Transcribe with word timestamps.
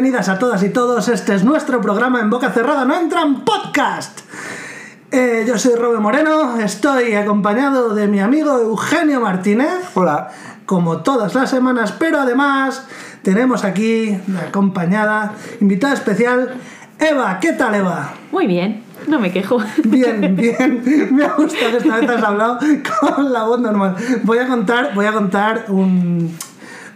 Bienvenidas 0.00 0.30
a 0.30 0.38
todas 0.38 0.62
y 0.62 0.70
todos, 0.70 1.08
este 1.08 1.34
es 1.34 1.44
nuestro 1.44 1.82
programa 1.82 2.20
en 2.20 2.30
Boca 2.30 2.50
Cerrada, 2.52 2.86
no 2.86 2.98
entran 2.98 3.44
podcast. 3.44 4.20
Eh, 5.10 5.44
yo 5.46 5.58
soy 5.58 5.74
Robe 5.74 5.98
Moreno, 5.98 6.58
estoy 6.58 7.12
acompañado 7.12 7.94
de 7.94 8.08
mi 8.08 8.18
amigo 8.18 8.58
Eugenio 8.58 9.20
Martínez. 9.20 9.90
Hola. 9.92 10.30
Como 10.64 11.02
todas 11.02 11.34
las 11.34 11.50
semanas, 11.50 11.92
pero 11.92 12.18
además 12.18 12.86
tenemos 13.20 13.62
aquí 13.62 14.16
acompañada, 14.48 15.34
invitada 15.60 15.92
especial, 15.92 16.54
Eva. 16.98 17.38
¿Qué 17.38 17.52
tal, 17.52 17.74
Eva? 17.74 18.14
Muy 18.32 18.46
bien, 18.46 18.82
no 19.06 19.20
me 19.20 19.30
quejo. 19.30 19.58
Bien, 19.84 20.34
bien. 20.34 20.82
Me 21.10 21.26
ha 21.26 21.34
gustado 21.34 21.72
que 21.72 21.76
esta 21.76 21.96
vez 21.96 22.08
has 22.08 22.22
hablado 22.22 22.58
con 23.14 23.30
la 23.30 23.44
voz 23.44 23.60
normal. 23.60 23.96
Voy 24.22 24.38
a 24.38 24.48
contar, 24.48 24.94
voy 24.94 25.04
a 25.04 25.12
contar 25.12 25.66
un, 25.68 26.34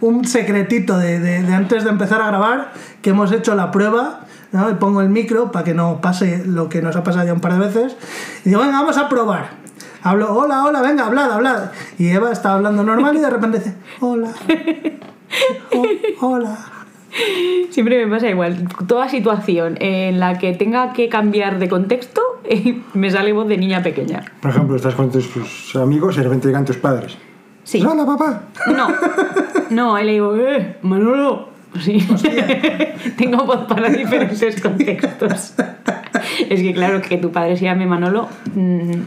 un 0.01 0.25
secretito 0.25 0.97
de, 0.97 1.19
de- 1.19 1.43
de 1.43 1.53
antes 1.53 1.83
de 1.83 1.89
empezar 1.89 2.21
a 2.21 2.27
grabar, 2.27 2.71
que 3.01 3.11
hemos 3.11 3.31
hecho 3.31 3.55
la 3.55 3.71
prueba. 3.71 4.21
¿no? 4.51 4.69
Y 4.69 4.75
pongo 4.75 5.01
el 5.01 5.09
micro 5.09 5.51
para 5.51 5.65
que 5.65 5.73
no 5.73 5.99
pase 6.01 6.43
lo 6.45 6.69
que 6.69 6.81
nos 6.81 6.95
ha 6.95 7.03
pasado 7.03 7.25
ya 7.25 7.33
un 7.33 7.41
par 7.41 7.53
de 7.53 7.59
veces. 7.59 7.97
Y 8.45 8.49
digo, 8.49 8.61
venga, 8.61 8.79
vamos 8.81 8.97
a 8.97 9.09
probar. 9.09 9.49
Hablo, 10.01 10.33
hola, 10.33 10.63
hola, 10.63 10.81
venga, 10.81 11.07
hablad, 11.07 11.31
hablad. 11.31 11.71
Y 11.97 12.07
Eva 12.09 12.31
está 12.31 12.53
hablando 12.53 12.83
normal 12.83 13.17
y 13.17 13.19
de 13.19 13.29
repente 13.29 13.57
dice, 13.59 13.73
hola. 13.99 14.29
Oh, 15.73 15.85
hola. 16.27 16.55
Siempre 17.71 18.05
me 18.05 18.11
pasa 18.13 18.29
igual. 18.29 18.67
Toda 18.87 19.09
situación 19.09 19.75
en 19.81 20.19
la 20.19 20.37
que 20.37 20.53
tenga 20.53 20.93
que 20.93 21.09
cambiar 21.09 21.59
de 21.59 21.67
contexto, 21.67 22.21
me 22.93 23.09
sale 23.11 23.33
voz 23.33 23.47
de 23.47 23.57
niña 23.57 23.81
pequeña. 23.83 24.23
Por 24.41 24.51
ejemplo, 24.51 24.75
estás 24.75 24.95
con 24.95 25.11
tus, 25.11 25.29
tus 25.31 25.75
amigos 25.75 26.15
y 26.15 26.17
de 26.19 26.23
repente 26.23 26.47
llegan 26.47 26.63
tus 26.65 26.77
padres. 26.77 27.17
Sí. 27.65 27.83
Hola, 27.83 28.05
papá. 28.05 28.43
No, 28.67 28.87
no, 29.71 29.95
ahí 29.95 30.05
le 30.05 30.11
digo, 30.13 30.35
eh, 30.37 30.77
Manolo. 30.83 31.49
Sí. 31.81 31.97
Tengo 33.17 33.43
voz 33.43 33.65
para 33.65 33.89
diferentes 33.89 34.61
contextos. 34.61 35.55
Es 36.49 36.61
que 36.61 36.73
claro, 36.73 37.01
que 37.01 37.17
tu 37.17 37.31
padre 37.31 37.57
se 37.57 37.65
llame 37.65 37.85
Manolo 37.85 38.29
mm, 38.53 39.01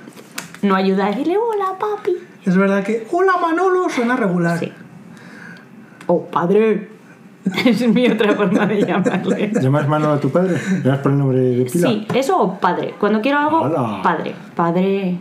no 0.62 0.74
ayuda 0.74 1.06
a 1.06 1.10
decirle 1.10 1.36
hola, 1.38 1.78
papi. 1.78 2.16
Es 2.44 2.56
verdad 2.56 2.84
que, 2.84 3.06
hola 3.10 3.34
Manolo, 3.40 3.88
suena 3.88 4.16
regular. 4.16 4.58
Sí. 4.58 4.70
Oh, 6.06 6.26
padre. 6.26 6.90
Es 7.64 7.88
mi 7.88 8.06
otra 8.06 8.34
forma 8.34 8.66
de 8.66 8.84
llamarle. 8.84 9.50
¿Llamas 9.54 9.88
Manolo 9.88 10.14
a 10.14 10.20
tu 10.20 10.28
padre? 10.30 10.56
¿Llamas 10.84 10.98
por 10.98 11.12
el 11.12 11.18
nombre 11.18 11.38
de 11.38 11.64
pila? 11.64 11.88
Sí, 11.88 12.06
eso 12.14 12.38
o 12.38 12.58
padre. 12.60 12.94
Cuando 12.98 13.22
quiero 13.22 13.38
algo, 13.38 13.60
Hola. 13.62 14.00
padre. 14.02 14.34
Padre. 14.54 15.18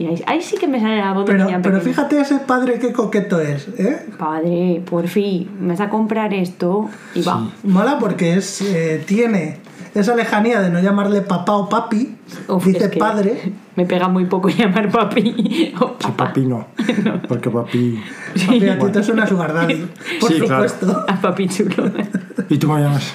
Y 0.00 0.06
ahí, 0.06 0.22
ahí 0.26 0.40
sí 0.40 0.56
que 0.56 0.66
me 0.66 0.80
sale 0.80 0.96
la 0.96 1.12
voz 1.12 1.26
de 1.26 1.32
Pero, 1.32 1.44
niña 1.44 1.60
pero 1.62 1.74
pequeña. 1.76 1.94
fíjate 1.94 2.20
ese 2.22 2.38
padre 2.38 2.78
qué 2.78 2.90
coqueto 2.90 3.38
es, 3.38 3.68
¿eh? 3.78 4.06
Padre, 4.18 4.82
por 4.88 5.06
fin, 5.08 5.46
me 5.60 5.68
vas 5.74 5.80
a 5.82 5.90
comprar 5.90 6.32
esto 6.32 6.88
y 7.14 7.20
va. 7.20 7.50
Mola 7.64 7.98
porque 7.98 8.32
es, 8.34 8.62
eh, 8.62 9.04
tiene 9.06 9.58
esa 9.94 10.16
lejanía 10.16 10.62
de 10.62 10.70
no 10.70 10.80
llamarle 10.80 11.20
papá 11.20 11.52
o 11.52 11.68
papi, 11.68 12.16
Uf, 12.48 12.64
dice 12.64 12.84
es 12.86 12.90
que 12.92 12.98
padre. 12.98 13.52
Me 13.76 13.84
pega 13.84 14.08
muy 14.08 14.24
poco 14.24 14.48
llamar 14.58 14.90
papi 14.90 15.74
o 15.78 15.96
Sí, 16.00 16.08
papi 16.16 16.40
no. 16.46 16.66
Porque 17.28 17.50
papi. 17.50 18.00
Papi, 18.46 18.68
a 18.70 18.78
ti 18.78 18.86
te 18.92 19.02
suena 19.02 19.26
daddy, 19.26 19.86
por 20.18 20.30
Sí, 20.32 20.40
claro. 20.40 20.66
supuesto. 20.68 21.04
A 21.08 21.20
papi 21.20 21.46
chulo. 21.46 21.90
¿Y 22.48 22.56
tú 22.56 22.68
me 22.72 22.80
llamas? 22.80 23.12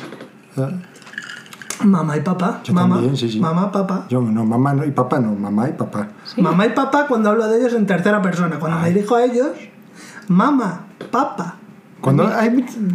Mamá 1.85 2.17
y 2.17 2.21
papá. 2.21 2.61
Yo 2.63 2.73
mamá, 2.73 2.95
también, 2.95 3.15
sí, 3.15 3.29
sí. 3.29 3.39
mamá, 3.39 3.71
papá. 3.71 4.05
Yo 4.09 4.19
no, 4.21 4.43
mamá 4.45 4.73
no, 4.73 4.83
y 4.85 4.91
papá 4.91 5.19
no, 5.19 5.33
mamá 5.35 5.69
y 5.69 5.73
papá. 5.73 6.07
Mamá 6.37 6.65
y 6.65 6.69
papá 6.69 7.05
cuando 7.07 7.29
hablo 7.29 7.47
de 7.47 7.59
ellos 7.59 7.73
en 7.73 7.85
tercera 7.85 8.21
persona. 8.21 8.57
Cuando 8.59 8.79
me 8.79 8.89
dirijo 8.91 9.15
a 9.15 9.23
ellos, 9.25 9.49
mamá, 10.27 10.87
papá. 11.11 11.55
Cuando 12.01 12.27
hay, 12.27 12.47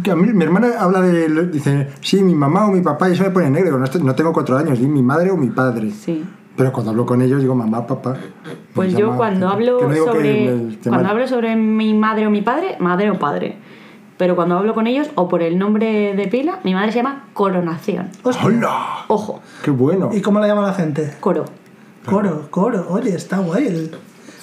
a 0.09 0.15
mí, 0.15 0.33
mi 0.33 0.43
hermana 0.43 0.67
habla 0.79 1.01
de. 1.01 1.47
Dice, 1.47 1.89
sí, 2.01 2.21
mi 2.23 2.33
mamá 2.35 2.67
o 2.67 2.71
mi 2.71 2.81
papá, 2.81 3.09
y 3.09 3.13
eso 3.13 3.23
me 3.23 3.31
pone 3.31 3.49
negro. 3.49 3.77
No, 3.77 3.85
estoy- 3.85 4.03
no 4.03 4.15
tengo 4.15 4.31
cuatro 4.31 4.57
años, 4.57 4.79
di 4.79 4.87
mi 4.87 5.01
madre 5.01 5.31
o 5.31 5.37
mi 5.37 5.49
padre. 5.49 5.91
Sí. 5.91 6.23
Pero 6.55 6.71
cuando 6.71 6.91
hablo 6.91 7.05
con 7.05 7.21
ellos 7.21 7.41
digo 7.41 7.55
mamá, 7.55 7.87
papá. 7.87 8.15
Pues 8.73 8.91
yo 8.93 8.99
llama- 9.07 9.17
cuando 9.17 9.49
hablo 9.49 9.79
sobre 9.79 10.77
cuando 10.83 11.09
hablo 11.09 11.27
sobre 11.27 11.55
mi 11.55 11.93
madre 11.93 12.27
o 12.27 12.29
mi 12.29 12.41
padre, 12.41 12.75
madre 12.79 13.09
o 13.11 13.17
padre. 13.19 13.57
Pero 14.21 14.35
cuando 14.35 14.55
hablo 14.55 14.75
con 14.75 14.85
ellos 14.85 15.09
o 15.15 15.27
por 15.27 15.41
el 15.41 15.57
nombre 15.57 16.13
de 16.15 16.27
pila, 16.27 16.59
mi 16.63 16.75
madre 16.75 16.91
se 16.91 16.99
llama 16.99 17.23
Coronación. 17.33 18.09
Hostia. 18.21 18.45
¡Hola! 18.45 19.05
Ojo, 19.07 19.41
¡Qué 19.63 19.71
bueno! 19.71 20.11
¿Y 20.13 20.21
cómo 20.21 20.39
la 20.39 20.45
llama 20.45 20.61
la 20.61 20.73
gente? 20.75 21.15
coro. 21.19 21.45
Coro, 22.05 22.45
coro. 22.51 22.85
Oye, 22.89 23.15
está 23.15 23.39
guay 23.39 23.65
el 23.65 23.95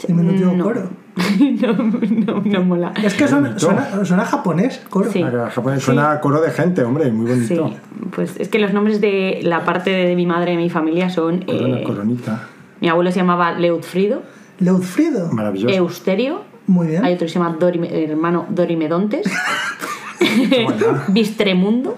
diminutivo 0.05 0.51
no. 0.51 0.65
coro. 0.65 0.89
no, 1.61 1.73
no, 1.75 2.43
no 2.45 2.65
mola. 2.65 2.93
Es 3.05 3.15
que 3.15 3.29
suena, 3.29 3.51
bonito. 3.51 3.61
suena, 3.67 4.05
suena 4.05 4.25
japonés, 4.25 4.85
coro. 4.91 5.13
Sí. 5.13 5.23
Ah, 5.23 5.49
japonés 5.49 5.81
Suena 5.81 6.19
coro 6.19 6.41
de 6.41 6.51
gente, 6.51 6.83
hombre, 6.83 7.13
muy 7.13 7.31
Sí, 7.47 7.55
bonito. 7.57 7.77
pues 8.11 8.35
es 8.41 8.49
que 8.49 8.59
los 8.59 8.73
nombres 8.73 9.01
de 9.01 9.39
la 9.45 9.65
parte 9.65 9.91
de 9.91 10.17
mi 10.17 10.27
madre 10.27 10.55
y 10.55 10.57
mi 10.57 10.71
familia 10.71 11.09
son. 11.09 11.43
Corona, 11.45 11.79
eh, 11.79 11.85
coronita. 11.85 12.49
mi 12.81 12.89
abuelo 12.89 13.13
se 13.13 13.21
llamaba 13.21 13.53
Leutfrido, 13.53 14.23
Leutfrido. 14.59 15.31
Maravilloso. 15.31 15.73
Eusterio, 15.73 16.43
Muy 16.69 16.87
bien. 16.87 17.05
hay 17.05 17.15
otro 17.15 17.27
que 17.27 17.33
se 17.33 17.39
llama 17.41 17.57
Dorime- 17.59 17.91
hermano 17.91 18.47
Dorimedontes, 18.51 19.27
Bistremundo. 21.09 21.97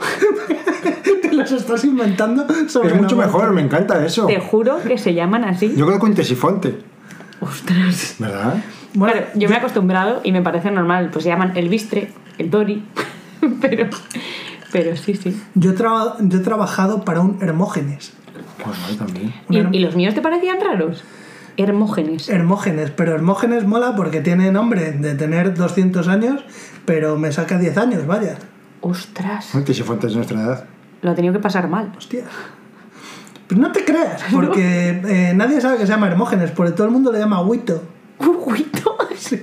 Te 1.22 1.32
los 1.32 1.50
estás 1.52 1.84
inventando 1.84 2.46
sobre 2.68 2.94
es 2.94 3.00
mucho 3.00 3.16
mejor, 3.16 3.52
me 3.52 3.60
encanta 3.62 4.04
eso. 4.04 4.26
Te 4.26 4.40
juro 4.40 4.78
que 4.82 4.98
se 4.98 5.14
llaman 5.14 5.44
así. 5.44 5.68
Yo 5.76 5.86
creo 5.86 5.98
que 5.98 6.00
con 6.00 6.14
Tesifonte, 6.14 6.78
Ostras. 7.40 8.16
¿verdad? 8.18 8.62
Bueno, 8.94 9.12
Claro, 9.14 9.28
yo 9.34 9.48
me 9.48 9.54
he 9.54 9.58
acostumbrado 9.58 10.20
y 10.24 10.32
me 10.32 10.42
parece 10.42 10.70
normal, 10.70 11.10
pues 11.12 11.22
se 11.24 11.30
llaman 11.30 11.52
el 11.56 11.68
Bistre, 11.68 12.10
el 12.38 12.50
Dori, 12.50 12.82
pero, 13.60 13.86
pero 14.72 14.96
sí, 14.96 15.14
sí. 15.14 15.40
yo, 15.54 15.70
he 15.70 15.74
traba- 15.74 16.16
yo 16.20 16.38
he 16.38 16.42
trabajado 16.42 17.04
para 17.04 17.20
un 17.20 17.38
Hermógenes. 17.40 18.12
Pues 18.62 18.76
vale, 18.82 18.96
también. 18.96 19.34
¿Y, 19.48 19.60
Una- 19.60 19.70
y 19.72 19.78
los 19.78 19.94
míos 19.96 20.14
te 20.14 20.20
parecían 20.20 20.58
raros? 20.60 21.02
Hermógenes. 21.60 22.28
Hermógenes, 22.28 22.90
pero 22.90 23.14
Hermógenes 23.14 23.66
mola 23.66 23.94
porque 23.96 24.20
tiene 24.20 24.50
nombre 24.52 24.92
de 24.92 25.14
tener 25.14 25.54
200 25.54 26.08
años, 26.08 26.42
pero 26.84 27.16
me 27.18 27.30
saca 27.32 27.58
10 27.58 27.76
años, 27.78 28.06
vaya. 28.06 28.36
Ostras, 28.80 29.48
Bueno, 29.52 29.66
Tesifonte 29.66 30.06
es 30.06 30.16
nuestra 30.16 30.40
edad. 30.42 30.64
lo 31.02 31.10
ha 31.10 31.14
tenido 31.14 31.34
que 31.34 31.40
pasar 31.40 31.68
mal. 31.68 31.92
Hostia. 31.96 32.24
Pero 33.46 33.60
no 33.60 33.72
te 33.72 33.84
creas, 33.84 34.22
porque 34.32 35.00
eh, 35.06 35.32
nadie 35.34 35.60
sabe 35.60 35.76
que 35.78 35.86
se 35.86 35.92
llama 35.92 36.06
Hermógenes, 36.08 36.50
porque 36.52 36.72
todo 36.72 36.86
el 36.86 36.92
mundo 36.92 37.12
le 37.12 37.18
llama 37.18 37.36
Agüito. 37.38 37.82
Uguito. 38.18 38.96
Sí. 39.20 39.36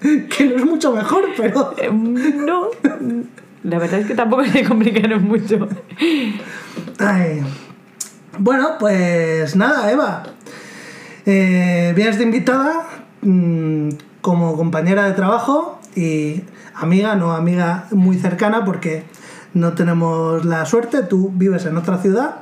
que 0.00 0.44
no 0.46 0.56
es 0.56 0.64
mucho 0.64 0.92
mejor, 0.94 1.24
pero... 1.36 1.74
Eh, 1.76 1.90
No. 1.92 2.68
La 3.64 3.78
verdad 3.78 4.00
es 4.00 4.06
que 4.06 4.14
tampoco 4.14 4.44
se 4.44 4.62
complicaron 4.64 5.24
mucho. 5.24 5.66
Ay. 6.98 7.40
Bueno, 8.38 8.76
pues 8.78 9.56
nada, 9.56 9.90
Eva. 9.90 10.22
Eh, 11.26 11.92
vienes 11.96 12.18
de 12.18 12.24
invitada 12.24 12.86
mm, 13.22 13.88
como 14.20 14.56
compañera 14.56 15.04
de 15.06 15.12
trabajo 15.12 15.80
y 15.96 16.42
amiga, 16.74 17.14
no 17.16 17.32
amiga 17.32 17.86
muy 17.92 18.16
cercana 18.18 18.64
porque 18.64 19.04
no 19.54 19.72
tenemos 19.74 20.44
la 20.44 20.66
suerte, 20.66 21.02
tú 21.02 21.30
vives 21.34 21.64
en 21.66 21.76
otra 21.76 21.98
ciudad, 21.98 22.36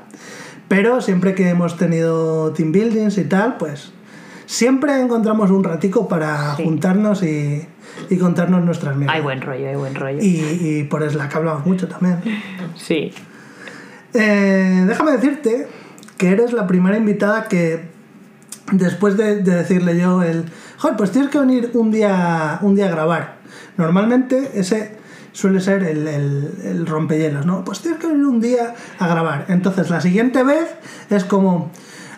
pero 0.69 1.01
siempre 1.01 1.35
que 1.35 1.49
hemos 1.51 1.77
tenido 1.77 2.53
team 2.53 2.73
buildings 2.73 3.19
y 3.19 3.25
tal, 3.25 3.57
pues 3.59 3.93
siempre 4.47 4.99
encontramos 5.01 5.51
un 5.51 5.63
ratico 5.65 6.09
para 6.09 6.57
Sí. 6.57 6.65
juntarnos 6.65 7.23
y, 7.23 7.67
y 8.11 8.17
contarnos 8.17 8.65
nuestras 8.65 8.97
mierdas. 8.97 9.17
Hay 9.17 9.23
buen 9.23 9.43
rollo, 9.43 9.69
hay 9.69 9.77
buen 9.77 9.95
rollo. 9.95 10.19
Y, 10.23 10.59
y 10.61 10.85
por 10.85 11.09
Slack 11.09 11.37
hablamos 11.37 11.67
mucho 11.67 11.87
también. 11.89 12.19
Sí. 12.77 13.13
Eh, 14.15 14.85
déjame 14.87 15.13
decirte 15.13 15.67
que 16.17 16.29
eres 16.31 16.53
la 16.53 16.67
primera 16.67 16.97
invitada 16.97 17.49
que 17.49 17.92
después 18.73 19.17
de, 19.17 19.43
de 19.43 19.55
decirle 19.55 19.99
yo 19.99 20.23
el 20.23 20.45
joder 20.79 20.97
pues 20.97 21.11
tienes 21.13 21.31
que 21.31 21.39
venir 21.39 21.71
un 21.75 21.91
día 21.91 22.59
un 22.63 22.75
día 22.75 22.87
a 22.87 22.91
grabar 22.91 23.37
normalmente 23.77 24.53
ese 24.55 24.97
suele 25.33 25.61
ser 25.61 25.83
el, 25.85 26.07
el, 26.09 26.53
el 26.65 26.87
rompehielos 26.87 27.47
no 27.47 27.65
pues 27.65 27.81
tienes 27.81 28.01
que 28.01 28.09
venir 28.09 28.27
un 28.27 28.41
día 28.41 28.75
a 28.99 29.09
grabar 29.09 29.47
entonces 29.49 29.91
la 29.91 30.01
siguiente 30.01 30.43
vez 30.43 30.69
es 31.11 31.25
como 31.25 31.71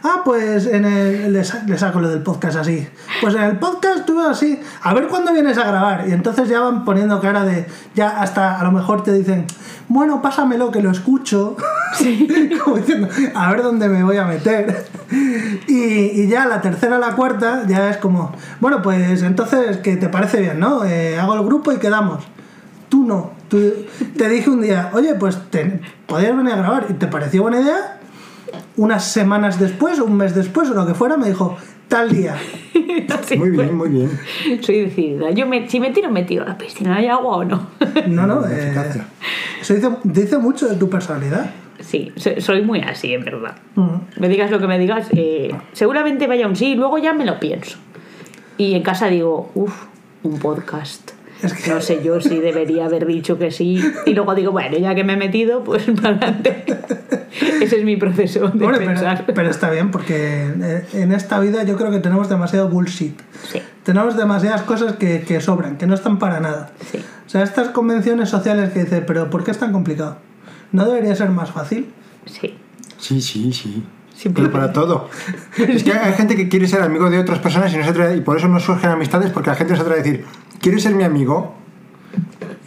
ah 0.04 0.20
pues 0.24 0.66
en 0.66 0.84
el 0.84 1.32
le, 1.32 1.42
sa- 1.44 1.64
le 1.66 1.76
saco 1.78 1.98
lo 2.00 2.08
del 2.08 2.22
podcast 2.22 2.56
así 2.58 2.86
pues 3.20 3.34
en 3.34 3.42
el 3.42 3.58
podcast 3.58 4.04
tú 4.04 4.20
así 4.20 4.60
a 4.82 4.94
ver 4.94 5.08
cuándo 5.08 5.32
vienes 5.32 5.58
a 5.58 5.64
grabar 5.64 6.04
y 6.08 6.12
entonces 6.12 6.48
ya 6.48 6.60
van 6.60 6.84
poniendo 6.84 7.20
cara 7.20 7.44
de 7.44 7.66
ya 7.94 8.20
hasta 8.20 8.60
a 8.60 8.64
lo 8.64 8.70
mejor 8.70 9.02
te 9.02 9.12
dicen 9.12 9.46
bueno 9.88 10.20
pásamelo 10.22 10.70
que 10.70 10.82
lo 10.82 10.90
escucho 10.90 11.56
como 12.64 12.76
diciendo, 12.76 13.08
a 13.34 13.50
ver 13.52 13.62
dónde 13.62 13.88
me 13.88 14.02
voy 14.02 14.16
a 14.16 14.24
meter. 14.24 14.84
Y, 15.68 15.74
y 16.22 16.26
ya 16.26 16.44
la 16.46 16.60
tercera, 16.60 16.98
la 16.98 17.14
cuarta, 17.14 17.62
ya 17.68 17.88
es 17.90 17.98
como, 17.98 18.32
bueno, 18.58 18.82
pues 18.82 19.22
entonces, 19.22 19.76
que 19.76 19.96
te 19.96 20.08
parece 20.08 20.40
bien, 20.40 20.58
no? 20.58 20.84
Eh, 20.84 21.16
hago 21.20 21.34
el 21.34 21.44
grupo 21.44 21.70
y 21.70 21.76
quedamos. 21.78 22.24
Tú 22.88 23.06
no. 23.06 23.30
Tú, 23.48 23.72
te 24.16 24.28
dije 24.28 24.50
un 24.50 24.62
día, 24.62 24.90
oye, 24.92 25.14
pues 25.14 25.38
te, 25.50 25.80
podrías 26.06 26.36
venir 26.36 26.54
a 26.54 26.56
grabar. 26.56 26.86
¿Y 26.88 26.94
te 26.94 27.06
pareció 27.06 27.42
buena 27.42 27.60
idea? 27.60 28.00
Unas 28.76 29.04
semanas 29.10 29.58
después, 29.58 29.98
un 30.00 30.16
mes 30.16 30.34
después 30.34 30.68
o 30.70 30.74
lo 30.74 30.86
que 30.86 30.94
fuera, 30.94 31.16
me 31.16 31.28
dijo, 31.28 31.56
tal 31.88 32.10
día. 32.10 32.36
Sí, 33.24 33.36
Muy 33.38 33.50
pues, 33.52 33.66
bien, 33.66 33.76
muy 33.76 33.88
bien. 33.88 34.10
Soy 34.62 34.82
decidida. 34.82 35.30
Yo 35.30 35.46
me, 35.46 35.68
si 35.68 35.80
me 35.80 35.90
tiro, 35.90 36.10
me 36.10 36.24
tiro 36.24 36.44
a 36.44 36.48
la 36.48 36.58
piscina. 36.58 36.96
¿Hay 36.96 37.06
agua 37.08 37.38
o 37.38 37.44
no? 37.44 37.68
No, 38.06 38.26
no, 38.26 38.46
eh, 38.46 38.72
eso 39.60 39.74
dice, 39.74 39.88
dice 40.04 40.38
mucho 40.38 40.68
de 40.68 40.76
tu 40.76 40.90
personalidad. 40.90 41.50
Sí, 41.80 42.12
so- 42.16 42.38
soy 42.40 42.62
muy 42.62 42.80
así, 42.80 43.14
en 43.14 43.24
verdad. 43.24 43.56
Mm. 43.76 44.20
Me 44.20 44.28
digas 44.28 44.50
lo 44.50 44.58
que 44.58 44.66
me 44.66 44.78
digas, 44.78 45.08
eh, 45.12 45.54
seguramente 45.72 46.26
vaya 46.26 46.46
un 46.46 46.54
sí 46.54 46.72
y 46.72 46.74
luego 46.74 46.98
ya 46.98 47.14
me 47.14 47.24
lo 47.24 47.40
pienso. 47.40 47.78
Y 48.58 48.74
en 48.74 48.82
casa 48.82 49.06
digo, 49.08 49.50
uff, 49.54 49.84
un 50.22 50.38
podcast. 50.38 51.12
Es 51.44 51.52
que- 51.54 51.70
No 51.70 51.80
sé 51.80 52.02
yo 52.02 52.20
si 52.20 52.38
debería 52.40 52.86
haber 52.86 53.06
dicho 53.06 53.38
que 53.38 53.50
sí. 53.50 53.80
Y 54.06 54.14
luego 54.14 54.34
digo, 54.34 54.52
bueno, 54.52 54.76
ya 54.78 54.94
que 54.94 55.04
me 55.04 55.12
he 55.14 55.16
metido, 55.16 55.62
pues 55.64 55.84
para 56.02 56.16
adelante. 56.16 56.64
Ese 57.60 57.78
es 57.78 57.84
mi 57.84 57.96
proceso 57.96 58.48
de 58.48 58.64
Hombre, 58.64 58.86
pensar. 58.86 59.24
pero 59.34 59.50
está 59.50 59.70
bien, 59.70 59.90
porque 59.90 60.44
en 60.92 61.12
esta 61.12 61.40
vida 61.40 61.64
yo 61.64 61.76
creo 61.76 61.90
que 61.90 61.98
tenemos 61.98 62.28
demasiado 62.28 62.68
bullshit. 62.68 63.20
Sí, 63.50 63.60
Tenemos 63.82 64.16
demasiadas 64.16 64.62
cosas 64.62 64.94
que, 64.96 65.22
que 65.22 65.40
sobran, 65.40 65.76
que 65.76 65.86
no 65.86 65.94
están 65.94 66.18
para 66.18 66.40
nada. 66.40 66.70
sí. 66.90 66.98
O 67.26 67.28
sea, 67.34 67.42
estas 67.42 67.70
convenciones 67.70 68.28
sociales 68.28 68.70
que 68.72 68.84
dices, 68.84 69.02
pero 69.06 69.28
¿por 69.30 69.42
qué 69.42 69.50
es 69.50 69.58
tan 69.58 69.72
complicado? 69.72 70.18
¿No 70.70 70.84
debería 70.86 71.14
ser 71.16 71.30
más 71.30 71.50
fácil? 71.50 71.88
Sí. 72.26 72.56
Sí, 72.98 73.20
sí, 73.20 73.52
sí. 73.52 73.82
Sí, 74.16 74.28
Pero 74.30 74.50
para 74.50 74.72
todo. 74.72 75.08
Es 75.58 75.82
que 75.84 75.92
hay 75.92 76.12
gente 76.14 76.36
que 76.36 76.48
quiere 76.48 76.66
ser 76.68 76.82
amigo 76.82 77.10
de 77.10 77.18
otras 77.18 77.38
personas 77.40 77.72
y, 77.74 77.76
no 77.76 77.84
se 77.84 77.90
atreve- 77.92 78.16
y 78.16 78.20
por 78.20 78.36
eso 78.36 78.48
no 78.48 78.60
surgen 78.60 78.90
amistades 78.90 79.30
porque 79.30 79.50
la 79.50 79.56
gente 79.56 79.72
no 79.72 79.76
se 79.76 79.82
atreve 79.82 80.00
a 80.00 80.04
decir, 80.04 80.24
¿quieres 80.60 80.82
ser 80.82 80.94
mi 80.94 81.04
amigo? 81.04 81.54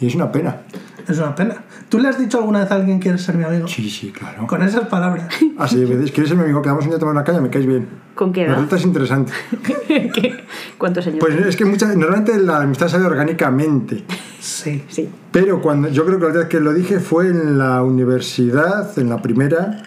Y 0.00 0.06
es 0.06 0.14
una 0.14 0.30
pena. 0.30 0.62
Es 1.08 1.18
una 1.18 1.34
pena. 1.34 1.54
¿Tú 1.88 1.98
le 1.98 2.08
has 2.08 2.18
dicho 2.18 2.36
alguna 2.38 2.60
vez 2.60 2.70
a 2.70 2.74
alguien 2.74 2.98
quieres 2.98 3.22
ser 3.22 3.34
mi 3.36 3.44
amigo? 3.44 3.66
Sí, 3.66 3.88
sí, 3.88 4.12
claro. 4.12 4.46
Con 4.46 4.62
esas 4.62 4.88
palabras. 4.88 5.26
Así, 5.58 5.82
¿ves? 5.86 6.12
¿quieres 6.12 6.28
ser 6.28 6.36
mi 6.36 6.44
amigo? 6.44 6.60
Quedamos 6.60 6.84
un 6.84 6.90
día 6.90 6.96
a 6.96 7.00
tomar 7.00 7.14
una 7.14 7.24
caña, 7.24 7.40
me 7.40 7.48
caes 7.48 7.64
bien. 7.66 7.88
¿Con 8.14 8.30
qué 8.32 8.42
La 8.46 8.52
edad? 8.52 8.60
ruta 8.62 8.76
es 8.76 8.84
interesante. 8.84 9.32
¿Qué? 9.88 10.44
¿Cuántos 10.76 11.06
años? 11.06 11.18
Pues 11.20 11.34
es 11.34 11.56
que 11.56 11.64
muchas, 11.64 11.96
normalmente 11.96 12.36
la 12.38 12.58
amistad 12.60 12.88
sale 12.88 13.06
orgánicamente. 13.06 14.04
Sí. 14.38 14.84
sí. 14.88 15.08
Pero 15.32 15.62
cuando 15.62 15.88
yo 15.88 16.04
creo 16.04 16.18
que 16.18 16.26
la 16.26 16.32
vez 16.32 16.46
que 16.48 16.60
lo 16.60 16.74
dije 16.74 17.00
fue 17.00 17.28
en 17.28 17.56
la 17.58 17.82
universidad, 17.82 18.96
en 18.98 19.08
la 19.08 19.22
primera, 19.22 19.82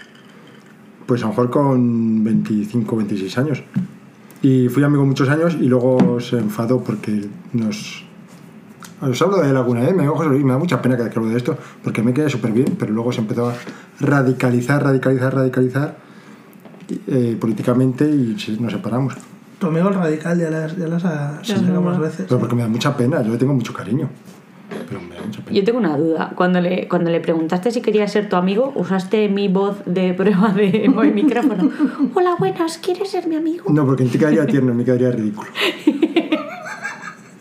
pues 1.06 1.22
a 1.22 1.26
lo 1.26 1.30
mejor 1.30 1.50
con 1.50 2.24
25, 2.24 2.96
26 2.98 3.38
años. 3.38 3.64
Y 4.42 4.70
fui 4.70 4.84
amigo 4.84 5.06
muchos 5.06 5.30
años 5.30 5.56
y 5.60 5.66
luego 5.68 6.20
se 6.20 6.38
enfadó 6.38 6.84
porque 6.84 7.28
nos... 7.54 8.06
Os 9.02 9.22
hablo 9.22 9.38
de 9.42 9.50
él 9.50 9.58
alguna 9.58 9.82
vez, 9.82 9.96
me, 9.96 10.04
dijo, 10.04 10.16
"José 10.16 10.30
Luis, 10.30 10.44
me 10.44 10.52
da 10.52 10.60
mucha 10.60 10.82
pena 10.82 10.96
que 10.96 11.04
hablo 11.04 11.30
de 11.30 11.38
esto, 11.38 11.58
porque 11.84 12.04
me 12.04 12.14
quedé 12.14 12.30
súper 12.30 12.52
bien, 12.52 12.76
pero 12.78 12.92
luego 12.94 13.12
se 13.12 13.22
empezó 13.22 13.50
a 13.50 13.54
radicalizar, 14.00 14.84
radicalizar, 14.84 15.34
radicalizar 15.34 15.98
eh, 17.08 17.38
políticamente 17.40 18.06
y 18.10 18.36
nos 18.60 18.72
separamos. 18.74 19.16
Tu 19.60 19.68
amigo 19.68 19.90
el 19.90 19.96
radical 19.96 20.40
ya 20.40 20.50
las, 20.50 20.76
ya 20.76 20.88
las 20.88 21.06
ha 21.06 21.40
Sí, 21.44 21.54
sacado 21.54 21.74
no, 21.74 21.82
más 21.82 21.98
no. 21.98 22.04
veces. 22.04 22.26
Pero 22.28 22.40
porque 22.40 22.56
me 22.56 22.62
da 22.64 22.68
mucha 22.68 22.96
pena, 22.98 23.22
yo 23.24 23.32
le 23.32 23.38
tengo 23.38 23.54
mucho 23.54 23.74
cariño. 23.74 24.10
Pero 24.88 25.02
me 25.02 25.16
da 25.16 25.22
mucha 25.22 25.42
pena. 25.42 25.56
Yo 25.58 25.64
tengo 25.64 25.78
una 25.80 25.98
duda. 25.98 26.32
Cuando 26.36 26.62
le, 26.62 26.88
cuando 26.88 27.10
le 27.12 27.20
preguntaste 27.20 27.72
si 27.72 27.82
quería 27.82 28.08
ser 28.08 28.30
tu 28.30 28.36
amigo, 28.36 28.72
usaste 28.76 29.28
mi 29.30 29.48
voz 29.48 29.78
de 29.86 30.14
prueba 30.14 30.50
de 30.50 30.90
mi 30.96 31.12
micrófono. 31.24 31.70
Hola, 32.14 32.36
buenas, 32.40 32.78
¿quieres 32.78 33.10
ser 33.12 33.28
mi 33.28 33.36
amigo? 33.36 33.66
No, 33.72 33.86
porque 33.86 34.04
en 34.04 34.10
ti 34.10 34.18
quedaría 34.18 34.46
tierno, 34.46 34.72
en 34.72 34.78
mí 34.78 34.84
quedaría 34.86 35.12
ridículo. 35.12 35.50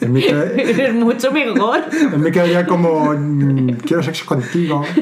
En 0.01 0.13
mí, 0.15 0.23
queda- 0.23 0.45
Eres 0.57 0.95
mucho 0.95 1.31
mejor. 1.31 1.81
en 2.13 2.21
mí 2.23 2.31
quedaría 2.31 2.67
como 2.67 3.13
mm, 3.13 3.71
quiero 3.87 4.03
sexo 4.03 4.25
contigo. 4.27 4.83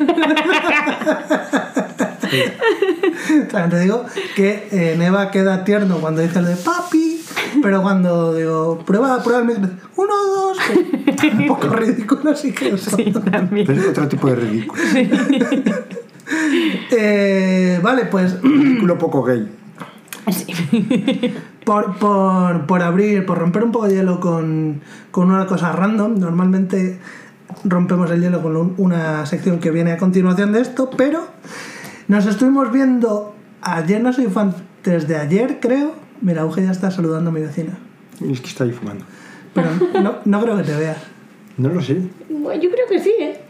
También 3.51 3.71
te 3.71 3.81
digo 3.81 4.05
que 4.37 4.69
eh, 4.71 4.95
Neva 4.99 5.31
queda 5.31 5.65
tierno 5.65 5.99
cuando 5.99 6.21
dice 6.21 6.41
lo 6.43 6.49
de 6.49 6.57
papi, 6.57 7.08
pero 7.63 7.83
cuando 7.83 8.35
digo 8.35 8.79
prueba, 8.87 9.23
prueba 9.23 9.41
el 9.43 9.47
micro, 9.49 9.69
uno, 9.97 10.15
dos, 10.35 10.59
que- 11.21 11.29
un 11.29 11.47
poco 11.47 11.69
ridículo, 11.77 12.31
así 12.31 12.53
que 12.53 12.71
eso. 12.71 12.97
Sí, 12.97 13.13
también. 13.31 13.67
Pero 13.67 13.81
es 13.81 13.89
otro 13.89 14.09
tipo 14.09 14.29
de 14.29 14.37
ridículo. 14.37 14.83
Eh, 16.91 17.81
vale, 17.83 18.05
pues 18.07 18.41
Ridículo 18.43 18.99
poco 18.99 19.23
gay. 19.23 19.49
Sí. 20.31 21.35
por, 21.65 21.97
por, 21.99 22.67
por 22.67 22.83
abrir, 22.83 23.25
por 23.25 23.39
romper 23.39 23.65
un 23.65 23.73
poco 23.73 23.87
de 23.89 23.95
hielo 23.95 24.21
con, 24.21 24.83
con 25.11 25.31
una 25.31 25.47
cosa 25.47 25.73
random, 25.73 26.19
normalmente 26.19 26.99
rompemos 27.65 28.11
el 28.11 28.21
hielo 28.21 28.43
con 28.43 28.57
un- 28.57 28.75
una 28.77 29.25
sección 29.25 29.59
que 29.59 29.71
viene 29.71 29.93
a 29.93 29.97
continuación 29.97 30.53
de 30.53 30.61
esto, 30.61 30.91
pero 30.99 31.21
nos 32.09 32.27
estuvimos 32.27 32.71
viendo 32.73 33.35
ayer, 33.63 34.03
no 34.03 34.13
soy 34.13 34.27
fan 34.27 34.55
desde 34.85 35.17
ayer, 35.17 35.59
creo. 35.61 35.93
Mira, 36.21 36.43
Auge 36.43 36.63
ya 36.63 36.71
está 36.71 36.91
saludando 36.91 37.31
a 37.31 37.33
mi 37.33 37.41
vecina. 37.41 37.79
Y 38.21 38.33
es 38.33 38.41
que 38.41 38.49
está 38.49 38.65
ahí 38.65 38.73
fumando. 38.73 39.05
Pero 39.55 39.69
no, 40.03 40.17
no 40.25 40.43
creo 40.43 40.57
que 40.57 40.63
te 40.65 40.77
vea. 40.77 40.97
No 41.57 41.69
lo 41.69 41.83
sé. 41.83 42.01
Bueno, 42.29 42.63
yo 42.63 42.71
creo 42.71 42.87
que 42.89 42.99
sí, 42.99 43.13
¿eh? 43.21 43.41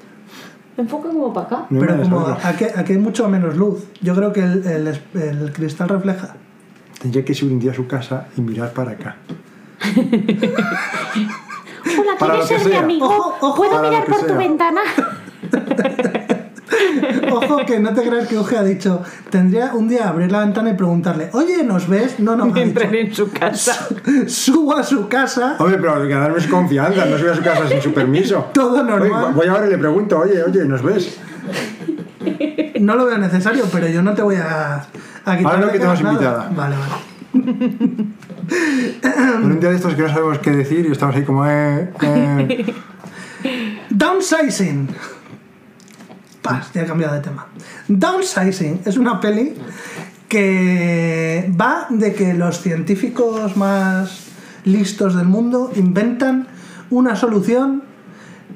Enfoca 0.76 1.09
como 1.09 1.32
para 1.32 1.47
acá. 1.47 1.67
No 1.70 1.81
Pero 1.81 2.00
como 2.03 2.20
aquí, 2.43 2.65
aquí 2.65 2.93
hay 2.93 2.99
mucho 2.99 3.29
menos 3.29 3.56
luz, 3.56 3.85
yo 4.00 4.15
creo 4.15 4.32
que 4.32 4.41
el, 4.41 5.00
el 5.15 5.53
cristal 5.53 5.88
refleja. 5.88 6.37
Tendría 7.00 7.25
que 7.25 7.35
subir 7.35 7.53
un 7.53 7.61
día 7.61 7.73
a 7.73 7.75
su 7.75 7.87
casa 7.87 8.29
y 8.37 8.41
mirar 8.41 8.73
para 8.73 8.93
acá. 8.93 9.17
Hola, 12.21 12.41
¿quieres 12.47 12.62
ser 12.62 12.73
mi 12.73 12.76
amigo? 12.76 13.06
Ojo, 13.06 13.37
ojo. 13.41 13.56
¿Puedo 13.56 13.82
mirar 13.82 14.05
por 14.06 14.26
tu 14.26 14.35
ventana? 14.35 14.81
Ojo, 17.32 17.65
que 17.67 17.81
no 17.81 17.94
te 17.94 18.03
creas 18.09 18.29
que 18.29 18.37
Uge 18.38 18.56
ha 18.59 18.62
dicho, 18.62 19.03
tendría 19.31 19.75
un 19.75 19.88
día 19.88 20.09
abrir 20.09 20.31
la 20.31 20.41
ventana 20.41 20.70
y 20.70 20.75
preguntarle, 20.75 21.31
oye, 21.32 21.62
¿nos 21.65 21.88
ves? 21.88 22.19
No, 22.20 22.37
no, 22.37 22.47
me 22.47 22.50
ha 22.61 22.65
dicho, 22.65 22.81
Entrar 22.81 22.94
en 22.94 23.15
su 23.15 23.31
casa. 23.32 23.88
subo 24.26 24.76
a 24.76 24.82
su 24.82 25.09
casa, 25.09 25.56
Hombre, 25.59 25.79
pero 25.79 26.03
hay 26.03 26.09
que 26.09 26.15
darme 26.15 26.41
su 26.41 26.50
confianza, 26.50 27.05
no 27.06 27.17
subir 27.19 27.31
a 27.32 27.37
su 27.37 27.43
casa 27.43 27.69
sin 27.69 27.81
su 27.81 27.93
permiso. 27.93 28.50
todo 28.55 28.82
Oye, 28.82 28.91
normal. 28.91 29.32
voy 29.35 29.47
ahora 29.47 29.67
y 29.67 29.70
le 29.70 29.79
pregunto, 29.79 30.19
oye, 30.19 30.43
oye, 30.43 30.65
¿nos 30.65 30.82
ves? 30.82 31.19
No 32.81 32.94
lo 32.97 33.06
veo 33.06 33.19
necesario, 33.19 33.64
pero 33.73 33.88
yo 33.88 34.03
no 34.03 34.14
te 34.14 34.23
voy 34.23 34.37
a, 34.37 34.85
a 35.25 35.37
quitar 35.37 35.55
Ahora 35.55 35.67
no 35.67 35.73
que 35.73 35.79
tenemos 35.79 36.03
nada. 36.03 36.12
invitada. 36.14 36.50
Vale, 36.55 36.76
vale. 36.76 38.06
En 39.03 39.44
un 39.44 39.61
día 39.61 39.69
de 39.71 39.76
estos 39.76 39.94
que 39.94 40.00
no 40.03 40.09
sabemos 40.09 40.38
qué 40.38 40.50
decir 40.53 40.87
y 40.87 40.93
estamos 40.93 41.14
ahí 41.14 41.23
como, 41.23 41.47
eh, 41.47 41.90
eh. 42.00 42.75
Downsizing. 43.90 44.88
Paz, 46.49 46.71
ya 46.73 46.83
he 46.83 46.87
cambiado 46.87 47.14
de 47.14 47.21
tema. 47.21 47.47
Downsizing 47.88 48.83
es 48.85 48.97
una 48.97 49.21
peli 49.21 49.55
que 50.28 51.50
va 51.59 51.87
de 51.90 52.14
que 52.14 52.35
los 52.35 52.61
científicos 52.61 53.57
más 53.57 54.26
listos 54.64 55.14
del 55.14 55.26
mundo 55.26 55.71
inventan 55.75 56.47
una 56.90 57.17
solución 57.17 57.83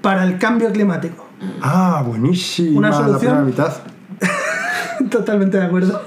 para 0.01 0.25
el 0.25 0.39
cambio 0.39 0.71
climático. 0.73 1.27
Ah, 1.61 2.03
buenísima 2.07 2.79
Una 2.79 2.91
la 2.91 2.97
solución. 2.97 3.19
primera 3.19 3.43
mitad. 3.43 3.73
Totalmente 5.11 5.59
de 5.59 5.65
acuerdo. 5.65 6.03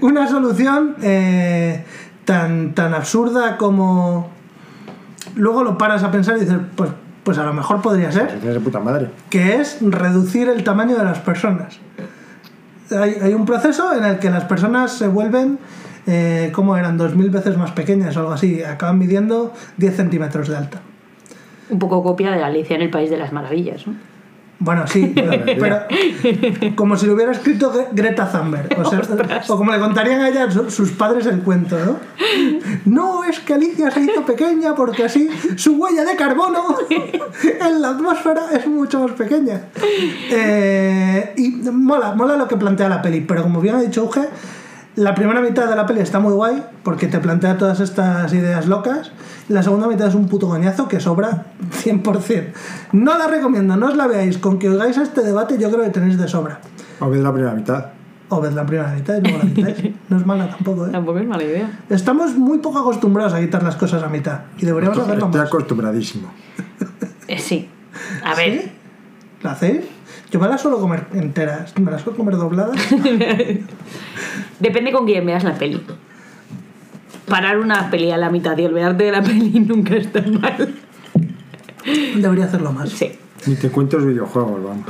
Una 0.00 0.28
solución 0.28 0.96
eh, 1.02 1.84
tan, 2.24 2.74
tan 2.74 2.94
absurda 2.94 3.56
como... 3.56 4.30
Luego 5.36 5.64
lo 5.64 5.76
paras 5.78 6.02
a 6.02 6.10
pensar 6.10 6.36
y 6.36 6.40
dices, 6.40 6.58
pues, 6.76 6.90
pues 7.24 7.38
a 7.38 7.44
lo 7.44 7.52
mejor 7.52 7.82
podría 7.82 8.12
ser. 8.12 8.28
Tienes 8.28 8.54
de 8.54 8.60
puta 8.60 8.80
madre. 8.80 9.10
que 9.30 9.56
es 9.56 9.78
reducir 9.80 10.48
el 10.48 10.62
tamaño 10.62 10.96
de 10.96 11.04
las 11.04 11.18
personas. 11.18 11.78
Hay, 12.90 13.16
hay 13.20 13.34
un 13.34 13.46
proceso 13.46 13.94
en 13.96 14.04
el 14.04 14.18
que 14.18 14.30
las 14.30 14.44
personas 14.44 14.92
se 14.92 15.08
vuelven, 15.08 15.58
eh, 16.06 16.50
como 16.54 16.76
eran, 16.76 16.98
2.000 16.98 17.30
veces 17.30 17.56
más 17.56 17.72
pequeñas 17.72 18.16
o 18.16 18.20
algo 18.20 18.32
así, 18.32 18.62
acaban 18.62 18.98
midiendo 18.98 19.52
10 19.78 19.96
centímetros 19.96 20.48
de 20.48 20.56
alta. 20.56 20.80
Un 21.70 21.78
poco 21.78 22.02
copia 22.02 22.30
de 22.30 22.42
Alicia 22.42 22.76
en 22.76 22.82
el 22.82 22.90
País 22.90 23.08
de 23.08 23.16
las 23.16 23.32
Maravillas, 23.32 23.86
¿no? 23.86 23.94
Bueno, 24.60 24.86
sí, 24.86 25.12
pero, 25.14 25.42
pero 25.58 25.78
como 26.76 26.96
si 26.96 27.06
lo 27.06 27.14
hubiera 27.14 27.32
escrito 27.32 27.72
Gre- 27.72 27.88
Greta 27.92 28.30
Thunberg. 28.30 28.78
O, 28.78 28.88
sea, 28.88 29.00
o 29.48 29.56
como 29.56 29.72
le 29.72 29.78
contarían 29.78 30.20
a 30.22 30.28
ella 30.28 30.50
su- 30.50 30.70
sus 30.70 30.92
padres 30.92 31.26
el 31.26 31.40
cuento, 31.40 31.76
¿no? 31.84 31.96
No, 32.84 33.24
es 33.24 33.40
que 33.40 33.54
Alicia 33.54 33.90
se 33.90 34.00
hizo 34.00 34.24
pequeña 34.24 34.74
porque 34.74 35.04
así 35.04 35.28
su 35.56 35.74
huella 35.76 36.04
de 36.04 36.16
carbono 36.16 36.76
en 37.60 37.82
la 37.82 37.90
atmósfera 37.90 38.42
es 38.52 38.66
mucho 38.66 39.00
más 39.00 39.12
pequeña. 39.12 39.62
Eh, 40.30 41.32
y 41.36 41.48
mola, 41.70 42.14
mola 42.14 42.36
lo 42.36 42.48
que 42.48 42.56
plantea 42.56 42.88
la 42.88 43.02
peli, 43.02 43.20
pero 43.20 43.42
como 43.42 43.60
bien 43.60 43.74
ha 43.74 43.80
dicho 43.80 44.04
Uge, 44.04 44.22
la 44.96 45.14
primera 45.14 45.40
mitad 45.40 45.68
de 45.68 45.76
la 45.76 45.86
peli 45.86 46.00
está 46.00 46.20
muy 46.20 46.32
guay 46.32 46.62
porque 46.82 47.06
te 47.08 47.18
plantea 47.18 47.58
todas 47.58 47.80
estas 47.80 48.32
ideas 48.32 48.66
locas. 48.66 49.10
La 49.48 49.62
segunda 49.62 49.86
mitad 49.86 50.08
es 50.08 50.14
un 50.14 50.26
puto 50.26 50.48
coñazo 50.48 50.88
que 50.88 51.00
sobra 51.00 51.46
100%. 51.84 52.46
No 52.92 53.18
la 53.18 53.26
recomiendo, 53.26 53.76
no 53.76 53.88
os 53.88 53.96
la 53.96 54.06
veáis. 54.06 54.38
Con 54.38 54.58
que 54.58 54.68
oigáis 54.70 54.96
este 54.96 55.22
debate, 55.22 55.58
yo 55.58 55.70
creo 55.70 55.82
que 55.84 55.90
tenéis 55.90 56.18
de 56.18 56.26
sobra. 56.28 56.60
O 57.00 57.10
ves 57.10 57.20
la 57.20 57.32
primera 57.32 57.54
mitad. 57.54 57.86
O 58.30 58.40
ved 58.40 58.52
la 58.52 58.64
primera 58.64 58.90
mitad 58.94 59.16
y 59.18 59.20
luego 59.20 59.38
la 59.38 59.44
mitad. 59.44 59.68
No 60.08 60.16
es 60.16 60.26
mala 60.26 60.48
tampoco, 60.48 60.86
¿eh? 60.86 60.90
Tampoco 60.90 61.18
es 61.18 61.26
mala 61.26 61.42
idea. 61.44 61.80
Estamos 61.90 62.34
muy 62.36 62.58
poco 62.58 62.78
acostumbrados 62.78 63.34
a 63.34 63.40
quitar 63.40 63.62
las 63.62 63.76
cosas 63.76 64.02
a 64.02 64.08
mitad. 64.08 64.40
Y 64.58 64.64
deberíamos 64.64 64.98
hacerlo 64.98 65.26
Estoy 65.26 65.40
más. 65.40 65.48
acostumbradísimo. 65.48 66.28
Eh, 67.28 67.38
sí. 67.38 67.68
A 68.24 68.34
ver, 68.34 68.62
¿Sí? 68.62 68.72
¿Lo 69.42 69.50
hacéis? 69.50 69.80
Yo 70.30 70.40
me 70.40 70.48
las 70.48 70.60
suelo 70.62 70.78
comer 70.78 71.06
enteras, 71.12 71.78
me 71.78 71.90
las 71.90 72.00
suelo 72.02 72.16
comer 72.16 72.36
dobladas. 72.36 72.76
Depende 74.58 74.90
con 74.92 75.04
quién 75.06 75.24
veas 75.26 75.44
la 75.44 75.54
peli. 75.54 75.82
Parar 77.28 77.58
una 77.58 77.90
peli 77.90 78.10
a 78.10 78.16
la 78.16 78.30
mitad 78.30 78.56
y 78.58 78.64
olvidarte 78.66 79.04
de 79.04 79.12
la 79.12 79.22
peli 79.24 79.60
nunca 79.60 79.96
está 79.96 80.22
mal. 80.22 80.74
Debería 82.16 82.44
hacerlo 82.46 82.72
más. 82.72 82.90
Sí. 82.90 83.12
Ni 83.46 83.56
te 83.56 83.70
cuento 83.70 83.98
los 83.98 84.06
videojuegos, 84.06 84.62
vamos. 84.62 84.86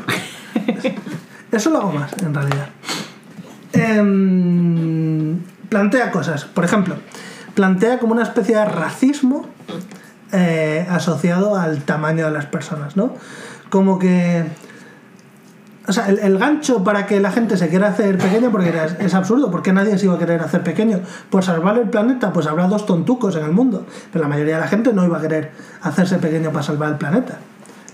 Eso 1.52 1.70
lo 1.70 1.78
hago 1.78 1.92
más, 1.92 2.12
en 2.22 2.34
realidad. 2.34 2.68
Em, 3.72 5.38
plantea 5.68 6.10
cosas. 6.10 6.44
Por 6.44 6.64
ejemplo, 6.64 6.96
plantea 7.54 7.98
como 7.98 8.12
una 8.12 8.22
especie 8.22 8.56
de 8.56 8.64
racismo 8.64 9.46
eh, 10.32 10.86
asociado 10.88 11.56
al 11.56 11.82
tamaño 11.82 12.26
de 12.26 12.32
las 12.32 12.46
personas, 12.46 12.96
¿no? 12.96 13.14
Como 13.70 13.98
que... 13.98 14.44
O 15.86 15.92
sea, 15.92 16.08
el, 16.08 16.18
el 16.18 16.38
gancho 16.38 16.82
para 16.82 17.04
que 17.06 17.20
la 17.20 17.30
gente 17.30 17.56
se 17.58 17.68
quiera 17.68 17.88
hacer 17.88 18.16
pequeño, 18.16 18.50
porque 18.50 18.70
era- 18.70 18.86
es, 18.86 19.12
absurdo, 19.14 19.50
porque 19.50 19.72
nadie 19.72 19.98
se 19.98 20.06
iba 20.06 20.14
a 20.14 20.18
querer 20.18 20.40
hacer 20.40 20.62
pequeño. 20.62 21.00
Por 21.28 21.42
salvar 21.44 21.76
el 21.78 21.90
planeta, 21.90 22.32
pues 22.32 22.46
habrá 22.46 22.66
dos 22.68 22.86
tontucos 22.86 23.36
en 23.36 23.44
el 23.44 23.52
mundo. 23.52 23.84
Pero 24.12 24.22
la 24.24 24.28
mayoría 24.28 24.54
de 24.54 24.60
la 24.62 24.68
gente 24.68 24.92
no 24.94 25.04
iba 25.04 25.18
a 25.18 25.20
querer 25.20 25.50
hacerse 25.82 26.16
pequeño 26.18 26.50
para 26.50 26.62
salvar 26.62 26.90
el 26.92 26.96
planeta. 26.96 27.38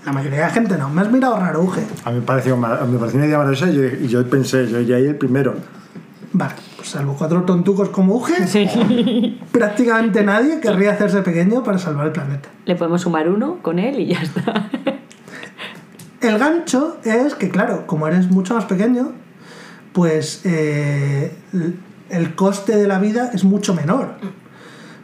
La 0.05 0.13
mayoría 0.13 0.39
de 0.39 0.45
la 0.45 0.49
gente 0.51 0.77
no. 0.77 0.89
Me 0.89 1.01
has 1.01 1.11
mirado 1.11 1.37
raro, 1.37 1.61
Uge. 1.63 1.81
A 2.05 2.11
mí 2.11 2.19
me 2.19 2.21
pareció, 2.25 2.55
me 2.57 2.67
pareció 2.97 3.17
una 3.17 3.25
idea 3.27 3.37
maravillosa 3.37 3.69
y 3.69 3.75
yo, 3.75 3.83
y 3.83 4.07
yo 4.07 4.27
pensé, 4.29 4.67
yo 4.67 4.79
ya 4.81 4.95
ahí 4.95 5.05
el 5.05 5.15
primero. 5.17 5.53
Vale, 6.33 6.53
pues 6.77 6.87
salvo 6.89 7.13
cuatro 7.17 7.43
tontucos 7.43 7.89
como 7.89 8.15
Uge, 8.15 8.47
Sí. 8.47 9.37
prácticamente 9.51 10.23
nadie 10.23 10.61
querría 10.61 10.91
hacerse 10.93 11.21
pequeño 11.23 11.61
para 11.61 11.77
salvar 11.77 12.07
el 12.07 12.13
planeta. 12.13 12.47
Le 12.65 12.75
podemos 12.75 13.01
sumar 13.01 13.27
uno 13.29 13.57
con 13.61 13.79
él 13.79 13.99
y 13.99 14.07
ya 14.07 14.21
está. 14.21 14.69
El 16.21 16.37
gancho 16.37 16.97
es 17.03 17.33
que, 17.33 17.49
claro, 17.49 17.87
como 17.87 18.07
eres 18.07 18.29
mucho 18.29 18.53
más 18.53 18.65
pequeño, 18.65 19.13
pues 19.91 20.41
eh, 20.43 21.35
el 22.09 22.35
coste 22.35 22.75
de 22.75 22.87
la 22.87 22.99
vida 22.99 23.31
es 23.33 23.43
mucho 23.43 23.73
menor. 23.73 24.09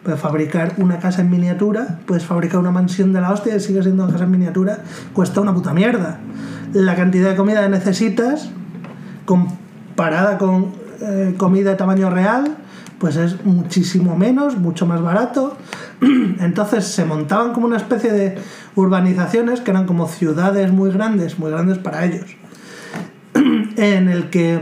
Puedes 0.04 0.22
fabricar 0.22 0.76
una 0.78 1.00
casa 1.00 1.22
en 1.22 1.32
miniatura, 1.32 2.00
puedes 2.06 2.24
fabricar 2.24 2.60
una 2.60 2.72
mansión 2.72 3.14
de 3.14 3.22
la 3.22 3.32
hostia 3.32 3.56
y 3.56 3.60
sigue 3.60 3.82
siendo 3.82 4.04
una 4.04 4.14
casa 4.14 4.26
en 4.26 4.32
miniatura, 4.32 4.84
cuesta 5.14 5.42
una 5.42 5.54
puta 5.56 5.74
mierda. 5.74 6.20
La 6.74 6.96
cantidad 6.96 7.32
de 7.32 7.36
comida 7.36 7.64
que 7.64 7.70
necesitas, 7.70 8.52
comparada 9.26 10.38
con 10.38 10.72
eh, 11.02 11.34
comida 11.36 11.72
de 11.72 11.76
tamaño 11.78 12.12
real, 12.12 12.58
pues 13.00 13.16
es 13.16 13.46
muchísimo 13.46 14.16
menos, 14.16 14.58
mucho 14.58 14.86
más 14.86 15.02
barato. 15.02 15.58
Entonces 16.40 16.86
se 16.86 17.06
montaban 17.06 17.54
como 17.54 17.68
una 17.68 17.78
especie 17.78 18.12
de 18.12 18.38
urbanizaciones 18.76 19.62
que 19.62 19.72
eran 19.72 19.86
como 19.86 20.08
ciudades 20.08 20.72
muy 20.72 20.92
grandes, 20.92 21.40
muy 21.40 21.52
grandes 21.52 21.78
para 21.78 22.06
ellos, 22.06 22.26
en 23.34 24.08
el 24.10 24.30
que 24.30 24.62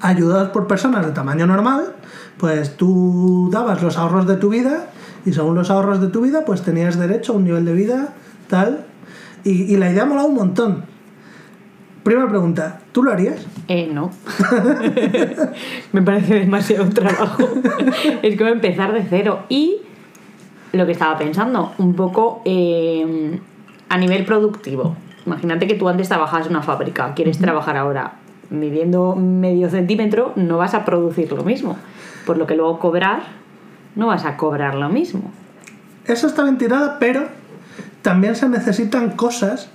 ayudados 0.00 0.50
por 0.50 0.66
personas 0.66 1.06
de 1.06 1.12
tamaño 1.12 1.46
normal, 1.46 1.94
pues 2.36 2.76
tú 2.76 3.48
dabas 3.52 3.82
los 3.82 3.96
ahorros 3.96 4.26
de 4.26 4.36
tu 4.36 4.48
vida 4.50 4.86
y 5.24 5.32
según 5.32 5.54
los 5.54 5.70
ahorros 5.70 6.00
de 6.00 6.08
tu 6.08 6.22
vida, 6.22 6.44
pues 6.44 6.62
tenías 6.62 6.98
derecho 6.98 7.32
a 7.32 7.36
un 7.36 7.44
nivel 7.44 7.64
de 7.64 7.74
vida 7.74 8.14
tal. 8.48 8.86
Y, 9.44 9.76
la 9.76 9.90
idea 9.90 10.04
mola 10.04 10.24
un 10.24 10.34
montón. 10.34 10.84
Primera 12.02 12.28
pregunta, 12.28 12.80
¿tú 12.92 13.02
lo 13.02 13.12
harías? 13.12 13.46
Eh, 13.68 13.88
no. 13.92 14.10
Me 15.92 16.02
parece 16.02 16.40
demasiado 16.40 16.88
trabajo. 16.88 17.46
es 18.22 18.36
como 18.36 18.50
empezar 18.50 18.92
de 18.92 19.04
cero. 19.08 19.44
Y 19.48 19.82
lo 20.72 20.86
que 20.86 20.92
estaba 20.92 21.16
pensando, 21.18 21.72
un 21.78 21.94
poco 21.94 22.42
eh, 22.44 23.38
a 23.88 23.98
nivel 23.98 24.24
productivo. 24.24 24.96
Imagínate 25.26 25.66
que 25.66 25.74
tú 25.74 25.88
antes 25.88 26.08
trabajabas 26.08 26.46
en 26.46 26.52
una 26.52 26.62
fábrica, 26.62 27.12
quieres 27.14 27.38
trabajar 27.38 27.76
ahora 27.76 28.14
midiendo 28.50 29.14
medio 29.14 29.68
centímetro, 29.68 30.32
no 30.36 30.56
vas 30.56 30.74
a 30.74 30.84
producir 30.84 31.30
lo 31.32 31.44
mismo. 31.44 31.76
Por 32.24 32.38
lo 32.38 32.46
que 32.46 32.54
luego 32.54 32.78
cobrar, 32.78 33.22
no 33.94 34.06
vas 34.06 34.24
a 34.24 34.36
cobrar 34.36 34.74
lo 34.74 34.88
mismo. 34.88 35.30
Eso 36.06 36.26
está 36.26 36.44
bien 36.44 36.56
tirada, 36.56 36.98
pero 36.98 37.26
también 38.00 38.36
se 38.36 38.48
necesitan 38.48 39.10
cosas 39.10 39.68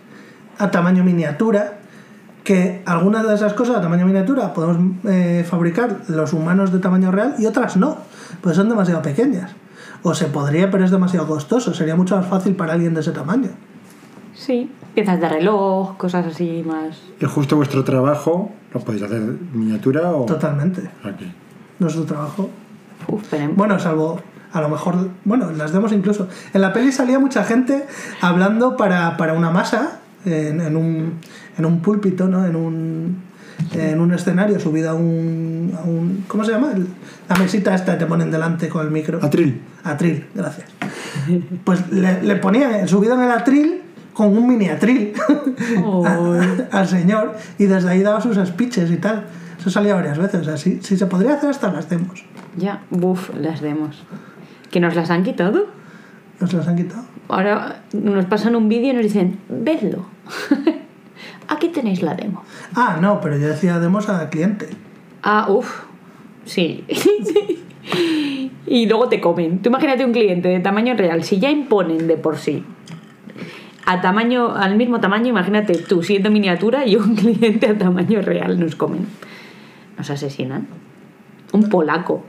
a 0.58 0.72
tamaño 0.72 1.04
miniatura, 1.04 1.80
que 2.44 2.82
algunas 2.86 3.28
de 3.28 3.36
esas 3.36 3.54
cosas 3.54 3.78
a 3.78 3.82
tamaño 3.82 4.06
miniatura 4.06 4.54
podemos 4.54 4.78
eh, 5.06 5.46
fabricar 5.50 6.02
los 6.08 6.34
humanos 6.34 6.72
de 6.72 6.80
tamaño 6.80 7.12
real 7.12 7.36
y 7.40 7.46
otras 7.46 7.78
no, 7.78 7.98
pues 8.42 8.56
son 8.56 8.70
demasiado 8.70 9.02
pequeñas. 9.02 9.52
O 10.02 10.14
se 10.14 10.26
podría, 10.26 10.70
pero 10.70 10.84
es 10.84 10.92
demasiado 10.92 11.26
costoso. 11.28 11.74
Sería 11.74 11.96
mucho 11.96 12.18
más 12.18 12.28
fácil 12.28 12.56
para 12.56 12.74
alguien 12.74 12.94
de 12.94 13.00
ese 13.00 13.12
tamaño. 13.12 13.50
Sí, 14.36 14.70
piezas 14.94 15.22
de 15.22 15.30
reloj, 15.30 15.96
cosas 15.96 16.26
así 16.26 16.64
más. 16.66 17.02
¿Es 17.20 17.30
justo 17.30 17.56
vuestro 17.56 17.86
trabajo? 17.86 18.52
¿Lo 18.74 18.82
podéis 18.82 19.04
hacer 19.04 19.22
miniatura 19.22 20.12
o...? 20.12 20.26
Totalmente. 20.26 20.90
Aquí. 21.04 21.32
Nuestro 21.80 22.04
trabajo. 22.04 22.50
Uf, 23.08 23.24
pero 23.30 23.50
Bueno, 23.56 23.80
salvo 23.80 24.20
a 24.52 24.62
lo 24.62 24.70
mejor, 24.70 25.10
bueno, 25.26 25.50
en 25.50 25.58
las 25.58 25.72
demos 25.72 25.92
incluso. 25.92 26.28
En 26.54 26.62
la 26.62 26.74
peli 26.74 26.92
salía 26.92 27.18
mucha 27.18 27.44
gente 27.44 27.88
hablando 28.22 28.78
para, 28.78 29.18
para 29.18 29.34
una 29.34 29.50
masa 29.50 30.00
en, 30.26 30.62
en 30.62 30.76
un, 30.78 31.20
en 31.58 31.66
un 31.66 31.80
púlpito, 31.82 32.28
¿no? 32.28 32.46
En 32.46 32.56
un, 32.56 33.18
en 33.74 34.00
un 34.00 34.14
escenario 34.14 34.60
subido 34.60 34.92
a 34.92 34.94
un, 34.94 35.72
a 35.78 35.82
un- 35.84 36.24
¿Cómo 36.28 36.44
se 36.44 36.52
llama? 36.52 36.72
La 37.30 37.36
mesita 37.38 37.74
esta 37.76 37.94
que 37.94 38.00
te 38.00 38.06
ponen 38.06 38.32
delante 38.32 38.68
con 38.70 38.86
el 38.86 38.92
micro. 38.92 39.20
Atril. 39.22 39.62
Atril, 39.84 40.26
gracias. 40.34 40.68
Pues 41.64 41.90
le, 41.92 42.24
le 42.24 42.36
ponía 42.38 42.88
subido 42.88 43.14
en 43.16 43.22
el 43.22 43.32
atril 43.32 43.82
con 44.14 44.36
un 44.38 44.48
mini 44.48 44.68
atril 44.70 45.14
a- 46.06 46.78
al 46.80 46.88
señor 46.88 47.36
y 47.58 47.66
desde 47.66 47.90
ahí 47.90 48.02
daba 48.02 48.20
sus 48.22 48.36
speeches 48.48 48.90
y 48.92 48.98
tal. 48.98 49.26
Eso 49.60 49.70
salía 49.70 49.96
varias 49.96 50.18
veces, 50.18 50.48
así. 50.48 50.80
Si 50.82 50.98
se 50.98 51.06
podría 51.06 51.36
hacer 51.36 51.50
hasta 51.50 51.72
las 51.72 51.90
demos. 51.90 52.24
ya, 52.58 52.82
buf, 52.90 53.30
las 53.40 53.62
demos. 53.62 54.04
¿Que 54.72 54.80
nos 54.80 54.96
las 54.96 55.10
han 55.10 55.24
quitado? 55.24 55.68
Nos 56.40 56.52
las 56.54 56.68
han 56.68 56.76
quitado. 56.76 57.04
Ahora 57.30 57.84
nos 57.94 58.26
pasan 58.26 58.56
un 58.56 58.68
vídeo 58.68 58.92
y 58.92 58.94
nos 58.96 59.04
dicen, 59.04 59.38
vedlo. 59.50 60.06
Aquí 61.48 61.70
tenéis 61.70 62.02
la 62.02 62.16
demo. 62.16 62.44
Ah, 62.76 62.98
no, 63.02 63.22
pero 63.22 63.38
yo 63.38 63.48
decía 63.48 63.80
demos 63.80 64.10
a 64.10 64.30
cliente. 64.30 64.70
Ah, 65.22 65.48
uff, 65.50 65.84
sí. 66.46 66.86
y 68.68 68.86
luego 68.86 69.10
te 69.10 69.22
comen. 69.22 69.60
Tú 69.60 69.70
imagínate 69.70 70.06
un 70.06 70.12
cliente 70.12 70.48
de 70.50 70.60
tamaño 70.60 70.96
real, 70.96 71.24
si 71.24 71.40
ya 71.40 71.50
imponen 71.50 72.08
de 72.08 72.18
por 72.18 72.38
sí 72.38 72.64
a 73.86 74.02
tamaño, 74.02 74.56
al 74.56 74.76
mismo 74.76 75.00
tamaño, 75.00 75.28
imagínate 75.28 75.78
tú 75.78 76.04
siendo 76.04 76.32
miniatura 76.32 76.86
y 76.86 76.96
un 76.96 77.16
cliente 77.16 77.68
a 77.68 77.78
tamaño 77.78 78.22
real 78.22 78.60
nos 78.60 78.76
comen. 78.76 79.08
Nos 79.98 80.10
asesinan. 80.10 80.68
Un 81.52 81.70
polaco 81.70 82.24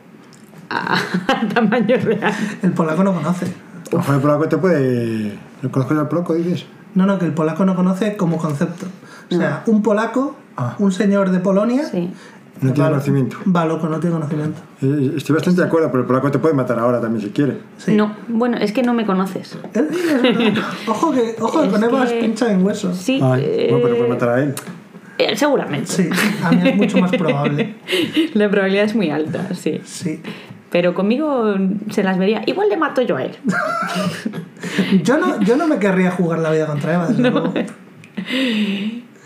a, 0.70 0.94
a 1.28 1.48
tamaño 1.48 1.96
real. 1.96 2.32
El 2.62 2.72
polaco 2.72 3.04
no 3.04 3.14
conoce. 3.14 3.46
A 3.46 3.92
lo 3.92 3.98
mejor 3.98 4.14
el 4.16 4.20
polaco 4.20 4.48
te 4.48 4.58
puede... 4.58 5.38
¿Lo 5.62 5.70
conozco 5.70 5.94
el 5.94 6.08
polaco, 6.08 6.34
dices? 6.34 6.66
No, 6.94 7.06
no, 7.06 7.18
que 7.18 7.24
el 7.24 7.32
polaco 7.32 7.64
no 7.64 7.74
conoce 7.74 8.16
como 8.16 8.36
concepto. 8.38 8.86
O 9.30 9.34
sea, 9.34 9.62
un 9.66 9.82
polaco, 9.82 10.36
Ah. 10.56 10.76
un 10.78 10.92
señor 10.92 11.30
de 11.30 11.40
Polonia, 11.40 11.84
Sí. 11.84 12.10
No 12.60 12.72
tiene 12.72 12.88
va- 12.88 12.90
conocimiento. 12.94 13.36
Va 13.54 13.64
loco, 13.64 13.88
no 13.88 13.98
tiene 13.98 14.14
conocimiento. 14.14 14.60
Eh, 14.80 15.14
Estoy 15.16 15.34
bastante 15.34 15.60
de 15.60 15.66
acuerdo, 15.66 15.88
pero 15.90 16.02
el 16.02 16.06
polaco 16.06 16.30
te 16.30 16.38
puede 16.38 16.54
matar 16.54 16.78
ahora 16.78 17.00
también 17.00 17.24
si 17.26 17.30
quiere. 17.32 17.58
Sí. 17.78 17.94
No, 17.96 18.14
bueno, 18.28 18.56
es 18.58 18.70
que 18.72 18.82
no 18.84 18.94
me 18.94 19.04
conoces. 19.04 19.58
Eh. 19.74 20.54
Ojo 20.86 21.12
que, 21.12 21.34
ojo 21.40 21.60
que 21.62 21.66
Es 21.66 21.72
con 21.72 21.82
Eva 21.84 22.06
que- 22.06 22.20
pincha 22.20 22.52
en 22.52 22.64
hueso. 22.64 22.94
Sí, 22.94 23.18
Ay, 23.22 23.42
eh, 23.44 23.66
bueno, 23.70 23.84
pero 23.84 23.96
puede 23.98 24.08
matar 24.10 24.28
a 24.28 24.40
él. 24.42 24.54
eh, 25.18 25.36
seguramente. 25.36 25.86
Sí, 25.90 26.08
a 26.44 26.52
mí 26.52 26.68
es 26.68 26.76
mucho 26.76 26.98
más 26.98 27.10
probable. 27.10 27.74
La 28.34 28.48
probabilidad 28.48 28.84
es 28.84 28.94
muy 28.94 29.10
alta, 29.10 29.52
sí. 29.54 29.80
Sí. 29.84 30.20
Pero 30.70 30.94
conmigo 30.94 31.54
se 31.90 32.02
las 32.04 32.18
vería. 32.18 32.42
Igual 32.46 32.68
le 32.68 32.76
mato 32.76 33.02
yo 33.02 33.16
a 33.16 33.24
él. 33.24 33.32
Yo 35.04 35.18
no, 35.18 35.40
yo 35.42 35.56
no 35.56 35.66
me 35.68 35.78
querría 35.78 36.10
jugar 36.12 36.38
la 36.38 36.50
vida 36.50 36.66
contra 36.66 36.94
Eva, 36.94 37.06
desde 37.08 37.22
luego. 37.30 37.52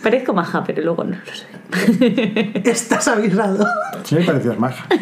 Parezco 0.03 0.33
maja, 0.33 0.63
pero 0.65 0.83
luego 0.83 1.05
no 1.05 1.17
lo 1.17 1.35
sé. 1.35 1.47
Estás 2.65 3.09
avisado. 3.09 3.67
Sí, 4.05 4.15
me 4.15 4.23
parecías 4.23 4.59
maja. 4.59 4.87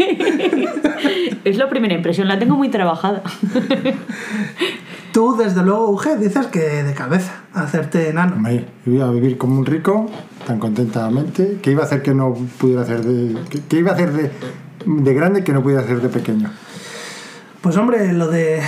Es 1.44 1.56
la 1.58 1.68
primera 1.68 1.94
impresión, 1.94 2.26
la 2.26 2.38
tengo 2.38 2.56
muy 2.56 2.70
trabajada. 2.70 3.22
Tú, 5.12 5.36
desde 5.36 5.62
luego, 5.62 5.90
Uge, 5.90 6.16
dices 6.16 6.48
que 6.48 6.82
de 6.82 6.92
cabeza, 6.92 7.32
hacerte 7.54 8.08
enano. 8.08 8.36
Yo 8.84 8.92
iba 8.92 9.06
a 9.06 9.10
vivir 9.12 9.38
como 9.38 9.58
un 9.58 9.64
rico, 9.64 10.10
tan 10.44 10.58
contentamente. 10.58 11.58
¿Qué 11.62 11.70
iba 11.70 11.82
a 11.82 11.86
hacer 11.86 12.02
que 12.02 12.14
no 12.14 12.34
pudiera 12.58 12.82
hacer 12.82 13.02
de... 13.02 13.40
¿Qué, 13.48 13.60
qué 13.68 13.78
iba 13.78 13.92
a 13.92 13.94
hacer 13.94 14.12
de, 14.12 14.30
de 14.84 15.14
grande 15.14 15.44
que 15.44 15.52
no 15.52 15.62
pudiera 15.62 15.82
hacer 15.82 16.00
de 16.00 16.08
pequeño? 16.08 16.50
Pues 17.60 17.76
hombre, 17.76 18.12
lo 18.12 18.28
de 18.28 18.60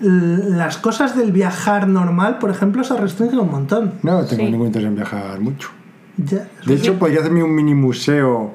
las 0.00 0.78
cosas 0.78 1.16
del 1.16 1.32
viajar 1.32 1.88
normal, 1.88 2.38
por 2.38 2.50
ejemplo, 2.50 2.84
se 2.84 2.96
restringen 2.96 3.38
un 3.38 3.50
montón. 3.50 3.92
No 4.02 4.24
tengo 4.24 4.44
Sí. 4.44 4.50
ningún 4.50 4.66
interés 4.68 4.88
en 4.88 4.94
viajar 4.96 5.40
mucho. 5.40 5.68
Ya. 6.16 6.46
De 6.66 6.74
hecho, 6.74 6.98
podría 6.98 7.20
hacerme 7.20 7.42
un 7.42 7.54
mini 7.54 7.74
museo. 7.74 8.52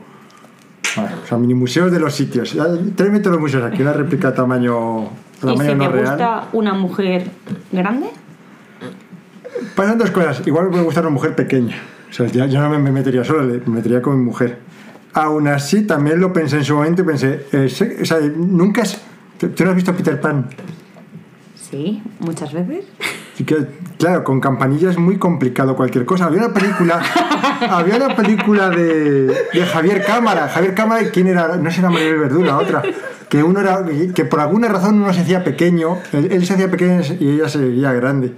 Bueno, 0.96 1.12
o 1.24 1.28
sea, 1.28 1.38
mini 1.38 1.54
museos 1.54 1.92
de 1.92 2.00
los 2.00 2.14
sitios. 2.16 2.56
Tráeme 2.96 3.20
todos 3.20 3.34
los 3.34 3.42
museos 3.42 3.64
aquí, 3.64 3.82
una 3.82 3.94
réplica 3.94 4.34
tamaño, 4.34 5.04
¿Y 5.04 5.08
tamaño 5.42 5.70
si 5.72 5.76
no 5.76 5.86
te 5.88 5.92
real. 5.92 6.08
gusta 6.10 6.44
una 6.54 6.74
mujer 6.74 7.28
grande? 7.72 8.08
Pasan 9.76 9.98
dos 9.98 10.12
cosas. 10.12 10.42
Igual 10.46 10.66
me 10.66 10.72
puede 10.72 10.84
gustar 10.84 11.04
una 11.06 11.14
mujer 11.14 11.36
pequeña. 11.36 11.76
sea, 12.12 12.28
ya, 12.28 12.46
yo 12.46 12.62
no 12.62 12.70
me, 12.70 12.80
me 12.80 12.92
metería 12.92 13.24
solo, 13.26 13.44
me 13.44 13.60
metería 13.76 14.02
con 14.02 14.18
mi 14.18 14.24
mujer. 14.24 14.60
Aún 15.14 15.48
así, 15.48 15.84
también 15.86 16.20
lo 16.20 16.32
pensé 16.32 16.58
en 16.58 16.64
su 16.66 16.76
momento 16.76 17.02
y 17.02 17.06
pensé, 17.06 17.46
eh, 17.52 17.68
o 18.02 18.06
sea, 18.06 18.18
nunca 18.36 18.82
es... 18.84 19.00
¿Tú 19.38 19.50
tú 19.50 19.64
no 19.66 19.72
has 19.72 19.76
visto 19.76 19.94
Peter 19.94 20.20
Pan? 20.22 20.46
Sí, 21.76 22.02
muchas 22.20 22.54
veces. 22.54 22.86
Que, 23.46 23.68
claro, 24.00 24.24
con 24.24 24.40
campanilla 24.40 24.90
es 24.90 24.98
muy 24.98 25.18
complicado 25.18 25.76
cualquier 25.76 26.06
cosa. 26.06 26.26
Había 26.28 26.46
una 26.46 26.54
película, 26.54 27.02
había 27.70 27.98
una 27.98 28.16
película 28.16 28.70
de, 28.70 29.26
de 29.28 29.66
Javier 29.66 30.06
Cámara. 30.06 30.48
Javier 30.48 30.74
Cámara, 30.74 31.02
¿y 31.04 31.08
quién 31.08 31.28
era? 31.28 31.58
No 31.58 31.70
sé, 31.70 31.80
era 31.82 31.90
Maribel 31.90 32.20
Verdú, 32.20 32.46
la 32.46 32.58
otra. 32.58 32.82
Que 33.28 33.44
uno 33.44 33.60
era, 33.60 33.84
que 34.14 34.24
por 34.24 34.40
alguna 34.40 34.70
razón 34.70 35.02
uno 35.02 35.12
se 35.14 35.20
hacía 35.20 35.44
pequeño, 35.44 35.98
él, 36.14 36.30
él 36.32 36.46
se 36.46 36.54
hacía 36.54 36.72
pequeño 36.72 37.02
y 37.20 37.32
ella 37.32 37.50
se 37.50 37.58
veía 37.58 37.92
grande. 37.92 38.34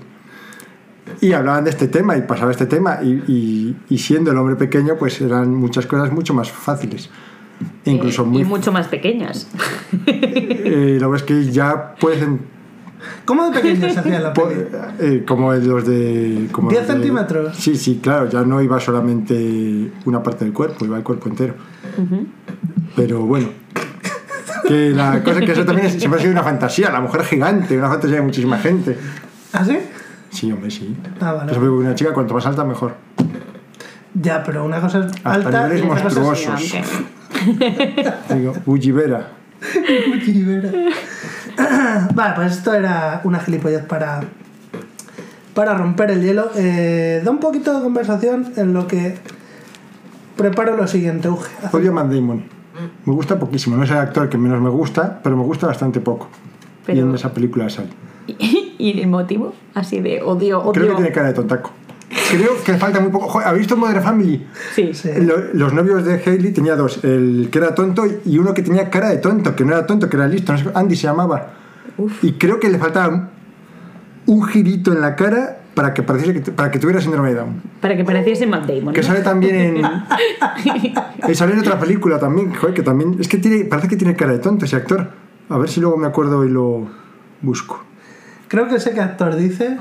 Y 1.21 1.33
hablaban 1.33 1.63
de 1.65 1.69
este 1.69 1.87
tema 1.87 2.17
y 2.17 2.21
pasaba 2.23 2.49
este 2.49 2.65
tema 2.65 2.99
y, 3.03 3.21
y- 3.27 3.75
y 3.89 3.97
siendo 3.99 4.31
el 4.31 4.37
hombre 4.37 4.55
pequeño, 4.55 4.95
pues 4.97 5.21
eran 5.21 5.53
muchas 5.53 5.85
cosas 5.85 6.11
mucho 6.11 6.33
más 6.33 6.51
fáciles. 6.51 7.11
Incluso 7.85 8.23
Eh, 8.23 8.25
muy... 8.25 8.41
Y 8.41 8.45
mucho 8.45 8.71
más 8.71 8.87
pequeñas. 8.87 9.47
eh, 10.07 10.97
lo 10.99 11.11
ves 11.11 11.21
que 11.21 11.45
ya 11.51 11.93
pueden 11.99 12.56
¿Cómo 13.25 13.49
de 13.49 13.59
pequeño 13.59 13.89
se 13.89 13.99
hacía 13.99 14.19
la 14.19 14.33
Po- 14.33 14.47
peli? 14.47 14.65
eh, 14.99 15.23
como 15.27 15.53
los 15.53 15.85
de. 15.85 16.47
Como 16.51 16.69
10 16.69 16.81
los 16.81 16.87
de- 16.87 16.93
centímetros. 16.95 17.55
Sí, 17.57 17.75
sí, 17.75 17.99
claro, 18.01 18.29
ya 18.29 18.41
no 18.43 18.61
iba 18.61 18.79
solamente 18.79 19.91
una 20.05 20.23
parte 20.23 20.45
del 20.45 20.53
cuerpo, 20.53 20.85
iba 20.85 20.97
el 20.97 21.03
cuerpo 21.03 21.29
entero. 21.29 21.53
Pero 22.95 23.21
bueno. 23.21 23.49
Que 24.67 24.89
la 24.89 25.23
cosa 25.23 25.39
es 25.39 25.45
que 25.45 25.51
eso 25.53 25.65
también 25.65 25.87
es- 25.87 25.93
siempre 25.99 26.19
ha 26.19 26.21
sido 26.21 26.33
una 26.33 26.43
fantasía, 26.43 26.89
la 26.91 26.99
mujer 26.99 27.23
gigante, 27.23 27.77
una 27.77 27.89
fantasía 27.89 28.17
de 28.17 28.21
muchísima 28.21 28.57
gente. 28.57 28.97
¿Ah, 29.53 29.63
sí? 29.63 29.77
Sí, 30.29 30.51
hombre, 30.51 30.69
sí. 30.69 30.95
Ah, 31.21 31.31
vale. 31.33 31.51
Eso 31.53 31.73
una 31.73 31.95
chica, 31.95 32.11
cuanto 32.13 32.33
más 32.33 32.45
alta, 32.45 32.63
mejor. 32.65 32.95
Ya, 34.13 34.43
pero 34.43 34.65
una 34.65 34.81
cosa 34.81 34.99
es 34.99 35.13
alta 35.23 35.67
y 35.69 35.81
niveles 35.81 36.05
otra 36.05 36.21
cosa 36.21 36.55
es 36.55 36.59
gigante. 36.71 38.35
Digo, 38.35 38.53
Ullivera. 38.65 39.31
Rivera. 40.25 40.71
vale, 42.13 42.35
pues 42.35 42.53
esto 42.53 42.73
era 42.73 43.21
una 43.23 43.39
gilipollez 43.39 43.83
para, 43.83 44.21
para 45.53 45.73
romper 45.73 46.11
el 46.11 46.21
hielo. 46.21 46.51
Eh, 46.55 47.21
da 47.23 47.31
un 47.31 47.39
poquito 47.39 47.75
de 47.75 47.81
conversación 47.81 48.53
en 48.55 48.73
lo 48.73 48.87
que 48.87 49.17
preparo 50.35 50.77
lo 50.77 50.87
siguiente, 50.87 51.29
Uge. 51.29 51.49
Odio 51.71 51.91
a 51.91 51.93
Matt 51.93 52.11
Damon. 52.11 52.43
Me 53.05 53.13
gusta 53.13 53.39
poquísimo. 53.39 53.75
No 53.75 53.83
es 53.83 53.89
el 53.89 53.97
actor 53.97 54.29
que 54.29 54.37
menos 54.37 54.61
me 54.61 54.69
gusta, 54.69 55.19
pero 55.23 55.35
me 55.35 55.43
gusta 55.43 55.67
bastante 55.67 55.99
poco. 55.99 56.29
Y 56.87 56.99
en 56.99 57.13
esa 57.15 57.33
película 57.33 57.69
sale. 57.69 57.89
¿Y 58.27 59.01
el 59.01 59.07
motivo? 59.07 59.53
Así 59.73 59.99
de 59.99 60.21
odio, 60.21 60.61
odio. 60.61 60.71
Creo 60.73 60.89
que 60.89 60.95
tiene 60.95 61.11
cara 61.11 61.27
de 61.27 61.33
tontaco. 61.33 61.71
Creo 62.29 62.61
que 62.63 62.71
le 62.73 62.77
falta 62.77 62.99
muy 62.99 63.09
poco. 63.11 63.39
¿Habéis 63.39 63.59
visto 63.61 63.77
Modern 63.77 64.03
Family? 64.03 64.45
Sí. 64.75 64.93
Sí. 64.93 65.09
Lo- 65.21 65.53
los 65.53 65.73
novios 65.73 66.03
de 66.05 66.15
Hailey 66.25 66.51
tenía 66.51 66.75
dos, 66.75 67.03
el 67.03 67.49
que 67.51 67.57
era 67.59 67.73
tonto 67.75 68.05
y 68.25 68.37
uno 68.37 68.53
que 68.53 68.63
tenía 68.63 68.89
cara 68.89 69.09
de 69.09 69.17
tonto, 69.17 69.55
que 69.55 69.63
no 69.63 69.73
era 69.73 69.85
tonto, 69.85 70.09
que 70.09 70.17
era 70.17 70.27
listo, 70.27 70.51
no 70.51 70.57
sé, 70.59 70.65
Andy 70.73 70.95
se 70.95 71.03
llamaba. 71.07 71.53
Y 72.21 72.33
creo 72.33 72.59
que 72.59 72.69
le 72.69 72.77
faltaba 72.77 73.07
un, 73.13 73.27
un 74.27 74.43
girito 74.45 74.91
en 74.91 75.01
la 75.01 75.15
cara 75.15 75.59
para 75.73 75.93
que 75.93 76.01
pareciese 76.03 76.41
que, 76.41 76.51
para 76.51 76.69
que 76.71 76.79
tuviera 76.79 76.99
síndrome 77.01 77.29
de 77.29 77.35
Down. 77.35 77.61
Para 77.81 77.95
que 77.95 78.03
pareciese 78.03 78.45
Matt 78.47 78.65
Damon. 78.67 78.93
Que 78.93 79.03
sale 79.03 79.21
también 79.21 79.55
en. 79.55 79.85
eh, 81.27 81.35
sale 81.35 81.53
en 81.53 81.59
otra 81.59 81.79
película 81.79 82.19
también, 82.19 82.53
joder, 82.53 82.73
que 82.73 82.83
también. 82.83 83.15
Es 83.19 83.27
que 83.27 83.37
tiene, 83.37 83.65
parece 83.65 83.87
que 83.87 83.95
tiene 83.95 84.15
cara 84.15 84.33
de 84.33 84.39
tonto 84.39 84.65
ese 84.65 84.75
actor. 84.75 85.09
A 85.49 85.57
ver 85.57 85.69
si 85.69 85.79
luego 85.79 85.97
me 85.97 86.07
acuerdo 86.07 86.43
y 86.45 86.49
lo 86.49 86.87
busco. 87.41 87.83
Creo 88.47 88.67
que 88.67 88.79
sé 88.79 88.91
qué 88.93 89.01
actor 89.01 89.35
dices. 89.35 89.77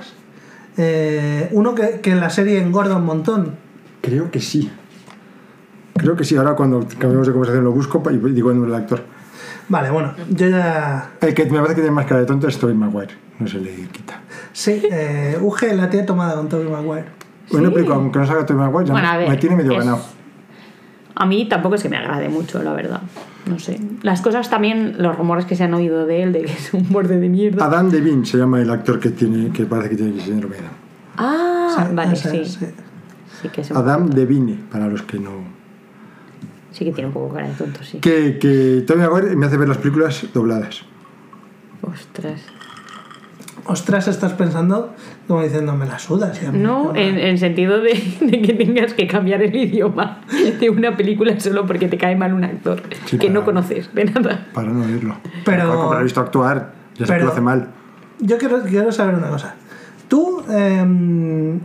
Eh, 0.76 1.48
uno 1.52 1.74
que, 1.74 2.00
que 2.00 2.10
en 2.12 2.20
la 2.20 2.30
serie 2.30 2.60
engorda 2.60 2.96
un 2.96 3.04
montón. 3.04 3.54
Creo 4.02 4.30
que 4.30 4.40
sí. 4.40 4.70
Creo 5.96 6.16
que 6.16 6.24
sí. 6.24 6.36
Ahora 6.36 6.54
cuando 6.54 6.80
cambiamos 6.98 7.26
de 7.26 7.32
conversación 7.32 7.64
lo 7.64 7.72
busco 7.72 8.02
y 8.10 8.16
digo 8.32 8.50
el 8.50 8.56
nombre 8.56 8.72
del 8.72 8.82
actor. 8.82 9.02
Vale, 9.68 9.90
bueno, 9.90 10.14
yo 10.30 10.48
ya. 10.48 11.10
El 11.20 11.34
que 11.34 11.44
me 11.46 11.58
parece 11.58 11.74
que 11.76 11.80
tiene 11.82 11.90
más 11.94 12.06
cara 12.06 12.20
de 12.20 12.26
tonto 12.26 12.46
es 12.46 12.58
Tobey 12.58 12.74
Maguire. 12.74 13.14
No 13.38 13.46
se 13.48 13.58
le 13.58 13.70
quita. 13.88 14.20
Sí, 14.52 14.82
eh, 14.90 15.36
Uge 15.40 15.74
la 15.74 15.90
tiene 15.90 16.06
tomada 16.06 16.34
con 16.36 16.48
Tobey 16.48 16.68
Maguire. 16.68 17.06
Bueno, 17.50 17.70
pero 17.72 17.94
aunque 17.94 18.18
no 18.18 18.26
salga 18.26 18.46
Tobey 18.46 18.60
Maguire, 18.62 18.86
ya 18.86 18.92
Bueno, 18.92 19.12
me, 19.12 19.18
ver, 19.18 19.28
me 19.30 19.36
tiene 19.36 19.56
medio 19.56 19.72
es- 19.72 19.78
ganado. 19.78 20.02
A 21.14 21.24
mí 21.26 21.48
tampoco 21.48 21.74
es 21.76 21.82
que 21.82 21.88
me 21.88 21.96
agrade 21.96 22.28
mucho, 22.28 22.62
la 22.62 22.74
verdad. 22.74 23.00
No 23.46 23.58
sé. 23.58 23.80
Las 24.02 24.22
cosas 24.22 24.50
también, 24.50 24.96
los 24.98 25.16
rumores 25.16 25.44
que 25.44 25.54
se 25.54 25.64
han 25.64 25.74
oído 25.74 26.04
de 26.04 26.22
él, 26.22 26.32
de 26.32 26.42
que 26.42 26.52
es 26.52 26.74
un 26.74 26.90
borde 26.90 27.18
de 27.18 27.28
mierda. 27.28 27.64
Adam 27.64 27.90
Devine 27.90 28.26
se 28.26 28.38
llama 28.38 28.60
el 28.60 28.70
actor 28.70 28.98
que 28.98 29.10
tiene 29.10 29.50
que 29.50 29.64
parece 29.66 29.90
que 29.90 29.96
tiene 29.96 30.20
síndrome 30.20 30.56
de 30.56 30.62
Down. 30.62 30.74
Ah, 31.16 31.52
Sí, 31.76 31.94
vale, 31.94 32.16
sí. 32.16 32.44
sí. 32.44 32.66
Sí 33.42 33.48
que, 33.50 33.62
se 33.62 33.74
Adam 33.74 34.08
Devine, 34.10 34.58
para 34.70 34.88
los 34.88 35.02
que 35.02 35.18
no... 35.18 35.30
sí 36.72 36.84
que 36.84 36.92
tiene 36.92 37.08
un 37.08 37.12
poco 37.14 37.34
cara 37.34 37.48
de 37.48 37.54
tonto, 37.54 37.82
sí. 37.84 37.98
Que, 37.98 38.38
que 38.38 38.82
Tobey 38.86 39.06
Maguire 39.06 39.36
me 39.36 39.46
hace 39.46 39.56
ver 39.56 39.68
las 39.68 39.78
películas 39.78 40.26
dobladas. 40.32 40.82
Ostras. 41.82 42.40
Ostras, 43.68 44.06
estás 44.08 44.32
pensando 44.34 44.94
como 45.26 45.42
diciendo, 45.42 45.74
me 45.74 45.86
la 45.86 45.98
sudas. 45.98 46.40
No, 46.52 46.92
me- 46.92 47.08
en, 47.08 47.18
en 47.18 47.38
sentido 47.38 47.80
de, 47.80 47.94
de 48.20 48.42
que 48.42 48.52
tengas 48.54 48.94
que 48.94 49.06
cambiar 49.06 49.42
el 49.42 49.54
idioma 49.56 50.20
de 50.60 50.70
una 50.70 50.96
película 50.96 51.38
solo 51.40 51.66
porque 51.66 51.88
te 51.88 51.98
cae 51.98 52.14
mal 52.16 52.32
un 52.32 52.44
actor 52.44 52.82
Sí, 53.06 53.18
que 53.18 53.28
no 53.30 53.44
conoces 53.44 53.92
de 53.94 54.04
nada. 54.04 54.46
Para 54.54 54.68
no 54.70 54.84
oírlo. 54.84 55.16
Pero- 55.44 55.92
lo 55.92 56.00
he 56.00 56.04
visto 56.04 56.20
actuar, 56.20 56.72
ya 56.94 57.06
sé 57.06 57.12
que 57.12 57.12
pero- 57.12 57.26
lo 57.26 57.32
hace 57.32 57.40
mal. 57.40 57.68
Yo 58.20 58.38
quiero, 58.38 58.62
quiero 58.62 58.90
saber 58.92 59.14
una 59.16 59.28
cosa. 59.28 59.54
Tú, 60.08 60.42
em, 60.50 61.56
eh, 61.56 61.60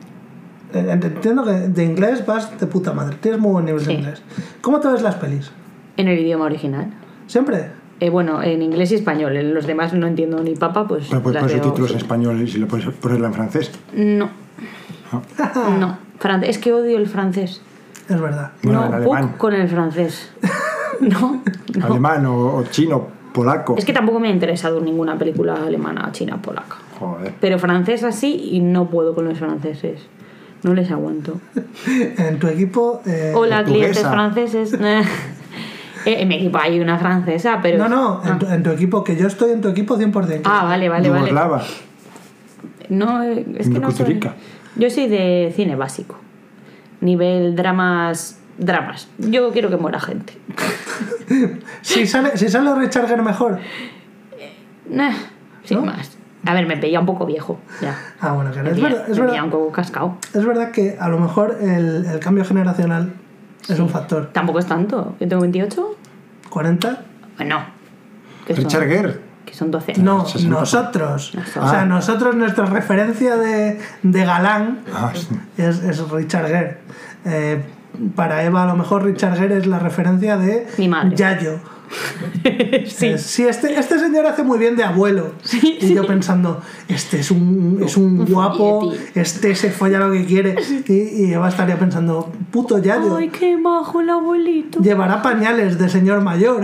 entiendo 0.74 1.46
que 1.46 1.52
de 1.52 1.84
inglés 1.86 2.26
vas 2.26 2.60
de 2.60 2.66
puta 2.68 2.92
madre, 2.94 3.18
tienes 3.22 3.40
muy 3.40 3.52
buen 3.52 3.66
nivel 3.66 3.86
de 3.86 3.94
inglés. 3.94 4.22
¿Cómo 4.62 4.80
te 4.80 4.88
ves 4.90 5.02
las 5.02 5.16
pelis? 5.16 5.52
En 5.98 6.08
el 6.08 6.20
idioma 6.20 6.46
original. 6.46 6.92
¿Siempre? 7.28 7.70
Eh, 8.02 8.10
bueno, 8.10 8.42
en 8.44 8.62
inglés 8.64 8.92
y 8.92 8.96
español. 8.96 9.38
En 9.38 9.54
los 9.54 9.66
demás 9.68 9.94
no 9.94 10.08
entiendo 10.08 10.42
ni 10.44 10.56
papa, 10.56 10.88
pues. 10.88 11.06
Pero 11.10 11.22
puedes 11.22 11.40
poner 11.42 11.56
subtítulos 11.64 11.92
en 11.92 11.98
español 11.98 12.42
y 12.42 12.48
si 12.50 12.58
lo 12.58 12.68
puedes 12.68 12.88
ponerla 12.96 13.28
en 13.28 13.34
francés. 13.34 13.72
No, 13.96 14.30
no. 15.80 15.98
Fran- 16.20 16.44
Es 16.44 16.58
que 16.58 16.74
odio 16.74 16.98
el 16.98 17.08
francés. 17.08 17.62
Es 18.10 18.20
verdad. 18.20 18.52
Bueno, 18.64 18.90
no, 18.90 18.96
alemán. 18.96 19.34
con 19.38 19.54
el 19.54 19.68
francés. 19.70 20.32
no, 21.00 21.42
no. 21.78 21.86
Alemán 21.86 22.26
o, 22.26 22.56
o 22.58 22.64
chino, 22.64 23.08
polaco. 23.34 23.76
Es 23.78 23.86
que 23.86 23.94
tampoco 23.94 24.20
me 24.20 24.28
ha 24.30 24.32
interesado 24.32 24.82
ninguna 24.82 25.18
película 25.18 25.54
alemana, 25.56 26.10
china, 26.12 26.42
polaca. 26.42 26.78
Joder. 27.00 27.34
Pero 27.40 27.60
francés 27.60 28.04
así 28.04 28.50
y 28.52 28.60
no 28.62 28.90
puedo 28.90 29.14
con 29.16 29.26
los 29.26 29.38
franceses. 29.38 30.02
No 30.64 30.74
les 30.74 30.90
aguanto. 30.92 31.40
En 32.18 32.40
tu 32.40 32.48
equipo... 32.48 33.02
eh, 33.06 33.32
Hola, 33.36 33.58
portuguesa. 33.64 33.66
clientes 33.66 34.08
franceses. 34.08 34.80
Eh, 36.06 36.22
en 36.22 36.28
mi 36.28 36.36
equipo 36.36 36.58
hay 36.58 36.80
una 36.80 36.98
francesa, 36.98 37.60
pero. 37.62 37.78
No, 37.78 37.90
no, 37.90 38.22
en 38.24 38.32
Ah, 38.34 38.40
tu, 38.40 38.46
en 38.48 38.64
tu 38.64 38.70
equipo, 38.72 39.04
que 39.04 39.16
yo 39.16 39.28
estoy 39.28 39.52
en 39.52 39.62
tu 39.62 39.68
equipo 39.70 39.98
100%. 39.98 40.42
Ah, 40.46 40.64
vale, 40.64 40.90
vale, 40.90 41.10
vale. 41.10 41.32
No, 42.90 43.24
eh, 43.24 43.46
es 43.58 43.68
De 43.68 43.74
que 43.74 43.80
no 43.80 43.92
soy. 43.92 44.20
Yo 44.76 44.90
soy 44.90 45.08
de 45.08 45.52
cine 45.56 45.76
básico. 45.76 46.18
Nivel 47.02 47.56
dramas. 47.56 48.38
Dramas. 48.58 49.08
Yo 49.18 49.52
quiero 49.52 49.70
que 49.70 49.78
muera 49.78 50.00
gente. 50.00 50.34
Si 51.82 52.06
sale, 52.06 52.38
si 52.38 52.50
sale 52.50 52.76
Richard 52.76 53.08
Gere 53.08 53.22
mejor. 53.22 53.58
Nah, 54.90 55.14
sin 55.64 55.78
¿No? 55.80 55.86
más. 55.86 56.12
A 56.46 56.54
ver, 56.54 56.66
me 56.68 56.76
veía 56.76 57.00
un 57.00 57.06
poco 57.06 57.26
viejo. 57.26 57.60
Ya. 57.82 57.98
Ah, 58.20 58.34
bueno, 58.34 58.52
que 58.52 58.58
no. 58.58 58.64
Me 58.66 58.70
Es 58.72 58.76
veía, 58.76 58.90
verdad, 58.90 59.10
es, 59.10 59.18
me 59.20 59.26
verdad, 59.26 59.44
un 59.46 59.50
poco 59.52 59.72
cascado. 59.72 60.18
es 60.34 60.46
verdad 60.46 60.72
que 60.72 60.98
a 61.00 61.08
lo 61.08 61.20
mejor 61.20 61.58
el, 61.62 62.06
el 62.06 62.20
cambio 62.20 62.44
generacional 62.44 63.14
es 63.70 63.80
un 63.80 63.90
factor. 63.90 64.30
Tampoco 64.34 64.60
es 64.60 64.66
tanto. 64.66 65.16
Yo 65.20 65.28
tengo 65.28 65.42
28. 65.42 65.96
¿40? 66.50 66.98
Bueno. 67.38 67.64
Que 68.46 68.56
son, 68.56 68.64
Richard 68.66 68.88
Gere. 68.88 69.20
que 69.46 69.54
son 69.54 69.72
12. 69.72 69.94
No, 69.98 70.18
nosotros. 70.20 70.46
Nosotros. 70.46 71.34
O 71.36 71.68
sea, 71.70 71.82
Ah. 71.82 71.86
nosotros, 71.86 72.36
nuestra 72.36 72.66
referencia 72.66 73.36
de, 73.38 73.80
de 74.04 74.26
galán 74.26 74.80
Ah, 74.94 75.12
sí. 75.14 75.28
es, 75.58 75.80
es 75.84 76.10
Richard 76.10 76.48
Gere. 76.48 76.78
Eh, 77.26 77.64
para 78.16 78.44
Eva, 78.44 78.64
a 78.64 78.66
lo 78.68 78.76
mejor 78.76 79.04
Richard 79.04 79.38
Gere 79.38 79.58
es 79.58 79.68
la 79.68 79.78
referencia 79.80 80.38
de 80.38 80.68
Mi 80.78 80.88
madre. 80.88 81.16
Yayo. 81.16 81.60
sí. 82.88 83.08
Eh, 83.08 83.18
sí, 83.18 83.44
este, 83.44 83.78
este 83.80 84.00
señor 84.00 84.26
hace 84.26 84.44
muy 84.44 84.58
bien 84.60 84.76
de 84.76 84.84
abuelo. 84.84 85.34
Sí, 85.44 85.78
y 85.82 85.94
yo 85.94 86.06
pensando, 86.06 86.62
este 86.88 87.20
es 87.20 87.32
un, 87.32 87.82
es 87.84 87.98
un 87.98 88.26
guapo, 88.26 88.94
este 89.16 89.56
se 89.56 89.72
folla 89.72 90.00
lo 90.00 90.12
que 90.12 90.26
quiere. 90.26 90.56
Y, 90.88 91.26
y 91.26 91.34
Eva 91.34 91.50
estaría 91.50 91.78
pensando, 91.78 92.32
puto 92.52 92.78
Yayo. 92.78 93.16
Ay, 93.16 93.30
qué 93.30 93.58
majo 93.58 94.02
el 94.02 94.10
abuelito. 94.10 94.80
Llevará 94.80 95.22
pañales 95.22 95.78
de 95.78 95.90
señor 95.90 96.22
mayor. 96.22 96.64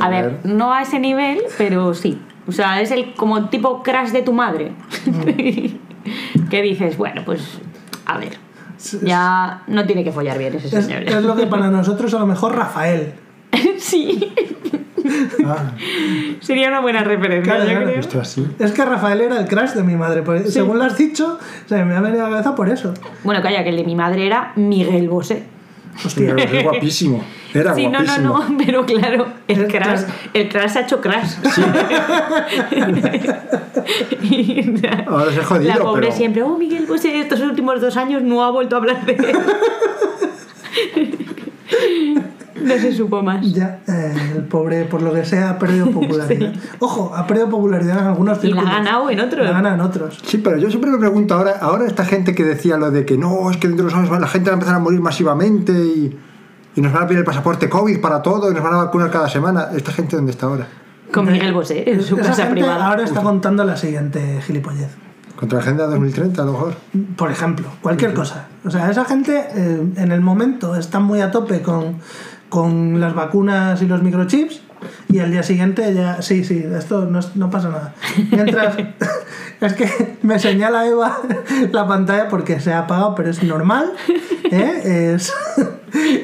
A 0.00 0.08
ver, 0.08 0.40
no 0.44 0.72
a 0.72 0.82
ese 0.82 0.98
nivel, 0.98 1.40
pero 1.56 1.94
sí. 1.94 2.20
O 2.46 2.52
sea, 2.52 2.80
es 2.80 2.90
el 2.90 3.14
como 3.14 3.48
tipo 3.48 3.82
crash 3.82 4.10
de 4.10 4.22
tu 4.22 4.32
madre. 4.32 4.72
que 6.50 6.62
dices, 6.62 6.96
bueno, 6.96 7.22
pues 7.24 7.60
a 8.06 8.18
ver. 8.18 8.38
Ya 9.02 9.62
no 9.66 9.84
tiene 9.84 10.02
que 10.04 10.10
follar 10.10 10.38
bien 10.38 10.54
ese 10.54 10.74
Es, 10.78 10.86
señor. 10.86 11.02
es 11.02 11.22
lo 11.22 11.36
que 11.36 11.46
para 11.46 11.68
nosotros 11.68 12.14
a 12.14 12.18
lo 12.18 12.26
mejor 12.26 12.56
Rafael. 12.56 13.12
sí. 13.78 14.32
Ah, 15.44 15.72
Sería 16.40 16.68
una 16.68 16.80
buena 16.80 17.02
referencia, 17.02 17.54
Claro, 17.54 17.64
yo 17.64 17.70
claro. 17.70 17.86
creo. 17.86 18.00
esto 18.00 18.20
así. 18.20 18.46
Es 18.58 18.72
que 18.72 18.84
Rafael 18.84 19.20
era 19.22 19.38
el 19.40 19.46
crush 19.46 19.70
de 19.70 19.82
mi 19.82 19.96
madre, 19.96 20.22
pues, 20.22 20.52
según 20.52 20.78
lo 20.78 20.84
has 20.84 20.96
dicho, 20.96 21.38
se 21.66 21.84
me 21.84 21.94
ha 21.96 22.00
venido 22.00 22.24
a 22.24 22.28
la 22.28 22.34
cabeza 22.36 22.54
por 22.54 22.68
eso. 22.68 22.92
Bueno, 23.24 23.42
calla, 23.42 23.62
que 23.64 23.70
el 23.70 23.76
de 23.76 23.84
mi 23.84 23.96
madre 23.96 24.26
era 24.26 24.52
Miguel 24.56 25.08
Bosé. 25.08 25.44
Hostia, 26.04 26.34
es 26.36 26.62
guapísimo. 26.64 27.24
Era 27.52 27.74
sí, 27.74 27.88
no, 27.88 27.98
no, 28.02 28.04
guapísimo. 28.04 28.38
no, 28.50 28.56
pero 28.64 28.86
claro, 28.86 29.26
el 29.48 29.66
crash, 29.66 30.02
el 30.34 30.48
crash 30.48 30.76
ha 30.76 30.80
hecho 30.82 31.00
crash. 31.00 31.32
La- 34.82 35.04
Ahora 35.08 35.32
se 35.32 35.40
ha 35.40 35.44
jodido, 35.44 35.68
La 35.74 35.78
pobre 35.78 36.02
pero- 36.06 36.16
siempre, 36.16 36.42
oh, 36.44 36.56
Miguel 36.56 36.86
Bosé, 36.86 37.18
estos 37.20 37.40
últimos 37.40 37.80
dos 37.80 37.96
años 37.96 38.22
no 38.22 38.44
ha 38.44 38.50
vuelto 38.52 38.76
a 38.76 38.78
hablar 38.78 39.04
de 39.04 39.12
él. 39.12 39.36
No 42.62 42.74
se 42.78 42.92
supo 42.92 43.22
más. 43.22 43.44
Ya, 43.52 43.80
eh, 43.86 44.32
el 44.36 44.44
pobre, 44.44 44.84
por 44.84 45.02
lo 45.02 45.12
que 45.12 45.24
sea, 45.24 45.50
ha 45.50 45.58
perdido 45.58 45.86
popularidad. 45.92 46.52
Ojo, 46.78 47.12
ha 47.14 47.26
perdido 47.26 47.48
popularidad 47.50 48.00
en 48.00 48.06
algunos 48.06 48.42
Y 48.44 48.52
la 48.52 48.62
ha 48.62 48.64
ganado 48.64 49.10
en 49.10 49.20
otros. 49.20 49.44
La 49.46 49.52
gana 49.52 49.74
en 49.74 49.80
otros. 49.80 50.18
Sí, 50.24 50.38
pero 50.38 50.56
yo 50.58 50.68
siempre 50.68 50.90
me 50.90 50.98
pregunto 50.98 51.34
ahora, 51.34 51.56
ahora 51.60 51.86
esta 51.86 52.04
gente 52.04 52.34
que 52.34 52.44
decía 52.44 52.76
lo 52.76 52.90
de 52.90 53.04
que 53.04 53.16
no, 53.18 53.50
es 53.50 53.56
que 53.56 53.68
dentro 53.68 53.86
de 53.86 53.94
unos 53.94 54.08
años 54.08 54.20
la 54.20 54.28
gente 54.28 54.50
va 54.50 54.54
a 54.54 54.58
empezar 54.58 54.76
a 54.76 54.80
morir 54.80 55.00
masivamente 55.00 55.72
y, 55.72 56.18
y 56.76 56.80
nos 56.80 56.92
van 56.92 57.04
a 57.04 57.06
pedir 57.06 57.18
el 57.20 57.24
pasaporte 57.24 57.68
COVID 57.68 58.00
para 58.00 58.22
todo 58.22 58.50
y 58.50 58.54
nos 58.54 58.62
van 58.62 58.74
a 58.74 58.78
vacunar 58.78 59.10
cada 59.10 59.28
semana. 59.28 59.68
¿Esta 59.74 59.92
gente 59.92 60.16
dónde 60.16 60.32
está 60.32 60.46
ahora? 60.46 60.66
Con 61.12 61.26
Miguel 61.26 61.52
Bosé, 61.52 61.90
en 61.90 62.02
su 62.02 62.14
Esa 62.14 62.28
casa 62.28 62.42
gente 62.44 62.60
privada. 62.60 62.86
ahora 62.86 63.02
está 63.02 63.22
contando 63.22 63.64
la 63.64 63.76
siguiente 63.76 64.40
gilipollez. 64.46 64.88
Contra 65.34 65.56
la 65.56 65.62
Agenda 65.62 65.86
2030 65.86 66.42
a 66.42 66.44
lo 66.44 66.52
mejor. 66.52 66.74
Por 67.16 67.30
ejemplo, 67.30 67.66
cualquier 67.80 68.12
cosa. 68.12 68.48
O 68.64 68.70
sea, 68.70 68.90
esa 68.90 69.06
gente 69.06 69.42
eh, 69.54 69.92
en 69.96 70.12
el 70.12 70.20
momento 70.20 70.76
está 70.76 71.00
muy 71.00 71.22
a 71.22 71.30
tope 71.30 71.62
con, 71.62 71.96
con 72.50 73.00
las 73.00 73.14
vacunas 73.14 73.80
y 73.80 73.86
los 73.86 74.02
microchips 74.02 74.60
y 75.08 75.18
al 75.18 75.30
día 75.30 75.42
siguiente 75.42 75.92
ya, 75.94 76.20
sí, 76.22 76.44
sí, 76.44 76.64
esto 76.76 77.04
no, 77.06 77.18
es- 77.20 77.36
no 77.36 77.48
pasa 77.50 77.68
nada. 77.68 77.94
Mientras, 78.30 78.76
es 79.60 79.72
que 79.74 80.16
me 80.22 80.38
señala 80.38 80.86
Eva 80.86 81.18
la 81.72 81.86
pantalla 81.86 82.28
porque 82.28 82.60
se 82.60 82.72
ha 82.72 82.80
apagado, 82.80 83.14
pero 83.14 83.30
es 83.30 83.42
normal. 83.42 83.92
¿eh? 84.50 85.14
Es, 85.14 85.32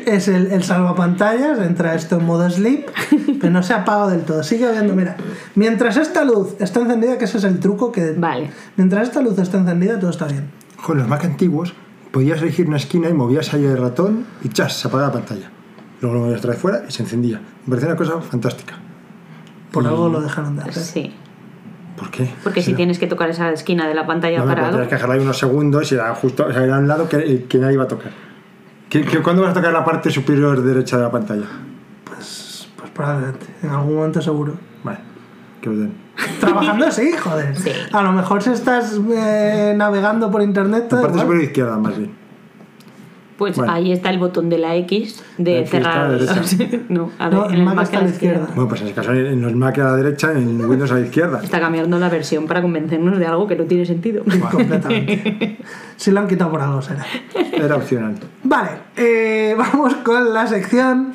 es 0.06 0.28
el, 0.28 0.46
el 0.52 0.62
salvapantallas, 0.64 1.58
entra 1.60 1.94
esto 1.94 2.18
en 2.18 2.26
modo 2.26 2.48
sleep, 2.50 2.86
pero 3.40 3.52
no 3.52 3.62
se 3.62 3.74
ha 3.74 3.78
apagado 3.82 4.10
del 4.10 4.22
todo. 4.22 4.42
Sigue 4.42 4.70
viendo, 4.72 4.94
mira, 4.94 5.16
mientras 5.54 5.96
esta 5.96 6.24
luz 6.24 6.54
está 6.58 6.80
encendida, 6.80 7.18
que 7.18 7.24
ese 7.26 7.38
es 7.38 7.44
el 7.44 7.60
truco 7.60 7.92
que... 7.92 8.12
Vale. 8.12 8.50
Mientras 8.76 9.08
esta 9.08 9.20
luz 9.20 9.38
está 9.38 9.58
encendida, 9.58 9.98
todo 9.98 10.10
está 10.10 10.26
bien. 10.26 10.50
Con 10.82 10.98
los 10.98 11.06
Mac 11.08 11.24
antiguos 11.24 11.74
podías 12.10 12.40
elegir 12.40 12.68
una 12.68 12.76
esquina 12.78 13.08
y 13.10 13.12
movías 13.12 13.52
ahí 13.52 13.64
el 13.64 13.76
ratón 13.76 14.24
y 14.42 14.48
chas, 14.48 14.72
se 14.78 14.88
apagaba 14.88 15.08
la 15.08 15.12
pantalla. 15.20 15.50
Luego 16.00 16.14
lo 16.16 16.20
movías 16.22 16.38
otra 16.40 16.52
vez 16.52 16.60
fuera 16.60 16.82
y 16.88 16.92
se 16.92 17.02
encendía. 17.02 17.40
Me 17.64 17.70
parecía 17.70 17.88
una 17.88 17.96
cosa 17.96 18.20
fantástica. 18.20 18.74
Por 19.72 19.84
Y- 19.84 19.86
algo 19.86 20.08
lo 20.08 20.20
dejaron 20.20 20.56
de 20.56 20.62
hacer. 20.62 20.74
Sí. 20.82 21.14
¿Por 21.96 22.10
qué? 22.10 22.30
Porque 22.44 22.60
si 22.60 22.66
Será- 22.66 22.76
tienes 22.76 22.98
que 22.98 23.06
tocar 23.06 23.30
esa 23.30 23.50
esquina 23.52 23.88
de 23.88 23.94
la 23.94 24.06
pantalla 24.06 24.38
No, 24.38 24.44
no, 24.44 24.50
para 24.50 24.62
algo. 24.66 24.72
tenías 24.72 24.88
que 24.88 24.94
dejarla 24.96 25.14
ahí 25.14 25.20
unos 25.20 25.38
segundos 25.38 25.90
y 25.90 25.94
era 25.94 26.14
justo, 26.14 26.44
o 26.46 26.52
sea, 26.52 26.62
era 26.62 26.78
un 26.78 26.86
lado 26.88 27.08
que, 27.08 27.46
que 27.48 27.58
nadie 27.58 27.74
iba 27.74 27.84
a 27.84 27.88
tocar. 27.88 28.12
¿Qué, 28.90 29.02
qué- 29.04 29.22
cuándo 29.22 29.42
vas 29.42 29.52
a 29.52 29.54
tocar 29.54 29.72
la 29.72 29.84
parte 29.84 30.10
superior 30.10 30.62
derecha 30.62 30.98
de 30.98 31.02
la 31.04 31.10
pantalla? 31.10 31.46
Pues, 32.04 32.68
pues 32.76 32.90
probablemente, 32.90 33.46
en 33.62 33.70
algún 33.70 33.96
momento 33.96 34.20
seguro. 34.20 34.54
Vale, 34.84 34.98
que 35.62 35.70
os 35.70 35.78
den. 35.78 35.94
Trabajando 36.40 36.86
así, 36.86 37.12
joder. 37.12 37.56
Sí. 37.56 37.70
A 37.92 38.02
lo 38.02 38.12
mejor 38.12 38.42
si 38.42 38.50
estás 38.50 38.98
eh, 39.14 39.72
navegando 39.76 40.30
por 40.30 40.42
internet, 40.42 40.84
La 40.92 41.00
parte 41.00 41.06
igual. 41.08 41.20
superior 41.20 41.44
izquierda, 41.44 41.78
más 41.78 41.96
bien. 41.96 42.10
Pues 43.38 43.56
Bueno. 43.56 43.70
ahí 43.72 43.92
está 43.92 44.08
el 44.10 44.18
botón 44.18 44.48
de 44.48 44.56
la 44.56 44.74
X 44.76 45.22
de 45.36 45.52
La 45.52 45.58
X 45.60 45.74
está 45.74 46.06
a 46.06 46.18
cerrar. 46.18 46.80
no, 46.88 47.10
a 47.18 47.28
No, 47.28 47.42
ver, 47.42 47.50
el 47.50 47.54
en 47.54 47.60
el 47.60 47.64
Mac 47.66 47.74
Mac 47.74 47.84
está 47.84 47.98
a 47.98 48.02
la 48.02 48.08
izquierda. 48.08 48.46
Bueno, 48.54 48.68
pues 48.68 48.80
en 48.80 48.86
ese 48.86 48.94
caso 48.96 49.12
en 49.12 49.42
los 49.42 49.54
Mac 49.54 49.78
a 49.78 49.84
la 49.84 49.96
derecha, 49.96 50.32
en 50.32 50.64
Windows 50.64 50.90
a 50.90 50.94
la 50.94 51.00
izquierda. 51.00 51.40
Está 51.42 51.60
cambiando 51.60 51.98
la 51.98 52.08
versión 52.08 52.46
para 52.46 52.62
convencernos 52.62 53.18
de 53.18 53.26
algo 53.26 53.46
que 53.46 53.56
no 53.56 53.64
tiene 53.64 53.84
sentido. 53.84 54.24
Completamente. 54.50 55.58
Si 55.96 56.10
lo 56.10 56.20
han 56.20 56.28
quitado 56.28 56.50
por 56.50 56.60
algo 56.60 56.82
será. 56.82 57.06
Era 57.52 57.76
opcional. 57.76 58.14
Vale, 58.44 58.70
eh, 58.96 59.54
vamos 59.58 59.94
con 59.96 60.34
la 60.34 60.46
sección 60.46 61.12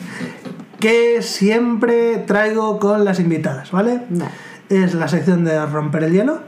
que 0.80 1.22
siempre 1.22 2.18
traigo 2.26 2.80
con 2.80 3.06
las 3.06 3.20
invitadas, 3.20 3.70
¿vale? 3.72 4.02
Vale. 4.10 4.32
Es 4.70 4.96
la 4.96 5.08
sección 5.08 5.44
de 5.44 5.64
romper 5.68 6.06
el 6.06 6.14
hielo, 6.14 6.40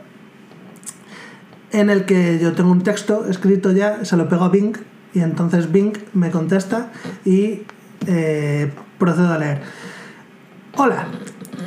en 1.72 1.90
el 1.92 2.06
que 2.06 2.40
yo 2.40 2.54
tengo 2.54 2.72
un 2.72 2.82
texto 2.82 3.28
escrito 3.30 3.72
ya, 3.72 4.04
se 4.06 4.18
lo 4.18 4.28
pego 4.30 4.46
a 4.46 4.50
Bing 4.50 4.76
y 5.14 5.20
entonces 5.20 5.72
Bing 5.72 5.94
me 6.14 6.32
contesta 6.32 6.92
y 7.26 7.62
eh, 8.08 8.72
procedo 8.98 9.34
a 9.34 9.38
leer. 9.38 9.62
Hola, 10.76 11.06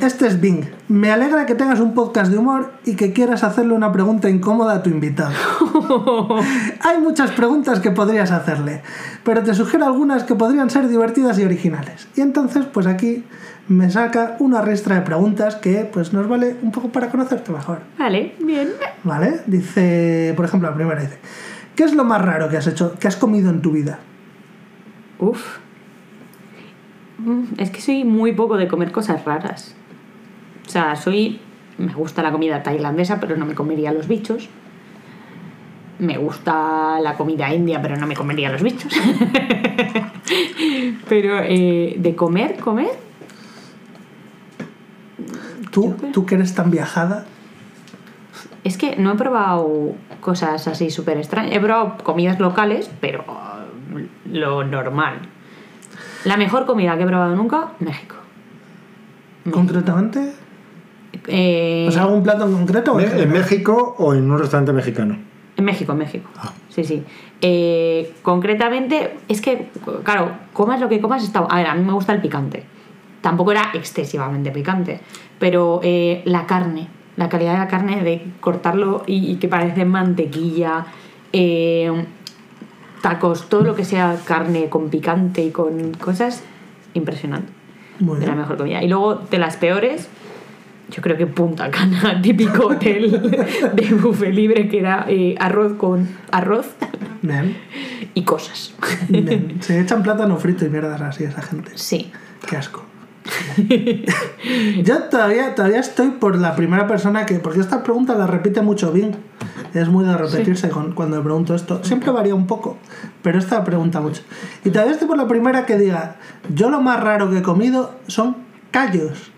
este 0.01 0.27
es 0.27 0.39
Bing. 0.39 0.65
Me 0.89 1.11
alegra 1.11 1.45
que 1.45 1.55
tengas 1.55 1.79
un 1.79 1.93
podcast 1.93 2.29
de 2.31 2.37
humor 2.37 2.73
y 2.85 2.95
que 2.95 3.13
quieras 3.13 3.43
hacerle 3.43 3.73
una 3.73 3.91
pregunta 3.91 4.29
incómoda 4.29 4.75
a 4.75 4.83
tu 4.83 4.89
invitado. 4.89 5.33
Hay 6.81 6.99
muchas 7.01 7.31
preguntas 7.31 7.79
que 7.79 7.91
podrías 7.91 8.31
hacerle, 8.31 8.81
pero 9.23 9.43
te 9.43 9.53
sugiero 9.53 9.85
algunas 9.85 10.23
que 10.23 10.35
podrían 10.35 10.69
ser 10.69 10.87
divertidas 10.89 11.39
y 11.39 11.45
originales. 11.45 12.07
Y 12.15 12.21
entonces, 12.21 12.65
pues 12.65 12.85
aquí 12.85 13.23
me 13.69 13.89
saca 13.89 14.35
una 14.39 14.61
ristra 14.61 14.95
de 14.95 15.01
preguntas 15.01 15.55
que 15.55 15.89
pues 15.91 16.13
nos 16.13 16.27
vale 16.27 16.55
un 16.61 16.71
poco 16.71 16.89
para 16.89 17.09
conocerte 17.09 17.51
mejor. 17.51 17.79
Vale, 17.97 18.35
bien. 18.39 18.69
¿Vale? 19.03 19.41
Dice, 19.47 20.33
por 20.35 20.45
ejemplo, 20.45 20.69
la 20.69 20.75
primera 20.75 21.01
dice, 21.01 21.17
¿qué 21.77 21.85
es 21.85 21.93
lo 21.93 22.03
más 22.03 22.21
raro 22.21 22.49
que 22.49 22.57
has 22.57 22.67
hecho, 22.67 22.95
que 22.99 23.07
has 23.07 23.15
comido 23.15 23.49
en 23.49 23.61
tu 23.61 23.71
vida? 23.71 23.99
Uf. 25.19 25.59
Mm, 27.19 27.43
Es 27.57 27.69
que 27.69 27.79
soy 27.79 28.03
muy 28.03 28.33
poco 28.33 28.57
de 28.57 28.67
comer 28.67 28.91
cosas 28.91 29.23
raras. 29.23 29.73
O 30.65 30.69
sea, 30.69 30.95
soy. 30.97 31.39
Me 31.77 31.93
gusta 31.93 32.23
la 32.23 32.31
comida 32.31 32.63
tailandesa, 32.63 33.19
pero 33.19 33.37
no 33.37 33.45
me 33.45 33.53
comería 33.53 33.93
los 33.93 34.07
bichos. 34.07 34.49
Me 35.99 36.17
gusta 36.17 36.99
la 36.99 37.13
comida 37.13 37.53
india, 37.53 37.81
pero 37.81 37.95
no 37.95 38.07
me 38.07 38.15
comería 38.15 38.51
los 38.51 38.63
bichos. 38.63 38.91
pero 41.09 41.39
eh, 41.43 41.95
de 41.97 42.15
comer, 42.15 42.57
comer. 42.57 42.89
Tú, 45.71 45.95
tú 46.11 46.25
que 46.25 46.35
eres 46.35 46.55
tan 46.55 46.71
viajada, 46.71 47.25
Es 48.63 48.77
que 48.77 48.95
no 48.95 49.13
he 49.13 49.15
probado 49.15 49.93
cosas 50.21 50.67
así 50.67 50.89
súper 50.89 51.17
extrañas. 51.17 51.53
He 51.55 51.59
probado 51.59 51.97
comidas 52.03 52.39
locales, 52.39 52.89
pero 53.01 53.23
lo 54.31 54.63
normal. 54.63 55.19
La 56.25 56.37
mejor 56.37 56.65
comida 56.65 56.97
que 56.97 57.03
he 57.03 57.07
probado 57.07 57.35
nunca, 57.35 57.69
México. 57.79 58.15
concretamente, 59.51 60.33
Eh, 61.27 61.85
o 61.87 61.91
sea, 61.91 62.03
algún 62.03 62.21
plato 62.23 62.45
en 62.45 62.53
concreto. 62.53 62.99
en. 62.99 63.31
México 63.31 63.95
o 63.97 64.13
en 64.13 64.29
un 64.29 64.37
restaurante 64.37 64.71
mexicano? 64.73 65.17
en 65.55 65.65
México, 65.65 65.91
en 65.93 65.97
México. 65.97 66.29
Ah. 66.37 66.51
Sí, 66.69 66.83
sí. 66.83 67.03
Eh, 67.41 68.13
concretamente, 68.21 69.17
es 69.27 69.41
que, 69.41 69.69
claro, 70.03 70.31
comas 70.53 70.79
lo 70.79 70.87
que 70.87 71.01
comas, 71.01 71.23
está... 71.23 71.39
A 71.39 71.55
ver, 71.57 71.65
a 71.65 71.73
mí 71.73 71.83
me 71.83 71.93
gusta 71.93 72.13
el 72.13 72.21
picante. 72.21 72.63
Tampoco 73.21 73.51
era 73.53 73.71
excesivamente 73.73 74.51
picante, 74.51 74.99
pero 75.39 75.79
eh, 75.83 76.21
la 76.25 76.45
carne, 76.45 76.87
la 77.17 77.29
calidad 77.29 77.53
de 77.53 77.57
la 77.59 77.67
carne, 77.67 78.03
de 78.03 78.25
cortarlo 78.39 79.03
y, 79.05 79.31
y 79.31 79.35
que 79.35 79.47
parece 79.47 79.85
mantequilla, 79.85 80.85
eh, 81.33 82.05
tacos, 83.01 83.49
todo 83.49 83.63
lo 83.63 83.75
que 83.75 83.83
sea 83.83 84.17
carne 84.23 84.69
con 84.69 84.89
picante 84.89 85.43
y 85.43 85.51
con 85.51 85.93
cosas, 85.93 86.43
impresionante. 86.93 87.51
Muy 87.99 88.19
de 88.19 88.27
la 88.27 88.35
mejor 88.35 88.57
comida. 88.57 88.83
Y 88.83 88.87
luego, 88.87 89.15
de 89.15 89.37
las 89.39 89.57
peores, 89.57 90.07
yo 90.89 91.01
creo 91.01 91.17
que 91.17 91.27
Punta 91.27 91.69
Cana, 91.71 92.21
típico 92.21 92.67
hotel 92.67 93.19
de 93.73 93.93
buffet 93.95 94.33
libre, 94.33 94.69
que 94.69 94.79
era 94.79 95.05
eh, 95.09 95.35
arroz 95.39 95.73
con 95.73 96.07
arroz 96.31 96.75
Bien, 97.21 97.57
y 98.13 98.21
cosas. 98.23 98.73
bien. 99.09 99.57
Se 99.61 99.81
echan 99.81 100.03
plátano 100.03 100.37
frito 100.37 100.65
y 100.65 100.69
mierdas 100.69 101.01
así 101.01 101.23
esa 101.23 101.41
gente. 101.41 101.71
Sí. 101.75 102.11
Qué 102.47 102.55
asco. 102.55 102.85
Yo 104.83 105.03
todavía, 105.03 105.55
todavía 105.55 105.79
estoy 105.79 106.09
por 106.09 106.37
la 106.37 106.55
primera 106.55 106.87
persona 106.87 107.25
que. 107.25 107.35
Porque 107.35 107.59
esta 107.59 107.83
pregunta 107.83 108.15
la 108.15 108.27
repite 108.27 108.61
mucho 108.61 108.91
bien. 108.91 109.15
Es 109.73 109.89
muy 109.89 110.05
de 110.05 110.15
repetirse 110.17 110.69
con, 110.69 110.93
cuando 110.93 111.17
le 111.17 111.23
pregunto 111.23 111.53
esto. 111.53 111.83
Siempre 111.83 112.11
varía 112.11 112.33
un 112.33 112.47
poco, 112.47 112.77
pero 113.21 113.37
esta 113.37 113.63
pregunta 113.63 113.99
mucho. 114.01 114.21
Y 114.63 114.69
todavía 114.69 114.93
estoy 114.93 115.07
por 115.07 115.17
la 115.17 115.27
primera 115.27 115.65
que 115.65 115.77
diga: 115.77 116.15
Yo 116.53 116.69
lo 116.69 116.81
más 116.81 117.03
raro 117.03 117.29
que 117.29 117.39
he 117.39 117.41
comido 117.41 117.91
son 118.07 118.37
callos. 118.71 119.31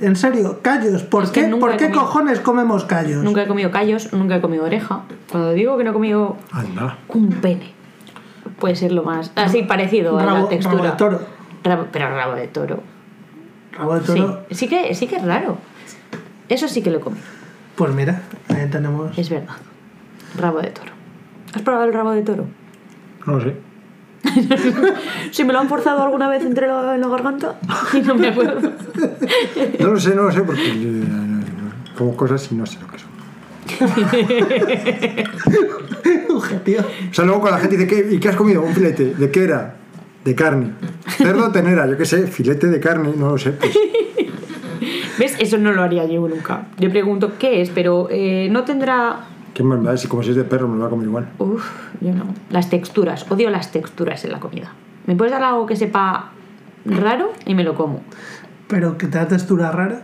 En 0.00 0.16
serio, 0.16 0.58
callos. 0.60 1.02
¿Por 1.04 1.24
Es 1.24 1.30
qué, 1.30 1.46
nunca 1.48 1.66
¿por 1.66 1.74
he 1.74 1.76
qué 1.76 1.84
comido. 1.86 2.00
cojones 2.02 2.40
comemos 2.40 2.84
callos? 2.84 3.22
Nunca 3.22 3.44
he 3.44 3.46
comido 3.46 3.70
callos, 3.70 4.12
nunca 4.12 4.36
he 4.36 4.40
comido 4.40 4.64
oreja. 4.64 5.02
Cuando 5.30 5.52
digo 5.52 5.78
que 5.78 5.84
no 5.84 5.90
he 5.90 5.92
comido 5.92 6.36
Anda. 6.52 6.98
un 7.08 7.28
pene, 7.30 7.72
puede 8.58 8.74
ser 8.74 8.90
lo 8.92 9.04
más. 9.04 9.30
Así, 9.36 9.62
parecido 9.62 10.18
a 10.18 10.24
Rabo- 10.26 10.42
la 10.44 10.48
textura. 10.48 10.76
rabo 10.76 10.84
de 10.90 10.96
toro. 10.96 11.20
Rabo- 11.62 11.86
pero 11.92 12.08
rabo 12.10 12.34
de 12.34 12.48
toro. 12.48 12.82
Rabo 13.76 13.94
de 13.98 14.06
Sí. 14.06 14.14
toro. 14.20 14.40
sí, 14.50 14.68
que, 14.68 14.94
sí 14.94 15.06
que 15.06 15.16
es 15.16 15.24
raro. 15.24 15.58
Eso 16.48 16.68
sí 16.68 16.82
que 16.82 16.90
lo 16.90 16.98
he 16.98 17.00
comido, 17.00 17.22
Pues 17.76 17.92
mira, 17.94 18.22
ahí 18.48 18.68
tenemos. 18.70 19.16
es 19.18 19.28
verdad. 19.30 19.56
Rabo 20.38 20.60
de 20.60 20.68
toro. 20.70 20.92
¿Has 21.54 21.62
probado 21.62 21.84
el 21.86 21.92
rabo 21.94 22.10
de 22.12 22.22
toro? 22.22 22.46
No 23.26 23.34
lo 23.38 23.40
sé. 23.40 23.56
si 25.32 25.44
me 25.44 25.52
lo 25.52 25.60
han 25.60 25.68
forzado 25.68 26.02
alguna 26.02 26.28
vez 26.28 26.44
entre 26.44 26.66
la, 26.66 26.94
en 26.94 27.00
la 27.00 27.08
garganta 27.08 27.58
y 27.92 28.00
no 28.06 28.14
me 28.14 28.28
acuerdo. 28.28 28.72
No 29.80 29.88
lo 29.88 30.00
sé, 30.00 30.14
no 30.14 30.22
lo 30.24 30.32
sé, 30.32 30.42
porque 30.42 30.62
eh, 30.66 31.04
como 31.96 32.16
cosas 32.16 32.50
y 32.50 32.54
no 32.54 32.64
sé 32.66 32.78
lo 32.80 32.86
que 32.88 32.98
son. 32.98 33.10
O 36.36 37.14
sea, 37.14 37.24
luego 37.24 37.40
cuando 37.40 37.56
la 37.58 37.58
gente 37.62 37.76
dice, 37.76 37.86
¿qué, 37.88 38.14
¿y 38.14 38.18
qué 38.20 38.28
has 38.28 38.36
comido? 38.36 38.62
Un 38.62 38.74
filete. 38.74 39.14
¿De 39.14 39.30
qué 39.30 39.44
era? 39.44 39.76
De 40.24 40.34
carne. 40.34 40.72
Cerdo 41.06 41.52
tenera, 41.52 41.86
yo 41.86 41.96
qué 41.98 42.04
sé, 42.06 42.26
filete 42.26 42.68
de 42.68 42.80
carne, 42.80 43.12
no 43.16 43.30
lo 43.30 43.38
sé. 43.38 43.52
Pues. 43.52 43.76
¿Ves? 45.18 45.36
Eso 45.38 45.58
no 45.58 45.72
lo 45.72 45.82
haría 45.82 46.06
yo 46.06 46.26
nunca. 46.26 46.66
Yo 46.78 46.90
pregunto 46.90 47.34
qué 47.38 47.60
es, 47.60 47.70
pero 47.70 48.08
eh, 48.10 48.48
no 48.50 48.64
tendrá. 48.64 49.26
¿Qué 49.52 49.62
más 49.62 49.78
me 49.78 49.86
da? 49.90 49.96
Si 49.96 50.08
como 50.08 50.22
si 50.22 50.30
es 50.30 50.36
de 50.36 50.44
perro 50.44 50.66
me 50.66 50.74
lo 50.76 50.80
va 50.82 50.86
a 50.86 50.90
comer 50.90 51.06
igual. 51.06 51.28
Uf, 51.38 51.64
yo 52.00 52.12
no. 52.12 52.34
Las 52.50 52.70
texturas. 52.70 53.30
Odio 53.30 53.50
las 53.50 53.70
texturas 53.70 54.24
en 54.24 54.32
la 54.32 54.40
comida. 54.40 54.72
¿Me 55.06 55.14
puedes 55.14 55.32
dar 55.32 55.42
algo 55.42 55.66
que 55.66 55.76
sepa 55.76 56.32
raro 56.84 57.32
y 57.46 57.54
me 57.54 57.62
lo 57.62 57.74
como? 57.74 58.02
Pero 58.66 58.98
que 58.98 59.06
te 59.06 59.18
da 59.18 59.28
textura 59.28 59.70
rara. 59.70 60.02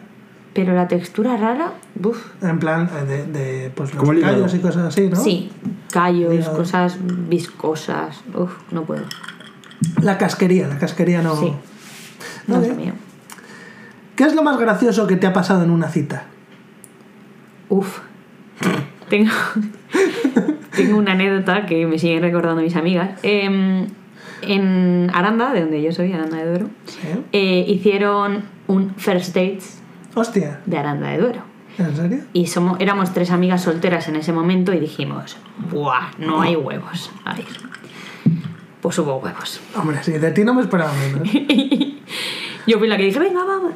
Pero 0.53 0.75
la 0.75 0.87
textura 0.89 1.37
rara, 1.37 1.73
uf. 2.03 2.27
En 2.43 2.59
plan, 2.59 2.91
eh, 3.01 3.05
de, 3.07 3.27
de 3.27 3.71
pues 3.71 3.95
los 3.95 4.05
callos 4.21 4.55
y 4.55 4.59
cosas 4.59 4.85
así, 4.85 5.09
¿no? 5.09 5.17
Sí, 5.17 5.51
callos, 5.93 6.49
cosas 6.49 6.99
viscosas. 7.01 8.21
Uf, 8.35 8.53
no 8.73 8.83
puedo. 8.83 9.05
La 10.03 10.19
casquería, 10.19 10.69
la 10.69 10.79
casquería 10.79 11.23
no. 11.23 11.37
Sí, 11.37 11.53
no 12.47 12.57
Vale. 12.57 12.69
es 12.69 12.77
mío. 12.77 12.93
¿Qué 14.17 14.25
es 14.25 14.35
lo 14.35 14.43
más 14.43 14.59
gracioso 14.59 15.07
que 15.07 15.17
te 15.17 15.27
ha 15.27 15.33
pasado 15.33 15.63
en 15.65 15.71
una 15.71 15.89
cita? 15.89 16.25
Uf. 17.69 18.01
Tengo, 19.09 19.31
tengo 20.77 20.99
una 20.99 21.13
anécdota 21.13 21.67
que 21.67 21.87
me 21.87 21.99
siguen 21.99 22.23
recordando 22.23 22.63
mis 22.63 22.77
amigas. 22.77 23.19
Em, 23.23 23.87
en 24.43 25.11
Aranda, 25.15 25.53
de 25.53 25.63
donde 25.63 25.83
yo 25.83 25.93
soy, 25.93 26.13
Aranda 26.13 26.37
de 26.39 26.47
Duero, 26.49 26.67
¿Sí? 26.87 26.99
eh, 27.33 27.65
hicieron 27.69 28.45
un 28.67 28.95
first 28.97 29.35
dates 29.35 29.79
Hostia, 30.15 30.61
de 30.67 30.79
Aranda 30.79 31.09
de 31.09 31.19
Duero. 31.19 31.43
¿en 31.79 31.97
serio? 31.97 32.19
Y 32.35 32.47
somos, 32.49 32.79
éramos 32.81 33.13
tres 33.15 33.31
amigas 33.31 33.63
solteras 33.63 34.07
en 34.09 34.17
ese 34.17 34.33
momento 34.33 34.73
y 34.75 34.81
dijimos, 34.81 35.37
¡buah! 35.71 36.11
No 36.19 36.43
hay 36.43 36.57
huevos. 36.57 37.11
A 37.25 37.39
ir. 37.39 37.47
Pues 38.81 38.99
hubo 38.99 39.17
huevos. 39.17 39.61
Hombre, 39.77 40.03
sí, 40.03 40.13
de 40.13 40.31
ti 40.31 40.45
no 40.45 40.55
me 40.55 40.63
esperaba 40.63 40.93
menos. 40.95 41.29
Yo 42.67 42.79
fui 42.79 42.89
la 42.89 42.97
que 42.97 43.05
dije, 43.05 43.19
venga, 43.19 43.45
vamos. 43.45 43.73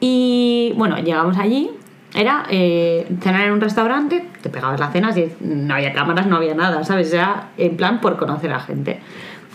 Y 0.00 0.72
bueno, 0.76 0.98
llegamos 0.98 1.36
allí. 1.38 1.70
Era 2.14 2.46
eh, 2.48 3.06
cenar 3.20 3.46
en 3.46 3.52
un 3.52 3.60
restaurante, 3.60 4.28
te 4.40 4.48
pegabas 4.48 4.80
la 4.80 4.90
cena, 4.90 5.12
si 5.12 5.30
no 5.40 5.74
había 5.74 5.92
cámaras, 5.92 6.26
no 6.26 6.36
había 6.36 6.54
nada, 6.54 6.82
¿sabes? 6.84 7.12
Era 7.12 7.50
en 7.58 7.76
plan 7.76 8.00
por 8.00 8.16
conocer 8.16 8.52
a 8.52 8.60
gente. 8.60 9.00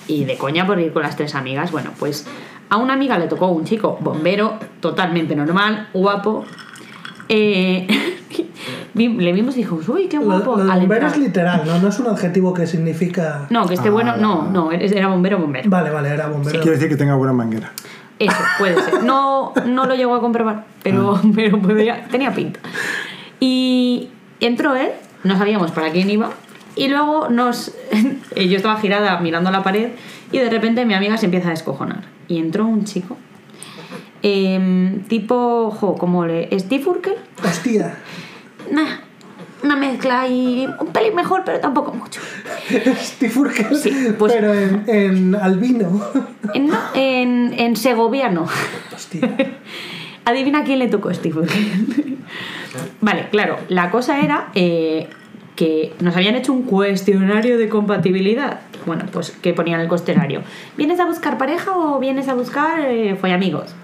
Y 0.07 0.25
de 0.25 0.37
coña 0.37 0.67
por 0.67 0.79
ir 0.79 0.93
con 0.93 1.01
las 1.01 1.15
tres 1.15 1.33
amigas. 1.33 1.71
Bueno, 1.71 1.91
pues 1.97 2.27
a 2.69 2.77
una 2.77 2.93
amiga 2.93 3.17
le 3.17 3.27
tocó 3.27 3.47
un 3.47 3.65
chico 3.65 3.97
bombero, 4.01 4.59
totalmente 4.79 5.35
normal, 5.35 5.89
guapo. 5.93 6.45
Eh, 7.33 7.87
le 8.95 9.31
vimos 9.31 9.55
y 9.55 9.59
dijimos, 9.63 9.87
uy, 9.87 10.07
qué 10.07 10.17
Lo, 10.17 10.25
guapo. 10.25 10.57
lo 10.57 10.71
al 10.71 10.79
bombero 10.81 11.01
entrar. 11.07 11.11
es 11.13 11.17
literal, 11.17 11.61
¿no? 11.65 11.79
No 11.79 11.87
es 11.87 11.97
un 11.99 12.07
adjetivo 12.07 12.53
que 12.53 12.67
significa. 12.67 13.47
No, 13.49 13.65
que 13.67 13.75
esté 13.75 13.87
Ah, 13.87 13.91
bueno, 13.91 14.17
no, 14.17 14.49
no, 14.51 14.71
era 14.71 15.07
bombero, 15.07 15.39
bombero. 15.39 15.69
Vale, 15.69 15.89
vale, 15.89 16.09
era 16.09 16.27
bombero. 16.27 16.59
Quiere 16.61 16.75
decir 16.75 16.89
que 16.89 16.97
tenga 16.97 17.15
buena 17.15 17.33
manguera. 17.33 17.71
Eso, 18.19 18.35
puede 18.59 18.75
ser. 18.81 19.03
No, 19.03 19.53
no 19.65 19.85
lo 19.85 19.95
llegó 19.95 20.13
a 20.15 20.19
comprobar, 20.19 20.65
pero, 20.83 21.19
pero 21.35 21.59
podía- 21.61 22.05
tenía 22.11 22.33
pinta. 22.33 22.59
Y 23.39 24.09
entró 24.39 24.75
él, 24.75 24.89
no 25.23 25.37
sabíamos 25.37 25.71
para 25.71 25.89
quién 25.91 26.09
iba, 26.09 26.29
y 26.75 26.87
luego 26.89 27.29
nos. 27.29 27.71
Yo 28.35 28.57
estaba 28.57 28.79
girada 28.79 29.19
mirando 29.21 29.51
la 29.51 29.63
pared, 29.63 29.89
y 30.31 30.37
de 30.39 30.49
repente 30.49 30.85
mi 30.85 30.93
amiga 30.93 31.17
se 31.17 31.25
empieza 31.25 31.47
a 31.47 31.51
descojonar. 31.51 32.01
Y 32.27 32.37
entró 32.39 32.65
un 32.65 32.83
chico, 32.85 33.17
em, 34.23 35.01
tipo, 35.03 35.71
jo, 35.71 35.95
como 35.95 36.25
le. 36.25 36.47
Steve 36.59 36.85
Urkel, 36.87 37.15
Hostia. 37.43 37.95
nah, 38.71 38.97
una 39.63 39.75
mezcla 39.75 40.27
y 40.27 40.67
un 40.79 40.87
pelín 40.87 41.15
mejor, 41.15 41.43
pero 41.45 41.59
tampoco 41.59 41.93
mucho. 41.93 42.21
Steve 42.97 43.33
Urkel, 43.37 43.75
Sí, 43.75 44.07
pues- 44.17 44.33
pero 44.33 44.53
en, 44.53 44.83
en 44.87 45.35
albino. 45.35 46.01
En, 46.53 46.67
no, 46.67 46.77
en, 46.95 47.53
en 47.57 47.75
segoviano. 47.75 48.45
Hostia. 48.95 49.29
Adivina 50.25 50.63
quién 50.63 50.79
le 50.79 50.87
tocó 50.87 51.13
Steve 51.13 51.39
Urkel. 51.39 52.17
vale, 53.01 53.27
claro, 53.31 53.57
la 53.69 53.89
cosa 53.91 54.19
era 54.21 54.49
eh, 54.55 55.07
que 55.55 55.93
nos 55.99 56.15
habían 56.15 56.35
hecho 56.35 56.53
un 56.53 56.63
cuestionario 56.63 57.57
de 57.57 57.69
compatibilidad. 57.69 58.61
Bueno, 58.85 59.05
pues 59.11 59.31
que 59.31 59.53
ponían 59.53 59.79
el 59.79 59.87
cuestionario. 59.87 60.41
¿Vienes 60.77 60.99
a 60.99 61.05
buscar 61.05 61.37
pareja 61.37 61.71
o 61.77 61.99
vienes 61.99 62.27
a 62.29 62.33
buscar 62.33 62.79
eh, 62.81 63.15
follamigos? 63.19 63.75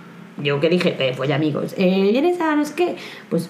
Yo 0.41 0.59
que 0.59 0.69
dije, 0.69 0.95
eh, 0.99 1.13
follamigos. 1.13 1.73
Eh, 1.77 2.09
¿Vienes 2.11 2.39
a 2.41 2.55
no 2.55 2.65
sé 2.65 2.73
qué? 2.75 2.95
Pues 3.29 3.49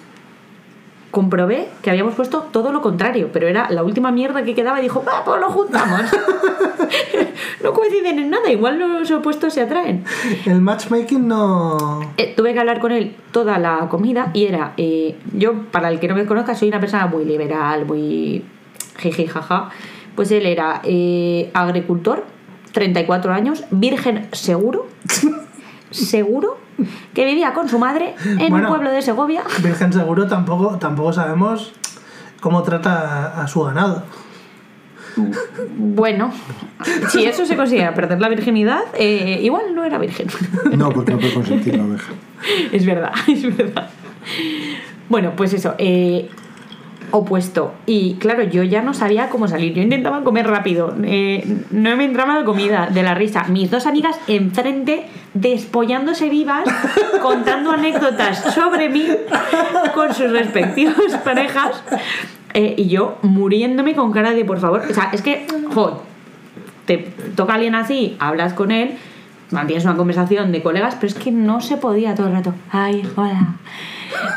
comprobé 1.10 1.68
que 1.82 1.90
habíamos 1.90 2.14
puesto 2.14 2.42
todo 2.52 2.72
lo 2.72 2.82
contrario, 2.82 3.30
pero 3.32 3.48
era 3.48 3.70
la 3.70 3.82
última 3.82 4.10
mierda 4.10 4.44
que 4.44 4.54
quedaba 4.54 4.78
y 4.78 4.82
dijo, 4.82 5.02
va, 5.06 5.24
pues 5.24 5.40
lo 5.40 5.50
juntamos. 5.50 6.02
no 7.62 7.72
coinciden 7.72 8.18
en 8.18 8.30
nada, 8.30 8.50
igual 8.50 8.78
los 8.78 9.10
opuestos 9.10 9.54
se 9.54 9.62
atraen. 9.62 10.04
El 10.44 10.60
matchmaking 10.60 11.26
no. 11.26 12.12
Eh, 12.18 12.34
tuve 12.36 12.52
que 12.52 12.60
hablar 12.60 12.80
con 12.80 12.92
él 12.92 13.16
toda 13.32 13.58
la 13.58 13.88
comida 13.88 14.30
y 14.34 14.44
era, 14.46 14.74
eh, 14.76 15.16
yo 15.32 15.64
para 15.70 15.88
el 15.88 15.98
que 15.98 16.08
no 16.08 16.14
me 16.14 16.26
conozca 16.26 16.54
soy 16.54 16.68
una 16.68 16.80
persona 16.80 17.06
muy 17.06 17.24
liberal, 17.24 17.86
muy 17.86 18.44
jiji 18.98 19.26
jaja, 19.26 19.70
pues 20.14 20.30
él 20.30 20.46
era 20.46 20.82
eh, 20.84 21.50
agricultor, 21.54 22.24
34 22.72 23.32
años, 23.32 23.64
virgen 23.70 24.28
seguro, 24.32 24.86
seguro, 25.90 26.58
que 27.14 27.24
vivía 27.24 27.52
con 27.54 27.68
su 27.68 27.78
madre 27.78 28.14
en 28.24 28.50
Bueno. 28.50 28.68
un 28.68 28.74
pueblo 28.74 28.90
de 28.90 29.02
Segovia. 29.02 29.42
Virgen 29.62 29.92
seguro 29.92 30.26
tampoco, 30.26 30.78
tampoco 30.78 31.12
sabemos 31.12 31.72
cómo 32.40 32.62
trata 32.62 33.32
a, 33.38 33.42
a 33.42 33.48
su 33.48 33.62
ganado. 33.64 34.04
Bueno, 35.76 36.32
si 37.08 37.24
eso 37.24 37.44
se 37.44 37.56
considera 37.56 37.92
perder 37.94 38.20
la 38.20 38.28
virginidad, 38.28 38.82
eh, 38.96 39.40
igual 39.42 39.74
no 39.74 39.84
era 39.84 39.98
virgen. 39.98 40.28
No, 40.76 40.90
porque 40.90 41.12
no 41.12 41.18
puede 41.18 41.34
consentir 41.34 41.76
la 41.76 41.84
oveja. 41.84 42.12
es 42.72 42.86
verdad, 42.86 43.12
es 43.26 43.56
verdad. 43.56 43.88
Bueno, 45.08 45.32
pues 45.34 45.54
eso, 45.54 45.74
eh, 45.78 46.30
opuesto. 47.10 47.72
Y 47.86 48.14
claro, 48.14 48.42
yo 48.42 48.62
ya 48.62 48.82
no 48.82 48.94
sabía 48.94 49.28
cómo 49.28 49.48
salir. 49.48 49.74
Yo 49.74 49.82
intentaba 49.82 50.22
comer 50.24 50.46
rápido. 50.46 50.94
eh, 51.04 51.62
no 51.70 51.96
me 51.96 52.04
entraba 52.04 52.34
la 52.38 52.44
comida 52.44 52.88
de 52.92 53.02
la 53.02 53.14
risa. 53.14 53.44
Mis 53.48 53.70
dos 53.70 53.86
amigas 53.86 54.18
enfrente, 54.26 55.06
despollándose 55.34 56.28
vivas, 56.28 56.64
contando 57.22 57.72
anécdotas 57.72 58.38
sobre 58.54 58.88
mí 58.88 59.06
con 59.94 60.14
sus 60.14 60.30
respectivas 60.30 61.14
parejas. 61.24 61.82
eh, 62.54 62.74
y 62.76 62.88
yo 62.88 63.18
muriéndome 63.22 63.94
con 63.94 64.12
cara 64.12 64.32
de 64.32 64.44
por 64.44 64.58
favor. 64.60 64.82
O 64.90 64.94
sea, 64.94 65.10
es 65.12 65.22
que, 65.22 65.46
jo, 65.74 66.02
te 66.86 66.98
toca 67.36 67.54
alguien 67.54 67.74
así, 67.74 68.16
hablas 68.18 68.54
con 68.54 68.70
él, 68.70 68.96
mantienes 69.50 69.84
una 69.84 69.96
conversación 69.96 70.52
de 70.52 70.62
colegas, 70.62 70.94
pero 70.94 71.06
es 71.08 71.14
que 71.14 71.30
no 71.30 71.60
se 71.60 71.76
podía 71.76 72.14
todo 72.14 72.28
el 72.28 72.32
rato. 72.34 72.54
Ay, 72.70 73.02
hola. 73.16 73.56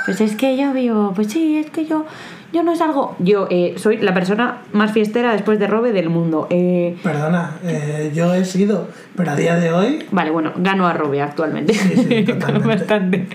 Pues 0.05 0.19
es 0.19 0.35
que 0.35 0.57
yo 0.57 0.73
vivo, 0.73 1.13
pues 1.15 1.27
sí, 1.31 1.57
es 1.57 1.69
que 1.69 1.85
yo, 1.85 2.05
yo 2.53 2.63
no 2.63 2.75
salgo. 2.75 3.15
Yo 3.19 3.47
eh, 3.49 3.75
soy 3.77 3.97
la 3.97 4.13
persona 4.13 4.61
más 4.73 4.91
fiestera 4.91 5.31
después 5.33 5.59
de 5.59 5.67
Robe 5.67 5.91
del 5.93 6.09
mundo. 6.09 6.47
Eh, 6.49 6.97
Perdona, 7.03 7.57
eh, 7.63 8.11
yo 8.13 8.33
he 8.33 8.43
sido, 8.45 8.87
pero 9.15 9.31
a 9.31 9.35
día 9.35 9.55
de 9.55 9.71
hoy. 9.71 10.05
vale, 10.11 10.31
bueno, 10.31 10.51
gano 10.57 10.87
a 10.87 10.93
Robe 10.93 11.21
actualmente. 11.21 11.73
Sí, 11.73 11.93
sí, 11.95 12.23
Gano 12.23 12.39
totalmente. 12.39 12.67
bastante. 12.67 13.27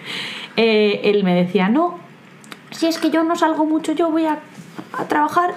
Eh, 0.57 1.01
él 1.05 1.25
me 1.25 1.35
decía, 1.35 1.69
no, 1.69 1.99
si 2.71 2.87
es 2.87 2.99
que 2.99 3.11
yo 3.11 3.25
no 3.25 3.37
salgo 3.37 3.65
mucho, 3.67 3.93
yo 3.93 4.11
voy 4.11 4.27
a, 4.27 4.39
a 4.99 5.05
trabajar 5.09 5.55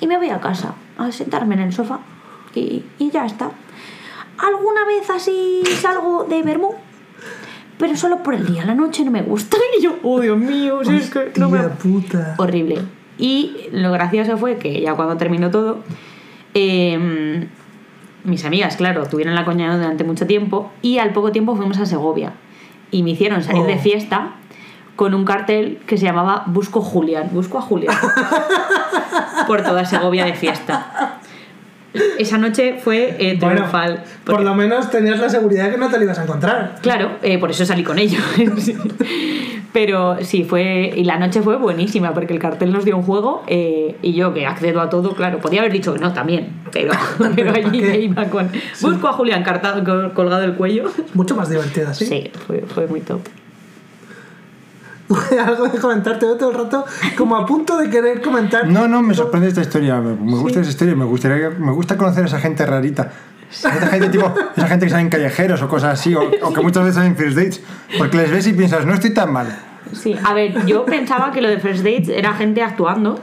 y 0.00 0.06
me 0.06 0.16
voy 0.18 0.30
a 0.30 0.40
casa 0.40 0.74
a 0.98 1.10
sentarme 1.12 1.54
en 1.54 1.60
el 1.62 1.72
sofá 1.72 2.00
y, 2.54 2.84
y 2.98 3.10
ya 3.10 3.26
está. 3.26 3.50
Alguna 4.38 4.84
vez 4.84 5.08
así 5.10 5.62
salgo 5.80 6.24
de 6.24 6.42
Bermú, 6.42 6.74
pero 7.78 7.96
solo 7.96 8.22
por 8.22 8.34
el 8.34 8.46
día, 8.46 8.64
la 8.64 8.74
noche 8.74 9.04
no 9.04 9.10
me 9.10 9.22
gusta. 9.22 9.56
Y 9.78 9.82
yo, 9.82 9.96
oh 10.04 10.20
Dios 10.20 10.38
mío, 10.38 10.84
si 10.84 10.94
es 10.94 11.10
que 11.10 11.32
no 11.36 11.48
me... 11.50 11.58
Puta. 11.60 12.36
Horrible. 12.38 12.78
Y 13.18 13.68
lo 13.72 13.90
gracioso 13.92 14.36
fue 14.38 14.56
que 14.56 14.80
ya 14.80 14.94
cuando 14.94 15.16
terminó 15.16 15.50
todo, 15.50 15.80
eh, 16.54 17.46
mis 18.24 18.44
amigas, 18.44 18.76
claro, 18.76 19.06
tuvieron 19.06 19.34
la 19.34 19.44
coña 19.44 19.76
durante 19.76 20.04
mucho 20.04 20.26
tiempo 20.26 20.70
y 20.82 20.98
al 20.98 21.12
poco 21.12 21.32
tiempo 21.32 21.56
fuimos 21.56 21.78
a 21.78 21.86
Segovia 21.86 22.32
y 22.90 23.02
me 23.02 23.10
hicieron 23.10 23.42
salir 23.42 23.64
de 23.64 23.74
Oh. 23.74 23.78
fiesta 23.78 24.32
con 24.96 25.14
un 25.14 25.24
cartel 25.24 25.80
que 25.86 25.98
se 25.98 26.04
llamaba 26.04 26.44
Busco 26.46 26.80
Julián, 26.80 27.30
busco 27.32 27.58
a 27.58 27.60
Julián 27.60 27.96
por 29.46 29.62
toda 29.62 29.84
Segovia 29.84 30.24
de 30.24 30.34
fiesta. 30.34 31.18
Esa 32.18 32.38
noche 32.38 32.76
fue 32.82 33.16
eh, 33.18 33.36
Bueno, 33.38 33.54
triunfal. 33.56 34.02
por 34.24 34.40
lo 34.42 34.54
menos 34.54 34.90
tenías 34.90 35.18
la 35.20 35.28
seguridad 35.28 35.66
de 35.66 35.72
que 35.72 35.78
no 35.78 35.88
te 35.88 35.98
lo 35.98 36.04
ibas 36.04 36.18
a 36.18 36.24
encontrar. 36.24 36.76
Claro, 36.82 37.12
eh, 37.22 37.38
por 37.38 37.50
eso 37.50 37.64
salí 37.64 37.82
con 37.84 37.98
ellos. 37.98 38.22
Pero 39.72 40.18
sí, 40.22 40.44
fue. 40.44 40.92
Y 40.94 41.04
la 41.04 41.18
noche 41.18 41.42
fue 41.42 41.56
buenísima 41.56 42.14
porque 42.14 42.32
el 42.32 42.38
cartel 42.38 42.72
nos 42.72 42.84
dio 42.84 42.96
un 42.96 43.02
juego 43.02 43.42
eh, 43.48 43.96
y 44.02 44.12
yo, 44.14 44.32
que 44.32 44.46
accedo 44.46 44.80
a 44.80 44.88
todo, 44.88 45.14
claro, 45.14 45.38
podía 45.38 45.60
haber 45.60 45.72
dicho 45.72 45.92
que 45.92 45.98
no 46.00 46.12
también, 46.12 46.52
pero, 46.72 46.92
pero 47.34 47.52
¿para 47.52 47.66
allí 47.66 47.80
me 47.80 47.98
iba 47.98 48.24
con. 48.26 48.50
Busco 48.80 49.08
a 49.08 49.12
Julián 49.12 49.42
cartado, 49.42 49.82
col- 49.84 50.12
colgado 50.12 50.42
del 50.42 50.54
cuello. 50.54 50.84
Mucho 51.14 51.34
más 51.34 51.48
divertida, 51.48 51.92
¿sí? 51.92 52.06
Sí, 52.06 52.30
fue, 52.46 52.60
fue 52.62 52.86
muy 52.86 53.00
top. 53.00 53.20
Algo 55.46 55.68
de 55.68 55.78
comentarte 55.78 56.26
todo 56.38 56.50
el 56.50 56.56
rato, 56.56 56.84
como 57.16 57.36
a 57.36 57.44
punto 57.44 57.76
de 57.76 57.90
querer 57.90 58.22
comentar. 58.22 58.66
No, 58.66 58.88
no, 58.88 59.02
me 59.02 59.14
sorprende 59.14 59.48
esta 59.48 59.60
historia. 59.60 60.00
Me, 60.00 60.14
gusta 60.36 60.60
esa 60.60 60.70
historia. 60.70 60.96
Me, 60.96 61.04
gustaría, 61.04 61.50
me 61.50 61.72
gusta 61.72 61.96
conocer 61.96 62.24
a 62.24 62.26
esa 62.26 62.40
gente 62.40 62.64
rarita. 62.64 63.10
Esa 63.50 63.70
gente, 63.70 64.08
tipo, 64.08 64.32
esa 64.56 64.66
gente 64.66 64.86
que 64.86 64.90
sale 64.90 65.02
en 65.02 65.10
callejeros 65.10 65.62
o 65.62 65.68
cosas 65.68 66.00
así, 66.00 66.14
o, 66.14 66.22
o 66.42 66.52
que 66.52 66.60
muchas 66.60 66.82
veces 66.84 66.94
salen 66.96 67.12
en 67.12 67.16
first 67.18 67.36
dates, 67.36 67.60
porque 67.98 68.16
les 68.16 68.30
ves 68.30 68.46
y 68.46 68.52
piensas, 68.54 68.84
no 68.86 68.94
estoy 68.94 69.10
tan 69.10 69.32
mal. 69.32 69.56
Sí, 69.92 70.16
a 70.24 70.32
ver, 70.34 70.64
yo 70.66 70.84
pensaba 70.84 71.30
que 71.30 71.40
lo 71.40 71.48
de 71.48 71.58
First 71.60 71.84
Dates 71.84 72.08
era 72.08 72.32
gente 72.32 72.62
actuando. 72.62 73.20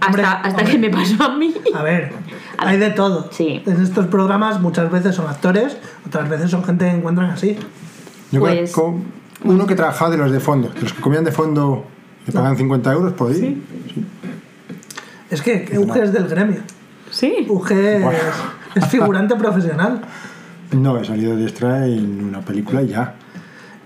Hasta, 0.00 0.06
Hombre, 0.06 0.22
hasta 0.24 0.48
hombre. 0.48 0.64
que 0.70 0.78
me 0.78 0.90
pasó 0.90 1.22
a 1.24 1.36
mí. 1.36 1.54
A 1.74 1.82
ver, 1.82 2.12
hay 2.58 2.78
de 2.78 2.90
todo. 2.90 3.28
Sí. 3.32 3.62
En 3.66 3.82
estos 3.82 4.06
programas 4.06 4.60
muchas 4.60 4.90
veces 4.90 5.14
son 5.14 5.26
actores, 5.28 5.76
otras 6.06 6.28
veces 6.28 6.50
son 6.50 6.64
gente 6.64 6.86
que 6.86 6.92
encuentran 6.92 7.30
así. 7.30 7.58
Yo 8.30 8.40
Pues- 8.40 8.72
conozco 8.72 9.00
uno 9.44 9.66
que 9.66 9.74
trabajaba 9.74 10.10
de 10.10 10.16
los 10.18 10.32
de 10.32 10.40
fondo, 10.40 10.68
de 10.68 10.80
los 10.82 10.92
que 10.92 11.00
comían 11.00 11.24
de 11.24 11.32
fondo, 11.32 11.84
le 12.26 12.32
pagan 12.32 12.56
50 12.56 12.92
euros 12.92 13.12
por 13.14 13.30
ir. 13.32 13.62
Es 15.30 15.40
que 15.42 15.78
UG 15.78 15.96
es 15.96 16.12
del 16.12 16.28
gremio. 16.28 16.60
Sí. 17.10 17.46
UG 17.48 17.72
es, 17.72 18.86
figurante 18.88 19.34
profesional. 19.36 20.02
No, 20.72 20.98
he 20.98 21.04
salido 21.04 21.36
de 21.36 21.44
extra 21.44 21.86
en 21.86 22.24
una 22.24 22.40
película 22.40 22.82
y 22.82 22.88
ya. 22.88 23.14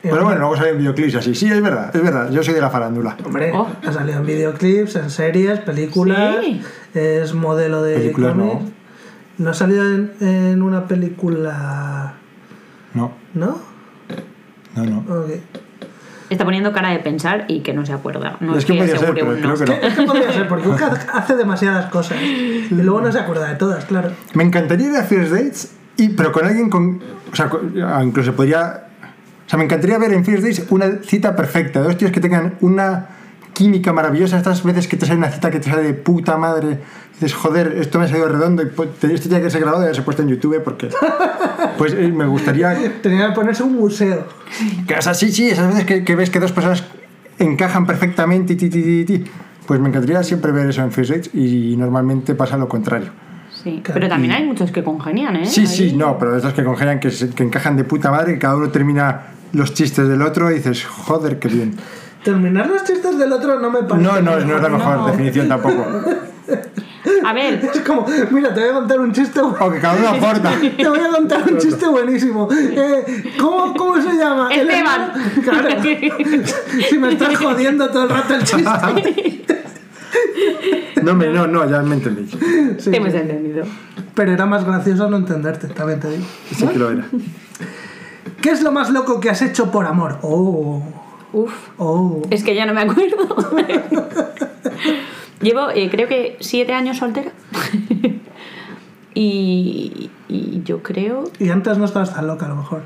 Eh, 0.02 0.08
Pero 0.10 0.24
bueno, 0.24 0.38
luego 0.40 0.56
salen 0.56 0.78
videoclips 0.78 1.16
así. 1.16 1.34
Sí, 1.34 1.46
es 1.50 1.60
verdad, 1.60 1.94
es 1.94 2.02
verdad. 2.02 2.30
Yo 2.30 2.42
soy 2.42 2.54
de 2.54 2.60
la 2.60 2.70
farándula. 2.70 3.16
Hombre, 3.24 3.50
Oh. 3.54 3.66
ha 3.84 3.92
salido 3.92 4.20
en 4.20 4.26
videoclips, 4.26 4.96
en 4.96 5.10
series, 5.10 5.58
películas. 5.60 6.36
Sí. 6.44 6.60
Es 6.94 7.34
modelo 7.34 7.82
de 7.82 7.96
Películas 7.96 8.36
no. 8.36 8.60
No 9.38 9.50
ha 9.50 9.54
salido 9.54 9.84
en, 9.84 10.12
en 10.20 10.62
una 10.62 10.86
película. 10.86 12.14
No, 12.94 13.12
¿No? 13.34 13.58
No, 14.84 15.02
no. 15.06 15.24
Está 16.28 16.44
poniendo 16.44 16.72
cara 16.72 16.90
de 16.90 16.98
pensar 16.98 17.44
y 17.46 17.60
que 17.60 17.72
no 17.72 17.86
se 17.86 17.92
acuerda. 17.92 18.36
No 18.40 18.56
es 18.58 18.64
que 18.64 18.74
podría 18.74 18.96
ser, 18.96 18.96
asegure 18.96 19.20
pero 19.22 19.34
un 19.36 19.40
no. 19.42 19.54
creo 19.54 19.66
que 19.66 19.72
no. 19.80 19.88
Es 19.88 19.94
que 19.94 20.02
podría 20.02 20.32
ser, 20.32 20.48
porque 20.48 20.68
UG 20.68 20.80
hace 21.12 21.36
demasiadas 21.36 21.86
cosas. 21.86 22.18
Y 22.20 22.66
luego 22.70 23.00
no 23.00 23.12
se 23.12 23.20
acuerda 23.20 23.48
de 23.48 23.54
todas, 23.54 23.84
claro. 23.84 24.10
Me 24.34 24.42
encantaría 24.42 24.88
ir 24.88 24.96
a 24.96 25.04
First 25.04 25.30
Dates, 25.32 25.72
y, 25.96 26.08
pero 26.10 26.32
con 26.32 26.44
alguien 26.44 26.68
con. 26.68 27.00
O 27.32 27.36
sea, 27.36 27.48
con- 27.48 27.74
ah, 27.80 28.02
incluso 28.04 28.34
podría. 28.34 28.86
O 29.46 29.48
sea, 29.48 29.56
me 29.56 29.64
encantaría 29.66 29.98
ver 29.98 30.12
en 30.14 30.24
First 30.24 30.42
Dates 30.42 30.66
una 30.70 30.98
cita 31.04 31.36
perfecta. 31.36 31.80
Dos 31.80 31.96
tíos 31.96 32.10
que 32.10 32.20
tengan 32.20 32.54
una 32.60 33.06
química 33.56 33.92
maravillosa. 33.92 34.36
Estas 34.36 34.62
veces 34.62 34.86
que 34.86 34.96
te 34.98 35.06
sale 35.06 35.18
una 35.18 35.30
cita 35.30 35.50
que 35.50 35.58
te 35.60 35.70
sale 35.70 35.82
de 35.82 35.94
puta 35.94 36.36
madre. 36.36 36.68
y 36.72 37.14
Dices, 37.14 37.34
joder, 37.34 37.76
esto 37.80 37.98
me 37.98 38.04
ha 38.04 38.08
salido 38.08 38.28
redondo. 38.28 38.62
Y 38.62 38.66
pues, 38.66 38.90
esto 39.02 39.28
tiene 39.30 39.42
que 39.42 39.50
ser 39.50 39.62
grabado 39.62 39.82
y 39.82 39.84
haberse 39.84 40.02
puesto 40.02 40.22
en 40.22 40.28
YouTube 40.28 40.62
porque. 40.62 40.88
Pues 41.78 41.92
eh, 41.94 42.08
me 42.08 42.26
gustaría. 42.26 42.74
Tenía 43.02 43.28
que 43.28 43.34
ponerse 43.34 43.62
un 43.62 43.76
museo. 43.76 44.26
que- 44.86 44.94
O 44.94 45.02
sea, 45.02 45.12
sí, 45.14 45.30
sí, 45.32 45.48
esas 45.48 45.68
veces 45.68 45.84
que, 45.84 46.04
que 46.04 46.14
ves 46.16 46.30
que 46.30 46.38
dos 46.40 46.52
personas 46.52 46.84
encajan 47.38 47.86
perfectamente 47.86 48.52
y 48.54 48.56
ti, 48.56 48.68
ti, 48.70 48.82
ti, 48.82 49.04
ti. 49.04 49.24
Pues 49.66 49.80
me 49.80 49.88
encantaría 49.88 50.22
siempre 50.22 50.52
ver 50.52 50.68
eso 50.70 50.82
en 50.82 50.90
Dates 50.90 51.30
y 51.34 51.76
normalmente 51.76 52.34
pasa 52.34 52.56
lo 52.56 52.68
contrario. 52.68 53.08
Sí, 53.62 53.80
Claro. 53.82 53.94
pero 54.00 54.08
también 54.08 54.32
hay 54.32 54.44
muchos 54.46 54.70
que 54.70 54.82
congenian, 54.84 55.36
¿eh? 55.36 55.46
Sí, 55.46 55.66
sí, 55.66 55.92
no, 55.94 56.18
pero 56.18 56.32
de 56.32 56.36
estos 56.38 56.52
que 56.54 56.62
congenian, 56.62 57.00
que, 57.00 57.10
que 57.34 57.42
encajan 57.42 57.76
de 57.76 57.84
puta 57.84 58.10
madre, 58.10 58.34
que 58.34 58.38
cada 58.38 58.56
uno 58.56 58.68
termina 58.68 59.22
los 59.52 59.74
chistes 59.74 60.06
del 60.08 60.22
otro 60.22 60.50
y 60.50 60.54
dices, 60.56 60.84
joder, 60.84 61.38
qué 61.38 61.48
bien. 61.48 61.74
Terminar 62.26 62.66
los 62.68 62.82
chistes 62.82 63.16
del 63.18 63.32
otro 63.32 63.60
no 63.60 63.70
me 63.70 63.82
parece. 63.84 64.04
No, 64.04 64.20
no, 64.20 64.36
no 64.40 64.56
es 64.56 64.62
la 64.62 64.68
mejor 64.68 64.96
no. 64.96 65.06
definición 65.06 65.48
tampoco. 65.48 65.86
A 67.24 67.32
ver, 67.32 67.54
Es 67.74 67.80
como, 67.82 68.04
mira, 68.32 68.52
te 68.52 68.60
voy 68.62 68.70
a 68.70 68.72
contar 68.74 68.98
un 68.98 69.12
chiste. 69.12 69.40
bu- 69.40 69.56
O 69.60 69.70
que 69.70 69.78
cada 69.78 69.94
uno 69.96 70.08
aporta. 70.08 70.50
Te 70.76 70.88
voy 70.88 70.98
a 70.98 71.08
contar 71.08 71.44
un 71.52 71.56
chiste 71.58 71.86
buenísimo. 71.86 72.48
Eh, 72.50 73.32
¿cómo, 73.38 73.72
¿Cómo 73.74 74.02
se 74.02 74.12
llama? 74.16 74.48
El 74.52 74.68
Esteban. 74.68 75.12
hermano- 75.12 75.42
Claro. 75.44 75.68
Si 76.90 76.98
me 76.98 77.12
estás 77.12 77.36
jodiendo 77.36 77.88
todo 77.90 78.02
el 78.02 78.08
rato 78.08 78.34
el 78.34 78.42
chiste. 78.42 79.44
No, 81.02 81.14
me, 81.14 81.28
no, 81.28 81.46
no, 81.46 81.70
ya 81.70 81.80
me 81.82 81.94
entendí. 81.94 82.28
Sí, 82.78 82.90
te 82.90 82.96
hemos 82.96 83.12
sí. 83.12 83.18
entendido. 83.18 83.64
Pero 84.14 84.32
era 84.32 84.46
más 84.46 84.64
gracioso 84.64 85.08
no 85.08 85.18
entenderte, 85.18 85.68
también 85.68 86.00
te 86.00 86.08
digo. 86.10 86.24
Sí 86.56 86.66
que 86.66 86.76
lo 86.78 86.90
era. 86.90 87.04
¿Qué 88.42 88.50
es 88.50 88.62
lo 88.62 88.72
más 88.72 88.90
loco 88.90 89.20
que 89.20 89.30
has 89.30 89.42
hecho 89.42 89.70
por 89.70 89.86
amor? 89.86 90.18
Oh, 90.22 90.82
Uf, 91.32 91.52
oh. 91.78 92.22
es 92.30 92.44
que 92.44 92.54
ya 92.54 92.66
no 92.66 92.74
me 92.74 92.82
acuerdo. 92.82 93.36
Llevo, 95.40 95.70
eh, 95.70 95.88
creo 95.90 96.08
que 96.08 96.36
siete 96.40 96.72
años 96.72 96.98
soltera. 96.98 97.32
y, 99.14 100.10
y 100.28 100.62
yo 100.64 100.82
creo. 100.82 101.24
Y 101.38 101.50
antes 101.50 101.78
no 101.78 101.84
estabas 101.84 102.14
tan 102.14 102.26
loca, 102.26 102.46
a 102.46 102.48
lo 102.48 102.56
mejor. 102.56 102.82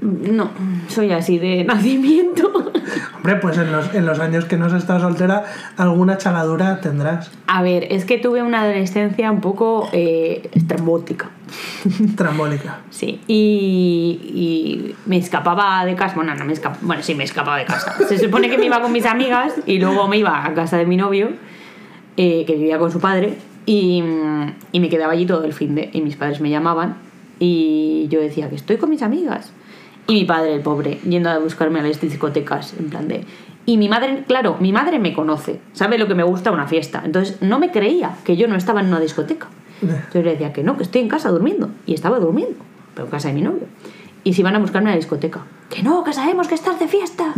No, 0.00 0.50
soy 0.88 1.12
así 1.12 1.38
de 1.38 1.64
nacimiento. 1.64 2.50
Hombre, 3.16 3.36
pues 3.36 3.58
en 3.58 3.70
los, 3.70 3.94
en 3.94 4.06
los 4.06 4.18
años 4.18 4.46
que 4.46 4.56
no 4.56 4.66
has 4.66 4.72
estado 4.72 5.00
soltera, 5.00 5.44
alguna 5.76 6.16
chaladura 6.16 6.80
tendrás. 6.80 7.30
A 7.46 7.62
ver, 7.62 7.86
es 7.90 8.06
que 8.06 8.16
tuve 8.16 8.42
una 8.42 8.62
adolescencia 8.62 9.30
un 9.30 9.42
poco 9.42 9.90
eh, 9.92 10.48
estrambótica. 10.54 11.30
Trambólica. 12.16 12.80
Sí, 12.90 13.20
y, 13.26 14.20
y 14.34 14.94
me 15.06 15.18
escapaba 15.18 15.84
de 15.84 15.94
casa. 15.94 16.14
Bueno, 16.14 16.34
no 16.34 16.44
me 16.44 16.52
escapaba. 16.52 16.80
Bueno, 16.82 17.02
sí, 17.02 17.14
me 17.14 17.24
escapaba 17.24 17.58
de 17.58 17.64
casa. 17.64 17.96
Se 18.08 18.18
supone 18.18 18.48
que 18.48 18.58
me 18.58 18.66
iba 18.66 18.80
con 18.80 18.92
mis 18.92 19.06
amigas 19.06 19.54
y 19.66 19.78
luego 19.78 20.08
me 20.08 20.18
iba 20.18 20.44
a 20.44 20.54
casa 20.54 20.76
de 20.76 20.86
mi 20.86 20.96
novio, 20.96 21.30
eh, 22.16 22.44
que 22.46 22.54
vivía 22.54 22.78
con 22.78 22.90
su 22.90 23.00
padre, 23.00 23.36
y, 23.66 24.02
y 24.72 24.80
me 24.80 24.88
quedaba 24.88 25.12
allí 25.12 25.26
todo 25.26 25.44
el 25.44 25.52
fin 25.52 25.74
de. 25.74 25.90
Y 25.92 26.00
mis 26.00 26.16
padres 26.16 26.40
me 26.40 26.50
llamaban 26.50 26.96
y 27.40 28.06
yo 28.10 28.20
decía 28.20 28.48
que 28.48 28.56
estoy 28.56 28.76
con 28.76 28.90
mis 28.90 29.02
amigas. 29.02 29.50
Y 30.06 30.14
mi 30.14 30.24
padre, 30.24 30.54
el 30.54 30.60
pobre, 30.60 30.98
yendo 31.08 31.30
a 31.30 31.38
buscarme 31.38 31.80
a 31.80 31.82
las 31.82 32.00
discotecas, 32.00 32.74
en 32.78 32.90
plan 32.90 33.08
de. 33.08 33.24
Y 33.66 33.76
mi 33.76 33.88
madre, 33.88 34.24
claro, 34.26 34.56
mi 34.60 34.72
madre 34.72 34.98
me 34.98 35.12
conoce, 35.12 35.60
sabe 35.72 35.98
lo 35.98 36.08
que 36.08 36.14
me 36.14 36.22
gusta 36.22 36.50
una 36.50 36.66
fiesta. 36.66 37.02
Entonces 37.04 37.40
no 37.42 37.58
me 37.58 37.70
creía 37.70 38.16
que 38.24 38.36
yo 38.36 38.48
no 38.48 38.56
estaba 38.56 38.80
en 38.80 38.88
una 38.88 39.00
discoteca. 39.00 39.48
Entonces 39.82 40.24
le 40.24 40.32
decía 40.32 40.52
que 40.52 40.62
no, 40.62 40.76
que 40.76 40.82
estoy 40.82 41.00
en 41.02 41.08
casa 41.08 41.30
durmiendo. 41.30 41.70
Y 41.86 41.94
estaba 41.94 42.18
durmiendo, 42.18 42.56
pero 42.94 43.06
en 43.06 43.10
casa 43.10 43.28
de 43.28 43.34
mi 43.34 43.42
novio. 43.42 43.62
Y 44.22 44.34
se 44.34 44.42
iban 44.42 44.54
a 44.54 44.58
buscarme 44.58 44.90
a 44.90 44.92
la 44.92 44.96
discoteca. 44.96 45.40
Que 45.70 45.82
no, 45.82 46.04
que 46.04 46.12
sabemos 46.12 46.46
que 46.48 46.54
estás 46.54 46.78
de 46.78 46.88
fiesta. 46.88 47.32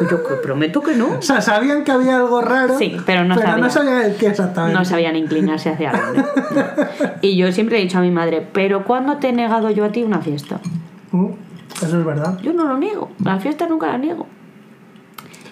Y 0.00 0.08
yo 0.10 0.22
que 0.22 0.34
prometo 0.36 0.80
que 0.82 0.94
no. 0.94 1.06
O 1.18 1.22
sea, 1.22 1.40
sabían 1.40 1.82
que 1.82 1.90
había 1.90 2.16
algo 2.18 2.40
raro. 2.40 2.78
Sí, 2.78 2.96
pero 3.06 3.24
no 3.24 3.34
pero 3.34 3.56
no 3.56 3.68
sabían. 3.68 3.70
sabían 3.70 4.10
el 4.10 4.16
qué 4.16 4.26
exactamente. 4.28 4.78
No 4.78 4.84
sabían 4.84 5.16
inclinarse 5.16 5.70
hacia 5.70 5.92
dónde. 5.92 6.20
No. 6.20 7.06
Y 7.22 7.36
yo 7.36 7.50
siempre 7.52 7.78
he 7.78 7.82
dicho 7.82 7.98
a 7.98 8.02
mi 8.02 8.10
madre, 8.10 8.46
pero 8.52 8.84
¿cuándo 8.84 9.16
te 9.16 9.30
he 9.30 9.32
negado 9.32 9.70
yo 9.70 9.84
a 9.84 9.90
ti 9.90 10.02
una 10.04 10.20
fiesta? 10.20 10.60
Mm, 11.12 11.26
Eso 11.82 11.98
es 11.98 12.04
verdad. 12.04 12.38
Yo 12.42 12.52
no 12.52 12.64
lo 12.66 12.78
niego, 12.78 13.10
la 13.24 13.38
fiesta 13.40 13.66
nunca 13.66 13.88
la 13.88 13.98
niego. 13.98 14.26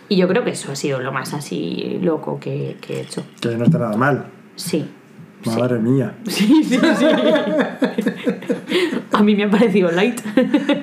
Y 0.08 0.16
yo 0.16 0.26
creo 0.28 0.44
que 0.44 0.50
eso 0.50 0.72
ha 0.72 0.76
sido 0.76 1.00
lo 1.00 1.12
más 1.12 1.32
así 1.34 1.98
loco 2.02 2.38
que, 2.40 2.76
que 2.80 2.98
he 2.98 3.00
hecho. 3.02 3.22
Que 3.40 3.56
no 3.56 3.64
está 3.64 3.78
nada 3.78 3.96
mal. 3.96 4.26
Sí. 4.56 4.88
Madre 5.46 5.78
mía. 5.78 6.14
Sí, 6.26 6.62
sí, 6.64 6.78
sí. 6.78 7.06
A 9.12 9.22
mí 9.22 9.34
me 9.34 9.44
ha 9.44 9.50
parecido 9.50 9.90
light. 9.90 10.20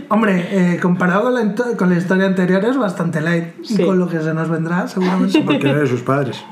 Hombre, 0.09 0.47
eh, 0.51 0.79
comparado 0.79 1.23
con 1.23 1.33
la, 1.33 1.53
con 1.77 1.89
la 1.89 1.97
historia 1.97 2.25
anterior 2.27 2.63
es 2.65 2.77
bastante 2.77 3.21
light. 3.21 3.53
Y 3.69 3.83
con 3.83 3.97
lo 3.99 4.07
que 4.07 4.19
se 4.19 4.33
nos 4.33 4.49
vendrá, 4.49 4.87
seguramente. 4.87 5.41
Porque 5.41 5.67
no 5.71 5.77
eres 5.77 5.89
sus 5.89 6.01
padres. 6.01 6.43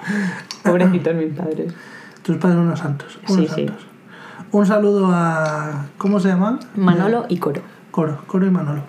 Pobrecitos 0.64 1.16
mis 1.16 1.34
padres. 1.34 1.74
Tus 2.24 2.38
padres 2.38 2.60
unos 2.60 2.80
santos. 2.80 3.20
Unos 3.28 3.48
Sí, 3.48 3.54
sí. 3.56 3.66
santos. 3.68 3.86
Un 4.52 4.66
saludo 4.66 5.10
a. 5.12 5.86
¿Cómo 5.98 6.20
se 6.20 6.30
llaman? 6.30 6.60
Manolo 6.76 7.26
y 7.30 7.38
Coro. 7.38 7.62
Coro, 7.92 8.22
Coro 8.28 8.46
y 8.46 8.52
Manolo. 8.52 8.82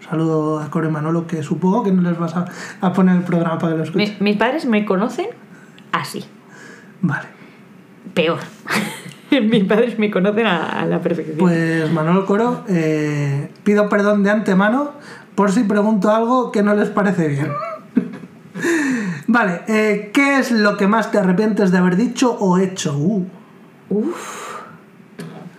Un 0.00 0.08
saludo 0.08 0.58
a 0.60 0.70
Coro 0.70 0.88
y 0.88 0.90
Manolo, 0.90 1.26
que 1.26 1.42
supongo 1.42 1.84
que 1.84 1.92
no 1.92 2.02
les 2.02 2.18
vas 2.18 2.34
a, 2.36 2.46
a 2.80 2.92
poner 2.92 3.16
el 3.16 3.22
programa 3.22 3.58
para 3.58 3.72
que 3.72 3.78
lo 3.78 3.84
escuchen. 3.84 4.16
Mi- 4.20 4.30
mis 4.30 4.36
padres 4.36 4.64
me 4.66 4.84
conocen 4.84 5.26
así. 5.92 6.24
Vale. 7.02 7.28
Peor. 8.18 8.40
mis 9.30 9.62
padres 9.62 9.96
me 9.96 10.10
conocen 10.10 10.44
a, 10.44 10.80
a 10.80 10.86
la 10.86 11.00
perfección. 11.00 11.38
Pues 11.38 11.88
Manolo 11.92 12.26
Coro, 12.26 12.64
eh, 12.68 13.48
pido 13.62 13.88
perdón 13.88 14.24
de 14.24 14.30
antemano 14.30 14.90
por 15.36 15.52
si 15.52 15.62
pregunto 15.62 16.10
algo 16.10 16.50
que 16.50 16.64
no 16.64 16.74
les 16.74 16.88
parece 16.88 17.28
bien. 17.28 17.52
vale, 19.28 19.60
eh, 19.68 20.10
¿qué 20.12 20.40
es 20.40 20.50
lo 20.50 20.76
que 20.76 20.88
más 20.88 21.12
te 21.12 21.18
arrepientes 21.18 21.70
de 21.70 21.78
haber 21.78 21.94
dicho 21.94 22.36
o 22.40 22.58
hecho? 22.58 22.96
Uh, 22.96 23.24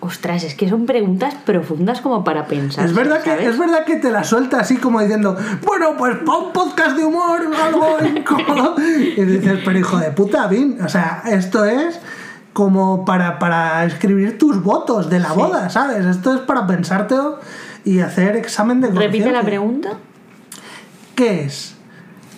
Ostras, 0.02 0.44
es 0.44 0.56
que 0.56 0.68
son 0.68 0.86
preguntas 0.86 1.36
profundas 1.46 2.02
como 2.02 2.26
para 2.26 2.46
pensar. 2.46 2.86
es, 2.86 2.94
verdad 2.94 3.22
que, 3.22 3.48
es 3.48 3.58
verdad 3.58 3.86
que 3.86 3.96
te 3.96 4.12
la 4.12 4.26
suelta 4.26 4.60
así 4.60 4.76
como 4.76 5.00
diciendo, 5.00 5.38
bueno, 5.66 5.96
pues 5.98 6.18
pa' 6.26 6.38
un 6.38 6.52
podcast 6.52 6.98
de 6.98 7.06
humor, 7.06 7.40
algo 7.64 7.98
incómodo. 8.06 8.76
Y 9.18 9.24
dices, 9.24 9.60
pero 9.64 9.80
hijo 9.80 9.98
de 9.98 10.12
puta, 10.12 10.48
Vin, 10.48 10.78
o 10.82 10.90
sea, 10.90 11.24
esto 11.26 11.64
es 11.64 12.02
como 12.54 13.06
para, 13.06 13.40
para 13.40 13.86
escribir 13.86 14.38
tus 14.38 14.62
votos 14.64 15.10
de 15.10 15.20
la 15.20 15.34
boda, 15.34 15.70
¿sabes? 15.70 16.06
Esto 16.06 16.34
es 16.34 16.40
para 16.42 16.68
pensarte 16.68 17.16
y 17.86 18.00
hacer 18.00 18.36
examen 18.36 18.82
de 18.82 18.90
Repite 18.90 19.32
la 19.32 19.44
pregunta. 19.44 19.98
¿qué 21.20 21.42
es 21.42 21.76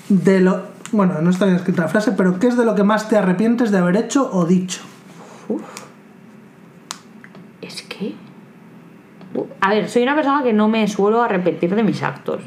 de 0.10 0.40
lo... 0.40 0.72
Bueno, 0.92 1.22
no 1.22 1.30
está 1.30 1.46
bien 1.46 1.58
escrita 1.58 1.84
la 1.84 1.88
frase, 1.88 2.14
pero 2.14 2.40
¿qué 2.40 2.48
es 2.48 2.58
de 2.58 2.66
lo 2.66 2.74
que 2.74 2.84
más 2.84 3.10
te 3.10 3.16
arrepientes 3.16 3.70
de 3.70 3.78
haber 3.78 3.96
hecho 3.96 4.28
o 4.34 4.46
dicho? 4.46 4.82
Es 7.62 7.84
que. 7.84 8.16
A 9.62 9.70
ver, 9.70 9.88
soy 9.88 10.02
una 10.02 10.16
persona 10.16 10.42
que 10.42 10.52
no 10.52 10.68
me 10.68 10.88
suelo 10.88 11.22
arrepentir 11.22 11.76
de 11.76 11.84
mis 11.84 12.02
actos. 12.02 12.42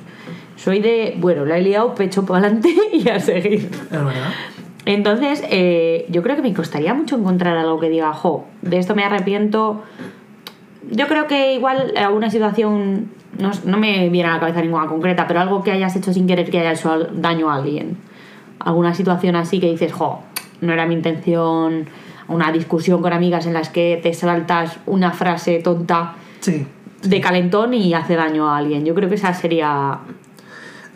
Soy 0.56 0.80
de, 0.80 1.16
bueno, 1.18 1.44
la 1.44 1.56
he 1.56 1.62
liado, 1.62 1.94
pecho 1.94 2.26
para 2.26 2.40
adelante 2.40 2.74
y 2.92 3.08
a 3.08 3.20
seguir. 3.20 3.70
Es 3.72 3.90
verdad. 3.90 4.32
Entonces, 4.86 5.42
eh, 5.50 6.06
yo 6.10 6.22
creo 6.22 6.36
que 6.36 6.42
me 6.42 6.52
costaría 6.52 6.92
mucho 6.94 7.16
encontrar 7.16 7.56
algo 7.56 7.80
que 7.80 7.88
diga, 7.88 8.12
jo, 8.12 8.44
de 8.62 8.78
esto 8.78 8.94
me 8.94 9.02
arrepiento. 9.04 9.82
Yo 10.90 11.06
creo 11.08 11.26
que 11.26 11.54
igual 11.54 11.94
alguna 11.96 12.30
situación, 12.30 13.08
no, 13.38 13.50
no 13.64 13.78
me 13.78 14.10
viene 14.10 14.28
a 14.28 14.34
la 14.34 14.40
cabeza 14.40 14.60
ninguna 14.60 14.86
concreta, 14.86 15.26
pero 15.26 15.40
algo 15.40 15.62
que 15.62 15.72
hayas 15.72 15.96
hecho 15.96 16.12
sin 16.12 16.26
querer 16.26 16.50
que 16.50 16.58
haya 16.60 16.72
hecho 16.72 16.98
daño 17.14 17.50
a 17.50 17.54
alguien. 17.56 17.96
Alguna 18.58 18.94
situación 18.94 19.36
así 19.36 19.58
que 19.58 19.70
dices, 19.70 19.92
jo, 19.92 20.20
no 20.60 20.72
era 20.72 20.86
mi 20.86 20.94
intención. 20.94 21.86
Una 22.28 22.52
discusión 22.52 23.00
con 23.02 23.12
amigas 23.12 23.46
en 23.46 23.52
las 23.54 23.68
que 23.70 23.98
te 24.02 24.12
saltas 24.14 24.78
una 24.86 25.12
frase 25.12 25.60
tonta 25.60 26.14
Sí. 26.40 26.66
de 27.02 27.20
calentón 27.20 27.72
y 27.74 27.92
hace 27.94 28.16
daño 28.16 28.48
a 28.48 28.56
alguien. 28.58 28.84
Yo 28.84 28.94
creo 28.94 29.08
que 29.08 29.14
esa 29.16 29.32
sería. 29.34 29.98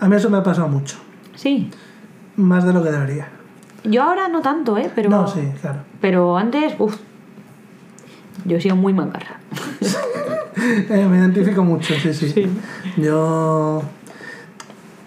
A 0.01 0.09
mí 0.09 0.17
eso 0.17 0.31
me 0.31 0.39
ha 0.39 0.43
pasado 0.43 0.69
mucho. 0.69 0.97
Sí. 1.35 1.71
Más 2.37 2.65
de 2.67 2.73
lo 2.73 2.83
que 2.83 2.91
debería. 2.91 3.29
Yo 3.85 4.03
ahora 4.03 4.29
no 4.29 4.41
tanto, 4.43 4.77
¿eh? 4.79 4.91
Pero, 4.95 5.09
No, 5.11 5.27
sí, 5.29 5.41
claro. 5.61 5.81
pero 6.01 6.37
antes, 6.37 6.75
uff. 6.79 6.97
Yo 8.45 8.57
he 8.57 8.61
sido 8.61 8.77
muy 8.77 8.93
mancarra. 8.93 9.39
Eh, 10.61 11.07
me 11.09 11.19
identifico 11.19 11.63
mucho, 11.63 11.95
sí, 11.95 12.13
sí, 12.13 12.51
Yo. 12.97 13.81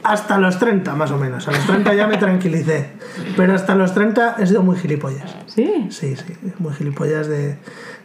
Hasta 0.02 0.38
los 0.38 0.58
30, 0.58 0.96
más 0.96 1.12
o 1.12 1.18
menos. 1.18 1.46
A 1.48 1.52
los 1.52 1.66
30 1.68 1.94
ya 1.94 2.08
me 2.08 2.16
tranquilicé. 2.18 2.90
Pero 3.36 3.54
hasta 3.54 3.76
los 3.76 3.94
30 3.94 4.38
he 4.40 4.48
sido 4.48 4.64
muy 4.64 4.78
gilipollas. 4.78 5.36
Sí. 5.48 5.88
Sí, 5.90 6.16
sí, 6.16 6.38
muy 6.60 6.74
gilipollas 6.74 7.28
de, 7.28 7.58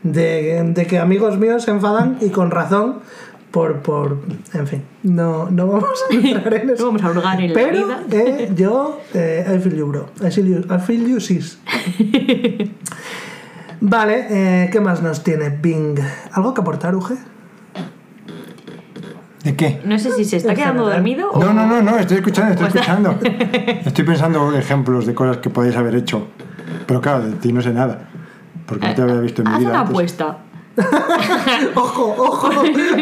de, 0.03 0.63
de 0.75 0.87
que 0.89 0.99
amigos 0.99 1.39
míos 1.39 1.63
se 1.63 1.71
enfadan 1.71 2.19
y 2.21 2.31
con 2.31 2.51
razón 2.51 2.97
por. 3.57 3.81
por 3.81 4.19
en 4.53 4.67
fin, 4.67 4.83
no, 5.03 5.51
no 5.51 5.67
vamos 5.67 5.99
a 6.11 6.15
entrar 6.15 6.55
en 6.55 6.67
No 6.67 6.73
eso. 6.75 6.87
vamos 6.87 7.03
a 7.03 7.11
hurgar 7.11 7.41
en 7.41 7.49
la 7.49 7.55
Pero 7.55 7.87
vida. 7.87 8.03
eh, 8.13 8.53
yo, 8.55 9.01
eh, 9.15 9.45
I 9.57 9.59
feel 9.61 9.77
you, 9.77 9.87
bro. 9.87 10.07
I 10.27 10.31
feel 10.31 10.47
you, 10.47 10.59
I 10.75 10.79
feel 10.79 11.07
you 11.09 11.21
sis. 11.21 11.59
Vale, 13.81 14.27
eh, 14.31 14.69
¿qué 14.73 14.81
más 14.81 15.03
nos 15.03 15.23
tiene 15.23 15.51
Bing? 15.51 15.99
¿Algo 16.33 16.55
que 16.55 16.61
aportar, 16.61 16.95
Uge? 16.95 17.15
¿De 19.45 19.55
qué? 19.55 19.81
No 19.85 19.99
sé 19.99 20.11
si 20.13 20.25
se 20.25 20.39
está 20.39 20.55
quedando 20.55 20.85
general. 20.85 20.99
dormido 21.03 21.31
o. 21.31 21.39
No, 21.45 21.53
no, 21.53 21.67
no, 21.67 21.83
no, 21.83 21.99
estoy 21.99 22.17
escuchando, 22.19 22.53
estoy 22.53 22.67
está- 22.69 22.81
escuchando. 22.81 23.19
Estoy 23.85 24.05
pensando 24.05 24.57
ejemplos 24.57 25.07
de 25.07 25.15
cosas 25.15 25.37
que 25.39 25.51
podéis 25.51 25.77
haber 25.77 25.95
hecho. 25.95 26.27
Pero 26.87 27.01
claro, 27.01 27.27
de 27.27 27.33
ti 27.35 27.53
no 27.53 27.61
sé 27.63 27.73
nada. 27.73 28.09
Porque 28.67 28.89
no 28.89 28.95
te 28.95 29.03
había 29.03 29.21
visto 29.21 29.43
en 29.43 29.49
mi 29.49 29.55
Haz 29.55 29.61
vida. 29.61 29.71
una 29.71 29.79
antes. 29.81 29.91
apuesta. 29.91 30.39
¡Ojo, 31.75 32.15
ojo, 32.19 32.51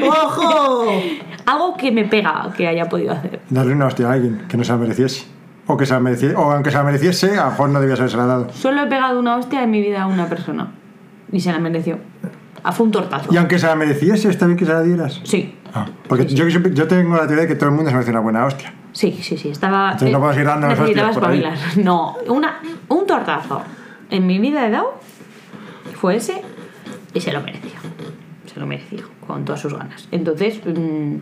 ojo! 0.08 0.86
Algo 1.46 1.76
que 1.76 1.90
me 1.92 2.04
pega 2.04 2.50
que 2.56 2.66
haya 2.68 2.88
podido 2.88 3.12
hacer. 3.12 3.40
Darle 3.50 3.74
una 3.74 3.86
hostia 3.86 4.08
a 4.08 4.12
alguien 4.12 4.44
que 4.48 4.56
no 4.56 4.64
se 4.64 4.72
la 4.72 4.78
mereciese. 4.78 5.26
O 5.66 5.76
que 5.76 5.86
se 5.86 5.94
la 5.94 6.00
mereciese, 6.00 6.36
o 6.36 6.50
aunque 6.52 6.70
se 6.70 6.76
la 6.76 6.84
mereciese, 6.84 7.38
a 7.38 7.44
lo 7.46 7.50
mejor 7.50 7.68
no 7.70 7.80
debías 7.80 7.98
haberse 7.98 8.16
la 8.18 8.26
dado. 8.26 8.52
Solo 8.52 8.82
he 8.82 8.86
pegado 8.86 9.18
una 9.18 9.36
hostia 9.36 9.62
en 9.62 9.70
mi 9.70 9.80
vida 9.80 10.02
a 10.02 10.06
una 10.06 10.26
persona. 10.28 10.72
Y 11.32 11.40
se 11.40 11.52
la 11.52 11.58
mereció. 11.58 11.98
Ah, 12.62 12.72
fue 12.72 12.86
un 12.86 12.92
tortazo. 12.92 13.32
Y 13.32 13.36
aunque 13.38 13.58
se 13.58 13.66
la 13.66 13.74
mereciese, 13.74 14.28
está 14.28 14.46
bien 14.46 14.58
que 14.58 14.66
se 14.66 14.72
la 14.72 14.82
dieras. 14.82 15.20
Sí. 15.24 15.54
Ah, 15.74 15.86
porque 16.08 16.26
Yo, 16.26 16.48
siempre- 16.50 16.72
yo 16.74 16.86
tengo 16.86 17.16
la 17.16 17.26
teoría 17.26 17.42
de 17.42 17.48
que 17.48 17.54
todo 17.56 17.70
el 17.70 17.74
mundo 17.74 17.90
se 17.90 17.94
merece 17.94 18.10
una 18.10 18.20
buena 18.20 18.44
hostia. 18.46 18.72
Sí, 18.92 19.18
sí, 19.22 19.36
sí. 19.36 19.48
Estaba. 19.48 19.92
Entonces 19.92 20.12
no 20.12 20.20
puedes 20.20 20.38
ir 20.38 20.44
dando 20.44 20.68
las 20.68 20.78
necesitaba 20.78 21.08
hostias 21.08 21.24
por 21.24 21.32
ahí. 21.32 21.38
espabilar. 21.42 21.84
No, 21.84 22.16
una, 22.28 22.60
un 22.88 23.06
tortazo. 23.06 23.62
En 24.10 24.26
mi 24.26 24.38
vida 24.38 24.66
he 24.66 24.70
dado. 24.70 24.94
Fue 26.00 26.16
ese. 26.16 26.42
Y 27.14 27.20
se 27.20 27.32
lo 27.32 27.40
mereció. 27.40 27.70
Se 28.52 28.60
lo 28.60 28.66
mereció. 28.66 28.98
Con 29.26 29.44
todas 29.44 29.60
sus 29.60 29.72
ganas. 29.72 30.08
Entonces. 30.10 30.60
mm, 30.64 31.16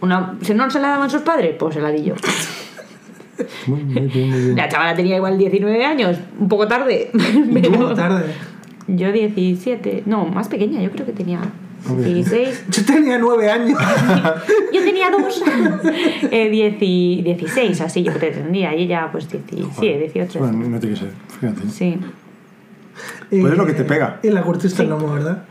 una, 0.00 0.36
si 0.42 0.52
no 0.54 0.68
se 0.70 0.80
la 0.80 0.88
daban 0.88 1.08
sus 1.08 1.22
padres, 1.22 1.54
pues 1.58 1.74
se 1.74 1.80
la 1.80 1.90
di 1.90 2.02
yo. 2.04 2.14
Muy, 3.66 3.82
bien, 3.82 4.10
muy 4.30 4.40
bien. 4.40 4.56
La 4.56 4.68
chavala 4.68 4.94
tenía 4.94 5.16
igual 5.16 5.36
19 5.36 5.84
años, 5.84 6.16
un 6.38 6.48
poco 6.48 6.68
tarde. 6.68 7.10
Un 7.14 7.62
poco 7.72 7.94
tarde. 7.94 8.26
Yo 8.86 9.10
17, 9.10 10.04
no, 10.06 10.26
más 10.26 10.46
pequeña, 10.48 10.80
yo 10.80 10.90
creo 10.92 11.04
que 11.04 11.12
tenía 11.12 11.40
Hombre. 11.88 12.14
16. 12.14 12.64
Yo 12.70 12.84
tenía 12.84 13.18
nueve 13.18 13.50
años. 13.50 13.78
Yo 14.72 14.84
tenía 14.84 15.10
dos. 15.10 15.42
eh, 16.30 16.48
10 16.48 16.76
y 16.80 17.22
16, 17.22 17.80
así 17.80 18.02
yo 18.02 18.12
pretendía. 18.14 18.74
Y 18.74 18.84
ella, 18.84 19.08
pues 19.10 19.28
17, 19.28 19.98
18. 20.14 20.38
Bueno, 20.38 20.68
no 20.68 20.78
tiene 20.80 20.94
que 20.94 21.00
ser. 21.00 21.10
Fíjate. 21.40 21.68
Sí. 21.68 21.98
Y- 23.30 23.40
Pues 23.40 23.52
es 23.52 23.58
lo 23.58 23.66
que 23.66 23.72
te 23.74 23.84
pega. 23.84 24.18
Y 24.22 24.30
la 24.30 24.42
curtiste 24.42 24.82
el 24.82 24.88
lomo, 24.90 25.12
¿verdad? 25.12 25.44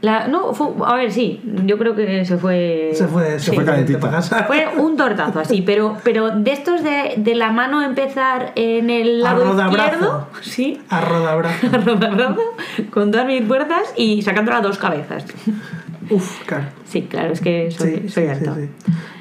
La, 0.00 0.26
no, 0.26 0.52
fue, 0.52 0.66
a 0.84 0.96
ver, 0.96 1.12
sí, 1.12 1.40
yo 1.64 1.78
creo 1.78 1.94
que 1.94 2.24
se 2.24 2.36
fue. 2.36 2.90
Se 2.92 3.06
fue, 3.06 3.38
Se 3.38 3.52
fue 3.52 3.64
calentita. 3.64 4.20
Fue 4.48 4.66
un 4.76 4.96
tortazo 4.96 5.38
así, 5.38 5.62
pero, 5.62 5.96
pero 6.02 6.30
de 6.30 6.50
estos 6.50 6.82
de, 6.82 7.14
de 7.18 7.34
la 7.36 7.52
mano 7.52 7.80
empezar 7.82 8.50
en 8.56 8.90
el 8.90 9.24
A 9.24 9.30
lado 9.34 9.44
rodabrazo. 9.52 9.84
izquierdo, 9.92 10.28
sí, 10.40 10.80
A 10.88 11.00
rodabrazo. 11.02 11.66
a 11.72 11.76
rodabrazo, 11.78 12.40
con 12.90 13.12
todas 13.12 13.28
mis 13.28 13.46
fuerzas 13.46 13.94
y 13.96 14.22
sacándola 14.22 14.58
a 14.58 14.60
dos 14.62 14.76
cabezas. 14.76 15.24
Uf, 16.10 16.40
claro. 16.46 16.64
Sí, 16.84 17.02
claro, 17.02 17.32
es 17.32 17.40
que 17.40 17.70
soy, 17.70 18.00
Sí, 18.02 18.08
soy 18.08 18.24
sí, 18.24 18.28
alta. 18.30 18.54
sí, 18.56 18.68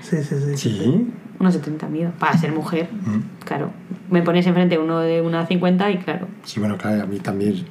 sí. 0.01 0.17
Sí, 0.17 0.23
sí, 0.23 0.35
sí. 0.55 0.57
Sí. 0.57 1.07
Unos 1.41 1.53
70 1.55 1.87
mido. 1.87 2.11
Para 2.19 2.37
ser 2.37 2.51
mujer, 2.53 2.87
claro. 3.45 3.71
Me 4.09 4.21
pones 4.21 4.45
enfrente 4.45 4.77
uno 4.77 4.99
de 4.99 5.21
una 5.21 5.45
50 5.47 5.89
y 5.91 5.97
claro. 5.97 6.27
Sí, 6.43 6.59
bueno, 6.59 6.77
claro, 6.77 7.01
a 7.03 7.05
mí 7.07 7.19
también. 7.19 7.65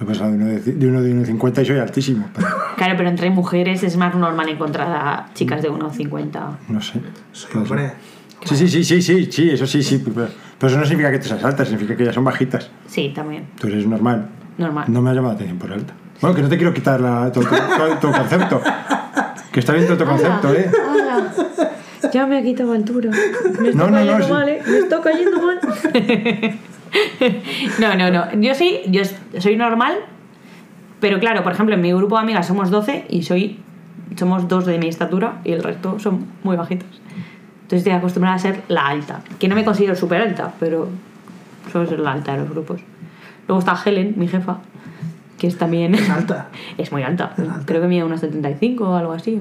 Me 0.00 0.04
he 0.04 0.08
pasado 0.08 0.30
de 0.32 0.36
uno 0.38 0.46
de, 0.46 0.60
de 0.60 0.86
uno 0.88 1.00
de 1.02 1.14
1,50 1.14 1.62
y 1.62 1.64
soy 1.66 1.78
altísimo. 1.78 2.28
Pero 2.34 2.48
Claro, 2.76 2.94
pero 2.96 3.08
entre 3.10 3.28
mujeres 3.30 3.82
es 3.82 3.96
más 3.98 4.14
normal 4.14 4.48
encontrar 4.48 4.88
a 4.90 5.28
chicas 5.34 5.60
de 5.62 5.70
1,50. 5.70 6.56
no 6.68 6.80
sé. 6.80 7.00
Ser. 7.32 7.56
hombre. 7.58 7.92
Sí, 8.44 8.56
sí, 8.56 8.66
sí, 8.66 8.82
sí, 8.82 9.02
sí, 9.02 9.28
sí, 9.30 9.50
eso 9.50 9.66
sí, 9.66 9.82
sí. 9.82 9.98
Pero, 10.04 10.28
pero 10.58 10.70
eso 10.70 10.78
no 10.80 10.84
significa 10.86 11.12
que 11.12 11.18
tú 11.18 11.28
seas 11.28 11.44
alta, 11.44 11.64
significa 11.64 11.94
que 11.94 12.02
ellas 12.02 12.14
son 12.14 12.24
bajitas. 12.24 12.70
Sí, 12.86 13.12
también. 13.14 13.44
Tú 13.60 13.68
eres 13.68 13.86
normal. 13.86 14.26
Normal. 14.58 14.86
No 14.88 15.00
me 15.02 15.10
ha 15.10 15.14
llamado 15.14 15.34
la 15.34 15.36
atención 15.36 15.58
por 15.58 15.70
alta. 15.72 15.92
Bueno, 16.20 16.34
que 16.34 16.42
no 16.42 16.48
te 16.48 16.56
quiero 16.56 16.72
quitar 16.72 17.00
la, 17.00 17.30
tu, 17.30 17.40
tu- 17.40 17.48
tu- 17.50 17.96
tu 18.00 18.10
concepto. 18.12 18.60
Que 19.52 19.60
está 19.60 19.74
bien 19.74 19.86
todo 19.86 19.98
tu 19.98 20.04
concepto, 20.06 20.52
¿eh? 20.54 20.70
Hola. 20.90 21.31
Ya 22.12 22.26
me 22.26 22.38
ha 22.38 22.42
quitado 22.42 22.72
altura. 22.72 23.10
Me 23.60 23.68
está 23.68 23.84
No, 23.84 23.90
no, 23.90 23.90
no, 23.90 23.96
cayendo 24.04 24.26
sí. 24.26 24.32
mal, 24.32 24.48
¿eh? 24.48 24.62
Me 24.66 24.78
está 24.78 25.00
cayendo 25.00 25.42
mal. 25.42 25.60
no, 27.80 27.94
no, 27.96 28.10
no. 28.10 28.40
Yo 28.40 28.54
sí, 28.54 28.80
yo 28.88 29.02
soy 29.38 29.56
normal. 29.56 29.96
Pero 31.00 31.18
claro, 31.18 31.42
por 31.42 31.52
ejemplo, 31.52 31.74
en 31.74 31.80
mi 31.80 31.92
grupo 31.92 32.16
de 32.16 32.22
amigas 32.22 32.46
somos 32.46 32.70
12 32.70 33.06
y 33.08 33.22
soy 33.22 33.58
somos 34.16 34.46
dos 34.48 34.66
de 34.66 34.78
mi 34.78 34.88
estatura 34.88 35.40
y 35.44 35.52
el 35.52 35.62
resto 35.62 35.98
son 35.98 36.26
muy 36.42 36.56
bajitas. 36.56 36.88
Entonces 37.62 37.78
estoy 37.78 37.92
acostumbrada 37.92 38.36
a 38.36 38.38
ser 38.38 38.62
la 38.68 38.86
alta. 38.86 39.22
Que 39.38 39.48
no 39.48 39.54
me 39.54 39.64
considero 39.64 39.94
súper 39.94 40.20
alta, 40.20 40.52
pero 40.60 40.88
suelo 41.70 41.88
ser 41.88 42.00
la 42.00 42.12
alta 42.12 42.32
de 42.32 42.38
los 42.38 42.50
grupos. 42.50 42.80
Luego 43.48 43.60
está 43.60 43.76
Helen, 43.82 44.14
mi 44.16 44.28
jefa, 44.28 44.58
que 45.38 45.46
es 45.46 45.56
también... 45.56 45.94
Es 45.94 46.08
alta. 46.10 46.48
es 46.78 46.92
muy 46.92 47.02
alta. 47.02 47.32
Es 47.36 47.48
alta. 47.48 47.62
Creo 47.64 47.80
que 47.80 47.88
mide 47.88 48.04
unos 48.04 48.20
75 48.20 48.88
o 48.88 48.94
algo 48.94 49.12
así. 49.12 49.40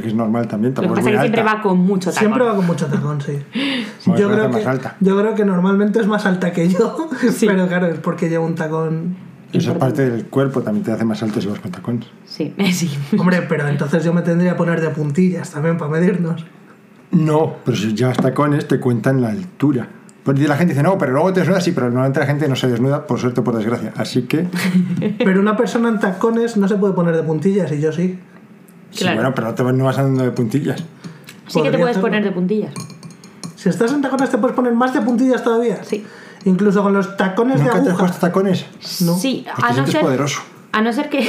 Que 0.00 0.08
es 0.08 0.14
normal 0.14 0.46
también, 0.48 0.74
Lo 0.74 0.82
que 0.82 0.86
es 0.86 0.92
pasa 0.94 1.00
es 1.10 1.14
que 1.16 1.20
siempre 1.22 1.40
alta. 1.40 1.54
va 1.54 1.62
con 1.62 1.78
mucho 1.78 2.10
tacón. 2.10 2.18
Siempre 2.20 2.44
va 2.44 2.56
con 2.56 2.66
mucho 2.66 2.86
tacón, 2.86 3.20
sí. 3.20 3.38
Bueno, 4.06 4.20
yo, 4.20 4.30
creo 4.30 4.50
que, 4.50 4.56
más 4.58 4.66
alta. 4.66 4.96
yo 5.00 5.18
creo 5.18 5.34
que 5.34 5.44
normalmente 5.44 6.00
es 6.00 6.06
más 6.06 6.24
alta 6.26 6.52
que 6.52 6.68
yo, 6.68 7.08
Sí. 7.32 7.46
pero 7.46 7.66
claro, 7.66 7.86
es 7.86 7.98
porque 7.98 8.28
lleva 8.28 8.44
un 8.44 8.54
tacón. 8.54 9.16
Esa 9.52 9.78
parte 9.78 10.08
del 10.10 10.26
cuerpo 10.26 10.60
también 10.60 10.84
te 10.84 10.92
hace 10.92 11.04
más 11.06 11.22
alto 11.22 11.40
si 11.40 11.46
vas 11.48 11.58
con 11.58 11.70
tacones. 11.70 12.06
Sí, 12.26 12.54
sí. 12.72 12.90
Hombre, 13.18 13.42
pero 13.48 13.66
entonces 13.66 14.04
yo 14.04 14.12
me 14.12 14.22
tendría 14.22 14.52
que 14.52 14.56
poner 14.58 14.80
de 14.80 14.90
puntillas 14.90 15.50
también 15.50 15.78
para 15.78 15.90
medirnos. 15.90 16.44
No, 17.10 17.56
pero 17.64 17.76
si 17.76 17.94
llevas 17.94 18.18
tacones 18.18 18.68
te 18.68 18.78
cuentan 18.78 19.22
la 19.22 19.28
altura. 19.30 19.88
Porque 20.22 20.46
la 20.46 20.56
gente 20.58 20.74
dice, 20.74 20.82
no, 20.82 20.98
pero 20.98 21.12
luego 21.12 21.32
te 21.32 21.40
desnudas, 21.40 21.64
sí, 21.64 21.72
pero 21.72 21.86
normalmente 21.86 22.20
la 22.20 22.26
gente 22.26 22.46
no 22.46 22.54
se 22.56 22.68
desnuda, 22.68 23.06
por 23.06 23.18
suerte 23.18 23.40
o 23.40 23.44
por 23.44 23.56
desgracia. 23.56 23.94
Así 23.96 24.24
que, 24.24 24.46
Pero 25.24 25.40
una 25.40 25.56
persona 25.56 25.88
en 25.88 25.98
tacones 25.98 26.58
no 26.58 26.68
se 26.68 26.76
puede 26.76 26.92
poner 26.92 27.16
de 27.16 27.22
puntillas 27.22 27.72
y 27.72 27.80
yo 27.80 27.90
sí. 27.92 28.18
Sí, 28.90 29.04
bueno, 29.04 29.32
pero 29.34 29.48
no, 29.48 29.54
te, 29.54 29.62
no 29.64 29.84
vas 29.84 29.98
andando 29.98 30.24
de 30.24 30.30
puntillas. 30.32 30.82
Sí 31.46 31.62
que 31.62 31.70
te 31.70 31.78
puedes 31.78 31.96
hacerlo. 31.96 32.08
poner 32.08 32.24
de 32.24 32.30
puntillas. 32.32 32.74
Si 33.56 33.68
estás 33.68 33.92
en 33.92 34.02
tacones 34.02 34.30
te 34.30 34.38
puedes 34.38 34.54
poner 34.54 34.72
más 34.74 34.92
de 34.94 35.00
puntillas 35.00 35.42
todavía. 35.42 35.82
Sí. 35.82 36.04
Incluso 36.44 36.82
con 36.82 36.92
los 36.92 37.16
tacones 37.16 37.58
de 37.58 37.64
¿Nunca 37.64 37.74
te 37.76 37.80
has 37.80 37.88
aguja. 37.88 38.04
puesto 38.04 38.20
tacones? 38.26 38.66
No. 39.00 39.16
Sí, 39.16 39.44
Pues 39.56 39.74
te 39.74 39.80
a 39.80 39.82
no 39.82 39.86
ser... 39.88 40.00
poderoso. 40.02 40.40
A 40.70 40.82
no 40.82 40.92
ser 40.92 41.08
que... 41.08 41.28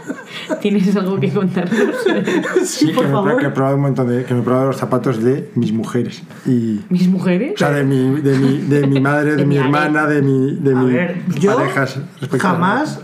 ¿Tienes 0.60 0.94
algo 0.96 1.18
que 1.18 1.32
contarnos? 1.32 1.80
Sí, 2.64 2.88
que, 2.88 2.92
por 2.94 3.04
me, 3.04 3.10
he- 3.10 3.12
favor. 3.12 3.36
que 3.38 3.46
he 3.46 3.50
probado 3.50 3.76
un 3.76 3.82
montón 3.82 4.08
de, 4.08 4.24
que 4.24 4.34
me 4.34 4.40
he 4.40 4.42
probado 4.42 4.66
los 4.66 4.76
zapatos 4.76 5.22
de 5.22 5.50
mis 5.54 5.72
mujeres. 5.72 6.22
Y, 6.46 6.80
¿Mis 6.90 7.08
mujeres? 7.08 7.52
o 7.54 7.58
sea, 7.58 7.70
de 7.70 7.84
mi, 7.84 8.20
de 8.20 8.38
mi, 8.38 8.58
de 8.58 8.86
mi 8.86 9.00
madre, 9.00 9.30
de, 9.32 9.36
De 9.38 9.46
mi 9.46 9.54
mi 9.54 9.60
hermana, 9.64 10.06
de 10.06 10.20
mi, 10.22 10.56
de 10.56 10.72
A 10.72 10.74
mi 10.80 10.92
ver, 10.92 11.22
yo 11.38 11.54
parejas. 11.56 11.96
respectivamente. 12.20 12.38
jamás 12.40 13.00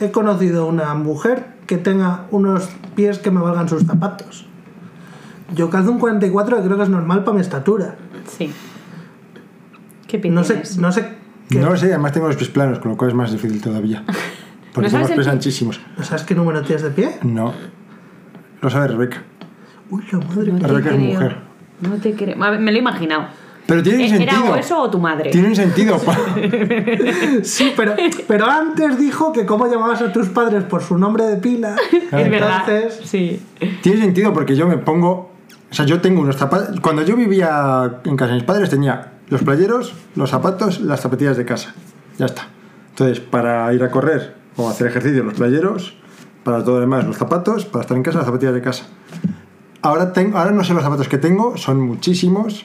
he 0.00 0.10
conocido 0.10 0.66
una 0.66 0.94
mujer 0.94 1.46
que 1.68 1.76
tenga 1.78 2.24
unos 2.32 2.68
pies 2.96 3.18
que 3.20 3.30
me 3.30 3.40
valgan 3.40 3.68
sus 3.68 3.84
zapatos. 3.84 4.46
Yo 5.54 5.70
calzo 5.70 5.92
un 5.92 5.98
44 6.00 6.56
que 6.56 6.62
creo 6.64 6.76
que 6.76 6.82
es 6.82 6.88
normal 6.88 7.22
para 7.22 7.36
mi 7.36 7.40
estatura. 7.42 7.94
Sí. 8.26 8.52
¿Qué 10.06 10.18
No 10.30 10.42
sé, 10.42 10.62
no 10.78 10.90
sé 10.90 11.08
qué. 11.48 11.60
No 11.60 11.70
lo 11.70 11.76
sé, 11.76 11.86
además 11.86 12.12
tengo 12.12 12.26
los 12.26 12.36
pies 12.36 12.48
planos, 12.50 12.78
con 12.78 12.90
lo 12.90 12.96
cual 12.96 13.10
es 13.10 13.16
más 13.16 13.30
difícil 13.30 13.60
todavía. 13.60 14.02
Porque 14.72 14.86
¿No 14.86 14.90
sabes 14.90 15.06
tengo 15.08 15.18
los 15.18 15.26
pies 15.26 15.26
pi- 15.26 15.30
anchísimos. 15.32 15.80
¿No 15.96 16.04
sabes 16.04 16.22
qué 16.24 16.34
número 16.34 16.62
tienes 16.62 16.82
de 16.82 16.90
pie? 16.90 17.18
No. 17.22 17.52
Lo 18.60 18.70
sabe 18.70 18.88
Rebeca. 18.88 19.22
Uy, 19.90 20.02
la 20.10 20.18
madre. 20.18 20.52
No 20.52 20.68
Rebeca 20.68 20.90
es 20.94 20.98
mujer. 20.98 21.36
No 21.82 21.96
te 21.96 22.14
creo. 22.14 22.42
A 22.42 22.50
ver, 22.50 22.60
me 22.60 22.70
lo 22.72 22.76
he 22.78 22.80
imaginado. 22.80 23.26
Pero 23.68 23.82
tiene 23.82 23.98
un 23.98 24.04
¿E- 24.04 24.22
¿Era 24.22 24.32
sentido. 24.32 24.52
o 24.54 24.56
eso 24.56 24.80
o 24.80 24.90
tu 24.90 24.98
madre? 24.98 25.30
Tiene 25.30 25.48
un 25.48 25.54
sentido. 25.56 26.00
Sí, 27.42 27.72
pero, 27.76 27.94
pero 28.26 28.46
antes 28.46 28.98
dijo 28.98 29.30
que 29.32 29.44
cómo 29.44 29.66
llamabas 29.70 30.00
a 30.02 30.10
tus 30.12 30.28
padres 30.30 30.64
por 30.64 30.82
su 30.82 30.96
nombre 30.98 31.24
de 31.24 31.36
pila. 31.36 31.76
Es 31.92 32.30
verdad. 32.30 32.62
Entonces, 32.66 33.00
Sí. 33.08 33.42
Tiene 33.82 34.00
sentido 34.00 34.32
porque 34.32 34.56
yo 34.56 34.66
me 34.66 34.78
pongo. 34.78 35.32
O 35.70 35.74
sea, 35.74 35.84
yo 35.84 36.00
tengo 36.00 36.22
unos 36.22 36.36
zapatos. 36.36 36.80
Cuando 36.80 37.02
yo 37.02 37.14
vivía 37.14 38.00
en 38.04 38.16
casa 38.16 38.30
de 38.32 38.36
mis 38.36 38.44
padres 38.44 38.70
tenía 38.70 39.12
los 39.28 39.42
playeros, 39.42 39.92
los 40.16 40.30
zapatos, 40.30 40.80
las 40.80 41.00
zapatillas 41.00 41.36
de 41.36 41.44
casa. 41.44 41.74
Ya 42.16 42.24
está. 42.26 42.48
Entonces, 42.90 43.20
para 43.20 43.70
ir 43.74 43.82
a 43.84 43.90
correr 43.90 44.34
o 44.56 44.68
hacer 44.70 44.86
ejercicio, 44.86 45.22
los 45.24 45.34
playeros. 45.34 45.94
Para 46.42 46.64
todo 46.64 46.76
lo 46.76 46.80
demás, 46.80 47.04
los 47.04 47.18
zapatos. 47.18 47.66
Para 47.66 47.82
estar 47.82 47.96
en 47.98 48.02
casa, 48.02 48.16
las 48.18 48.26
zapatillas 48.26 48.54
de 48.54 48.62
casa. 48.62 48.86
Ahora, 49.82 50.12
tengo, 50.14 50.38
ahora 50.38 50.52
no 50.52 50.64
sé 50.64 50.72
los 50.72 50.82
zapatos 50.82 51.06
que 51.08 51.18
tengo, 51.18 51.58
son 51.58 51.80
muchísimos. 51.80 52.64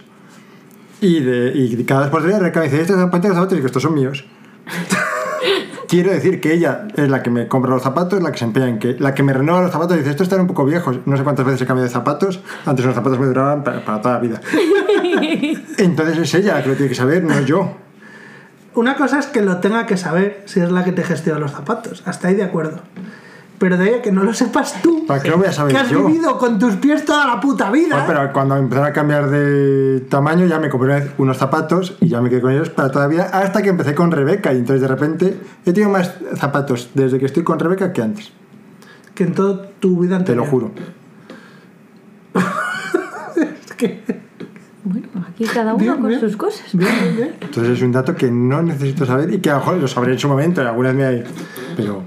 Y, 1.04 1.20
de, 1.20 1.52
y 1.54 1.84
cada 1.84 2.04
vez 2.04 2.10
por 2.10 2.26
día 2.26 2.40
Rebeca 2.40 2.62
me 2.62 2.68
dice: 2.68 2.80
Estos 2.80 2.96
zapatos, 2.96 3.34
zapatos, 3.34 3.58
y 3.58 3.62
que 3.62 3.68
estos 3.68 3.84
son 3.84 3.94
míos. 3.94 4.24
Quiero 5.90 6.12
decir 6.12 6.40
que 6.40 6.54
ella 6.54 6.88
es 6.96 7.10
la 7.10 7.22
que 7.22 7.30
me 7.30 7.50
compra 7.50 7.72
los 7.72 7.84
zapatos, 7.84 8.24
la 8.24 8.32
que 8.32 8.38
se 8.38 8.46
empeña 8.46 8.70
en 8.70 8.80
que, 8.80 8.96
la 8.98 9.14
que 9.14 9.22
me 9.22 9.34
renueva 9.34 9.62
los 9.62 9.72
zapatos 9.72 9.98
y 9.98 10.00
dice, 10.00 10.12
estos 10.12 10.26
están 10.26 10.40
un 10.40 10.48
poco 10.48 10.64
viejos. 10.64 11.00
No 11.06 11.18
sé 11.18 11.24
cuántas 11.24 11.46
veces 11.46 11.62
he 11.62 11.66
cambiado 11.66 11.90
de 11.90 11.94
zapatos. 11.94 12.40
Antes 12.66 12.86
los 12.86 12.96
zapatos 12.96 13.20
me 13.20 13.26
duraban 13.26 13.66
para, 13.66 13.84
para 13.84 14.02
toda 14.02 14.14
la 14.16 14.20
vida. 14.22 14.42
Entonces 15.78 16.18
es 16.18 16.34
ella 16.36 16.56
la 16.56 16.64
que 16.64 16.70
lo 16.70 16.76
tiene 16.76 16.88
que 16.90 16.96
saber, 16.96 17.22
no 17.22 17.38
yo. 17.42 17.76
una 18.74 18.96
cosa 18.96 19.20
es 19.20 19.28
que 19.28 19.42
lo 19.42 19.58
tenga 19.58 19.86
que 19.86 19.98
saber 19.98 20.42
si 20.46 20.62
es 20.62 20.72
la 20.72 20.86
que 20.86 20.94
te 20.94 21.04
gestiona 21.04 21.38
los 21.38 21.52
zapatos. 21.52 22.02
Hasta 22.06 22.30
ahí 22.30 22.36
de 22.36 22.44
acuerdo. 22.44 22.80
Pero 23.64 23.78
de 23.78 24.02
que 24.02 24.12
no 24.12 24.24
lo 24.24 24.34
sepas 24.34 24.82
tú, 24.82 25.06
¿Para 25.06 25.22
qué 25.24 25.30
lo 25.30 25.38
voy 25.38 25.46
a 25.46 25.50
que 25.52 25.56
saber 25.56 25.78
has 25.78 25.90
yo? 25.90 26.06
vivido 26.06 26.38
con 26.38 26.60
tus 26.60 26.76
pies 26.76 27.06
toda 27.06 27.26
la 27.26 27.40
puta 27.40 27.72
vida. 27.72 27.96
Bueno, 27.96 28.06
pero 28.20 28.34
cuando 28.34 28.58
empezaron 28.58 28.90
a 28.90 28.92
cambiar 28.92 29.30
de 29.30 30.02
tamaño 30.10 30.46
ya 30.48 30.60
me 30.60 30.68
compré 30.70 31.12
unos 31.18 31.38
zapatos 31.38 31.96
y 32.02 32.10
ya 32.10 32.20
me 32.20 32.30
quedé 32.30 32.42
con 32.42 32.52
ellos 32.52 32.70
para 32.70 32.92
toda 32.92 33.06
la 33.06 33.10
vida 33.10 33.24
hasta 33.32 33.62
que 33.62 33.70
empecé 33.70 33.96
con 33.96 34.12
Rebeca 34.12 34.52
y 34.54 34.58
entonces 34.58 34.82
de 34.82 34.88
repente 34.90 35.40
he 35.66 35.72
tenido 35.72 35.90
más 35.90 36.14
zapatos 36.36 36.90
desde 36.94 37.20
que 37.20 37.26
estoy 37.26 37.44
con 37.44 37.58
Rebeca 37.58 37.94
que 37.94 38.02
antes. 38.02 38.34
Que 39.16 39.24
en 39.24 39.34
toda 39.34 39.70
tu 39.80 39.98
vida 40.02 40.10
Te 40.10 40.34
anterior. 40.34 40.44
lo 40.46 40.52
juro. 40.52 40.72
Es 43.36 43.74
que- 43.78 44.04
Bueno, 44.84 45.08
aquí 45.30 45.46
cada 45.46 45.74
uno 45.74 45.82
Bien, 45.82 45.96
con 46.00 46.08
bien. 46.10 46.20
sus 46.20 46.36
cosas. 46.36 46.66
Bien, 46.74 46.92
bien, 47.02 47.16
bien. 47.16 47.36
Entonces 47.40 47.78
es 47.78 47.82
un 47.82 47.94
dato 47.94 48.14
que 48.14 48.30
no 48.30 48.62
necesito 48.62 49.06
saber 49.06 49.34
y 49.34 49.40
que 49.40 49.50
a 49.50 49.54
lo 49.54 49.60
mejor 49.60 49.78
lo 49.78 49.88
sabré 49.88 50.12
en 50.12 50.20
su 50.20 50.28
momento, 50.28 50.60
alguna 50.62 50.90
vez 50.90 50.98
me 50.98 51.06
hay, 51.06 51.24
pero 51.78 52.04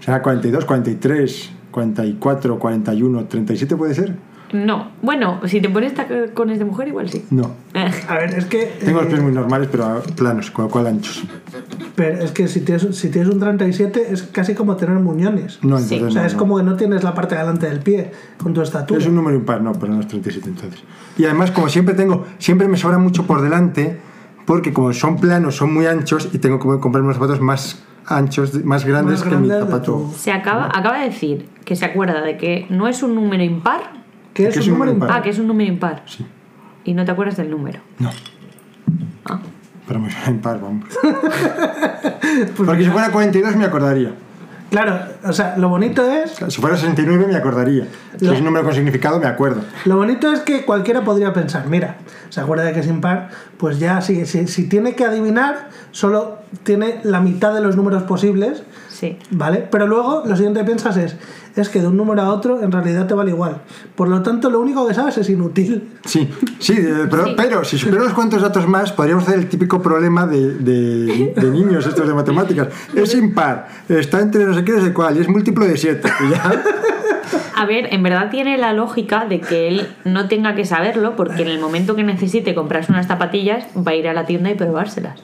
será 0.00 0.22
42, 0.22 0.64
43, 0.64 1.50
44, 1.70 2.58
41, 2.58 3.24
37 3.26 3.76
puede 3.76 3.94
ser. 3.94 4.16
No. 4.52 4.88
Bueno, 5.00 5.40
si 5.46 5.60
te 5.60 5.68
pones 5.68 5.94
tacones 5.94 6.58
de 6.58 6.64
mujer, 6.64 6.88
igual 6.88 7.08
sí. 7.08 7.24
No. 7.30 7.52
A 8.08 8.14
ver, 8.14 8.34
es 8.34 8.46
que. 8.46 8.66
Tengo 8.84 8.98
los 8.98 9.06
eh, 9.06 9.10
pies 9.10 9.22
muy 9.22 9.30
normales, 9.32 9.68
pero 9.70 10.02
planos, 10.16 10.50
con 10.50 10.64
lo 10.64 10.70
cual 10.72 10.88
anchos. 10.88 11.22
pero 11.94 12.24
es 12.24 12.32
que 12.32 12.48
si 12.48 12.62
tienes, 12.62 12.96
si 12.96 13.10
tienes 13.10 13.32
un 13.32 13.38
37 13.38 14.08
es 14.12 14.24
casi 14.24 14.54
como 14.54 14.74
tener 14.74 14.96
muñones. 14.98 15.60
No, 15.62 15.78
Sí. 15.78 15.94
entonces 15.94 16.08
O 16.08 16.10
sea, 16.10 16.22
no, 16.22 16.26
es 16.26 16.32
no. 16.32 16.38
como 16.40 16.56
que 16.56 16.64
no 16.64 16.74
tienes 16.74 17.04
la 17.04 17.14
parte 17.14 17.36
delante 17.36 17.68
del 17.68 17.78
pie 17.78 18.10
con 18.42 18.52
tu 18.52 18.60
estatura. 18.62 18.98
Es 18.98 19.06
un 19.06 19.14
número 19.14 19.36
impar, 19.36 19.62
no, 19.62 19.70
pero 19.72 19.92
no 19.92 20.00
es 20.00 20.08
37 20.08 20.48
entonces. 20.48 20.80
Y 21.16 21.24
además, 21.26 21.52
como 21.52 21.68
siempre 21.68 21.94
tengo, 21.94 22.26
siempre 22.38 22.66
me 22.66 22.76
sobra 22.76 22.98
mucho 22.98 23.28
por 23.28 23.42
delante, 23.42 23.98
porque 24.46 24.72
como 24.72 24.92
son 24.92 25.16
planos, 25.20 25.54
son 25.54 25.72
muy 25.72 25.86
anchos 25.86 26.28
y 26.32 26.38
tengo 26.38 26.58
que 26.58 26.80
comprarme 26.80 27.06
unos 27.06 27.18
zapatos 27.18 27.40
más 27.40 27.84
anchos, 28.06 28.64
más 28.64 28.84
grandes 28.84 29.20
Más 29.24 29.28
que 29.28 29.36
mi 29.36 29.48
zapato. 29.48 30.10
Se 30.16 30.32
acaba, 30.32 30.66
acaba 30.66 30.98
de 30.98 31.06
decir 31.06 31.48
que 31.64 31.76
se 31.76 31.84
acuerda 31.84 32.22
de 32.22 32.36
que 32.36 32.66
no 32.70 32.88
es 32.88 33.02
un 33.02 33.14
número 33.14 33.42
impar. 33.44 33.80
¿Qué 34.34 34.48
es 34.48 34.54
¿Qué 34.54 34.60
un 34.60 34.78
número 34.78 34.92
impar? 34.92 35.10
Ah, 35.12 35.22
que 35.22 35.30
es 35.30 35.38
un 35.38 35.46
número 35.46 35.72
impar. 35.72 36.02
Sí. 36.06 36.26
Y 36.84 36.94
no 36.94 37.04
te 37.04 37.10
acuerdas 37.12 37.36
del 37.36 37.50
número. 37.50 37.80
No, 37.98 38.10
Ah. 39.26 39.38
pero 39.86 40.00
me 40.00 40.10
suena 40.10 40.30
impar, 40.30 40.60
vamos. 40.60 40.84
Pues 41.02 42.50
Porque 42.66 42.84
si 42.84 42.90
fuera 42.90 43.10
42 43.10 43.56
me 43.56 43.64
acordaría. 43.66 44.12
Claro, 44.70 45.00
o 45.24 45.32
sea, 45.32 45.56
lo 45.58 45.68
bonito 45.68 46.08
es. 46.08 46.36
Si 46.48 46.60
fuera 46.60 46.76
69 46.76 47.26
me 47.28 47.36
acordaría. 47.36 47.88
Si 48.18 48.24
La- 48.24 48.32
es 48.32 48.38
un 48.38 48.44
número 48.44 48.64
con 48.64 48.72
significado 48.74 49.18
me 49.18 49.26
acuerdo. 49.26 49.62
Lo 49.84 49.96
bonito 49.96 50.32
es 50.32 50.40
que 50.40 50.64
cualquiera 50.64 51.02
podría 51.02 51.32
pensar, 51.32 51.66
mira, 51.66 51.96
se 52.28 52.40
acuerda 52.40 52.62
de 52.64 52.72
que 52.72 52.80
es 52.80 52.86
impar, 52.86 53.30
pues 53.58 53.80
ya 53.80 54.00
si, 54.00 54.24
si, 54.26 54.46
si 54.46 54.68
tiene 54.68 54.94
que 54.94 55.04
adivinar, 55.04 55.68
solo 55.90 56.38
tiene 56.62 57.00
la 57.02 57.20
mitad 57.20 57.52
de 57.52 57.60
los 57.60 57.76
números 57.76 58.04
posibles, 58.04 58.62
Sí. 58.88 59.18
¿vale? 59.30 59.66
Pero 59.70 59.86
luego 59.86 60.22
lo 60.26 60.36
siguiente 60.36 60.60
que 60.60 60.66
piensas 60.66 60.96
es, 60.98 61.16
es 61.56 61.68
que 61.68 61.80
de 61.80 61.88
un 61.88 61.96
número 61.96 62.22
a 62.22 62.28
otro 62.32 62.62
en 62.62 62.70
realidad 62.72 63.06
te 63.06 63.14
vale 63.14 63.30
igual. 63.30 63.56
Por 63.94 64.08
lo 64.08 64.22
tanto, 64.22 64.50
lo 64.50 64.60
único 64.60 64.86
que 64.86 64.94
sabes 64.94 65.18
es 65.18 65.28
inútil. 65.30 65.88
Sí, 66.04 66.28
sí, 66.58 66.74
eh, 66.76 67.06
pero, 67.10 67.26
Sí. 67.26 67.34
pero 67.36 67.64
si 67.64 67.78
supiera 67.78 68.02
unos 68.02 68.14
cuantos 68.14 68.40
datos 68.42 68.66
más, 68.68 68.92
podríamos 68.92 69.24
hacer 69.26 69.38
el 69.38 69.48
típico 69.48 69.80
problema 69.82 70.26
de, 70.26 70.54
de- 70.58 71.32
de 71.36 71.50
niños 71.50 71.86
estos 71.86 72.06
de 72.06 72.14
matemáticas. 72.14 72.68
Es 72.94 73.14
impar, 73.14 73.68
está 73.88 74.20
entre 74.20 74.44
no 74.44 74.54
sé 74.54 74.64
qué, 74.64 74.72
no 74.72 74.82
sé 74.82 74.92
cuál, 74.92 75.16
y 75.16 75.20
es 75.20 75.28
múltiplo 75.28 75.64
de 75.66 75.76
7. 75.76 76.08
Y 76.26 76.30
ya. 76.30 76.62
A 77.56 77.66
ver, 77.66 77.92
en 77.92 78.02
verdad 78.02 78.30
tiene 78.30 78.56
la 78.56 78.72
lógica 78.72 79.26
de 79.26 79.40
que 79.40 79.68
él 79.68 79.86
no 80.04 80.28
tenga 80.28 80.54
que 80.54 80.64
saberlo 80.64 81.14
porque 81.14 81.42
en 81.42 81.48
el 81.48 81.60
momento 81.60 81.94
que 81.94 82.02
necesite 82.02 82.54
comprarse 82.54 82.90
unas 82.90 83.06
zapatillas 83.06 83.64
va 83.76 83.90
a 83.92 83.94
ir 83.96 84.08
a 84.08 84.14
la 84.14 84.24
tienda 84.24 84.50
y 84.50 84.54
probárselas. 84.54 85.20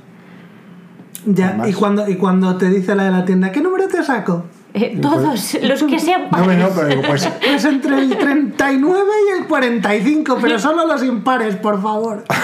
Ya, 1.24 1.49
Además- 1.49 1.68
y 1.70 1.72
cuando, 1.72 2.09
y 2.09 2.16
cuando 2.16 2.57
te 2.57 2.68
dice 2.68 2.95
la 2.95 3.05
de 3.05 3.11
la 3.11 3.24
tienda, 3.24 3.51
¿qué 3.53 3.61
número 3.61 3.89
te 3.89 4.03
saco? 4.05 4.45
Eh, 4.79 4.99
todos 5.01 5.55
los 5.62 5.83
que 5.85 5.99
sean 5.99 6.24
No, 6.24 6.31
pares. 6.31 6.59
no, 6.59 6.68
pero 6.68 6.89
digo, 6.89 7.03
pues 7.07 7.27
Pues 7.43 7.64
entre 7.64 7.99
el 7.99 8.14
39 8.18 9.01
y 9.35 9.41
el 9.41 9.47
45, 9.49 10.37
pero 10.43 10.59
solo 10.59 10.87
los 10.87 11.03
impares, 11.03 11.57
por 11.57 11.81
favor. 11.81 12.24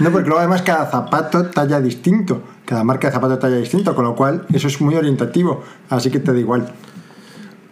No, 0.00 0.10
porque 0.10 0.26
luego 0.28 0.40
además 0.40 0.62
cada 0.62 0.90
zapato 0.90 1.46
talla 1.46 1.80
distinto, 1.80 2.42
cada 2.64 2.82
marca 2.82 3.06
de 3.08 3.12
zapato 3.12 3.38
talla 3.38 3.56
distinto, 3.56 3.94
con 3.94 4.04
lo 4.04 4.16
cual 4.16 4.46
eso 4.52 4.66
es 4.66 4.80
muy 4.80 4.96
orientativo, 4.96 5.62
así 5.90 6.10
que 6.10 6.18
te 6.18 6.32
da 6.32 6.38
igual. 6.40 6.72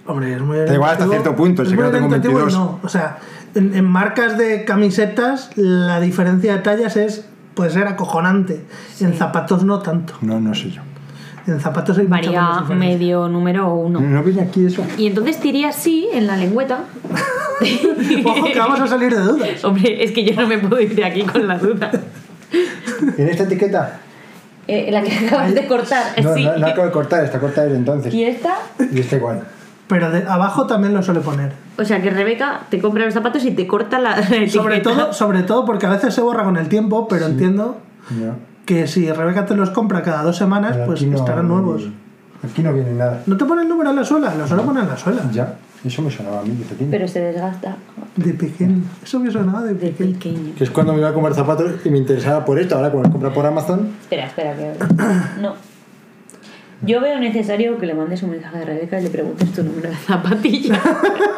Hombre, 0.07 0.35
es 0.35 0.41
muy 0.41 0.59
Da 0.59 0.73
igual 0.75 0.91
hasta 0.93 1.05
orientativo. 1.07 1.11
cierto 1.13 1.37
punto, 1.37 1.63
Es 1.63 1.69
sé 1.71 1.75
que 1.75 1.81
muy 1.83 1.91
no 1.91 1.97
tengo 1.97 2.07
orientativo 2.07 2.39
y 2.39 2.43
22. 2.43 2.53
no. 2.55 2.81
O 2.85 2.89
sea, 2.89 3.19
en, 3.57 3.75
en 3.75 3.85
marcas 3.85 4.39
de 4.39 4.65
camisetas 4.65 5.51
la 5.57 5.99
diferencia 6.01 6.53
de 6.57 6.63
tallas 6.63 6.97
es 6.97 7.25
puede 7.55 7.71
ser 7.71 7.89
acojonante. 7.89 8.65
En 9.01 9.15
zapatos 9.15 9.65
no 9.65 9.81
tanto. 9.81 10.15
No, 10.21 10.39
no 10.41 10.55
sé 10.55 10.71
yo. 10.71 10.83
En 11.51 11.59
zapatos 11.61 11.99
hay 11.99 12.07
Varía 12.07 12.61
medio 12.69 13.29
número 13.29 13.75
uno. 13.75 14.01
¿No 14.01 14.23
viene 14.23 14.43
aquí 14.43 14.67
eso? 14.67 14.85
Y 14.97 15.09
entonces 15.09 15.41
te 15.41 15.49
iría 15.49 15.71
así 15.71 16.09
en 16.13 16.27
la 16.29 16.37
lengüeta. 16.37 16.85
Ojo 18.25 18.45
que 18.45 18.59
vamos 18.59 18.81
a 18.81 18.87
salir 18.87 19.15
de 19.15 19.21
dudas. 19.21 19.65
Hombre, 19.65 20.03
es 20.05 20.13
que 20.13 20.25
yo 20.25 20.41
no 20.41 20.47
me 20.47 20.59
puedo 20.59 20.81
ir 20.81 20.95
de 20.95 21.05
aquí 21.05 21.23
con 21.23 21.47
la 21.49 21.59
duda. 21.59 21.91
¿En 23.19 23.29
esta 23.29 23.43
etiqueta? 23.45 23.99
Eh, 24.69 24.91
la 24.93 25.03
que 25.03 25.27
acabas 25.27 25.53
de 25.55 25.67
cortar, 25.67 26.05
No, 26.23 26.35
sí. 26.35 26.45
no, 26.45 26.57
no 26.57 26.67
acabo 26.69 26.87
de 26.87 26.93
cortar, 26.93 27.25
está 27.25 27.41
cortada 27.41 27.67
desde 27.67 27.79
entonces. 27.79 28.15
¿Y 28.15 28.25
esta? 28.25 28.59
Y 28.93 29.01
está 29.01 29.17
igual. 29.17 29.43
Pero 29.89 30.11
de 30.13 30.19
abajo 30.29 30.69
también 30.69 30.95
lo 30.95 31.03
suele 31.03 31.21
poner. 31.21 31.53
O 31.77 31.85
sea 31.85 32.01
que 32.01 32.11
Rebeca 32.11 32.61
te 32.71 32.79
compra 32.81 33.05
los 33.05 33.15
zapatos 33.15 33.45
y 33.45 33.51
te 33.51 33.67
corta 33.67 33.99
la, 33.99 34.17
la 34.17 34.23
etiqueta. 34.23 34.53
Sobre 34.53 34.79
todo, 34.81 35.13
sobre 35.13 35.43
todo 35.43 35.65
porque 35.65 35.87
a 35.87 35.91
veces 35.91 36.15
se 36.15 36.21
borra 36.21 36.45
con 36.45 36.57
el 36.57 36.69
tiempo, 36.69 37.09
pero 37.09 37.27
entiendo 37.27 37.79
No. 38.11 38.50
Que 38.67 38.87
si 38.87 39.11
Rebeca 39.11 39.47
te 39.47 39.55
los 39.55 39.71
compra 39.71 40.03
cada 40.03 40.23
dos 40.23 40.37
semanas, 40.37 40.73
Pero 40.75 40.87
pues 40.87 41.03
no- 41.03 41.17
estarán 41.17 41.49
nuevos. 41.49 41.89
Aquí 42.43 42.63
no 42.63 42.73
viene 42.73 42.93
nada. 42.93 43.23
¿No 43.27 43.37
te 43.37 43.45
pone 43.45 43.63
el 43.63 43.69
número 43.69 43.91
en 43.91 43.97
la 43.97 44.05
suela? 44.05 44.35
Lo 44.35 44.47
suele 44.47 44.63
poner 44.63 44.85
en 44.85 44.89
la 44.89 44.97
suela. 44.97 45.23
Ya, 45.31 45.57
eso 45.85 46.01
me 46.01 46.11
sonaba 46.11 46.41
a 46.41 46.43
mí 46.43 46.51
de 46.57 46.65
pequeño. 46.65 46.91
Pero 46.91 47.07
se 47.07 47.21
desgasta 47.21 47.77
De 48.17 48.33
pequeño. 48.33 48.83
Eso 49.03 49.21
me 49.21 49.31
sonaba 49.31 49.63
de 49.63 49.75
de 49.75 49.89
pequeño. 49.91 50.13
pequeño. 50.15 50.55
Que 50.57 50.65
es 50.65 50.71
cuando 50.71 50.93
me 50.95 51.01
iba 51.01 51.09
a 51.11 51.13
comprar 51.13 51.35
zapatos 51.35 51.73
y 51.85 51.91
me 51.91 51.99
interesaba 51.99 52.45
por 52.45 52.59
esto. 52.59 52.77
Ahora, 52.77 52.89
los 52.89 53.09
compra 53.11 53.31
por 53.33 53.45
Amazon, 53.45 53.91
Espera, 54.03 54.27
espera, 54.27 54.55
que 54.57 54.73
No. 55.43 55.55
Yo 56.83 57.03
veo 57.03 57.19
necesario 57.21 57.77
que 57.77 57.85
le 57.85 57.93
mandes 57.93 58.23
un 58.23 58.31
mensaje 58.31 58.57
a 58.57 58.65
Rebeca 58.65 58.99
y 58.99 59.03
le 59.03 59.11
preguntes 59.11 59.53
tu 59.53 59.63
número 59.63 59.91
de 59.91 59.97
zapatilla. 59.97 60.81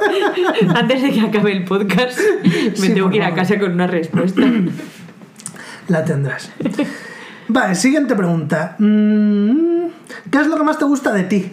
Antes 0.76 1.02
de 1.02 1.10
que 1.10 1.20
acabe 1.20 1.50
el 1.50 1.64
podcast, 1.64 2.16
me 2.44 2.76
Sí, 2.76 2.94
tengo 2.94 3.10
que 3.10 3.16
ir 3.16 3.24
a 3.24 3.34
casa 3.34 3.58
con 3.58 3.72
una 3.72 3.88
respuesta. 3.88 4.40
La 5.88 6.04
tendrás. 6.04 6.48
Vale, 7.53 7.74
siguiente 7.74 8.14
pregunta. 8.16 8.76
Mm, 8.78 9.86
¿Qué 10.30 10.38
es 10.40 10.46
lo 10.46 10.57
que 10.57 10.62
más 10.62 10.78
te 10.78 10.86
gusta 10.86 11.12
de 11.12 11.24
ti? 11.24 11.53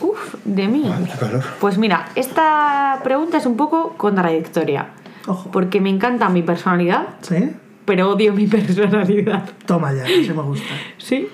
Uf, 0.00 0.34
de 0.44 0.68
mí. 0.68 0.88
qué 1.12 1.18
calor. 1.18 1.42
Pues 1.60 1.78
mira, 1.78 2.10
esta 2.14 3.00
pregunta 3.02 3.38
es 3.38 3.46
un 3.46 3.56
poco 3.56 3.94
contradictoria. 3.96 4.90
Ojo. 5.26 5.50
Porque 5.50 5.80
me 5.80 5.90
encanta 5.90 6.28
mi 6.28 6.42
personalidad, 6.42 7.08
¿Sí? 7.22 7.50
pero 7.86 8.10
odio 8.10 8.32
mi 8.32 8.46
personalidad. 8.56 9.48
Toma 9.66 9.92
ya, 9.92 10.04
así 10.04 10.32
me 10.34 10.42
gusta. 10.42 10.72
Sí. 10.98 11.28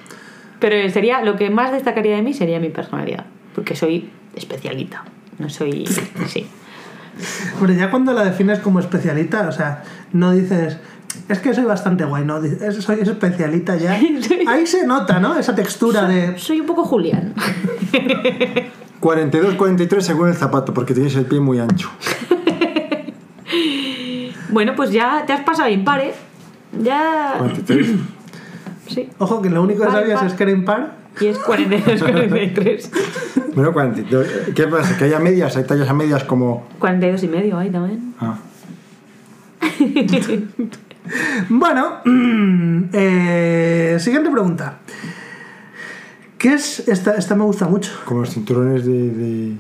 Pero 0.59 0.89
sería 0.91 1.21
lo 1.23 1.37
que 1.37 1.51
más 1.51 1.71
destacaría 1.73 2.17
de 2.17 2.23
mí 2.23 2.33
sería 2.33 2.59
mi 2.61 2.71
personalidad. 2.71 3.27
Porque 3.55 3.77
soy 3.77 4.11
especialita. 4.35 5.05
No 5.39 5.51
soy. 5.51 5.85
Sí. 6.29 6.47
Hombre, 7.59 7.77
ya 7.77 7.91
cuando 7.93 8.13
la 8.13 8.25
defines 8.25 8.59
como 8.59 8.81
especialita, 8.81 9.47
o 9.49 9.53
sea, 9.53 9.85
no 10.13 10.33
dices, 10.33 10.79
es 11.29 11.39
que 11.39 11.55
soy 11.55 11.65
bastante 11.65 12.05
guay, 12.05 12.25
no, 12.25 12.41
soy 12.81 13.01
especialita 13.01 13.77
ya. 13.77 13.93
Ahí 14.47 14.67
se 14.67 14.87
nota, 14.87 15.21
¿no? 15.21 15.37
Esa 15.39 15.55
textura 15.55 16.07
de... 16.07 16.39
Soy 16.39 16.61
un 16.61 16.67
poco 16.67 16.85
Julián. 16.85 17.35
42-43 19.01 20.01
según 20.01 20.29
el 20.29 20.35
zapato, 20.35 20.73
porque 20.73 20.95
tienes 20.95 21.15
el 21.17 21.27
pie 21.27 21.41
muy 21.41 21.59
ancho. 21.59 21.91
Bueno, 24.51 24.75
pues 24.77 24.93
ya 24.93 25.25
te 25.27 25.33
has 25.33 25.41
pasado 25.41 25.69
impar, 25.69 25.99
¿eh? 26.01 26.15
Ya. 26.81 27.35
43. 27.39 27.89
Sí. 28.87 29.09
Ojo, 29.19 29.41
que 29.41 29.49
lo 29.49 29.63
único 29.63 29.83
que 29.85 29.91
sabías 29.91 30.23
es 30.23 30.35
que 30.35 30.43
era 30.43 30.53
impar. 30.53 30.93
Y 31.19 31.27
es 31.27 31.39
42, 31.39 32.03
43. 32.03 32.91
Bueno, 33.55 33.73
42. 33.73 34.27
¿Qué 34.55 34.69
pasa? 34.69 34.97
Que 34.99 35.05
haya 35.05 35.19
medias, 35.19 35.57
hay 35.57 35.65
tallas 35.65 35.89
a 35.89 35.95
medias 35.95 36.23
como. 36.25 36.67
42 36.79 37.23
y 37.23 37.29
medio 37.29 37.59
ahí 37.59 37.71
también. 37.71 38.15
Ah. 38.21 38.39
Bueno, 41.49 42.01
eh, 42.93 43.97
siguiente 44.01 44.31
pregunta. 44.31 44.79
¿Qué 46.39 46.55
es? 46.55 46.89
Esta, 46.89 47.15
esta 47.15 47.35
me 47.35 47.45
gusta 47.45 47.67
mucho. 47.69 47.91
Como 48.05 48.21
los 48.21 48.31
cinturones 48.31 48.85
de, 48.85 49.11
de, 49.11 49.57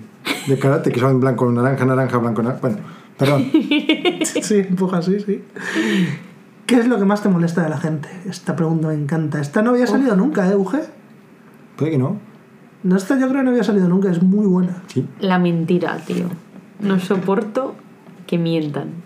de 0.46 0.58
karate 0.58 0.90
que 0.92 1.00
son 1.00 1.20
blanco, 1.20 1.50
naranja, 1.50 1.84
naranja, 1.84 2.18
blanco, 2.18 2.42
naranja. 2.42 2.60
Bueno, 2.60 2.78
perdón. 3.18 3.50
Sí, 4.24 4.62
poco 4.76 4.96
así, 4.96 5.20
sí. 5.20 5.42
¿Qué 6.66 6.76
es 6.76 6.88
lo 6.88 6.98
que 6.98 7.04
más 7.04 7.22
te 7.22 7.28
molesta 7.28 7.62
de 7.62 7.68
la 7.68 7.78
gente? 7.78 8.08
Esta 8.28 8.56
pregunta 8.56 8.88
me 8.88 8.94
encanta. 8.94 9.40
Esta 9.40 9.62
no 9.62 9.70
había 9.70 9.86
salido 9.86 10.16
nunca, 10.16 10.50
¿eh, 10.50 10.56
Uge? 10.56 10.80
Puede 11.76 11.92
que 11.92 11.98
no. 11.98 12.18
No, 12.82 12.96
esta 12.96 13.18
yo 13.18 13.28
creo 13.28 13.40
que 13.40 13.44
no 13.44 13.50
había 13.50 13.64
salido 13.64 13.88
nunca, 13.88 14.10
es 14.10 14.22
muy 14.22 14.46
buena. 14.46 14.82
Sí. 14.88 15.06
La 15.20 15.38
mentira, 15.38 15.96
tío. 16.06 16.26
No 16.80 17.00
soporto 17.00 17.74
que 18.26 18.38
mientan. 18.38 19.03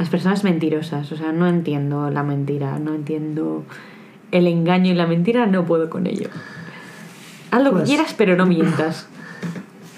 Las 0.00 0.08
personas 0.08 0.42
mentirosas, 0.44 1.12
o 1.12 1.16
sea, 1.16 1.30
no 1.30 1.46
entiendo 1.46 2.08
la 2.10 2.22
mentira, 2.22 2.78
no 2.78 2.94
entiendo 2.94 3.64
el 4.32 4.46
engaño 4.46 4.90
y 4.92 4.94
la 4.94 5.06
mentira, 5.06 5.44
no 5.46 5.66
puedo 5.66 5.90
con 5.90 6.06
ello. 6.06 6.28
Haz 7.50 7.62
lo 7.62 7.70
Pues- 7.72 7.82
que 7.84 7.88
quieras, 7.90 8.14
pero 8.16 8.34
no 8.34 8.46
mientas. 8.46 9.06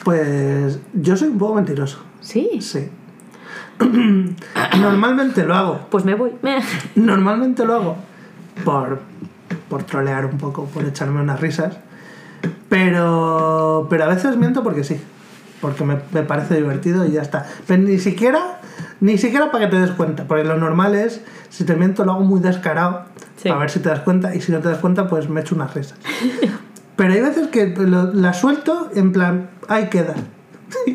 Pues 0.05 0.81
yo 0.95 1.17
soy 1.17 1.29
un 1.29 1.39
poco 1.39 1.55
mentiroso, 1.55 2.03
Sí, 2.21 2.59
sí. 2.61 2.89
Normalmente 4.81 5.45
lo 5.45 5.55
hago. 5.55 5.87
pues 5.91 6.05
me 6.05 6.15
voy. 6.17 6.33
Normalmente 6.97 7.65
lo 7.65 7.75
hago 7.75 7.97
por, 8.65 8.99
por 9.69 9.85
trolear 9.85 10.27
un 10.27 10.39
poco, 10.39 10.65
por 10.67 10.85
echarme 10.85 11.21
unas 11.21 11.41
risas. 11.41 11.77
Pero, 12.69 13.87
pero 13.89 14.03
a 14.05 14.09
veces 14.09 14.37
miento 14.37 14.65
porque 14.65 14.83
sí. 14.83 15.01
Porque 15.61 15.85
me, 15.85 15.99
me 16.13 16.23
parece 16.25 16.57
divertido 16.57 17.07
y 17.07 17.13
ya 17.13 17.23
está. 17.23 17.47
Pero 17.69 17.83
ni 17.85 17.99
siquiera, 17.99 18.61
ni 19.03 19.19
siquiera 19.19 19.51
para 19.51 19.67
que 19.67 19.71
te 19.77 19.81
des 19.83 19.91
cuenta. 19.91 20.25
Porque 20.25 20.45
lo 20.45 20.57
normal 20.57 20.95
es, 20.95 21.23
si 21.51 21.65
te 21.65 21.77
miento, 21.77 22.05
lo 22.07 22.13
hago 22.13 22.23
muy 22.23 22.41
descarado. 22.41 23.03
Sí. 23.37 23.49
Para 23.49 23.61
ver 23.61 23.71
si 23.71 23.81
te 23.81 23.91
das 23.91 24.01
cuenta. 24.01 24.35
Y 24.35 24.41
si 24.41 24.51
no 24.53 24.61
te 24.61 24.69
das 24.71 24.79
cuenta, 24.79 25.07
pues 25.09 25.29
me 25.29 25.43
echo 25.43 25.55
unas 25.55 25.75
risas. 25.75 25.99
Pero 26.97 27.13
hay 27.13 27.21
veces 27.21 27.49
que 27.49 27.67
lo- 27.77 28.13
la 28.15 28.33
suelto 28.33 28.91
en 28.95 29.13
plan, 29.13 29.51
ahí 29.69 29.89
queda. 29.91 30.15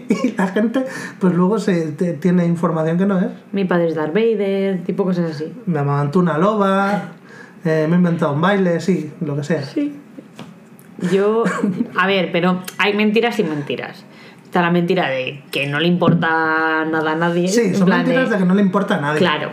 Y 0.09 0.31
la 0.35 0.47
gente, 0.47 0.85
pues 1.19 1.33
luego 1.35 1.59
se 1.59 1.91
te- 1.91 2.13
tiene 2.13 2.45
información 2.45 2.97
que 2.97 3.05
no 3.05 3.19
es. 3.19 3.27
Mi 3.51 3.65
padre 3.65 3.89
es 3.89 3.95
Darth 3.95 4.13
Vader, 4.13 4.83
tipo 4.83 5.03
cosas 5.03 5.31
así. 5.31 5.53
Me 5.67 5.77
amamantó 5.79 6.19
una 6.19 6.37
loba, 6.39 7.09
eh, 7.65 7.85
me 7.87 7.95
he 7.95 7.97
inventado 7.99 8.33
un 8.33 8.41
baile, 8.41 8.79
sí, 8.79 9.11
lo 9.21 9.35
que 9.35 9.43
sea. 9.43 9.61
Sí. 9.63 9.95
Yo, 11.11 11.43
a 11.95 12.07
ver, 12.07 12.31
pero 12.31 12.61
hay 12.79 12.95
mentiras 12.95 13.37
y 13.39 13.43
mentiras. 13.43 14.03
Está 14.47 14.61
la 14.61 14.71
mentira 14.71 15.09
de 15.09 15.43
que 15.51 15.67
no 15.67 15.77
le 15.77 15.87
importa 15.87 16.85
nada 16.85 17.11
a 17.11 17.15
nadie. 17.15 17.49
Sí, 17.49 17.75
son 17.75 17.89
mentiras 17.89 18.29
de... 18.29 18.37
que 18.37 18.45
no 18.45 18.55
le 18.55 18.61
importa 18.61 18.95
a 18.95 19.01
nadie. 19.01 19.19
Claro. 19.19 19.49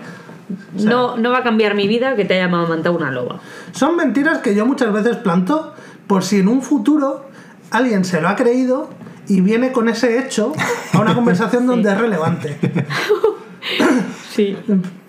No, 0.75 1.17
no 1.17 1.33
va 1.33 1.39
a 1.39 1.43
cambiar 1.43 1.75
mi 1.75 1.89
vida 1.89 2.15
que 2.15 2.25
te 2.25 2.35
haya 2.35 2.45
amamantado 2.45 2.97
una 2.97 3.11
loba. 3.11 3.41
Son 3.73 3.97
mentiras 3.97 4.39
que 4.39 4.55
yo 4.55 4.65
muchas 4.67 4.93
veces 4.93 5.17
planto 5.17 5.75
por 6.07 6.23
si 6.23 6.39
en 6.39 6.47
un 6.47 6.63
futuro 6.63 7.27
alguien 7.73 8.05
se 8.05 8.21
lo 8.21 8.29
ha 8.29 8.37
creído 8.37 8.89
y 9.27 9.41
viene 9.41 9.73
con 9.73 9.89
ese 9.89 10.21
hecho 10.21 10.53
a 10.93 11.01
una 11.01 11.13
conversación 11.13 11.67
donde 11.67 11.91
es 11.91 11.99
relevante. 11.99 12.57
Sí. 14.35 14.57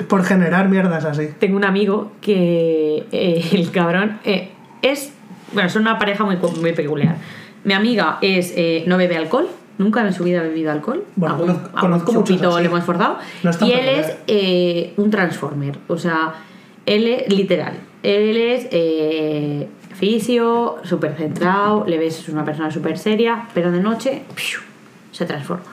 Por 0.08 0.24
generar 0.24 0.70
mierdas 0.70 1.04
así. 1.04 1.30
Tengo 1.40 1.58
un 1.58 1.66
amigo 1.66 2.12
que 2.22 3.08
eh, 3.12 3.50
el 3.54 3.72
cabrón 3.72 4.20
eh, 4.24 4.52
es. 4.84 5.12
Bueno, 5.52 5.68
son 5.70 5.82
una 5.82 5.98
pareja 5.98 6.24
muy, 6.24 6.38
muy 6.38 6.74
peculiar. 6.74 7.18
Mi 7.64 7.74
amiga 7.74 8.20
es 8.22 8.54
eh, 8.56 8.84
no 8.86 8.98
bebe 8.98 9.18
alcohol, 9.18 9.50
nunca 9.78 10.02
en 10.06 10.14
su 10.14 10.24
vida 10.24 10.40
ha 10.40 10.44
bebido 10.44 10.72
alcohol. 10.72 11.04
Bueno, 11.16 11.36
Algún- 11.36 11.48
conozco- 11.56 11.78
algún 11.78 11.82
conozco 12.00 12.12
chupito 12.24 12.60
le 12.60 12.66
hemos 12.68 12.84
forzado. 12.84 13.18
No 13.44 13.52
y 13.68 13.72
él 13.72 13.88
es 13.90 14.16
eh, 14.28 14.94
un 14.98 15.10
transformer. 15.12 15.78
O 15.88 15.98
sea, 15.98 16.34
él 16.86 17.08
es 17.08 17.34
literal. 17.34 17.74
Él 18.04 18.38
es 18.38 18.68
eh, 18.72 19.68
fisio, 19.96 20.78
súper 20.84 21.16
centrado, 21.16 21.86
le 21.88 21.98
ves 21.98 22.20
es 22.20 22.30
una 22.30 22.46
persona 22.46 22.70
súper 22.72 22.98
seria, 22.98 23.48
pero 23.54 23.72
de 23.72 23.80
noche 23.80 24.24
¡piu! 24.36 24.60
se 25.12 25.26
transforma. 25.26 25.64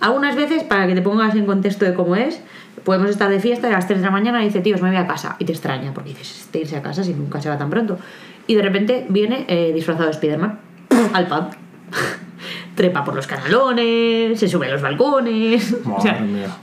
Algunas 0.00 0.36
veces, 0.36 0.62
para 0.64 0.86
que 0.86 0.94
te 0.94 1.02
pongas 1.02 1.34
en 1.34 1.46
contexto 1.46 1.84
de 1.84 1.94
cómo 1.94 2.14
es, 2.16 2.40
podemos 2.84 3.10
estar 3.10 3.28
de 3.30 3.40
fiesta 3.40 3.68
y 3.68 3.72
a 3.72 3.76
las 3.76 3.86
3 3.88 3.98
de 4.00 4.04
la 4.04 4.10
mañana 4.12 4.42
y 4.42 4.46
dice, 4.46 4.60
tíos, 4.60 4.80
me 4.80 4.88
voy 4.90 4.96
a 4.98 5.06
casa. 5.06 5.36
Y 5.40 5.44
te 5.44 5.52
extraña, 5.52 5.92
porque 5.92 6.10
dices, 6.10 6.40
este 6.42 6.60
irse 6.60 6.76
a 6.76 6.82
casa 6.82 7.02
si 7.02 7.14
nunca 7.14 7.40
se 7.40 7.48
va 7.48 7.58
tan 7.58 7.68
pronto. 7.70 7.98
Y 8.46 8.54
de 8.54 8.62
repente 8.62 9.06
viene 9.08 9.44
eh, 9.48 9.72
disfrazado 9.74 10.06
de 10.06 10.12
Spiderman 10.14 10.58
al 11.14 11.26
pub. 11.26 11.44
Trepa 12.78 13.02
por 13.04 13.16
los 13.16 13.26
canalones, 13.26 14.38
se 14.38 14.46
sube 14.48 14.68
a 14.68 14.70
los 14.70 14.80
balcones. 14.82 15.74
O 15.84 16.00
sea, 16.00 16.12
Madre 16.12 16.26
mía. 16.26 16.56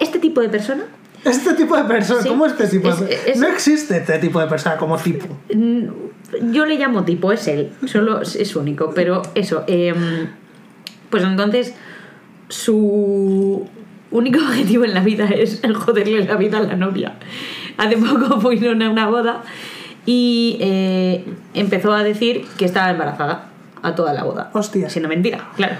este 0.00 0.18
tipo 0.18 0.40
de 0.40 0.48
persona 0.48 0.82
Este 1.24 1.54
tipo 1.54 1.76
de 1.76 1.84
persona, 1.84 2.22
Sí, 2.22 2.28
¿cómo 2.28 2.44
este 2.46 2.66
tipo 2.66 2.92
de 2.92 3.14
es- 3.26 3.38
No 3.38 3.46
existe 3.46 3.96
este 3.98 4.18
tipo 4.18 4.40
de 4.40 4.46
persona 4.48 4.76
como 4.76 4.96
tipo. 4.98 5.26
Mm, 5.54 5.84
Yo 6.52 6.66
le 6.66 6.76
llamo 6.76 7.04
tipo, 7.04 7.30
es 7.32 7.46
él, 7.46 7.70
solo 7.86 8.20
es- 8.22 8.34
es 8.36 8.56
único, 8.56 8.90
pero 8.94 9.22
eso, 9.34 9.62
em, 9.68 10.28
pues 11.08 11.22
entonces 11.22 11.74
su 12.48 13.68
único 14.10 14.38
objetivo 14.48 14.84
en 14.84 14.94
la 14.94 15.00
vida 15.00 15.26
es 15.26 15.62
el 15.62 15.74
joderle 15.74 16.24
la 16.24 16.34
vida 16.36 16.58
a 16.58 16.62
la 16.62 16.74
novia. 16.76 17.14
Hace 17.78 17.96
poco 17.96 18.40
fueron 18.40 18.82
a 18.82 18.90
una 18.90 19.08
boda 19.08 19.42
y 20.06 20.56
eh, 20.60 21.24
empezó 21.54 21.92
a 21.92 22.02
decir 22.02 22.44
que 22.58 22.64
estaba 22.64 22.90
embarazada 22.90 23.49
a 23.82 23.94
toda 23.94 24.12
la 24.12 24.24
boda. 24.24 24.50
Hostia. 24.52 24.88
Siendo 24.88 25.08
mentira, 25.08 25.48
claro. 25.56 25.76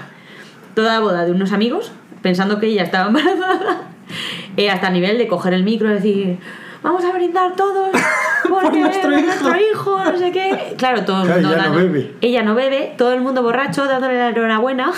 Toda 0.75 0.93
la 0.93 0.99
boda 0.99 1.25
de 1.25 1.31
unos 1.31 1.51
amigos, 1.51 1.91
pensando 2.21 2.59
que 2.59 2.67
ella 2.67 2.83
estaba 2.83 3.07
embarazada, 3.07 3.81
eh, 4.57 4.69
hasta 4.69 4.87
a 4.87 4.91
nivel 4.91 5.17
de 5.17 5.27
coger 5.27 5.53
el 5.53 5.63
micro 5.63 5.89
y 5.89 5.93
decir, 5.93 6.37
vamos 6.83 7.03
a 7.05 7.11
brindar 7.11 7.55
todos 7.55 7.89
porque 8.49 8.79
nuestro 8.79 9.11
hijo". 9.17 9.25
nuestro 9.25 9.55
hijo, 9.55 10.03
no 10.03 10.17
sé 10.17 10.31
qué. 10.31 10.75
Claro, 10.77 11.05
todo 11.05 11.23
el 11.23 11.29
mundo 11.29 11.53
ella 11.53 11.67
no 11.67 11.75
bebe. 11.75 12.13
ella 12.21 12.43
no 12.43 12.55
bebe, 12.55 12.93
todo 12.97 13.13
el 13.13 13.21
mundo 13.21 13.43
borracho 13.43 13.85
dándole 13.85 14.17
la 14.17 14.29
enhorabuena 14.29 14.91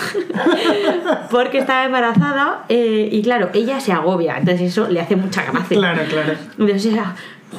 porque 1.30 1.58
estaba 1.58 1.84
embarazada 1.84 2.64
eh, 2.68 3.08
y 3.10 3.22
claro, 3.22 3.50
ella 3.52 3.80
se 3.80 3.92
agobia, 3.92 4.38
entonces 4.38 4.72
eso 4.72 4.88
le 4.88 5.00
hace 5.00 5.16
mucha 5.16 5.42
gracia. 5.42 5.76
Claro, 5.76 6.02
claro. 6.08 6.34
Entonces 6.58 6.94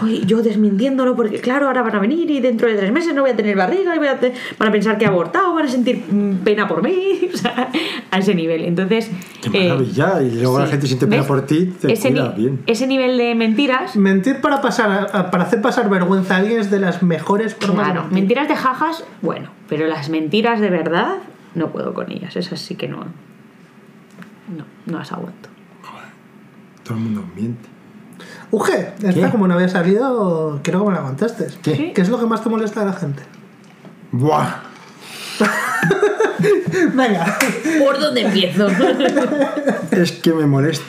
"Uy, 0.01 0.23
yo 0.25 0.41
desmintiéndolo 0.41 1.15
porque 1.15 1.39
claro, 1.39 1.67
ahora 1.67 1.81
van 1.81 1.95
a 1.95 1.99
venir 1.99 2.29
y 2.31 2.39
dentro 2.39 2.67
de 2.67 2.75
tres 2.75 2.91
meses 2.91 3.13
no 3.13 3.21
voy 3.21 3.31
a 3.31 3.35
tener 3.35 3.55
barriga 3.55 3.95
y 3.95 3.97
voy 3.97 4.07
a 4.07 4.19
te- 4.19 4.33
van 4.57 4.69
a 4.69 4.71
pensar 4.71 4.97
que 4.97 5.05
he 5.05 5.07
abortado, 5.07 5.53
van 5.53 5.65
a 5.65 5.69
sentir 5.69 6.03
mm, 6.09 6.37
pena 6.43 6.67
por 6.67 6.81
mí, 6.83 7.29
o 7.33 7.37
sea, 7.37 7.69
a 8.11 8.17
ese 8.17 8.35
nivel. 8.35 8.63
Entonces... 8.65 9.09
Qué 9.41 9.49
eh, 9.65 9.67
maravilla. 9.69 10.21
y 10.21 10.31
luego 10.31 10.59
la 10.59 10.67
gente 10.67 10.87
siente 10.87 11.05
pena 11.07 11.21
¿Ves? 11.21 11.27
por 11.27 11.45
ti, 11.45 11.65
te 11.79 11.93
ese, 11.93 12.09
cuida 12.09 12.33
ni- 12.35 12.43
bien. 12.43 12.59
ese 12.67 12.87
nivel 12.87 13.17
de 13.17 13.35
mentiras 13.35 13.95
Mentir 13.95 14.41
para 14.41 14.61
pasar 14.61 15.09
a- 15.13 15.31
para 15.31 15.43
hacer 15.43 15.61
pasar 15.61 15.89
vergüenza 15.89 16.35
a 16.35 16.37
alguien 16.39 16.59
es 16.59 16.71
de 16.71 16.79
las 16.79 17.03
mejores 17.03 17.55
formas 17.55 17.85
Claro, 17.91 18.07
de 18.09 18.13
mentiras 18.15 18.47
de 18.47 18.55
jajas, 18.55 19.03
bueno, 19.21 19.49
pero 19.69 19.87
las 19.87 20.09
mentiras 20.09 20.59
de 20.59 20.69
verdad 20.69 21.17
no 21.55 21.71
puedo 21.71 21.93
con 21.93 22.11
ellas, 22.11 22.35
esas 22.35 22.59
sí 22.59 22.75
que 22.75 22.87
no. 22.87 22.97
No, 22.97 24.65
no 24.85 24.97
las 24.99 25.11
aguanto. 25.11 25.49
Todo 26.83 26.97
el 26.97 27.03
mundo 27.03 27.25
miente. 27.35 27.67
Uge, 28.55 28.93
esta 29.03 29.11
¿Qué? 29.11 29.29
como 29.31 29.49
no 29.49 29.55
había 29.55 29.67
salido, 29.67 30.61
quiero 30.63 30.79
que 30.79 30.89
me 30.89 30.95
la 30.95 31.01
contestes. 31.01 31.59
¿Qué? 31.61 31.91
¿Qué 31.93 32.01
es 32.01 32.07
lo 32.07 32.17
que 32.17 32.25
más 32.25 32.41
te 32.41 32.47
molesta 32.47 32.79
de 32.79 32.85
la 32.85 32.93
gente? 32.93 33.21
¡Buah! 34.13 34.47
Venga, 36.93 37.37
¿Por 37.83 37.99
dónde 37.99 38.21
empiezo? 38.21 38.67
Es 39.91 40.13
que 40.13 40.31
me 40.31 40.45
molesta. 40.45 40.85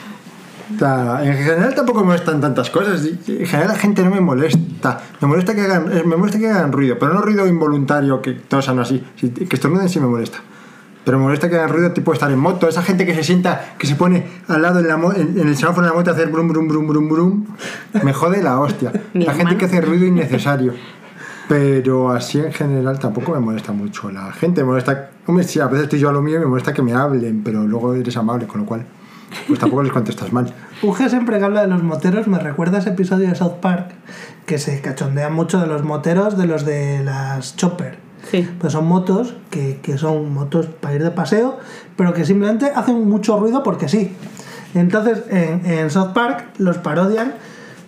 En 1.21 1.33
general 1.33 1.75
tampoco 1.75 1.99
me 1.99 2.05
molestan 2.05 2.39
tantas 2.39 2.69
cosas. 2.69 3.05
En 3.05 3.45
general 3.45 3.67
la 3.67 3.75
gente 3.75 4.01
no 4.01 4.11
me 4.11 4.21
molesta. 4.21 5.01
Me 5.19 5.27
molesta 5.27 5.53
que 5.53 5.61
hagan, 5.61 5.89
me 6.07 6.15
molesta 6.15 6.39
que 6.39 6.49
hagan 6.49 6.71
ruido, 6.71 6.97
pero 6.97 7.13
no 7.13 7.21
ruido 7.21 7.47
involuntario 7.47 8.21
que 8.21 8.31
tosan 8.31 8.79
así. 8.79 9.03
Que 9.17 9.55
estornuden 9.55 9.89
sí 9.89 9.99
me 9.99 10.07
molesta. 10.07 10.37
Pero 11.07 11.19
me 11.19 11.23
molesta 11.23 11.47
que 11.49 11.55
hagan 11.55 11.69
ruido 11.69 11.91
tipo 11.93 12.11
estar 12.11 12.29
en 12.29 12.37
moto. 12.37 12.67
Esa 12.67 12.83
gente 12.83 13.05
que 13.05 13.15
se 13.15 13.23
sienta, 13.23 13.75
que 13.77 13.87
se 13.87 13.95
pone 13.95 14.25
al 14.49 14.61
lado 14.61 14.79
en, 14.81 14.89
la 14.89 14.97
mo- 14.97 15.13
en, 15.13 15.39
en 15.39 15.47
el 15.47 15.55
semáforo 15.55 15.87
de 15.87 15.91
la 15.93 15.97
moto 15.97 16.09
a 16.11 16.13
hacer 16.13 16.27
brum 16.27 16.49
brum 16.49 16.67
brum 16.67 16.85
brum 16.85 17.07
brum. 17.09 17.45
Me 18.03 18.11
jode 18.11 18.43
la 18.43 18.59
hostia. 18.59 18.91
La 19.13 19.33
gente 19.33 19.55
que 19.55 19.65
hace 19.65 19.79
ruido 19.79 20.05
innecesario. 20.05 20.73
Pero 21.47 22.11
así 22.11 22.39
en 22.39 22.51
general 22.51 22.99
tampoco 22.99 23.31
me 23.31 23.39
molesta 23.39 23.71
mucho 23.71 24.11
la 24.11 24.33
gente. 24.33 24.61
Me 24.63 24.67
molesta, 24.67 25.11
hombre, 25.27 25.45
sí, 25.45 25.61
a 25.61 25.67
veces 25.67 25.83
estoy 25.83 25.99
yo 25.99 26.09
a 26.09 26.11
lo 26.11 26.21
mío 26.21 26.35
y 26.35 26.39
me 26.39 26.45
molesta 26.45 26.73
que 26.73 26.81
me 26.81 26.91
hablen, 26.93 27.41
pero 27.41 27.63
luego 27.63 27.93
eres 27.93 28.17
amable, 28.17 28.45
con 28.47 28.59
lo 28.61 28.67
cual, 28.67 28.85
pues 29.47 29.57
tampoco 29.57 29.83
les 29.83 29.93
contestas 29.93 30.33
mal. 30.33 30.53
Uge 30.83 31.09
siempre 31.09 31.39
que 31.39 31.45
habla 31.45 31.61
de 31.61 31.67
los 31.67 31.83
moteros 31.83 32.27
me 32.27 32.37
recuerda 32.37 32.77
a 32.77 32.79
ese 32.81 32.89
episodio 32.89 33.29
de 33.29 33.35
South 33.35 33.61
Park 33.61 33.91
que 34.45 34.57
se 34.57 34.81
cachondea 34.81 35.29
mucho 35.29 35.57
de 35.61 35.67
los 35.67 35.83
moteros 35.83 36.37
de 36.37 36.47
los 36.47 36.65
de 36.65 37.01
las 37.05 37.55
Chopper. 37.55 37.97
Pues 38.59 38.73
son 38.73 38.87
motos 38.87 39.35
que, 39.49 39.79
que 39.81 39.97
son 39.97 40.33
motos 40.33 40.65
para 40.65 40.95
ir 40.95 41.03
de 41.03 41.11
paseo, 41.11 41.57
pero 41.95 42.13
que 42.13 42.25
simplemente 42.25 42.71
hacen 42.73 43.07
mucho 43.07 43.39
ruido 43.39 43.63
porque 43.63 43.87
sí. 43.87 44.15
Entonces 44.73 45.23
en, 45.29 45.65
en 45.65 45.89
South 45.89 46.13
Park 46.13 46.45
los 46.57 46.77
parodian 46.77 47.33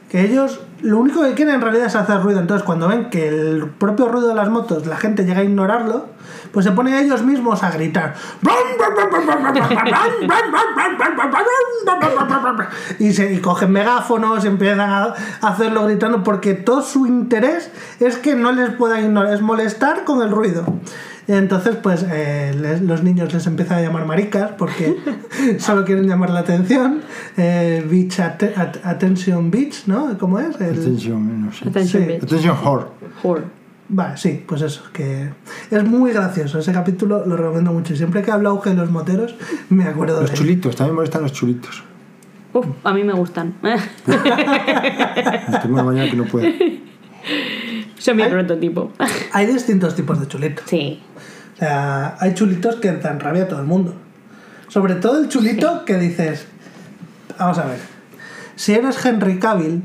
que 0.09 0.21
ellos 0.21 0.61
lo 0.81 0.99
único 0.99 1.23
que 1.23 1.33
quieren 1.33 1.55
en 1.55 1.61
realidad 1.61 1.87
es 1.87 1.95
hacer 1.95 2.21
ruido. 2.21 2.39
Entonces 2.39 2.65
cuando 2.65 2.87
ven 2.87 3.09
que 3.09 3.27
el 3.27 3.69
propio 3.77 4.07
ruido 4.07 4.29
de 4.29 4.35
las 4.35 4.49
motos 4.49 4.85
la 4.85 4.97
gente 4.97 5.25
llega 5.25 5.41
a 5.41 5.43
ignorarlo, 5.43 6.07
pues 6.51 6.65
se 6.65 6.71
ponen 6.71 6.95
ellos 6.95 7.23
mismos 7.23 7.63
a 7.63 7.71
gritar. 7.71 8.15
Y, 12.99 13.39
cogen 13.39 13.71
megáfonos 13.71 14.43
y 14.43 14.47
empiezan 14.47 14.79
a 14.79 15.13
hacerlo 15.41 15.85
gritando 15.85 16.23
porque 16.23 16.53
todo 16.53 16.81
su 16.81 17.05
interés 17.05 17.71
es 17.99 18.17
que 18.17 18.35
no 18.35 18.51
les 18.51 18.71
puedan 18.71 19.03
ignorar, 19.03 19.33
es 19.33 19.41
molestar 19.41 20.03
con 20.03 20.21
el 20.21 20.31
ruido. 20.31 20.65
Y 21.29 21.33
entonces, 21.33 21.75
pues 21.75 22.03
eh, 22.11 22.55
les- 22.59 22.81
los 22.81 23.03
niños 23.03 23.31
les 23.31 23.45
empiezan 23.45 23.77
a 23.77 23.81
llamar 23.83 24.05
maricas 24.07 24.49
porque 24.57 24.97
solo 25.59 25.85
quieren 25.85 26.07
llamar 26.07 26.31
la 26.31 26.39
atención. 26.39 27.01
Eh, 27.37 27.85
beach 27.89 28.19
at- 28.19 28.41
at- 28.57 28.77
attention 28.83 29.51
beach, 29.51 29.83
¿no? 29.85 30.17
¿Cómo 30.17 30.39
es? 30.39 30.59
El- 30.59 30.79
Atención, 30.79 31.45
no 31.45 31.53
sé. 31.53 31.69
Atención, 31.69 32.03
Sí. 32.03 32.09
bitch. 32.13 32.23
Atención, 32.23 32.57
whore. 32.65 32.85
Whore. 33.23 33.43
Vale, 33.89 34.17
sí, 34.17 34.43
pues 34.47 34.61
eso, 34.63 34.83
que 34.91 35.29
es 35.71 35.83
muy 35.83 36.11
gracioso. 36.13 36.57
Ese 36.59 36.71
capítulo 36.73 37.23
lo 37.25 37.37
recomiendo 37.37 37.73
mucho. 37.73 37.93
Y 37.93 37.97
siempre 37.97 38.21
que 38.23 38.31
habla 38.31 38.49
Auge 38.49 38.71
de 38.71 38.75
los 38.77 38.89
moteros, 38.91 39.35
me 39.69 39.83
acuerdo 39.85 40.21
Los 40.21 40.31
de 40.31 40.35
él. 40.35 40.39
chulitos, 40.41 40.75
también 40.75 40.93
me 40.93 40.97
molestan 40.97 41.21
los 41.21 41.31
chulitos. 41.33 41.83
Uf, 42.53 42.65
a 42.83 42.93
mí 42.93 43.03
me 43.03 43.13
gustan. 43.13 43.53
Tengo 45.61 45.73
una 45.75 45.83
mañana 45.83 46.09
que 46.09 46.17
no 46.17 46.25
puedo. 46.25 46.47
Son 47.97 48.15
mi 48.15 48.23
prototipo. 48.23 48.91
Hay 49.33 49.45
distintos 49.47 49.95
tipos 49.95 50.19
de 50.19 50.27
chulitos. 50.27 50.63
Sí. 50.67 51.01
O 51.59 51.61
sea, 51.61 52.15
hay 52.21 52.33
chulitos 52.35 52.75
que 52.77 52.89
dan 52.93 53.19
rabia 53.19 53.43
a 53.43 53.47
todo 53.49 53.59
el 53.59 53.65
mundo. 53.67 53.93
Sobre 54.69 54.95
todo 54.95 55.19
el 55.19 55.27
chulito 55.27 55.83
que 55.83 55.97
dices, 55.97 56.45
vamos 57.37 57.57
a 57.57 57.65
ver, 57.65 57.79
si 58.55 58.73
eres 58.73 59.03
Henry 59.05 59.39
Cavill 59.39 59.81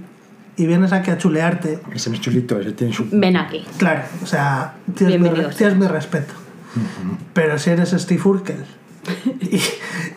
y 0.57 0.67
vienes 0.67 0.93
aquí 0.93 1.11
a 1.11 1.19
chulearte, 1.19 1.81
Ese 1.93 2.11
no 2.11 2.15
es 2.15 2.21
chulito, 2.23 2.61
ese 2.61 2.71
tiene 2.73 2.93
su... 2.93 3.09
Ven 3.11 3.37
aquí. 3.37 3.65
claro, 3.77 4.03
o 4.23 4.27
sea, 4.27 4.75
tienes, 4.95 5.19
mi, 5.21 5.29
tienes 5.57 5.91
respeto. 5.91 6.33
Pero 7.33 7.59
si 7.59 7.71
eres 7.71 7.91
Steve 7.91 8.23
Urkel 8.25 8.65
y, 9.41 9.57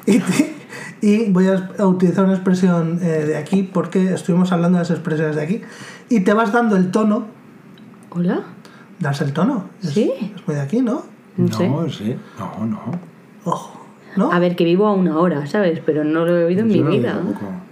y 0.05 0.19
te- 0.19 0.53
y 1.01 1.29
voy 1.31 1.47
a, 1.47 1.69
a 1.79 1.85
utilizar 1.87 2.25
una 2.25 2.33
expresión 2.35 2.99
eh, 3.01 3.25
de 3.25 3.37
aquí 3.37 3.63
porque 3.63 4.13
estuvimos 4.13 4.51
hablando 4.51 4.77
de 4.77 4.83
las 4.83 4.91
expresiones 4.91 5.35
de 5.35 5.41
aquí 5.43 5.61
y 6.09 6.19
te 6.21 6.33
vas 6.33 6.51
dando 6.51 6.75
el 6.75 6.91
tono, 6.91 7.25
¿Hola? 8.11 8.41
das 8.99 9.21
el 9.21 9.33
tono. 9.33 9.69
Es- 9.83 9.91
Sí. 9.91 10.11
Es 10.35 10.47
muy 10.47 10.55
de 10.55 10.61
aquí, 10.61 10.81
¿no? 10.81 11.03
No 11.37 11.53
sé. 11.57 11.69
No, 11.69 11.89
sí. 11.89 12.15
No, 12.39 12.65
no. 12.65 12.79
Ojo, 13.45 13.79
¿no? 14.15 14.31
A 14.31 14.39
ver, 14.39 14.55
que 14.55 14.63
vivo 14.63 14.87
a 14.87 14.93
una 14.93 15.17
hora, 15.17 15.45
¿sabes? 15.47 15.79
Pero 15.85 16.03
no 16.03 16.25
lo 16.25 16.35
he 16.37 16.45
oído 16.45 16.61
en 16.61 16.67
mi 16.67 16.79
no 16.79 16.89
vida. 16.89 17.19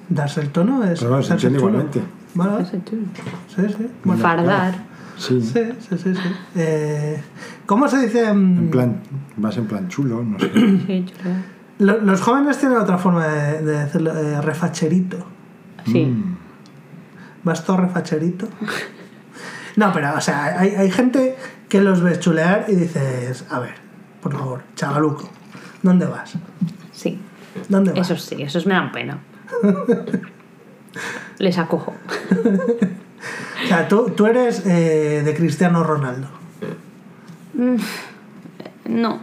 Darse 0.10 0.42
el 0.42 0.50
tono 0.50 0.84
es. 0.84 1.00
Pero 1.00 1.10
bueno, 1.12 1.24
se 1.24 1.34
entiende 1.34 1.58
igualmente. 1.60 2.02
Chulo. 2.34 2.60
sí, 2.68 3.62
sí. 3.78 3.88
Bueno, 4.04 4.22
Fardar. 4.22 4.76
Sí. 5.18 5.42
sí, 5.42 5.62
sí, 5.80 5.98
sí. 5.98 6.14
sí. 6.14 6.30
Eh, 6.56 7.22
¿Cómo 7.66 7.88
se 7.88 8.00
dice? 8.00 8.32
mm, 8.34 8.58
En 8.58 8.70
plan, 8.70 8.98
vas 9.38 9.56
en 9.58 9.66
plan 9.66 9.88
chulo, 9.88 10.22
no 10.24 10.38
sé. 10.38 10.52
Sí, 10.54 11.06
chulo. 11.06 11.36
lo- 11.80 12.02
los 12.02 12.22
jóvenes 12.22 12.58
tienen 12.60 12.78
otra 12.78 12.98
forma 12.98 13.26
de, 13.28 13.62
de 13.62 13.80
decirlo, 13.86 14.12
eh, 14.18 14.42
refacherito. 14.42 15.18
Sí. 15.86 16.06
Mm. 16.06 16.36
¿Vas 17.44 17.64
todo 17.66 17.78
refacherito? 17.78 18.48
No, 19.78 19.92
pero, 19.92 20.14
o 20.16 20.22
sea, 20.22 20.58
hay, 20.58 20.70
hay 20.70 20.90
gente 20.90 21.36
que 21.70 21.82
los 21.82 22.02
ves 22.02 22.20
chulear 22.20 22.66
y 22.68 22.76
dices, 22.76 23.46
a 23.50 23.60
ver, 23.60 23.76
por 24.22 24.34
favor, 24.34 24.62
chavaluco, 24.76 25.30
¿dónde 25.82 26.06
vas? 26.06 26.34
Sí. 26.92 27.20
¿Dónde 27.70 27.92
vas? 27.92 28.10
Esos 28.10 28.24
sí, 28.24 28.42
esos 28.42 28.66
me 28.66 28.74
dan 28.74 28.92
pena. 28.92 29.20
Les 31.40 31.58
acojo. 31.58 31.94
O 33.64 33.68
sea, 33.68 33.88
tú, 33.88 34.12
tú 34.16 34.28
eres 34.28 34.64
eh, 34.68 35.24
de 35.26 35.34
Cristiano 35.34 35.84
Ronaldo. 35.84 36.28
No. 38.88 39.20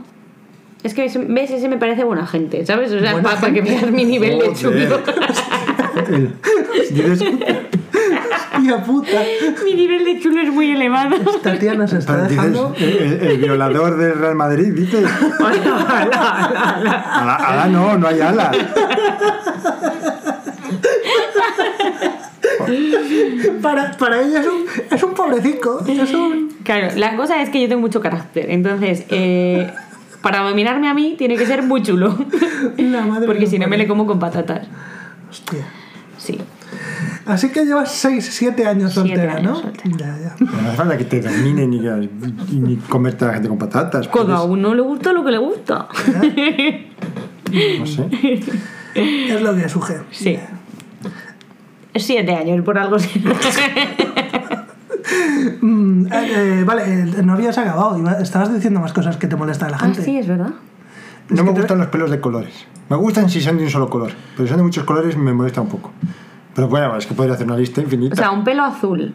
Es 0.82 0.94
que, 0.94 1.02
¿ves? 1.28 1.50
Ese 1.50 1.68
me 1.68 1.76
parece 1.76 2.02
buena 2.02 2.26
gente, 2.26 2.66
¿sabes? 2.66 2.90
O 2.92 2.98
sea, 2.98 3.12
Buena 3.12 3.40
para 3.40 3.52
que 3.52 3.62
veas 3.62 3.90
mi 3.90 4.04
nivel 4.04 4.40
de 4.40 4.52
chulo. 4.54 5.00
¡Hija 8.62 8.82
puta! 8.84 9.22
mi 9.64 9.74
nivel 9.74 10.04
de 10.04 10.20
chulo 10.20 10.40
es 10.42 10.52
muy 10.52 10.70
elevado. 10.70 11.16
Esta 11.16 11.58
tía 11.58 11.74
nos 11.74 11.92
está 11.92 12.16
dejando... 12.28 12.74
el, 12.78 12.84
el- 12.88 13.20
el 13.22 13.38
violador 13.38 13.96
del 13.96 14.14
Real 14.18 14.34
Madrid, 14.36 14.72
dices. 14.72 15.04
Ala, 17.14 17.34
ala 17.36 17.66
no, 17.66 17.98
no 17.98 18.06
hay 18.08 18.20
alas. 18.20 18.56
Para, 23.62 23.92
para 23.96 24.22
ella 24.22 24.40
es 24.40 24.46
un, 24.46 24.64
es 24.90 25.02
un 25.02 25.14
pobrecico. 25.14 25.84
Es 25.86 26.12
un... 26.14 26.48
Claro, 26.64 26.88
la 26.96 27.16
cosa 27.16 27.42
es 27.42 27.50
que 27.50 27.60
yo 27.60 27.68
tengo 27.68 27.80
mucho 27.80 28.00
carácter. 28.00 28.46
Entonces, 28.50 29.04
eh, 29.08 29.70
para 30.22 30.40
dominarme 30.40 30.88
a 30.88 30.94
mí, 30.94 31.14
tiene 31.18 31.36
que 31.36 31.46
ser 31.46 31.62
muy 31.62 31.82
chulo. 31.82 32.16
La 32.76 33.02
madre 33.02 33.26
Porque 33.26 33.40
que 33.44 33.46
si 33.50 33.58
no, 33.58 33.68
me 33.68 33.76
le 33.78 33.86
como 33.86 34.06
con 34.06 34.18
patatas. 34.18 34.66
Hostia. 35.30 35.64
Sí. 36.18 36.38
Así 37.26 37.50
que 37.50 37.64
llevas 37.64 37.92
6, 37.92 38.28
7 38.32 38.66
años 38.66 38.92
soltera, 38.94 39.40
¿no? 39.40 39.54
soltera. 39.56 39.96
Ya, 39.96 40.18
ya. 40.18 40.36
No 40.44 40.68
hace 40.68 40.76
falta 40.76 40.98
que 40.98 41.04
te 41.04 41.20
dominen 41.20 41.70
ni, 41.70 41.78
ni 42.58 42.76
comerte 42.76 43.24
a 43.24 43.28
la 43.28 43.34
gente 43.34 43.48
con 43.48 43.58
patatas. 43.58 44.08
Cada 44.08 44.24
puedes- 44.24 44.40
uno 44.50 44.74
le 44.74 44.82
gusta 44.82 45.12
lo 45.12 45.24
que 45.24 45.30
le 45.30 45.38
gusta. 45.38 45.86
No 47.78 47.86
sé. 47.86 48.08
Es 48.94 49.40
lo 49.40 49.54
que 49.54 49.68
suje. 49.68 49.98
Sí. 50.10 50.38
Siete 51.94 52.34
años, 52.34 52.64
por 52.64 52.78
algo 52.78 52.96
así. 52.96 53.22
Mm, 55.60 56.06
eh, 56.06 56.10
eh, 56.60 56.64
vale, 56.64 56.84
el 57.02 57.26
novio 57.26 57.52
se 57.52 57.60
ha 57.60 57.64
acabado. 57.64 57.98
Iba- 57.98 58.20
Estabas 58.20 58.52
diciendo 58.54 58.80
más 58.80 58.92
cosas 58.92 59.16
que 59.16 59.26
te 59.26 59.36
molestan 59.36 59.68
a 59.68 59.70
la 59.72 59.76
Ah, 59.76 59.80
gente. 59.80 60.02
sí, 60.02 60.18
es 60.18 60.26
verdad. 60.26 60.50
No 61.28 61.44
me 61.44 61.52
gustan 61.52 61.78
los 61.78 61.86
pelos 61.88 62.10
de 62.10 62.20
colores. 62.20 62.66
Me 62.88 62.96
gustan 62.96 63.28
si 63.30 63.40
son 63.40 63.56
de 63.58 63.64
un 63.64 63.70
solo 63.70 63.88
color. 63.88 64.12
Pero 64.36 64.46
si 64.46 64.48
son 64.50 64.58
de 64.58 64.64
muchos 64.64 64.84
colores 64.84 65.16
me 65.16 65.32
molesta 65.32 65.60
un 65.60 65.68
poco. 65.68 65.90
Pero 66.54 66.68
bueno, 66.68 66.96
es 66.96 67.06
que 67.06 67.14
podría 67.14 67.34
hacer 67.34 67.46
una 67.46 67.56
lista 67.56 67.80
infinita. 67.80 68.14
O 68.14 68.16
sea, 68.16 68.30
un 68.30 68.44
pelo 68.44 68.62
azul 68.64 69.14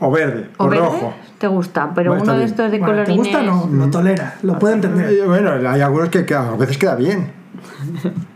O 0.00 0.10
verde, 0.10 0.48
o, 0.58 0.64
o, 0.64 0.68
verde 0.68 0.84
rojo. 0.84 1.14
te 1.38 1.46
gusta, 1.46 1.92
pero 1.94 2.10
Bueno, 2.12 2.24
uno 2.24 2.38
de 2.38 2.44
estos 2.44 2.70
de 2.70 2.78
Bueno, 2.78 3.04
¿Te 3.04 3.12
colorines... 3.12 3.16
gusta? 3.16 3.42
No, 3.42 3.68
lo 3.72 3.90
tolera, 3.90 4.34
lo 4.42 4.58
puede 4.58 4.74
entender. 4.74 5.12
Eh, 5.12 5.24
Bueno, 5.26 5.50
hay 5.68 5.80
algunos 5.80 6.08
que, 6.08 6.34
a 6.34 6.50
veces 6.52 6.78
queda 6.78 6.94
bien. 6.96 7.30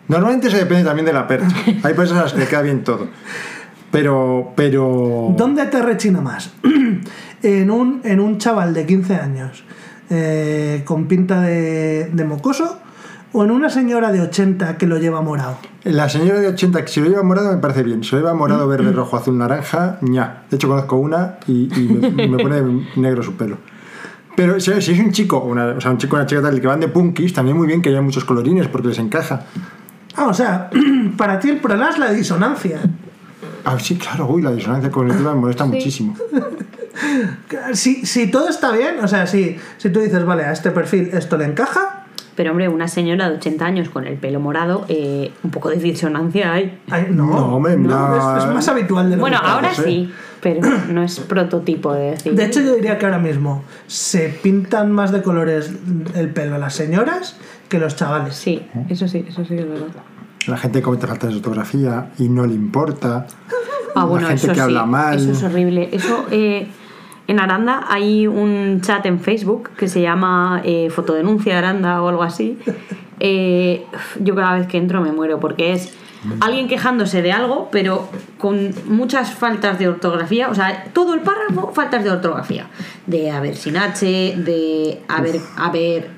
Normalmente 0.09 0.49
eso 0.49 0.57
depende 0.57 0.85
también 0.85 1.07
de 1.07 1.13
la 1.13 1.27
percha. 1.27 1.55
Hay 1.83 1.95
personas 1.95 2.21
a 2.21 2.23
las 2.25 2.33
que 2.35 2.41
le 2.41 2.47
queda 2.47 2.63
bien 2.63 2.85
todo. 2.85 3.09
Pero, 3.91 4.53
pero... 4.55 5.35
¿Dónde 5.37 5.65
te 5.67 5.81
rechina 5.83 6.21
más? 6.21 6.53
en, 7.43 7.71
un, 7.71 8.01
en 8.05 8.21
un 8.21 8.39
chaval 8.39 8.75
de 8.75 8.87
15 8.87 9.15
años 9.17 9.65
eh, 10.11 10.83
con 10.85 11.07
pinta 11.07 11.41
de, 11.41 12.11
de 12.13 12.25
mocoso 12.25 12.79
o 13.33 13.45
en 13.45 13.51
una 13.51 13.69
señora 13.69 14.13
de 14.13 14.21
80 14.21 14.79
que 14.79 14.87
lo 14.87 14.99
lleva 14.99 15.21
morado. 15.21 15.59
La 15.85 16.09
señora 16.09 16.41
de 16.41 16.49
80, 16.49 16.85
que 16.85 16.89
si 16.89 17.01
lo 17.01 17.09
lleva 17.09 17.23
morado 17.23 17.53
me 17.53 17.59
parece 17.59 17.83
bien. 17.83 18.03
Si 18.03 18.13
lo 18.13 18.19
lleva 18.19 18.35
morado, 18.35 18.67
verde, 18.69 18.93
rojo, 18.93 19.17
azul, 19.17 19.39
naranja, 19.39 19.99
ña. 20.01 20.43
De 20.51 20.57
hecho, 20.57 20.69
conozco 20.69 20.97
una 20.97 21.37
y, 21.47 21.69
y 21.79 21.89
me, 21.89 22.11
me 22.29 22.43
pone 22.43 22.87
negro 22.97 23.23
su 23.23 23.37
pelo. 23.37 23.59
Pero 24.37 24.61
si, 24.61 24.71
es 24.71 24.89
un 24.89 25.13
chico, 25.13 25.39
o 25.39 25.47
una, 25.47 25.69
o 25.69 25.81
sea, 25.81 25.91
un 25.91 25.99
chico 25.99 26.15
o 26.15 26.19
una 26.19 26.27
chica 26.27 26.43
tal, 26.43 26.61
que 26.61 26.67
van 26.67 26.81
de 26.81 26.89
punkis, 26.89 27.33
también 27.33 27.57
muy 27.57 27.67
bien 27.67 27.81
que 27.81 27.89
haya 27.89 28.03
muchos 28.03 28.25
colorines 28.25 28.69
porque 28.69 28.89
les 28.89 28.99
encaja. 28.99 29.43
Ah, 30.15 30.27
o 30.27 30.35
sea, 30.35 30.71
para 31.17 31.41
ti 31.41 31.49
el 31.49 31.59
problema 31.59 31.89
es 31.89 31.99
la 31.99 32.13
disonancia. 32.13 32.81
Ah, 33.65 33.79
sí, 33.81 33.97
claro, 33.97 34.27
uy, 34.29 34.43
la 34.43 34.53
disonancia 34.53 34.91
cognitiva 34.91 35.35
me 35.35 35.41
molesta 35.41 35.65
muchísimo. 35.65 36.17
Si, 37.75 38.07
si 38.07 38.31
todo 38.31 38.49
está 38.49 38.73
bien, 38.73 38.95
o 39.03 39.07
sea, 39.07 39.27
si, 39.27 39.59
si 39.77 39.91
tú 39.91 40.01
dices, 40.01 40.25
vale, 40.25 40.45
a 40.45 40.53
este 40.53 40.71
perfil 40.71 41.11
esto 41.13 41.37
le 41.37 41.45
encaja, 41.45 41.96
Pero 42.37 42.51
hombre, 42.51 42.69
una 42.69 42.87
señora 42.87 43.31
de 43.31 43.37
80 43.37 43.65
años 43.65 43.89
con 43.89 44.07
el 44.07 44.17
pelo 44.19 44.39
morado, 44.41 44.85
eh, 44.89 45.33
un 45.43 45.51
poco 45.51 45.71
de 45.71 45.77
disonancia 45.77 46.53
hay. 46.53 46.79
ay, 46.91 47.07
no, 47.11 47.27
No, 47.27 47.57
hombre, 47.57 47.77
mira- 47.77 48.37
es, 48.39 48.45
es 48.45 48.51
más 48.55 48.69
habitual 48.69 49.09
de 49.11 49.17
lo 49.17 49.21
Bueno, 49.23 49.39
que 49.41 49.47
ahora 49.49 49.75
sí, 49.75 50.13
pero 50.43 50.61
no 50.93 51.03
es 51.03 51.19
prototipo 51.21 51.95
de 51.95 52.11
decir. 52.13 52.35
De 52.35 52.45
hecho, 52.45 52.61
yo 52.61 52.75
diría 52.75 52.99
que 52.99 53.07
ahora 53.07 53.19
mismo 53.19 53.65
se 53.87 54.29
pintan 54.43 54.93
más 54.93 55.13
de 55.13 55.23
colores 55.23 55.73
el 56.15 56.29
pelo 56.29 56.59
las 56.59 56.75
señoras 56.75 57.37
que 57.71 57.79
los 57.79 57.97
chavales. 57.97 58.35
Sí, 58.37 58.67
eso 58.91 59.09
sí, 59.09 59.25
eso 59.27 59.45
sí 59.45 59.55
es 59.55 59.67
verdad. 59.69 59.87
La 60.47 60.57
gente 60.59 60.81
comete 60.83 61.07
faltas 61.07 61.31
de 61.31 61.37
ortografía 61.37 62.11
y 62.19 62.29
no 62.29 62.47
le 62.47 62.55
importa. 62.55 63.27
Ah, 63.97 64.05
bueno, 64.05 64.29
la 64.29 64.37
gente 64.37 64.45
eso 64.45 64.49
que 64.49 64.55
sí, 64.57 64.61
habla 64.61 64.85
mal. 64.87 65.17
Eso 65.19 65.33
es 65.33 65.43
horrible. 65.43 65.89
Eso, 65.91 66.27
eh, 66.31 66.69
En 67.29 67.41
Aranda 67.41 67.87
hay 67.89 68.27
un 68.27 68.81
chat 68.83 69.05
en 69.07 69.21
Facebook 69.21 69.71
que 69.77 69.89
se 69.89 70.01
llama 70.01 70.63
eh, 70.65 70.91
Fotodenuncia 70.91 71.59
Aranda 71.59 72.03
o 72.03 72.09
algo 72.09 72.23
así. 72.23 72.59
Eh, 73.19 73.83
yo 74.21 74.35
cada 74.35 74.59
vez 74.59 74.67
que 74.67 74.77
entro 74.77 75.01
me 75.01 75.11
muero 75.11 75.41
porque 75.41 75.73
es 75.73 75.95
alguien 76.41 76.69
quejándose 76.69 77.23
de 77.23 77.33
algo, 77.33 77.71
pero 77.73 78.11
con 78.37 78.75
muchas 78.89 79.33
faltas 79.33 79.79
de 79.79 79.89
ortografía. 79.89 80.51
O 80.51 80.55
sea, 80.55 80.85
todo 80.93 81.15
el 81.15 81.21
párrafo, 81.21 81.73
faltas 81.73 82.05
de 82.05 82.11
ortografía. 82.11 82.67
De 83.07 83.31
haber 83.31 83.57
sin 83.57 83.79
H, 83.79 84.05
de 84.37 85.01
haber, 85.09 85.37
haber 85.57 86.11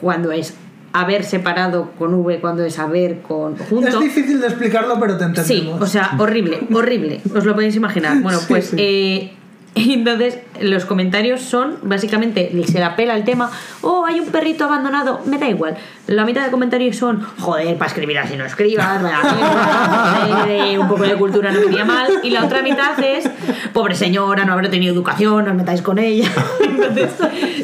cuando 0.00 0.32
es 0.32 0.54
haber 0.94 1.24
separado 1.24 1.90
con 1.98 2.14
V, 2.14 2.40
cuando 2.40 2.64
es 2.64 2.78
haber 2.78 3.20
con 3.20 3.58
junto. 3.58 3.88
Es 3.88 4.00
difícil 4.00 4.40
de 4.40 4.46
explicarlo, 4.46 4.98
pero 4.98 5.18
te 5.18 5.24
entendemos. 5.24 5.46
Sí, 5.46 5.70
o 5.78 5.86
sea, 5.86 6.12
horrible, 6.18 6.60
horrible. 6.72 7.20
Os 7.36 7.44
lo 7.44 7.54
podéis 7.54 7.76
imaginar. 7.76 8.22
Bueno, 8.22 8.38
Sí, 8.40 8.46
pues 8.48 8.68
sí. 8.68 8.76
eh, 8.78 9.32
entonces 9.92 10.38
los 10.60 10.86
comentarios 10.86 11.42
son 11.42 11.76
básicamente 11.82 12.50
se 12.66 12.80
la 12.80 12.96
pela 12.96 13.14
el 13.14 13.24
tema. 13.24 13.50
Oh, 13.82 14.06
hay 14.06 14.20
un 14.20 14.28
perrito 14.28 14.64
abandonado. 14.64 15.20
Me 15.26 15.38
da 15.38 15.48
igual. 15.48 15.76
La 16.06 16.24
mitad 16.24 16.44
de 16.44 16.50
comentarios 16.50 16.96
son 16.96 17.20
joder, 17.38 17.76
para 17.76 17.88
escribir 17.88 18.18
así 18.18 18.36
no 18.36 18.46
escribas, 18.46 19.02
mierda, 19.02 20.80
un 20.80 20.88
poco 20.88 21.02
de 21.02 21.14
cultura 21.16 21.52
no 21.52 21.62
iría 21.62 21.84
mal. 21.84 22.08
Y 22.22 22.30
la 22.30 22.44
otra 22.44 22.62
mitad 22.62 22.98
es 23.00 23.28
pobre 23.72 23.94
señora, 23.94 24.44
no 24.44 24.54
habrá 24.54 24.70
tenido 24.70 24.94
educación, 24.94 25.44
no 25.44 25.50
os 25.50 25.56
metáis 25.56 25.82
con 25.82 25.98
ella. 25.98 26.30
Entonces 26.64 27.10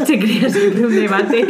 se 0.04 0.18
crea 0.18 0.50
siempre 0.50 0.86
un 0.86 0.94
debate. 0.94 1.46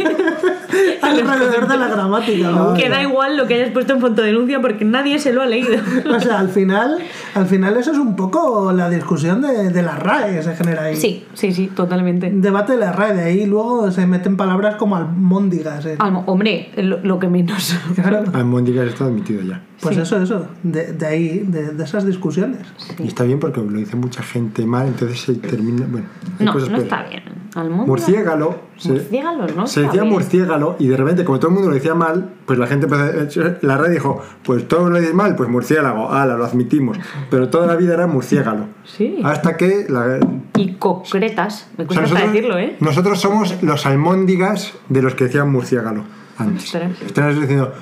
Alrededor 1.01 1.67
de 1.67 1.77
la 1.77 1.87
gramática, 1.87 2.49
¿no? 2.49 2.73
Que 2.73 2.89
da 2.89 3.01
igual 3.01 3.35
lo 3.35 3.47
que 3.47 3.55
hayas 3.55 3.71
puesto 3.71 3.93
en 3.93 4.01
fotodenuncia 4.01 4.61
porque 4.61 4.85
nadie 4.85 5.19
se 5.19 5.33
lo 5.33 5.41
ha 5.41 5.45
leído. 5.45 5.75
O 6.13 6.19
sea, 6.19 6.39
al 6.39 6.49
final, 6.49 6.99
al 7.33 7.47
final 7.47 7.75
eso 7.75 7.91
es 7.91 7.97
un 7.97 8.15
poco 8.15 8.71
la 8.71 8.89
discusión 8.89 9.41
de, 9.41 9.71
de 9.71 9.81
la 9.81 9.95
RAE 9.95 10.35
que 10.35 10.43
se 10.55 10.63
genera 10.63 10.83
ahí. 10.83 10.95
Sí, 10.95 11.25
sí, 11.33 11.51
sí, 11.51 11.67
totalmente. 11.67 12.31
Debate 12.33 12.73
de 12.73 12.79
la 12.79 12.91
RAE, 12.91 13.13
de 13.15 13.23
ahí 13.23 13.45
luego 13.45 13.91
se 13.91 14.05
meten 14.07 14.37
palabras 14.37 14.75
como 14.75 14.95
almóndigas. 14.95 15.85
¿eh? 15.85 15.95
Almo- 15.99 16.23
hombre, 16.27 16.69
lo, 16.77 16.99
lo 17.03 17.19
que 17.19 17.27
menos. 17.27 17.75
Claro. 17.95 18.23
Almóndigas 18.33 18.87
está 18.87 19.05
admitido 19.05 19.41
ya. 19.43 19.61
Pues 19.81 19.95
Sí. 19.95 20.01
eso, 20.01 20.21
eso, 20.21 20.47
de, 20.63 20.93
de 20.93 21.05
ahí, 21.05 21.39
de, 21.39 21.71
de 21.71 21.83
esas 21.83 22.05
discusiones. 22.05 22.59
Y 22.99 23.07
está 23.07 23.23
bien 23.25 23.39
porque 23.39 23.59
lo 23.61 23.71
dice 23.77 23.95
mucha 23.97 24.23
gente 24.23 24.65
mal, 24.65 24.87
entonces 24.87 25.19
se 25.19 25.33
termina. 25.35 25.85
Bueno, 25.89 26.07
hay 26.39 26.45
No, 26.45 26.53
cosas 26.53 26.69
no 26.69 26.77
está 26.77 27.03
bien. 27.09 27.23
Almóndiga. 27.55 27.85
Murciégalo. 27.87 28.59
Se, 28.77 28.89
Murciégalo, 28.93 29.45
no 29.55 29.67
se 29.67 29.81
decía 29.81 30.01
bien. 30.01 30.13
murciégalo 30.13 30.75
y 30.79 30.87
de 30.87 30.97
repente, 30.97 31.23
como 31.23 31.37
todo 31.39 31.49
el 31.49 31.53
mundo 31.55 31.69
lo 31.69 31.75
decía 31.75 31.93
mal, 31.93 32.31
pues 32.45 32.57
la 32.57 32.65
gente 32.65 32.87
empezó- 32.87 33.41
La 33.61 33.77
red 33.77 33.91
dijo: 33.91 34.21
Pues 34.43 34.67
todo 34.67 34.89
lo 34.89 34.97
dices 34.99 35.13
mal, 35.13 35.35
pues 35.35 35.49
murciélago, 35.49 36.11
ala, 36.11 36.35
lo 36.35 36.45
admitimos. 36.45 36.97
Pero 37.29 37.49
toda 37.49 37.67
la 37.67 37.75
vida 37.75 37.93
era 37.93 38.07
murciégalo. 38.07 38.67
Sí. 38.85 39.19
Hasta 39.23 39.55
que. 39.57 39.85
La, 39.89 40.17
Y 40.55 40.73
concretas. 40.73 41.67
Me 41.77 41.85
o 41.85 41.87
sea, 41.91 42.01
cuesta 42.01 42.15
hasta 42.17 42.27
decirlo, 42.31 42.57
¿eh? 42.59 42.75
nosotros 42.79 43.19
somos 43.19 43.61
los 43.63 43.85
almóndigas 43.85 44.73
de 44.89 45.01
los 45.01 45.15
que 45.15 45.25
decían 45.25 45.51
murciégalo 45.51 46.03
antes. 46.37 46.73
Estás 47.05 47.39
diciendo: 47.39 47.73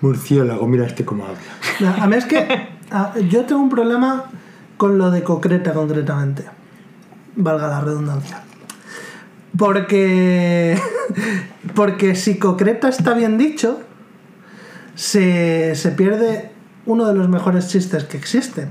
Murciélago, 0.00 0.66
mira 0.66 0.86
este 0.86 1.04
cómo 1.04 1.24
habla. 1.26 2.02
A 2.02 2.06
mí 2.06 2.16
es 2.16 2.24
que 2.26 2.68
a- 2.90 3.14
yo 3.30 3.44
tengo 3.46 3.62
un 3.62 3.70
problema 3.70 4.24
con 4.76 4.98
lo 4.98 5.10
de 5.10 5.22
concreta 5.22 5.72
concretamente. 5.72 6.44
Valga 7.36 7.68
la 7.68 7.80
redundancia. 7.80 8.42
Porque. 9.56 10.78
Porque 11.74 12.14
si 12.14 12.38
concreta 12.38 12.88
está 12.88 13.14
bien 13.14 13.38
dicho, 13.38 13.80
se, 14.94 15.74
se 15.74 15.90
pierde 15.92 16.50
uno 16.86 17.06
de 17.06 17.14
los 17.14 17.28
mejores 17.28 17.68
chistes 17.68 18.04
que 18.04 18.16
existen. 18.16 18.70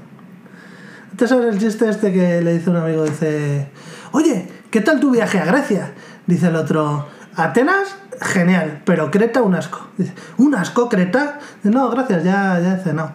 ¿Te 1.17 1.27
sabes 1.27 1.53
el 1.53 1.59
chiste 1.59 1.87
este 1.87 2.11
que 2.11 2.41
le 2.41 2.53
dice 2.53 2.69
un 2.71 2.77
amigo? 2.77 3.03
Dice, 3.03 3.67
oye, 4.13 4.47
¿qué 4.71 4.81
tal 4.81 4.99
tu 4.99 5.11
viaje 5.11 5.39
a 5.39 5.45
Grecia? 5.45 5.93
Dice 6.25 6.47
el 6.47 6.55
otro, 6.55 7.07
Atenas, 7.35 7.95
genial, 8.19 8.81
pero 8.83 9.11
Creta 9.11 9.43
un 9.43 9.53
asco. 9.53 9.87
Dice, 9.97 10.13
¿un 10.37 10.55
asco 10.55 10.89
Creta? 10.89 11.39
Dice, 11.61 11.75
no, 11.75 11.89
gracias, 11.91 12.23
ya, 12.23 12.59
ya 12.59 12.75
he 12.75 12.83
cenado. 12.83 13.11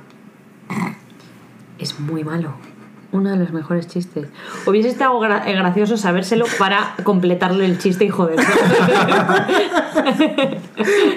Es 1.78 1.99
muy 1.99 2.22
malo. 2.22 2.55
Uno 3.11 3.30
de 3.30 3.36
los 3.36 3.52
mejores 3.52 3.86
chistes. 3.88 4.28
Hubiese 4.66 4.90
estado 4.90 5.18
gra- 5.18 5.42
eh, 5.46 5.54
gracioso 5.54 5.96
sabérselo 5.96 6.44
para 6.59 6.94
completarle 7.04 7.64
el 7.64 7.78
chiste 7.78 8.04
y 8.04 8.11
joder. 8.11 8.38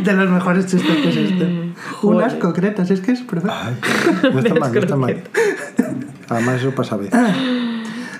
De 0.03 0.13
los 0.13 0.29
mejores 0.29 0.67
chistes 0.67 0.97
que 0.97 1.07
existen. 1.09 1.49
Un 1.49 1.73
Joder. 2.13 2.27
asco 2.27 2.53
Creta, 2.53 2.85
si 2.85 2.93
es 2.93 3.01
que 3.01 3.11
es 3.11 3.21
perfecto. 3.21 3.51
No 4.31 4.39
está 4.39 4.53
mal, 4.59 4.73
no 4.73 4.79
está 4.79 4.95
mal. 4.95 5.23
Además, 6.29 6.55
eso 6.61 6.71
pasa 6.71 6.95
a 6.95 6.97
veces. 6.97 7.19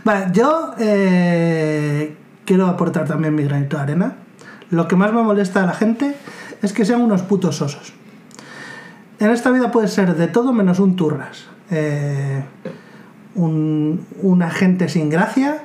Vale, 0.04 0.28
yo 0.34 0.74
eh, 0.80 2.16
quiero 2.46 2.68
aportar 2.68 3.06
también 3.08 3.34
mi 3.36 3.44
granito 3.44 3.78
de 3.78 3.84
arena. 3.84 4.16
Lo 4.70 4.88
que 4.88 4.96
más 4.96 5.14
me 5.14 5.22
molesta 5.22 5.64
a 5.64 5.66
la 5.68 5.74
gente 5.74 6.16
es 6.62 6.74
que 6.74 6.86
sean 6.86 7.02
unos 7.02 7.22
putos 7.24 7.62
osos. 7.62 7.94
En 9.20 9.30
esta 9.32 9.52
vida 9.52 9.72
puede 9.72 9.88
ser 9.88 10.16
de 10.16 10.28
todo 10.28 10.52
menos 10.54 10.80
un 10.80 10.96
turras. 10.96 11.46
Eh, 11.70 12.44
un, 13.36 14.06
un 14.22 14.44
agente 14.44 14.90
sin 14.90 15.10
gracia. 15.10 15.64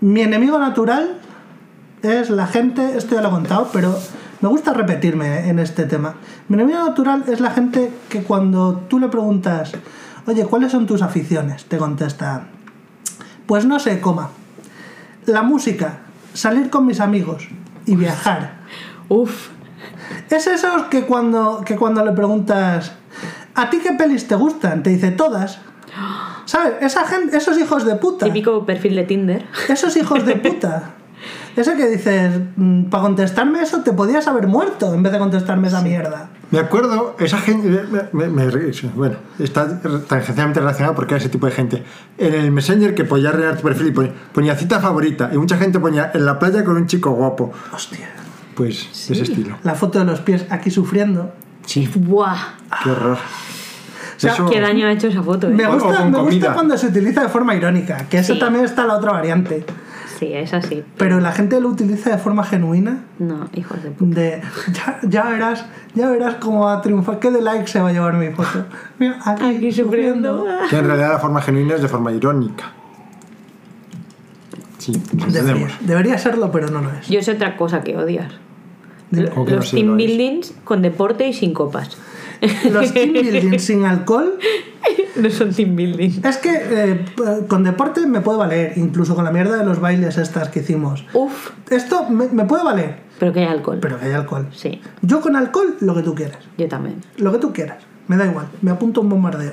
Mi 0.00 0.20
enemigo 0.20 0.58
natural 0.58 1.20
es 2.02 2.30
la 2.30 2.46
gente, 2.46 2.96
esto 2.96 3.14
ya 3.14 3.22
lo 3.22 3.28
he 3.28 3.32
contado, 3.32 3.70
pero 3.72 3.98
me 4.40 4.48
gusta 4.48 4.74
repetirme 4.74 5.48
en 5.48 5.58
este 5.58 5.84
tema. 5.84 6.16
Mi 6.48 6.56
enemigo 6.56 6.78
natural 6.78 7.24
es 7.28 7.40
la 7.40 7.50
gente 7.50 7.90
que 8.08 8.22
cuando 8.22 8.84
tú 8.88 8.98
le 8.98 9.08
preguntas, 9.08 9.72
oye, 10.26 10.44
¿cuáles 10.44 10.72
son 10.72 10.86
tus 10.86 11.00
aficiones? 11.00 11.64
Te 11.64 11.78
contesta, 11.78 12.48
pues 13.46 13.64
no 13.64 13.78
sé, 13.78 14.00
coma. 14.00 14.30
La 15.24 15.42
música, 15.42 16.00
salir 16.34 16.68
con 16.68 16.84
mis 16.84 17.00
amigos 17.00 17.48
y 17.86 17.96
viajar. 17.96 18.56
Uf. 19.08 19.48
Es 20.28 20.46
esos 20.46 20.82
que 20.84 21.06
cuando, 21.06 21.62
que 21.64 21.76
cuando 21.76 22.04
le 22.04 22.12
preguntas, 22.12 22.92
¿a 23.54 23.70
ti 23.70 23.78
qué 23.78 23.92
pelis 23.92 24.28
te 24.28 24.34
gustan? 24.34 24.82
Te 24.82 24.90
dice 24.90 25.10
todas. 25.10 25.58
¿Sabes? 26.44 26.74
Esa 26.80 27.06
gente, 27.06 27.36
esos 27.36 27.58
hijos 27.58 27.84
de 27.84 27.96
puta. 27.96 28.26
Típico 28.26 28.64
perfil 28.66 28.96
de 28.96 29.04
Tinder. 29.04 29.46
Esos 29.68 29.96
hijos 29.96 30.24
de 30.26 30.36
puta. 30.36 30.90
Ese 31.56 31.74
que 31.76 31.86
dices, 31.88 32.32
para 32.90 33.02
contestarme 33.04 33.62
eso 33.62 33.80
te 33.82 33.92
podías 33.92 34.26
haber 34.26 34.46
muerto 34.48 34.92
en 34.92 35.02
vez 35.02 35.12
de 35.12 35.18
contestarme 35.18 35.68
esa 35.68 35.80
mierda. 35.80 36.28
Me 36.50 36.58
acuerdo, 36.58 37.16
esa 37.18 37.38
gente. 37.38 37.68
me- 38.12 38.26
me- 38.28 38.46
me- 38.46 38.72
bueno, 38.94 39.16
está 39.38 39.80
tangencialmente 40.06 40.60
relacionado 40.60 40.94
porque 40.94 41.14
era 41.14 41.20
ese 41.20 41.30
tipo 41.30 41.46
de 41.46 41.52
gente. 41.52 41.82
En 42.18 42.34
el 42.34 42.50
Messenger 42.50 42.94
que 42.94 43.04
podía 43.04 43.30
rellenar 43.32 43.56
tu 43.56 43.62
perfil 43.62 43.86
y 43.86 43.90
ponía, 43.92 44.12
ponía 44.32 44.54
cita 44.56 44.80
favorita 44.80 45.30
y 45.32 45.38
mucha 45.38 45.56
gente 45.56 45.78
ponía 45.80 46.10
en 46.12 46.26
la 46.26 46.38
playa 46.38 46.64
con 46.64 46.76
un 46.76 46.86
chico 46.86 47.10
guapo. 47.12 47.52
Hostia. 47.72 48.10
Pues 48.54 48.88
ese 49.10 49.22
estilo. 49.22 49.56
La 49.62 49.74
foto 49.74 50.00
de 50.00 50.04
los 50.04 50.20
pies 50.20 50.44
aquí 50.50 50.70
sufriendo. 50.70 51.32
Sí, 51.66 51.90
Buah. 51.94 52.36
qué 52.82 52.90
horror. 52.90 53.18
Sea, 54.20 54.32
Eso- 54.34 54.46
Qué 54.50 54.60
daño 54.60 54.86
ha 54.86 54.92
hecho 54.92 55.08
esa 55.08 55.22
foto, 55.22 55.48
Me 55.48 55.62
¿eh? 55.62 55.66
O 55.66 55.72
gusta, 55.74 56.04
me 56.04 56.18
gusta 56.20 56.54
cuando 56.54 56.76
se 56.78 56.86
utiliza 56.88 57.22
de 57.22 57.28
forma 57.28 57.54
irónica, 57.54 58.06
que 58.08 58.18
eso 58.18 58.34
Sí. 58.34 58.38
también 58.38 58.64
está 58.64 58.86
la 58.86 58.94
otra 58.94 59.12
variante. 59.12 59.64
Sí, 60.18 60.32
es 60.32 60.54
así. 60.54 60.84
Pero 60.96 61.18
la 61.20 61.32
gente 61.32 61.60
lo 61.60 61.68
utiliza 61.68 62.10
de 62.10 62.18
forma 62.18 62.44
genuina. 62.44 62.98
No, 63.18 63.48
hijos 63.54 63.82
de 63.82 63.90
puta. 63.90 64.20
De 64.20 64.40
ya, 64.72 64.98
ya 65.02 65.24
verás, 65.24 65.64
ya 65.94 66.08
verás 66.08 66.36
cómo 66.36 66.66
va 66.66 66.74
a 66.74 66.82
triunfar, 66.82 67.18
qué 67.18 67.30
de 67.32 67.42
like 67.42 67.66
se 67.66 67.80
va 67.80 67.88
a 67.88 67.92
llevar 67.92 68.14
mi 68.14 68.30
foto. 68.30 68.64
Mira, 68.98 69.18
aquí, 69.24 69.44
Aquí 69.56 69.72
sufriendo. 69.72 70.46
Que 70.70 70.78
en 70.78 70.86
realidad 70.86 71.10
la 71.14 71.18
forma 71.18 71.42
genuina 71.42 71.74
es 71.74 71.82
de 71.82 71.88
forma 71.88 72.12
irónica. 72.12 72.72
Sí, 74.78 74.92
nos 74.92 75.02
Debería, 75.32 75.40
entendemos. 75.40 75.72
debería 75.80 76.18
serlo, 76.18 76.50
pero 76.52 76.68
no 76.68 76.80
lo 76.82 76.90
es. 76.92 77.08
Yo 77.08 77.22
sé 77.22 77.32
otra 77.32 77.56
cosa 77.56 77.82
que 77.82 77.96
odias. 77.96 78.32
Dime. 79.10 79.28
¿Cómo 79.30 79.44
que 79.46 79.52
no 79.52 79.56
Los 79.58 79.68
sé, 79.70 79.76
team 79.76 79.88
lo 79.88 79.92
es? 79.94 80.06
buildings 80.06 80.54
con 80.64 80.82
deporte 80.82 81.26
y 81.26 81.32
sin 81.32 81.54
copas. 81.54 81.96
Los 82.70 82.92
team 82.92 83.12
building 83.12 83.58
sin 83.58 83.84
alcohol 83.84 84.38
no 85.16 85.30
son 85.30 85.52
team 85.52 85.76
building. 85.76 86.20
Es 86.24 86.36
que 86.38 86.50
eh, 86.54 87.04
con 87.48 87.64
deporte 87.64 88.06
me 88.06 88.20
puede 88.20 88.38
valer, 88.38 88.72
incluso 88.76 89.14
con 89.14 89.24
la 89.24 89.30
mierda 89.30 89.56
de 89.56 89.64
los 89.64 89.80
bailes 89.80 90.18
estas 90.18 90.48
que 90.48 90.60
hicimos. 90.60 91.04
Uf, 91.14 91.50
Esto 91.70 92.08
me, 92.10 92.28
me 92.28 92.44
puede 92.44 92.64
valer, 92.64 92.96
pero 93.18 93.32
que 93.32 93.40
hay 93.40 93.46
alcohol. 93.46 93.78
pero 93.80 93.98
que 93.98 94.06
hay 94.06 94.12
alcohol. 94.12 94.48
Sí, 94.52 94.80
Yo 95.02 95.20
con 95.20 95.36
alcohol, 95.36 95.76
lo 95.80 95.94
que 95.94 96.02
tú 96.02 96.14
quieras. 96.14 96.38
yo 96.58 96.68
también. 96.68 96.96
Lo 97.16 97.32
que 97.32 97.38
tú 97.38 97.52
quieras. 97.52 97.78
Me 98.08 98.16
da 98.18 98.26
igual. 98.26 98.46
Me 98.60 98.70
apunto 98.70 99.00
un 99.00 99.08
bombardeo. 99.08 99.52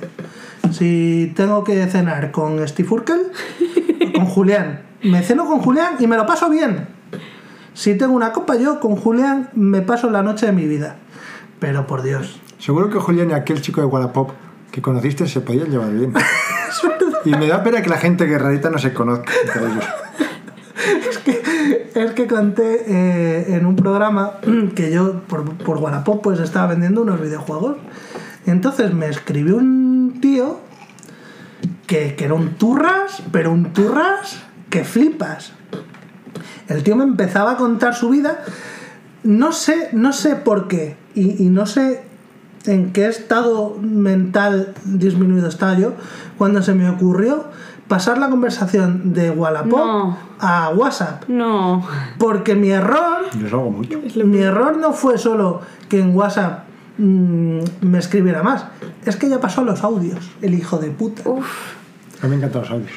Si 0.72 1.32
tengo 1.36 1.64
que 1.64 1.86
cenar 1.88 2.32
con 2.32 2.68
Steve 2.68 2.90
Urkel, 2.92 3.22
con 4.16 4.26
Julián, 4.26 4.82
me 5.04 5.22
ceno 5.22 5.46
con 5.46 5.60
Julián 5.60 5.96
y 6.00 6.08
me 6.08 6.18
lo 6.18 6.26
paso 6.26 6.50
bien. 6.50 6.88
Si 7.74 7.96
tengo 7.96 8.14
una 8.14 8.34
copa, 8.34 8.58
yo 8.58 8.80
con 8.82 8.98
Julián 8.98 9.50
me 9.54 9.82
paso 9.82 10.10
la 10.10 10.22
noche 10.22 10.46
de 10.48 10.52
mi 10.52 10.68
vida. 10.68 10.98
Pero 11.60 11.88
por 11.88 12.04
Dios. 12.04 12.42
Seguro 12.62 12.91
que 12.91 12.99
Julián 12.99 13.32
y 13.32 13.34
aquel 13.34 13.59
chico 13.59 13.82
de 13.82 13.88
Wallapop 13.88 14.30
que 14.72 14.84
conociste 14.84 15.28
se 15.28 15.41
podían 15.41 15.72
llevar 15.72 15.91
bien. 15.91 16.14
y 17.26 17.32
me 17.32 17.47
da 17.47 17.64
pena 17.64 17.82
que 17.82 17.89
la 17.89 17.97
gente 17.97 18.26
guerrerita 18.26 18.70
no 18.70 18.78
se 18.78 18.93
conozca 18.93 19.34
entre 19.43 19.66
ellos. 19.66 19.86
Es 21.95 22.12
que 22.12 22.28
conté 22.28 22.84
eh, 22.88 23.55
en 23.55 23.66
un 23.66 23.76
programa 23.76 24.34
que 24.76 24.91
yo 24.91 25.22
por, 25.28 25.57
por 25.57 25.78
Wallapop 25.78 26.22
pues 26.22 26.39
estaba 26.39 26.68
vendiendo 26.68 27.01
unos 27.01 27.20
videojuegos. 27.20 27.78
Entonces 28.45 28.93
me 28.93 29.07
escribió 29.07 29.57
un 29.57 30.20
tío 30.22 30.59
que, 31.88 32.16
que 32.16 32.26
era 32.26 32.36
un 32.36 32.55
turras, 32.55 33.24
pero 33.32 33.51
un 33.51 33.74
turras 33.74 34.43
que 34.70 34.84
flipas. 34.84 35.53
El 36.68 36.84
tío 36.84 36.95
me 36.95 37.05
empezaba 37.05 37.53
a 37.53 37.57
contar 37.57 37.95
su 37.95 38.09
vida. 38.09 38.43
No 39.24 39.51
sé, 39.51 39.89
no 39.93 40.14
sé 40.14 40.36
por 40.36 40.68
qué. 40.68 40.95
Y 41.14 41.49
no 41.49 41.66
sé 41.66 42.11
en 42.66 42.91
qué 42.93 43.07
estado 43.07 43.76
mental 43.82 44.74
disminuido 44.86 45.47
estaba 45.47 45.78
yo 45.78 45.93
cuando 46.38 46.62
se 46.62 46.74
me 46.74 46.89
ocurrió 46.89 47.45
pasar 47.88 48.18
la 48.18 48.30
conversación 48.30 49.14
de 49.14 49.32
Wallapop 49.32 49.72
No. 49.72 50.18
a 50.39 50.70
WhatsApp. 50.70 51.24
No. 51.28 51.86
Porque 52.18 52.55
mi 52.55 52.70
error 52.70 53.26
Yo 53.49 53.59
hago 53.59 53.72
mucho. 53.72 53.99
mi 54.26 54.38
error 54.39 54.78
no 54.78 54.93
fue 54.93 55.18
solo 55.18 55.62
que 55.89 55.99
en 55.99 56.16
WhatsApp 56.16 56.64
mm, 56.97 57.59
me 57.82 57.97
escribiera 57.97 58.43
más, 58.43 58.66
es 59.05 59.16
que 59.18 59.28
ya 59.30 59.39
pasó 59.41 59.62
a 59.62 59.64
los 59.66 59.84
audios, 59.84 60.32
el 60.41 60.53
hijo 60.53 60.78
de 60.78 60.89
puta. 60.91 61.24
Uf. 61.30 61.45
A 62.22 62.26
mí 62.28 62.30
me 62.32 62.36
encantan 62.38 62.62
los 62.62 62.72
audios. 62.72 62.91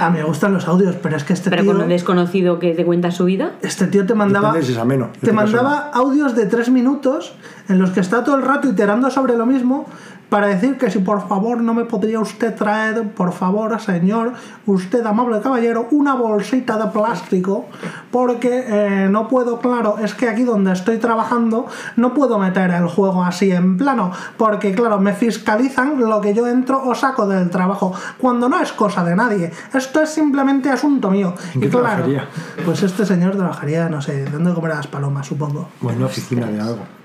A 0.00 0.10
mí 0.10 0.18
me 0.18 0.24
gustan 0.24 0.52
los 0.52 0.68
audios, 0.68 0.96
pero 1.02 1.16
es 1.16 1.24
que 1.24 1.32
este 1.32 1.50
Pero 1.50 1.62
tío, 1.62 1.72
con 1.72 1.82
un 1.82 1.88
desconocido 1.88 2.58
que 2.58 2.74
te 2.74 2.84
cuenta 2.84 3.10
su 3.10 3.24
vida. 3.24 3.52
este 3.62 3.86
tío 3.86 4.04
te 4.06 4.14
mandaba, 4.14 4.52
Depende 4.52 4.72
es 4.72 4.78
ameno. 4.78 5.04
En 5.06 5.12
te 5.12 5.18
este 5.18 5.30
caso, 5.34 5.56
mandaba 5.56 5.90
audios 5.94 6.34
de 6.36 6.46
tres 6.46 6.70
minutos 6.70 7.34
en 7.68 7.78
los 7.78 7.90
que 7.90 8.00
está 8.00 8.24
todo 8.24 8.36
el 8.36 8.42
rato 8.42 8.68
iterando 8.68 9.10
sobre 9.10 9.36
lo 9.36 9.46
mismo 9.46 9.86
para 10.28 10.48
decir 10.48 10.76
que 10.76 10.90
si 10.90 10.98
por 10.98 11.26
favor 11.26 11.60
no 11.60 11.74
me 11.74 11.84
podría 11.84 12.20
usted 12.20 12.54
traer, 12.54 13.08
por 13.12 13.32
favor, 13.32 13.80
señor, 13.80 14.34
usted 14.66 15.04
amable 15.06 15.40
caballero, 15.40 15.88
una 15.90 16.14
bolsita 16.14 16.76
de 16.76 16.90
plástico, 16.90 17.66
porque 18.10 18.64
eh, 18.66 19.08
no 19.10 19.28
puedo, 19.28 19.58
claro, 19.58 19.96
es 19.98 20.14
que 20.14 20.28
aquí 20.28 20.44
donde 20.44 20.72
estoy 20.72 20.98
trabajando 20.98 21.66
no 21.96 22.14
puedo 22.14 22.38
meter 22.38 22.70
el 22.70 22.86
juego 22.88 23.24
así 23.24 23.50
en 23.52 23.76
plano, 23.78 24.12
porque 24.36 24.74
claro, 24.74 24.98
me 24.98 25.14
fiscalizan 25.14 25.98
lo 25.98 26.20
que 26.20 26.34
yo 26.34 26.46
entro 26.46 26.82
o 26.84 26.94
saco 26.94 27.26
del 27.26 27.50
trabajo, 27.50 27.92
cuando 28.18 28.48
no 28.48 28.60
es 28.60 28.72
cosa 28.72 29.04
de 29.04 29.16
nadie, 29.16 29.50
esto 29.72 30.02
es 30.02 30.10
simplemente 30.10 30.70
asunto 30.70 31.10
mío. 31.10 31.34
¿En 31.54 31.64
Y 31.64 31.68
claro, 31.68 31.86
trabajaría? 31.86 32.28
pues 32.64 32.82
este 32.82 33.06
señor 33.06 33.36
trabajaría, 33.36 33.88
no 33.88 34.02
sé, 34.02 34.24
dando 34.24 34.50
de 34.50 34.54
comer 34.54 34.72
a 34.72 34.76
las 34.76 34.86
palomas, 34.86 35.26
supongo. 35.26 35.68
O 35.82 35.90
en 35.90 35.96
una 35.96 36.06
oficina 36.06 36.46
de 36.46 36.60
algo. 36.60 36.97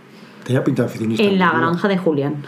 Tenía 0.43 0.63
pinta 0.63 0.83
oficinista. 0.83 1.23
En 1.23 1.39
la 1.39 1.51
granja 1.51 1.87
de 1.87 1.97
Julián. 1.97 2.43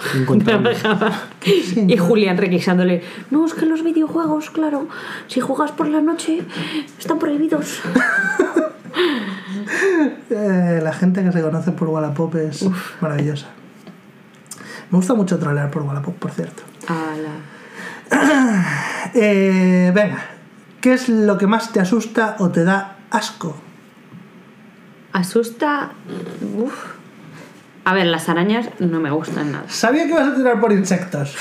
Y 1.88 1.98
Julián 1.98 2.38
requisándole. 2.38 3.04
No, 3.32 3.46
es 3.46 3.54
que 3.54 3.66
los 3.66 3.84
videojuegos, 3.84 4.50
claro, 4.50 4.88
si 5.28 5.40
juegas 5.40 5.72
por 5.72 5.88
la 5.88 6.02
noche, 6.02 6.42
están 7.00 7.20
prohibidos. 7.20 7.82
Eh, 10.30 10.80
la 10.82 10.94
gente 10.94 11.22
que 11.22 11.32
se 11.32 11.42
conoce 11.42 11.72
por 11.74 11.90
Wallapop 11.90 12.34
es 12.36 12.66
maravillosa. 13.02 13.48
Me 14.90 14.98
gusta 14.98 15.14
mucho 15.14 15.38
trolear 15.38 15.70
por 15.70 15.82
Wallapop, 15.82 16.16
por 16.16 16.32
cierto. 16.32 16.64
Ala. 16.88 18.64
Eh, 19.14 19.92
venga, 19.94 20.26
¿qué 20.82 20.94
es 20.94 21.10
lo 21.10 21.38
que 21.38 21.48
más 21.48 21.72
te 21.72 21.80
asusta 21.80 22.36
o 22.40 22.50
te 22.50 22.64
da 22.64 22.98
asco? 23.10 23.56
Asusta. 25.14 25.92
Uf. 26.58 26.96
A 27.88 27.94
ver, 27.94 28.08
las 28.08 28.28
arañas 28.30 28.68
no 28.80 29.00
me 29.00 29.12
gustan 29.12 29.52
nada. 29.52 29.66
Sabía 29.70 30.04
que 30.06 30.10
ibas 30.10 30.28
a 30.30 30.36
tirar 30.36 30.60
por 30.60 30.72
insectos. 30.74 31.36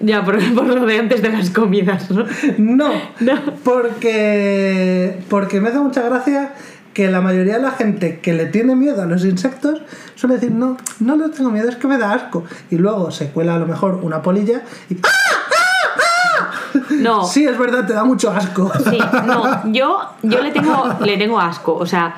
Ya, 0.00 0.24
por, 0.24 0.38
por 0.54 0.64
lo 0.66 0.86
de 0.86 0.98
antes 0.98 1.20
de 1.22 1.28
las 1.28 1.50
comidas, 1.50 2.10
¿no? 2.10 2.24
No, 2.58 2.92
No. 3.20 3.34
porque 3.62 5.18
porque 5.28 5.60
me 5.60 5.68
hace 5.68 5.78
mucha 5.78 6.02
gracia 6.02 6.54
que 6.94 7.10
la 7.10 7.20
mayoría 7.20 7.56
de 7.56 7.60
la 7.62 7.72
gente 7.72 8.20
que 8.20 8.32
le 8.32 8.46
tiene 8.46 8.74
miedo 8.74 9.02
a 9.02 9.06
los 9.06 9.22
insectos 9.26 9.82
suele 10.14 10.36
decir 10.36 10.50
no, 10.52 10.78
no 11.00 11.14
les 11.16 11.32
tengo 11.32 11.50
miedo, 11.50 11.68
es 11.68 11.76
que 11.76 11.86
me 11.86 11.98
da 11.98 12.14
asco. 12.14 12.44
Y 12.70 12.76
luego 12.76 13.10
se 13.10 13.28
cuela 13.30 13.56
a 13.56 13.58
lo 13.58 13.66
mejor 13.66 13.96
una 14.02 14.22
polilla 14.22 14.62
y 14.88 14.96
No. 16.90 17.24
sí, 17.24 17.44
es 17.46 17.58
verdad, 17.58 17.86
te 17.86 17.92
da 17.92 18.04
mucho 18.04 18.30
asco. 18.30 18.72
Sí, 18.90 18.98
no, 19.26 19.70
yo, 19.72 20.00
yo 20.22 20.40
le, 20.42 20.50
tengo, 20.52 20.88
le 21.00 21.16
tengo 21.18 21.38
asco. 21.40 21.74
O 21.74 21.84
sea, 21.86 22.16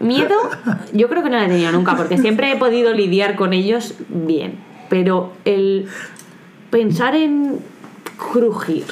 miedo, 0.00 0.34
yo 0.92 1.08
creo 1.08 1.22
que 1.22 1.30
no 1.30 1.38
le 1.38 1.46
he 1.46 1.48
tenido 1.48 1.72
nunca, 1.72 1.96
porque 1.96 2.18
siempre 2.18 2.52
he 2.52 2.56
podido 2.56 2.92
lidiar 2.92 3.36
con 3.36 3.52
ellos 3.52 3.94
bien. 4.08 4.58
Pero 4.90 5.32
el 5.44 5.86
pensar 6.70 7.14
en 7.14 7.58
crujir 8.32 8.84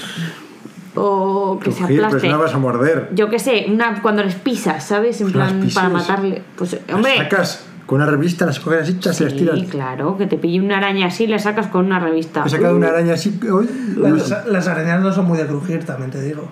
o 0.95 1.59
que 1.63 1.71
se 1.73 1.79
Crujir, 1.79 1.97
pero 1.97 2.07
aplaste. 2.09 2.27
si 2.29 2.33
no 2.33 2.39
vas 2.39 2.55
a 2.55 2.59
morder. 2.59 3.09
Yo 3.15 3.29
qué 3.31 3.39
sé, 3.39 3.67
una, 3.69 4.03
cuando 4.03 4.23
les 4.23 4.35
pisas, 4.35 4.85
¿sabes? 4.85 5.21
En 5.21 5.27
Las 5.37 5.53
plan, 5.53 5.69
para 5.75 5.89
matarle. 5.89 6.43
Pues, 6.57 6.73
Las 6.87 6.95
hombre. 6.97 7.17
sacas 7.17 7.67
con 7.87 8.01
una 8.01 8.11
revista, 8.11 8.47
las 8.47 8.61
coges 8.61 8.83
así, 8.83 8.99
chas, 8.99 9.21
y 9.21 9.25
las 9.25 9.33
tiras. 9.35 9.59
Sí, 9.59 9.67
claro, 9.67 10.17
que 10.17 10.27
te 10.27 10.37
pille 10.39 10.61
una 10.61 10.79
araña 10.79 11.07
así 11.07 11.25
y 11.25 11.27
le 11.27 11.39
sacas 11.39 11.67
con 11.69 11.87
una 11.87 11.99
revista. 11.99 12.43
He 12.47 12.49
sacado 12.49 12.77
una 12.77 12.89
araña 12.89 13.15
así. 13.15 13.39
uy, 13.51 13.69
Las, 13.97 14.47
las 14.47 14.69
arañas 14.69 15.01
no 15.03 15.13
son 15.13 15.27
muy 15.27 15.39
de 15.39 15.47
crujir, 15.47 15.85
también 15.85 16.11
te 16.11 16.21
digo. 16.23 16.49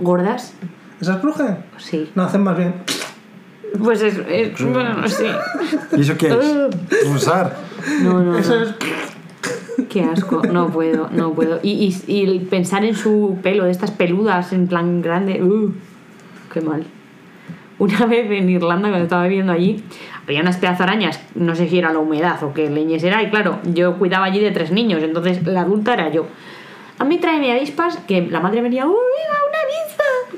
¿Gordas? 0.00 0.54
¿Esas 1.00 1.18
crujen? 1.18 1.58
Sí. 1.78 2.10
No, 2.14 2.24
hacen 2.24 2.42
más 2.42 2.56
bien. 2.56 2.74
Pues 3.76 4.02
es. 4.02 4.18
es 4.28 4.60
bueno, 4.60 5.06
sí. 5.08 5.26
¿Y 5.96 6.00
eso 6.00 6.16
qué 6.16 6.28
es? 6.28 7.06
Usar. 7.14 7.56
No, 8.02 8.22
no. 8.22 8.38
Eso 8.38 8.56
no. 8.56 8.62
es... 8.62 8.74
Qué 9.88 10.02
asco, 10.02 10.42
no 10.42 10.68
puedo, 10.68 11.08
no 11.12 11.32
puedo. 11.32 11.60
Y, 11.62 11.94
y, 12.06 12.38
pensar 12.40 12.84
en 12.84 12.94
su 12.94 13.38
pelo, 13.42 13.64
de 13.64 13.70
estas 13.70 13.90
peludas 13.92 14.52
en 14.52 14.66
plan 14.66 15.00
grande, 15.00 15.42
uh, 15.42 15.72
qué 16.52 16.60
mal. 16.60 16.84
Una 17.78 18.06
vez 18.06 18.28
en 18.30 18.50
Irlanda, 18.50 18.88
cuando 18.88 19.04
estaba 19.04 19.22
viviendo 19.28 19.52
allí, 19.52 19.84
había 20.26 20.40
unas 20.40 20.56
pedazos 20.56 20.80
arañas, 20.80 21.20
no 21.36 21.54
sé 21.54 21.68
si 21.68 21.78
era 21.78 21.92
la 21.92 22.00
humedad 22.00 22.42
o 22.42 22.52
qué 22.52 22.68
leñes 22.68 23.04
era, 23.04 23.22
y 23.22 23.30
claro, 23.30 23.60
yo 23.64 23.98
cuidaba 23.98 24.24
allí 24.24 24.40
de 24.40 24.50
tres 24.50 24.72
niños, 24.72 25.02
entonces 25.02 25.46
la 25.46 25.60
adulta 25.60 25.94
era 25.94 26.10
yo. 26.10 26.26
A 26.98 27.04
mí 27.04 27.18
tráeme 27.18 27.52
avispas, 27.52 27.98
que 27.98 28.22
la 28.22 28.40
madre 28.40 28.60
venía, 28.60 28.84
¡uy, 28.84 28.92
viva 28.92 29.36
una 29.48 29.58
avispa! 29.62 29.87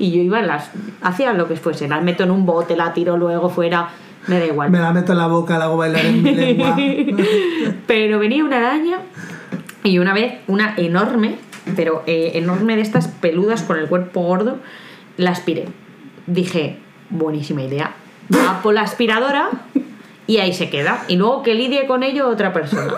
Y 0.01 0.11
yo 0.11 0.23
iba, 0.23 0.43
las 0.43 0.71
hacía 1.03 1.33
lo 1.35 1.47
que 1.47 1.55
fuese, 1.55 1.87
las 1.87 2.03
meto 2.03 2.25
en 2.25 2.33
un 2.33 2.47
bote, 2.47 2.75
la 2.75 2.93
tiro 2.93 3.17
luego 3.17 3.51
fuera, 3.51 3.91
me 4.27 4.39
da 4.39 4.47
igual. 4.47 4.71
Me 4.71 4.81
la 4.81 4.93
meto 4.93 5.13
en 5.13 5.19
la 5.19 5.27
boca, 5.29 5.59
la 5.59 5.67
hago 5.67 5.77
bailar 5.77 6.05
en 6.05 6.23
mi 6.23 6.35
lengua. 6.35 6.77
pero 7.87 8.19
venía 8.19 8.43
una 8.43 8.57
araña 8.57 8.99
y 9.85 9.99
una 9.99 10.13
vez 10.13 10.39
una 10.49 10.75
enorme, 10.77 11.37
pero 11.77 12.03
eh, 12.07 12.33
enorme 12.35 12.77
de 12.77 12.83
estas 12.83 13.09
peludas 13.09 13.63
con 13.63 13.79
el 13.79 13.89
cuerpo 13.89 14.23
gordo, 14.23 14.59
la 15.17 15.31
aspiré. 15.31 15.69
Dije, 16.27 16.79
buenísima 17.11 17.63
idea. 17.63 17.93
Tapo 18.31 18.73
la 18.73 18.83
aspiradora 18.83 19.51
y 20.27 20.39
ahí 20.39 20.53
se 20.53 20.71
queda. 20.71 21.05
Y 21.09 21.17
luego 21.17 21.43
que 21.43 21.55
lidie 21.55 21.87
con 21.87 22.03
ello 22.03 22.29
otra 22.29 22.53
persona. 22.53 22.95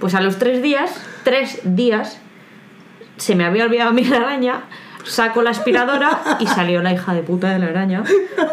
Pues 0.00 0.14
a 0.14 0.20
los 0.20 0.38
tres 0.38 0.62
días, 0.62 1.00
tres 1.22 1.60
días, 1.64 2.20
se 3.16 3.36
me 3.36 3.44
había 3.44 3.64
olvidado 3.64 3.92
la 3.92 4.16
araña. 4.16 4.64
Saco 5.04 5.42
la 5.42 5.50
aspiradora 5.50 6.36
y 6.38 6.46
salió 6.46 6.80
la 6.82 6.92
hija 6.92 7.12
de 7.12 7.22
puta 7.22 7.50
de 7.50 7.58
la 7.58 7.66
araña 7.66 8.04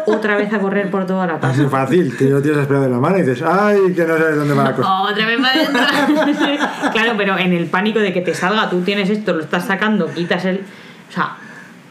otra 0.06 0.36
vez 0.36 0.52
a 0.52 0.58
correr 0.58 0.90
por 0.90 1.06
toda 1.06 1.26
la 1.26 1.34
casa. 1.38 1.48
Así 1.52 1.64
fácil. 1.66 2.16
Te 2.16 2.24
lo 2.28 2.42
tienes 2.42 2.60
esperado 2.60 2.86
en 2.86 2.92
la 2.92 2.98
mano 2.98 3.18
y 3.18 3.22
dices, 3.22 3.42
¡ay, 3.46 3.92
que 3.94 4.04
no 4.04 4.18
sabes 4.18 4.36
dónde 4.36 4.54
va 4.54 4.64
la 4.64 4.74
cosa! 4.74 5.00
Otra 5.02 5.26
vez 5.26 5.38
adentro. 5.40 5.80
claro, 6.92 7.12
pero 7.16 7.38
en 7.38 7.52
el 7.52 7.66
pánico 7.66 8.00
de 8.00 8.12
que 8.12 8.20
te 8.20 8.34
salga, 8.34 8.68
tú 8.68 8.80
tienes 8.82 9.08
esto, 9.10 9.32
lo 9.32 9.40
estás 9.42 9.64
sacando, 9.66 10.06
quitas 10.12 10.44
el. 10.44 10.62
O 11.08 11.12
sea, 11.12 11.36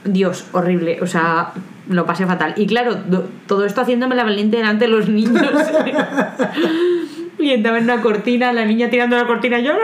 Dios, 0.03 0.45
horrible. 0.51 0.99
O 1.01 1.07
sea, 1.07 1.51
lo 1.87 2.05
pasé 2.05 2.25
fatal. 2.25 2.53
Y 2.57 2.67
claro, 2.67 2.95
do- 2.95 3.27
todo 3.47 3.65
esto 3.65 3.81
haciéndome 3.81 4.15
la 4.15 4.23
valiente 4.25 4.57
delante 4.57 4.85
de 4.85 4.91
los 4.91 5.07
niños. 5.07 5.41
y 7.39 7.51
estaba 7.51 7.77
en 7.77 7.85
una 7.85 8.01
cortina, 8.01 8.51
la 8.53 8.65
niña 8.65 8.89
tirando 8.89 9.15
la 9.15 9.25
cortina, 9.25 9.59
y 9.59 9.63
yo, 9.63 9.73
¡no! 9.73 9.79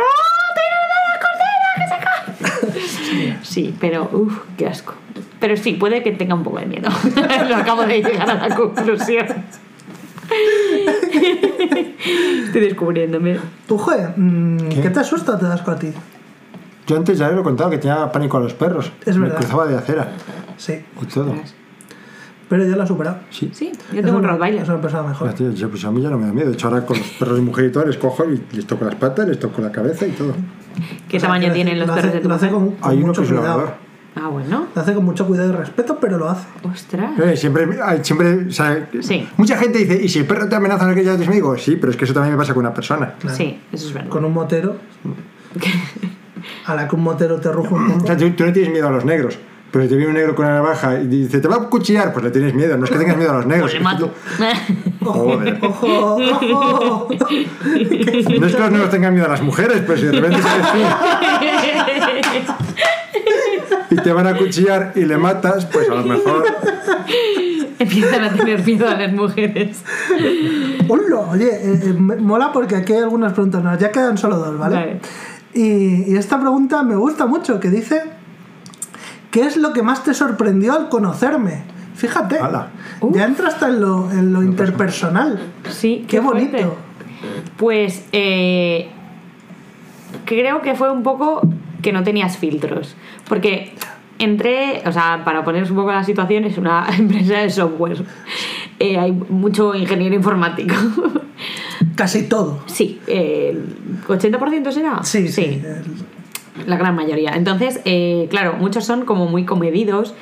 Sí, 3.44 3.74
pero, 3.80 4.10
uff, 4.12 4.40
qué 4.58 4.68
asco. 4.68 4.94
Pero 5.40 5.56
sí, 5.58 5.74
puede 5.74 6.04
que 6.04 6.12
tenga 6.12 6.36
un 6.36 6.44
poco 6.44 6.60
de 6.60 6.66
miedo. 6.66 6.90
lo 7.50 7.56
acabo 7.56 7.84
de 7.86 8.02
llegar 8.02 8.30
a 8.30 8.48
la 8.48 8.56
conclusión. 8.56 9.26
Estoy 12.46 12.62
descubriéndome. 12.62 13.38
Tú, 13.68 13.78
joder, 13.78 14.14
mm, 14.18 14.70
¿Qué? 14.70 14.82
¿qué 14.82 14.90
te 14.90 15.00
asusta 15.00 15.34
o 15.34 15.38
te 15.38 15.46
das 15.46 15.62
con 15.62 15.76
a 15.76 15.80
ti? 15.80 15.92
Yo 16.88 16.98
antes 16.98 17.18
ya 17.18 17.30
lo 17.30 17.42
he 17.42 17.44
contado 17.44 17.70
que 17.70 17.78
tenía 17.78 18.12
pánico 18.12 18.38
a 18.38 18.42
los 18.42 18.54
perros. 18.54 18.92
Es 19.06 19.16
Me 19.18 19.24
verdad. 19.24 19.38
cruzaba 19.40 19.68
de 19.68 19.78
acera 19.78 20.10
Sí, 20.58 20.84
y 21.02 21.06
todo. 21.06 21.36
Pero 22.50 22.64
yo 22.66 22.76
lo 22.76 22.84
he 22.84 22.88
superado. 22.88 23.18
Sí. 23.30 23.50
Sí, 23.54 23.72
yo 23.94 24.02
tengo 24.04 24.18
un 24.18 24.24
Rottweiler. 24.24 24.62
Es 24.64 24.70
una 24.70 24.82
persona 24.82 25.08
mejor. 25.08 25.30
Hostia, 25.30 25.52
yo, 25.52 25.70
pues 25.70 25.84
a 25.86 25.92
mí 25.92 26.02
ya 26.02 26.10
no 26.10 26.18
me 26.18 26.28
da 26.28 26.34
miedo. 26.34 26.48
De 26.50 26.54
hecho, 26.54 26.68
ahora 26.68 26.86
con 26.86 26.98
los 26.98 27.08
perros 27.08 27.36
de 27.38 27.42
mujer 27.42 27.66
y 27.66 27.72
todo, 27.72 27.86
les 27.86 27.98
cojo 27.98 28.24
y 28.26 28.42
les 28.56 28.66
toco 28.68 28.86
las 28.86 28.96
patas, 28.96 29.28
les 29.28 29.40
toco 29.40 29.62
la 29.62 29.72
cabeza 29.72 30.06
y 30.08 30.12
todo. 30.12 30.34
¿Qué 31.08 31.18
O 31.18 31.20
sea, 31.20 31.30
tamaño 31.30 31.52
tienen 31.54 31.80
los 31.80 31.88
lo 31.88 31.94
perros 31.96 32.10
hace- 32.10 32.18
de 32.18 32.22
tu 32.24 32.30
Lo 32.30 32.36
hace 32.36 32.50
con, 32.50 32.72
con 32.72 32.92
Hay 32.92 32.98
uno 32.98 33.08
mucho 33.08 33.22
que 33.22 33.28
es 33.28 33.34
lavador. 33.34 33.74
Ah, 34.18 34.30
bueno. 34.30 34.68
Lo 34.74 34.82
hace 34.82 34.94
con 34.94 35.04
mucho 35.04 35.28
cuidado 35.28 35.50
y 35.54 35.56
respeto, 35.58 35.98
pero 36.00 36.18
lo 36.18 36.30
hace. 36.30 36.48
Ostras. 36.64 37.20
Eh, 37.20 37.36
siempre, 37.36 37.68
siempre, 38.02 38.46
o 38.48 38.52
sea, 38.52 38.88
Sí. 39.02 39.28
Mucha 39.36 39.58
gente 39.58 39.80
dice, 39.80 40.02
¿y 40.02 40.08
si 40.08 40.20
el 40.20 40.26
perro 40.26 40.48
te 40.48 40.56
amenaza 40.56 40.88
no 40.88 40.96
que 40.96 41.04
ya 41.04 41.12
tienes 41.18 41.30
miedo? 41.30 41.58
Sí, 41.58 41.76
pero 41.76 41.92
es 41.92 41.98
que 41.98 42.06
eso 42.06 42.14
también 42.14 42.34
me 42.34 42.38
pasa 42.40 42.54
con 42.54 42.62
una 42.66 42.74
persona. 42.74 43.14
Claro. 43.20 43.36
Sí, 43.36 43.60
eso 43.74 43.88
es 43.88 43.94
verdad. 43.94 44.10
Con 44.10 44.24
un 44.24 44.34
motero. 44.34 44.78
A 46.66 46.76
la 46.76 46.88
que 46.88 46.96
un 46.96 47.04
motero 47.04 47.40
te 47.40 47.52
ruja 47.52 47.76
un 47.76 47.92
O 47.92 47.94
poco. 47.96 48.08
sea, 48.08 48.18
tú, 48.18 48.30
tú 48.32 48.46
no 48.46 48.54
tienes 48.54 48.72
miedo 48.72 48.88
a 48.88 48.92
los 48.92 49.04
negros. 49.06 49.38
Pero 49.72 49.84
si 49.84 49.90
te 49.90 49.96
viene 49.98 50.12
un 50.12 50.16
negro 50.18 50.36
con 50.36 50.46
una 50.46 50.56
navaja 50.56 51.00
y 51.02 51.08
dice, 51.08 51.40
te 51.40 51.48
va 51.50 51.56
a 51.56 51.60
cuchillar, 51.70 52.14
pues 52.14 52.24
le 52.24 52.32
tienes 52.32 52.54
miedo. 52.54 52.78
No 52.78 52.86
es 52.86 52.92
que 52.92 52.98
tengas 52.98 53.18
miedo 53.18 53.32
a 53.32 53.36
los 53.38 53.46
negros. 53.46 53.72
Pues 53.72 53.84
le 53.84 53.90
es 53.90 53.98
que 53.98 54.04
mato. 54.06 54.12
tú- 55.00 55.06
Joder. 55.06 55.60
¡Ojo! 55.62 56.16
¡Ojo! 56.54 57.08
No 57.10 58.48
es 58.48 58.56
que 58.56 58.62
los 58.62 58.72
negros 58.72 58.90
tengan 58.90 59.14
miedo 59.14 59.26
a 59.26 59.30
las 59.32 59.42
mujeres, 59.42 59.84
pero 59.86 59.98
si 60.00 60.06
de 60.06 60.12
repente 60.14 60.42
sales 60.42 60.66
tú 60.72 60.78
y 63.90 63.96
te 63.98 64.12
van 64.12 64.28
a 64.28 64.38
cuchillar 64.38 64.92
y 64.96 65.06
le 65.06 65.18
matas, 65.18 65.66
pues 65.68 65.90
a 65.90 65.96
lo 65.96 66.04
mejor. 66.04 66.44
Empiezan 67.80 68.24
a 68.24 68.34
tener 68.34 68.64
miedo 68.66 68.88
a 68.88 68.96
las 68.96 69.12
mujeres. 69.14 69.84
Hola, 70.88 71.20
oye, 71.32 71.48
eh, 71.50 71.80
eh, 71.84 71.94
mola 71.94 72.52
porque 72.52 72.76
aquí 72.76 72.94
hay 72.94 73.00
algunas 73.00 73.34
preguntas 73.34 73.64
más. 73.64 73.80
Ya 73.80 73.92
quedan 73.92 74.18
solo 74.18 74.38
dos, 74.38 74.58
¿vale? 74.58 74.76
Vale. 74.76 75.00
Y, 75.54 76.12
y 76.14 76.18
esta 76.18 76.40
pregunta 76.40 76.84
me 76.84 76.96
gusta 76.96 77.26
mucho, 77.26 77.60
que 77.60 77.70
dice, 77.70 78.02
¿qué 79.36 79.42
es 79.46 79.58
lo 79.58 79.74
que 79.74 79.82
más 79.84 80.02
te 80.06 80.14
sorprendió 80.14 80.72
al 80.74 80.88
conocerme? 80.88 81.64
Fíjate, 81.94 82.38
ya 83.12 83.26
entra 83.26 83.50
hasta 83.50 83.68
en 83.68 83.82
lo, 83.82 84.10
en 84.10 84.32
lo 84.32 84.42
interpersonal. 84.42 85.38
Sí, 85.70 86.06
Qué 86.08 86.22
bonito. 86.22 86.52
fuerte. 86.58 86.76
Pues 87.58 88.06
eh, 88.14 88.88
creo 90.24 90.62
que 90.62 90.74
fue 90.76 90.90
un 90.90 91.04
poco 91.04 91.42
que 91.82 91.92
no 91.92 92.04
tenías 92.04 92.38
filtros. 92.38 92.96
Porque 93.28 93.74
entré, 94.20 94.84
o 94.86 94.92
sea, 94.94 95.24
para 95.26 95.44
poneros 95.44 95.70
un 95.70 95.76
poco 95.76 95.90
en 95.90 95.98
la 95.98 96.04
situación, 96.06 96.46
es 96.46 96.58
una 96.58 96.88
empresa 96.98 97.40
de 97.40 97.50
software. 97.50 98.06
Eh, 98.80 98.98
hay 98.98 99.12
mucho 99.12 99.76
ingeniero 99.76 100.16
informático. 100.16 100.76
Casi 101.96 102.24
todo. 102.24 102.62
sí, 102.68 103.02
eh, 103.08 103.52
el 103.52 104.02
80% 104.06 104.72
será. 104.72 105.04
Sí, 105.04 105.28
sí. 105.28 105.62
el- 105.64 105.84
La 106.66 106.78
gran 106.78 106.96
mayoría. 106.96 107.32
Entonces, 107.36 107.82
eh, 107.86 108.28
claro, 108.30 108.54
muchos 108.60 108.86
son 108.86 109.06
como 109.06 109.28
muy 109.28 109.44
comedidos. 109.46 110.14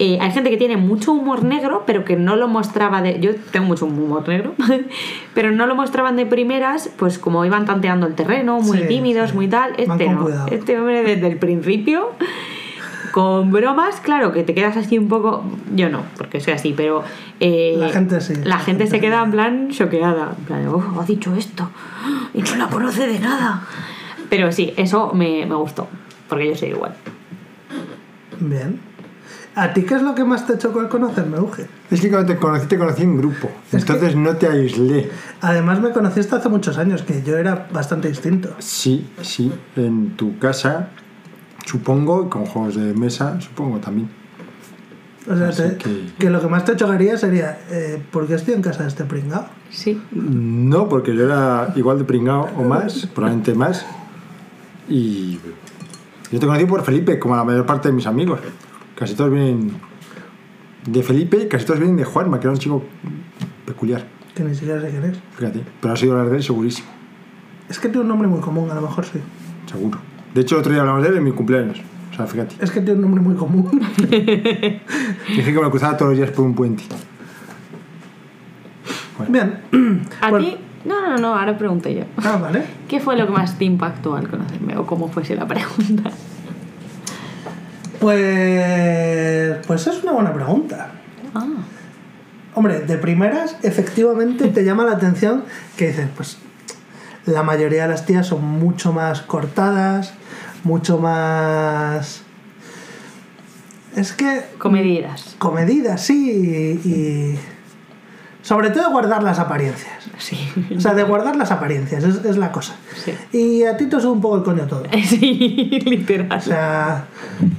Eh, 0.00 0.18
hay 0.20 0.30
gente 0.30 0.48
que 0.50 0.56
tiene 0.56 0.76
mucho 0.76 1.10
humor 1.12 1.42
negro, 1.42 1.82
pero 1.84 2.04
que 2.04 2.14
no 2.14 2.36
lo 2.36 2.46
mostraba 2.46 3.02
de. 3.02 3.18
Yo 3.20 3.34
tengo 3.50 3.66
mucho 3.66 3.86
humor 3.86 4.28
negro, 4.28 4.54
pero 5.34 5.50
no 5.50 5.66
lo 5.66 5.74
mostraban 5.74 6.14
de 6.16 6.24
primeras, 6.24 6.88
pues 6.96 7.18
como 7.18 7.44
iban 7.44 7.64
tanteando 7.64 8.06
el 8.06 8.14
terreno, 8.14 8.60
muy 8.60 8.78
Sí, 8.78 8.84
tímidos, 8.86 9.30
sí. 9.30 9.36
muy 9.36 9.48
tal. 9.48 9.72
Este 9.76 10.08
no. 10.08 10.28
Este 10.46 10.78
hombre 10.78 11.02
desde 11.02 11.26
el 11.26 11.36
principio, 11.38 12.10
con 13.12 13.50
bromas, 13.50 14.00
claro, 14.00 14.32
que 14.32 14.44
te 14.44 14.54
quedas 14.54 14.76
así 14.76 14.98
un 14.98 15.08
poco. 15.08 15.42
Yo 15.74 15.88
no, 15.88 16.02
porque 16.16 16.38
soy 16.40 16.52
así, 16.52 16.74
pero. 16.76 17.02
eh, 17.40 17.74
La 17.78 17.88
gente 17.88 18.20
sí, 18.20 18.34
La 18.36 18.44
la 18.44 18.58
gente 18.58 18.86
se 18.86 19.00
queda 19.00 19.22
en 19.24 19.30
plan 19.32 19.68
choqueada. 19.70 20.34
En 20.38 20.44
plan, 20.44 20.68
oh, 20.68 21.00
ha 21.00 21.04
dicho 21.04 21.34
esto. 21.34 21.68
Y 22.34 22.42
no 22.42 22.54
la 22.56 22.68
conoce 22.68 23.06
de 23.06 23.18
nada. 23.18 23.62
Pero 24.30 24.52
sí, 24.52 24.72
eso 24.76 25.12
me, 25.14 25.46
me 25.46 25.54
gustó, 25.54 25.88
porque 26.28 26.48
yo 26.48 26.54
soy 26.56 26.68
igual. 26.70 26.94
Bien. 28.40 28.80
¿A 29.54 29.72
ti 29.72 29.82
qué 29.82 29.94
es 29.94 30.02
lo 30.02 30.14
que 30.14 30.22
más 30.24 30.46
te 30.46 30.56
chocó 30.56 30.78
al 30.80 30.88
conocerme, 30.88 31.40
Uge? 31.40 31.66
Es 31.90 32.00
que 32.00 32.08
cuando 32.10 32.32
te 32.32 32.38
conocí, 32.38 32.66
te 32.68 32.78
conocí 32.78 33.02
en 33.02 33.16
grupo. 33.16 33.50
Es 33.72 33.84
que- 33.84 33.92
Entonces 33.92 34.14
no 34.14 34.36
te 34.36 34.46
aislé. 34.46 35.10
Además 35.40 35.80
me 35.80 35.90
conociste 35.90 36.36
hace 36.36 36.48
muchos 36.48 36.78
años, 36.78 37.02
que 37.02 37.22
yo 37.22 37.36
era 37.36 37.66
bastante 37.72 38.08
distinto. 38.08 38.54
Sí, 38.58 39.08
sí, 39.22 39.52
en 39.74 40.10
tu 40.16 40.38
casa, 40.38 40.90
supongo, 41.66 42.26
y 42.26 42.28
con 42.28 42.46
juegos 42.46 42.76
de 42.76 42.94
mesa, 42.94 43.40
supongo 43.40 43.78
también. 43.78 44.08
O 45.28 45.36
sea, 45.36 45.50
te- 45.50 45.76
que- 45.76 46.06
que... 46.18 46.30
lo 46.30 46.40
que 46.40 46.46
más 46.46 46.64
te 46.64 46.76
chocaría 46.76 47.16
sería, 47.18 47.58
eh, 47.70 48.00
¿por 48.12 48.26
qué 48.28 48.34
estoy 48.34 48.54
en 48.54 48.62
casa 48.62 48.82
de 48.84 48.88
este 48.88 49.04
pringao? 49.04 49.46
Sí. 49.70 50.00
No, 50.12 50.88
porque 50.88 51.14
yo 51.16 51.24
era 51.24 51.72
igual 51.74 51.98
de 51.98 52.04
pringao 52.04 52.48
o 52.56 52.62
más, 52.62 53.06
probablemente 53.06 53.54
más. 53.54 53.84
Y 54.88 55.38
yo 56.30 56.38
te 56.38 56.46
conocí 56.46 56.64
por 56.66 56.82
Felipe, 56.82 57.18
como 57.18 57.36
la 57.36 57.44
mayor 57.44 57.66
parte 57.66 57.88
de 57.88 57.94
mis 57.94 58.06
amigos. 58.06 58.40
Casi 58.94 59.14
todos 59.14 59.30
vienen 59.30 59.72
de 60.86 61.02
Felipe 61.02 61.42
y 61.44 61.48
casi 61.48 61.64
todos 61.66 61.78
vienen 61.80 61.96
de 61.96 62.04
Juanma, 62.04 62.40
que 62.40 62.46
era 62.46 62.52
un 62.52 62.58
chico 62.58 62.82
peculiar, 63.66 64.06
Que 64.34 64.42
ni 64.44 64.54
siquiera 64.54 64.80
sé 64.80 64.88
quién 64.90 65.04
es. 65.04 65.18
fíjate. 65.36 65.62
Pero 65.80 65.94
has 65.94 66.02
oído 66.02 66.14
hablar 66.14 66.30
de 66.30 66.36
él 66.38 66.42
segurísimo, 66.42 66.88
Es 67.68 67.78
que 67.78 67.88
tiene 67.88 68.02
un 68.02 68.08
nombre 68.08 68.28
muy 68.28 68.40
común, 68.40 68.70
a 68.70 68.74
lo 68.74 68.80
mejor 68.82 69.04
sí. 69.04 69.18
seguro. 69.70 69.98
De 70.34 70.40
hecho, 70.40 70.58
otro 70.58 70.72
día 70.72 70.80
hablamos 70.80 71.02
de 71.02 71.08
él 71.10 71.16
en 71.18 71.24
mi 71.24 71.32
cumpleaños. 71.32 71.80
O 72.12 72.14
sea, 72.16 72.26
fíjate. 72.26 72.56
Es 72.60 72.70
que 72.70 72.80
tiene 72.80 72.94
un 72.94 73.02
nombre 73.02 73.20
muy 73.22 73.34
común. 73.34 73.68
Dije 73.98 74.80
que 75.44 75.52
me 75.52 75.62
lo 75.62 75.70
cruzaba 75.70 75.96
todos 75.96 76.10
los 76.12 76.18
días 76.18 76.30
por 76.30 76.44
un 76.44 76.54
puente. 76.54 76.84
Bien. 79.28 79.60
¿A 80.20 80.30
Bueno. 80.30 80.67
No, 80.84 81.08
no, 81.08 81.18
no, 81.18 81.34
ahora 81.34 81.56
pregunto 81.58 81.88
yo. 81.88 82.04
Ah, 82.18 82.38
vale. 82.40 82.62
¿Qué 82.88 83.00
fue 83.00 83.16
lo 83.16 83.26
que 83.26 83.32
más 83.32 83.58
te 83.58 83.64
impactó 83.64 84.16
al 84.16 84.28
conocerme? 84.28 84.76
O 84.76 84.86
cómo 84.86 85.08
fuese 85.08 85.34
la 85.34 85.46
pregunta. 85.46 86.10
Pues, 88.00 89.66
pues 89.66 89.86
es 89.86 90.02
una 90.02 90.12
buena 90.12 90.32
pregunta. 90.32 90.90
Ah, 91.34 91.46
Hombre, 92.54 92.80
de 92.80 92.96
primeras, 92.96 93.56
efectivamente 93.62 94.48
te 94.48 94.64
llama 94.64 94.84
la 94.84 94.92
atención 94.92 95.44
que 95.76 95.88
dices, 95.88 96.08
pues 96.16 96.38
la 97.26 97.42
mayoría 97.42 97.82
de 97.82 97.88
las 97.88 98.06
tías 98.06 98.26
son 98.26 98.42
mucho 98.42 98.92
más 98.92 99.22
cortadas, 99.22 100.14
mucho 100.64 100.98
más... 100.98 102.22
Es 103.94 104.12
que... 104.12 104.42
comedidas. 104.58 105.36
Comedidas, 105.38 106.00
sí, 106.00 106.80
y... 106.84 106.88
y 106.88 107.38
Sobre 108.48 108.70
todo 108.70 108.84
de 108.84 108.90
guardar 108.90 109.22
las 109.22 109.38
apariencias. 109.38 110.08
Sí. 110.16 110.36
O 110.76 110.80
sea, 110.80 110.94
de 110.94 111.02
guardar 111.02 111.36
las 111.36 111.50
apariencias, 111.50 112.02
es, 112.02 112.24
es 112.24 112.36
la 112.38 112.50
cosa. 112.50 112.74
Sí. 113.04 113.12
Y 113.36 113.64
a 113.64 113.76
ti 113.76 113.86
te 113.86 114.00
sube 114.00 114.12
un 114.12 114.20
poco 114.22 114.36
el 114.38 114.42
coño 114.42 114.66
todo. 114.66 114.84
Sí, 115.04 115.80
literal. 115.84 116.38
O 116.38 116.40
sea, 116.40 117.06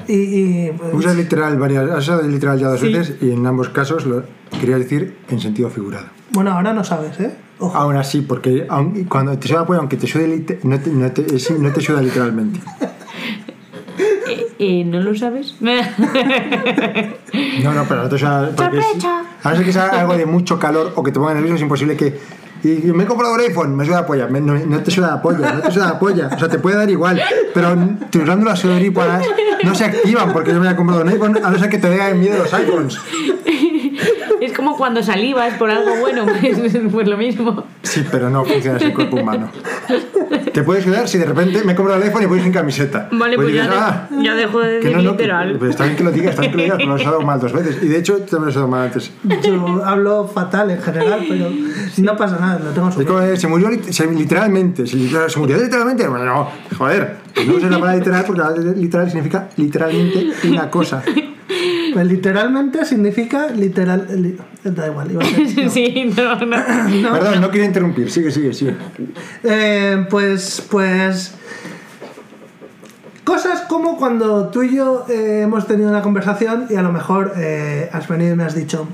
y... 0.08 0.14
y, 0.14 0.72
pues, 0.72 0.94
Usas 0.94 1.16
literal 1.16 1.58
varias, 1.60 1.90
has 1.92 2.00
usado 2.00 2.24
literal 2.28 2.58
ya 2.60 2.68
dos 2.70 2.80
Sí. 2.80 2.92
veces 2.92 3.16
y 3.22 3.32
en 3.32 3.46
ambos 3.46 3.70
casos 3.70 4.06
lo 4.06 4.24
quería 4.60 4.78
decir 4.78 5.16
en 5.30 5.40
sentido 5.40 5.70
figurado. 5.70 6.08
bueno, 6.32 6.52
ahora 6.52 6.74
no 6.74 6.84
sabes, 6.84 7.20
¿eh? 7.20 7.36
Ojo. 7.60 7.78
Aún 7.78 7.96
así, 7.98 8.22
porque 8.22 8.66
aun- 8.70 9.06
cuando 9.10 9.38
te 9.38 9.48
suda 9.48 9.60
la 9.62 9.66
polla, 9.68 9.80
aunque 9.80 9.98
te 9.98 10.08
sude 10.08 10.60
no 10.64 10.80
te, 10.80 10.90
no 10.92 11.12
te, 11.12 11.36
es- 11.36 11.52
no 11.52 11.72
te 11.72 11.82
suda 11.82 12.02
literalmente. 12.02 12.60
Eh, 14.60 14.82
eh, 14.82 14.84
¿No 14.86 15.00
lo 15.02 15.16
sabes? 15.16 15.56
No, 17.64 17.74
no, 17.74 17.86
pero 17.88 18.04
no 18.04 18.10
te 18.10 18.18
suda. 18.18 18.52
Porque 18.56 18.78
es- 18.80 19.06
a 19.44 19.50
no 19.52 19.56
ser 19.56 19.66
que 19.66 19.72
sea 19.74 19.86
algo 19.88 20.16
de 20.18 20.26
mucho 20.26 20.58
calor 20.60 20.94
o 20.96 21.04
que 21.04 21.12
te 21.12 21.20
ponga 21.20 21.34
nervioso, 21.34 21.56
es 21.56 21.62
imposible 21.62 21.96
que. 21.96 22.20
Y 22.62 22.68
me 22.92 23.04
he 23.04 23.08
comprado 23.08 23.34
un 23.36 23.40
iPhone, 23.40 23.74
me 23.76 23.86
suda 23.86 24.02
la 24.02 24.06
polla. 24.06 24.28
Me- 24.28 24.42
no, 24.42 24.54
no 24.54 24.80
te 24.84 24.92
suda 24.92 25.08
la 25.12 25.22
polla, 25.22 25.54
no 25.54 25.62
te 25.62 25.72
suda 25.72 25.86
la 25.88 26.00
polla. 26.00 26.30
O 26.36 26.40
sea, 26.40 26.50
te 26.50 26.60
puede 26.60 26.76
dar 26.78 26.90
igual. 26.90 27.22
Pero 27.54 27.78
tus 28.10 28.24
glándulas 28.24 28.60
sudoríparas 28.60 29.26
no 29.64 29.74
se 29.76 29.86
activan 29.86 30.34
porque 30.34 30.52
yo 30.52 30.60
me 30.60 30.68
haya 30.68 30.76
comprado 30.76 31.02
un 31.04 31.10
iPhone, 31.10 31.38
a 31.42 31.52
no 31.52 31.58
ser 31.60 31.70
que 31.70 31.78
te 31.78 31.90
den 31.90 32.20
miedo 32.20 32.38
los 32.38 32.54
iPhones. 32.54 32.98
es 34.42 34.54
como 34.54 34.78
cuando 34.78 35.02
salivas 35.04 35.54
por 35.56 35.70
algo 35.70 35.96
bueno, 36.00 36.26
pues, 36.26 36.58
pues 36.92 37.08
lo 37.08 37.18
mismo. 37.18 37.64
Sí, 37.84 38.04
pero 38.12 38.30
no 38.30 38.46
funciona 38.46 38.78
así 38.78 38.86
el 38.86 38.94
cuerpo 38.94 39.18
humano. 39.18 39.50
Te 40.54 40.64
puedes 40.64 40.84
sudar 40.84 41.08
si 41.08 41.18
de 41.18 41.26
repente 41.26 41.64
me 41.64 41.74
he 41.74 41.76
comprado 41.76 42.02
el 42.02 42.08
iPhone 42.08 42.24
y 42.24 42.26
voy 42.26 42.42
sin 42.42 42.52
camiseta. 42.52 43.08
Vale, 43.12 43.36
pues 43.36 43.54
ya, 43.54 43.64
dices, 43.64 43.70
de- 43.70 43.78
"Ah, 43.82 44.10
ya 44.24 44.36
dejo 44.36 44.60
de 44.60 44.80
que 44.80 44.88
decir 44.88 44.92
no, 44.98 45.04
no, 45.04 45.18
que- 45.18 45.24
literal. 45.24 45.56
pero 45.60 45.72
está 45.72 45.84
bien 45.86 45.96
que 45.96 46.04
lo 46.04 46.12
digas, 46.12 46.30
está 46.32 46.42
bien 46.42 46.52
que 46.52 46.58
lo 46.58 46.64
digas, 46.64 46.78
pero 46.78 46.90
lo 46.90 46.96
has 46.96 47.04
dado 47.06 47.22
mal 47.22 47.40
dos 47.40 47.54
veces. 47.54 47.78
Y 47.82 47.88
de 47.88 47.98
hecho, 47.98 48.18
te 48.18 48.36
lo 48.40 48.48
has 48.48 48.56
dado 48.56 48.68
mal 48.68 48.86
antes. 48.88 49.12
Yo 49.44 49.84
hablo 49.86 50.28
fatal 50.28 50.72
en 50.72 50.82
general, 50.82 51.26
pero 51.28 51.50
no 51.98 52.18
pasa 52.18 52.38
nada, 52.40 52.60
lo 52.60 52.72
tengo 52.72 52.88
Es 52.90 52.94
subido. 52.96 53.14
como, 53.14 53.26
eh, 53.26 53.38
se 53.38 53.48
murió 53.48 53.70
se- 53.90 54.08
literalmente. 54.12 54.86
Se, 54.88 54.96
literal- 54.98 55.30
se 55.30 55.40
murió 55.40 55.58
literalmente. 55.58 56.08
Bueno, 56.08 56.26
no, 56.26 56.50
joder. 56.78 57.18
pues 57.34 57.48
No 57.48 57.56
uses 57.56 57.70
la 57.70 57.80
palabra 57.80 57.96
literal 58.00 58.24
porque 58.26 58.42
la 58.42 58.48
palabra 58.50 58.72
literal 58.76 59.08
significa 59.10 59.50
literalmente 59.58 60.28
una 60.48 60.70
cosa. 60.70 61.04
Pues 61.94 62.08
literalmente 62.08 62.86
significa 62.86 63.48
literal. 63.48 64.08
li- 64.22 64.38
da 64.64 64.88
igual, 64.88 65.12
iba 65.12 65.24
a 65.24 65.28
decir, 65.30 65.64
no. 65.66 65.70
Sí, 65.72 66.14
no, 66.18 66.36
no. 66.46 66.58
No. 67.02 67.12
Perdón, 67.14 67.42
no 67.42 67.50
quería 67.52 67.68
interrumpir. 67.68 68.10
Sigue, 68.12 68.32
sigue, 68.32 68.54
sigue. 68.54 68.76
Eh, 69.44 70.06
pues, 70.10 70.66
pues. 70.70 71.36
Cosas 73.24 73.62
como 73.62 73.98
cuando 73.98 74.48
tú 74.50 74.64
y 74.64 74.76
yo 74.76 75.06
eh, 75.08 75.42
hemos 75.44 75.68
tenido 75.68 75.90
una 75.90 76.02
conversación 76.02 76.66
y 76.70 76.76
a 76.76 76.82
lo 76.82 76.92
mejor 76.92 77.34
eh, 77.38 77.88
has 77.94 78.08
venido 78.08 78.34
y 78.34 78.36
me 78.36 78.44
has 78.44 78.56
dicho, 78.56 78.88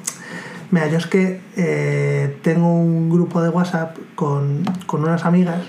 mira, 0.72 0.88
yo 0.90 0.98
es 0.98 1.08
que 1.08 1.40
eh, 1.56 2.38
tengo 2.42 2.68
un 2.74 3.10
grupo 3.10 3.42
de 3.42 3.48
WhatsApp 3.50 3.96
con, 4.16 4.66
con 4.88 5.04
unas 5.04 5.24
amigas 5.24 5.62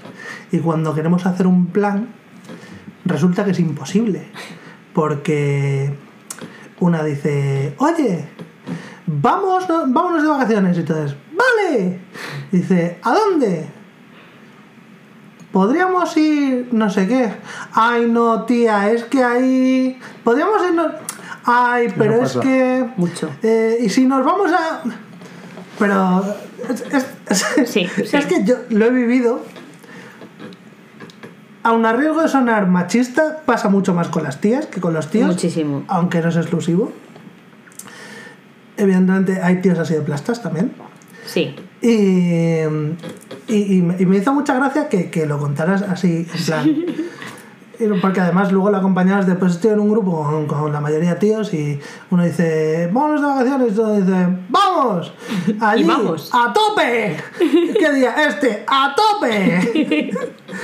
y 0.50 0.58
cuando 0.58 0.94
queremos 0.94 1.26
hacer 1.26 1.46
un 1.46 1.66
plan 1.68 2.08
resulta 3.04 3.44
que 3.44 3.52
es 3.52 3.60
imposible 3.60 4.22
porque 4.94 5.94
una 6.80 7.02
dice, 7.02 7.74
oye, 7.78 8.28
vamos, 9.06 9.68
no- 9.68 9.84
vámonos 9.88 10.22
de 10.22 10.28
vacaciones 10.28 10.76
y 10.76 10.80
entonces, 10.80 11.16
vale, 11.36 12.00
dice, 12.52 12.98
¿a 13.02 13.14
dónde? 13.14 13.66
Podríamos 15.52 16.14
ir, 16.18 16.68
no 16.72 16.90
sé 16.90 17.08
qué. 17.08 17.32
Ay, 17.72 18.06
no, 18.10 18.44
tía, 18.44 18.90
es 18.90 19.04
que 19.04 19.22
ahí. 19.24 19.98
Podríamos 20.22 20.60
irnos. 20.68 20.92
Ay, 21.44 21.88
pero 21.96 22.22
es 22.22 22.36
que. 22.36 22.86
Mucho. 22.96 23.30
eh, 23.42 23.78
y 23.80 23.88
si 23.88 24.04
nos 24.04 24.24
vamos 24.24 24.50
a. 24.52 24.82
Pero. 25.78 26.24
Es, 26.68 27.06
Sí, 27.70 27.88
es 28.12 28.26
que 28.26 28.44
yo 28.44 28.56
lo 28.70 28.86
he 28.86 28.90
vivido. 28.90 29.40
Aun 31.66 31.84
a 31.84 31.92
riesgo 31.92 32.22
de 32.22 32.28
sonar 32.28 32.68
machista, 32.68 33.42
pasa 33.44 33.68
mucho 33.68 33.92
más 33.92 34.06
con 34.08 34.22
las 34.22 34.40
tías 34.40 34.66
que 34.66 34.80
con 34.80 34.94
los 34.94 35.10
tíos. 35.10 35.26
Muchísimo. 35.26 35.82
Aunque 35.88 36.20
no 36.22 36.28
es 36.28 36.36
exclusivo. 36.36 36.92
Evidentemente 38.76 39.40
hay 39.42 39.60
tíos 39.62 39.78
así 39.78 39.94
de 39.94 40.02
plastas 40.02 40.42
también. 40.42 40.72
Sí. 41.26 41.56
Y, 41.82 42.62
y, 43.48 43.76
y 43.78 43.82
me- 43.82 43.96
y 43.98 44.06
me 44.06 44.16
hizo 44.18 44.32
mucha 44.32 44.54
gracia 44.54 44.88
que, 44.88 45.10
que 45.10 45.26
lo 45.26 45.38
contaras 45.38 45.82
así, 45.82 46.26
en 46.32 46.44
plan. 46.46 46.84
Porque 48.00 48.20
además 48.20 48.52
luego 48.52 48.70
lo 48.70 48.78
acompañabas 48.78 49.26
después 49.26 49.52
estoy 49.52 49.72
en 49.72 49.80
un 49.80 49.90
grupo 49.90 50.22
con, 50.22 50.46
con 50.46 50.72
la 50.72 50.80
mayoría 50.80 51.14
de 51.14 51.20
tíos 51.20 51.52
y 51.52 51.78
uno 52.10 52.24
dice, 52.24 52.88
vamos 52.92 53.20
de 53.20 53.26
vacaciones, 53.26 53.68
y 53.68 53.80
otro 53.80 53.96
dice, 53.96 54.28
vamos, 54.48 55.12
allí, 55.60 55.84
vamos. 55.84 56.30
a 56.32 56.52
tope. 56.52 57.16
¿Qué 57.78 57.92
día? 57.92 58.14
Este, 58.26 58.64
a 58.66 58.94
tope. 58.94 60.10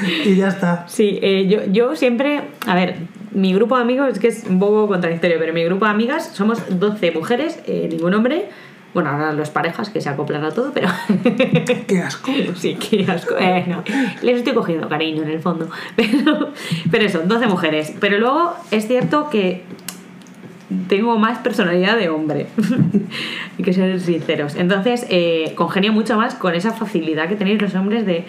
y 0.25 0.37
ya 0.37 0.49
está. 0.49 0.85
Sí, 0.89 1.19
eh, 1.23 1.47
yo, 1.49 1.65
yo 1.71 1.97
siempre, 1.97 2.43
a 2.67 2.75
ver, 2.75 2.97
mi 3.33 3.55
grupo 3.55 3.77
de 3.77 3.83
amigos 3.83 4.09
es 4.11 4.19
que 4.19 4.29
es 4.29 4.45
un 4.45 4.59
poco 4.59 4.89
contradictorio, 4.89 5.39
pero 5.39 5.53
mi 5.53 5.65
grupo 5.65 5.85
de 5.85 5.91
amigas 5.91 6.31
somos 6.33 6.61
12 6.79 7.13
mujeres, 7.13 7.59
eh, 7.67 7.89
ningún 7.91 8.15
hombre. 8.15 8.49
Bueno, 8.95 9.11
ahora 9.11 9.33
los 9.33 9.49
parejas 9.51 9.89
que 9.89 10.01
se 10.01 10.09
acoplan 10.09 10.45
a 10.45 10.51
todo, 10.51 10.73
pero. 10.73 10.89
Qué 11.87 12.01
asco. 12.01 12.31
sí, 12.55 12.75
qué 12.75 13.11
asco. 13.11 13.35
Eh, 13.39 13.65
no. 13.67 13.83
Les 14.23 14.39
estoy 14.39 14.53
cogiendo 14.53 14.89
cariño 14.89 15.23
en 15.23 15.31
el 15.31 15.41
fondo. 15.41 15.69
Pero, 15.97 16.53
pero 16.91 17.05
eso, 17.05 17.23
12 17.25 17.47
mujeres. 17.47 17.95
Pero 18.01 18.19
luego 18.19 18.55
es 18.71 18.87
cierto 18.87 19.31
que 19.31 19.63
tengo 20.89 21.19
más 21.19 21.39
personalidad 21.39 21.97
de 21.97 22.09
hombre. 22.09 22.47
Hay 23.59 23.65
que 23.65 23.73
ser 23.73 23.99
sinceros. 24.01 24.57
Entonces, 24.57 25.07
eh, 25.11 25.53
congenio 25.55 25.93
mucho 25.93 26.17
más 26.17 26.35
con 26.35 26.55
esa 26.55 26.73
facilidad 26.73 27.29
que 27.29 27.37
tenéis 27.37 27.61
los 27.61 27.75
hombres 27.75 28.07
de 28.07 28.25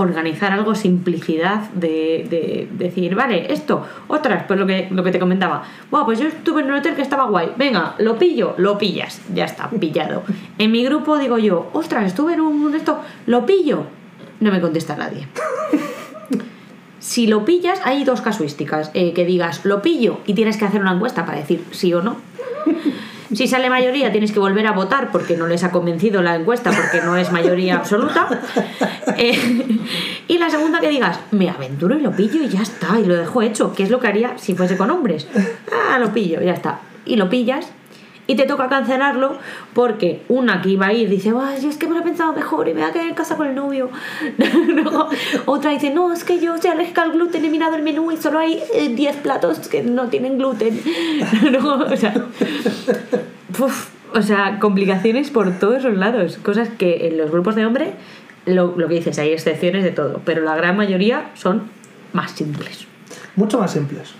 organizar 0.00 0.52
algo, 0.52 0.74
simplicidad, 0.74 1.70
de, 1.70 2.26
de 2.28 2.68
decir, 2.72 3.14
vale, 3.14 3.52
esto, 3.52 3.86
otras, 4.08 4.44
pues 4.44 4.58
lo 4.58 4.66
que, 4.66 4.88
lo 4.90 5.02
que 5.04 5.10
te 5.10 5.18
comentaba. 5.18 5.62
Bueno, 5.90 6.06
pues 6.06 6.18
yo 6.18 6.26
estuve 6.28 6.62
en 6.62 6.68
un 6.70 6.78
hotel 6.78 6.94
que 6.94 7.02
estaba 7.02 7.24
guay. 7.24 7.52
Venga, 7.56 7.94
lo 7.98 8.18
pillo, 8.18 8.54
lo 8.56 8.78
pillas. 8.78 9.20
Ya 9.34 9.44
está, 9.44 9.68
pillado. 9.70 10.22
En 10.58 10.72
mi 10.72 10.84
grupo 10.84 11.18
digo 11.18 11.38
yo, 11.38 11.70
ostras, 11.72 12.06
estuve 12.06 12.34
en 12.34 12.40
un 12.40 12.74
esto, 12.74 13.00
lo 13.26 13.46
pillo. 13.46 13.84
No 14.40 14.50
me 14.50 14.60
contesta 14.60 14.96
nadie. 14.96 15.28
Si 16.98 17.26
lo 17.26 17.44
pillas, 17.44 17.80
hay 17.84 18.04
dos 18.04 18.20
casuísticas. 18.20 18.90
eh, 18.94 19.12
que 19.12 19.24
digas, 19.24 19.64
lo 19.64 19.82
pillo 19.82 20.20
y 20.26 20.34
tienes 20.34 20.56
que 20.56 20.64
hacer 20.64 20.80
una 20.80 20.92
encuesta 20.92 21.24
para 21.24 21.38
decir 21.38 21.64
sí 21.70 21.92
o 21.94 22.02
no. 22.02 22.16
Si 23.32 23.46
sale 23.46 23.70
mayoría, 23.70 24.10
tienes 24.10 24.32
que 24.32 24.40
volver 24.40 24.66
a 24.66 24.72
votar 24.72 25.10
porque 25.12 25.36
no 25.36 25.46
les 25.46 25.62
ha 25.62 25.70
convencido 25.70 26.22
la 26.22 26.34
encuesta, 26.34 26.70
porque 26.72 27.04
no 27.04 27.16
es 27.16 27.30
mayoría 27.32 27.76
absoluta. 27.76 28.28
Eh, 29.16 29.78
y 30.28 30.38
la 30.38 30.48
segunda, 30.48 30.80
que 30.80 30.88
digas, 30.88 31.20
me 31.30 31.50
aventuro 31.50 31.98
y 31.98 32.00
lo 32.00 32.12
pillo 32.12 32.42
y 32.42 32.48
ya 32.48 32.62
está, 32.62 32.98
y 32.98 33.04
lo 33.04 33.16
dejo 33.16 33.42
hecho, 33.42 33.74
que 33.74 33.82
es 33.82 33.90
lo 33.90 34.00
que 34.00 34.06
haría 34.06 34.38
si 34.38 34.54
fuese 34.54 34.78
con 34.78 34.90
hombres. 34.90 35.26
Ah, 35.70 35.98
lo 35.98 36.14
pillo, 36.14 36.40
ya 36.40 36.52
está. 36.52 36.80
Y 37.04 37.16
lo 37.16 37.28
pillas. 37.28 37.70
Y 38.30 38.36
te 38.36 38.46
toca 38.46 38.68
cancelarlo 38.68 39.38
porque 39.74 40.22
una 40.28 40.62
que 40.62 40.68
iba 40.68 40.86
a 40.86 40.92
ir 40.92 41.08
dice, 41.08 41.32
ay, 41.36 41.66
es 41.66 41.76
que 41.76 41.88
me 41.88 41.94
lo 41.94 42.00
he 42.00 42.04
pensado 42.04 42.32
mejor 42.32 42.68
y 42.68 42.74
me 42.74 42.82
voy 42.82 42.90
a 42.90 42.92
quedar 42.92 43.08
en 43.08 43.14
casa 43.14 43.36
con 43.36 43.48
el 43.48 43.56
novio. 43.56 43.90
Otra 45.46 45.72
dice, 45.72 45.90
no, 45.90 46.12
es 46.12 46.22
que 46.22 46.38
yo 46.38 46.56
soy 46.58 46.70
alérgica 46.70 47.02
al 47.02 47.10
gluten, 47.10 47.44
he 47.44 47.50
mirado 47.50 47.74
el 47.74 47.82
menú 47.82 48.12
y 48.12 48.16
solo 48.18 48.38
hay 48.38 48.62
eh, 48.72 48.90
10 48.94 49.16
platos 49.16 49.66
que 49.66 49.82
no 49.82 50.06
tienen 50.10 50.38
gluten. 50.38 50.80
O 51.90 51.96
sea, 51.96 52.14
uf, 53.58 53.88
o 54.14 54.22
sea, 54.22 54.60
complicaciones 54.60 55.30
por 55.30 55.58
todos 55.58 55.82
los 55.82 55.96
lados. 55.96 56.38
Cosas 56.38 56.68
que 56.68 57.08
en 57.08 57.18
los 57.18 57.32
grupos 57.32 57.56
de 57.56 57.66
hombre, 57.66 57.94
lo, 58.46 58.76
lo 58.76 58.86
que 58.86 58.94
dices, 58.94 59.18
hay 59.18 59.32
excepciones 59.32 59.82
de 59.82 59.90
todo, 59.90 60.20
pero 60.24 60.42
la 60.42 60.54
gran 60.54 60.76
mayoría 60.76 61.32
son 61.34 61.64
más 62.12 62.30
simples. 62.30 62.86
Mucho 63.34 63.58
más 63.58 63.72
simples. 63.72 64.14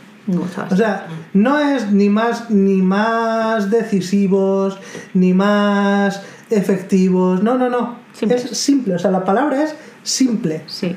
O 0.71 0.77
sea, 0.77 1.07
no 1.35 1.59
es 1.59 1.91
ni 1.93 2.09
más 2.09 2.51
ni 2.51 2.83
más 2.83 3.71
decisivos, 3.71 4.79
ni 5.15 5.33
más 5.35 6.23
efectivos. 6.51 7.43
No, 7.43 7.57
no, 7.59 7.69
no. 7.69 7.97
Simple. 8.13 8.37
Es 8.37 8.43
simple. 8.59 8.95
O 8.95 8.99
sea, 8.99 9.11
la 9.11 9.25
palabra 9.25 9.63
es 9.63 9.75
simple. 10.03 10.63
sí. 10.67 10.97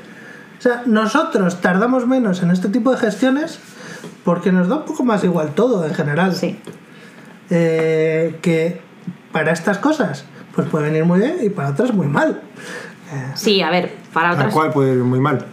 O 0.58 0.62
sea, 0.64 0.82
nosotros 0.86 1.60
tardamos 1.60 2.06
menos 2.06 2.42
en 2.42 2.50
este 2.50 2.68
tipo 2.70 2.90
de 2.90 2.96
gestiones 2.96 3.58
porque 4.24 4.50
nos 4.50 4.66
da 4.68 4.76
un 4.76 4.84
poco 4.86 5.04
más 5.04 5.22
igual 5.22 5.54
todo 5.54 5.84
en 5.86 5.92
general. 5.92 6.34
Sí. 6.34 6.58
Eh, 7.50 8.38
que 8.40 8.80
para 9.30 9.52
estas 9.52 9.76
cosas, 9.76 10.24
pues 10.54 10.66
puede 10.68 10.86
venir 10.86 11.04
muy 11.04 11.18
bien 11.20 11.36
y 11.42 11.50
para 11.50 11.70
otras 11.70 11.92
muy 11.92 12.06
mal. 12.06 12.40
Eh, 13.12 13.32
Sí, 13.34 13.60
a 13.60 13.68
ver, 13.68 13.92
para 14.14 14.32
otras. 14.32 14.54
cual 14.54 14.70
puede 14.72 14.92
ir 14.94 15.00
muy 15.00 15.20
mal. 15.20 15.44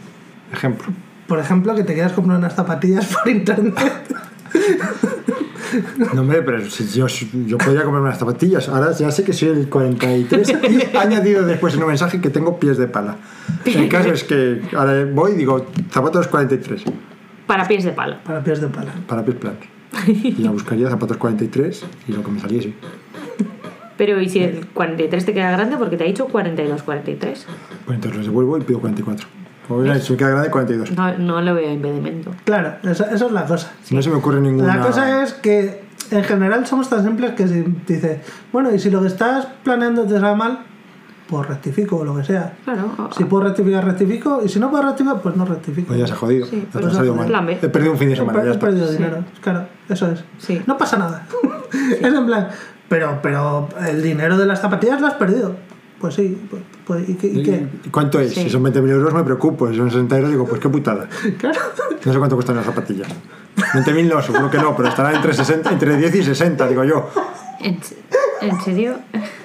Ejemplo. 0.54 0.94
Por 1.32 1.40
ejemplo, 1.40 1.74
que 1.74 1.86
te 1.86 1.94
quieras 1.94 2.12
comprar 2.12 2.38
unas 2.40 2.54
zapatillas 2.54 3.06
por 3.06 3.32
internet. 3.32 3.74
No, 6.14 6.24
hombre, 6.24 6.42
pero 6.42 6.70
si 6.70 6.86
yo, 6.90 7.08
yo 7.08 7.58
podría 7.58 7.84
comprarme 7.84 8.10
unas 8.10 8.20
zapatillas. 8.20 8.68
Ahora 8.68 8.92
ya 8.92 9.10
sé 9.12 9.24
que 9.24 9.32
soy 9.32 9.48
el 9.48 9.70
43 9.70 10.50
y 10.50 10.54
he 10.94 10.98
añadido 10.98 11.46
después 11.46 11.74
en 11.76 11.84
un 11.84 11.88
mensaje 11.88 12.20
que 12.20 12.30
tengo 12.30 12.60
pies 12.60 12.78
de 12.78 12.88
pala. 12.90 13.16
El 13.64 13.88
caso 13.88 14.12
es 14.12 14.26
que 14.26 14.62
ahora 14.76 15.06
voy 15.06 15.32
y 15.32 15.36
digo 15.36 15.68
zapatos 15.90 16.28
43 16.28 16.84
Para 17.48 17.66
pies 17.66 17.86
de 17.86 17.92
palo. 17.94 18.18
para 18.26 18.44
pies 18.44 18.60
de 18.60 18.68
pala. 18.68 18.92
para 19.08 19.24
pies 19.24 19.38
planos. 19.38 19.60
Y 20.08 20.34
ya 20.44 20.52
buscaría 20.52 20.90
zapatos 20.90 21.16
43 21.16 21.86
y 22.10 22.12
lo 22.12 22.24
que 22.26 22.32
me 22.32 22.42
saliese. 22.42 22.74
Pero 23.96 24.20
¿y 24.20 24.28
si 24.28 24.40
el 24.44 24.68
43 24.68 25.26
te 25.26 25.34
queda 25.34 25.52
grande? 25.52 25.78
Porque 25.78 25.96
te 25.96 26.04
ha 26.04 26.08
dicho 26.08 26.26
42, 26.26 26.84
43. 26.84 27.46
Pues 27.86 27.96
entonces 27.96 28.18
los 28.18 28.26
devuelvo 28.26 28.58
y 28.58 28.62
pido 28.64 28.82
44. 28.82 29.41
O 29.78 29.84
sea, 29.86 30.00
si 30.00 30.12
me 30.14 30.18
queda 30.18 30.30
grande, 30.30 30.50
42. 30.50 30.92
No, 30.92 31.18
no 31.18 31.42
le 31.42 31.54
veo 31.54 31.72
impedimento. 31.72 32.32
Claro, 32.46 32.74
eso, 32.84 33.06
eso 33.06 33.26
es 33.28 33.32
la 33.32 33.46
cosa. 33.46 33.72
No 33.92 34.02
se 34.02 34.10
me 34.10 34.16
ocurre 34.16 34.40
ninguna. 34.42 34.76
La 34.78 34.82
cosa 34.82 35.24
es 35.24 35.34
que 35.34 35.84
en 36.12 36.24
general 36.24 36.66
somos 36.68 36.90
tan 36.90 37.04
simples 37.04 37.32
que 37.32 37.48
si 37.48 37.64
dices, 37.88 38.20
bueno, 38.52 38.74
y 38.74 38.80
si 38.80 38.90
lo 38.90 39.02
que 39.02 39.08
estás 39.08 39.48
planeando 39.64 40.04
te 40.04 40.20
sale 40.20 40.36
mal, 40.36 40.60
pues 41.30 41.48
rectifico 41.48 41.98
o 41.98 42.04
lo 42.04 42.16
que 42.18 42.26
sea. 42.26 42.54
Claro. 42.66 43.10
Si 43.16 43.24
puedo 43.24 43.44
rectificar, 43.46 43.86
rectifico. 43.86 44.42
Y 44.44 44.50
si 44.50 44.60
no 44.60 44.70
puedo 44.70 44.84
rectificar, 44.84 45.22
pues 45.22 45.36
no 45.38 45.46
rectifico. 45.46 45.88
Pues 45.88 46.00
ya 46.00 46.08
se 46.08 46.14
ha 46.14 46.16
jodido. 46.18 46.46
Sí, 46.46 46.60
Ya 46.66 46.72
pues 46.74 46.86
te 46.86 46.92
ha 46.92 46.94
salido 46.94 47.16
mal. 47.16 47.50
He 47.62 47.70
perdido 47.70 47.94
un 47.94 47.98
fin 47.98 48.10
de 48.10 48.16
semana. 48.18 48.40
Ya 48.44 48.50
he 48.50 48.52
está. 48.52 48.66
perdido 48.66 48.88
Sí. 48.88 48.98
dinero. 48.98 49.24
Claro, 49.42 49.66
eso 49.88 50.12
es. 50.12 50.24
Sí. 50.40 50.62
No 50.68 50.78
pasa 50.78 50.98
nada. 50.98 51.26
es 52.02 52.14
en 52.14 52.26
plan, 52.26 52.50
pero, 52.90 53.20
pero 53.24 53.70
el 53.88 54.04
dinero 54.04 54.38
de 54.38 54.46
las 54.46 54.60
zapatillas 54.60 55.00
lo 55.00 55.08
has 55.08 55.14
perdido. 55.14 55.56
Pues 56.02 56.16
sí, 56.16 56.36
pues, 56.50 56.64
pues, 56.86 57.08
¿y, 57.08 57.14
qué, 57.14 57.28
y 57.28 57.44
qué? 57.44 57.68
¿Y 57.86 57.90
¿Cuánto 57.90 58.20
es? 58.20 58.34
Sí. 58.34 58.42
Si 58.42 58.50
son 58.50 58.64
20.000 58.64 58.90
euros 58.90 59.14
me 59.14 59.24
preocupo. 59.24 59.70
Si 59.70 59.78
son 59.78 59.92
60 59.92 60.16
euros 60.18 60.32
digo, 60.32 60.48
pues 60.48 60.60
qué 60.60 60.68
putada. 60.68 61.08
Claro. 61.38 61.60
No 62.04 62.12
sé 62.12 62.18
cuánto 62.18 62.36
cuestan 62.36 62.56
las 62.56 62.66
zapatillas. 62.66 63.08
20.000 63.56 64.10
no, 64.10 64.22
seguro 64.24 64.50
que 64.50 64.58
no, 64.58 64.76
pero 64.76 64.90
estará 64.90 65.14
entre, 65.14 65.34
60, 65.34 65.70
entre 65.70 65.98
10 65.98 66.16
y 66.16 66.24
60, 66.24 66.68
digo 66.68 66.84
yo. 66.84 67.08
¿En, 67.60 67.80
en 68.42 68.62
serio? 68.62 68.96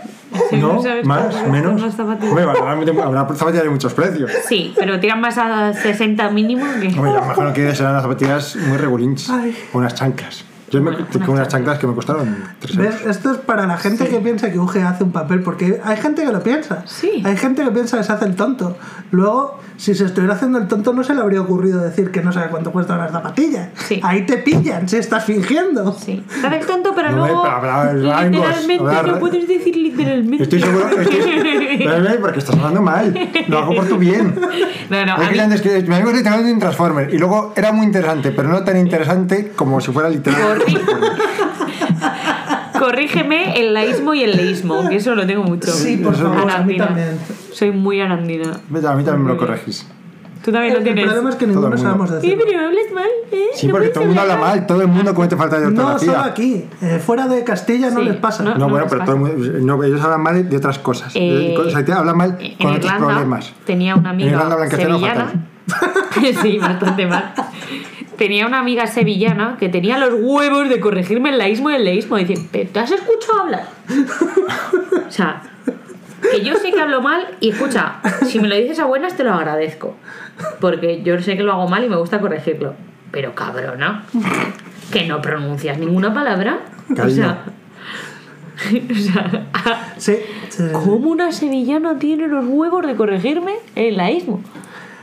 ¿No? 0.53 0.83
sabes 0.83 1.05
¿Más? 1.05 1.49
¿Menos? 1.49 1.83
Hombre, 1.99 2.45
habrá, 2.45 2.73
habrá 3.05 3.35
zapatillas 3.35 3.65
de 3.65 3.71
muchos 3.71 3.93
precios. 3.93 4.31
Sí, 4.49 4.73
pero 4.79 4.99
tiran 4.99 5.21
más 5.21 5.37
a 5.37 5.75
60 5.75 6.31
mínimo 6.31 6.65
que... 6.81 6.89
Hombre, 6.89 7.13
yo 7.13 7.19
imagino 7.19 7.53
que 7.53 7.75
serán 7.75 7.93
las 7.93 8.03
zapatillas 8.03 8.57
muy. 8.57 9.29
O 9.73 9.79
unas 9.79 9.95
chanclas. 9.95 10.45
Yo 10.71 10.83
me, 10.83 10.91
Bueno, 10.91 11.07
tengo 11.13 11.33
unas 11.33 11.49
chanclas 11.49 11.79
que 11.79 11.87
me 11.87 11.95
costaron 11.95 12.37
3 12.61 12.77
euros. 12.77 12.95
¿Ves? 13.05 13.07
Esto 13.17 13.31
es 13.33 13.39
para 13.39 13.67
la 13.67 13.77
gente 13.77 14.09
que 14.09 14.17
piensa 14.19 14.51
que 14.51 14.59
UG 14.59 14.79
hace 14.79 15.05
un 15.05 15.13
papel, 15.13 15.41
porque 15.43 15.81
hay 15.85 15.97
gente 15.97 16.25
que 16.25 16.33
lo 16.33 16.43
piensa. 16.43 16.83
Sí. 16.87 17.23
Hay 17.25 17.37
gente 17.37 17.63
que 17.63 17.71
piensa 17.71 17.99
que 17.99 18.05
se 18.05 18.13
hace 18.13 18.25
el 18.25 18.35
tonto. 18.35 18.77
Luego, 19.13 19.61
si 19.77 19.95
se 19.95 20.05
estuviera 20.07 20.35
haciendo 20.35 20.59
el 20.59 20.67
tonto, 20.67 20.93
no 20.93 21.05
se 21.05 21.15
le 21.15 21.21
habría 21.21 21.41
ocurrido 21.41 21.81
decir 21.83 22.11
que 22.11 22.21
no 22.23 22.33
sabe 22.33 22.49
cuánto 22.49 22.73
cuestan 22.73 22.99
las 22.99 23.13
zapatillas. 23.13 23.69
Sí. 23.77 24.01
Ahí 24.03 24.27
te 24.27 24.39
pillan 24.39 24.89
si 24.89 24.97
estás 24.97 25.25
fingiendo. 25.25 25.93
Sí. 25.93 26.25
Te 26.41 26.47
haces 26.47 26.67
tonto, 26.67 26.93
pero 26.97 27.13
No, 27.13 27.17
luego... 27.19 27.45
literalmente, 27.95 28.85
habrá- 28.85 29.03
no 29.13 29.19
puedes 29.21 29.47
decir 29.47 29.77
literalmente. 29.77 30.43
Estoy 30.43 30.61
seguro 30.61 30.89
estoy, 31.01 32.19
porque 32.21 32.39
estás 32.39 32.57
hablando 32.57 32.83
mal. 32.83 33.15
Lo 33.49 33.59
hago 33.59 33.77
por 33.77 33.87
tu 33.87 33.99
bien. 33.99 34.35
No, 34.91 35.07
no, 35.07 35.17
Es 35.17 35.23
a 35.23 35.29
que 35.29 35.35
mí- 35.35 35.39
antes 35.41 35.61
que 35.63 35.83
mi 35.83 35.95
amigo 35.95 36.11
se 36.11 36.19
estaba 36.19 36.37
en 36.41 36.59
Transformer 36.59 37.13
y 37.15 37.19
luego 37.19 37.53
era 37.57 37.73
muy 37.73 37.87
interesante, 37.87 38.31
pero 38.33 38.49
no 38.49 38.63
tan 38.65 38.77
interesante 38.77 39.53
como 39.55 39.81
si 39.81 39.93
fuera 39.93 40.09
literal. 40.09 40.56
Corrígeme 42.79 43.59
el 43.61 43.75
laísmo 43.75 44.15
y 44.15 44.23
el 44.23 44.37
leísmo, 44.37 44.89
que 44.89 44.97
eso 44.97 45.15
lo 45.15 45.27
tengo 45.27 45.43
mucho. 45.45 45.71
Sí, 45.71 45.97
por 45.97 46.15
Eso 46.15 46.25
favor, 46.33 46.51
a 46.51 46.63
mí 46.63 46.77
también. 46.77 47.19
Soy 47.53 47.71
muy 47.71 48.01
arandina. 48.01 48.51
A 48.53 48.73
mí 48.73 48.81
también 48.81 49.23
me 49.25 49.29
lo 49.33 49.37
corregís. 49.39 49.87
Tú 50.45 50.53
también 50.53 50.75
lo 50.75 50.79
El 50.79 50.85
tienes. 50.85 51.05
problema 51.07 51.31
es 51.31 51.37
que 51.37 51.47
Todo 51.47 51.55
ninguno 51.55 51.75
el 51.75 51.83
mundo. 51.83 51.91
sabemos 51.91 52.09
Sí, 52.11 52.15
decirlo. 52.29 52.45
pero 52.47 52.67
hablas 52.67 52.85
mal, 52.95 53.09
¿eh? 53.33 53.47
Sí, 53.55 53.67
No 53.67 53.73
porque 53.73 53.89
todo 53.89 54.03
el 54.03 54.07
mundo 54.11 54.23
habla 54.23 54.37
mal, 54.37 54.67
todo 54.67 54.81
el 54.83 54.87
mundo 54.89 55.13
comete 55.15 55.37
falta 55.37 55.59
de 55.59 55.63
No 55.73 55.87
ortografía. 55.89 56.13
solo 56.13 56.25
aquí, 56.25 56.65
eh, 56.83 57.03
fuera 57.05 57.27
de 57.27 57.43
Castilla 57.43 57.91
no 57.91 57.99
Sí, 58.01 58.05
les 58.05 58.17
pasa. 58.17 58.45
no. 58.45 58.55
No, 58.57 58.69
bueno, 58.69 58.85
les 58.85 58.91
pero 58.93 59.01
pasa. 59.01 59.13
todo 59.13 59.27
el 59.27 59.39
mundo, 59.39 59.59
no, 59.77 59.83
ellos 59.83 60.01
hablan 60.03 60.23
mal 60.23 60.49
de 60.49 60.57
otras 60.57 60.79
cosas. 60.79 61.11
Eh, 61.17 61.57
o 61.59 61.69
sea, 61.69 61.85
te 61.85 61.93
hablan 61.93 62.17
mal 62.17 62.37
En 62.39 62.57
con 62.59 62.67
otros 62.69 62.85
Irlanda 62.85 63.07
problemas. 63.09 63.53
tenía 63.65 63.97
una 63.97 64.13
En 64.13 64.21
Irlanda 64.21 64.55
amiga 64.55 64.69
castellano 64.69 64.99
sevillana. 65.01 65.47
sí, 66.43 66.59
bastante 66.59 67.07
mal. 67.09 67.35
Tenía 68.17 68.47
una 68.47 68.61
amiga 68.61 68.87
sevillana 68.87 69.57
que 69.59 69.69
tenía 69.69 69.99
los 69.99 70.15
huevos 70.21 70.69
de 70.69 70.81
corregirme 70.81 71.31
el 71.31 71.39
laísmo 71.39 71.71
y 71.71 71.75
el 71.75 71.85
leísmo. 71.85 72.17
Dice, 72.17 72.35
¿pero 72.51 72.71
te 72.71 72.81
has 72.81 72.91
escuchado 72.91 73.41
hablar? 73.43 73.69
o 75.07 75.11
sea, 75.11 75.43
que 76.31 76.43
yo 76.43 76.57
sé 76.57 76.73
que 76.73 76.81
hablo 76.81 77.03
mal 77.03 77.37
y 77.41 77.51
escucha, 77.51 78.01
si 78.27 78.41
me 78.41 78.49
lo 78.49 78.57
dices 78.57 78.79
a 78.79 78.87
buenas 78.87 79.17
te 79.17 79.25
lo 79.25 79.35
agradezco. 79.35 79.97
Porque 80.61 81.03
yo 81.03 81.21
sé 81.21 81.37
que 81.37 81.43
lo 81.43 81.53
hago 81.53 81.69
mal 81.69 81.85
y 81.85 81.89
me 81.89 81.97
gusta 81.97 82.21
corregirlo. 82.21 82.75
Pero 83.11 83.35
cabrona, 83.35 84.05
que 84.91 85.07
no 85.07 85.21
pronuncias 85.23 85.79
ninguna 85.79 86.13
palabra. 86.13 86.61
O 86.91 87.09
sea, 87.09 87.45
o 88.91 88.95
sea, 88.95 89.47
Sí, 89.97 90.17
sí, 90.49 90.63
sí. 90.63 90.73
¿Cómo 90.73 91.11
una 91.11 91.33
sevillana 91.33 91.99
tiene 91.99 92.29
los 92.29 92.45
huevos 92.47 92.87
de 92.87 92.95
corregirme 92.97 93.55
el 93.75 93.97
laísmo? 93.97 94.41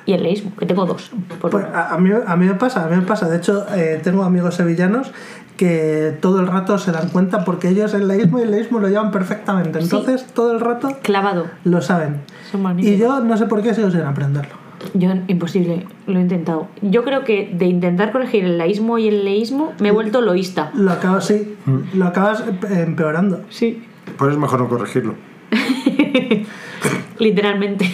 Y 0.06 0.14
el 0.14 0.24
leísmo, 0.24 0.56
que 0.58 0.66
tengo 0.66 0.86
dos. 0.86 1.12
Por 1.40 1.52
Pues 1.52 1.66
a, 1.66 1.94
a 1.94 1.98
mí, 1.98 2.12
a 2.26 2.36
mí 2.36 2.46
me 2.46 2.56
pasa, 2.56 2.86
a 2.86 2.88
mí 2.88 2.96
me 2.96 3.04
pasa. 3.04 3.30
De 3.30 3.38
hecho, 3.38 3.66
eh, 3.76 4.00
tengo 4.04 4.24
amigos 4.24 4.56
sevillanos 4.56 5.12
que 5.58 6.18
todo 6.20 6.40
el 6.40 6.48
rato 6.48 6.78
se 6.78 6.92
dan 6.92 7.10
cuenta 7.10 7.46
porque 7.46 7.70
ellos 7.70 7.94
el 7.94 8.08
leísmo 8.08 8.40
y 8.40 8.44
el 8.44 8.52
leísmo 8.52 8.80
lo 8.80 8.88
llevan 8.88 9.12
perfectamente. 9.12 9.80
Entonces, 9.80 10.26
todo 10.34 10.52
el 10.54 10.60
rato 10.60 10.98
Clavado. 11.02 11.48
lo 11.64 11.82
saben. 11.82 12.22
Son 12.52 12.80
Y 12.80 12.98
yo 12.98 13.20
no 13.20 13.38
sé 13.38 13.46
por 13.46 13.62
qué 13.62 13.74
sigo 13.74 13.92
sin 13.92 14.02
aprenderlo. 14.02 14.64
Yo, 14.94 15.10
imposible, 15.28 15.86
lo 16.08 16.20
he 16.20 16.22
intentado. 16.22 16.68
Yo 16.82 17.04
creo 17.04 17.24
que 17.24 17.50
de 17.54 17.66
intentar 17.68 18.12
corregir 18.12 18.44
el 18.44 18.58
laísmo 18.58 18.98
y 18.98 19.08
el 19.08 19.24
leísmo 19.24 19.74
me 19.80 19.90
he 19.90 19.92
vuelto 19.92 20.20
loísta. 20.20 20.72
Lo 20.76 20.92
acabas, 20.92 21.26
sí, 21.26 21.56
lo 21.94 22.06
acabas 22.06 22.42
eh, 22.42 22.84
empeorando. 22.86 23.42
Sí. 23.50 23.82
Pues 24.18 24.34
es 24.34 24.38
mejor 24.38 24.60
no 24.60 24.68
corregirlo. 24.68 25.16
Literalmente. 27.20 27.90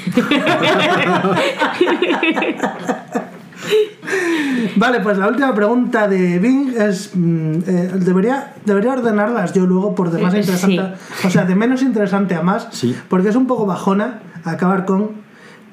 Vale, 4.76 4.99
pues 5.02 5.18
la 5.18 5.28
última 5.28 5.53
pregunta 5.53 6.07
de 6.07 6.40
Bing 6.40 6.74
es. 6.78 7.11
mm, 7.16 7.53
eh, 7.68 7.91
debería, 7.95 8.53
debería 8.66 8.94
ordenarlas 8.94 9.53
yo 9.53 9.66
luego 9.66 9.95
por 9.95 10.11
de 10.11 10.22
más 10.22 10.34
Eh, 10.34 10.40
interesante. 10.40 10.94
O 11.24 11.30
sea, 11.30 11.45
de 11.45 11.56
menos 11.56 11.82
interesante 11.82 12.36
a 12.36 12.41
más. 12.41 12.68
Sí. 12.72 12.95
Porque 13.10 13.30
es 13.30 13.36
un 13.36 13.48
poco 13.48 13.66
bajona 13.66 14.20
acabar 14.45 14.86
con. 14.86 15.11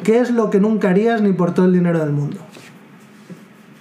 ¿Qué 0.02 0.20
es 0.20 0.30
lo 0.30 0.50
que 0.50 0.60
nunca 0.60 0.90
harías 0.90 1.22
ni 1.22 1.32
por 1.32 1.54
todo 1.54 1.66
el 1.66 1.72
dinero 1.72 1.98
del 1.98 2.10
mundo? 2.10 2.38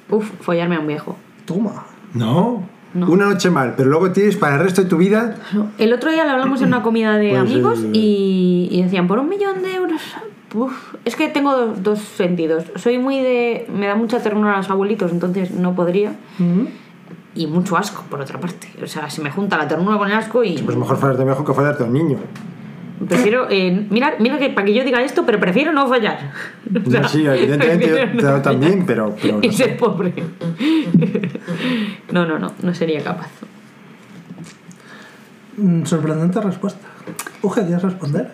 Uf, 0.10 0.30
follarme 0.42 0.76
a 0.76 0.80
un 0.80 0.88
viejo. 0.88 1.18
Toma. 1.46 1.86
No. 2.14 2.64
No. 2.96 3.08
Una 3.08 3.26
noche 3.26 3.50
mal, 3.50 3.74
pero 3.78 3.90
luego 3.90 4.12
tienes 4.12 4.38
para 4.38 4.56
el 4.56 4.62
resto 4.62 4.82
de 4.82 4.88
tu 4.90 4.98
vida. 4.98 5.36
El 5.78 5.94
otro 5.94 6.12
día 6.12 6.24
lo 6.24 6.32
hablamos 6.32 6.62
en 6.62 6.70
una 6.70 6.82
comida 6.82 7.18
de 7.18 7.30
Pues, 7.30 7.42
amigos 7.42 7.80
eh, 7.84 7.90
y, 7.94 8.70
y 8.72 8.82
decían, 8.84 9.06
por 9.08 9.20
un 9.20 9.30
millón 9.30 9.62
de 9.62 9.76
euros. 9.76 10.02
Uf, 10.54 10.96
es 11.04 11.18
que 11.18 11.28
tengo 11.28 11.52
dos, 11.56 11.84
dos 11.84 12.00
sentidos. 12.00 12.64
Soy 12.78 12.98
muy 12.98 13.20
de. 13.20 13.68
Me 13.78 13.88
da 13.88 13.96
mucha 13.96 14.24
ternura 14.24 14.54
a 14.54 14.58
los 14.58 14.70
abuelitos, 14.70 15.12
entonces 15.12 15.52
no 15.52 15.76
podría. 15.76 16.14
Y 17.36 17.48
mucho 17.48 17.76
asco, 17.76 18.06
por 18.10 18.22
otra 18.22 18.40
parte. 18.40 18.70
O 18.82 18.88
sea, 18.88 19.10
se 19.10 19.22
me 19.22 19.30
junta 19.30 19.58
la 19.58 19.68
ternura 19.68 19.98
con 19.98 20.08
el 20.10 20.14
asco 20.16 20.46
y. 20.46 20.58
Pues 20.60 20.78
mejor 20.78 20.98
fallarte 20.98 21.26
viejo 21.26 21.44
que 21.44 21.54
fallarte 21.54 21.84
a 21.84 21.88
un 21.88 21.94
niño. 21.94 22.18
Prefiero. 23.08 23.48
eh, 23.50 23.86
mira, 23.90 24.16
mira 24.20 24.38
que 24.40 24.50
para 24.50 24.66
que 24.66 24.74
yo 24.74 24.84
diga 24.84 25.02
esto, 25.04 25.26
pero 25.26 25.40
prefiero 25.40 25.74
no 25.74 25.88
fallar. 25.88 26.32
O 26.86 26.90
sea, 26.90 27.08
sí, 27.08 27.26
evidentemente 27.26 28.10
yo 28.16 28.22
no 28.32 28.42
también, 28.42 28.86
pero, 28.86 29.16
pero 29.22 29.40
Y 29.42 29.48
no 29.48 29.54
sé. 29.54 29.64
ser 29.66 29.78
pobre. 29.78 30.14
No, 32.12 32.26
no, 32.26 32.40
no, 32.40 32.54
no 32.62 32.74
sería 32.74 33.04
capaz. 33.04 33.30
Mm, 35.58 35.84
Sorprendente 35.86 36.42
respuesta. 36.42 36.88
Uge, 37.42 37.62
¿quieres 37.66 37.82
responder? 37.84 38.32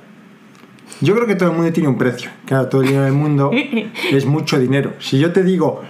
Yo 1.01 1.15
creo 1.15 1.25
que 1.25 1.35
todo 1.35 1.49
el 1.49 1.55
mundo 1.55 1.71
tiene 1.73 1.89
un 1.89 1.97
precio. 1.97 2.29
Claro, 2.45 2.67
todo 2.67 2.81
el 2.81 2.87
dinero 2.87 3.05
del 3.05 3.13
mundo 3.13 3.51
es 4.11 4.25
mucho 4.25 4.59
dinero. 4.59 4.93
Si 4.99 5.17
yo 5.19 5.31
te 5.33 5.43
digo, 5.43 5.81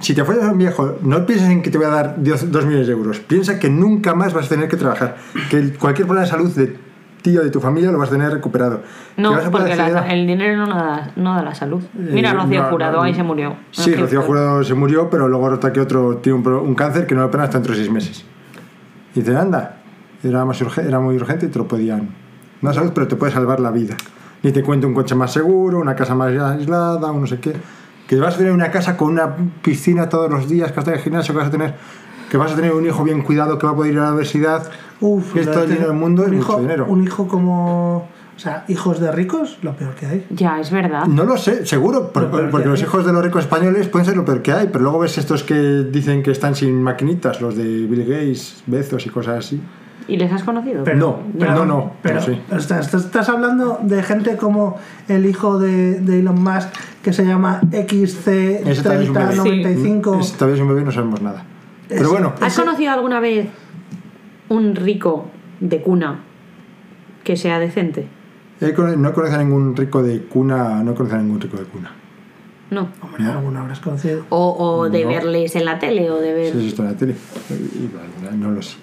si 0.00 0.14
te 0.14 0.24
follas 0.24 0.44
a 0.44 0.52
un 0.52 0.58
viejo, 0.58 0.98
no 1.02 1.26
pienses 1.26 1.50
en 1.50 1.62
que 1.62 1.70
te 1.70 1.76
voy 1.78 1.86
a 1.86 1.90
dar 1.90 2.14
2 2.18 2.44
millones 2.66 2.86
de 2.86 2.92
euros. 2.94 3.20
Piensa 3.20 3.58
que 3.58 3.68
nunca 3.68 4.14
más 4.14 4.32
vas 4.32 4.46
a 4.46 4.48
tener 4.48 4.68
que 4.68 4.76
trabajar. 4.78 5.16
Que 5.50 5.74
cualquier 5.74 6.06
problema 6.06 6.24
de 6.24 6.30
salud 6.30 6.50
de 6.54 6.76
ti 7.30 7.36
o 7.38 7.42
de 7.42 7.50
tu 7.50 7.60
familia 7.60 7.90
lo 7.90 7.98
vas 7.98 8.08
a 8.08 8.12
tener 8.12 8.30
recuperado. 8.32 8.82
No, 9.16 9.32
vas 9.32 9.46
a 9.46 9.50
porque 9.50 9.74
la- 9.74 9.86
acceder 9.86 10.12
el 10.12 10.26
dinero 10.26 10.64
no 10.66 10.74
da, 10.74 11.10
no 11.16 11.34
da 11.34 11.42
la 11.42 11.54
salud. 11.54 11.82
Mira, 11.94 12.30
Eh, 12.30 12.34
Rocío 12.34 12.62
no, 12.62 12.68
Jurado, 12.70 12.96
no, 12.98 13.02
ahí 13.02 13.14
se 13.14 13.22
murió. 13.22 13.56
Sí, 13.72 13.94
Rocío 13.94 14.22
Jurado 14.22 14.62
se 14.64 14.74
murió, 14.74 15.10
pero 15.10 15.26
luego 15.28 15.48
resulta 15.48 15.72
que 15.72 15.80
otro 15.80 16.18
tiene 16.18 16.38
un, 16.38 16.46
un 16.46 16.74
cáncer 16.74 17.06
que 17.06 17.14
no 17.14 17.22
lo 17.22 17.26
opera 17.26 17.44
hasta 17.44 17.58
dentro 17.58 17.72
de 17.74 17.78
seis 17.80 17.90
meses. 17.90 18.24
Y 19.14 19.20
dice, 19.20 19.36
anda, 19.36 19.78
era, 20.22 20.44
más 20.44 20.60
urge- 20.62 20.86
era 20.86 21.00
muy 21.00 21.16
urgente 21.16 21.46
y 21.46 21.48
te 21.48 21.58
lo 21.58 21.66
podían. 21.66 22.08
No 22.62 22.72
salud, 22.72 22.92
pero 22.94 23.08
te 23.08 23.16
puede 23.16 23.32
salvar 23.32 23.60
la 23.60 23.70
vida. 23.70 23.96
Ni 24.42 24.52
te 24.52 24.62
cuento 24.62 24.86
un 24.86 24.94
coche 24.94 25.14
más 25.14 25.32
seguro, 25.32 25.78
una 25.78 25.94
casa 25.96 26.14
más 26.14 26.28
aislada, 26.28 27.10
un 27.10 27.22
no 27.22 27.26
sé 27.26 27.40
qué. 27.40 27.52
Que 28.06 28.16
vas 28.20 28.34
a 28.36 28.38
tener 28.38 28.52
una 28.52 28.70
casa 28.70 28.96
con 28.96 29.10
una 29.10 29.34
piscina 29.62 30.08
todos 30.08 30.30
los 30.30 30.48
días, 30.48 30.70
que 30.70 30.76
vas 30.76 30.84
a 30.84 30.90
tener 30.92 31.00
gimnasio, 31.00 31.34
que 31.34 31.38
vas 31.38 31.48
a 31.48 31.50
tener, 31.50 31.74
que 32.30 32.36
vas 32.36 32.52
a 32.52 32.56
tener 32.56 32.72
un 32.72 32.84
hijo 32.86 33.02
bien 33.04 33.22
cuidado 33.22 33.58
que 33.58 33.66
va 33.66 33.72
a 33.72 33.76
poder 33.76 33.92
ir 33.92 33.98
a 33.98 34.02
la 34.04 34.08
universidad. 34.10 34.70
Uf, 35.00 35.32
que 35.34 35.40
es 35.40 35.46
lo 35.46 35.52
todo 35.52 35.60
de 35.62 35.66
el 35.66 35.72
dinero 35.74 35.86
tener 35.92 36.00
del 36.00 36.00
mundo, 36.00 36.22
es 36.24 36.32
mucho 36.32 36.40
hijo, 36.52 36.60
dinero. 36.60 36.86
Un 36.88 37.04
hijo 37.04 37.28
como. 37.28 38.08
O 38.36 38.38
sea, 38.38 38.64
hijos 38.68 39.00
de 39.00 39.10
ricos, 39.12 39.58
lo 39.62 39.74
peor 39.74 39.94
que 39.94 40.04
hay. 40.06 40.26
Ya, 40.28 40.60
es 40.60 40.70
verdad. 40.70 41.06
No 41.06 41.24
lo 41.24 41.38
sé, 41.38 41.64
seguro, 41.64 42.12
por- 42.12 42.24
Lo 42.24 42.30
peor 42.30 42.50
porque 42.50 42.64
que 42.64 42.68
los 42.70 42.82
hijos 42.82 43.06
de 43.06 43.12
los 43.12 43.24
ricos 43.24 43.44
españoles 43.44 43.88
pueden 43.88 44.04
ser 44.04 44.14
lo 44.14 44.26
peor 44.26 44.42
que 44.42 44.52
hay, 44.52 44.66
pero 44.70 44.80
luego 44.84 44.98
ves 44.98 45.16
estos 45.16 45.42
que 45.42 45.54
dicen 45.90 46.22
que 46.22 46.32
están 46.32 46.54
sin 46.54 46.82
maquinitas, 46.82 47.40
los 47.40 47.56
de 47.56 47.64
Bill 47.64 48.04
Gates, 48.04 48.62
Bezos 48.66 49.06
y 49.06 49.08
cosas 49.08 49.38
así. 49.38 49.58
¿Y 50.06 50.18
les 50.18 50.30
has 50.30 50.44
conocido? 50.44 50.84
Pero, 50.84 50.98
No, 50.98 51.18
pero- 51.38 51.54
no, 51.54 51.64
no, 51.64 51.92
Pero, 52.02 52.20
pero 52.20 52.34
sí. 52.34 52.40
estás, 52.54 52.92
estás- 52.94 53.28
hablando 53.30 53.78
de 53.82 54.02
gente 54.02 54.36
como 54.36 54.76
el 55.08 55.24
hijo 55.24 55.58
de, 55.58 56.00
de 56.00 56.20
Elon 56.20 56.40
Musk 56.42 56.68
que 57.02 57.14
se 57.14 57.24
llama 57.24 57.60
Ese 57.72 58.82
también 58.82 59.02
es 59.02 59.08
un 59.08 59.14
bebé. 59.14 59.34
XC3095. 59.34 60.20
Es- 60.20 60.32
todavía 60.34 60.56
es 60.56 60.60
un 60.62 60.68
bebé 60.68 60.82
y 60.82 60.84
no 60.84 60.92
sabemos 60.92 61.22
nada. 61.22 61.42
Pero 61.88 62.02
Es- 62.02 62.08
bueno, 62.08 62.32
¿Has 62.40 62.58
conocido 62.58 62.92
alguna 62.92 63.20
vez 63.20 63.46
un 64.48 64.74
rico 64.74 65.26
de 65.60 65.80
cuna 65.82 66.20
que 67.24 67.36
sea 67.36 67.58
decente? 67.58 68.06
no 68.60 68.74
conozco 69.12 69.34
a 69.34 69.38
ningún 69.38 69.76
rico 69.76 70.02
de 70.02 70.22
cuna, 70.22 70.82
no 70.82 70.94
conozco 70.94 71.16
a 71.16 71.18
ningún 71.20 71.40
rico 71.40 71.56
de 71.58 71.64
cuna. 71.64 71.92
No. 72.70 72.88
Hombre, 73.02 73.24
alguno 73.24 73.60
habrás 73.60 73.78
conocido. 73.80 74.24
O, 74.30 74.56
o 74.58 74.88
de 74.88 75.02
No. 75.04 75.08
verles 75.10 75.54
en 75.54 75.64
la 75.64 75.78
tele 75.78 76.10
o 76.10 76.16
de 76.20 76.32
ver... 76.32 76.52
Has 76.52 76.62
visto 76.62 76.82
en 76.82 76.88
la 76.88 76.96
tele. 76.96 77.14
No 78.36 78.50
lo 78.50 78.60
sé. 78.62 78.76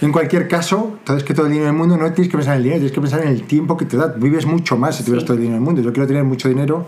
En 0.00 0.12
cualquier 0.12 0.46
caso, 0.46 0.98
sabes 1.04 1.24
que 1.24 1.34
todo 1.34 1.46
el 1.46 1.52
dinero 1.52 1.66
del 1.70 1.76
mundo 1.76 1.96
no 1.96 2.12
tienes 2.12 2.30
que 2.30 2.36
pensar 2.38 2.54
en 2.54 2.58
el 2.58 2.62
dinero, 2.64 2.78
tienes 2.80 2.92
que 2.94 3.00
pensar 3.00 3.22
en 3.22 3.28
el 3.28 3.42
tiempo 3.42 3.76
que 3.76 3.86
te 3.86 3.96
da. 3.96 4.06
Vives 4.16 4.46
mucho 4.46 4.76
más 4.76 4.96
si 4.96 5.02
tuvieras 5.04 5.22
Sí. 5.22 5.26
todo 5.26 5.34
el 5.36 5.42
dinero 5.42 5.56
del 5.56 5.64
mundo. 5.64 5.82
Yo 5.82 5.92
quiero 5.92 6.06
tener 6.06 6.22
mucho 6.22 6.48
dinero, 6.48 6.86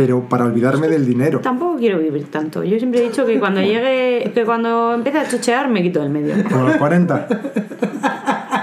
pero 0.00 0.22
para 0.30 0.46
olvidarme 0.46 0.88
del 0.88 1.04
dinero. 1.04 1.40
Tampoco 1.40 1.76
quiero 1.76 1.98
vivir 1.98 2.30
tanto. 2.30 2.64
Yo 2.64 2.78
siempre 2.78 3.00
he 3.00 3.08
dicho 3.10 3.26
que 3.26 3.38
cuando 3.38 3.60
llegue, 3.60 4.30
que 4.34 4.44
cuando 4.46 4.94
empiece 4.94 5.18
a 5.18 5.28
chochear 5.28 5.68
me 5.68 5.82
quito 5.82 6.00
del 6.00 6.08
medio. 6.08 6.34
Como 6.50 6.68
los 6.68 6.76
40. 6.78 7.28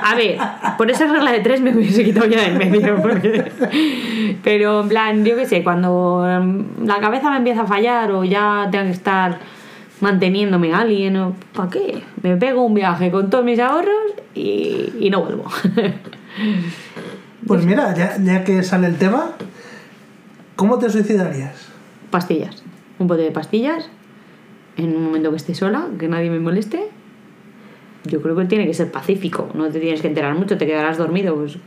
A 0.04 0.16
ver, 0.16 0.38
por 0.80 0.90
esa 0.90 1.06
regla 1.06 1.32
de 1.32 1.42
tres 1.42 1.62
me 1.62 1.76
hubiese 1.76 2.04
quitado 2.04 2.26
ya 2.26 2.42
del 2.42 2.58
medio. 2.58 3.00
porque- 3.04 3.52
Pero 4.44 4.82
en 4.82 4.90
plan, 4.90 5.24
yo 5.24 5.36
qué 5.36 5.46
sé, 5.46 5.64
cuando 5.64 6.26
la 6.84 7.00
cabeza 7.00 7.30
me 7.30 7.38
empieza 7.38 7.62
a 7.62 7.68
fallar 7.68 8.12
o 8.14 8.24
ya 8.24 8.68
tengo 8.72 8.86
que 8.86 8.92
estar 8.92 9.38
manteniéndome 10.02 10.74
a 10.74 10.80
alguien, 10.80 11.18
o 11.18 11.36
¿para 11.54 11.70
qué? 11.70 12.02
Me 12.24 12.36
pego 12.38 12.64
un 12.66 12.74
viaje 12.74 13.12
con 13.12 13.30
todos 13.30 13.46
mis 13.46 13.60
ahorros 13.60 13.94
y, 14.34 14.92
y 15.00 15.10
no 15.12 15.22
vuelvo. 15.22 15.46
Pues 17.46 17.64
mira, 17.64 17.94
ya, 17.96 18.18
ya 18.22 18.44
que 18.44 18.62
sale 18.64 18.88
el 18.88 18.98
tema, 18.98 19.32
¿cómo 20.58 20.78
te 20.78 20.90
suicidarías? 20.90 21.70
pastillas. 22.12 22.64
Un 23.00 23.08
bote 23.08 23.22
de 23.22 23.32
pastillas 23.32 23.90
en 24.76 24.96
un 24.96 25.04
momento 25.04 25.30
que 25.32 25.38
esté 25.38 25.56
sola, 25.56 25.88
que 25.98 26.08
nadie 26.08 26.30
me 26.30 26.40
moleste. 26.40 26.90
Yo 28.06 28.22
creo 28.22 28.36
que 28.36 28.46
tiene 28.46 28.66
que 28.66 28.74
ser 28.74 28.92
pacífico, 28.92 29.50
no 29.54 29.70
te 29.70 29.80
tienes 29.80 30.02
que 30.02 30.08
enterar 30.08 30.36
mucho, 30.36 30.58
te 30.58 30.66
quedarás 30.66 30.98
dormido. 30.98 31.36
Pues. 31.36 31.58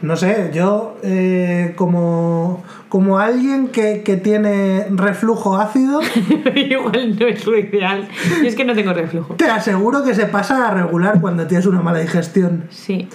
No 0.00 0.16
sé, 0.16 0.50
yo 0.54 0.96
eh, 1.02 1.74
como, 1.76 2.62
como 2.88 3.18
alguien 3.18 3.68
que, 3.68 4.02
que 4.02 4.16
tiene 4.16 4.86
reflujo 4.90 5.58
ácido, 5.58 6.00
Igual 6.54 7.18
no 7.18 7.26
es 7.26 7.46
lo 7.46 7.58
ideal. 7.58 8.08
Yo 8.40 8.48
es 8.48 8.54
que 8.54 8.64
no 8.64 8.74
tengo 8.74 8.92
reflujo. 8.92 9.34
te 9.34 9.46
aseguro 9.46 10.04
que 10.04 10.14
se 10.14 10.26
pasa 10.26 10.68
a 10.68 10.74
regular 10.74 11.20
cuando 11.20 11.46
tienes 11.46 11.66
una 11.66 11.82
mala 11.82 11.98
digestión. 11.98 12.64
Sí. 12.70 13.08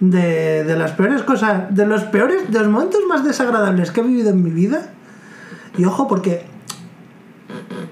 De, 0.00 0.62
de 0.62 0.76
las 0.76 0.92
peores 0.92 1.22
cosas, 1.22 1.74
de 1.74 1.84
los 1.84 2.04
peores, 2.04 2.50
de 2.52 2.58
los 2.60 2.68
momentos 2.68 3.00
más 3.08 3.24
desagradables 3.24 3.90
que 3.90 4.00
he 4.00 4.04
vivido 4.04 4.30
en 4.30 4.42
mi 4.42 4.50
vida. 4.50 4.90
Y 5.76 5.84
ojo, 5.84 6.06
porque 6.06 6.46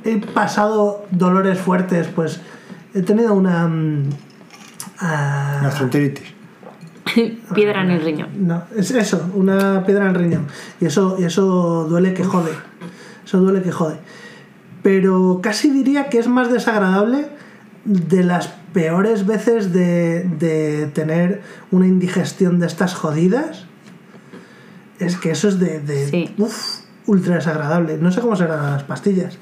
he 0.05 0.19
pasado 0.19 1.05
dolores 1.11 1.59
fuertes, 1.59 2.07
pues 2.09 2.41
he 2.95 3.03
tenido 3.03 3.35
una. 3.35 3.69
ah, 5.01 5.61
Gastroenteritis. 5.63 6.35
Piedra 7.55 7.83
en 7.83 7.91
el 7.91 8.03
riñón. 8.03 8.47
No, 8.47 8.63
es 8.77 8.91
eso, 8.91 9.31
una 9.35 9.85
piedra 9.85 10.05
en 10.05 10.11
el 10.11 10.15
riñón. 10.17 10.47
Y 10.81 10.87
eso, 10.87 11.17
y 11.19 11.25
eso 11.25 11.87
duele 11.89 12.15
que 12.15 12.25
jode. 12.25 12.53
Eso 13.25 13.39
duele 13.39 13.63
que 13.63 13.73
jode. 13.73 13.97
Pero 14.83 15.41
casi 15.43 15.71
diría 15.71 16.09
que 16.09 16.19
es 16.19 16.29
más 16.29 16.53
desagradable 16.53 17.29
de 17.85 18.23
las 18.25 18.55
peores 18.77 19.25
veces 19.25 19.73
de, 19.73 20.25
de 20.25 20.87
tener 20.93 21.41
una 21.71 21.87
indigestión 21.87 22.59
de 22.61 22.67
estas 22.67 22.93
jodidas. 22.95 23.65
Es 24.99 25.17
que 25.17 25.31
eso 25.31 25.49
es 25.49 25.59
de, 25.59 25.81
de 25.81 26.07
Sí. 26.09 26.35
uf, 26.37 26.81
ultra 27.07 27.37
desagradable. 27.37 27.97
No 27.97 28.13
sé 28.13 28.21
cómo 28.21 28.37
serán 28.37 28.63
las 28.73 28.83
pastillas. 28.85 29.39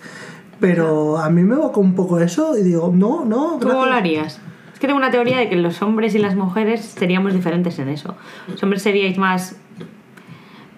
Pero 0.61 1.19
a 1.19 1.31
mí 1.31 1.43
me 1.43 1.56
evoca 1.56 1.81
un 1.81 1.97
poco 1.97 2.20
eso 2.20 2.56
y 2.56 2.62
digo, 2.62 2.93
no, 2.94 3.24
no, 3.24 3.59
¿Tú 3.61 3.66
cómo 3.66 3.82
gracias. 3.82 3.86
lo 3.90 3.93
harías? 3.94 4.40
Es 4.73 4.78
que 4.78 4.86
tengo 4.86 4.98
una 4.98 5.11
teoría 5.11 5.39
de 5.39 5.48
que 5.48 5.56
los 5.56 5.82
hombres 5.82 6.15
y 6.15 6.19
las 6.19 6.36
mujeres 6.36 6.81
seríamos 6.97 7.32
diferentes 7.35 7.77
en 7.81 7.89
eso. 7.89 8.15
Los 8.47 8.62
hombres 8.62 8.82
seríais 8.82 9.19
más. 9.19 9.56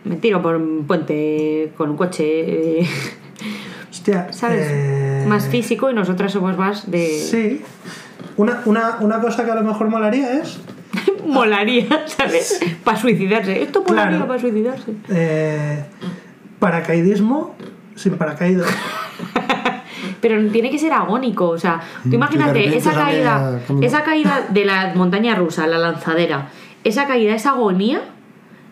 Me 0.04 0.16
tiro 0.16 0.40
por 0.40 0.56
un 0.56 0.86
puente 0.86 1.72
con 1.76 1.90
un 1.90 1.96
coche, 1.98 2.80
eh, 2.80 2.86
Hostia, 3.90 4.32
¿sabes? 4.32 4.66
eh, 4.70 5.24
Más 5.28 5.46
físico 5.46 5.90
y 5.90 5.94
nosotras 5.94 6.32
somos 6.32 6.56
más 6.56 6.90
de. 6.90 7.06
Sí. 7.20 7.60
Una, 8.36 8.60
una, 8.66 8.96
una 9.00 9.20
cosa 9.20 9.44
que 9.44 9.50
a 9.50 9.54
lo 9.54 9.62
mejor 9.64 9.88
molaría 9.88 10.34
es 10.40 10.58
Molaría, 11.26 11.86
¿sabes? 12.06 12.60
Para 12.84 12.96
suicidarse. 12.98 13.62
Esto 13.62 13.82
molaría 13.86 14.10
Claro. 14.18 14.26
para 14.28 14.40
suicidarse. 14.40 14.92
eh, 15.08 15.84
paracaidismo 16.58 17.54
sin 17.94 18.16
paracaídas. 18.16 18.68
Pero 20.20 20.50
tiene 20.50 20.70
que 20.70 20.78
ser 20.78 20.92
agónico, 20.92 21.48
o 21.48 21.58
sea, 21.58 21.80
tú 22.02 22.08
Mm, 22.10 22.14
imagínate 22.14 22.76
esa 22.76 22.92
caída, 22.92 23.60
esa 23.82 24.02
caída 24.02 24.46
de 24.48 24.64
la 24.64 24.92
montaña 24.94 25.34
rusa, 25.34 25.66
la 25.66 25.78
lanzadera, 25.78 26.48
esa 26.84 27.06
caída, 27.06 27.34
esa 27.34 27.50
agonía, 27.50 28.00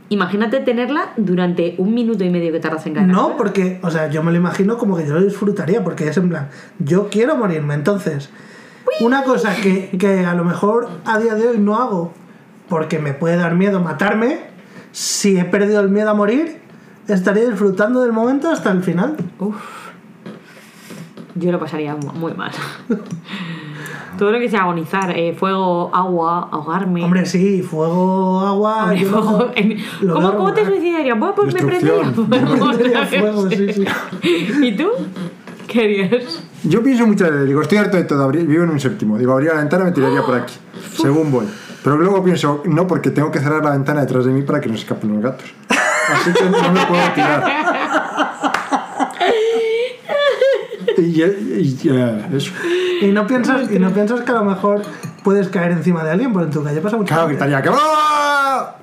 imagínate 0.09 0.61
tenerla 0.61 1.12
durante 1.16 1.74
un 1.78 1.95
minuto 1.95 2.24
y 2.24 2.31
medio 2.31 2.51
que 2.53 2.61
tardas 2.61 2.86
en 2.86 2.95
caer. 2.95 3.07
No, 3.09 3.36
porque, 3.36 3.78
o 3.82 3.91
sea, 3.91 4.09
yo 4.11 4.23
me 4.23 4.32
lo 4.32 4.39
imagino 4.39 4.78
como 4.78 4.97
que 4.97 5.07
yo 5.07 5.15
lo 5.15 5.23
disfrutaría, 5.23 5.85
porque 5.85 6.09
es 6.09 6.16
en 6.16 6.28
plan, 6.31 6.49
yo 6.78 7.09
quiero 7.11 7.36
morirme. 7.36 7.74
Entonces, 7.74 8.31
una 9.01 9.24
cosa 9.24 9.55
que, 9.56 9.90
que 9.98 10.24
a 10.24 10.35
lo 10.35 10.44
mejor 10.44 10.89
a 11.05 11.19
día 11.19 11.35
de 11.35 11.48
hoy 11.48 11.59
no 11.59 11.77
hago, 11.77 12.12
porque 12.69 12.98
me 12.98 13.12
puede 13.12 13.36
dar 13.36 13.55
miedo 13.55 13.81
matarme, 13.81 14.39
si 14.93 15.39
he 15.39 15.44
perdido 15.44 15.81
el 15.81 15.89
miedo 15.90 16.11
a 16.11 16.15
morir, 16.15 16.61
estaría 17.09 17.44
disfrutando 17.48 18.01
del 18.02 18.12
momento 18.12 18.51
hasta 18.51 18.70
el 18.70 18.82
final. 18.82 19.16
Yo 21.35 21.51
lo 21.51 21.59
pasaría 21.59 21.97
mu- 21.97 22.12
muy 22.12 22.32
mal. 22.35 22.52
Todo 24.19 24.31
lo 24.31 24.39
que 24.39 24.48
sea 24.48 24.61
agonizar, 24.62 25.11
eh, 25.19 25.35
fuego, 25.35 25.90
agua, 25.93 26.48
ahogarme. 26.52 27.02
Hombre, 27.02 27.27
sí, 27.27 27.62
fuego, 27.62 28.40
agua. 28.47 28.85
Hombre, 28.85 29.05
fuego, 29.05 29.51
en- 29.56 29.77
lo 30.02 30.15
¿Cómo, 30.15 30.36
cómo 30.36 30.55
te 30.55 30.65
suicidarías? 30.65 31.19
Bueno, 31.19 31.35
pues 31.35 31.52
me 31.52 31.61
Destrucción. 31.61 32.15
prendería 32.28 32.44
fuego. 32.47 32.66
Prendería 32.69 33.05
¿sabes? 33.05 33.20
fuego, 33.20 33.51
sí, 33.51 33.73
sí. 33.73 33.85
¿Y 34.62 34.77
tú? 34.77 34.89
¿Qué 35.66 35.81
harías? 35.82 36.44
Yo 36.65 36.82
pienso 36.82 37.07
muchas 37.07 37.31
veces, 37.31 37.47
digo, 37.47 37.62
estoy 37.62 37.78
harto 37.78 37.97
de 37.97 38.05
todo, 38.05 38.28
vivo 38.31 38.65
en 38.65 38.70
un 38.70 38.81
séptimo. 38.81 39.19
Digo, 39.19 39.32
abriría 39.32 39.53
la 39.55 39.61
ventana 39.61 39.82
y 39.85 39.86
me 39.86 39.93
tiraría 39.93 40.23
por 40.23 40.35
aquí, 40.35 40.55
según 41.01 41.31
voy. 41.31 41.47
Pero 41.82 41.99
luego 41.99 42.24
pienso, 42.24 42.62
no, 42.65 42.86
porque 42.86 43.11
tengo 43.11 43.31
que 43.31 43.41
cerrar 43.41 43.62
la 43.62 43.70
ventana 43.73 44.01
detrás 44.01 44.24
de 44.24 44.32
mí 44.32 44.43
para 44.43 44.61
que 44.61 44.69
no 44.69 44.74
se 44.74 44.81
escapen 44.82 45.12
los 45.12 45.23
gatos. 45.23 45.45
Así 45.69 46.32
que 46.32 46.45
no 46.45 46.73
me 46.73 46.86
puedo 46.86 47.03
tirar. 47.15 47.45
Y, 50.97 51.03
y- 51.03 51.78
y, 51.82 52.36
eso. 52.36 52.53
Y 53.03 53.07
no 53.09 53.27
piensas, 53.27 53.70
y 53.70 53.78
no 53.78 53.91
piensas 53.91 54.20
que 54.23 54.31
a 54.31 54.35
lo 54.36 54.45
mejor 54.45 54.82
puedes 55.23 55.49
caer 55.49 55.73
encima 55.73 56.03
de 56.05 56.12
alguien, 56.12 56.32
porque 56.32 56.47
en 56.47 56.53
tu 56.53 56.62
calle 56.65 56.81
pasa 56.81 56.97
mucho. 56.97 57.09
Claro, 57.12 57.28
gritaría, 57.28 57.61
¡que 57.61 57.69
va! 57.70 58.77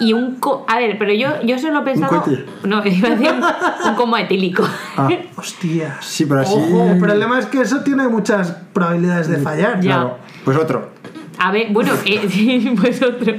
Y 0.00 0.12
un... 0.14 0.36
co- 0.36 0.64
a 0.68 0.78
ver, 0.78 0.98
pero 0.98 1.12
yo, 1.12 1.42
yo 1.44 1.58
solo 1.58 1.80
he 1.80 1.82
pensado... 1.82 2.22
cohete. 2.22 2.44
No, 2.64 2.82
iba 2.86 3.08
a 3.08 3.10
decir 3.12 3.30
un, 3.32 3.88
un 3.90 3.94
como 3.94 4.16
etílico. 4.16 4.66
Ah, 4.96 5.08
Hostias. 5.36 6.04
sí, 6.04 6.24
pero 6.26 6.40
así. 6.40 6.54
Ojo, 6.54 6.88
el 6.90 6.98
problema 6.98 7.38
es 7.38 7.46
que 7.46 7.60
eso 7.60 7.80
tiene 7.80 8.08
muchas 8.08 8.52
probabilidades 8.72 9.28
de 9.28 9.36
fallar. 9.38 9.74
Ya. 9.80 9.80
Claro, 9.94 10.18
pues 10.44 10.56
otro. 10.56 10.90
A 11.42 11.52
ver, 11.52 11.68
bueno, 11.70 11.92
eh, 12.04 12.20
sí, 12.30 12.74
pues 12.78 13.02
otro. 13.02 13.34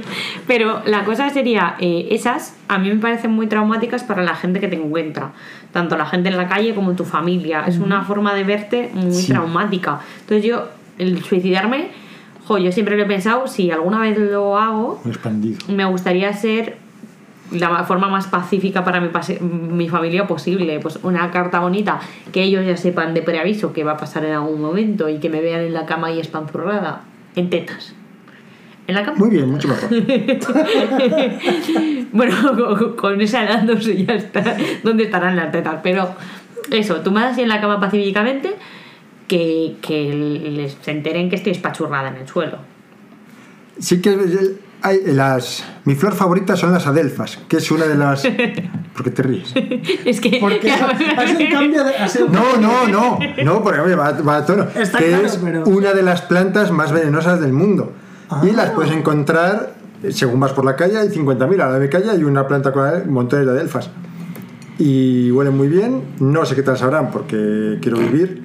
Pero 0.46 0.82
la 0.86 1.04
cosa 1.04 1.30
sería, 1.30 1.76
eh, 1.78 2.08
esas 2.10 2.56
a 2.68 2.78
mí 2.78 2.88
me 2.88 2.96
parecen 2.96 3.30
muy 3.32 3.46
traumáticas 3.46 4.02
para 4.02 4.22
la 4.22 4.34
gente 4.34 4.58
que 4.60 4.68
te 4.68 4.76
encuentra. 4.76 5.32
Tanto 5.72 5.96
la 5.96 6.06
gente 6.06 6.28
en 6.28 6.36
la 6.36 6.48
calle 6.48 6.74
como 6.74 6.92
tu 6.94 7.04
familia. 7.04 7.64
Es 7.66 7.78
una 7.78 8.02
forma 8.02 8.34
de 8.34 8.44
verte 8.44 8.90
muy 8.94 9.12
Sí. 9.12 9.32
traumática. 9.32 10.00
Entonces 10.20 10.44
yo, 10.44 10.68
el 10.98 11.22
suicidarme, 11.24 11.90
jo, 12.46 12.58
yo 12.58 12.72
siempre 12.72 12.96
lo 12.96 13.04
he 13.04 13.06
pensado, 13.06 13.46
si 13.46 13.70
alguna 13.70 14.00
vez 14.00 14.18
lo 14.18 14.58
hago, 14.58 15.00
expandido. 15.06 15.58
me 15.68 15.84
gustaría 15.84 16.32
ser 16.32 16.76
la 17.50 17.68
ma- 17.68 17.84
forma 17.84 18.08
más 18.08 18.26
pacífica 18.28 18.82
para 18.84 19.00
mi, 19.00 19.08
mi 19.70 19.88
familia 19.88 20.26
posible. 20.26 20.78
Pues 20.80 20.98
una 21.02 21.30
carta 21.30 21.60
bonita, 21.60 22.00
que 22.32 22.42
ellos 22.42 22.64
ya 22.66 22.76
sepan 22.76 23.14
de 23.14 23.22
preaviso 23.22 23.72
que 23.72 23.84
va 23.84 23.92
a 23.92 23.96
pasar 23.98 24.24
en 24.24 24.32
algún 24.32 24.60
momento 24.62 25.08
y 25.08 25.18
que 25.18 25.28
me 25.28 25.40
vean 25.40 25.60
en 25.60 25.74
la 25.74 25.84
cama 25.86 26.10
y 26.12 26.20
espanzurrada, 26.20 27.02
en 27.36 27.50
tetas. 27.50 27.94
En 28.86 28.94
la 28.96 29.04
cama. 29.04 29.18
Muy 29.18 29.30
bien, 29.30 29.50
mucho 29.50 29.68
mejor. 29.68 29.90
Bueno, 32.12 32.34
con, 32.56 32.96
con 32.96 33.20
esa 33.20 33.44
edad 33.44 33.62
no 33.62 33.80
sé 33.80 34.04
ya 34.04 34.14
está, 34.14 34.56
dónde 34.82 35.04
estarán 35.04 35.36
las 35.36 35.52
tetas, 35.52 35.76
pero 35.82 36.08
eso, 36.70 36.96
tú 37.00 37.10
me 37.10 37.20
das 37.20 37.38
en 37.38 37.48
la 37.48 37.60
cama 37.60 37.80
pacíficamente 37.80 38.54
que, 39.32 39.76
que 39.80 40.12
les 40.52 40.76
se 40.82 40.90
enteren 40.90 41.30
que 41.30 41.36
estoy 41.36 41.52
espachurrada 41.52 42.08
en 42.10 42.16
el 42.16 42.28
suelo. 42.28 42.58
Sí 43.78 44.02
que 44.02 44.14
hay 44.82 45.00
las. 45.06 45.64
Mi 45.86 45.94
flor 45.94 46.12
favorita 46.12 46.54
son 46.54 46.72
las 46.72 46.86
adelfas, 46.86 47.38
que 47.48 47.56
es 47.56 47.70
una 47.70 47.86
de 47.86 47.94
las. 47.94 48.22
¿Por 48.94 49.04
qué 49.04 49.10
te 49.10 49.22
ríes? 49.22 49.54
Es 50.04 50.20
que... 50.20 50.36
Porque 50.38 50.70
has 50.70 51.30
un 51.40 51.46
cambio 51.50 51.82
de. 51.82 51.94
has 51.96 52.14
un- 52.16 52.30
No, 52.30 52.58
no, 52.58 52.86
no, 52.88 53.18
no, 53.42 53.62
porque 53.62 53.80
oye, 53.80 53.94
va, 53.94 54.12
va 54.12 54.36
a 54.36 54.44
tono. 54.44 54.66
Está 54.78 54.98
que 54.98 55.08
claro, 55.08 55.24
es 55.26 55.36
pero- 55.42 55.64
una 55.64 55.94
de 55.94 56.02
las 56.02 56.20
plantas 56.20 56.70
más 56.70 56.92
venenosas 56.92 57.40
del 57.40 57.54
mundo. 57.54 57.92
Y 58.42 58.50
Ah. 58.50 58.52
las 58.54 58.70
puedes 58.72 58.92
encontrar, 58.92 59.74
según 60.10 60.40
vas 60.40 60.52
por 60.52 60.66
la 60.66 60.76
calle, 60.76 60.98
hay 60.98 61.08
50.000. 61.08 61.54
A 61.54 61.68
la 61.68 61.72
de 61.78 61.80
mi 61.80 61.88
calle 61.88 62.10
hay 62.10 62.22
una 62.24 62.46
planta 62.46 62.70
con 62.70 63.10
montones 63.10 63.46
de 63.46 63.52
adelfas. 63.52 63.88
Y 64.78 65.30
huelen 65.30 65.56
muy 65.56 65.68
bien. 65.68 66.02
No 66.20 66.44
sé 66.44 66.54
qué 66.54 66.62
tal 66.62 66.76
sabrán 66.76 67.10
porque 67.10 67.78
quiero 67.80 67.96
vivir. 67.98 68.42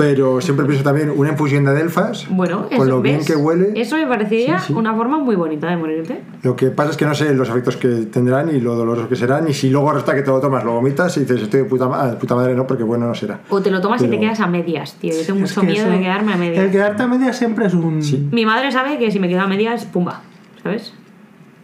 Pero 0.00 0.40
siempre 0.40 0.64
pienso 0.66 0.82
también 0.82 1.12
una 1.14 1.30
infusión 1.30 1.64
de 1.64 1.70
adelfas. 1.72 2.26
Bueno, 2.30 2.66
eso, 2.70 2.78
con 2.78 2.88
lo 2.88 3.02
bien 3.02 3.18
¿ves? 3.18 3.26
que 3.26 3.36
huele. 3.36 3.72
Eso 3.80 3.96
me 3.96 4.06
parecería 4.06 4.58
Sí, 4.58 4.68
sí. 4.68 4.72
una 4.72 4.94
forma 4.94 5.18
muy 5.18 5.36
bonita 5.36 5.68
de 5.68 5.76
morirte. 5.76 6.20
Lo 6.42 6.56
que 6.56 6.70
pasa 6.70 6.92
es 6.92 6.96
que 6.96 7.04
no 7.04 7.14
sé 7.14 7.34
los 7.34 7.48
efectos 7.50 7.76
que 7.76 7.88
tendrán 8.10 8.54
y 8.54 8.60
lo 8.60 8.74
dolorosos 8.74 9.08
que 9.08 9.16
serán. 9.16 9.48
Y 9.48 9.52
si 9.52 9.68
luego 9.68 9.92
resulta 9.92 10.14
que 10.14 10.22
te 10.22 10.30
lo 10.30 10.40
tomas, 10.40 10.64
lo 10.64 10.72
vomitas 10.72 11.14
y 11.18 11.20
dices, 11.20 11.42
estoy 11.42 11.60
de 11.60 11.66
puta, 11.66 11.86
ma- 11.86 12.18
puta 12.18 12.34
madre, 12.34 12.54
no, 12.54 12.66
porque 12.66 12.82
bueno 12.82 13.06
no 13.06 13.14
será. 13.14 13.40
O 13.50 13.60
te 13.60 13.70
lo 13.70 13.80
tomas 13.80 14.00
y 14.02 14.08
te 14.08 14.18
quedas 14.18 14.40
a 14.40 14.46
medias, 14.46 14.94
tío. 14.94 15.12
Yo 15.12 15.26
tengo 15.26 15.44
Es 15.44 15.56
mucho 15.56 15.62
miedo 15.66 15.86
eso- 15.86 15.90
de 15.96 16.00
quedarme 16.00 16.32
a 16.32 16.36
medias. 16.36 16.64
El 16.64 16.70
quedarte 16.70 17.02
a 17.02 17.06
medias 17.06 17.36
siempre 17.36 17.66
es 17.66 17.74
un. 17.74 18.02
Sí. 18.02 18.26
Mi 18.32 18.46
madre 18.46 18.72
sabe 18.72 18.98
que 18.98 19.10
si 19.10 19.18
me 19.20 19.28
quedo 19.28 19.42
a 19.42 19.46
medias, 19.46 19.84
pumba, 19.84 20.22
¿sabes? 20.62 20.94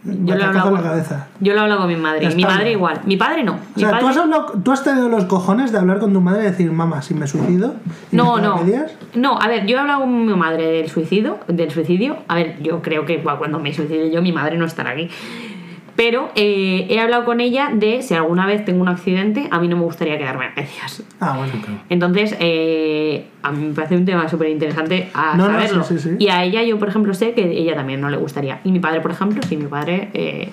Yo 0.03 0.13
lo, 0.13 0.41
he 0.41 0.45
batacazo 0.45 0.47
hablado 0.47 0.67
en 0.69 0.73
la 0.75 0.79
con, 0.81 0.89
cabeza. 0.89 1.27
yo 1.41 1.53
lo 1.53 1.59
he 1.59 1.63
hablado 1.63 1.81
con 1.81 1.89
mi 1.89 1.95
madre. 1.97 2.29
Mi 2.35 2.43
madre 2.43 2.71
igual. 2.71 3.01
Mi 3.05 3.17
padre 3.17 3.43
no. 3.43 3.57
O 3.75 3.79
sea, 3.79 3.89
padre... 3.89 4.01
¿tú 4.03 4.07
has, 4.09 4.17
hablado- 4.17 4.53
tú 4.63 4.71
has 4.71 4.83
tenido 4.83 5.09
los 5.09 5.25
cojones 5.25 5.71
de 5.71 5.79
hablar 5.79 5.99
con 5.99 6.13
tu 6.13 6.21
madre 6.21 6.43
y 6.43 6.45
decir, 6.45 6.71
mamá, 6.71 7.01
si 7.01 7.13
me 7.13 7.27
suicido. 7.27 7.73
No, 8.11 8.37
no. 8.37 8.57
medias"? 8.57 8.91
No, 9.15 9.37
a 9.39 9.47
ver, 9.47 9.65
yo 9.65 9.75
he 9.77 9.79
hablado 9.79 10.01
con 10.01 10.25
mi 10.25 10.33
madre 10.35 10.65
del 10.67 10.89
suicidio, 10.89 11.39
del 11.47 11.71
suicidio. 11.71 12.17
A 12.27 12.35
ver, 12.35 12.61
yo 12.61 12.81
creo 12.81 13.05
que 13.05 13.21
cuando 13.21 13.59
me 13.59 13.73
suicide 13.73 14.11
yo, 14.11 14.21
mi 14.21 14.31
madre 14.31 14.57
no 14.57 14.65
estará 14.65 14.91
aquí. 14.91 15.09
Pero 15.97 16.29
eh, 16.35 16.85
he 16.89 16.99
hablado 16.99 17.25
con 17.25 17.41
ella 17.41 17.71
de 17.73 18.01
si 18.03 18.13
alguna 18.13 18.45
vez 18.45 18.63
tengo 18.63 18.81
un 18.81 18.87
accidente, 18.87 19.47
a 19.51 19.59
mí 19.59 19.67
no 19.67 19.75
me 19.77 19.83
gustaría 19.83 20.17
quedarme 20.17 20.45
a 20.45 20.49
medias. 20.55 21.03
Ah, 21.19 21.35
bueno. 21.37 21.53
Entonces, 21.89 22.35
eh, 22.39 23.25
a 23.41 23.51
mí 23.51 23.67
me 23.69 23.73
parece 23.73 23.97
un 23.97 24.05
tema 24.05 24.29
súper 24.29 24.49
interesante 24.49 25.09
a 25.15 25.35
No, 25.35 25.47
no, 25.47 25.53
saberlo. 25.53 25.83
sí, 25.83 25.97
sí, 25.97 26.09
sí. 26.11 26.15
Y 26.19 26.27
a 26.29 26.43
ella, 26.43 26.61
yo, 26.63 26.77
por 26.77 26.87
ejemplo, 26.89 27.13
sé 27.15 27.33
que 27.33 27.49
ella 27.51 27.73
también 27.75 27.99
no 27.99 28.09
le 28.11 28.17
gustaría. 28.17 28.61
Y 28.63 28.71
mi 28.71 28.79
padre, 28.79 29.01
por 29.01 29.09
ejemplo, 29.11 29.41
sí, 29.49 29.57
mi 29.57 29.65
padre. 29.65 30.09
eh, 30.13 30.49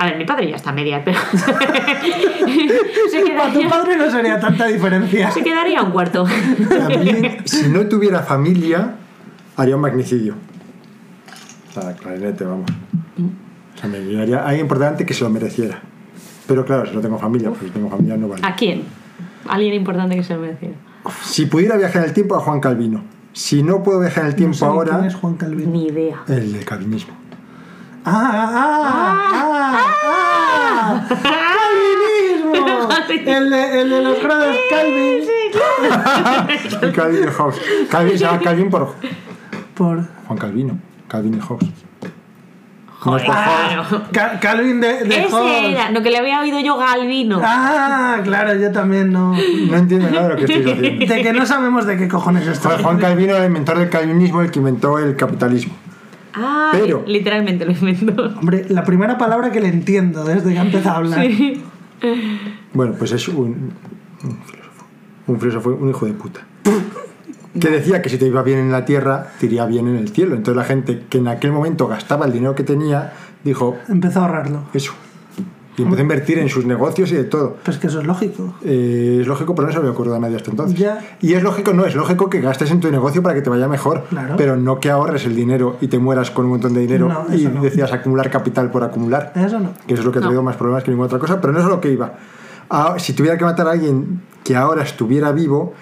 a 0.00 0.06
ver, 0.06 0.16
mi 0.16 0.24
padre 0.24 0.48
ya 0.48 0.54
está 0.54 0.70
a 0.70 0.74
medias, 0.74 1.02
pero. 1.04 1.18
se, 1.32 1.52
Para 1.52 3.52
tu 3.52 3.58
quedaría, 3.58 3.68
padre 3.68 3.96
no 3.96 4.08
sería 4.10 4.38
tanta 4.38 4.66
diferencia. 4.66 5.28
se 5.32 5.42
quedaría 5.42 5.82
un 5.82 5.90
cuarto. 5.90 6.24
También, 6.68 7.38
si 7.44 7.68
no 7.68 7.84
tuviera 7.88 8.22
familia, 8.22 8.94
haría 9.56 9.74
un 9.74 9.82
magnicidio. 9.82 10.34
O 11.68 11.72
sea, 11.80 11.92
clarinete, 11.94 12.44
vamos. 12.44 12.70
O 13.78 13.80
sea, 13.80 13.88
me 13.88 13.98
haría 14.20 14.40
alguien 14.42 14.62
importante 14.62 15.06
que 15.06 15.14
se 15.14 15.22
lo 15.22 15.30
mereciera. 15.30 15.80
Pero 16.48 16.64
claro, 16.64 16.86
si 16.86 16.94
no 16.94 17.00
tengo 17.00 17.16
familia, 17.18 17.50
pues 17.50 17.62
si 17.62 17.70
tengo 17.70 17.88
familia 17.88 18.16
no 18.16 18.28
vale. 18.28 18.42
¿A 18.44 18.56
quién? 18.56 18.82
Alguien 19.46 19.74
importante 19.74 20.16
que 20.16 20.24
se 20.24 20.34
lo 20.34 20.40
mereciera. 20.40 20.74
Si 21.22 21.46
pudiera 21.46 21.76
viajar 21.76 22.02
en 22.02 22.08
el 22.08 22.14
tiempo, 22.14 22.34
a 22.34 22.40
Juan 22.40 22.58
Calvino. 22.58 23.04
Si 23.32 23.62
no 23.62 23.82
puedo 23.84 24.00
viajar 24.00 24.24
en 24.24 24.30
el 24.30 24.34
tiempo 24.34 24.54
No 24.54 24.58
sé 24.58 24.64
ahora, 24.64 24.94
quién 24.94 25.04
es 25.04 25.14
Juan 25.14 25.34
Calvino? 25.34 25.70
Ni 25.70 25.86
idea. 25.86 26.24
el 26.26 26.52
del 26.52 26.64
calvinismo. 26.64 27.14
¡Ah! 28.04 28.50
¡Ah! 28.50 29.30
¡Ah! 30.02 31.04
¡Ah! 31.04 31.08
¡Calvinismo! 31.08 32.88
El 33.08 33.50
de, 33.50 33.80
el 33.82 33.90
de 33.90 34.02
los 34.02 34.22
grados 34.22 34.56
Calvin. 34.70 35.22
El 36.82 36.92
Calvin 36.92 37.24
y 37.24 37.26
Hobbes. 37.26 37.60
Calvin 37.90 38.18
se 38.18 38.24
llama 38.24 38.40
Calvin 38.40 38.70
por 38.70 38.94
Por. 39.74 40.04
Juan 40.26 40.38
Calvino. 40.38 40.78
Calvin 41.08 41.34
y 41.34 41.38
es 41.38 41.44
Joder. 43.00 43.26
Ca- 44.12 44.40
Calvin 44.40 44.80
de, 44.80 45.04
de. 45.04 45.20
Ese 45.20 45.70
era, 45.72 45.90
no 45.90 46.02
que 46.02 46.10
le 46.10 46.18
había 46.18 46.40
oído 46.40 46.58
yo 46.60 46.76
Galvino. 46.76 47.40
Ah, 47.42 48.18
claro, 48.24 48.54
yo 48.58 48.72
también 48.72 49.12
no. 49.12 49.32
No 49.34 49.76
entiendo 49.76 50.10
nada 50.10 50.22
de 50.24 50.28
lo 50.30 50.36
que 50.36 50.44
estoy 50.52 50.72
haciendo. 50.72 51.14
De 51.14 51.22
que 51.22 51.32
no 51.32 51.46
sabemos 51.46 51.86
de 51.86 51.96
qué 51.96 52.08
cojones 52.08 52.46
esto. 52.46 52.68
Juan 52.82 52.98
Calvino, 52.98 53.36
el 53.36 53.46
inventor 53.46 53.78
del 53.78 53.88
calvinismo, 53.88 54.40
el 54.42 54.50
que 54.50 54.58
inventó 54.58 54.98
el 54.98 55.14
capitalismo. 55.16 55.74
Ah, 56.34 56.70
Pero- 56.72 57.04
literalmente 57.06 57.64
lo 57.64 57.72
inventó. 57.72 58.26
Hombre, 58.38 58.66
la 58.68 58.82
primera 58.84 59.16
palabra 59.16 59.50
que 59.52 59.60
le 59.60 59.68
entiendo 59.68 60.24
desde 60.24 60.52
que 60.52 60.58
ha 60.58 60.62
empezado 60.62 60.94
a 60.94 60.98
hablar. 60.98 61.20
Sí. 61.26 61.62
Bueno, 62.72 62.94
pues 62.98 63.12
es 63.12 63.26
un, 63.28 63.72
un 64.24 64.38
filósofo. 64.44 64.84
Un 65.26 65.40
filósofo, 65.40 65.70
un 65.70 65.90
hijo 65.90 66.06
de 66.06 66.12
puta. 66.12 66.40
Que 67.58 67.68
decía 67.70 68.02
que 68.02 68.08
si 68.08 68.18
te 68.18 68.26
iba 68.26 68.42
bien 68.42 68.58
en 68.58 68.70
la 68.72 68.84
tierra, 68.84 69.28
te 69.40 69.46
iría 69.46 69.64
bien 69.66 69.88
en 69.88 69.96
el 69.96 70.08
cielo. 70.10 70.34
Entonces 70.36 70.56
la 70.56 70.64
gente 70.64 71.04
que 71.08 71.18
en 71.18 71.28
aquel 71.28 71.52
momento 71.52 71.86
gastaba 71.88 72.26
el 72.26 72.32
dinero 72.32 72.54
que 72.54 72.62
tenía, 72.64 73.12
dijo 73.44 73.76
Empezó 73.88 74.20
a 74.20 74.26
ahorrarlo. 74.26 74.62
eso. 74.74 74.92
Y 75.76 75.82
empezó 75.82 76.00
a 76.00 76.02
invertir 76.02 76.38
en 76.40 76.48
sus 76.48 76.66
negocios 76.66 77.12
y 77.12 77.14
de 77.14 77.22
todo. 77.22 77.56
Pues 77.64 77.78
que 77.78 77.86
eso 77.86 78.00
es 78.00 78.06
lógico. 78.06 78.54
Eh, 78.64 79.18
es 79.20 79.26
lógico, 79.28 79.54
pero 79.54 79.68
no 79.68 79.72
se 79.72 79.78
me 79.78 79.88
ocurrido 79.88 80.16
a 80.16 80.18
nadie 80.18 80.34
hasta 80.34 80.50
entonces. 80.50 80.76
Ya. 80.76 80.98
Y 81.20 81.34
es 81.34 81.42
lógico, 81.44 81.72
no, 81.72 81.86
es 81.86 81.94
lógico 81.94 82.28
que 82.28 82.40
gastes 82.40 82.72
en 82.72 82.80
tu 82.80 82.90
negocio 82.90 83.22
para 83.22 83.36
que 83.36 83.42
te 83.42 83.48
vaya 83.50 83.68
mejor. 83.68 84.02
Claro. 84.10 84.34
Pero 84.36 84.56
no 84.56 84.80
que 84.80 84.90
ahorres 84.90 85.24
el 85.24 85.36
dinero 85.36 85.76
y 85.80 85.86
te 85.86 86.00
mueras 86.00 86.32
con 86.32 86.46
un 86.46 86.50
montón 86.50 86.74
de 86.74 86.80
dinero 86.80 87.06
No, 87.08 87.26
y 87.32 87.44
no. 87.46 87.62
decidas 87.62 87.92
acumular 87.92 88.28
capital 88.28 88.72
por 88.72 88.82
acumular. 88.82 89.32
Eso 89.36 89.60
no. 89.60 89.70
Que 89.86 89.94
eso 89.94 90.00
es 90.02 90.04
lo 90.06 90.10
que 90.10 90.18
ha 90.18 90.22
traído 90.22 90.40
No. 90.40 90.46
más 90.46 90.56
problemas 90.56 90.82
que 90.82 90.90
ninguna 90.90 91.06
otra 91.06 91.20
cosa, 91.20 91.40
pero 91.40 91.52
no 91.52 91.60
es 91.60 91.64
a 91.64 91.68
lo 91.68 91.80
que 91.80 91.92
iba. 91.92 92.12
Ah, 92.70 92.96
si 92.98 93.12
tuviera 93.12 93.38
que 93.38 93.44
matar 93.44 93.68
a 93.68 93.70
alguien 93.70 94.20
que 94.42 94.56
ahora 94.56 94.82
estuviera 94.82 95.30
vivo, 95.30 95.74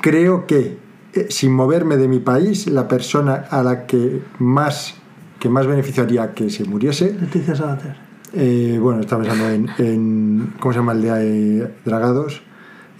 creo 0.00 0.46
que 0.46 0.78
eh, 1.14 1.26
sin 1.30 1.52
moverme 1.52 1.96
de 1.96 2.08
mi 2.08 2.18
país, 2.20 2.66
la 2.68 2.88
persona 2.88 3.34
a 3.50 3.62
la 3.62 3.86
que 3.86 4.22
más, 4.38 4.94
que 5.38 5.48
más 5.48 5.66
beneficiaría 5.66 6.32
que 6.34 6.50
se 6.50 6.64
muriese, 6.64 7.14
Leticia 7.20 7.54
Sabater. 7.56 7.96
eh, 8.34 8.78
bueno, 8.80 9.00
estaba 9.00 9.22
pensando 9.22 9.50
en, 9.50 9.68
en- 9.78 10.54
¿cómo 10.60 10.72
se 10.72 10.78
llama 10.78 10.92
el 10.92 11.02
de 11.02 11.58
eh, 11.64 11.70
Dragados? 11.84 12.42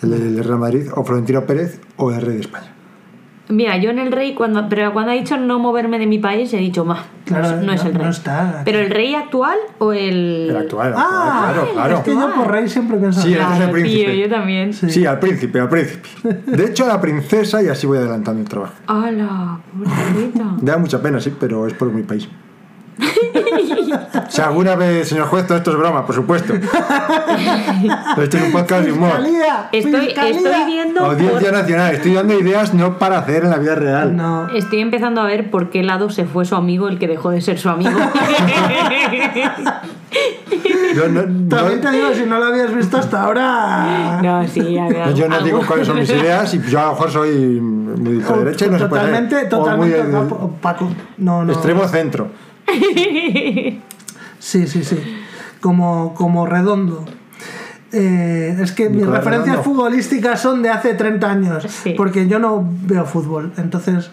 El 0.03 0.43
Real 0.43 0.59
Madrid, 0.59 0.89
o 0.97 1.05
Florentino 1.05 1.47
Pérez, 1.47 1.79
o 1.97 2.11
el 2.11 2.21
Rey 2.21 2.35
de 2.35 2.41
España. 2.41 2.72
Mira, 3.53 3.77
yo 3.77 3.91
en 3.91 3.99
el 3.99 4.11
rey, 4.13 4.35
cuando, 4.35 4.69
pero 4.69 4.93
cuando 4.93 5.13
ha 5.13 5.15
dicho 5.15 5.37
no 5.37 5.59
moverme 5.59 5.99
de 5.99 6.07
mi 6.07 6.19
país, 6.19 6.53
he 6.55 6.57
dicho, 6.57 6.85
ma, 6.85 7.05
Claro, 7.25 7.51
no, 7.51 7.57
es- 7.61 7.67
no 7.67 7.73
es 7.75 7.85
el 7.85 7.95
rey. 7.95 8.05
no 8.05 8.11
está. 8.11 8.63
¿Pero 8.65 8.79
el 8.79 8.91
rey 8.91 9.15
actual 9.15 9.59
o 9.79 9.93
el...? 9.93 10.47
El 10.51 10.57
actual, 10.57 10.89
el 10.89 10.95
Ah, 10.97 11.01
actual, 11.01 11.53
claro, 11.55 11.73
claro. 11.75 11.97
es 11.99 12.01
que 12.03 12.11
yo 12.15 12.35
por 12.35 12.51
rey 12.51 12.69
siempre 12.69 12.97
pienso 12.97 13.21
Sí, 13.21 13.33
el- 13.35 13.39
Claro, 13.39 13.65
el 13.65 13.71
príncipe. 13.71 14.11
tío, 14.13 14.25
yo 14.25 14.31
también. 14.31 14.73
Sí. 14.73 14.91
Sí, 14.91 15.05
al 15.07 15.19
príncipe, 15.19 15.61
al 15.61 15.69
príncipe. 15.69 16.09
De 16.47 16.65
hecho, 16.65 16.85
a 16.85 16.89
la 16.89 17.01
princesa, 17.01 17.63
y 17.63 17.69
así 17.69 17.87
voy 17.87 17.99
adelantando 17.99 18.41
el 18.41 18.49
trabajo. 18.49 18.75
¡Hala! 18.87 19.59
Pobrecita. 19.77 20.45
Da 20.61 20.79
mucha 20.79 21.03
pena, 21.03 21.21
sí, 21.21 21.33
pero 21.39 21.67
es 21.67 21.75
por 21.75 21.93
mi 21.93 22.03
país. 22.03 22.29
Si 24.29 24.41
alguna 24.41 24.75
vez, 24.77 25.09
señor 25.09 25.27
juez, 25.29 25.47
todo 25.47 25.59
esto 25.59 25.71
es 25.73 25.77
broma, 25.77 26.05
por 26.07 26.15
supuesto. 26.15 26.55
Pero 26.55 28.23
esto 28.23 28.37
es 28.37 28.43
un 28.45 28.53
podcast 28.53 28.85
de 28.85 28.93
humor. 28.93 29.13
Estoy, 29.73 30.09
estoy 30.09 30.65
viendo... 30.67 31.01
Audiencia 31.05 31.51
por- 31.51 31.59
nacional, 31.61 31.95
estoy 31.95 32.15
dando 32.15 32.39
ideas 32.39 32.75
no 32.75 32.99
para 32.99 33.19
hacer 33.19 33.45
en 33.45 33.51
la 33.51 33.57
vida 33.59 33.75
real. 33.75 34.17
No. 34.17 34.49
Estoy 34.55 34.81
empezando 34.81 35.21
a 35.21 35.25
ver 35.27 35.51
por 35.51 35.71
qué 35.71 35.83
lado 35.83 36.11
se 36.11 36.25
fue 36.25 36.45
su 36.45 36.55
amigo 36.55 36.89
el 36.89 36.99
que 36.99 37.09
dejó 37.09 37.31
de 37.31 37.41
ser 37.41 37.59
su 37.59 37.69
amigo. 37.69 37.91
Yo 40.95 41.09
no, 41.09 41.23
no- 41.23 41.49
También 41.49 41.81
te 41.81 41.91
digo, 41.91 42.09
si 42.15 42.25
no 42.27 42.39
lo 42.39 42.45
habías 42.47 42.75
visto 42.75 42.99
hasta 42.99 43.23
ahora. 43.23 44.21
no, 44.23 44.47
sí, 44.47 44.77
había 44.79 45.11
yo 45.13 45.27
no 45.29 45.37
algo. 45.37 45.47
digo 45.47 45.61
cuáles 45.67 45.87
son 45.87 45.99
mis 45.99 46.11
ideas 46.11 46.53
y 46.53 46.61
yo 46.69 46.81
a 46.81 46.85
lo 46.85 46.91
mejor 46.91 47.11
soy 47.11 47.31
muy 47.61 48.19
de 48.19 48.23
derecha 48.45 48.67
y 48.67 48.71
no 48.71 48.79
se 48.79 48.87
puede 48.87 49.03
totalmente, 49.03 49.37
muy 49.41 49.49
totalmente 49.49 50.35
opaco. 50.35 50.91
No, 51.17 51.45
no. 51.45 51.53
extremo 51.53 51.89
centro. 51.89 52.29
Sí, 54.39 54.67
sí, 54.67 54.83
sí. 54.85 54.99
Como, 55.61 56.15
como 56.15 56.47
redondo. 56.47 57.05
Eh, 57.93 58.57
es 58.61 58.73
que 58.73 58.89
mis 58.89 58.99
Nicolás 59.01 59.19
referencias 59.25 59.57
Redondo. 59.59 59.63
futbolísticas 59.83 60.41
son 60.41 60.63
de 60.63 60.71
hace 60.71 60.95
30 60.95 61.31
años. 61.31 61.65
Sí. 61.69 61.95
Porque 61.97 62.27
yo 62.27 62.39
no 62.39 62.67
veo 62.85 63.05
fútbol. 63.05 63.53
Entonces. 63.57 64.11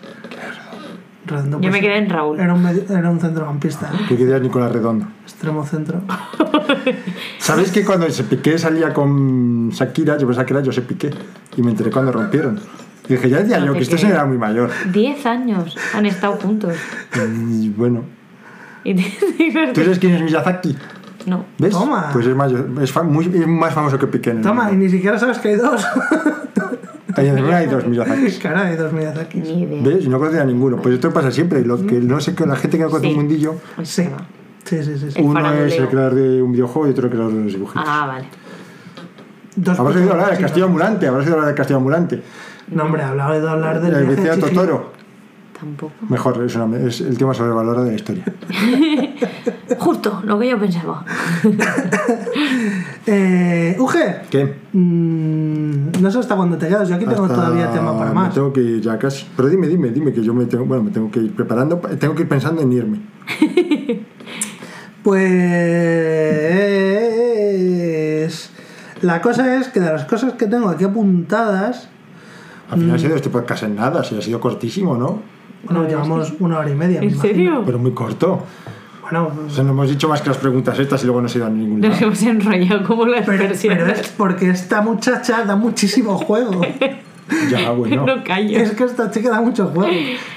Redondo, 1.25 1.57
Yo 1.57 1.69
pues, 1.69 1.73
me 1.73 1.81
quedé 1.81 1.97
en 1.97 2.09
Raúl. 2.09 2.39
Era 2.39 2.53
un, 2.53 2.63
medio- 2.63 2.83
era 2.89 3.09
un 3.09 3.19
centrocampista. 3.19 3.91
¿eh? 3.93 4.05
¿Qué 4.07 4.17
querías 4.17 4.41
Nicolás 4.41 4.71
Redondo? 4.71 5.05
Extremo 5.23 5.63
centro. 5.65 6.01
¿Sabéis 7.39 7.71
que 7.71 7.85
cuando 7.85 8.09
se 8.09 8.23
Piqué 8.23 8.57
salía 8.57 8.93
con 8.93 9.69
Shakira, 9.69 10.17
yo 10.17 10.25
pensaba 10.27 10.45
que 10.45 10.53
era 10.53 10.65
José 10.65 10.81
Piqué 10.81 11.11
y 11.55 11.61
me 11.61 11.71
enteré 11.71 11.91
cuando 11.91 12.11
rompieron? 12.11 12.59
Y 13.07 13.13
dije, 13.13 13.29
ya 13.29 13.37
decía 13.41 13.59
No 13.59 13.67
yo 13.67 13.73
que 13.73 13.79
este 13.79 13.97
señor 13.97 14.15
era 14.15 14.25
muy 14.25 14.37
mayor. 14.37 14.71
Diez 14.91 15.25
años 15.25 15.75
han 15.93 16.05
estado 16.07 16.33
juntos. 16.33 16.75
Y 17.15 17.69
bueno, 17.69 18.03
Y 18.83 18.93
te- 18.95 19.73
¿tú 19.73 19.81
sabes 19.81 19.99
quién 19.99 20.15
es 20.15 20.21
Miyazaki? 20.23 20.75
No. 21.25 21.45
¿Ves? 21.57 21.71
Toma. 21.71 22.09
Pues 22.13 22.25
es, 22.25 22.35
mayor, 22.35 22.69
es, 22.81 22.91
fa- 22.91 23.03
muy- 23.03 23.25
es 23.25 23.47
más 23.47 23.73
famoso 23.73 23.99
que 23.99 24.07
Piqué. 24.07 24.31
en 24.31 24.37
el 24.37 24.43
Toma, 24.43 24.71
y 24.71 24.75
ni 24.77 24.89
siquiera 24.89 25.19
sabes 25.19 25.37
que 25.39 25.49
hay 25.49 25.55
dos. 25.57 25.85
Hay 27.15 27.65
dos 27.67 27.85
Miyazakis. 27.87 28.39
Cara, 28.43 28.67
hay 28.67 28.77
dos 28.77 28.93
Miyazakis. 28.93 29.43
Ni 29.43 29.63
idea. 29.63 29.81
¿Ves? 29.83 30.05
Y 30.05 30.09
no 30.09 30.17
conocía 30.19 30.41
a 30.41 30.45
ninguno. 30.45 30.77
Pues 30.77 30.95
esto 30.95 31.11
pasa 31.11 31.31
siempre. 31.31 31.63
Lo 31.65 31.85
que 31.85 31.99
no 31.99 32.19
sé 32.21 32.33
que 32.35 32.45
la 32.45 32.55
gente 32.55 32.77
que 32.77 32.83
no 32.83 32.89
conoce 32.89 33.07
Sí. 33.07 33.13
un 33.13 33.19
mundillo, 33.19 33.55
Pues 33.75 33.89
Sí. 33.89 34.03
se 34.03 34.09
va. 34.09 34.17
Sí, 34.63 34.83
sí, 34.83 34.97
sí. 34.97 35.11
sí. 35.11 35.19
El 35.19 35.25
uno 35.25 35.51
es 35.53 35.73
el 35.77 35.87
creador 35.89 36.15
de 36.15 36.41
un 36.41 36.51
videojuego 36.51 36.87
y 36.87 36.91
otro 36.91 37.05
el 37.05 37.11
creador 37.11 37.33
de 37.33 37.43
los 37.43 37.53
dibujitos. 37.53 37.83
Ah, 37.85 38.05
vale. 38.07 38.25
Dos 39.55 39.79
Habrás 39.79 39.95
oído 39.97 40.11
hablar 40.11 40.29
del 40.29 40.39
castillo 40.39 40.65
ambulante, 40.67 41.07
habrás 41.07 41.23
oído 41.25 41.33
hablar 41.35 41.47
del 41.47 41.55
castillo 41.55 41.77
ambulante. 41.77 42.21
No, 42.69 42.83
hombre, 42.83 43.01
hablaba 43.01 43.37
de 43.37 43.49
hablar 43.49 43.81
del 43.81 43.93
El 43.95 44.05
viaje 44.05 44.29
de. 44.29 44.37
Totoro. 44.37 44.93
Tampoco. 45.59 45.93
Mejor, 46.07 46.41
es, 46.45 46.55
una- 46.55 46.77
es 46.77 47.01
el 47.01 47.17
tema 47.17 47.33
sobrevalorado 47.33 47.83
de 47.85 47.91
la 47.91 47.95
historia. 47.97 48.23
Justo, 49.77 50.21
lo 50.23 50.39
que 50.39 50.49
yo 50.49 50.59
pensaba. 50.59 51.05
Eh, 53.11 53.75
Uge, 53.79 54.17
¿Qué? 54.29 54.53
mm, 54.73 55.99
no 56.01 56.11
sé 56.11 56.19
hasta 56.19 56.35
cuándo 56.35 56.57
te 56.57 56.67
quedas. 56.67 56.87
Yo 56.89 56.95
aquí 56.95 57.05
tengo 57.05 57.23
Hasta- 57.23 57.35
todavía 57.35 57.71
tema 57.71 57.97
para 57.97 58.09
Me 58.09 58.15
más. 58.15 58.33
tengo 58.33 58.53
que 58.53 58.61
ir 58.61 58.81
ya 58.81 58.99
casi. 58.99 59.25
Pero 59.35 59.49
dime, 59.49 59.67
dime, 59.67 59.89
dime 59.89 60.13
que 60.13 60.21
yo 60.21 60.33
me 60.33 60.45
tengo, 60.45 60.65
bueno, 60.65 60.83
me 60.83 60.91
tengo 60.91 61.09
que 61.09 61.19
ir 61.21 61.33
preparando, 61.33 61.77
tengo 61.77 62.13
que 62.13 62.21
ir 62.23 62.29
pensando 62.29 62.61
en 62.61 62.71
irme. 62.73 62.99
Pues. 67.19 68.49
La 69.01 69.21
cosa 69.21 69.55
es 69.57 69.69
que 69.69 69.79
de 69.79 69.91
las 69.91 70.05
cosas 70.05 70.33
que 70.33 70.45
tengo 70.45 70.69
aquí 70.69 70.83
apuntadas. 70.83 71.87
Al 72.69 72.77
final 72.79 72.91
Mm. 72.91 72.95
ha 72.95 72.99
sido 72.99 73.15
este 73.15 73.29
podcast 73.29 73.63
en 73.63 73.75
nada, 73.75 74.03
si 74.03 74.15
ha 74.17 74.21
sido 74.21 74.39
cortísimo, 74.39 74.95
¿no? 74.95 75.21
Bueno, 75.63 75.87
llevamos 75.87 76.33
una 76.39 76.59
hora 76.59 76.69
y 76.69 76.75
media. 76.75 76.99
me 76.99 77.07
¿En 77.07 77.13
imagino. 77.13 77.33
serio? 77.35 77.63
Pero 77.65 77.79
muy 77.79 77.91
corto. 77.91 78.43
Bueno, 79.01 79.31
O 79.47 79.49
sea, 79.49 79.63
no 79.63 79.71
hemos 79.71 79.89
dicho 79.89 80.07
más 80.07 80.21
que 80.21 80.29
las 80.29 80.37
preguntas 80.37 80.77
estas 80.77 81.01
y 81.03 81.05
luego 81.07 81.21
no 81.21 81.27
se 81.27 81.39
ido 81.39 81.47
a 81.47 81.49
ningún 81.49 81.81
Nos 81.81 81.99
hemos 82.01 82.21
enrollado 82.21 82.83
como 82.85 83.05
las 83.05 83.25
pero, 83.25 83.45
pero 83.61 83.87
es 83.87 84.09
porque 84.09 84.49
esta 84.51 84.81
muchacha 84.81 85.43
da 85.45 85.55
muchísimo 85.55 86.17
juego. 86.17 86.61
Ya, 87.51 87.69
bueno. 87.69 88.07
No 88.07 88.23
callo. 88.23 88.57
es 88.57 88.71
que 88.71 88.85
esta 88.85 89.11
chica 89.11 89.29
da 89.29 89.39
mucho 89.39 89.67
juego. 89.67 89.87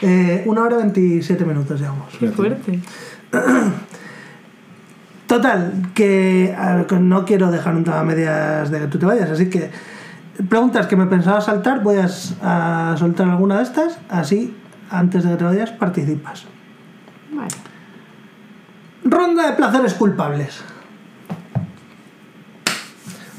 Eh, 0.03 0.43
una 0.45 0.63
hora 0.65 0.77
veintisiete 0.77 1.43
minutos 1.47 1.81
llevamos. 1.81 2.13
Qué 2.21 2.29
fuerte. 2.29 2.81
Total, 5.27 5.73
que, 5.95 6.55
ver, 6.55 7.01
no 7.01 7.25
quiero 7.25 7.51
dejar 7.51 7.75
un 7.77 7.85
tema 7.85 8.01
a 8.01 8.05
medias 8.05 8.71
de 8.71 8.81
que 8.81 8.87
tú 8.89 8.99
te 8.99 9.07
vayas, 9.07 9.31
así 9.31 9.49
que 9.49 9.71
preguntas 10.51 10.87
que 10.87 10.97
me 10.97 11.07
pensaba 11.07 11.41
saltar, 11.41 11.83
voy 11.83 11.97
a, 11.97 12.11
a 12.93 12.97
soltar 12.99 13.29
alguna 13.31 13.57
de 13.57 13.63
estas, 13.63 13.99
así 14.11 14.55
antes 14.93 15.25
de 15.25 15.31
que 15.31 15.37
te 15.37 15.45
vayas 15.45 15.71
participas. 15.71 16.45
Vale. 17.33 17.49
Ronda 19.05 19.51
de 19.51 19.57
placeres 19.57 19.95
culpables. 19.95 20.63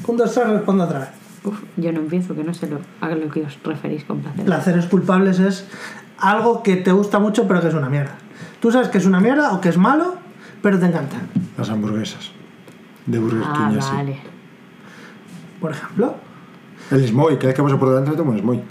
Un, 0.06 0.16
dos, 0.16 0.32
tres, 0.34 0.48
respondo 0.48 0.84
otra 0.84 0.98
vez. 1.00 1.08
Uf, 1.44 1.60
yo 1.76 1.92
no 1.92 2.00
empiezo, 2.00 2.34
que 2.34 2.44
no 2.44 2.52
sé 2.52 2.68
lo, 2.68 2.78
a 3.00 3.08
lo 3.08 3.28
que 3.30 3.42
os 3.42 3.58
referís 3.64 4.04
con 4.04 4.20
placer. 4.20 4.44
Placeres 4.44 4.86
culpables 4.86 5.38
es 5.40 5.66
algo 6.18 6.62
que 6.62 6.76
te 6.76 6.92
gusta 6.92 7.18
mucho 7.18 7.46
pero 7.48 7.60
que 7.60 7.68
es 7.68 7.74
una 7.74 7.88
mierda. 7.88 8.14
Tú 8.60 8.70
sabes 8.72 8.88
que 8.88 8.98
es 8.98 9.06
una 9.06 9.20
mierda 9.20 9.52
o 9.52 9.60
que 9.60 9.68
es 9.70 9.76
malo, 9.78 10.16
pero 10.62 10.78
te 10.78 10.86
encanta. 10.86 11.16
Las 11.56 11.70
hamburguesas. 11.70 12.30
De 13.06 13.18
Burger 13.18 13.42
Ah, 13.46 13.54
King 13.68 13.74
y 13.74 13.78
así. 13.78 13.92
vale. 13.94 14.18
Por 15.60 15.70
ejemplo, 15.72 16.14
El 16.90 17.06
Smoy, 17.06 17.36
cada 17.36 17.48
vez 17.48 17.56
que 17.56 17.62
paso 17.62 17.78
por 17.78 17.88
delante 17.90 18.16
tomo 18.16 18.32
un 18.32 18.38
Smoy. 18.40 18.62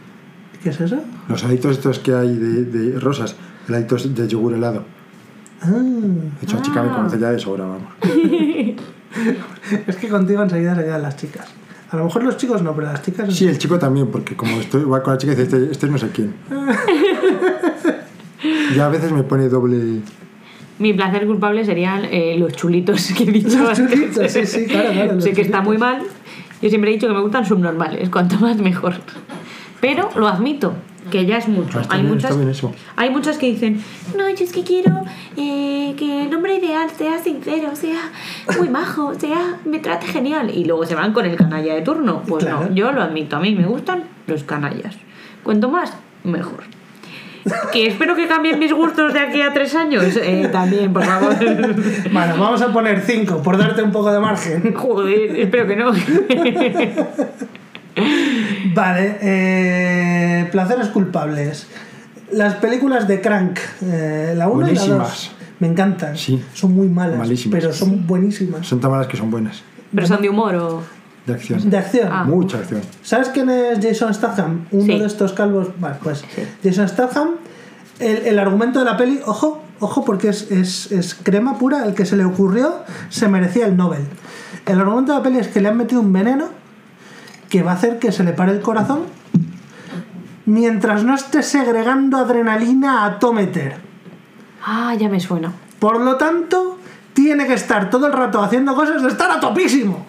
¿Qué 0.64 0.70
es 0.70 0.82
eso? 0.82 0.98
Los 1.30 1.44
aditos 1.44 1.74
estos 1.78 2.00
que 2.00 2.14
hay 2.14 2.34
de, 2.36 2.64
de 2.66 3.00
rosas, 3.00 3.36
el 3.68 3.76
aditos 3.76 4.14
de 4.16 4.28
yogur 4.28 4.54
helado. 4.54 4.84
Ah, 5.62 5.68
De 5.72 6.44
hecho, 6.46 6.56
la 6.58 6.62
chica 6.62 6.80
Ah. 6.82 6.84
me 6.84 6.92
conoce 6.92 7.20
ya 7.20 7.32
de 7.32 7.40
sobra, 7.40 7.66
vamos. 7.66 7.88
es 9.88 9.96
que 9.96 10.08
contigo 10.10 10.44
enseguida 10.44 10.76
se 10.76 10.84
quedan 10.84 11.02
las 11.02 11.16
chicas. 11.18 11.48
A 11.92 11.98
lo 11.98 12.06
mejor 12.06 12.24
los 12.24 12.38
chicos 12.38 12.62
no, 12.64 12.74
pero 12.76 12.88
las 12.88 13.04
chicas 13.04 13.34
Sí, 13.34 13.48
el 13.48 13.58
chico 13.60 13.78
también, 13.78 14.08
porque 14.08 14.36
como 14.36 14.60
estoy 14.60 14.84
va 14.84 15.04
con 15.04 15.14
la 15.14 15.18
chica 15.20 15.34
y 15.34 15.36
dice, 15.36 15.58
este, 15.58 15.72
este 15.72 15.86
es 15.86 15.92
no 15.92 15.98
sé 15.98 16.10
quién. 16.10 16.34
Y 18.76 18.80
a 18.80 18.90
veces 18.90 19.12
me 19.12 19.24
pone 19.24 19.48
doble... 19.48 20.02
Mi 20.80 20.92
placer 20.94 21.26
culpable 21.28 21.64
serían 21.64 22.04
eh, 22.06 22.36
los 22.38 22.52
chulitos 22.54 23.14
que 23.16 23.24
he 23.24 23.32
dicho 23.32 23.58
Los 23.60 23.80
antes. 23.80 23.94
chulitos, 24.00 24.32
sí, 24.32 24.46
sí, 24.46 24.66
claro, 24.66 24.92
claro, 24.92 25.22
sé 25.22 25.32
que 25.34 25.42
está 25.44 25.60
chulitos. 25.60 25.66
muy 25.66 25.78
mal. 25.78 26.02
Yo 26.62 26.70
siempre 26.70 26.90
he 26.90 26.94
dicho 26.96 27.08
que 27.08 27.14
me 27.14 27.22
gustan 27.22 27.46
subnormales, 27.46 28.10
cuanto 28.10 28.38
más 28.40 28.58
mejor. 28.58 28.96
Pero 29.84 30.10
lo 30.16 30.30
admito, 30.30 30.76
que 31.12 31.26
ya 31.26 31.36
es 31.40 31.50
mucho. 31.50 31.82
Está 31.82 31.96
hay, 31.96 32.04
bien, 32.04 32.14
muchas, 32.14 32.34
hay 32.96 33.10
muchas 33.10 33.38
que 33.38 33.48
dicen, 33.48 33.84
no, 34.18 34.30
yo 34.30 34.46
es 34.46 34.54
que 34.54 34.64
quiero 34.64 35.02
eh, 35.36 35.94
que 35.98 36.24
el 36.24 36.34
hombre 36.34 36.56
ideal 36.56 36.90
sea 36.98 37.20
sincero, 37.20 37.76
sea 37.76 38.00
muy 38.58 38.70
majo, 38.70 39.14
sea 39.20 39.58
me 39.66 39.80
trate 39.80 40.08
genial. 40.08 40.50
Y 40.56 40.64
luego 40.64 40.86
se 40.86 40.96
van 40.96 41.12
con 41.12 41.26
el 41.26 41.36
canalla 41.36 41.76
de 41.76 41.82
turno. 41.82 42.24
Pues 42.26 42.46
Claro. 42.46 42.68
no, 42.70 42.74
yo 42.74 42.94
lo 42.94 43.02
admito, 43.02 43.36
a 43.36 43.42
mí 43.42 43.54
me 43.56 43.66
gustan 43.66 44.06
los 44.26 44.46
canallas. 44.46 44.96
Cuanto 45.44 45.70
más, 45.70 45.92
mejor. 46.24 46.64
Que 47.74 47.88
espero 47.88 48.16
que 48.16 48.26
cambien 48.30 48.58
mis 48.58 48.72
gustos 48.72 49.14
de 49.14 49.20
aquí 49.20 49.42
a 49.42 49.52
tres 49.52 49.76
años. 49.76 50.02
Eh, 50.16 50.48
también, 50.50 50.94
por 50.94 51.04
favor. 51.04 51.36
Bueno, 52.10 52.36
vamos 52.40 52.62
a 52.62 52.72
poner 52.72 53.02
5 53.02 53.44
por 53.44 53.58
darte 53.58 53.84
un 53.84 53.92
poco 53.92 54.14
de 54.14 54.20
margen. 54.22 54.74
Joder, 54.74 55.42
espero 55.42 55.68
que 55.68 55.76
no. 55.76 55.92
Vale, 58.74 59.18
eh, 59.22 60.48
placeres 60.52 60.88
culpables. 60.88 61.68
Las 62.32 62.56
películas 62.56 63.08
de 63.08 63.22
Crank, 63.22 63.60
eh, 63.84 64.34
la 64.36 64.48
1 64.48 64.70
y 64.70 64.76
la 64.76 64.80
2. 64.82 64.88
Buenísimas. 64.90 65.32
Me 65.60 65.68
encantan. 65.68 66.18
Sí. 66.18 66.44
Son 66.54 66.74
muy 66.74 66.88
malas, 66.90 67.18
Malísimas. 67.20 67.60
pero 67.62 67.74
son 67.74 68.06
buenísimas. 68.08 68.66
Son 68.66 68.80
tan 68.80 68.92
malas 68.92 69.08
que 69.08 69.18
son 69.18 69.30
buenas. 69.32 69.62
Pero 69.94 70.08
son 70.08 70.22
de 70.22 70.30
humor 70.30 70.56
o. 70.56 70.82
De 71.26 71.34
acción. 71.34 71.70
De 71.70 71.78
acción. 71.78 72.10
Ah. 72.12 72.24
Mucha 72.26 72.58
acción. 72.58 72.82
¿Sabes 73.02 73.30
quién 73.30 73.50
es 73.50 73.80
Jason 73.82 74.14
Statham? 74.14 74.66
Uno 74.72 74.84
Sí. 74.94 75.00
de 75.00 75.06
estos 75.06 75.32
calvos. 75.34 75.70
Vale, 75.80 75.96
pues 76.04 76.24
Jason 76.64 76.90
Statham. 76.90 77.30
El, 78.00 78.18
el 78.26 78.40
argumento 78.40 78.80
de 78.80 78.86
la 78.86 78.98
peli, 78.98 79.20
ojo, 79.26 79.62
ojo, 79.80 80.04
porque 80.04 80.30
es, 80.30 80.50
es, 80.52 80.92
es 80.92 81.14
crema 81.16 81.58
pura. 81.60 81.86
El 81.86 81.94
que 81.94 82.06
se 82.06 82.18
le 82.18 82.26
ocurrió 82.26 82.84
se 83.10 83.28
merecía 83.30 83.68
el 83.68 83.78
Nobel. 83.78 84.02
El 84.66 84.80
argumento 84.80 85.14
de 85.14 85.20
la 85.20 85.24
peli 85.24 85.38
es 85.38 85.48
que 85.48 85.62
le 85.62 85.70
han 85.70 85.78
metido 85.78 86.02
un 86.02 86.12
veneno 86.12 86.48
que 87.54 87.62
va 87.62 87.74
a 87.74 87.76
hacer 87.76 88.00
que 88.00 88.12
se 88.12 88.24
le 88.24 88.34
pare 88.34 88.52
el 88.52 88.62
corazón 88.62 89.04
mientras 90.48 91.04
no 91.04 91.14
esté 91.14 91.44
segregando 91.44 92.18
adrenalina 92.18 93.06
a 93.06 93.20
tometer. 93.20 93.76
Ah, 94.66 94.96
ya 94.96 95.08
me 95.08 95.20
suena. 95.20 95.54
Por 95.78 96.02
lo 96.02 96.18
tanto, 96.18 96.80
tiene 97.14 97.46
que 97.46 97.54
estar 97.54 97.92
todo 97.92 98.08
el 98.08 98.14
rato 98.14 98.42
haciendo 98.42 98.74
cosas 98.74 99.04
de 99.04 99.10
estar 99.10 99.30
a 99.30 99.40
topísimo. 99.40 100.08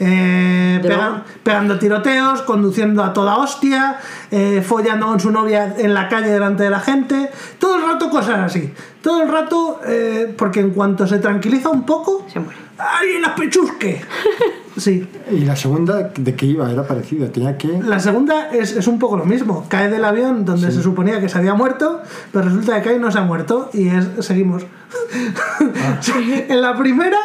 Eh, 0.00 0.80
pega- 0.82 1.22
pegando 1.42 1.78
tiroteos, 1.78 2.42
conduciendo 2.42 3.02
a 3.04 3.12
toda 3.12 3.36
hostia, 3.36 3.96
eh, 4.30 4.62
follando 4.66 5.06
con 5.06 5.20
su 5.20 5.30
novia 5.30 5.74
en 5.78 5.94
la 5.94 6.08
calle 6.08 6.28
delante 6.30 6.64
de 6.64 6.70
la 6.70 6.80
gente, 6.80 7.30
todo 7.58 7.76
el 7.76 7.82
rato 7.82 8.10
cosas 8.10 8.38
así. 8.40 8.72
Todo 9.02 9.22
el 9.22 9.28
rato, 9.30 9.80
eh, 9.86 10.34
porque 10.36 10.60
en 10.60 10.70
cuanto 10.70 11.06
se 11.06 11.18
tranquiliza 11.18 11.68
un 11.68 11.84
poco, 11.84 12.26
Se 12.32 12.40
muere. 12.40 12.58
¡alguien 12.78 13.22
la 13.22 13.34
pechusque! 13.34 14.00
Sí. 14.76 15.08
Y 15.30 15.44
la 15.44 15.54
segunda, 15.54 16.10
¿de 16.16 16.34
qué 16.34 16.46
iba? 16.46 16.68
Era 16.68 16.84
parecida. 16.84 17.28
Tenía 17.28 17.56
que. 17.56 17.68
La 17.84 18.00
segunda 18.00 18.48
es, 18.50 18.72
es 18.72 18.88
un 18.88 18.98
poco 18.98 19.16
lo 19.16 19.24
mismo. 19.24 19.66
Cae 19.68 19.88
del 19.88 20.04
avión 20.04 20.44
donde 20.44 20.72
se 20.72 20.82
suponía 20.82 21.20
que 21.20 21.28
se 21.28 21.38
había 21.38 21.54
muerto, 21.54 22.02
pero 22.32 22.46
resulta 22.46 22.74
que 22.82 22.88
cae 22.88 22.96
y 22.96 22.98
no 22.98 23.12
se 23.12 23.18
ha 23.20 23.22
muerto. 23.22 23.70
Y 23.72 23.86
es, 23.86 24.04
seguimos. 24.26 24.64
en 26.48 26.60
la 26.60 26.76
primera 26.76 27.18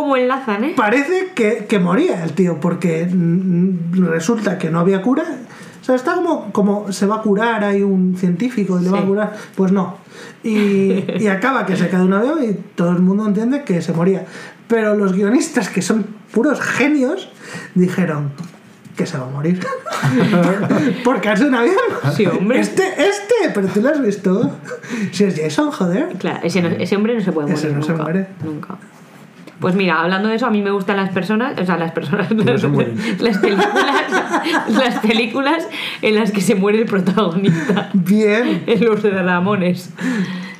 ¿Cómo 0.00 0.16
enlazan, 0.16 0.64
eh? 0.64 0.74
parece 0.76 1.32
que, 1.34 1.66
que 1.68 1.78
moría 1.78 2.22
el 2.24 2.32
tío, 2.32 2.60
porque 2.60 3.08
resulta 3.92 4.58
que 4.58 4.70
no 4.70 4.80
había 4.80 5.00
cura. 5.02 5.24
O 5.80 5.84
sea, 5.86 5.94
está 5.94 6.14
como, 6.14 6.52
como 6.52 6.92
se 6.92 7.06
va 7.06 7.16
a 7.16 7.22
curar, 7.22 7.64
hay 7.64 7.82
un 7.82 8.16
científico 8.18 8.78
y 8.80 8.84
le 8.84 8.90
va 8.90 8.98
a 8.98 9.04
curar. 9.06 9.36
Pues 9.54 9.72
no. 9.72 9.98
Y, 10.42 11.04
y 11.18 11.28
acaba 11.28 11.64
que 11.64 11.76
se 11.76 11.88
cae 11.88 12.02
un 12.02 12.12
avión 12.12 12.42
y 12.44 12.52
todo 12.74 12.90
el 12.90 12.98
mundo 13.00 13.26
entiende 13.26 13.62
que 13.62 13.80
se 13.80 13.92
moría. 13.92 14.26
Pero 14.68 14.96
los 14.96 15.12
guionistas, 15.12 15.68
que 15.68 15.80
son 15.82 16.04
puros 16.32 16.60
genios, 16.60 17.28
dijeron 17.74 18.32
que 18.96 19.06
se 19.06 19.16
va 19.16 19.26
a 19.26 19.30
morir. 19.30 19.60
Porque 21.04 21.32
es 21.32 21.40
un 21.40 21.54
avión. 21.54 21.76
Sí, 22.16 22.26
hombre. 22.26 22.60
Este, 22.60 22.82
este, 22.82 23.50
pero 23.54 23.68
tú 23.68 23.80
lo 23.80 23.90
has 23.90 24.02
visto. 24.02 24.50
Si 25.12 25.24
es 25.24 25.40
Jason, 25.40 25.70
joder. 25.70 26.08
Claro, 26.18 26.40
ese, 26.42 26.62
no- 26.62 26.68
ese 26.68 26.96
hombre 26.96 27.14
no 27.14 27.20
se 27.20 27.32
puede 27.32 27.48
morir 27.48 27.64
Ese 27.64 27.72
no 27.74 27.82
se 27.82 27.90
nunca. 27.92 28.02
muere. 28.04 28.26
Nunca. 28.44 28.76
Pues 29.60 29.74
mira, 29.74 30.02
hablando 30.02 30.28
de 30.28 30.34
eso, 30.36 30.46
a 30.46 30.50
mí 30.50 30.60
me 30.60 30.70
gustan 30.70 30.98
las 30.98 31.10
personas, 31.10 31.58
o 31.58 31.64
sea, 31.64 31.78
las 31.78 31.92
personas, 31.92 32.30
las, 32.30 32.60
se 32.60 32.68
mueren. 32.68 32.96
las 33.20 33.38
películas, 33.38 34.68
las 34.68 34.98
películas 35.00 35.68
en 36.02 36.14
las 36.14 36.30
que 36.30 36.40
se 36.42 36.54
muere 36.54 36.80
el 36.80 36.86
protagonista, 36.86 37.90
Bien. 37.94 38.64
en 38.66 38.84
los 38.84 39.02
de 39.02 39.10
Ramones. 39.22 39.92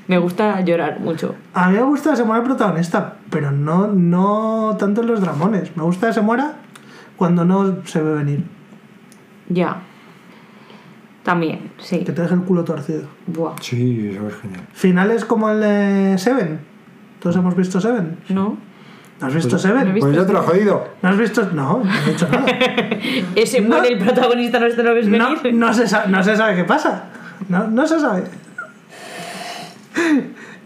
Me 0.08 0.18
gusta 0.18 0.60
llorar 0.60 1.00
mucho. 1.00 1.34
A 1.52 1.68
mí 1.68 1.76
me 1.76 1.82
gusta 1.82 2.10
que 2.10 2.16
se 2.16 2.24
muera 2.24 2.40
el 2.40 2.46
protagonista, 2.46 3.16
pero 3.28 3.50
no, 3.50 3.88
no 3.88 4.76
tanto 4.78 5.00
en 5.02 5.08
los 5.08 5.20
dramones. 5.20 5.76
Me 5.76 5.82
gusta 5.82 6.06
que 6.06 6.12
se 6.14 6.20
muera 6.20 6.54
cuando 7.16 7.44
no 7.44 7.84
se 7.84 8.00
ve 8.00 8.14
venir. 8.14 8.44
Ya. 9.48 9.82
También, 11.24 11.72
sí. 11.78 12.04
Que 12.04 12.12
te 12.12 12.22
deje 12.22 12.34
el 12.34 12.42
culo 12.42 12.62
torcido. 12.62 13.08
Buah. 13.26 13.54
Sí, 13.60 14.10
eso 14.12 14.28
es 14.28 14.36
genial. 14.36 14.62
Finales 14.72 15.24
como 15.24 15.50
el 15.50 15.60
de 15.60 16.18
Seven. 16.18 16.60
¿Todos 17.18 17.34
hemos 17.34 17.56
visto 17.56 17.80
Seven? 17.80 18.16
¿No? 18.28 18.56
¿No 19.20 19.26
has 19.28 19.34
visto 19.34 19.50
no 19.52 19.56
he 19.56 19.60
Seven? 19.60 19.94
visto. 19.94 20.06
Pues 20.08 20.16
ya 20.20 20.26
te 20.26 20.32
lo 20.32 20.40
he 20.40 20.46
jodido. 20.46 20.88
¿No 21.02 21.08
has 21.08 21.16
visto? 21.16 21.48
No, 21.52 21.82
no 21.84 21.90
he 22.06 22.10
dicho 22.10 22.28
nada. 22.30 22.44
Ese 23.34 23.60
No. 23.62 23.68
muere 23.68 23.88
el 23.94 23.98
protagonista, 23.98 24.58
no 24.60 24.66
lo 24.68 24.94
ves 24.94 25.08
No, 25.08 25.28
venir. 25.42 25.54
no, 25.54 25.72
se, 25.72 25.88
sa- 25.88 26.04
no 26.06 26.22
se 26.22 26.36
sabe 26.36 26.54
qué 26.56 26.64
pasa. 26.64 27.04
No, 27.48 27.66
no 27.66 27.86
se 27.86 27.98
sabe. 27.98 28.24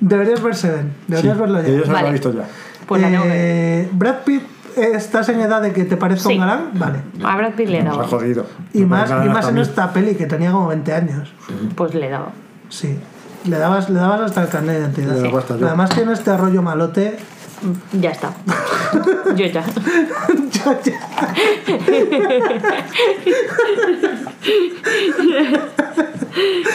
Deberías 0.00 0.42
ver 0.42 0.54
Seven. 0.56 0.92
Deberías 1.06 1.34
Sí, 1.36 1.40
verlo 1.40 1.62
ya. 1.62 1.68
yo 1.68 1.80
se 1.82 1.86
lo 1.88 1.92
Vale. 1.92 2.08
he 2.08 2.12
visto 2.12 2.32
ya. 2.32 2.44
Pues 2.86 3.02
la. 3.02 3.08
Eh, 3.26 3.88
Brad 3.92 4.16
Pitt, 4.24 4.42
¿estás 4.76 5.28
en 5.28 5.40
edad 5.40 5.62
de 5.62 5.72
que 5.72 5.84
te 5.84 5.96
parezca 5.96 6.28
Sí. 6.28 6.34
un 6.34 6.40
galán? 6.40 6.70
Vale. 6.74 6.98
A 7.22 7.36
Brad 7.36 7.52
Pitt 7.52 7.68
le 7.68 7.82
daba. 7.82 8.06
jodido. 8.06 8.46
Y 8.72 8.84
más, 8.84 9.10
y 9.10 9.28
más 9.28 9.48
en 9.48 9.58
esta 9.58 9.92
peli 9.92 10.14
que 10.14 10.26
tenía 10.26 10.50
como 10.52 10.68
20 10.68 10.92
años. 10.92 11.32
Pues 11.76 11.94
le 11.94 12.08
daba. 12.08 12.30
Sí. 12.68 12.98
Le 13.44 13.58
dabas, 13.58 13.88
le 13.90 13.98
dabas 14.00 14.20
hasta 14.22 14.42
el 14.42 14.48
carnet 14.48 14.74
de 14.76 14.80
identidad. 14.80 15.16
Yo. 15.58 15.66
Además 15.66 15.90
tiene 15.90 16.12
este 16.12 16.36
rollo 16.36 16.62
malote. 16.62 17.16
Ya 17.92 18.10
está. 18.10 18.32
Yo 19.36 19.46
ya. 19.46 19.64
Ya, 20.52 20.80
ya. 20.82 21.00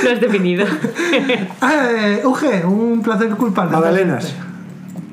Lo 0.04 0.12
has 0.12 0.22
definido. 0.22 0.66
Eh, 0.66 2.22
Uge, 2.26 2.66
un 2.66 3.02
placer 3.02 3.30
culpable. 3.32 3.72
Magdalenas. 3.72 4.34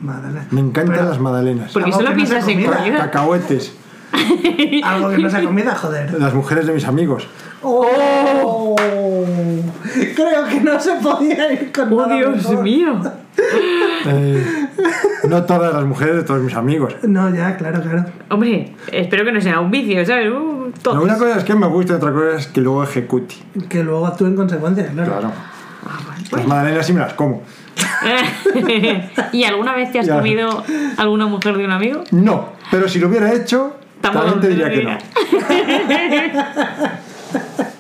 Magdalena. 0.03 0.47
Me 0.51 0.61
encantan 0.61 0.97
Pero 0.97 1.09
las 1.09 1.21
magdalenas. 1.21 1.73
Porque 1.73 1.93
solo 1.93 2.13
piensas 2.15 2.47
en 2.49 2.63
comida. 2.65 2.77
comida. 2.79 2.99
Cacahuetes. 2.99 3.73
Algo 4.85 5.11
que 5.11 5.19
no 5.19 5.31
sea 5.31 5.43
comida, 5.43 5.75
joder. 5.75 6.21
Las 6.21 6.35
mujeres 6.35 6.67
de 6.67 6.73
mis 6.75 6.85
amigos. 6.85 7.27
¡Oh! 7.63 8.75
Creo 10.17 10.45
que 10.49 10.61
no 10.61 10.79
se 10.81 10.93
podía 10.97 11.53
ir 11.53 11.73
con 11.73 11.93
¡Oh, 11.93 12.03
nada 12.07 12.17
Dios 12.17 12.37
mejor. 12.37 12.63
mío! 12.63 13.01
Eh, 14.07 14.45
no 15.29 15.45
todas 15.45 15.73
las 15.75 15.85
mujeres 15.85 16.17
de 16.17 16.23
todos 16.25 16.43
mis 16.43 16.55
amigos. 16.55 16.95
No, 17.03 17.33
ya, 17.35 17.57
claro, 17.57 17.81
claro. 17.83 18.05
Hombre, 18.31 18.73
espero 18.91 19.25
que 19.25 19.33
no 19.33 19.41
sea 19.41 19.61
un 19.61 19.71
vicio, 19.71 20.05
¿sabes? 20.05 20.31
Uh, 20.31 20.73
una 21.01 21.17
cosa 21.19 21.39
es 21.39 21.45
que 21.45 21.55
me 21.55 21.67
gusta 21.67 21.95
y 21.95 21.97
otra 21.97 22.13
cosa 22.13 22.37
es 22.39 22.47
que 22.49 22.61
luego 22.61 22.83
ejecute. 22.85 23.35
Que 23.69 23.83
luego 23.85 24.07
actúe 24.07 24.27
en 24.27 24.37
consecuencia, 24.37 24.87
claro. 24.89 25.13
Claro. 25.13 25.33
Ah, 25.87 25.99
Las 26.33 26.47
magdalenas 26.47 26.87
sí 26.87 26.93
me 26.93 27.01
las 27.01 27.15
como. 27.15 27.43
¿Y 29.33 29.45
alguna 29.45 29.75
vez 29.75 29.93
te 29.93 29.99
has 30.01 30.07
Ya. 30.07 30.17
comido 30.17 30.63
alguna 30.97 31.27
mujer 31.27 31.57
de 31.57 31.65
un 31.65 31.71
amigo? 31.73 32.03
No, 32.11 32.51
pero 32.71 32.89
si 32.89 32.99
lo 32.99 33.09
hubiera 33.09 33.33
hecho, 33.33 33.77
también 34.01 34.41
te 34.41 34.49
diría 34.49 34.71
que 34.71 34.83
no. 34.83 34.91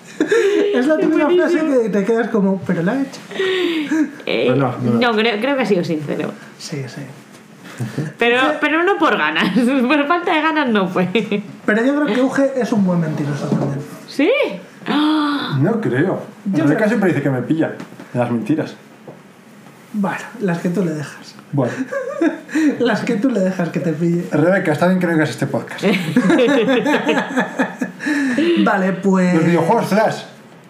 Es 0.74 0.86
la 0.86 0.96
típica 0.96 1.28
frase 1.28 1.58
que 1.82 1.88
te 1.88 2.04
quedas 2.04 2.28
como, 2.28 2.60
pero 2.66 2.82
la 2.82 2.94
he 2.96 3.02
hecho. 3.02 3.20
Eh, 4.26 4.44
Pues 4.46 4.58
no, 4.58 4.74
no. 4.82 4.92
no, 5.00 5.12
creo, 5.16 5.40
creo 5.40 5.56
que 5.56 5.62
ha 5.62 5.66
sido 5.66 5.84
sincero. 5.84 6.32
Sí, 6.58 6.82
sí. 6.88 7.02
Pero, 8.18 8.38
pero 8.60 8.82
no 8.84 8.96
por 8.98 9.16
ganas. 9.16 9.58
Por 9.58 10.06
falta 10.06 10.34
de 10.34 10.42
ganas 10.42 10.68
no 10.68 10.86
fue. 10.88 11.08
Pero 11.66 11.84
yo 11.84 11.94
creo 12.02 12.06
que 12.14 12.20
Uge 12.22 12.52
es 12.56 12.70
un 12.72 12.84
buen 12.84 13.00
mentiroso 13.00 13.46
también. 13.46 13.80
¿Sí? 14.06 14.30
No 14.86 15.80
creo. 15.80 16.22
Yo 16.52 16.64
Rebeca 16.64 16.76
creo- 16.78 16.88
siempre 16.88 17.08
dice 17.10 17.22
que 17.22 17.30
me 17.30 17.42
pilla. 17.42 17.72
en 18.14 18.20
Las 18.20 18.30
mentiras. 18.30 18.74
Bueno, 19.94 20.18
las 20.40 20.58
que 20.58 20.68
tú 20.70 20.84
le 20.84 20.92
dejas. 20.92 21.34
Bueno, 21.52 21.72
Las 22.78 23.00
que 23.02 23.16
tú 23.16 23.28
le 23.30 23.40
dejas 23.40 23.68
que 23.70 23.80
te 23.80 23.92
pille. 23.92 24.24
Rebeca, 24.30 24.72
está 24.72 24.86
bien 24.86 24.98
que 25.00 25.06
no 25.06 25.12
oigas 25.12 25.30
este 25.30 25.46
podcast. 25.46 25.84
Vale, 28.64 28.92
pues. 28.94 29.34
Los 29.34 29.44
videojuegos 29.44 29.86
Flash 29.86 30.22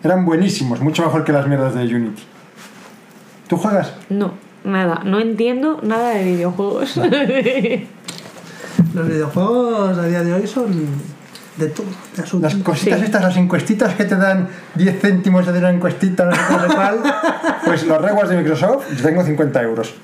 eran 0.03 0.25
buenísimos, 0.25 0.81
mucho 0.81 1.03
mejor 1.05 1.25
que 1.25 1.33
las 1.33 1.47
mierdas 1.47 1.75
de 1.75 1.83
Unity. 1.83 2.23
¿Tú 3.49 3.57
juegas? 3.57 3.93
No, 4.09 4.33
nada. 4.65 5.03
No 5.05 5.21
entiendo 5.21 5.79
nada 5.83 6.11
de 6.11 6.25
videojuegos. 6.25 6.97
Los 8.95 9.09
videojuegos 9.09 9.99
a 9.99 10.07
día 10.07 10.23
de 10.23 10.33
hoy 10.35 10.47
son 10.47 10.71
de 11.57 11.67
todo. 11.69 11.87
de 12.17 12.23
asunto. 12.23 12.47
Las 12.47 12.57
cositas 12.57 12.99
Sí. 12.99 13.05
estas, 13.07 13.23
las 13.23 13.37
encuestitas 13.37 13.95
que 13.95 14.05
te 14.05 14.17
dan 14.17 14.49
10 14.75 15.01
céntimos 15.01 15.47
de 15.47 15.59
una 15.59 15.71
encuestita, 15.71 16.25
no 16.27 16.35
sé 16.35 16.41
cuál. 16.75 16.99
Pues 17.65 17.87
los 17.87 18.03
rewards 18.03 18.29
de 18.31 18.37
Microsoft, 18.39 18.87
yo 18.97 19.03
tengo 19.03 19.23
50 19.25 19.63
euros. 19.63 19.95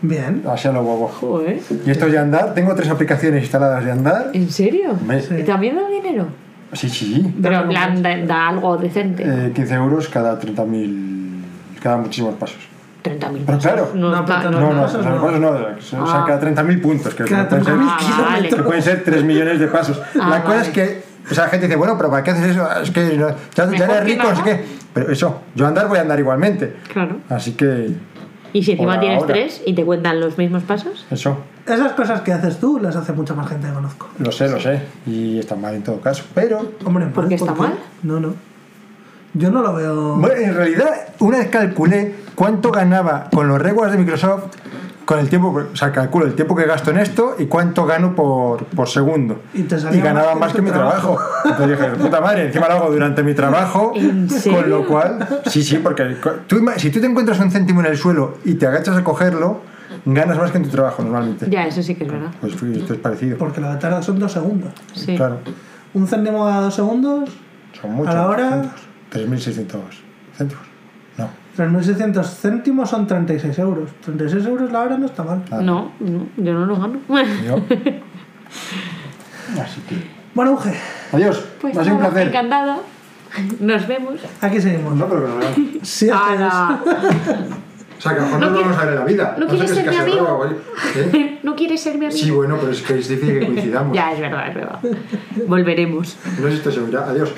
Bien. 0.00 0.44
Así 0.48 0.68
a 0.68 0.72
lo 0.72 0.82
bobo. 0.84 1.08
Joder. 1.08 1.58
Y 1.84 1.90
esto 1.90 2.06
es 2.06 2.12
de 2.12 2.18
andar, 2.18 2.54
tengo 2.54 2.74
tres 2.76 2.88
aplicaciones 2.88 3.42
instaladas 3.42 3.84
de 3.84 3.90
andar. 3.90 4.30
¿En 4.32 4.48
serio? 4.50 4.96
¿Y 5.36 5.42
también 5.42 5.74
da 5.76 5.88
dinero? 5.88 6.28
Sí, 6.72 6.88
sí. 6.88 7.34
Pero 7.42 7.62
en 7.62 7.68
plan, 7.68 8.02
da, 8.02 8.16
da 8.26 8.48
algo 8.48 8.76
decente. 8.76 9.22
Eh, 9.24 9.52
15 9.54 9.74
euros 9.74 10.08
cada 10.08 10.38
30.000. 10.38 11.42
cada 11.82 11.96
muchísimos 11.96 12.34
pasos. 12.34 12.58
30.000 13.02 13.42
Pero 13.46 13.58
claro. 13.58 13.90
No, 13.94 14.10
No, 14.10 14.10
No, 14.10 14.20
no, 14.20 14.26
pasos 14.26 15.00
o 15.00 15.02
sea, 15.02 15.12
no. 15.12 15.38
no, 15.38 15.48
o 15.50 15.80
sea, 15.80 15.98
Ah. 16.02 16.24
cada 16.26 16.40
30.000 16.40 16.80
puntos, 16.82 17.14
que 17.14 17.24
Cada 17.24 17.48
pueden 17.48 17.64
ser, 17.64 17.74
30.000 17.74 17.88
Ah, 17.90 18.26
vale. 18.30 18.48
que 18.48 18.56
pueden 18.56 18.82
ser 18.82 19.04
3 19.04 19.24
millones 19.24 19.60
de 19.60 19.66
pasos. 19.68 20.00
Ah, 20.20 20.28
la 20.30 20.42
cosa 20.42 20.56
vale. 20.56 20.62
es 20.62 20.68
que, 20.74 21.02
o 21.30 21.34
sea, 21.34 21.44
la 21.44 21.50
gente 21.50 21.66
dice, 21.66 21.76
bueno, 21.78 21.96
pero 21.96 22.10
¿para 22.10 22.22
qué 22.24 22.32
haces 22.32 22.46
eso? 22.50 22.68
Es 22.82 22.90
que 22.90 23.16
no- 23.16 23.28
ya, 23.30 23.36
ya 23.54 23.62
eres 23.84 23.88
que 23.98 24.00
rico, 24.04 24.22
no 24.24 24.30
sé 24.30 24.34
nada. 24.42 24.44
qué. 24.44 24.64
Pero 24.92 25.12
eso, 25.12 25.40
yo 25.54 25.66
andar 25.66 25.88
voy 25.88 25.98
a 25.98 26.02
andar 26.02 26.18
igualmente. 26.18 26.74
Claro. 26.92 27.18
Así 27.28 27.52
que, 27.52 27.90
Y 28.52 28.62
si 28.64 28.72
encima 28.72 28.98
tienes 28.98 29.20
ahora. 29.22 29.32
tres 29.34 29.62
y 29.64 29.74
te 29.74 29.84
cuentan 29.84 30.20
los 30.20 30.36
mismos 30.36 30.64
pasos. 30.64 31.06
eso, 31.10 31.38
Esas 31.68 31.92
cosas 31.92 32.22
que 32.22 32.32
haces 32.32 32.58
tú 32.58 32.78
las 32.80 32.96
hace 32.96 33.12
mucha 33.12 33.34
más 33.34 33.48
gente 33.48 33.68
que 33.68 33.74
conozco. 33.74 34.08
lo 34.18 34.32
sé, 34.32 34.48
lo 34.48 34.60
sé. 34.60 34.82
Y 35.06 35.38
está 35.38 35.56
mal 35.56 35.74
en 35.74 35.82
todo 35.82 36.00
caso. 36.00 36.24
Pero, 36.34 36.72
Hombre, 36.84 37.06
¿Por 37.06 37.28
qué 37.28 37.34
está 37.34 37.54
mal? 37.54 37.78
No, 38.02 38.20
no. 38.20 38.34
Yo 39.34 39.50
no 39.50 39.62
lo 39.62 39.74
veo. 39.74 40.16
bueno, 40.16 40.36
en 40.36 40.54
realidad, 40.54 41.08
una 41.18 41.38
vez 41.38 41.48
calculé 41.48 42.14
cuánto 42.34 42.70
ganaba 42.72 43.28
con 43.32 43.46
los 43.46 43.60
rewards 43.60 43.92
de 43.92 43.98
Microsoft 43.98 44.44
con 45.08 45.18
el 45.18 45.30
tiempo, 45.30 45.48
o 45.72 45.74
sea, 45.74 45.90
calculo 45.90 46.26
el 46.26 46.34
tiempo 46.34 46.54
que 46.54 46.66
gasto 46.66 46.90
en 46.90 46.98
esto 46.98 47.34
y 47.38 47.46
cuánto 47.46 47.86
gano 47.86 48.14
por, 48.14 48.66
por 48.66 48.90
segundo. 48.90 49.40
Y 49.54 49.62
ganaba 50.00 50.32
más 50.34 50.40
más 50.40 50.52
que 50.52 50.60
mi 50.60 50.70
trabajo. 50.70 51.18
Entonces 51.46 51.78
dije, 51.78 51.92
puta 51.92 52.20
madre, 52.20 52.44
encima 52.44 52.68
lo 52.68 52.74
hago 52.74 52.90
durante 52.90 53.22
mi 53.22 53.32
trabajo. 53.32 53.94
Con 53.94 54.68
lo 54.68 54.86
cual, 54.86 55.26
sí, 55.46 55.62
sí, 55.62 55.78
porque 55.78 56.16
tú, 56.46 56.62
si 56.76 56.90
tú 56.90 57.00
te 57.00 57.06
encuentras 57.06 57.40
un 57.40 57.50
céntimo 57.50 57.80
en 57.80 57.86
el 57.86 57.96
suelo 57.96 58.36
y 58.44 58.56
te 58.56 58.66
agachas 58.66 58.98
a 58.98 59.04
cogerlo, 59.04 59.62
ganas 60.04 60.38
más 60.38 60.50
que 60.50 60.58
en 60.58 60.64
tu 60.64 60.70
trabajo 60.70 61.02
normalmente. 61.02 61.46
Ya, 61.50 61.66
eso 61.66 61.82
sí 61.82 61.94
que 61.94 62.04
es 62.04 62.10
verdad. 62.12 62.30
Pues 62.40 62.54
esto 62.54 62.94
es 62.94 63.00
parecido. 63.00 63.38
Porque 63.38 63.60
la 63.60 63.78
tarda 63.78 64.02
son 64.02 64.18
dos 64.18 64.32
segundos. 64.32 64.72
Sí. 64.94 65.16
Claro. 65.16 65.38
Un 65.94 66.06
céntimo 66.06 66.46
a 66.46 66.60
dos 66.60 66.74
segundos, 66.74 67.30
Son 67.80 67.92
muchos. 67.94 68.14
la 68.14 68.28
hora? 68.28 68.62
céntimos. 69.10 69.46
3.600 69.46 69.80
céntimos. 70.36 70.64
No. 71.16 71.28
3.600 71.56 72.24
céntimos 72.24 72.90
son 72.90 73.06
36 73.06 73.58
euros. 73.58 73.90
36 74.04 74.46
euros 74.46 74.70
la 74.70 74.80
hora 74.80 74.98
no 74.98 75.06
está 75.06 75.24
mal. 75.24 75.42
nada. 75.50 75.62
No, 75.62 75.90
no, 76.00 76.26
yo 76.36 76.52
no 76.54 76.66
lo 76.66 76.76
gano. 76.76 76.98
Yo. 77.44 77.56
Así 79.62 79.80
que. 79.88 79.96
Bueno, 80.34 80.52
Uge, 80.52 80.74
Adiós. 81.12 81.42
Pues 81.60 81.76
ha 81.76 81.82
sido 81.82 81.96
un 81.96 82.00
nada, 82.02 82.12
placer. 82.12 82.28
encantada. 82.28 82.78
Nos 83.60 83.86
vemos. 83.88 84.14
aquí 84.40 84.60
seguimos. 84.60 84.94
No, 84.96 85.06
pero 85.06 85.22
que 85.24 85.28
no 85.28 85.36
veas. 85.38 85.52
Sí, 85.82 86.08
Ala. 86.10 86.80
O 87.98 88.00
sea, 88.00 88.14
que 88.14 88.20
a 88.20 88.22
lo 88.22 88.26
mejor 88.26 88.40
no, 88.40 88.46
No 88.46 88.52
nos 88.52 88.62
vamos 88.62 88.78
a 88.78 88.84
ver 88.84 88.92
en 88.94 88.98
la 89.00 89.04
vida. 89.04 89.36
¿No 89.38 89.44
sé 89.46 89.50
quieres 89.50 89.70
es 89.70 89.76
ser 89.76 89.90
mi 89.90 89.96
amigo? 89.96 90.46
¿Eh? 90.94 91.38
¿No 91.42 91.56
quieres 91.56 91.80
ser 91.82 91.98
mi 91.98 92.06
amigo? 92.06 92.20
Sí, 92.20 92.30
bueno, 92.30 92.56
pero 92.60 92.70
es 92.72 92.82
que 92.82 92.98
es 92.98 93.08
difícil 93.08 93.40
que 93.40 93.46
coincidamos. 93.46 93.92
Ya, 93.96 94.12
es 94.12 94.20
verdad, 94.20 94.48
es 94.48 94.54
verdad. 94.54 94.78
Volveremos. 95.48 96.16
No 96.38 96.42
sé 96.44 96.50
si 96.50 96.56
estoy 96.58 96.72
seguro. 96.74 97.04
Adiós. 97.04 97.32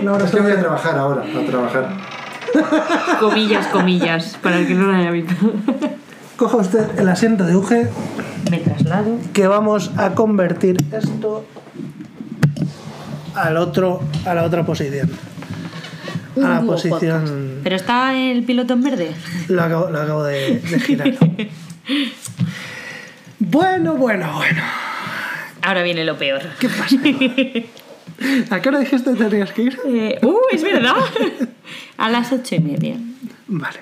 Abrazo. 0.00 0.24
Es 0.24 0.30
que 0.30 0.40
voy 0.40 0.52
a 0.52 0.60
trabajar 0.60 0.96
ahora, 0.98 1.22
a 1.22 1.46
trabajar. 1.46 1.88
Comillas, 3.20 3.66
comillas, 3.68 4.38
para 4.42 4.58
el 4.58 4.66
que 4.66 4.74
no 4.74 4.86
lo 4.86 4.96
haya 4.96 5.10
visto. 5.10 5.34
Coja 6.36 6.56
usted 6.56 6.98
el 6.98 7.08
asiento 7.08 7.44
de 7.44 7.56
Uge, 7.56 7.88
Me 8.50 8.58
traslado. 8.58 9.16
que 9.32 9.46
vamos 9.46 9.90
a 9.96 10.10
convertir 10.14 10.76
esto 10.90 11.44
al 13.34 13.56
otro, 13.56 14.00
a 14.26 14.34
la 14.34 14.44
otra 14.44 14.64
posición. 14.64 15.10
A 16.36 16.48
la 16.48 16.60
posición. 16.62 17.60
¿Pero 17.62 17.76
está 17.76 18.14
el 18.18 18.42
piloto 18.44 18.74
en 18.74 18.82
verde? 18.82 19.10
Lo 19.48 19.62
acabo, 19.62 19.90
lo 19.90 20.00
acabo 20.00 20.24
de, 20.24 20.58
de 20.58 20.80
girar. 20.80 21.12
Bueno, 23.44 23.96
bueno, 23.96 24.32
bueno. 24.36 24.62
Ahora 25.62 25.82
viene 25.82 26.04
lo 26.04 26.16
peor. 26.16 26.42
¿Qué 26.60 26.68
pasa? 26.68 26.96
¿A 28.50 28.60
qué 28.60 28.68
hora 28.68 28.78
dijiste 28.78 29.12
que 29.14 29.24
tenías 29.24 29.52
que 29.52 29.62
ir? 29.62 29.78
Eh, 29.84 30.18
¡Uh, 30.22 30.38
es 30.52 30.62
verdad! 30.62 30.94
A 31.98 32.08
las 32.08 32.32
ocho 32.32 32.54
y 32.54 32.60
media. 32.60 32.96
Vale. 33.48 33.80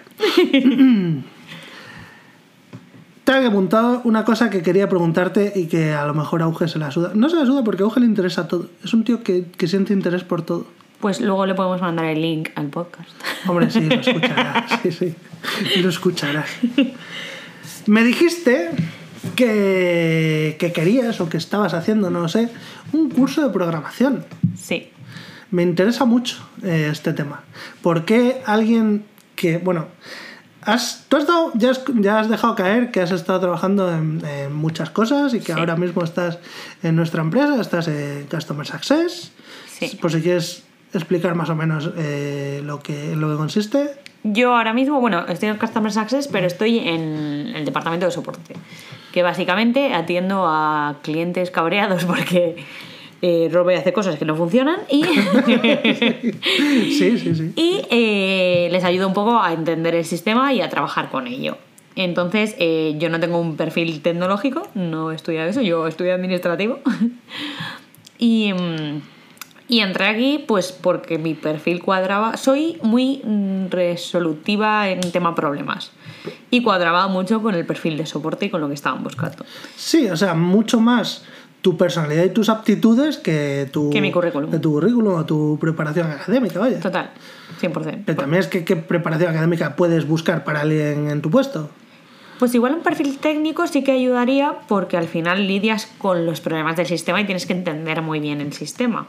Te 3.24 3.32
había 3.32 3.48
apuntado 3.48 4.00
una 4.04 4.24
cosa 4.24 4.50
que 4.50 4.62
quería 4.62 4.88
preguntarte 4.88 5.52
y 5.54 5.66
que 5.66 5.92
a 5.92 6.06
lo 6.06 6.14
mejor 6.14 6.42
a 6.42 6.46
Auge 6.46 6.66
se 6.66 6.78
la 6.78 6.90
suda. 6.90 7.12
No 7.14 7.28
se 7.28 7.36
la 7.36 7.46
suda 7.46 7.62
porque 7.62 7.82
a 7.82 7.84
Auge 7.84 8.00
le 8.00 8.06
interesa 8.06 8.48
todo. 8.48 8.70
Es 8.82 8.92
un 8.94 9.04
tío 9.04 9.22
que, 9.22 9.44
que 9.56 9.68
siente 9.68 9.92
interés 9.92 10.24
por 10.24 10.42
todo. 10.42 10.66
Pues 11.00 11.20
luego 11.20 11.46
le 11.46 11.54
podemos 11.54 11.80
mandar 11.80 12.06
el 12.06 12.20
link 12.20 12.50
al 12.56 12.66
podcast. 12.68 13.08
Hombre, 13.46 13.70
sí, 13.70 13.80
lo 13.80 13.94
escuchará. 14.00 14.66
Sí, 14.82 14.92
sí. 14.92 15.14
Lo 15.80 15.88
escuchará. 15.88 16.44
Me 17.86 18.04
dijiste 18.04 18.70
que, 19.36 20.56
que 20.58 20.72
querías 20.72 21.20
o 21.20 21.28
que 21.28 21.36
estabas 21.38 21.74
haciendo, 21.74 22.10
no 22.10 22.20
lo 22.20 22.28
sé, 22.28 22.48
un 22.92 23.10
curso 23.10 23.42
de 23.46 23.52
programación. 23.52 24.24
Sí. 24.60 24.90
Me 25.50 25.62
interesa 25.62 26.04
mucho 26.04 26.36
eh, 26.62 26.88
este 26.92 27.12
tema. 27.12 27.42
¿Por 27.82 28.04
qué 28.04 28.42
alguien 28.46 29.04
que, 29.36 29.58
bueno, 29.58 29.86
has, 30.62 31.06
tú 31.08 31.16
has 31.16 31.26
dado- 31.26 31.52
ya, 31.54 31.70
has, 31.70 31.82
ya 31.98 32.20
has 32.20 32.28
dejado 32.28 32.54
caer 32.54 32.90
que 32.90 33.00
has 33.00 33.10
estado 33.10 33.40
trabajando 33.40 33.90
en, 33.92 34.22
en 34.24 34.52
muchas 34.52 34.90
cosas 34.90 35.32
y 35.34 35.38
que 35.40 35.52
Sí. 35.54 35.58
ahora 35.58 35.76
mismo 35.76 36.04
estás 36.04 36.38
en 36.82 36.94
nuestra 36.94 37.22
empresa, 37.22 37.60
estás 37.60 37.88
en 37.88 38.26
Customer 38.30 38.66
Success. 38.66 39.32
Sí. 39.66 39.98
Por 40.00 40.12
si 40.12 40.20
quieres 40.20 40.64
explicar 40.92 41.34
más 41.34 41.50
o 41.50 41.54
menos 41.54 41.90
eh, 41.96 42.60
lo, 42.64 42.80
que, 42.80 43.14
lo 43.16 43.30
que 43.30 43.36
consiste. 43.36 43.90
Yo 44.22 44.54
ahora 44.54 44.74
mismo, 44.74 45.00
bueno, 45.00 45.24
estoy 45.28 45.48
en 45.48 45.56
Customer 45.56 45.90
Success, 45.92 46.28
pero 46.28 46.46
estoy 46.46 46.78
en 46.78 47.52
el 47.54 47.64
departamento 47.64 48.06
de 48.06 48.12
soporte. 48.12 48.54
Que 49.12 49.22
básicamente 49.22 49.94
atiendo 49.94 50.44
a 50.46 50.96
clientes 51.02 51.50
cabreados 51.50 52.04
porque 52.04 52.56
eh, 53.22 53.48
Robe 53.52 53.76
hace 53.76 53.92
cosas 53.92 54.18
que 54.18 54.24
no 54.24 54.34
funcionan 54.36 54.80
y, 54.88 55.02
Sí, 56.98 57.18
sí, 57.18 57.34
sí. 57.34 57.52
y 57.56 57.82
eh, 57.90 58.68
les 58.70 58.84
ayudo 58.84 59.08
un 59.08 59.14
poco 59.14 59.40
a 59.40 59.52
entender 59.52 59.94
el 59.94 60.04
sistema 60.04 60.52
y 60.52 60.60
a 60.60 60.68
trabajar 60.68 61.10
con 61.10 61.26
ello. 61.26 61.56
Entonces, 61.96 62.54
eh, 62.58 62.94
yo 62.98 63.10
no 63.10 63.20
tengo 63.20 63.38
un 63.38 63.56
perfil 63.56 64.00
tecnológico, 64.00 64.68
no 64.74 65.12
he 65.12 65.16
estudiado 65.16 65.48
eso, 65.48 65.60
yo 65.60 65.86
estudio 65.86 66.14
administrativo. 66.14 66.78
y, 68.18 68.52
mm, 68.52 69.02
y 69.70 69.80
entré 69.80 70.06
aquí 70.06 70.44
pues 70.46 70.72
porque 70.72 71.16
mi 71.16 71.34
perfil 71.34 71.80
cuadraba. 71.80 72.36
Soy 72.36 72.78
muy 72.82 73.22
mm, 73.24 73.68
resolutiva 73.70 74.88
en 74.88 75.00
tema 75.12 75.36
problemas. 75.36 75.92
Y 76.50 76.62
cuadraba 76.62 77.06
mucho 77.06 77.40
con 77.40 77.54
el 77.54 77.64
perfil 77.64 77.96
de 77.96 78.04
soporte 78.04 78.46
y 78.46 78.50
con 78.50 78.60
lo 78.60 78.66
que 78.66 78.74
estaban 78.74 79.04
buscando. 79.04 79.44
Sí, 79.76 80.10
o 80.10 80.16
sea, 80.16 80.34
mucho 80.34 80.80
más 80.80 81.24
tu 81.62 81.76
personalidad 81.76 82.24
y 82.24 82.30
tus 82.30 82.48
aptitudes 82.48 83.18
que 83.18 83.68
tu, 83.72 83.90
Que 83.90 84.00
mi 84.00 84.10
currículum. 84.10 84.50
que 84.50 84.58
tu 84.58 84.72
currículum 84.72 85.14
o 85.14 85.24
tu 85.24 85.56
preparación 85.60 86.10
académica, 86.10 86.58
vaya. 86.58 86.80
Total, 86.80 87.10
100%. 87.60 88.02
Pero 88.06 88.18
también 88.18 88.40
es 88.40 88.48
que 88.48 88.64
qué 88.64 88.74
preparación 88.74 89.30
académica 89.30 89.76
puedes 89.76 90.06
buscar 90.06 90.42
para 90.42 90.62
alguien 90.62 91.08
en 91.10 91.22
tu 91.22 91.30
puesto. 91.30 91.70
Pues 92.40 92.52
igual 92.56 92.74
un 92.74 92.82
perfil 92.82 93.18
técnico 93.18 93.68
sí 93.68 93.84
que 93.84 93.92
ayudaría 93.92 94.54
porque 94.66 94.96
al 94.96 95.06
final 95.06 95.46
lidias 95.46 95.86
con 95.98 96.26
los 96.26 96.40
problemas 96.40 96.76
del 96.76 96.86
sistema 96.86 97.20
y 97.20 97.24
tienes 97.24 97.46
que 97.46 97.52
entender 97.52 98.02
muy 98.02 98.18
bien 98.18 98.40
el 98.40 98.52
sistema. 98.52 99.06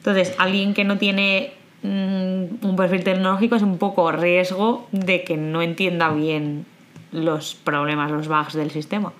Entonces, 0.00 0.34
alguien 0.38 0.72
que 0.72 0.84
no 0.84 0.96
tiene 0.96 1.52
mm, 1.82 2.66
un 2.66 2.76
perfil 2.76 3.04
tecnológico 3.04 3.56
es 3.56 3.62
un 3.62 3.76
poco 3.76 4.10
riesgo 4.12 4.88
de 4.92 5.24
que 5.24 5.36
no 5.36 5.60
entienda 5.60 6.10
bien 6.10 6.64
los 7.12 7.54
problemas, 7.54 8.10
los 8.10 8.28
bugs 8.28 8.54
del 8.54 8.70
sistema. 8.70 9.12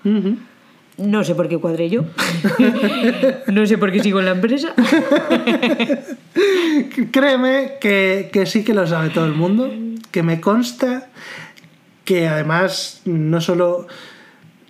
No 0.97 1.23
sé 1.23 1.35
por 1.35 1.47
qué 1.47 1.59
cuadré 1.59 1.89
yo. 1.89 2.03
no 3.47 3.65
sé 3.65 3.77
por 3.77 3.91
qué 3.91 4.01
sigo 4.01 4.19
en 4.19 4.25
la 4.25 4.31
empresa. 4.31 4.73
Créeme 7.11 7.73
que, 7.79 8.29
que 8.33 8.45
sí 8.45 8.63
que 8.63 8.73
lo 8.73 8.87
sabe 8.87 9.09
todo 9.09 9.25
el 9.25 9.33
mundo, 9.33 9.71
que 10.11 10.23
me 10.23 10.41
consta 10.41 11.09
que 12.05 12.27
además 12.27 13.01
no 13.05 13.39
solo 13.39 13.87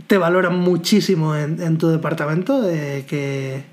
te 0.08 0.18
valoran 0.18 0.60
muchísimo 0.60 1.36
en, 1.36 1.62
en 1.62 1.78
tu 1.78 1.88
departamento, 1.88 2.70
eh, 2.70 3.06
que, 3.08 3.64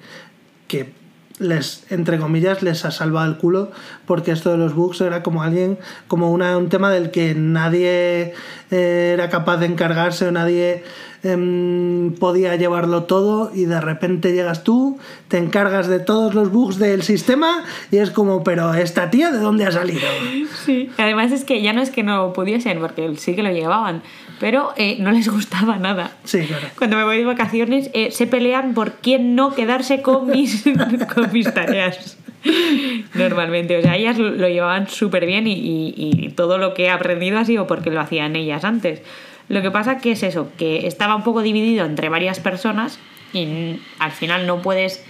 que 0.69 0.93
les, 1.39 1.85
entre 1.91 2.19
comillas, 2.19 2.63
les 2.63 2.85
ha 2.85 2.91
salvado 2.91 3.31
el 3.31 3.39
culo, 3.39 3.71
porque 4.07 4.33
esto 4.33 4.51
de 4.51 4.59
los 4.59 4.75
bugs 4.75 5.01
era 5.01 5.23
como 5.23 5.43
alguien, 5.43 5.79
como 6.07 6.31
una, 6.31 6.57
un 6.57 6.69
tema 6.69 6.91
del 6.91 7.11
que 7.11 7.35
nadie 7.35 8.35
eh, 8.71 9.11
era 9.15 9.29
capaz 9.29 9.59
de 9.59 9.67
encargarse 9.67 10.27
o 10.27 10.33
nadie 10.33 10.83
em, 11.23 12.13
podía 12.15 12.57
llevarlo 12.57 13.05
todo 13.05 13.51
y 13.55 13.65
de 13.65 13.81
repente 13.81 14.33
llegas 14.33 14.65
tú, 14.65 14.99
te 15.29 15.39
encargas 15.39 15.89
de 15.89 16.01
todos 16.01 16.35
los 16.35 16.51
bugs 16.53 16.79
del 16.79 17.03
sistema 17.03 17.65
y 17.91 17.97
es 17.99 18.11
como, 18.11 18.45
pero 18.45 18.73
esta 18.75 19.11
tía, 19.11 19.31
¿de 19.33 19.39
dónde 19.39 19.65
ha 19.67 19.73
salido? 19.73 20.01
Sí. 20.65 20.91
Además 20.99 21.33
es 21.33 21.45
que 21.45 21.63
ya 21.63 21.73
no 21.73 21.81
es 21.83 21.91
que 21.91 22.03
no 22.03 22.33
pudiesen, 22.33 22.79
porque 22.81 23.17
sí 23.17 23.35
que 23.35 23.43
lo 23.43 23.51
llevaban, 23.51 24.03
pero 24.41 24.73
eh, 24.77 24.97
no 25.01 25.11
les 25.13 25.29
gustaba 25.31 25.77
nada. 25.79 26.13
Sí, 26.25 26.41
claro. 26.41 26.67
Cuando 26.77 26.97
me 26.97 27.05
voy 27.05 27.19
de 27.19 27.25
vacaciones 27.25 27.91
eh, 27.95 28.11
se 28.11 28.27
pelean 28.27 28.75
por 28.75 28.93
quién 28.95 29.35
no 29.35 29.55
quedarse 29.55 30.03
con 30.03 30.27
mis, 30.31 30.65
con 31.15 31.33
mis 31.33 31.53
tareas. 31.53 32.17
Normalmente, 33.15 33.77
o 33.79 33.83
sea, 33.83 33.97
ellas 33.97 34.19
lo 34.19 34.31
lo 34.31 34.49
llevaban 34.49 34.89
súper 34.89 35.27
bien 35.27 35.47
y, 35.47 35.53
y- 35.55 35.95
y 35.97 36.29
todo 36.31 36.59
lo 36.59 36.75
que 36.75 36.85
he 36.85 36.91
aprendido 36.91 37.39
ha 37.39 37.45
sido 37.45 37.67
porque 37.67 37.91
lo 37.91 38.01
hacían 38.01 38.37
ellas 38.37 38.65
antes. 38.65 39.03
Lo 39.49 39.63
que 39.63 39.71
pasa 39.71 39.99
que 39.99 40.13
es 40.13 40.23
eso, 40.23 40.49
que 40.57 40.87
estaba 40.87 41.17
un 41.17 41.23
poco 41.23 41.43
dividido 41.43 41.87
entre 41.87 42.09
varias 42.09 42.41
personas 42.41 42.99
y 43.33 43.81
al 43.99 44.13
final 44.13 44.47
no 44.47 44.63
puedes 44.63 45.05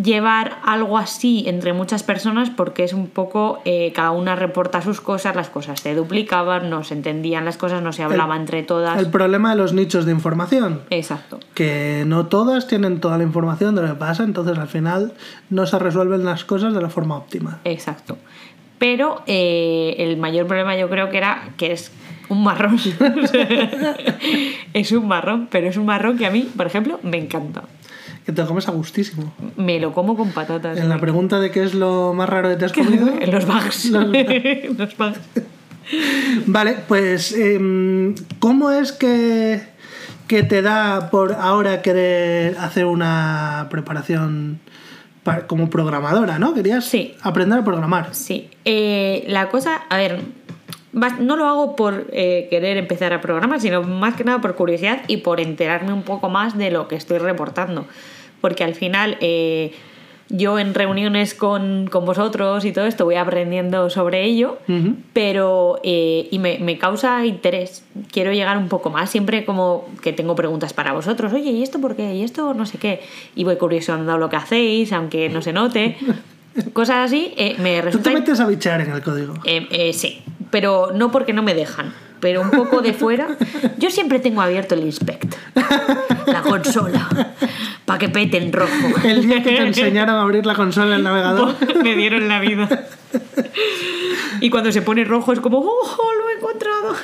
llevar 0.00 0.58
algo 0.62 0.98
así 0.98 1.44
entre 1.46 1.72
muchas 1.72 2.02
personas 2.02 2.48
porque 2.48 2.84
es 2.84 2.92
un 2.92 3.08
poco 3.08 3.60
eh, 3.64 3.92
cada 3.94 4.12
una 4.12 4.36
reporta 4.36 4.82
sus 4.82 5.00
cosas, 5.00 5.34
las 5.34 5.50
cosas 5.50 5.80
se 5.80 5.94
duplicaban, 5.94 6.70
no 6.70 6.84
se 6.84 6.94
entendían 6.94 7.44
las 7.44 7.56
cosas, 7.56 7.82
no 7.82 7.92
se 7.92 8.02
hablaba 8.02 8.36
entre 8.36 8.62
todas. 8.62 8.98
El 8.98 9.10
problema 9.10 9.50
de 9.50 9.56
los 9.56 9.72
nichos 9.72 10.04
de 10.04 10.12
información. 10.12 10.82
Exacto. 10.90 11.40
que 11.54 12.04
no 12.06 12.26
todas 12.26 12.66
tienen 12.66 13.00
toda 13.00 13.18
la 13.18 13.24
información 13.24 13.74
de 13.74 13.82
lo 13.82 13.88
que 13.88 13.94
pasa, 13.94 14.22
entonces 14.22 14.56
al 14.58 14.68
final 14.68 15.12
no 15.50 15.66
se 15.66 15.78
resuelven 15.78 16.24
las 16.24 16.44
cosas 16.44 16.72
de 16.72 16.80
la 16.80 16.88
forma 16.88 17.16
óptima. 17.16 17.60
Exacto. 17.64 18.16
Pero 18.78 19.22
eh, 19.26 19.96
el 19.98 20.16
mayor 20.16 20.46
problema 20.46 20.76
yo 20.76 20.88
creo 20.88 21.10
que 21.10 21.18
era 21.18 21.50
que 21.58 21.72
es 21.72 21.92
un 22.30 22.42
marrón. 22.42 22.78
Es 24.72 24.92
un 24.92 25.06
marrón, 25.08 25.48
pero 25.50 25.68
es 25.68 25.76
un 25.76 25.86
marrón 25.86 26.16
que 26.16 26.26
a 26.26 26.30
mí, 26.30 26.48
por 26.56 26.66
ejemplo, 26.66 26.98
me 27.02 27.18
encanta. 27.18 27.62
Que 28.24 28.32
te 28.32 28.42
lo 28.42 28.48
comes 28.48 28.68
a 28.68 28.72
gustísimo. 28.72 29.32
Me 29.56 29.80
lo 29.80 29.92
como 29.92 30.16
con 30.16 30.30
patatas. 30.30 30.78
En 30.78 30.88
la 30.88 30.98
pregunta 30.98 31.40
de 31.40 31.50
qué 31.50 31.62
es 31.62 31.74
lo 31.74 32.12
más 32.14 32.28
raro 32.28 32.48
que 32.50 32.56
te 32.56 32.64
has 32.66 32.72
comido. 32.72 33.08
En 33.20 33.30
los 33.30 33.46
bugs. 33.46 33.84
Los- 33.90 34.06
Los 34.78 34.96
bugs. 34.96 35.18
Vale, 36.46 36.76
pues 36.86 37.32
em, 37.32 38.14
¿cómo 38.38 38.70
es 38.70 38.92
que, 38.92 39.60
que 40.28 40.42
te 40.44 40.62
da 40.62 41.10
por 41.10 41.32
ahora 41.32 41.82
querer 41.82 42.56
hacer 42.58 42.84
una 42.84 43.66
preparación 43.70 44.60
pa- 45.24 45.46
como 45.48 45.68
programadora, 45.68 46.38
¿no? 46.38 46.54
Querías 46.54 46.84
Sí. 46.84 47.14
aprender 47.22 47.58
a 47.58 47.64
programar. 47.64 48.14
Sí. 48.14 48.50
Eh, 48.64 49.24
la 49.28 49.48
cosa, 49.48 49.80
a 49.88 49.96
ver, 49.96 50.20
no 50.92 51.36
lo 51.36 51.46
hago 51.46 51.76
por 51.76 52.08
eh, 52.12 52.48
querer 52.50 52.76
empezar 52.76 53.12
a 53.12 53.20
programar, 53.20 53.60
sino 53.60 53.82
más 53.82 54.16
que 54.16 54.24
nada 54.24 54.40
por 54.40 54.54
curiosidad 54.56 55.02
y 55.06 55.18
por 55.18 55.40
enterarme 55.40 55.92
un 55.92 56.02
poco 56.02 56.28
más 56.28 56.58
de 56.58 56.70
lo 56.70 56.88
que 56.88 56.96
estoy 56.96 57.18
reportando. 57.18 57.86
Porque 58.40 58.64
al 58.64 58.74
final, 58.74 59.16
eh, 59.20 59.72
yo 60.30 60.58
en 60.58 60.74
reuniones 60.74 61.34
con, 61.34 61.88
con 61.88 62.04
vosotros 62.04 62.64
y 62.64 62.72
todo 62.72 62.86
esto 62.86 63.04
voy 63.04 63.16
aprendiendo 63.16 63.90
sobre 63.90 64.24
ello, 64.24 64.58
pero 65.12 65.80
eh, 65.82 66.28
y 66.30 66.38
me, 66.38 66.58
me 66.58 66.78
causa 66.78 67.26
interés. 67.26 67.84
Quiero 68.10 68.32
llegar 68.32 68.56
un 68.56 68.68
poco 68.68 68.90
más, 68.90 69.10
siempre 69.10 69.44
como 69.44 69.86
que 70.02 70.12
tengo 70.12 70.34
preguntas 70.34 70.72
para 70.72 70.92
vosotros, 70.92 71.32
oye, 71.32 71.50
¿y 71.50 71.62
esto 71.62 71.80
por 71.80 71.96
qué? 71.96 72.14
¿Y 72.14 72.22
esto 72.22 72.54
no 72.54 72.64
sé 72.64 72.78
qué? 72.78 73.00
Y 73.34 73.44
voy 73.44 73.56
curioseando 73.56 74.18
lo 74.18 74.28
que 74.28 74.36
hacéis, 74.36 74.92
aunque 74.92 75.28
no 75.28 75.42
se 75.42 75.52
note. 75.52 75.96
Cosas 76.72 77.06
así, 77.06 77.32
eh, 77.36 77.56
me 77.58 77.78
Tú 77.78 77.84
resulta 77.86 78.10
te 78.10 78.16
metes 78.16 78.40
a 78.40 78.46
bichar 78.46 78.80
en 78.80 78.90
el 78.90 79.02
código. 79.02 79.34
eh, 79.44 79.66
eh, 79.70 79.92
sí, 79.92 80.22
pero 80.50 80.90
no 80.94 81.10
porque 81.12 81.32
no 81.32 81.42
me 81.42 81.54
dejan, 81.54 81.92
pero 82.18 82.40
un 82.42 82.50
poco 82.50 82.82
de 82.82 82.92
fuera. 82.92 83.36
Yo 83.78 83.90
siempre 83.90 84.18
tengo 84.18 84.42
abierto 84.42 84.74
el 84.74 84.80
inspect, 84.84 85.34
la 86.26 86.42
consola, 86.42 87.08
para 87.84 87.98
que 87.98 88.08
pete 88.08 88.38
en 88.38 88.52
rojo. 88.52 88.70
El 89.04 89.26
día 89.26 89.42
que 89.42 89.50
te 89.50 89.62
enseñaron 89.66 90.16
a 90.16 90.22
abrir 90.22 90.44
la 90.44 90.54
consola 90.54 90.88
en 90.88 90.92
el 90.94 91.02
navegador. 91.04 91.54
me 91.84 91.94
dieron 91.96 92.28
la 92.28 92.40
vida. 92.40 92.68
Y 94.40 94.50
cuando 94.50 94.70
se 94.72 94.82
pone 94.82 95.04
rojo 95.04 95.32
es 95.32 95.40
como, 95.40 95.58
¡oh, 95.58 96.12
lo 96.18 96.28
he 96.28 96.34
encontrado! 96.34 96.94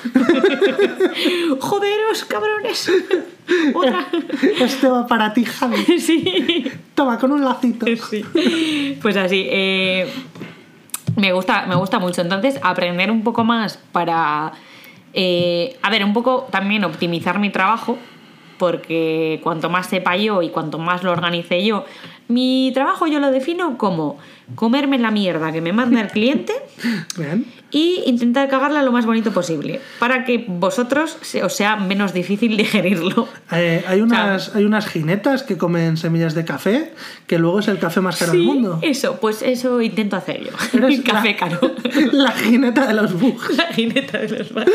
¡Joderos, 1.60 2.24
cabrones! 2.24 2.90
Otra. 3.74 4.06
Este 4.60 4.88
va 4.88 5.06
para 5.06 5.32
ti, 5.32 5.44
Javi. 5.44 5.76
Sí. 5.98 6.64
Toma, 6.94 7.18
con 7.18 7.32
un 7.32 7.44
lacito. 7.44 7.86
Sí. 7.86 8.96
Pues 9.00 9.16
así, 9.16 9.46
eh, 9.50 10.10
me, 11.16 11.32
gusta, 11.32 11.66
me 11.66 11.74
gusta 11.74 11.98
mucho. 11.98 12.22
Entonces, 12.22 12.58
aprender 12.62 13.10
un 13.10 13.22
poco 13.22 13.44
más 13.44 13.78
para, 13.92 14.52
eh, 15.12 15.76
a 15.82 15.90
ver, 15.90 16.04
un 16.04 16.12
poco 16.12 16.46
también 16.50 16.84
optimizar 16.84 17.38
mi 17.38 17.50
trabajo, 17.50 17.98
porque 18.58 19.40
cuanto 19.42 19.68
más 19.68 19.86
sepa 19.86 20.16
yo 20.16 20.42
y 20.42 20.50
cuanto 20.50 20.78
más 20.78 21.02
lo 21.02 21.12
organice 21.12 21.64
yo, 21.64 21.84
mi 22.28 22.70
trabajo 22.74 23.06
yo 23.06 23.20
lo 23.20 23.30
defino 23.30 23.78
como 23.78 24.18
comerme 24.54 24.98
la 24.98 25.10
mierda 25.10 25.52
que 25.52 25.60
me 25.60 25.72
manda 25.72 26.00
el 26.00 26.08
cliente. 26.08 26.52
y 27.76 28.02
intentar 28.06 28.48
cagarla 28.48 28.82
lo 28.82 28.90
más 28.90 29.04
bonito 29.04 29.32
posible, 29.32 29.80
para 29.98 30.24
que 30.24 30.46
vosotros 30.48 31.18
se- 31.20 31.44
os 31.44 31.52
sea 31.54 31.76
menos 31.76 32.14
difícil 32.14 32.56
digerirlo. 32.62 33.28
Eh, 33.52 33.84
hay, 33.86 34.00
unas, 34.00 34.54
hay 34.54 34.64
unas 34.64 34.86
jinetas 34.88 35.42
que 35.42 35.58
comen 35.58 35.98
semillas 35.98 36.34
de 36.34 36.46
café, 36.46 36.94
que 37.26 37.38
luego 37.38 37.58
es 37.60 37.68
el 37.68 37.78
café 37.78 38.00
más 38.00 38.16
caro 38.16 38.32
del 38.32 38.42
mundo. 38.44 38.78
eso, 38.80 39.18
pues 39.20 39.42
eso 39.42 39.82
intento 39.82 40.16
hacer 40.16 40.42
yo. 40.44 40.52
Eres 40.72 41.02
Café 41.02 41.32
la- 41.32 41.36
caro. 41.36 41.60
La 42.12 42.30
jineta 42.32 42.86
de 42.86 42.94
los 42.94 43.12
bugs. 43.20 43.56
La 43.58 43.64
jineta 43.74 44.18
de 44.18 44.28
los 44.38 44.52
bugs. 44.54 44.72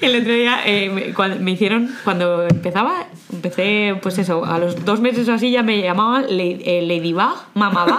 El 0.00 0.20
otro 0.20 0.32
día 0.34 0.60
eh, 0.66 0.88
me, 0.90 1.14
cuando 1.14 1.40
me 1.40 1.52
hicieron, 1.52 1.90
cuando 2.04 2.46
empezaba, 2.48 3.06
empecé, 3.32 3.96
pues 4.02 4.18
eso, 4.18 4.44
a 4.44 4.58
los 4.58 4.84
dos 4.84 5.00
meses 5.00 5.28
o 5.28 5.32
así 5.32 5.50
ya 5.50 5.62
me 5.62 5.80
llamaban 5.82 6.26
la- 6.28 6.42
eh, 6.42 6.82
Ladybug, 6.86 7.34
Mamabug. 7.54 7.98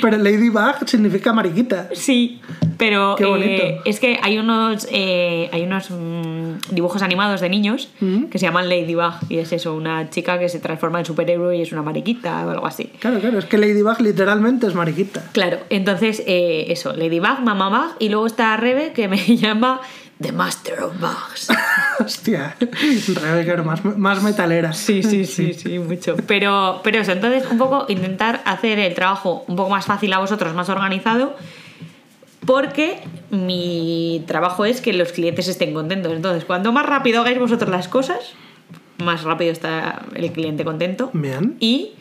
Pero 0.00 0.16
Ladybug 0.18 0.86
significa 0.86 1.32
mariquita. 1.32 1.88
Sí, 1.94 2.40
pero 2.76 3.14
Qué 3.16 3.24
eh, 3.24 3.80
es 3.84 4.00
que 4.00 4.18
hay 4.22 4.38
unos, 4.38 4.86
eh, 4.90 5.48
hay 5.52 5.62
unos 5.62 5.90
mm, 5.90 6.74
dibujos 6.74 7.02
animados 7.02 7.40
de 7.40 7.48
niños 7.48 7.88
Mm. 8.00 8.24
que 8.24 8.38
se 8.38 8.46
llaman 8.46 8.68
Ladybug 8.68 9.14
y 9.28 9.38
es 9.38 9.52
eso, 9.52 9.74
una 9.74 10.10
chica 10.10 10.38
que 10.38 10.48
se 10.48 10.58
transforma 10.58 10.98
en 10.98 11.04
superhéroe 11.06 11.56
y 11.56 11.62
es 11.62 11.72
una 11.72 11.82
mariquita 11.82 12.46
o 12.46 12.50
algo 12.50 12.66
así. 12.66 12.90
Claro, 12.98 13.20
claro, 13.20 13.38
es 13.38 13.44
que 13.46 13.58
Ladybug 13.58 14.00
literalmente 14.00 14.66
es 14.66 14.74
mariquita. 14.74 15.24
Claro, 15.32 15.58
entonces 15.70 16.22
eh, 16.26 16.66
eso, 16.68 16.92
Ladybug, 16.94 17.40
Mamabug 17.42 17.92
y 17.98 18.08
luego 18.08 18.26
está 18.26 18.56
Rebe 18.56 18.92
que 18.92 19.08
me 19.08 19.16
llama 19.36 19.80
The 20.20 20.32
Master 20.32 20.80
of 20.82 21.00
Bugs. 21.00 21.48
Hostia, 22.00 22.56
era 22.58 23.62
más, 23.62 23.84
más 23.84 24.22
metalera. 24.22 24.72
Sí, 24.72 25.02
sí, 25.02 25.24
sí, 25.26 25.54
sí, 25.54 25.78
mucho. 25.78 26.16
Pero, 26.26 26.80
pero 26.82 27.00
eso, 27.00 27.12
entonces 27.12 27.44
un 27.50 27.58
poco 27.58 27.86
intentar 27.88 28.40
hacer 28.44 28.78
el 28.78 28.94
trabajo 28.94 29.44
un 29.48 29.56
poco 29.56 29.70
más 29.70 29.86
fácil 29.86 30.12
a 30.12 30.18
vosotros, 30.18 30.54
más 30.54 30.68
organizado, 30.68 31.36
porque 32.46 33.00
mi 33.30 34.22
trabajo 34.26 34.64
es 34.64 34.80
que 34.80 34.92
los 34.92 35.12
clientes 35.12 35.48
estén 35.48 35.74
contentos. 35.74 36.12
Entonces, 36.12 36.44
cuanto 36.44 36.72
más 36.72 36.86
rápido 36.86 37.20
hagáis 37.20 37.38
vosotros 37.38 37.70
las 37.70 37.88
cosas, 37.88 38.32
más 38.98 39.22
rápido 39.24 39.52
está 39.52 40.02
el 40.14 40.30
cliente 40.32 40.64
contento. 40.64 41.10
Bien. 41.12 41.56
Y 41.60 41.92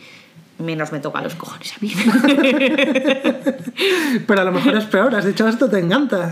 menos 0.59 0.91
me 0.91 0.99
toca 0.99 1.21
los 1.21 1.35
cojones 1.35 1.73
a 1.73 1.77
mí. 1.81 1.93
Pero 4.27 4.41
a 4.41 4.43
lo 4.43 4.51
mejor 4.51 4.75
es 4.75 4.85
peor, 4.85 5.15
has 5.15 5.25
dicho 5.25 5.47
esto, 5.47 5.69
te 5.69 5.79
encanta. 5.79 6.31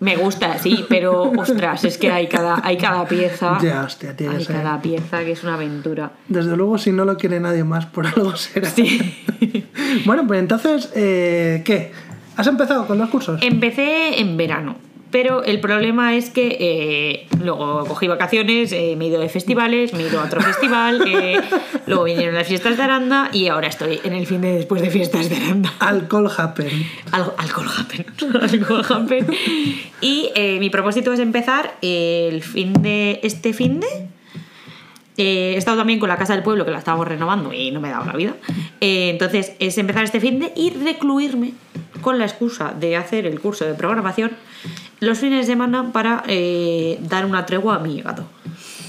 me 0.00 0.16
gusta, 0.16 0.58
sí, 0.58 0.84
pero 0.88 1.30
ostras, 1.38 1.84
es 1.84 1.96
que 1.96 2.10
hay 2.10 2.26
cada, 2.26 2.60
hay 2.64 2.76
cada 2.76 3.06
pieza. 3.06 3.58
Ya, 3.62 3.84
hostia, 3.84 4.16
tiene 4.16 4.32
que 4.34 4.38
Hay 4.40 4.44
ser. 4.44 4.56
cada 4.56 4.82
pieza 4.82 5.20
que 5.24 5.32
es 5.32 5.42
una 5.44 5.54
aventura. 5.54 6.10
Desde 6.28 6.56
luego, 6.56 6.76
si 6.78 6.90
no 6.92 7.04
lo 7.04 7.16
quiere 7.16 7.38
nadie 7.40 7.64
más, 7.64 7.86
por 7.86 8.06
algo 8.06 8.36
será. 8.36 8.68
Sí. 8.70 9.24
Bueno, 10.06 10.26
pues 10.26 10.40
entonces, 10.40 10.90
eh, 10.96 11.60
¿qué? 11.66 11.92
¿Has 12.36 12.46
empezado 12.46 12.86
con 12.86 12.98
los 12.98 13.10
cursos? 13.10 13.40
Empecé 13.42 14.20
en 14.20 14.36
verano, 14.36 14.76
pero 15.12 15.44
el 15.44 15.60
problema 15.60 16.16
es 16.16 16.30
que 16.30 16.56
eh, 16.58 17.26
luego 17.44 17.84
cogí 17.86 18.08
vacaciones, 18.08 18.72
eh, 18.72 18.94
me 18.96 19.04
he 19.04 19.08
ido 19.08 19.20
de 19.20 19.28
festivales, 19.28 19.92
me 19.92 20.02
he 20.02 20.08
ido 20.08 20.18
a 20.18 20.24
otro 20.24 20.40
festival, 20.40 21.06
eh, 21.06 21.38
luego 21.86 22.04
vinieron 22.04 22.34
las 22.34 22.48
fiestas 22.48 22.78
de 22.78 22.82
Aranda 22.82 23.28
y 23.30 23.48
ahora 23.48 23.68
estoy 23.68 24.00
en 24.04 24.14
el 24.14 24.26
fin 24.26 24.40
de 24.40 24.54
después 24.54 24.80
de 24.80 24.90
fiestas 24.90 25.28
de 25.28 25.36
Aranda. 25.36 25.74
Alcohol 25.80 26.30
happen. 26.34 26.70
Alcohol 27.12 27.68
happen. 27.78 28.06
alcohol 28.42 28.84
happen. 28.88 29.26
Y 30.00 30.30
mi 30.58 30.70
propósito 30.70 31.12
es 31.12 31.20
empezar 31.20 31.74
el 31.82 32.42
fin 32.42 32.72
de. 32.72 33.20
Este 33.22 33.52
fin 33.52 33.80
de. 33.80 34.08
Eh, 35.16 35.52
he 35.54 35.56
estado 35.56 35.76
también 35.76 35.98
con 35.98 36.08
la 36.08 36.16
Casa 36.16 36.34
del 36.34 36.42
Pueblo, 36.42 36.64
que 36.64 36.70
la 36.70 36.78
estábamos 36.78 37.06
renovando 37.06 37.52
y 37.52 37.70
no 37.70 37.80
me 37.80 37.88
he 37.88 37.90
dado 37.90 38.06
la 38.06 38.14
vida. 38.14 38.34
Eh, 38.80 39.10
entonces, 39.10 39.52
es 39.58 39.76
empezar 39.78 40.04
este 40.04 40.20
fin 40.20 40.38
de 40.38 40.52
y 40.56 40.70
recluirme 40.70 41.52
con 42.00 42.18
la 42.18 42.24
excusa 42.24 42.72
de 42.78 42.96
hacer 42.96 43.26
el 43.26 43.38
curso 43.40 43.64
de 43.64 43.74
programación 43.74 44.32
los 45.00 45.18
fines 45.18 45.46
de 45.46 45.52
semana 45.52 45.92
para 45.92 46.22
eh, 46.26 46.98
dar 47.02 47.26
una 47.26 47.44
tregua 47.44 47.76
a 47.76 47.78
mi 47.80 48.00
gato. 48.00 48.24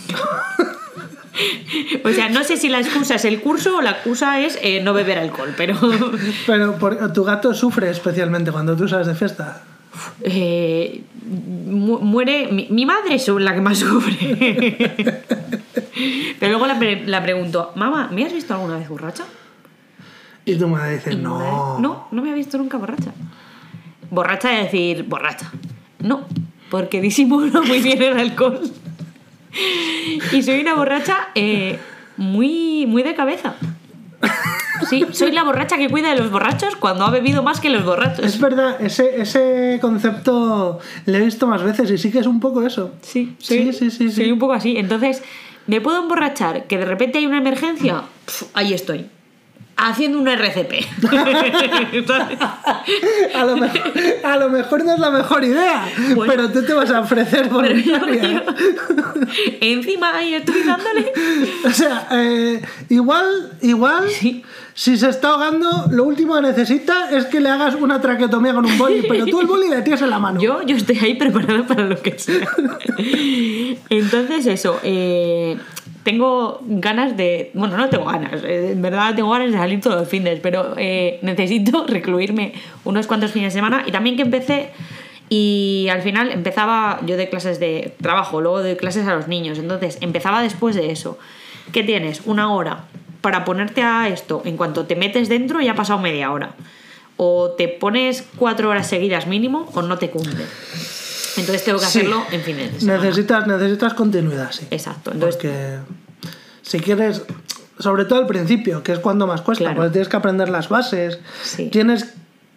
o 2.03 2.09
sea, 2.09 2.29
no 2.29 2.43
sé 2.43 2.57
si 2.57 2.69
la 2.69 2.79
excusa 2.79 3.15
es 3.15 3.25
el 3.25 3.41
curso 3.41 3.77
o 3.77 3.81
la 3.81 3.91
excusa 3.91 4.39
es 4.39 4.59
no 4.83 4.93
beber 4.93 5.17
alcohol, 5.17 5.53
pero. 5.57 5.75
Pero 6.47 6.77
tu 7.11 7.23
gato 7.23 7.53
sufre 7.53 7.89
especialmente 7.89 8.51
cuando 8.51 8.75
tú 8.75 8.87
sales 8.87 9.07
de 9.07 9.15
fiesta. 9.15 9.63
Eh, 10.23 11.03
mu- 11.25 11.99
muere. 11.99 12.47
Mi, 12.51 12.67
mi 12.69 12.85
madre 12.85 13.15
es 13.15 13.27
la 13.27 13.53
que 13.53 13.61
más 13.61 13.77
sufre. 13.79 14.15
Pero 16.39 16.51
luego 16.51 16.67
la, 16.67 16.79
pre- 16.79 17.05
la 17.05 17.21
pregunto, 17.21 17.71
mamá, 17.75 18.09
¿me 18.11 18.25
has 18.25 18.33
visto 18.33 18.53
alguna 18.53 18.77
vez 18.77 18.89
borracha? 18.89 19.23
Y 20.45 20.55
tu 20.55 20.67
madre 20.67 20.95
dice, 20.95 21.09
mi 21.11 21.17
madre, 21.17 21.47
no. 21.51 21.79
no, 21.79 22.07
no 22.11 22.21
me 22.21 22.31
ha 22.31 22.33
visto 22.33 22.57
nunca 22.57 22.77
borracha. 22.77 23.11
Borracha 24.09 24.57
es 24.59 24.65
decir, 24.71 25.03
borracha. 25.03 25.51
No, 25.99 26.25
porque 26.69 26.99
disimulo 27.01 27.63
muy 27.63 27.79
bien 27.81 28.01
el 28.01 28.19
alcohol. 28.19 28.59
Y 30.31 30.41
soy 30.43 30.59
una 30.61 30.73
borracha 30.75 31.29
eh, 31.35 31.79
muy, 32.17 32.85
muy 32.87 33.03
de 33.03 33.13
cabeza. 33.15 33.55
Sí, 34.85 35.05
soy 35.11 35.31
la 35.31 35.43
borracha 35.43 35.77
que 35.77 35.89
cuida 35.89 36.09
de 36.09 36.19
los 36.19 36.31
borrachos 36.31 36.75
cuando 36.75 37.05
ha 37.05 37.09
bebido 37.11 37.43
más 37.43 37.59
que 37.59 37.69
los 37.69 37.83
borrachos. 37.85 38.25
Es 38.25 38.39
verdad, 38.39 38.81
ese, 38.81 39.21
ese 39.21 39.79
concepto 39.81 40.79
le 41.05 41.17
he 41.17 41.21
visto 41.21 41.47
más 41.47 41.63
veces 41.63 41.89
y 41.91 41.97
sí 41.97 42.11
que 42.11 42.19
es 42.19 42.27
un 42.27 42.39
poco 42.39 42.65
eso. 42.65 42.91
Sí, 43.01 43.35
Sí, 43.39 43.71
soy, 43.71 43.73
sí, 43.73 43.91
sí, 43.91 44.09
sí. 44.09 44.15
soy 44.15 44.31
un 44.31 44.39
poco 44.39 44.53
así. 44.53 44.77
Entonces, 44.77 45.21
¿me 45.67 45.81
puedo 45.81 46.01
emborrachar? 46.01 46.65
Que 46.67 46.77
de 46.77 46.85
repente 46.85 47.17
hay 47.19 47.25
una 47.25 47.37
emergencia. 47.37 48.03
Ahí 48.53 48.73
estoy. 48.73 49.07
Haciendo 49.75 50.19
un 50.19 50.27
RCP. 50.27 50.73
A 53.35 53.43
lo, 53.45 53.57
mejor, 53.57 53.81
a 54.23 54.37
lo 54.37 54.49
mejor 54.49 54.85
no 54.85 54.93
es 54.93 54.99
la 54.99 55.09
mejor 55.09 55.43
idea, 55.43 55.85
Bueno. 56.15 56.31
pero 56.31 56.49
tú 56.51 56.63
te 56.63 56.73
vas 56.73 56.91
a 56.91 56.99
ofrecer 57.01 57.49
voluntaria. 57.49 58.43
Encima 59.61 60.15
ahí 60.15 60.35
estoy 60.35 60.61
dándole. 60.63 61.11
O 61.65 61.71
sea, 61.71 62.07
eh, 62.11 62.61
igual, 62.89 63.51
igual, 63.61 64.09
Sí. 64.09 64.43
si 64.73 64.97
se 64.97 65.09
está 65.09 65.29
ahogando, 65.29 65.87
lo 65.91 66.03
último 66.03 66.35
que 66.35 66.41
necesita 66.41 67.09
es 67.11 67.25
que 67.25 67.39
le 67.39 67.49
hagas 67.49 67.75
una 67.75 67.99
traqueotomía 68.01 68.53
con 68.53 68.65
un 68.65 68.77
boli, 68.77 69.03
pero 69.07 69.25
tú 69.25 69.39
el 69.41 69.47
boli 69.47 69.69
le 69.69 69.81
tienes 69.81 70.01
en 70.01 70.09
la 70.09 70.19
mano. 70.19 70.39
Yo, 70.43 70.61
yo 70.63 70.75
estoy 70.75 70.99
ahí 70.99 71.15
preparada 71.15 71.65
para 71.65 71.85
lo 71.85 71.99
que 72.01 72.17
sea. 72.19 72.47
Entonces, 73.89 74.45
eso. 74.47 74.79
eh, 74.83 75.57
tengo 76.03 76.59
ganas 76.63 77.15
de. 77.17 77.51
Bueno, 77.53 77.77
no 77.77 77.89
tengo 77.89 78.05
ganas. 78.05 78.43
eh, 78.43 78.71
En 78.73 78.81
verdad, 78.81 79.15
tengo 79.15 79.29
ganas 79.31 79.51
de 79.51 79.57
salir 79.57 79.79
todos 79.81 79.95
los 79.97 80.07
fines, 80.07 80.39
pero 80.41 80.73
eh, 80.77 81.19
necesito 81.21 81.85
recluirme 81.87 82.53
unos 82.83 83.07
cuantos 83.07 83.31
fines 83.31 83.53
de 83.53 83.59
semana. 83.59 83.83
Y 83.85 83.91
también 83.91 84.15
que 84.15 84.21
empecé. 84.23 84.69
Y 85.29 85.87
al 85.89 86.01
final 86.01 86.31
empezaba 86.31 86.99
yo 87.05 87.17
de 87.17 87.29
clases 87.29 87.59
de 87.59 87.95
trabajo, 88.01 88.41
luego 88.41 88.61
de 88.61 88.77
clases 88.77 89.07
a 89.07 89.15
los 89.15 89.27
niños. 89.27 89.57
Entonces 89.57 89.97
empezaba 90.01 90.41
después 90.41 90.75
de 90.75 90.91
eso. 90.91 91.17
¿Qué 91.71 91.83
tienes? 91.83 92.21
Una 92.25 92.53
hora 92.53 92.83
para 93.21 93.45
ponerte 93.45 93.81
a 93.81 94.09
esto. 94.09 94.41
En 94.45 94.57
cuanto 94.57 94.85
te 94.85 94.95
metes 94.95 95.29
dentro, 95.29 95.61
ya 95.61 95.71
ha 95.71 95.75
pasado 95.75 95.99
media 95.99 96.31
hora. 96.31 96.51
O 97.15 97.51
te 97.57 97.67
pones 97.69 98.27
cuatro 98.35 98.69
horas 98.69 98.87
seguidas 98.87 99.25
mínimo 99.27 99.69
o 99.73 99.81
no 99.81 99.97
te 99.97 100.09
cumple. 100.09 100.43
Entonces 101.37 101.63
tengo 101.63 101.79
que 101.79 101.85
Sí. 101.85 101.99
hacerlo 101.99 102.23
en 102.31 102.41
fines 102.41 102.73
de 102.73 102.79
semana. 102.79 103.03
Necesitas, 103.03 103.47
necesitas 103.47 103.93
continuidad, 103.93 104.51
sí. 104.51 104.67
Exacto. 104.71 105.11
Entonces, 105.11 105.35
Porque 105.35 105.77
si 106.61 106.79
quieres, 106.79 107.23
sobre 107.79 108.05
todo 108.05 108.19
al 108.19 108.27
principio, 108.27 108.83
que 108.83 108.91
es 108.93 108.99
cuando 108.99 109.25
más 109.27 109.41
cuesta, 109.41 109.63
Claro. 109.65 109.77
porque 109.77 109.91
tienes 109.91 110.09
que 110.09 110.17
aprender 110.17 110.49
las 110.49 110.69
bases, 110.69 111.19
Sí. 111.43 111.69
tienes 111.69 112.13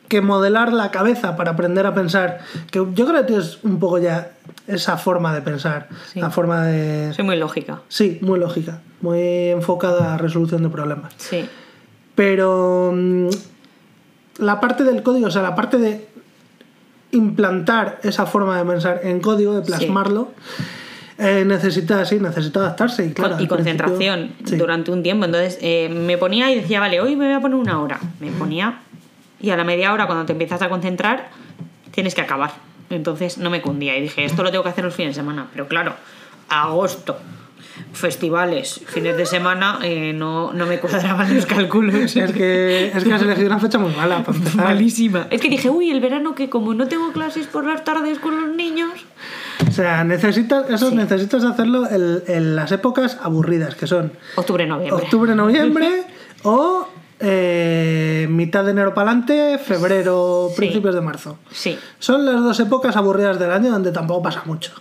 que 0.08 0.20
modelar 0.20 0.72
la 0.72 0.90
cabeza 0.92 1.36
para 1.36 1.52
aprender 1.52 1.84
a 1.86 1.92
pensar, 1.94 2.38
que 2.70 2.78
yo 2.78 3.06
creo 3.06 3.20
que 3.22 3.24
tienes 3.24 3.58
un 3.64 3.80
poco 3.80 3.98
ya 3.98 4.30
esa 4.68 4.96
forma 4.98 5.34
de 5.34 5.42
pensar, 5.42 5.88
Sí. 6.12 6.20
la 6.20 6.30
forma 6.30 6.64
de... 6.66 7.12
Soy 7.12 7.24
muy 7.24 7.36
lógica. 7.36 7.80
Sí, 7.88 8.18
muy 8.20 8.38
lógica, 8.38 8.80
muy 9.00 9.48
enfocada 9.50 10.14
a 10.14 10.18
resolución 10.18 10.62
de 10.62 10.68
problemas. 10.68 11.12
Sí. 11.16 11.48
Pero 12.14 12.92
mm, 12.94 13.28
la 14.38 14.60
parte 14.60 14.84
del 14.84 15.02
código, 15.02 15.26
o 15.26 15.30
sea, 15.30 15.42
la 15.42 15.54
parte 15.54 15.78
de 15.78 16.06
implantar 17.12 18.00
esa 18.02 18.26
forma 18.26 18.58
de 18.58 18.64
pensar 18.64 19.00
en 19.04 19.20
código, 19.20 19.54
de 19.54 19.62
plasmarlo, 19.62 20.32
eh, 21.18 21.44
necesita, 21.46 22.04
sí, 22.04 22.18
necesita 22.20 22.60
adaptarse. 22.60 23.06
Y, 23.06 23.12
claro, 23.12 23.36
y 23.40 23.46
concentración 23.46 24.32
sí. 24.44 24.56
durante 24.56 24.90
un 24.90 25.02
tiempo. 25.02 25.24
Entonces 25.24 25.58
eh, 25.62 25.88
me 25.88 26.18
ponía 26.18 26.50
y 26.50 26.56
decía, 26.56 26.80
vale, 26.80 27.00
hoy 27.00 27.16
me 27.16 27.26
voy 27.26 27.34
a 27.34 27.40
poner 27.40 27.56
una 27.56 27.80
hora. 27.80 27.98
Me 28.20 28.30
ponía 28.32 28.80
y 29.40 29.50
a 29.50 29.56
la 29.56 29.64
media 29.64 29.92
hora 29.92 30.06
cuando 30.06 30.26
te 30.26 30.32
empiezas 30.32 30.62
a 30.62 30.68
concentrar 30.68 31.28
tienes 31.90 32.14
que 32.14 32.20
acabar. 32.20 32.52
Entonces 32.90 33.38
no 33.38 33.50
me 33.50 33.62
cundía 33.62 33.96
y 33.96 34.02
dije, 34.02 34.24
esto 34.24 34.42
lo 34.42 34.50
tengo 34.50 34.62
que 34.62 34.70
hacer 34.70 34.84
los 34.84 34.94
fines 34.94 35.16
de 35.16 35.22
semana. 35.22 35.48
Pero 35.52 35.66
claro, 35.68 35.94
agosto, 36.48 37.18
festivales, 37.92 38.80
fines 38.86 39.16
de 39.16 39.26
semana, 39.26 39.78
eh, 39.82 40.12
no, 40.12 40.52
no 40.52 40.66
me 40.66 40.78
cuadraban 40.78 41.34
los 41.34 41.46
cálculos. 41.46 41.94
Es 41.94 42.32
que, 42.32 42.88
es 42.94 43.04
que 43.04 43.12
has 43.14 43.22
elegido 43.22 43.46
una 43.48 43.58
fecha 43.58 43.78
muy 43.78 43.92
mala 43.94 44.22
para 44.22 44.36
empezar. 44.38 44.64
Malísima. 44.64 45.26
Es 45.30 45.40
que 45.40 45.48
dije, 45.48 45.70
uy, 45.70 45.90
el 45.90 46.00
verano 46.00 46.34
que 46.34 46.48
como 46.50 46.74
no 46.74 46.88
tengo 46.88 47.12
clases 47.12 47.46
por 47.46 47.64
las 47.64 47.84
tardes 47.84 48.18
con 48.18 48.40
los 48.40 48.54
niños... 48.54 48.90
O 49.68 49.72
sea, 49.72 50.04
necesitas, 50.04 50.68
eso 50.70 50.90
Sí. 50.90 50.96
necesitas 50.96 51.42
hacerlo 51.44 51.88
en, 51.90 52.22
en 52.26 52.56
las 52.56 52.70
épocas 52.72 53.18
aburridas, 53.22 53.74
que 53.74 53.86
son 53.86 54.12
Octubre, 54.36 54.66
noviembre. 54.66 55.02
octubre, 55.04 55.34
noviembre 55.34 56.04
o 56.42 56.88
eh, 57.20 58.26
mitad 58.30 58.64
de 58.64 58.72
enero 58.72 58.92
para 58.94 59.10
adelante, 59.10 59.58
febrero, 59.58 60.48
Sí. 60.50 60.56
principios 60.56 60.94
de 60.94 61.00
marzo. 61.00 61.38
Sí. 61.50 61.78
Son 61.98 62.24
las 62.26 62.42
dos 62.42 62.58
épocas 62.60 62.96
aburridas 62.96 63.38
del 63.38 63.50
año 63.52 63.70
donde 63.70 63.92
tampoco 63.92 64.22
pasa 64.22 64.42
mucho. 64.44 64.72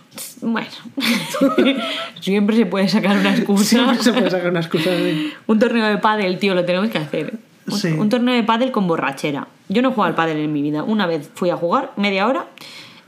Bueno, 0.42 0.68
siempre 2.20 2.56
se 2.56 2.66
puede 2.66 2.88
sacar 2.88 3.16
una 3.16 3.34
excusa. 3.34 3.64
Siempre 3.64 4.02
se 4.02 4.12
puede 4.12 4.30
sacar 4.30 4.50
una 4.50 4.60
excusa 4.60 4.90
de... 4.90 5.32
Un 5.46 5.58
torneo 5.58 5.86
de 5.86 5.98
pádel, 5.98 6.38
tío, 6.38 6.54
lo 6.54 6.64
tenemos 6.64 6.90
que 6.90 6.98
hacer. 6.98 7.34
Un, 7.68 7.78
Sí. 7.78 7.88
un 7.88 8.08
torneo 8.08 8.34
de 8.34 8.42
pádel 8.44 8.70
con 8.70 8.86
borrachera. 8.86 9.48
Yo 9.68 9.82
no 9.82 9.88
he 9.88 9.92
jugado 9.92 10.10
al 10.10 10.14
pádel 10.14 10.36
en 10.38 10.52
mi 10.52 10.62
vida. 10.62 10.82
Una 10.84 11.06
vez 11.06 11.28
fui 11.34 11.50
a 11.50 11.56
jugar 11.56 11.92
media 11.96 12.26
hora 12.28 12.46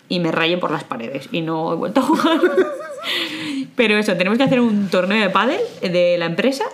y 0.09 0.19
me 0.21 0.33
rayé 0.33 0.59
por 0.59 0.71
las 0.73 0.83
paredes 0.85 1.29
y 1.31 1.43
no 1.43 1.73
he 1.73 1.77
vuelto 1.77 2.01
a 2.01 2.03
jugar. 2.03 2.41
pero 3.77 3.97
eso, 3.97 4.15
tenemos 4.17 4.39
que 4.39 4.45
hacer 4.45 4.61
un 4.61 4.89
torneo 4.89 5.21
de 5.23 5.31
pádel 5.31 5.61
de 5.83 6.17
la 6.19 6.27
empresa, 6.27 6.65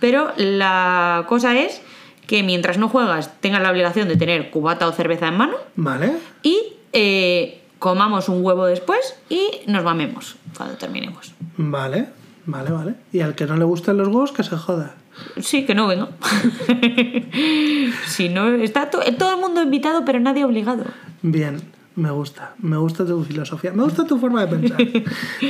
pero 0.00 0.32
la 0.36 1.24
cosa 1.28 1.54
es 1.58 1.82
que 2.26 2.42
mientras 2.42 2.78
no 2.78 2.88
juegas 2.88 3.40
tengas 3.40 3.62
la 3.62 3.70
obligación 3.70 4.08
de 4.08 4.16
tener 4.16 4.50
cubata 4.50 4.86
o 4.88 4.92
cerveza 4.92 5.28
en 5.28 5.36
mano 5.36 5.56
Vale. 5.76 6.12
y 6.42 6.58
eh, 6.92 7.60
comamos 7.78 8.28
un 8.28 8.44
huevo 8.44 8.66
después 8.66 9.16
y 9.28 9.48
nos 9.66 9.84
mamemos 9.84 10.36
cuando 10.56 10.76
terminemos. 10.76 11.32
Vale, 11.56 12.06
vale, 12.46 12.70
vale. 12.70 12.94
Y 13.12 13.20
al 13.20 13.34
que 13.34 13.46
no 13.46 13.56
le 13.56 13.64
gusten 13.64 13.96
los 13.96 14.08
huevos, 14.08 14.32
que 14.32 14.42
se 14.42 14.56
joda. 14.56 14.94
Sí, 15.40 15.64
que 15.64 15.74
no 15.74 15.86
venga. 15.86 16.08
si 18.06 18.28
no, 18.28 18.48
está 18.54 18.90
to- 18.90 19.00
todo 19.18 19.34
el 19.34 19.40
mundo 19.40 19.62
invitado, 19.62 20.04
pero 20.04 20.18
nadie 20.20 20.44
obligado. 20.44 20.84
Bien, 21.22 21.60
me 21.96 22.10
gusta. 22.10 22.54
Me 22.58 22.76
gusta 22.76 23.04
tu 23.06 23.22
filosofía. 23.24 23.72
Me 23.72 23.84
gusta 23.84 24.04
tu 24.06 24.18
forma 24.18 24.44
de 24.46 24.56
pensar. 24.56 24.78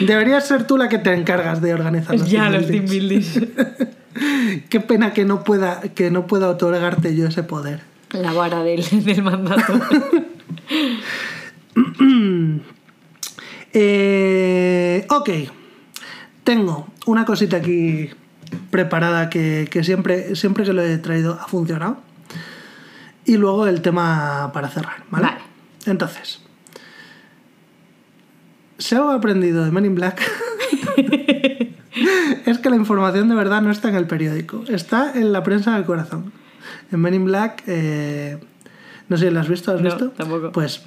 Deberías 0.07 0.47
ser 0.47 0.67
tú 0.67 0.77
la 0.77 0.89
que 0.89 0.99
te 0.99 1.13
encargas 1.15 1.61
de 1.63 1.73
organizar 1.75 2.17
los 2.19 2.29
team 2.29 2.51
buildings. 2.87 2.91
buildings. 2.91 3.41
Qué 4.69 4.81
pena 4.81 5.13
que 5.13 5.25
no 5.25 5.45
pueda, 5.45 5.81
que 5.81 6.11
no 6.11 6.27
pueda 6.27 6.49
otorgarte 6.49 7.15
yo 7.17 7.27
ese 7.27 7.43
poder. 7.43 7.81
La 8.13 8.33
vara 8.33 8.63
del, 8.63 8.85
del 9.05 9.23
mandato. 9.23 9.81
Eh, 13.77 15.05
ok. 15.11 15.31
Tengo 16.45 16.87
una 17.07 17.25
cosita 17.25 17.57
aquí 17.57 18.09
preparada 18.71 19.29
que, 19.29 19.67
que 19.69 19.83
siempre, 19.83 20.37
siempre 20.37 20.63
que 20.63 20.73
lo 20.73 20.81
he 20.81 20.97
traído 20.99 21.33
ha 21.33 21.49
funcionado. 21.49 21.97
Y 23.25 23.37
luego 23.37 23.67
el 23.67 23.83
tema 23.83 24.53
para 24.55 24.69
cerrar, 24.69 25.03
¿vale? 25.11 25.27
Vale. 25.27 25.41
Entonces, 25.87 26.41
si 28.79 28.95
algo 28.95 29.13
he 29.13 29.17
aprendido 29.17 29.65
de 29.65 29.73
Men 29.73 29.87
in 29.87 29.97
Black 29.97 30.23
es 32.47 32.59
que 32.59 32.71
la 32.71 32.77
información 32.77 33.29
de 33.29 33.35
verdad 33.35 33.63
no 33.63 33.71
está 33.71 33.89
en 33.89 33.95
el 33.97 34.07
periódico, 34.07 34.65
está 34.69 35.13
en 35.15 35.33
la 35.33 35.43
prensa 35.43 35.75
del 35.75 35.85
corazón. 35.85 36.33
En 36.91 37.01
Men 37.01 37.15
in 37.15 37.25
Black, 37.25 37.63
eh, 37.67 38.39
no 39.09 39.17
sé, 39.17 39.31
¿la 39.31 39.41
has 39.41 39.49
visto? 39.49 39.73
¿Has 39.73 39.81
No, 39.81 39.85
visto? 39.91 40.11
tampoco. 40.11 40.53
Pues 40.53 40.83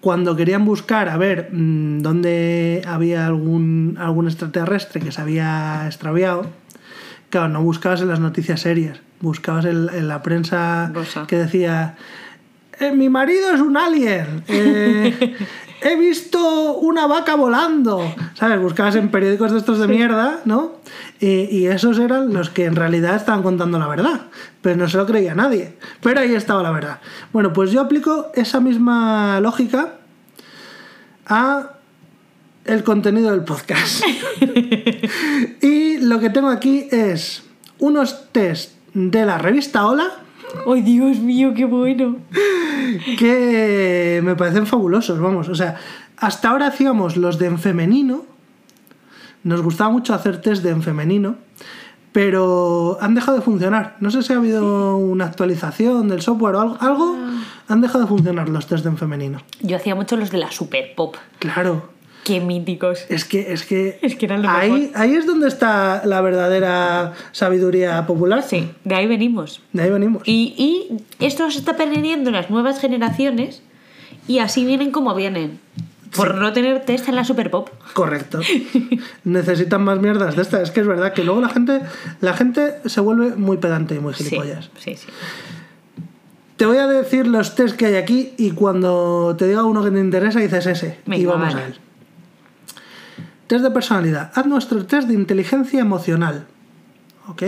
cuando 0.00 0.36
querían 0.36 0.64
buscar 0.64 1.08
a 1.08 1.16
ver 1.16 1.48
mm, 1.52 2.00
dónde 2.00 2.82
había 2.86 3.26
algún, 3.26 3.96
algún 4.00 4.26
extraterrestre 4.26 5.00
que 5.00 5.10
se 5.12 5.20
había 5.20 5.86
extraviado, 5.86 6.46
claro, 7.30 7.48
no 7.48 7.62
buscabas 7.62 8.00
en 8.02 8.08
las 8.08 8.20
noticias 8.20 8.60
serias, 8.60 9.00
buscabas 9.20 9.64
en, 9.64 9.88
en 9.92 10.06
la 10.08 10.22
prensa 10.22 10.90
Rosa. 10.94 11.26
que 11.26 11.36
decía, 11.36 11.96
"Eh, 12.78 12.92
mi 12.92 13.08
marido 13.08 13.52
es 13.52 13.60
un 13.60 13.76
alien, 13.76 14.42
eh, 14.48 15.34
he 15.82 15.96
visto 15.96 16.74
una 16.74 17.06
vaca 17.06 17.34
volando, 17.34 18.14
¿sabes? 18.34 18.60
Buscabas 18.60 18.96
en 18.96 19.10
periódicos 19.10 19.52
de 19.52 19.58
estos 19.58 19.78
de 19.78 19.88
mierda, 19.88 20.40
¿no? 20.44 20.76
Y, 21.20 21.44
y 21.44 21.66
esos 21.66 21.98
eran 21.98 22.32
los 22.32 22.50
que 22.50 22.64
en 22.64 22.76
realidad 22.76 23.16
estaban 23.16 23.42
contando 23.42 23.78
la 23.78 23.88
verdad, 23.88 24.22
pero 24.62 24.76
no 24.76 24.88
se 24.88 24.96
lo 24.96 25.06
creía 25.06 25.34
nadie, 25.34 25.74
pero 26.00 26.20
ahí 26.20 26.34
estaba 26.34 26.62
la 26.62 26.70
verdad. 26.70 27.00
Bueno, 27.32 27.52
pues 27.52 27.70
yo 27.70 27.80
aplico 27.80 28.30
esa 28.34 28.60
misma 28.60 29.40
lógica 29.40 29.94
a 31.26 31.72
el 32.64 32.82
contenido 32.84 33.30
del 33.30 33.44
podcast. 33.44 34.04
y 35.62 35.98
lo 35.98 36.18
que 36.20 36.30
tengo 36.30 36.48
aquí 36.48 36.88
es 36.90 37.44
unos 37.78 38.32
test 38.32 38.72
de 38.94 39.24
la 39.24 39.38
revista 39.38 39.86
Hola 39.86 40.25
¡Ay, 40.66 40.82
Dios 40.82 41.18
mío, 41.18 41.52
qué 41.54 41.64
bueno! 41.64 42.16
que 43.18 44.20
me 44.22 44.36
parecen 44.36 44.66
fabulosos, 44.66 45.18
vamos. 45.18 45.48
O 45.48 45.54
sea, 45.54 45.76
hasta 46.16 46.50
ahora 46.50 46.68
hacíamos 46.68 47.16
los 47.16 47.38
de 47.38 47.46
en 47.46 47.58
femenino. 47.58 48.24
Nos 49.42 49.62
gustaba 49.62 49.90
mucho 49.90 50.14
hacer 50.14 50.40
test 50.40 50.62
de 50.62 50.70
en 50.70 50.82
femenino. 50.82 51.36
Pero 52.12 52.96
han 53.02 53.14
dejado 53.14 53.36
de 53.36 53.42
funcionar. 53.42 53.96
No 54.00 54.10
sé 54.10 54.22
si 54.22 54.32
ha 54.32 54.36
habido 54.36 54.96
una 54.96 55.26
actualización 55.26 56.08
del 56.08 56.22
software 56.22 56.54
o 56.54 56.60
algo. 56.62 56.76
Algo 56.80 57.16
han 57.68 57.80
dejado 57.82 58.00
de 58.00 58.06
funcionar 58.06 58.48
los 58.48 58.66
test 58.66 58.84
de 58.84 58.90
en 58.90 58.96
femenino. 58.96 59.42
Yo 59.60 59.76
hacía 59.76 59.94
mucho 59.94 60.16
los 60.16 60.30
de 60.30 60.38
la 60.38 60.50
Super 60.50 60.94
Pop. 60.96 61.16
Claro. 61.38 61.95
¡Qué 62.26 62.40
míticos! 62.40 63.04
Es 63.08 63.24
que, 63.24 63.52
es 63.52 63.64
que, 63.64 64.00
Es 64.02 64.16
que 64.16 64.26
eran 64.26 64.42
lo 64.42 64.48
ahí, 64.50 64.70
mejor. 64.72 64.90
ahí 65.00 65.14
es 65.14 65.26
donde 65.26 65.46
está 65.46 66.02
la 66.04 66.20
verdadera 66.20 67.12
sabiduría 67.30 68.04
popular. 68.04 68.42
Sí, 68.42 68.68
de 68.82 68.94
ahí 68.96 69.06
venimos. 69.06 69.60
De 69.72 69.84
ahí 69.84 69.90
venimos. 69.90 70.22
Y, 70.26 70.54
y 70.58 71.24
esto 71.24 71.48
se 71.52 71.58
está 71.60 71.76
perdiendo 71.76 72.30
en 72.30 72.34
las 72.34 72.50
nuevas 72.50 72.80
generaciones 72.80 73.62
y 74.26 74.40
así 74.40 74.64
vienen 74.64 74.90
como 74.90 75.14
vienen. 75.14 75.60
Por 76.16 76.34
no 76.34 76.52
tener 76.52 76.84
test 76.84 77.08
en 77.08 77.14
la 77.14 77.24
Super 77.24 77.48
Pop. 77.50 77.68
Correcto. 77.92 78.40
Necesitan 79.24 79.84
más 79.84 80.00
mierdas 80.00 80.34
de 80.34 80.42
estas. 80.42 80.62
Es 80.62 80.70
que 80.72 80.80
es 80.80 80.86
verdad 80.86 81.12
que 81.12 81.22
luego 81.22 81.40
la 81.40 81.48
gente, 81.50 81.80
la 82.20 82.32
gente 82.32 82.74
se 82.86 83.00
vuelve 83.00 83.36
muy 83.36 83.58
pedante 83.58 83.94
y 83.94 84.00
muy 84.00 84.14
Sí, 84.14 84.24
gilipollas. 84.24 84.68
sí, 84.78 84.96
sí. 84.96 85.06
Te 86.56 86.64
voy 86.66 86.78
a 86.78 86.86
decir 86.86 87.26
los 87.26 87.54
test 87.54 87.76
que 87.76 87.86
hay 87.86 87.94
aquí 87.96 88.32
y 88.38 88.50
cuando 88.52 89.36
te 89.38 89.46
diga 89.46 89.62
uno 89.64 89.84
que 89.84 89.90
te 89.90 90.00
interesa 90.00 90.40
dices 90.40 90.66
ese. 90.66 90.98
y 91.06 91.24
vamos 91.26 91.52
vale. 91.54 91.64
a 91.64 91.66
él. 91.68 91.74
Test 93.46 93.62
de 93.64 93.70
personalidad. 93.70 94.32
Haz 94.34 94.46
nuestro 94.46 94.84
test 94.86 95.08
de 95.08 95.14
inteligencia 95.14 95.80
emocional. 95.80 96.46
¿Ok? 97.28 97.42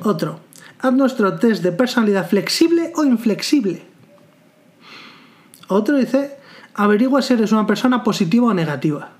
Otro. 0.00 0.40
Haz 0.80 0.92
nuestro 0.92 1.38
test 1.38 1.62
de 1.62 1.72
personalidad 1.72 2.28
flexible 2.28 2.92
o 2.96 3.04
inflexible. 3.04 3.82
Otro 5.68 5.96
dice, 5.96 6.36
averigua 6.74 7.22
si 7.22 7.34
eres 7.34 7.52
una 7.52 7.66
persona 7.66 8.02
positiva 8.04 8.46
o 8.46 8.54
negativa. 8.54 9.10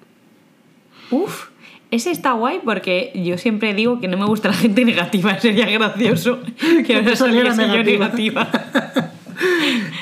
Uf, 1.11 1.49
ese 1.91 2.11
está 2.11 2.33
guay 2.33 2.61
porque 2.65 3.13
yo 3.15 3.39
siempre 3.39 3.75
digo 3.75 4.01
que 4.01 4.09
no 4.09 4.17
me 4.17 4.27
gusta 4.27 4.49
la 4.49 4.55
gente 4.55 4.85
negativa. 4.85 5.39
Sería 5.41 5.67
gracioso 5.67 6.39
que 6.87 6.97
ahora 6.97 7.17
saliera 7.17 7.55
saliese 7.55 7.77
yo 7.77 7.85
negativa. 7.85 8.45
negativa. 8.45 9.13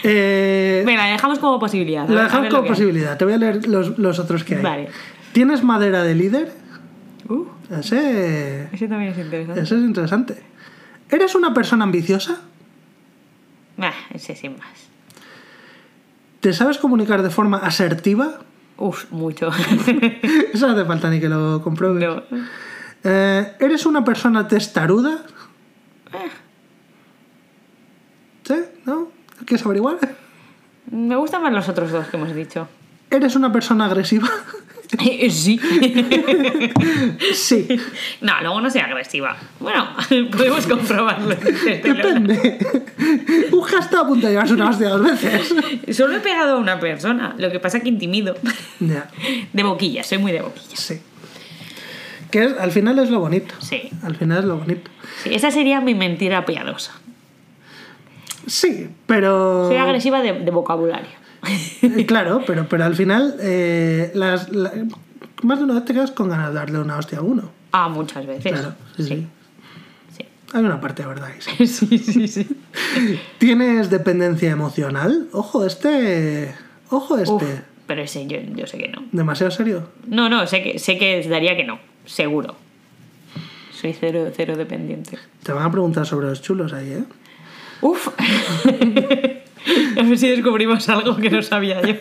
Eh, 0.04 0.82
Venga, 0.86 1.06
la 1.06 1.12
dejamos 1.12 1.38
como 1.40 1.58
posibilidad. 1.58 2.04
a 2.04 2.08
Lo 2.08 2.14
ver- 2.14 2.20
a 2.20 2.24
dejamos 2.24 2.48
como 2.54 2.66
posibilidad. 2.68 3.16
Te 3.16 3.24
voy 3.24 3.34
a 3.34 3.38
leer 3.38 3.66
los, 3.66 3.98
los 3.98 4.18
otros 4.20 4.44
que 4.44 4.56
hay. 4.56 4.62
Vale. 4.62 4.88
¿Tienes 5.34 5.64
madera 5.64 6.04
de 6.04 6.14
líder? 6.14 6.52
Uh, 7.28 7.44
Ese, 7.70 8.68
ese 8.72 8.86
también 8.88 9.10
es 9.12 9.18
interesante. 9.18 9.60
ese 9.60 9.74
es 9.76 9.82
interesante. 9.82 10.42
¿Eres 11.10 11.34
una 11.34 11.52
persona 11.52 11.82
ambiciosa? 11.84 12.40
Bah, 13.76 13.92
ese 14.12 14.36
sin 14.36 14.52
más. 14.56 14.68
¿Te 16.38 16.52
sabes 16.52 16.78
comunicar 16.78 17.22
de 17.22 17.30
forma 17.30 17.58
asertiva? 17.58 18.38
Uf, 18.76 19.10
mucho. 19.10 19.50
Eso 20.52 20.68
no 20.68 20.74
hace 20.74 20.84
falta 20.84 21.10
ni 21.10 21.18
que 21.18 21.28
lo 21.28 21.60
compruebe. 21.62 22.00
no. 22.06 22.22
Eh, 23.02 23.56
¿Eres 23.58 23.86
una 23.86 24.04
persona 24.04 24.46
testaruda? 24.46 25.24
¿Sí? 28.44 28.54
¿No? 28.86 29.08
¿Quieres 29.44 29.66
averiguar? 29.66 29.98
Me 30.90 31.16
gustan 31.16 31.42
más 31.42 31.52
los 31.52 31.68
otros 31.68 31.90
dos 31.90 32.06
que 32.06 32.16
hemos 32.16 32.32
dicho. 32.34 32.68
¿Eres 33.10 33.34
una 33.36 33.52
persona 33.52 33.86
agresiva? 33.86 34.28
Sí. 35.30 35.58
sí. 37.34 37.66
No, 38.20 38.32
luego 38.40 38.60
no 38.60 38.70
soy 38.70 38.80
agresiva. 38.80 39.36
Bueno, 39.60 39.88
podemos 40.32 40.66
comprobarlo. 40.66 41.34
Depende. 41.34 42.58
Un 43.52 43.62
hashtag 43.62 44.00
a 44.00 44.06
punto 44.06 44.26
de 44.26 44.32
llevarse 44.32 44.54
una 44.54 44.70
hostia 44.70 44.88
dos 44.90 45.02
veces. 45.02 45.54
Solo 45.96 46.16
he 46.16 46.20
pegado 46.20 46.56
a 46.56 46.58
una 46.58 46.78
persona. 46.80 47.34
Lo 47.38 47.50
que 47.50 47.60
pasa 47.60 47.78
es 47.78 47.82
que 47.82 47.88
intimido. 47.88 48.34
Ya, 48.80 49.08
De 49.52 49.62
boquilla, 49.62 50.02
soy 50.04 50.18
muy 50.18 50.32
de 50.32 50.42
boquilla. 50.42 50.76
sí. 50.76 51.00
Que 52.30 52.44
es- 52.44 52.58
al 52.58 52.72
final 52.72 52.98
es 52.98 53.10
lo 53.10 53.20
bonito. 53.20 53.54
Sí. 53.60 53.90
Al 54.02 54.16
final 54.16 54.38
es 54.40 54.44
lo 54.44 54.56
bonito. 54.58 54.90
Sí, 55.22 55.32
esa 55.34 55.50
sería 55.52 55.80
mi 55.80 55.94
mentira 55.94 56.44
piadosa. 56.44 56.92
Sí, 58.46 58.88
pero... 59.06 59.68
Soy 59.68 59.76
agresiva 59.76 60.20
de, 60.20 60.32
de 60.32 60.50
vocabulario. 60.50 61.23
Claro, 62.06 62.42
pero, 62.46 62.68
pero 62.68 62.84
al 62.84 62.94
final 62.94 63.36
eh, 63.40 64.10
las, 64.14 64.50
la- 64.50 64.72
más 65.42 65.58
de 65.58 65.64
una 65.64 65.74
vez 65.74 65.84
te 65.84 65.92
quedas 65.94 66.10
con 66.10 66.28
ganas 66.28 66.48
de 66.48 66.54
darle 66.54 66.78
una 66.78 66.96
hostia 66.98 67.18
a 67.18 67.22
uno. 67.22 67.50
Ah, 67.72 67.88
muchas 67.88 68.26
veces. 68.26 68.52
Claro, 68.52 68.74
sí, 68.96 69.02
sí. 69.04 69.26
sí. 70.16 70.24
Hay 70.52 70.64
una 70.64 70.80
parte 70.80 71.02
de 71.02 71.08
verdad 71.08 71.30
ahí, 71.32 71.40
sí. 71.40 71.66
Sí, 71.88 71.98
sí, 71.98 72.28
sí. 72.28 72.46
¿Tienes 73.38 73.90
dependencia 73.90 74.50
emocional? 74.50 75.28
Ojo, 75.32 75.64
este... 75.66 76.54
Ojo, 76.90 77.18
este... 77.18 77.32
Uf, 77.32 77.42
pero 77.86 78.02
ese 78.02 78.26
yo, 78.26 78.38
yo 78.54 78.66
sé 78.66 78.78
que 78.78 78.88
no. 78.88 79.02
¿Demasiado 79.12 79.50
serio? 79.50 79.88
No, 80.06 80.28
no, 80.28 80.46
sé 80.46 80.62
que, 80.62 80.78
sé 80.78 80.96
que 80.98 81.26
daría 81.28 81.56
que 81.56 81.64
no. 81.64 81.78
Seguro. 82.06 82.56
Soy 83.72 83.92
cero, 83.98 84.30
cero 84.34 84.56
dependiente. 84.56 85.18
Te 85.42 85.52
van 85.52 85.64
a 85.66 85.70
preguntar 85.70 86.06
sobre 86.06 86.28
los 86.28 86.40
chulos 86.40 86.72
ahí, 86.72 86.92
¿eh? 86.92 87.04
Uf. 87.84 88.08
A 89.98 90.02
ver 90.02 90.18
si 90.18 90.28
descubrimos 90.28 90.88
algo 90.88 91.16
que 91.16 91.28
no 91.28 91.42
sabía 91.42 91.82
yo. 91.82 91.94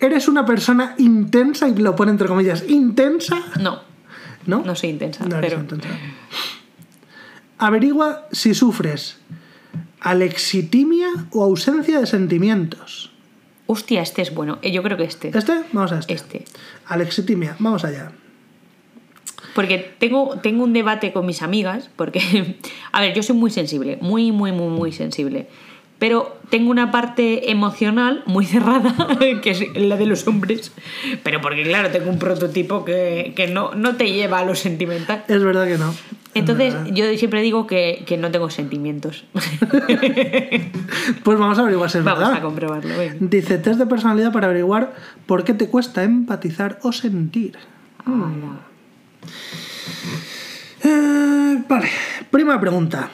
¿Eres 0.00 0.26
una 0.26 0.44
persona 0.44 0.96
intensa? 0.98 1.68
Y 1.68 1.76
lo 1.76 1.94
pone 1.94 2.10
entre 2.10 2.26
comillas. 2.26 2.64
¿Intensa? 2.68 3.40
No, 3.60 3.82
¿No? 4.44 4.62
no 4.64 4.74
soy 4.74 4.90
intensa. 4.90 5.24
No 5.24 5.40
pero 5.40 5.60
intensa. 5.60 5.88
Averigua 7.58 8.26
si 8.32 8.54
sufres 8.54 9.18
alexitimia 10.00 11.08
o 11.30 11.44
ausencia 11.44 12.00
de 12.00 12.06
sentimientos. 12.06 13.12
Hostia, 13.66 14.02
este 14.02 14.22
es 14.22 14.34
bueno. 14.34 14.58
Eh, 14.62 14.72
Yo 14.72 14.82
creo 14.82 14.96
que 14.96 15.04
este. 15.04 15.36
¿Este? 15.36 15.62
Vamos 15.72 15.92
a 15.92 16.00
este. 16.00 16.12
Este. 16.12 16.44
Alexitimia, 16.86 17.54
vamos 17.60 17.84
allá. 17.84 18.10
Porque 19.58 19.78
tengo, 19.98 20.38
tengo 20.40 20.62
un 20.62 20.72
debate 20.72 21.12
con 21.12 21.26
mis 21.26 21.42
amigas, 21.42 21.90
porque, 21.96 22.20
a 22.92 23.00
ver, 23.00 23.12
yo 23.12 23.24
soy 23.24 23.34
muy 23.34 23.50
sensible, 23.50 23.98
muy, 24.00 24.30
muy, 24.30 24.52
muy, 24.52 24.68
muy 24.68 24.92
sensible. 24.92 25.48
Pero 25.98 26.36
tengo 26.48 26.70
una 26.70 26.92
parte 26.92 27.50
emocional 27.50 28.22
muy 28.26 28.46
cerrada, 28.54 28.94
que 29.18 29.50
es 29.50 29.64
la 29.76 29.96
de 29.96 30.06
los 30.06 30.28
hombres. 30.28 30.70
Pero 31.24 31.40
porque, 31.40 31.64
claro, 31.64 31.90
tengo 31.90 32.08
un 32.08 32.20
prototipo 32.20 32.84
que, 32.84 33.32
que 33.34 33.48
no, 33.48 33.74
no 33.74 33.96
te 33.96 34.12
lleva 34.12 34.38
a 34.38 34.44
lo 34.44 34.54
sentimental. 34.54 35.24
Es 35.26 35.42
verdad 35.42 35.66
que 35.66 35.76
no. 35.76 35.92
Entonces, 36.34 36.76
yo 36.92 37.04
siempre 37.18 37.42
digo 37.42 37.66
que, 37.66 38.04
que 38.06 38.16
no 38.16 38.30
tengo 38.30 38.50
sentimientos. 38.50 39.24
Pues 41.24 41.36
vamos 41.36 41.58
a 41.58 41.62
averiguar 41.62 41.90
si 41.90 41.98
es 41.98 42.04
Vamos 42.04 42.20
verdad. 42.20 42.36
a 42.36 42.40
comprobarlo. 42.42 42.96
venga. 42.96 43.16
Dice 43.18 43.58
test 43.58 43.80
de 43.80 43.86
personalidad 43.86 44.30
para 44.32 44.46
averiguar 44.46 44.94
por 45.26 45.42
qué 45.42 45.52
te 45.52 45.68
cuesta 45.68 46.04
empatizar 46.04 46.78
o 46.82 46.92
sentir. 46.92 47.58
Ala. 48.06 48.67
Eh, 50.84 51.62
vale, 51.68 51.88
primera 52.30 52.60
pregunta. 52.60 53.10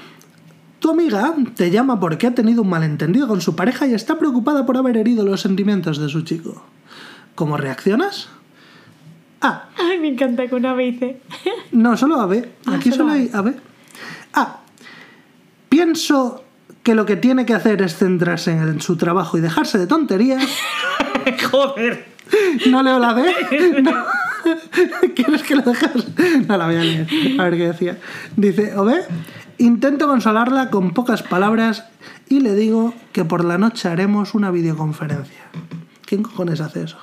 Tu 0.78 0.90
amiga 0.90 1.34
te 1.56 1.70
llama 1.70 1.98
porque 1.98 2.26
ha 2.26 2.34
tenido 2.34 2.62
un 2.62 2.68
malentendido 2.68 3.26
con 3.26 3.40
su 3.40 3.56
pareja 3.56 3.86
y 3.86 3.94
está 3.94 4.18
preocupada 4.18 4.66
por 4.66 4.76
haber 4.76 4.96
herido 4.98 5.24
los 5.24 5.40
sentimientos 5.40 5.98
de 5.98 6.08
su 6.08 6.22
chico. 6.22 6.62
¿Cómo 7.34 7.56
reaccionas? 7.56 8.28
A. 9.40 9.68
Ay, 9.78 9.98
me 9.98 10.08
encanta 10.08 10.46
que 10.46 10.54
una 10.54 10.74
vez 10.74 10.94
dice. 11.00 11.20
No, 11.72 11.96
solo 11.96 12.20
A, 12.20 12.26
B. 12.26 12.48
Ah, 12.66 12.74
Aquí 12.76 12.90
solo 12.90 13.04
solo 13.04 13.12
hay 13.12 13.30
A, 13.32 13.40
B. 13.42 13.54
A. 14.34 14.60
Pienso 15.68 16.44
que 16.82 16.94
lo 16.94 17.06
que 17.06 17.16
tiene 17.16 17.46
que 17.46 17.54
hacer 17.54 17.80
es 17.82 17.96
centrarse 17.96 18.52
en 18.52 18.80
su 18.80 18.96
trabajo 18.96 19.38
y 19.38 19.40
dejarse 19.40 19.78
de 19.78 19.86
tonterías. 19.86 20.44
Joder. 21.50 22.06
No 22.68 22.82
leo 22.82 22.98
la 22.98 23.14
B. 23.14 23.34
No. 23.82 24.04
¿Quieres 25.14 25.42
que 25.42 25.56
lo 25.56 25.62
dejas? 25.62 25.90
No 26.48 26.56
la 26.56 26.66
voy 26.66 26.76
a 26.76 26.80
leer. 26.80 27.06
A 27.38 27.44
ver 27.44 27.56
qué 27.56 27.66
decía. 27.68 27.98
Dice, 28.36 28.76
o 28.76 28.84
B, 28.84 28.94
intento 29.58 30.06
consolarla 30.06 30.70
con 30.70 30.92
pocas 30.92 31.22
palabras 31.22 31.84
y 32.28 32.40
le 32.40 32.54
digo 32.54 32.94
que 33.12 33.24
por 33.24 33.44
la 33.44 33.58
noche 33.58 33.88
haremos 33.88 34.34
una 34.34 34.50
videoconferencia. 34.50 35.42
¿Quién 36.06 36.22
cojones 36.22 36.60
hace 36.60 36.84
eso? 36.84 36.98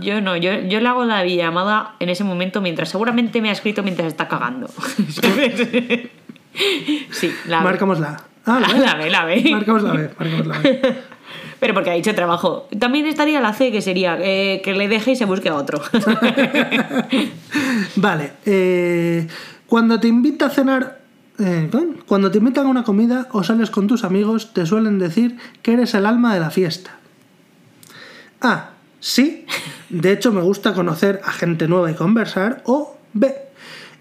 Yo 0.00 0.20
no, 0.20 0.36
yo, 0.36 0.52
yo 0.62 0.80
le 0.80 0.88
hago 0.88 1.04
la 1.04 1.24
llamada 1.24 1.94
en 2.00 2.08
ese 2.08 2.24
momento 2.24 2.60
mientras 2.60 2.88
seguramente 2.88 3.40
me 3.40 3.50
ha 3.50 3.52
escrito 3.52 3.82
mientras 3.82 4.08
está 4.08 4.28
cagando. 4.28 4.68
Sí, 7.12 7.32
la 7.46 7.58
B. 7.58 7.64
Marcamos 7.64 8.00
la. 8.00 8.20
Ah, 8.44 8.58
La, 8.60 8.76
la 8.76 8.94
B, 8.96 9.08
la 9.10 9.24
B. 9.24 9.44
Marcamos 9.52 9.82
la 9.82 9.92
B. 9.92 10.10
Marcamos 10.18 10.46
la 10.48 10.58
B. 10.58 10.96
Pero 11.60 11.74
porque 11.74 11.90
ha 11.90 11.94
dicho 11.94 12.14
trabajo. 12.14 12.66
También 12.78 13.06
estaría 13.06 13.40
la 13.40 13.52
C, 13.52 13.70
que 13.70 13.82
sería 13.82 14.16
eh, 14.20 14.60
que 14.64 14.72
le 14.74 14.88
deje 14.88 15.12
y 15.12 15.16
se 15.16 15.26
busque 15.26 15.50
a 15.50 15.54
otro. 15.54 15.80
Vale. 17.96 18.32
eh, 18.46 19.26
cuando 19.66 20.00
te 20.00 20.08
invita 20.08 20.46
a 20.46 20.50
cenar. 20.50 21.00
eh, 21.38 21.70
cuando 22.06 22.30
te 22.30 22.38
invitan 22.38 22.66
a 22.66 22.70
una 22.70 22.84
comida 22.84 23.28
o 23.32 23.42
sales 23.42 23.70
con 23.70 23.86
tus 23.86 24.04
amigos, 24.04 24.52
te 24.52 24.66
suelen 24.66 24.98
decir 24.98 25.36
que 25.62 25.72
eres 25.74 25.94
el 25.94 26.06
alma 26.06 26.34
de 26.34 26.40
la 26.40 26.50
fiesta. 26.50 26.96
A. 28.40 28.70
Sí. 28.98 29.46
De 29.88 30.12
hecho, 30.12 30.32
me 30.32 30.42
gusta 30.42 30.74
conocer 30.74 31.20
a 31.24 31.32
gente 31.32 31.68
nueva 31.68 31.90
y 31.90 31.94
conversar. 31.94 32.62
O 32.66 32.96
B. 33.12 33.34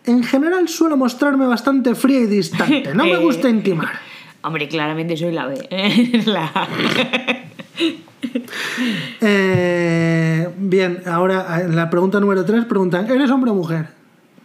En 0.06 0.23
general 0.23 0.68
suelo 0.69 0.98
mostrarme 0.98 1.45
bastante 1.45 1.95
fría 1.95 2.19
y 2.22 2.26
distante. 2.27 2.94
No 2.94 3.06
me 3.06 3.14
Eh. 3.14 3.18
gusta 3.18 3.49
intimar. 3.49 3.99
Hombre, 4.41 4.67
claramente 4.67 5.17
soy 5.17 5.31
la 5.31 5.47
B. 5.47 5.67
la 6.25 6.51
Eh, 9.21 10.49
bien, 10.57 11.01
ahora 11.05 11.61
en 11.61 11.75
la 11.75 11.89
pregunta 11.89 12.19
número 12.19 12.45
3 12.45 12.65
preguntan, 12.65 13.09
¿eres 13.09 13.29
hombre 13.31 13.51
o 13.51 13.55
mujer? 13.55 13.87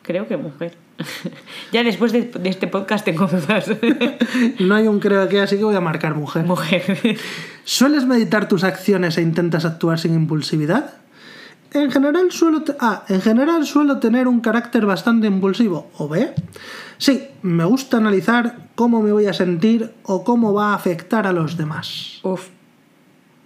Creo 0.03 0.27
que 0.27 0.37
mujer. 0.37 0.75
ya 1.73 1.83
después 1.83 2.13
de, 2.13 2.23
de 2.23 2.49
este 2.49 2.67
podcast 2.67 3.05
tengo 3.05 3.27
dudas. 3.27 3.71
No 4.61 4.75
hay 4.75 4.87
un 4.87 5.01
creo 5.01 5.23
aquí, 5.23 5.39
así 5.39 5.57
que 5.57 5.65
voy 5.65 5.75
a 5.75 5.81
marcar 5.81 6.15
mujer. 6.15 6.45
mujer. 6.45 7.19
¿Sueles 7.65 8.05
meditar 8.05 8.49
tus 8.49 8.65
acciones 8.65 9.17
e 9.19 9.23
intentas 9.23 9.65
actuar 9.65 9.99
sin 9.99 10.15
impulsividad? 10.15 10.95
En 11.75 11.91
general 11.91 12.31
suelo 12.31 12.63
A. 12.79 13.05
En 13.09 13.21
general 13.21 13.67
suelo 13.67 13.99
tener 13.99 14.29
un 14.29 14.41
carácter 14.41 14.87
bastante 14.87 15.27
impulsivo. 15.27 15.91
¿O 15.99 16.09
B? 16.09 16.33
Sí, 16.99 17.27
me 17.43 17.65
gusta 17.65 17.97
analizar 17.97 18.69
cómo 18.77 19.03
me 19.03 19.13
voy 19.13 19.27
a 19.27 19.33
sentir 19.33 19.93
o 20.05 20.23
cómo 20.23 20.55
va 20.55 20.69
a 20.71 20.75
afectar 20.75 21.27
a 21.27 21.33
los 21.33 21.57
demás. 21.57 22.21
Uf. 22.23 22.49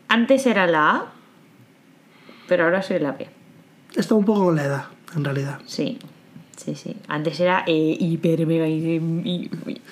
Antes 0.09 0.46
era 0.46 0.66
la 0.66 0.90
A, 0.90 1.06
pero 2.46 2.64
ahora 2.64 2.82
soy 2.82 2.98
la 2.98 3.12
B. 3.12 3.28
Está 3.94 4.14
un 4.14 4.26
poco 4.26 4.44
con 4.44 4.56
la 4.56 4.64
edad, 4.64 4.84
en 5.16 5.24
realidad. 5.24 5.60
Sí, 5.64 5.98
sí, 6.74 6.90
sí. 6.90 6.97
Antes 7.09 7.40
era 7.40 7.65
eh, 7.66 7.97
hiper 7.99 8.47
mega 8.47 8.66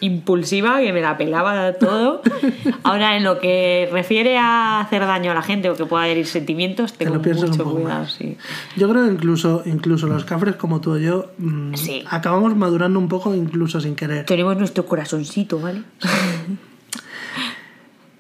impulsiva, 0.01 0.81
que 0.81 0.93
me 0.93 1.01
la 1.01 1.17
pelaba 1.17 1.73
todo. 1.75 2.23
Ahora, 2.83 3.17
en 3.17 3.25
lo 3.25 3.39
que 3.39 3.89
refiere 3.93 4.39
a 4.39 4.81
hacer 4.81 5.03
daño 5.03 5.31
a 5.31 5.35
la 5.35 5.43
gente 5.43 5.71
o 5.71 5.77
que 5.77 5.87
pueda 5.87 6.07
herir 6.09 6.27
sentimientos, 6.27 6.93
tengo 6.93 7.15
lo 7.15 7.23
piensas 7.23 7.51
mucho 7.51 7.65
cuidado, 7.65 8.07
sí. 8.07 8.37
Yo 8.77 8.89
creo 8.89 9.07
que 9.07 9.13
incluso, 9.13 9.63
incluso 9.67 10.07
los 10.07 10.25
cafres 10.25 10.57
como 10.57 10.81
tú 10.81 10.93
o 10.93 10.99
yo 10.99 11.31
mm, 11.39 11.75
Sí. 11.75 12.05
acabamos 12.11 12.57
madurando 12.57 12.99
un 12.99 13.09
poco 13.09 13.35
incluso 13.35 13.81
sin 13.81 13.97
querer. 13.97 14.27
Tenemos 14.27 14.57
nuestro 14.57 14.87
corazoncito, 14.87 15.59
¿vale? 15.59 15.83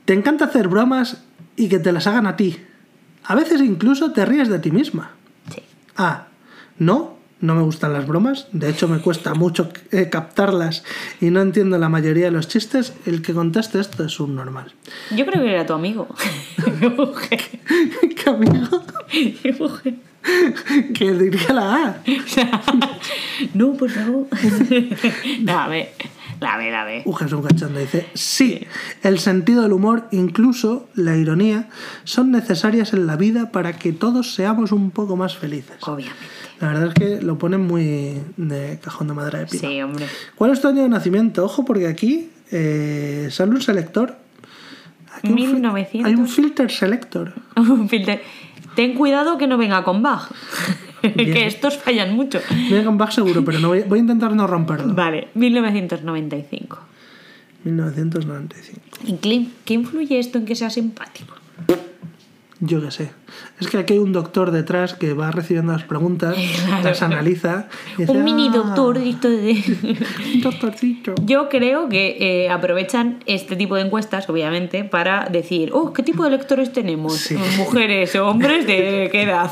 Te 0.04 0.12
encanta 0.14 0.44
hacer 0.44 0.68
bromas 0.68 1.24
y 1.56 1.68
que 1.68 1.80
te 1.80 1.90
las 1.92 2.06
hagan 2.06 2.28
a 2.28 2.36
ti. 2.36 2.56
A 3.24 3.34
veces 3.34 3.60
incluso 3.60 4.12
te 4.12 4.24
ríes 4.24 4.48
de 4.48 4.60
ti 4.60 4.70
misma. 4.70 5.10
Sí. 5.52 5.60
A. 5.96 6.28
No, 6.78 7.15
no 7.40 7.54
me 7.54 7.62
gustan 7.62 7.92
las 7.92 8.06
bromas. 8.06 8.46
De 8.52 8.70
hecho, 8.70 8.88
me 8.88 8.98
cuesta 9.00 9.34
mucho 9.34 9.68
eh, 9.92 10.08
captarlas 10.08 10.84
y 11.20 11.30
no 11.30 11.40
entiendo 11.40 11.78
la 11.78 11.88
mayoría 11.88 12.26
de 12.26 12.30
los 12.30 12.48
chistes. 12.48 12.92
El 13.04 13.22
que 13.22 13.34
conteste 13.34 13.78
esto 13.80 14.04
es 14.04 14.18
un 14.20 14.34
normal. 14.34 14.72
Yo 15.14 15.26
creo 15.26 15.42
que 15.42 15.50
era 15.50 15.66
tu 15.66 15.74
amigo. 15.74 16.08
¿Qué 18.16 18.30
amigo? 18.30 18.82
Que 20.94 21.12
diría 21.12 21.52
la 21.52 21.74
A. 21.74 22.02
no, 23.54 23.74
por 23.74 23.88
favor. 23.88 24.26
no, 25.42 25.58
a 25.58 25.68
ver. 25.68 25.92
La 26.40 26.56
ve, 26.58 26.70
la 26.70 26.84
ve. 26.84 27.02
Uja 27.06 27.24
es 27.26 27.32
un 27.32 27.42
cachondo. 27.42 27.78
Dice, 27.80 28.06
sí, 28.14 28.66
el 29.02 29.18
sentido 29.18 29.62
del 29.62 29.72
humor, 29.72 30.06
incluso 30.10 30.88
la 30.94 31.16
ironía, 31.16 31.68
son 32.04 32.30
necesarias 32.30 32.92
en 32.92 33.06
la 33.06 33.16
vida 33.16 33.50
para 33.52 33.74
que 33.78 33.92
todos 33.92 34.34
seamos 34.34 34.70
un 34.72 34.90
poco 34.90 35.16
más 35.16 35.36
felices. 35.36 35.76
Obviamente. 35.82 36.20
La 36.60 36.68
verdad 36.68 36.88
es 36.88 36.94
que 36.94 37.22
lo 37.22 37.38
ponen 37.38 37.60
muy 37.62 38.20
de 38.36 38.78
cajón 38.82 39.08
de 39.08 39.14
madera 39.14 39.38
de 39.40 39.46
pino. 39.46 39.68
Sí, 39.68 39.80
hombre. 39.82 40.06
¿Cuál 40.34 40.52
es 40.52 40.60
tu 40.60 40.68
año 40.68 40.82
de 40.82 40.88
nacimiento? 40.88 41.44
Ojo, 41.44 41.64
porque 41.64 41.86
aquí 41.86 42.30
eh, 42.50 43.28
sale 43.30 43.50
un 43.52 43.60
selector. 43.62 44.16
Aquí 45.14 45.28
un 45.32 45.36
fi- 45.38 45.44
1900. 45.54 46.04
Hay 46.06 46.14
un 46.14 46.28
filter 46.28 46.70
selector. 46.70 47.32
Un 47.56 47.88
filter. 47.88 48.22
Ten 48.74 48.94
cuidado 48.94 49.38
que 49.38 49.46
no 49.46 49.56
venga 49.56 49.82
con 49.84 50.02
bug. 50.02 50.20
que 51.16 51.46
estos 51.46 51.76
fallan 51.78 52.14
mucho. 52.14 52.40
Viene 52.68 52.84
con 52.84 52.96
bug 52.98 53.12
seguro, 53.12 53.44
pero 53.44 53.58
no 53.58 53.68
voy, 53.68 53.82
voy 53.82 53.98
a 53.98 54.02
intentar 54.02 54.34
no 54.34 54.46
romperlo. 54.46 54.94
Vale, 54.94 55.28
1995. 55.34 56.78
1995. 57.64 58.80
¿Y 59.06 59.12
qué- 59.14 59.46
¿Qué 59.64 59.74
influye 59.74 60.18
esto 60.18 60.38
en 60.38 60.44
que 60.46 60.54
sea 60.54 60.70
simpático? 60.70 61.34
Yo 62.60 62.80
qué 62.80 62.90
sé. 62.90 63.10
Es 63.60 63.66
que 63.68 63.76
aquí 63.76 63.92
hay 63.92 63.98
un 63.98 64.12
doctor 64.12 64.50
detrás 64.50 64.94
que 64.94 65.12
va 65.12 65.30
recibiendo 65.30 65.72
las 65.72 65.82
preguntas, 65.84 66.34
Claro. 66.66 66.84
las 66.84 67.02
analiza. 67.02 67.68
y 67.98 68.02
dice, 68.02 68.12
Un 68.12 68.24
mini 68.24 68.48
"Ah, 68.48 68.56
doctor 68.56 68.98
de. 68.98 69.06
Un 70.34 70.40
doctorcito. 70.40 71.14
Yo 71.26 71.50
creo 71.50 71.90
que 71.90 72.16
eh, 72.18 72.48
aprovechan 72.50 73.22
este 73.26 73.56
tipo 73.56 73.74
de 73.76 73.82
encuestas, 73.82 74.28
obviamente, 74.30 74.84
para 74.84 75.28
decir, 75.30 75.70
oh, 75.74 75.92
¿qué 75.92 76.02
tipo 76.02 76.24
de 76.24 76.30
lectores 76.30 76.72
tenemos? 76.72 77.14
Sí. 77.18 77.36
Mujeres 77.58 78.16
o 78.16 78.26
hombres 78.26 78.66
de 78.66 79.10
qué 79.12 79.22
edad. 79.24 79.50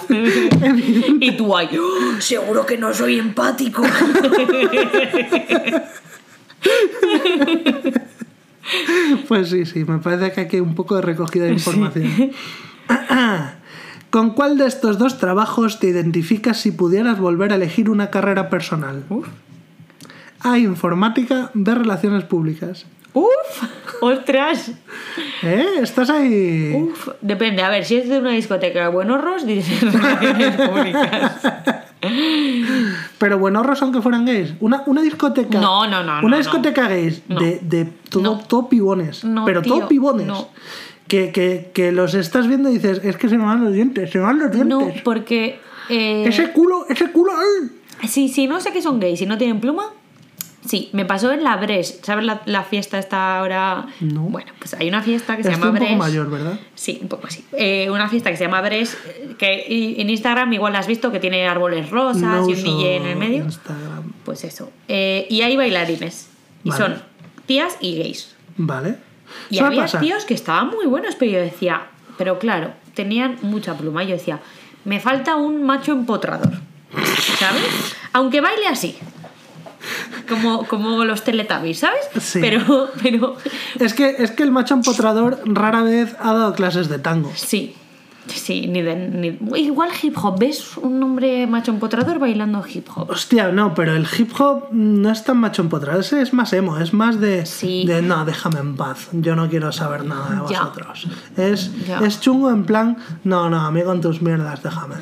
y 1.20 1.32
tú 1.36 1.54
ahí, 1.54 1.68
"Oh, 1.78 2.20
seguro 2.22 2.64
que 2.64 2.78
no 2.78 2.94
soy 2.94 3.18
empático. 3.18 3.82
Pues 9.28 9.50
sí, 9.50 9.66
sí, 9.66 9.84
me 9.84 9.98
parece 9.98 10.32
que 10.32 10.40
aquí 10.42 10.56
hay 10.56 10.62
un 10.62 10.74
poco 10.74 10.96
de 10.96 11.02
recogida 11.02 11.44
de 11.44 11.52
información. 11.52 12.32
¿Con 14.10 14.30
cuál 14.30 14.58
de 14.58 14.66
estos 14.66 14.98
dos 14.98 15.18
trabajos 15.18 15.80
te 15.80 15.88
identificas 15.88 16.60
si 16.60 16.70
pudieras 16.70 17.18
volver 17.18 17.52
a 17.52 17.56
elegir 17.56 17.90
una 17.90 18.10
carrera 18.10 18.48
personal? 18.48 19.04
Uf. 19.08 19.26
A. 20.40 20.56
Relaciones 20.76 21.50
B. 21.54 21.74
Relaciones 21.74 22.24
públicas. 22.24 22.86
Uf, 23.14 23.62
ostras. 24.02 24.72
¿Eh? 25.42 25.66
¿Estás 25.80 26.10
ahí? 26.10 26.72
Uf, 26.74 27.08
depende. 27.20 27.62
A 27.62 27.70
ver, 27.70 27.84
si 27.84 27.96
es 27.96 28.08
de 28.08 28.18
una 28.18 28.30
discoteca 28.32 28.82
de 28.82 28.88
buenorros, 28.88 29.46
dices 29.46 29.80
relaciones 29.92 30.56
públicas. 30.56 31.32
Pero 33.18 33.38
buenorros 33.38 33.80
aunque 33.82 34.02
fueran 34.02 34.26
gays. 34.26 34.52
Una, 34.60 34.82
una 34.86 35.00
discoteca. 35.00 35.58
No, 35.58 35.86
no, 35.86 36.02
no, 36.04 36.18
Una 36.18 36.28
no, 36.28 36.36
discoteca 36.36 36.86
gays 36.88 37.22
No. 37.28 37.40
de, 37.40 37.60
de 37.62 37.84
todo, 38.10 38.22
No. 38.22 38.38
todo 38.46 38.68
pibones. 38.68 39.24
No, 39.24 39.44
pero 39.46 39.62
todo 39.62 39.78
tío, 39.78 39.88
pibones. 39.88 40.26
Que, 41.08 41.30
que, 41.32 41.70
que 41.74 41.92
los 41.92 42.14
estás 42.14 42.48
viendo 42.48 42.70
y 42.70 42.74
dices, 42.74 43.00
es 43.04 43.16
que 43.16 43.28
se 43.28 43.36
me 43.36 43.44
van 43.44 43.62
los 43.62 43.72
dientes, 43.72 44.10
se 44.10 44.18
me 44.18 44.24
van 44.24 44.38
los 44.38 44.50
dientes. 44.50 44.66
No, 44.78 44.90
porque... 45.04 45.58
eh, 45.90 46.24
Ese 46.26 46.50
culo, 46.52 46.86
ese 46.88 47.10
culo. 47.12 47.32
¡ay! 47.32 48.08
Sí, 48.08 48.46
no 48.46 48.60
sé 48.60 48.72
que 48.72 48.80
son 48.82 49.00
gays 49.00 49.20
y 49.20 49.26
no 49.26 49.36
tienen 49.38 49.60
pluma. 49.60 49.84
Sí, 50.66 50.88
me 50.94 51.04
pasó 51.04 51.30
en 51.30 51.44
la 51.44 51.56
Bres. 51.58 52.00
¿Sabes 52.02 52.24
la, 52.24 52.40
la 52.46 52.62
fiesta 52.64 52.98
esta 52.98 53.38
ahora? 53.38 53.86
No. 54.00 54.22
Bueno, 54.22 54.50
pues 54.58 54.72
hay 54.72 54.88
una 54.88 55.02
fiesta 55.02 55.36
que 55.36 55.42
se 55.44 55.50
llama 55.50 55.66
un 55.68 55.74
poco 55.74 55.84
Bres. 55.84 55.98
mayor, 55.98 56.30
¿verdad? 56.30 56.58
Sí, 56.74 56.98
un 57.02 57.08
poco 57.08 57.26
así. 57.26 57.44
Eh, 57.52 57.90
una 57.90 58.08
fiesta 58.08 58.30
que 58.30 58.38
se 58.38 58.44
llama 58.44 58.62
Bres, 58.62 58.96
que 59.38 59.66
en 60.00 60.08
Instagram 60.08 60.54
igual 60.54 60.72
la 60.72 60.78
has 60.78 60.86
visto, 60.86 61.12
que 61.12 61.20
tiene 61.20 61.46
árboles 61.46 61.90
rosas 61.90 62.22
No 62.22 62.48
y 62.48 62.54
un 62.54 62.62
DJ 62.64 62.96
en 62.96 63.06
el 63.06 63.16
medio. 63.16 63.44
Instagram. 63.44 64.10
Pues 64.24 64.42
eso. 64.44 64.72
Eh, 64.88 65.26
y 65.28 65.42
hay 65.42 65.54
bailarines. 65.54 66.28
Y 66.64 66.70
Vale. 66.70 66.82
son 66.82 67.02
tías 67.44 67.76
y 67.82 67.98
gays. 67.98 68.34
Vale. 68.56 68.96
Y 69.50 69.58
había 69.58 69.86
tíos 69.86 70.24
que 70.24 70.34
estaban 70.34 70.68
muy 70.68 70.86
buenos, 70.86 71.14
pero 71.16 71.32
yo 71.32 71.40
decía, 71.40 71.82
pero 72.16 72.38
claro, 72.38 72.72
tenían 72.94 73.38
mucha 73.42 73.76
pluma. 73.76 74.04
Y 74.04 74.08
yo 74.08 74.12
decía, 74.14 74.40
me 74.84 75.00
falta 75.00 75.36
un 75.36 75.64
macho 75.64 75.92
empotrador. 75.92 76.52
¿Sabes? 77.38 77.96
Aunque 78.12 78.40
baile 78.40 78.66
así. 78.68 78.96
Como, 80.28 80.66
como 80.66 81.04
los 81.04 81.24
Teletubbies, 81.24 81.80
¿sabes? 81.80 82.08
Sí. 82.20 82.38
Pero, 82.40 82.90
pero 83.02 83.36
Es 83.78 83.92
que, 83.92 84.16
es 84.18 84.30
que 84.30 84.42
el 84.42 84.50
macho 84.50 84.74
empotrador 84.74 85.40
rara 85.44 85.82
vez 85.82 86.16
ha 86.20 86.32
dado 86.32 86.54
clases 86.54 86.88
de 86.88 86.98
tango. 86.98 87.32
sí. 87.34 87.76
Sí, 88.26 88.66
ni 88.66 88.80
de. 88.82 88.94
ni- 88.96 89.38
igual 89.60 89.90
hip 90.02 90.16
hop. 90.22 90.38
¿Ves 90.38 90.76
un 90.78 91.02
hombre 91.02 91.46
macho 91.46 91.70
empotrador 91.72 92.18
bailando 92.18 92.64
hip 92.66 92.86
hop? 92.94 93.10
Hostia, 93.10 93.52
no, 93.52 93.74
pero 93.74 93.94
el 93.94 94.06
hip 94.18 94.32
hop 94.40 94.68
no 94.72 95.10
es 95.10 95.24
tan 95.24 95.36
macho 95.38 95.62
empotrador, 95.62 96.00
ese 96.00 96.22
es 96.22 96.32
más 96.32 96.52
emo, 96.52 96.78
es 96.78 96.94
más 96.94 97.20
de, 97.20 97.44
Sí. 97.46 97.84
de 97.86 98.00
no, 98.02 98.24
déjame 98.24 98.60
en 98.60 98.76
paz, 98.76 99.08
yo 99.12 99.36
no 99.36 99.48
quiero 99.50 99.72
saber 99.72 100.04
nada 100.04 100.30
de 100.30 100.36
Ya. 100.52 100.60
vosotros. 100.62 101.06
Es, 101.36 101.70
Ya. 101.86 101.98
es 101.98 102.20
chungo 102.20 102.50
en 102.50 102.64
plan, 102.64 102.96
no, 103.24 103.50
no, 103.50 103.60
a 103.60 103.70
mí 103.70 103.82
con 103.82 104.00
tus 104.00 104.22
mierdas, 104.22 104.62
déjame. 104.62 104.94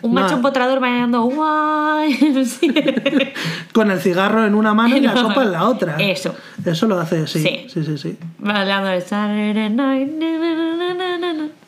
Un 0.00 0.14
No. 0.14 0.22
macho 0.22 0.36
empotrador 0.36 0.80
bailando 0.80 1.22
guay. 1.24 2.14
Sí. 2.46 2.72
Con 3.74 3.90
el 3.90 4.00
cigarro 4.00 4.46
en 4.46 4.54
una 4.54 4.72
mano 4.72 4.96
y 4.96 5.00
la 5.00 5.12
No, 5.12 5.24
copa 5.28 5.42
en 5.42 5.52
la 5.52 5.68
otra. 5.68 5.96
eso. 5.98 6.34
Eso 6.64 6.86
lo 6.86 6.98
hace, 6.98 7.26
sí. 7.26 7.40
Sí. 7.42 7.66
Sí, 7.68 7.84
sí, 7.84 7.98
sí. 7.98 8.18
Bailando 8.38 8.88
el 8.90 9.02
Saturday 9.02 9.68
Night. 9.68 10.08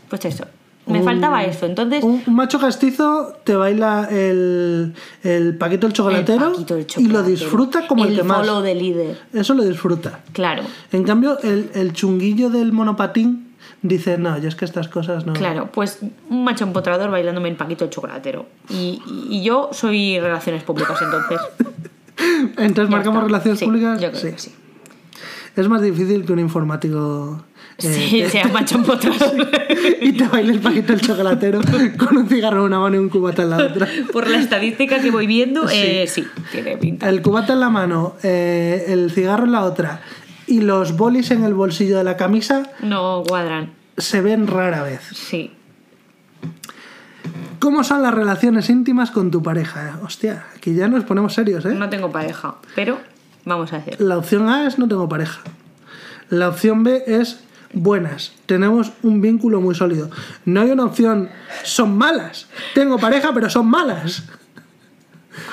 Pues 0.09 0.25
eso. 0.25 0.45
Me 0.91 0.99
Un- 1.01 1.05
faltaba 1.05 1.45
eso. 1.45 1.67
Entonces, 1.67 2.03
Un, 2.05 2.23
macho 2.29 2.59
castizo 2.59 3.35
te 3.45 3.55
baila 3.55 4.09
el, 4.11 4.95
el 5.23 5.57
Paquito 5.57 5.87
el 5.87 5.93
chocolatero, 5.93 6.47
el 6.49 6.53
Paquito, 6.53 6.77
el 6.77 6.87
y 6.99 7.07
lo 7.07 7.23
disfruta 7.23 7.87
como 7.87 8.05
el, 8.05 8.17
que 8.17 8.23
más. 8.23 8.63
de 8.63 8.75
líder. 8.75 9.21
Eso 9.33 9.55
lo 9.55 9.63
disfruta. 9.65 10.21
Claro, 10.33 10.63
En 10.93 11.05
cambio, 11.05 11.39
el, 11.43 11.71
el 11.75 11.93
chunguillo 11.93 12.51
del 12.51 12.73
monopatín 12.73 13.55
dice, 13.83 14.19
no, 14.19 14.37
yo 14.39 14.49
es 14.49 14.55
que 14.57 14.65
estas 14.65 14.89
cosas 14.89 15.25
no... 15.27 15.33
claro. 15.33 15.71
Pues 15.73 16.01
un 16.29 16.45
macho 16.45 16.65
empotrador 16.65 17.11
bailándome 17.11 17.49
el 17.49 17.57
Paquito 17.57 17.85
el 17.85 17.91
chocolatero. 17.91 18.47
Y, 18.69 19.01
y- 19.07 19.37
y 19.39 19.43
yo 19.43 19.71
soy 19.73 20.19
relaciones 20.21 20.63
públicas, 20.65 20.99
entonces. 21.03 21.41
Entonces 22.59 22.91
ya 22.91 22.97
marcamos 22.97 23.19
está. 23.21 23.27
relaciones 23.27 23.59
Sí, 23.61 23.65
públicas. 23.65 24.01
Yo 24.01 24.09
creo 24.11 24.21
sí. 24.21 24.31
que 24.33 24.39
sí. 24.39 24.55
Es 25.57 25.69
más 25.69 25.81
difícil 25.83 26.25
que 26.25 26.33
un 26.33 26.39
informático... 26.39 27.43
eh, 27.83 28.07
Sí, 28.09 28.25
sea 28.29 28.49
macho 28.49 28.77
empotrador. 28.77 29.49
y 30.01 30.13
te 30.13 30.27
baile 30.29 30.53
el 30.55 30.61
paquito 30.61 30.93
el 30.93 31.01
chocolatero 31.01 31.61
con 31.99 32.17
un 32.17 32.29
cigarro 32.29 32.61
en 32.61 32.67
una 32.67 32.81
mano 32.81 32.97
y 32.97 32.99
un 32.99 33.09
cubata 33.09 33.43
en 33.43 33.51
la 33.51 33.57
otra. 33.59 33.89
Por 34.13 34.29
la 34.29 34.39
estadística 34.39 35.01
que 35.01 35.11
voy 35.11 35.27
viendo, 35.27 35.69
eh, 35.71 36.07
sí, 36.09 36.27
tiene 36.53 36.77
pinta. 36.77 37.09
El 37.09 37.23
cubata 37.23 37.53
en 37.55 37.61
la 37.61 37.71
mano, 37.71 38.17
eh, 38.23 38.85
el 38.89 39.11
cigarro 39.11 39.45
en 39.45 39.53
la 39.53 39.65
otra 39.65 40.01
y 40.47 40.61
los 40.61 40.97
bolis 40.97 41.31
en 41.31 41.45
el 41.45 41.55
bolsillo 41.55 41.97
de 41.99 42.05
la 42.05 42.17
camisa 42.17 42.65
No 42.83 43.23
cuadran. 43.27 43.73
se 43.97 44.21
ven 44.21 44.47
rara 44.47 44.83
vez. 44.83 45.01
Sí. 45.13 45.53
¿Cómo 47.59 47.85
son 47.85 48.03
las 48.03 48.15
relaciones 48.15 48.71
íntimas 48.71 49.11
con 49.11 49.31
tu 49.31 49.43
pareja? 49.43 49.89
eh? 49.91 49.93
Hostia, 50.03 50.45
aquí 50.57 50.75
ya 50.75 50.89
nos 50.89 51.05
ponemos 51.05 51.35
serios, 51.35 51.65
¿eh? 51.67 51.75
No 51.75 51.89
tengo 51.91 52.11
pareja, 52.11 52.55
pero 52.75 52.99
vamos 53.45 53.73
a 53.73 53.77
hacer. 53.77 54.01
La 54.01 54.17
opción 54.17 54.49
A 54.49 54.67
es 54.67 54.79
no 54.79 54.89
tengo 54.89 55.09
pareja. 55.09 55.43
La 56.31 56.49
opción 56.49 56.85
B 56.85 57.03
es 57.07 57.41
buenas. 57.73 58.33
Tenemos 58.47 58.93
un 59.03 59.21
vínculo 59.21 59.61
muy 59.61 59.75
sólido. 59.75 60.11
No 60.45 60.61
hay 60.63 60.71
una 60.71 60.85
opción 60.85 61.29
son 61.65 61.97
malas. 61.97 62.47
Tengo 62.75 62.99
pareja, 62.99 63.31
pero 63.35 63.49
son 63.51 63.67
malas. 63.67 64.25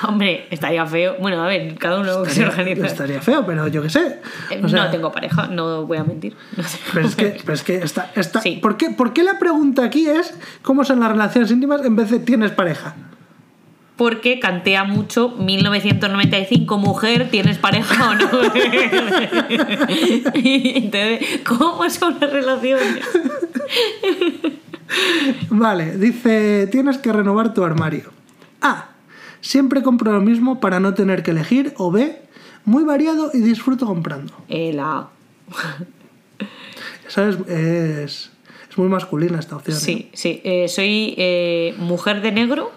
Hombre, 0.02 0.46
estaría 0.50 0.84
feo. 0.86 1.16
Bueno, 1.20 1.42
a 1.42 1.46
ver, 1.46 1.76
cada 1.78 2.00
uno 2.00 2.22
que 2.24 2.30
se 2.30 2.44
organiza. 2.44 2.86
Estaría 2.86 3.20
feo, 3.22 3.46
pero 3.46 3.68
yo 3.68 3.80
qué 3.82 3.88
sé. 3.88 4.20
Eh, 4.50 4.60
O 4.62 4.68
sea, 4.68 4.84
no 4.84 4.90
tengo 4.90 5.12
pareja, 5.12 5.46
no 5.46 5.86
voy 5.86 5.98
a 5.98 6.04
mentir. 6.04 6.36
No 6.56 6.64
Pero 6.92 7.06
es 7.06 7.14
que, 7.16 7.40
pero 7.44 7.54
es 7.54 7.62
que 7.62 7.76
está, 7.76 8.10
está- 8.14 8.40
Sí. 8.40 8.58
¿por, 8.60 8.76
qué, 8.76 8.90
por 8.90 9.12
qué 9.12 9.22
la 9.22 9.38
pregunta 9.38 9.84
aquí 9.84 10.08
es 10.08 10.34
cómo 10.62 10.84
son 10.84 11.00
las 11.00 11.10
relaciones 11.10 11.50
íntimas 11.50 11.84
en 11.84 11.94
vez 11.96 12.10
de 12.10 12.18
tienes 12.18 12.50
pareja? 12.50 12.94
Porque 13.98 14.40
cantea 14.40 14.84
mucho 14.84 15.30
1995, 15.30 16.78
mujer, 16.78 17.28
¿tienes 17.30 17.58
pareja 17.58 18.10
o 18.10 18.14
no? 18.14 18.30
Entonces, 20.34 21.40
¿cómo 21.44 21.90
son 21.90 22.16
las 22.20 22.32
relaciones? 22.32 23.04
Vale, 25.50 25.98
dice, 25.98 26.68
tienes 26.68 26.98
que 26.98 27.12
renovar 27.12 27.52
tu 27.52 27.64
armario. 27.64 28.12
A. 28.62 28.90
Siempre 29.40 29.82
compro 29.82 30.12
lo 30.12 30.20
mismo 30.20 30.60
para 30.60 30.80
no 30.80 30.94
tener 30.94 31.22
que 31.22 31.32
elegir. 31.32 31.74
O 31.76 31.90
B. 31.90 32.22
Muy 32.64 32.84
variado 32.84 33.30
y 33.34 33.40
disfruto 33.40 33.84
comprando. 33.86 34.32
Eh, 34.48 34.72
la... 34.72 35.08
Esa 37.08 37.28
es, 37.30 37.36
es, 37.48 37.50
es 38.06 38.30
muy 38.78 38.88
masculina 38.88 39.38
esta 39.38 39.56
opción. 39.56 39.76
¿eh? 39.76 39.80
Sí, 39.80 40.10
sí. 40.14 40.40
eh, 40.44 40.68
soy 40.68 41.14
eh, 41.18 41.74
mujer 41.78 42.20
de 42.22 42.32
negro. 42.32 42.72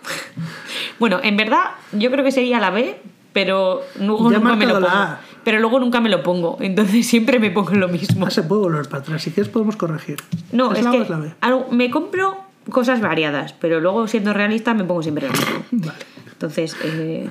bueno, 1.00 1.20
en 1.24 1.38
verdad, 1.38 1.72
yo 1.94 2.12
creo 2.12 2.24
que 2.26 2.32
sería 2.32 2.60
la 2.60 2.70
B, 2.72 3.00
pero 3.34 3.82
luego 4.00 4.32
Ya 4.32 4.40
nunca 4.40 4.56
me 4.56 4.66
lo 4.66 4.74
pongo. 4.76 4.88
la. 4.88 5.20
Pero 5.44 5.60
luego 5.60 5.80
nunca 5.80 6.02
me 6.02 6.10
lo 6.10 6.22
pongo. 6.24 6.58
Entonces 6.62 7.08
siempre 7.08 7.40
me 7.40 7.50
pongo 7.52 7.72
lo 7.72 7.88
mismo. 7.88 8.26
Ah, 8.26 8.30
se 8.32 8.44
puede 8.44 8.62
volver 8.62 8.88
para 8.90 9.04
atrás. 9.04 9.22
Si 9.24 9.32
quieres 9.32 9.52
podemos 9.52 9.76
corregir. 9.76 10.18
No, 10.52 10.72
¿Es 10.74 10.80
es 10.80 10.84
la 10.86 10.90
O 10.92 10.94
que 10.94 11.02
es 11.02 11.10
la 11.10 11.18
B? 11.18 11.34
algo- 11.42 11.68
me 11.72 11.90
compro 11.90 12.38
cosas 12.70 13.02
variadas, 13.02 13.54
pero 13.54 13.80
luego 13.80 14.08
siendo 14.08 14.34
realista 14.34 14.74
me 14.74 14.84
pongo 14.84 15.02
siempre 15.02 15.28
lo 15.28 15.34
mismo. 15.34 15.64
Vale. 15.72 16.00
Entonces, 16.32 16.76
eh, 16.84 17.30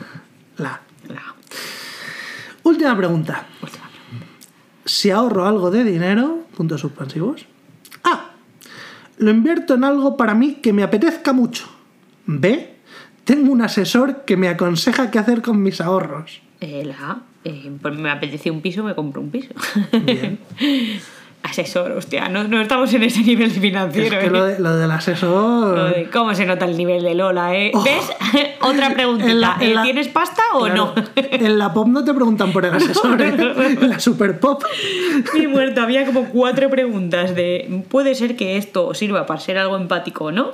La 0.57 0.81
la- 1.09 1.35
Última 2.63 2.97
pregunta. 2.97 3.47
última 3.63 3.89
Si 4.85 5.11
ahorro 5.11 5.47
algo 5.47 5.71
de 5.71 5.85
dinero, 5.85 6.41
puntos 6.57 6.81
suspensivos. 6.81 7.47
Lo 9.21 9.31
invierto 9.31 9.75
en 9.75 9.85
algo 9.85 10.17
para 10.17 10.35
mí 10.35 10.55
que 10.63 10.73
me 10.73 10.83
apetezca 10.83 11.35
mucho. 11.35 11.69
B. 12.25 12.75
Tengo 13.25 13.53
un 13.53 13.61
asesor 13.61 14.25
que 14.25 14.39
me 14.39 14.49
aconseja 14.49 15.11
qué 15.11 15.19
hacer 15.19 15.43
con 15.43 15.63
mis 15.63 15.83
ahorros. 15.83 16.41
La 16.61 17.11
A, 17.11 17.23
eh, 17.45 17.71
pues 17.83 17.99
me 17.99 18.11
apetece 18.11 18.51
un 18.51 18.63
piso, 18.63 18.83
me 18.83 18.95
compro 18.95 19.21
un 19.21 19.31
piso. 19.31 19.51
Bien. 19.93 20.39
Asesor, 21.43 21.93
hostia, 21.93 22.29
no, 22.29 22.45
no 22.45 22.61
estamos 22.61 22.93
en 22.93 23.03
ese 23.03 23.21
nivel 23.23 23.51
Es 23.51 23.59
financiero. 23.59 24.19
que 24.21 24.27
¿eh? 24.27 24.31
lo, 24.31 24.45
de- 24.45 24.59
lo 24.59 24.77
del 24.77 24.89
Lo 24.89 24.95
asesor. 24.95 25.95
de 25.95 26.11
¿Cómo 26.11 26.35
se 26.35 26.45
nota 26.45 26.67
el 26.67 26.77
nivel 26.77 27.03
de 27.03 27.15
Lola, 27.15 27.57
eh? 27.57 27.73
Oh. 27.75 27.83
¿Ves? 27.83 28.05
Otra 28.61 28.93
preguntita. 28.93 29.31
En 29.31 29.41
la- 29.41 29.57
en 29.59 29.71
¿eh, 29.71 29.75
la- 29.75 29.83
¿Tienes 29.83 30.09
pasta 30.09 30.43
o 30.53 30.67
Claro, 30.67 30.93
no? 30.97 31.03
En 31.17 31.59
la 31.59 31.73
pop 31.73 31.89
no 31.89 32.05
te 32.05 32.12
preguntan 32.12 32.53
por 32.53 32.67
el 32.67 32.75
asesor, 32.75 33.21
¿eh? 33.23 33.35
En 33.81 33.89
la 33.89 33.99
super 33.99 34.39
pop. 34.39 34.62
Mi 35.35 35.47
muerto, 35.47 35.81
había 35.81 36.05
como 36.05 36.27
cuatro 36.29 36.69
preguntas 36.69 37.35
de 37.35 37.85
¿puede 37.89 38.15
ser 38.15 38.37
que 38.37 38.59
esto 38.59 38.93
sirva 38.93 39.25
para 39.25 39.41
ser 39.41 39.57
algo 39.57 39.77
empático 39.79 40.27
o 40.27 40.33
no? 40.33 40.53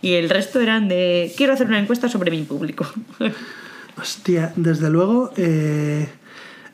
Y 0.00 0.14
el 0.14 0.30
resto 0.30 0.60
eran 0.60 0.88
de 0.88 1.30
quiero 1.36 1.52
hacer 1.52 1.66
una 1.66 1.78
encuesta 1.78 2.08
sobre 2.08 2.30
mi 2.30 2.42
público. 2.42 2.86
Hostia, 4.00 4.52
desde 4.56 4.88
luego. 4.88 5.30
eh, 5.36 6.08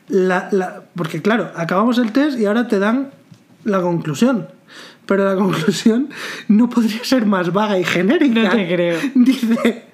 la- 0.07 0.47
la- 0.51 0.81
porque 0.95 1.21
claro, 1.21 1.51
acabamos 1.55 1.97
el 1.99 2.11
test 2.13 2.39
y 2.39 2.45
ahora 2.45 2.67
te 2.67 2.79
dan 2.79 3.11
la 3.63 3.81
conclusión. 3.81 4.47
Pero 5.05 5.25
la 5.25 5.35
conclusión 5.35 6.09
no 6.47 6.69
podría 6.69 7.03
ser 7.03 7.25
más 7.25 7.51
vaga 7.51 7.79
y 7.79 7.83
genérica. 7.83 8.41
No 8.43 8.49
te 8.51 8.67
creo. 8.67 8.99
Dice, 9.15 9.85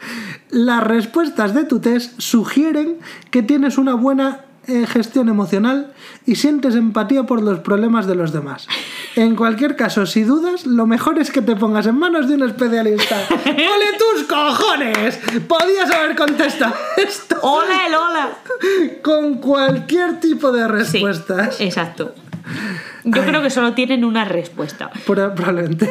las 0.49 0.83
respuestas 0.83 1.53
de 1.53 1.63
tu 1.63 1.79
test 1.79 2.19
sugieren 2.19 2.97
que 3.31 3.41
tienes 3.41 3.77
una 3.77 3.93
buena 3.93 4.41
eh, 4.67 4.85
gestión 4.87 5.29
emocional 5.29 5.93
y 6.25 6.35
sientes 6.35 6.75
empatía 6.75 7.23
por 7.23 7.41
los 7.41 7.59
problemas 7.59 8.07
de 8.07 8.15
los 8.15 8.33
demás. 8.33 8.67
En 9.15 9.35
cualquier 9.37 9.77
caso, 9.77 10.05
si 10.05 10.23
dudas, 10.23 10.65
lo 10.65 10.85
mejor 10.85 11.17
es 11.19 11.31
que 11.31 11.41
te 11.41 11.55
pongas 11.55 11.85
en 11.87 11.97
manos 11.97 12.27
de 12.27 12.33
un 12.35 12.43
especialista. 12.43 13.15
¡Ole 13.45 13.97
tus 13.97 14.23
cojones! 14.27 15.19
Podías 15.47 15.89
haber 15.91 16.17
contestado 16.17 16.73
esto 16.97 17.37
¡Hola, 17.41 17.87
Lola! 17.89 18.29
con 19.01 19.35
cualquier 19.35 20.19
tipo 20.19 20.51
de 20.51 20.63
Sí, 20.63 20.67
respuestas. 20.99 21.61
exacto. 21.61 22.13
Yo 23.03 23.23
creo 23.23 23.41
que 23.41 23.49
solo 23.49 23.73
tienen 23.73 24.03
una 24.05 24.25
respuesta. 24.25 24.89
Pro- 25.05 25.33
Probablemente. 25.35 25.89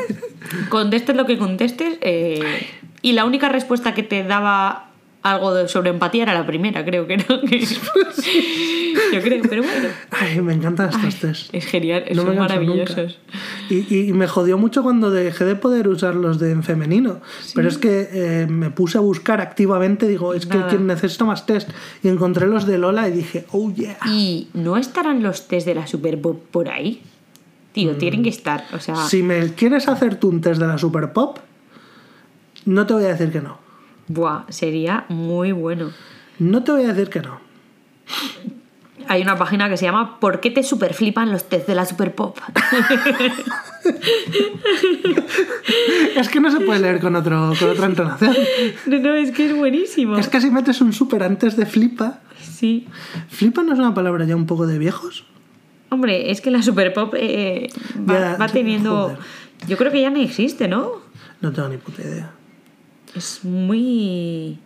Contestes 0.69 1.17
lo 1.17 1.27
que 1.27 1.39
contestes. 1.39 1.99
eh, 2.01 2.67
y 3.03 3.13
la 3.13 3.25
única 3.27 3.49
respuesta 3.51 3.93
que 3.95 4.03
te 4.03 4.23
daba 4.25 4.84
algo 5.25 5.53
de- 5.55 5.67
sobre 5.69 5.91
empatía 5.91 6.23
era 6.23 6.35
la 6.35 6.47
primera, 6.47 6.85
creo 6.85 7.07
que 7.09 7.17
no. 7.17 7.25
Yo 9.13 9.23
creo, 9.23 9.43
pero 9.49 9.63
bueno. 9.63 9.89
Ay, 10.11 10.41
me 10.41 10.53
encantan 10.55 10.91
estos 10.91 11.17
test. 11.17 11.55
Es 11.55 11.67
genial, 11.67 12.05
No 12.15 12.23
son 12.23 12.37
maravillosos. 12.37 13.19
Y, 13.71 14.09
y 14.09 14.13
me 14.13 14.27
jodió 14.29 14.59
mucho 14.59 14.83
cuando 14.83 15.11
dejé 15.11 15.45
de 15.45 15.57
poder 15.57 15.89
usar 15.89 16.15
los 16.15 16.39
de 16.39 16.51
en 16.53 16.63
femenino. 16.63 17.21
Pero 17.55 17.69
es 17.69 17.79
que 17.79 18.09
eh, 18.13 18.47
me 18.49 18.71
puse 18.71 18.99
a 18.99 19.01
buscar 19.01 19.41
activamente, 19.41 20.07
digo, 20.09 20.35
es 20.35 20.47
que 20.47 20.59
quien 20.69 20.87
necesito 20.87 21.25
más 21.27 21.47
test. 21.47 21.71
Y 22.03 22.09
encontré 22.09 22.47
los 22.47 22.67
de 22.67 22.79
Lola 22.79 23.09
y 23.09 23.13
dije, 23.13 23.47
oh 23.53 23.71
yeah. 23.73 23.97
¿Y 24.07 24.49
no 24.55 24.77
estarán 24.77 25.23
los 25.23 25.49
test 25.49 25.67
de 25.67 25.75
la 25.75 25.87
Super 25.87 26.17
Bowl 26.17 26.39
por 26.51 26.69
ahí? 26.69 27.03
Tío, 27.73 27.97
tienen 27.97 28.23
que 28.23 28.29
estar. 28.29 28.65
O 28.73 28.79
sea, 28.81 28.97
Si 28.97 29.23
me 29.23 29.55
quieres 29.55 29.89
hacer 29.89 30.17
tú 30.17 30.29
un 30.29 30.41
test 30.41 30.61
de 30.61 30.67
la 30.67 30.79
Super 30.79 31.13
Pop, 31.13 31.39
no 32.67 32.87
te 32.87 32.95
voy 32.95 33.05
a 33.05 33.09
decir 33.09 33.31
que 33.33 33.41
no. 33.41 33.64
Buah, 34.09 34.45
sería 34.49 35.05
muy 35.09 35.53
bueno. 35.53 35.91
No 36.39 36.63
te 36.65 36.73
voy 36.73 36.85
a 36.85 36.89
decir 36.93 37.09
que 37.11 37.21
no. 37.21 37.41
Hay 39.07 39.21
una 39.23 39.37
página 39.37 39.69
que 39.69 39.77
se 39.77 39.85
llama 39.85 40.19
¿Por 40.19 40.41
qué 40.41 40.51
te 40.51 40.63
superflipan 40.63 41.31
los 41.31 41.45
test 41.49 41.67
de 41.67 41.75
la 41.75 41.85
Super 41.85 42.15
Pop? 42.15 42.39
Es 46.17 46.29
que 46.29 46.41
no 46.41 46.51
se 46.51 46.61
puede 46.61 46.81
leer 46.81 47.01
con, 47.01 47.15
otro, 47.17 47.53
con 47.59 47.71
otra 47.71 47.87
entonación. 47.87 48.35
no, 48.87 48.99
no, 48.99 49.15
es 49.15 49.31
que 49.33 49.47
es 49.47 49.57
buenísimo. 49.57 50.17
Es 50.17 50.29
que 50.29 50.41
si 50.41 50.51
metes 50.51 50.81
un 50.81 50.93
super 50.93 51.23
antes 51.23 51.57
de 51.57 51.67
flipa. 51.67 52.21
Sí. 52.41 52.87
¿Flipa 53.29 53.63
no 53.63 53.73
es 53.73 53.79
una 53.79 53.95
palabra 53.95 54.25
ya 54.25 54.37
un 54.37 54.47
poco 54.47 54.67
de 54.67 54.79
viejos? 54.79 55.25
Hombre, 55.91 56.31
es 56.31 56.41
que 56.41 56.51
la 56.51 56.63
Super 56.63 56.93
Pop 56.93 57.15
eh, 57.17 57.69
va, 58.09 58.15
Ya, 58.15 58.37
va 58.37 58.47
teniendo. 58.49 59.03
joder. 59.03 59.19
Yo 59.69 59.77
creo 59.77 59.93
que 59.93 60.01
ya 60.01 60.11
no 60.11 60.19
existe, 60.21 60.67
¿no? 60.69 60.93
No 61.41 61.53
tengo 61.53 61.69
ni 61.69 61.77
puta 61.77 62.03
idea. 62.03 62.31
Es 63.15 63.45
muy. 63.45 64.59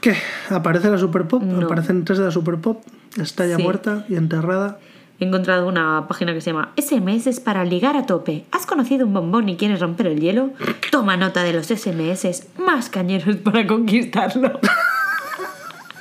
¿Qué? 0.00 0.14
¿Aparece 0.50 0.90
la 0.90 0.98
Super 0.98 1.26
Pop? 1.26 1.42
No. 1.42 1.64
¿Aparecen 1.66 2.04
tres 2.04 2.18
de 2.18 2.26
la 2.26 2.30
Super 2.30 2.56
Pop? 2.56 2.82
Está 3.20 3.46
ya 3.46 3.56
Sí. 3.56 3.62
muerta 3.62 4.04
y 4.08 4.16
enterrada. 4.16 4.78
He 5.20 5.24
encontrado 5.24 5.66
una 5.68 6.06
página 6.08 6.34
que 6.34 6.40
se 6.40 6.50
llama 6.50 6.72
SMS 6.76 7.40
para 7.40 7.64
ligar 7.64 7.96
a 7.96 8.04
tope. 8.04 8.44
¿Has 8.50 8.66
conocido 8.66 9.06
un 9.06 9.14
bombón 9.14 9.48
y 9.48 9.56
quieres 9.56 9.80
romper 9.80 10.08
el 10.08 10.20
hielo? 10.20 10.50
Toma 10.90 11.16
nota 11.16 11.42
de 11.44 11.52
los 11.52 11.68
SMS 11.70 12.48
más 12.58 12.90
cañeros 12.90 13.36
para 13.36 13.66
conquistarlo. 13.66 14.60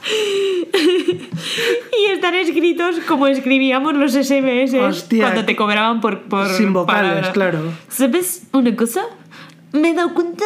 y 0.74 2.12
están 2.12 2.36
escritos 2.36 2.98
como 3.08 3.28
escribíamos 3.28 3.94
los 3.96 4.14
SMS 4.14 4.74
Hostia. 4.76 5.26
cuando 5.26 5.46
te 5.46 5.56
cobraban 5.56 6.02
por, 6.02 6.24
por 6.24 6.48
Sin 6.50 6.74
vocales, 6.74 7.10
palabra. 7.12 7.32
claro. 7.32 7.60
¿Sabes 7.90 8.44
una 8.52 8.76
cosa? 8.76 9.04
Me 9.72 9.92
he 9.92 9.94
dado 9.94 10.14
cuenta 10.14 10.46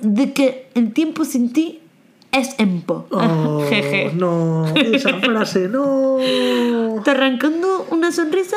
de 0.00 0.32
que 0.32 0.68
el 0.74 0.92
tiempo 0.92 1.24
sin 1.24 1.52
ti 1.52 1.80
es 2.32 2.54
empo. 2.58 3.06
Oh, 3.10 3.64
Jeje. 3.68 4.12
no, 4.14 4.66
esa 4.74 5.14
frase, 5.18 5.68
no. 5.68 6.18
Te 7.04 7.10
arrancando 7.10 7.86
una 7.90 8.12
sonrisa 8.12 8.56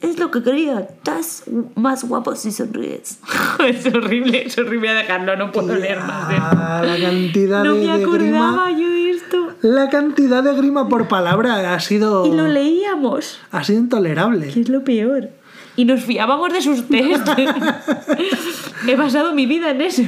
es 0.00 0.18
lo 0.18 0.30
que 0.30 0.42
quería. 0.42 0.80
Estás 0.80 1.44
más 1.74 2.04
guapo 2.04 2.34
si 2.34 2.52
sonríes. 2.52 3.18
es 3.66 3.86
horrible, 3.86 4.44
es 4.46 4.56
horrible 4.56 4.94
dejarlo, 4.94 5.36
no 5.36 5.52
puedo 5.52 5.74
leer 5.74 5.98
más 6.00 6.28
de. 6.28 6.36
Ah, 6.38 6.82
la 6.86 6.98
cantidad 6.98 7.62
No 7.64 7.74
de, 7.74 7.86
me 7.86 7.98
de 7.98 8.02
acordaba 8.04 8.70
grima. 8.70 8.80
yo 8.80 8.88
de 8.88 9.10
esto. 9.10 9.49
La 9.62 9.90
cantidad 9.90 10.42
de 10.42 10.54
grima 10.54 10.88
por 10.88 11.08
palabra 11.08 11.74
ha 11.74 11.80
sido. 11.80 12.26
Y 12.26 12.32
lo 12.32 12.48
leíamos, 12.48 13.40
Ha 13.50 13.62
sido 13.64 13.80
intolerable. 13.80 14.48
que 14.48 14.60
es 14.60 14.68
lo 14.68 14.82
peor. 14.84 15.30
Y 15.76 15.84
nos 15.84 16.02
fiábamos 16.02 16.52
de 16.52 16.60
sus 16.62 16.88
test. 16.88 17.26
He 18.88 18.96
basado 18.96 19.34
mi 19.34 19.46
vida 19.46 19.70
en 19.70 19.80
eso. 19.82 20.02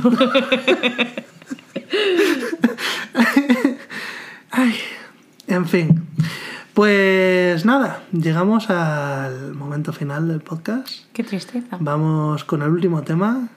Ay, 4.50 4.74
en 5.46 5.66
fin. 5.66 6.06
Pues 6.74 7.64
nada, 7.66 8.02
llegamos 8.12 8.70
al 8.70 9.54
momento 9.54 9.92
final 9.92 10.28
del 10.28 10.40
podcast. 10.40 10.88
Qué 11.12 11.22
tristeza. 11.22 11.76
Vamos 11.80 12.44
con 12.44 12.62
el 12.62 12.68
último 12.70 13.02
tema, 13.02 13.48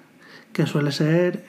que 0.52 0.68
suele 0.68 0.92
ser 0.92 1.46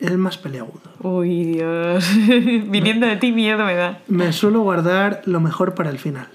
el 0.00 0.18
más 0.18 0.38
peliagudo. 0.38 0.80
Uy, 1.00 1.44
Dios. 1.44 2.04
Viniendo 2.26 3.06
de 3.06 3.16
ti 3.16 3.32
miedo 3.32 3.64
me 3.64 3.74
da. 3.74 4.00
Me 4.08 4.32
suelo 4.32 4.62
guardar 4.62 5.22
lo 5.26 5.40
mejor 5.40 5.74
para 5.74 5.90
el 5.90 5.98
final. 5.98 6.28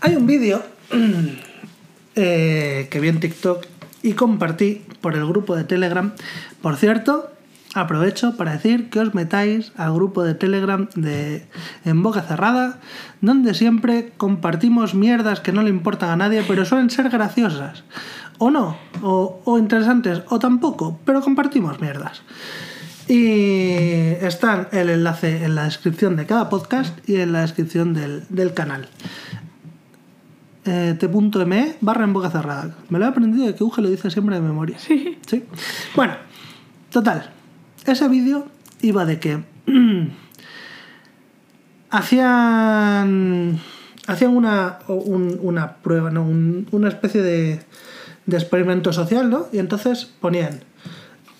Hay 0.00 0.16
un 0.16 0.26
vídeo 0.26 0.62
eh, 2.14 2.88
que 2.90 3.00
vi 3.00 3.08
en 3.08 3.20
TikTok 3.20 3.64
y 4.02 4.12
compartí 4.12 4.82
por 5.00 5.14
el 5.14 5.26
grupo 5.26 5.56
de 5.56 5.64
Telegram. 5.64 6.12
Por 6.60 6.76
cierto, 6.76 7.30
aprovecho 7.74 8.36
para 8.36 8.52
decir 8.52 8.90
que 8.90 9.00
os 9.00 9.14
metáis 9.14 9.72
al 9.76 9.94
grupo 9.94 10.22
de 10.22 10.34
Telegram 10.34 10.88
de 10.94 11.46
En 11.84 12.02
Boca 12.02 12.22
Cerrada, 12.22 12.80
donde 13.20 13.54
siempre 13.54 14.12
compartimos 14.16 14.94
mierdas 14.94 15.40
que 15.40 15.52
no 15.52 15.62
le 15.62 15.70
importan 15.70 16.10
a 16.10 16.16
nadie, 16.16 16.44
pero 16.46 16.64
suelen 16.64 16.90
ser 16.90 17.08
graciosas. 17.08 17.84
O 18.38 18.50
no, 18.50 18.76
o, 19.02 19.40
o 19.44 19.58
interesantes, 19.58 20.22
o 20.28 20.38
tampoco, 20.38 20.98
pero 21.04 21.20
compartimos 21.20 21.80
mierdas. 21.80 22.22
Y 23.08 24.14
está 24.24 24.68
el 24.72 24.88
enlace 24.90 25.44
en 25.44 25.54
la 25.54 25.64
descripción 25.64 26.16
de 26.16 26.26
cada 26.26 26.48
podcast 26.48 26.98
y 27.08 27.16
en 27.16 27.32
la 27.32 27.42
descripción 27.42 27.92
del, 27.94 28.24
del 28.30 28.54
canal. 28.54 28.88
Eh, 30.66 30.96
t.me 30.98 31.76
barra 31.82 32.04
en 32.04 32.12
boca 32.14 32.30
cerrada. 32.30 32.74
Me 32.88 32.98
lo 32.98 33.04
he 33.04 33.08
aprendido 33.08 33.46
de 33.46 33.54
que 33.54 33.62
Uge 33.62 33.82
lo 33.82 33.90
dice 33.90 34.10
siempre 34.10 34.34
de 34.36 34.40
memoria. 34.40 34.78
Sí. 34.78 35.18
Bueno, 35.94 36.14
total. 36.90 37.30
Ese 37.84 38.08
vídeo 38.08 38.46
iba 38.80 39.04
de 39.04 39.20
que 39.20 39.44
hacían 41.90 43.60
hacían 44.06 44.36
una, 44.36 44.78
un- 44.88 45.38
una 45.42 45.76
prueba, 45.76 46.10
¿no? 46.10 46.22
Un- 46.22 46.66
una 46.72 46.88
especie 46.88 47.22
de, 47.22 47.60
de 48.26 48.36
experimento 48.36 48.92
social, 48.92 49.30
¿no? 49.30 49.46
Y 49.52 49.58
entonces 49.58 50.06
ponían 50.20 50.60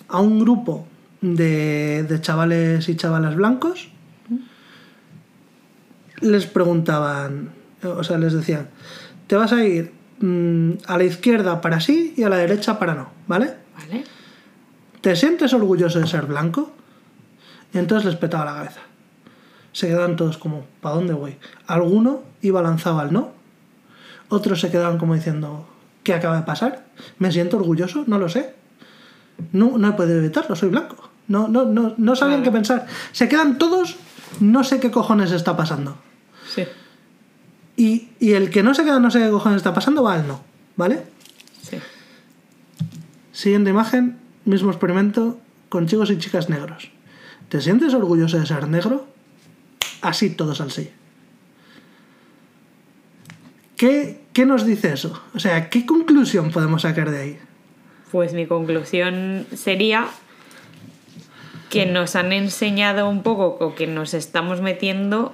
a 0.09 0.21
un 0.21 0.41
grupo 0.41 0.87
de, 1.21 2.05
de 2.09 2.21
chavales 2.21 2.89
y 2.89 2.97
chavalas 2.97 3.35
blancos, 3.35 3.89
les 6.21 6.47
preguntaban, 6.47 7.51
o 7.83 8.05
sea, 8.05 8.19
les 8.19 8.33
decían, 8.33 8.69
te 9.27 9.37
vas 9.37 9.53
a 9.53 9.65
ir 9.65 9.93
mm, 10.21 10.73
a 10.87 10.99
la 10.99 11.05
izquierda 11.05 11.61
para 11.61 11.81
sí 11.81 12.15
y 12.17 12.23
a 12.23 12.29
la 12.29 12.37
derecha 12.37 12.79
para 12.79 12.95
no, 12.95 13.11
¿vale? 13.27 13.55
¿Vale? 13.77 14.05
¿Te 15.01 15.17
sientes 15.17 15.53
orgulloso 15.53 16.01
de 16.01 16.07
ser 16.07 16.27
blanco? 16.27 16.73
Y 17.73 17.79
entonces 17.79 18.07
les 18.07 18.17
petaba 18.17 18.45
la 18.45 18.55
cabeza. 18.55 18.81
se 19.73 19.89
quedaban 19.89 20.17
todos 20.17 20.39
como, 20.39 20.65
¿para 20.81 20.95
dónde 20.95 21.13
voy? 21.13 21.37
Alguno 21.67 22.23
iba 22.41 22.63
lanzado 22.63 23.01
al 23.01 23.13
no, 23.13 23.33
otros 24.29 24.61
se 24.61 24.71
quedaban 24.71 24.99
como 24.99 25.15
diciendo, 25.15 25.69
¿qué 26.05 26.15
acaba 26.15 26.37
de 26.37 26.43
pasar? 26.43 26.87
¿Me 27.19 27.33
siento 27.33 27.57
orgulloso? 27.57 28.05
No 28.07 28.19
lo 28.19 28.29
sé. 28.29 28.55
No, 29.53 29.77
no 29.79 29.89
he 29.89 29.93
podido 29.93 30.19
evitarlo, 30.19 30.55
soy 30.55 30.69
blanco. 30.69 31.11
No, 31.27 31.49
no, 31.49 31.65
no, 31.65 31.95
no 31.97 32.15
sabían 32.15 32.43
qué 32.45 32.53
pensar. 32.53 32.87
Se 33.11 33.29
quedan 33.29 33.59
todos, 33.59 33.97
no 34.39 34.63
sé 34.63 34.79
qué 34.79 34.91
cojones 34.91 35.33
está 35.33 35.57
pasando. 35.57 35.97
Sí. 36.55 36.65
Y, 37.77 38.11
y 38.21 38.35
el 38.35 38.51
que 38.51 38.63
no 38.63 38.75
se 38.75 38.85
queda, 38.85 39.01
no 39.01 39.11
sé 39.11 39.19
qué 39.21 39.31
cojones 39.31 39.57
está 39.57 39.75
pasando, 39.75 40.03
va 40.03 40.15
al 40.15 40.29
no, 40.29 40.43
¿vale? 40.77 41.03
Sí. 41.63 41.79
Siguiente 43.33 43.71
imagen, 43.71 44.19
mismo 44.45 44.71
experimento 44.71 45.41
con 45.69 45.89
chicos 45.89 46.11
y 46.11 46.19
chicas 46.19 46.49
negros. 46.49 46.91
¿Te 47.49 47.61
sientes 47.61 47.95
orgulloso 47.95 48.39
de 48.39 48.47
ser 48.47 48.69
negro? 48.69 49.07
Así 50.03 50.31
todos 50.31 50.61
al 50.61 50.71
sí. 50.71 50.91
¿Qué, 53.77 54.24
¿Qué 54.35 54.47
nos 54.47 54.67
dice 54.67 54.93
eso? 54.93 55.23
O 55.33 55.39
sea, 55.39 55.71
¿qué 55.71 55.87
conclusión 55.87 56.51
podemos 56.51 56.83
sacar 56.83 57.13
de 57.13 57.21
ahí? 57.21 57.39
Pues 58.11 58.35
mi 58.35 58.47
conclusión 58.47 59.47
sería 59.55 60.09
que 61.71 61.87
nos 61.87 62.17
han 62.17 62.33
enseñado 62.33 63.09
un 63.09 63.23
poco 63.23 63.57
o 63.61 63.77
que 63.77 63.87
nos 63.87 64.13
estamos 64.13 64.61
metiendo 64.61 65.33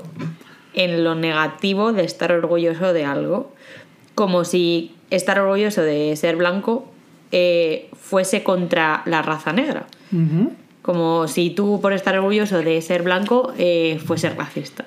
en 0.74 1.02
lo 1.02 1.14
negativo 1.14 1.94
de 1.94 2.04
estar 2.04 2.30
orgulloso 2.30 2.92
de 2.92 3.06
algo. 3.06 3.52
Como 4.14 4.44
si 4.44 4.94
estar 5.08 5.40
orgulloso 5.40 5.80
de 5.80 6.14
ser 6.16 6.36
blanco 6.36 6.86
eh, 7.32 7.88
fuese 7.98 8.42
contra 8.42 9.02
la 9.06 9.22
raza 9.22 9.54
negra. 9.54 9.86
Como 10.82 11.26
si 11.26 11.48
tú, 11.48 11.80
por 11.80 11.94
estar 11.94 12.18
orgulloso 12.18 12.58
de 12.58 12.82
ser 12.82 13.02
blanco, 13.02 13.54
eh, 13.56 13.98
fuese 14.04 14.28
racista. 14.28 14.84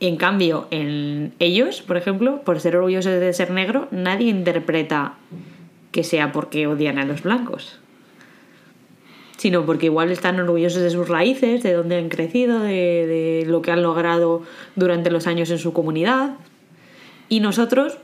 En 0.00 0.16
cambio, 0.16 0.66
en 0.70 1.34
ellos, 1.38 1.82
por 1.82 1.96
ejemplo, 1.98 2.40
por 2.42 2.58
ser 2.58 2.76
orgullosos 2.76 3.20
de 3.20 3.32
ser 3.34 3.50
negro, 3.50 3.86
nadie 3.90 4.28
interpreta 4.28 5.14
que 5.92 6.04
sea 6.04 6.32
porque 6.32 6.66
odian 6.66 6.98
a 6.98 7.04
los 7.04 7.22
blancos. 7.22 7.78
Sino 9.36 9.66
porque 9.66 9.86
igual 9.86 10.10
están 10.10 10.40
orgullosos 10.40 10.82
de 10.82 10.90
sus 10.90 11.08
raíces, 11.08 11.62
de 11.62 11.72
dónde 11.74 11.98
han 11.98 12.08
crecido, 12.08 12.60
de, 12.60 12.70
de 12.72 13.44
lo 13.46 13.60
que 13.62 13.72
han 13.72 13.82
logrado 13.82 14.42
durante 14.74 15.10
los 15.10 15.26
años 15.26 15.50
en 15.50 15.58
su 15.58 15.72
comunidad. 15.72 16.34
Y 17.28 17.40
nosotros, 17.40 17.98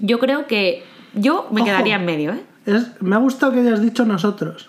yo 0.00 0.18
creo 0.18 0.46
que 0.46 0.82
yo 1.14 1.48
me 1.50 1.62
Ojo. 1.62 1.66
quedaría 1.66 1.96
en 1.96 2.04
medio, 2.04 2.32
¿eh? 2.32 2.42
Es, 2.66 3.00
me 3.00 3.16
ha 3.16 3.18
gustado 3.18 3.52
que 3.52 3.60
hayas 3.60 3.80
dicho 3.82 4.04
nosotros. 4.04 4.67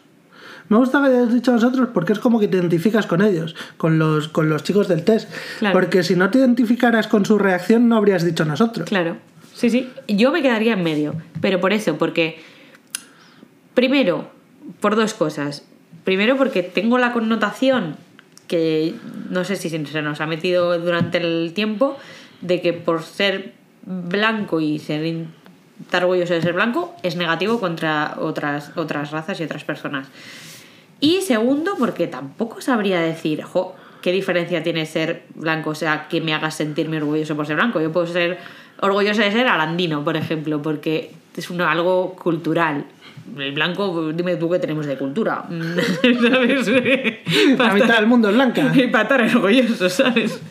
Me 0.70 0.78
gusta 0.78 1.02
que 1.02 1.08
hayas 1.08 1.34
dicho 1.34 1.52
nosotros 1.52 1.90
porque 1.94 2.14
es 2.14 2.20
como 2.20 2.40
que 2.40 2.48
te 2.48 2.58
identificas 2.58 3.08
con 3.08 3.22
ellos, 3.22 3.56
con 3.78 4.00
los, 4.00 4.28
con 4.28 4.50
los 4.50 4.64
chicos 4.64 4.88
del 4.88 5.04
test. 5.04 5.30
Claro. 5.60 5.74
Porque 5.74 6.04
si 6.04 6.16
no 6.16 6.30
te 6.30 6.38
identificaras 6.38 7.08
con 7.08 7.26
su 7.26 7.38
reacción, 7.40 7.90
no 7.90 7.98
habrías 7.98 8.24
dicho 8.24 8.46
nosotros. 8.46 8.88
Claro, 8.88 9.18
sí, 9.54 9.70
sí. 9.70 9.90
Yo 10.08 10.32
me 10.32 10.42
quedaría 10.42 10.74
en 10.74 10.84
medio, 10.84 11.16
pero 11.42 11.60
por 11.60 11.74
eso, 11.74 11.98
porque 11.98 12.40
primero, 13.74 14.30
por 14.80 14.96
dos 14.96 15.14
cosas. 15.14 15.64
Primero, 16.04 16.38
porque 16.38 16.64
tengo 16.64 16.98
la 16.98 17.14
connotación 17.14 17.96
que 18.48 18.96
no 19.30 19.44
sé 19.44 19.56
si 19.56 19.70
se 19.70 20.02
nos 20.02 20.22
ha 20.22 20.26
metido 20.26 20.78
durante 20.80 21.18
el 21.18 21.54
tiempo 21.54 21.98
de 22.42 22.62
que 22.62 22.74
por 22.74 23.04
ser 23.04 23.54
blanco 23.86 24.60
y 24.60 24.80
ser 24.80 25.04
estar 25.82 26.04
orgulloso 26.04 26.34
de 26.34 26.42
ser 26.42 26.54
blanco 26.54 26.94
es 27.04 27.16
negativo 27.16 27.60
contra 27.60 28.16
otras, 28.20 28.72
otras 28.76 29.12
razas 29.12 29.40
y 29.40 29.44
otras 29.44 29.64
personas. 29.64 30.08
Y 31.00 31.22
segundo, 31.22 31.76
porque 31.78 32.08
tampoco 32.08 32.62
sabría 32.62 33.00
decir, 33.02 33.42
jo, 33.44 33.76
qué 34.02 34.12
diferencia 34.12 34.64
tiene 34.64 34.86
ser 34.86 35.24
blanco, 35.36 35.72
o 35.72 35.76
sea, 35.76 36.08
que 36.10 36.22
me 36.22 36.34
haga 36.34 36.52
sentirme 36.52 36.98
orgulloso 36.98 37.36
por 37.36 37.46
ser 37.48 37.56
blanco. 37.56 37.80
Yo 37.82 37.92
puedo 37.92 38.08
ser 38.08 38.38
orgulloso 38.82 39.22
de 39.22 39.32
ser 39.32 39.48
arandino, 39.48 40.04
por 40.04 40.16
ejemplo, 40.18 40.62
porque 40.62 41.12
es 41.36 41.50
un- 41.50 41.62
algo 41.62 42.16
cultural. 42.16 42.86
El 43.38 43.52
blanco, 43.52 44.12
dime 44.12 44.38
tú 44.38 44.50
qué 44.50 44.58
tenemos 44.60 44.86
de 44.88 44.98
cultura. 44.98 45.44
¿Sabes? 46.22 46.68
La 47.58 47.74
mitad 47.74 47.96
del 47.98 48.08
mundo 48.08 48.30
es 48.30 48.36
blanca. 48.36 48.72
Y 48.76 48.88
para 48.88 49.04
estar 49.04 49.22
orgullosos, 49.22 49.94
¿sabes? 49.94 50.42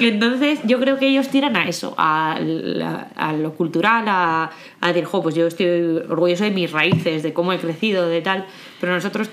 Entonces, 0.00 0.58
yo 0.64 0.78
creo 0.80 0.98
que 0.98 1.08
ellos 1.08 1.28
tiran 1.28 1.56
a 1.56 1.68
eso, 1.68 1.94
a, 1.96 2.38
la- 2.40 3.08
a 3.14 3.32
lo 3.32 3.52
cultural, 3.54 4.04
a, 4.08 4.50
a 4.80 4.88
decir, 4.88 5.04
jo, 5.04 5.22
pues 5.22 5.34
yo 5.34 5.46
estoy 5.46 6.02
orgulloso 6.08 6.44
de 6.44 6.50
mis 6.50 6.70
raíces, 6.72 7.22
de 7.22 7.32
cómo 7.32 7.52
he 7.52 7.58
crecido, 7.58 8.08
de 8.08 8.20
tal. 8.20 8.46
Pero 8.80 8.92
nosotros, 8.94 9.30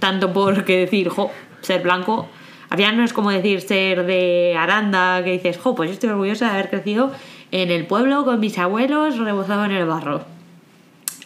tanto 0.00 0.32
por 0.32 0.64
que 0.64 0.78
decir, 0.78 1.08
jo, 1.08 1.30
ser 1.62 1.82
blanco, 1.82 2.28
final 2.76 2.96
no 2.96 3.04
es 3.04 3.12
como 3.12 3.30
decir 3.30 3.60
ser 3.60 4.04
de 4.06 4.54
Aranda, 4.58 5.22
que 5.24 5.32
dices, 5.32 5.56
jo, 5.58 5.74
pues 5.74 5.88
yo 5.90 5.94
estoy 5.94 6.10
orgullosa 6.10 6.46
de 6.46 6.52
haber 6.52 6.68
crecido 6.70 7.12
en 7.52 7.70
el 7.70 7.86
pueblo 7.86 8.24
con 8.24 8.40
mis 8.40 8.58
abuelos 8.58 9.18
rebozado 9.18 9.64
en 9.64 9.70
el 9.70 9.86
barro 9.86 10.24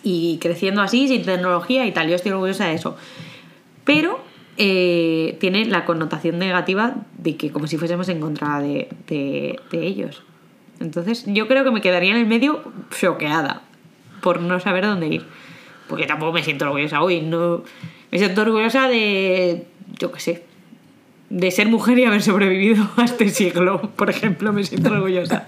y 0.02 0.38
creciendo 0.40 0.82
así, 0.82 1.08
sin 1.08 1.22
tecnología 1.24 1.86
y 1.86 1.92
tal. 1.92 2.08
Yo 2.08 2.14
estoy 2.16 2.32
orgullosa 2.32 2.66
de 2.66 2.74
eso. 2.74 2.96
Pero 3.84 4.20
eh, 4.56 5.36
tiene 5.40 5.64
la 5.64 5.84
connotación 5.84 6.38
negativa 6.38 6.94
de 7.18 7.36
que 7.36 7.50
como 7.50 7.66
si 7.66 7.76
fuésemos 7.78 8.08
en 8.08 8.20
contra 8.20 8.60
de, 8.60 8.88
de- 9.08 9.58
de 9.70 9.86
ellos. 9.86 10.22
Entonces 10.80 11.24
yo 11.26 11.48
creo 11.48 11.64
que 11.64 11.70
me 11.70 11.80
quedaría 11.80 12.12
en 12.12 12.18
el 12.18 12.26
medio 12.26 12.62
choqueada 12.98 13.62
por 14.22 14.40
no 14.40 14.60
saber 14.60 14.86
dónde 14.86 15.08
ir. 15.08 15.24
Porque 15.88 16.06
tampoco 16.06 16.32
me 16.32 16.42
siento 16.42 16.66
orgullosa 16.66 17.02
hoy. 17.02 17.20
No, 17.22 17.62
me 18.10 18.18
siento 18.18 18.42
orgullosa 18.42 18.88
de, 18.88 19.66
yo 19.98 20.10
qué 20.12 20.20
sé, 20.20 20.42
de 21.30 21.50
ser 21.52 21.68
mujer 21.68 21.98
y 21.98 22.04
haber 22.04 22.22
sobrevivido 22.22 22.88
a 22.96 23.04
este 23.04 23.28
siglo, 23.30 23.90
por 23.96 24.10
ejemplo, 24.10 24.52
me 24.52 24.64
siento 24.64 24.90
orgullosa. 24.90 25.44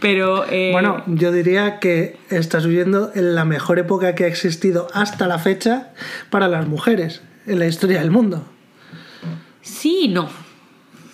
Pero... 0.00 0.44
eh, 0.48 0.70
Bueno, 0.72 1.02
yo 1.06 1.32
diría 1.32 1.78
que 1.80 2.16
estás 2.30 2.66
viviendo 2.66 3.10
en 3.14 3.34
la 3.34 3.44
mejor 3.44 3.78
época 3.78 4.14
que 4.14 4.24
ha 4.24 4.28
existido 4.28 4.86
hasta 4.94 5.26
la 5.26 5.38
fecha 5.38 5.92
para 6.30 6.48
las 6.48 6.68
mujeres 6.68 7.22
en 7.46 7.58
la 7.58 7.66
historia 7.66 8.00
del 8.00 8.10
mundo, 8.10 8.44
Sí 9.60 10.02
y 10.02 10.08
no. 10.08 10.28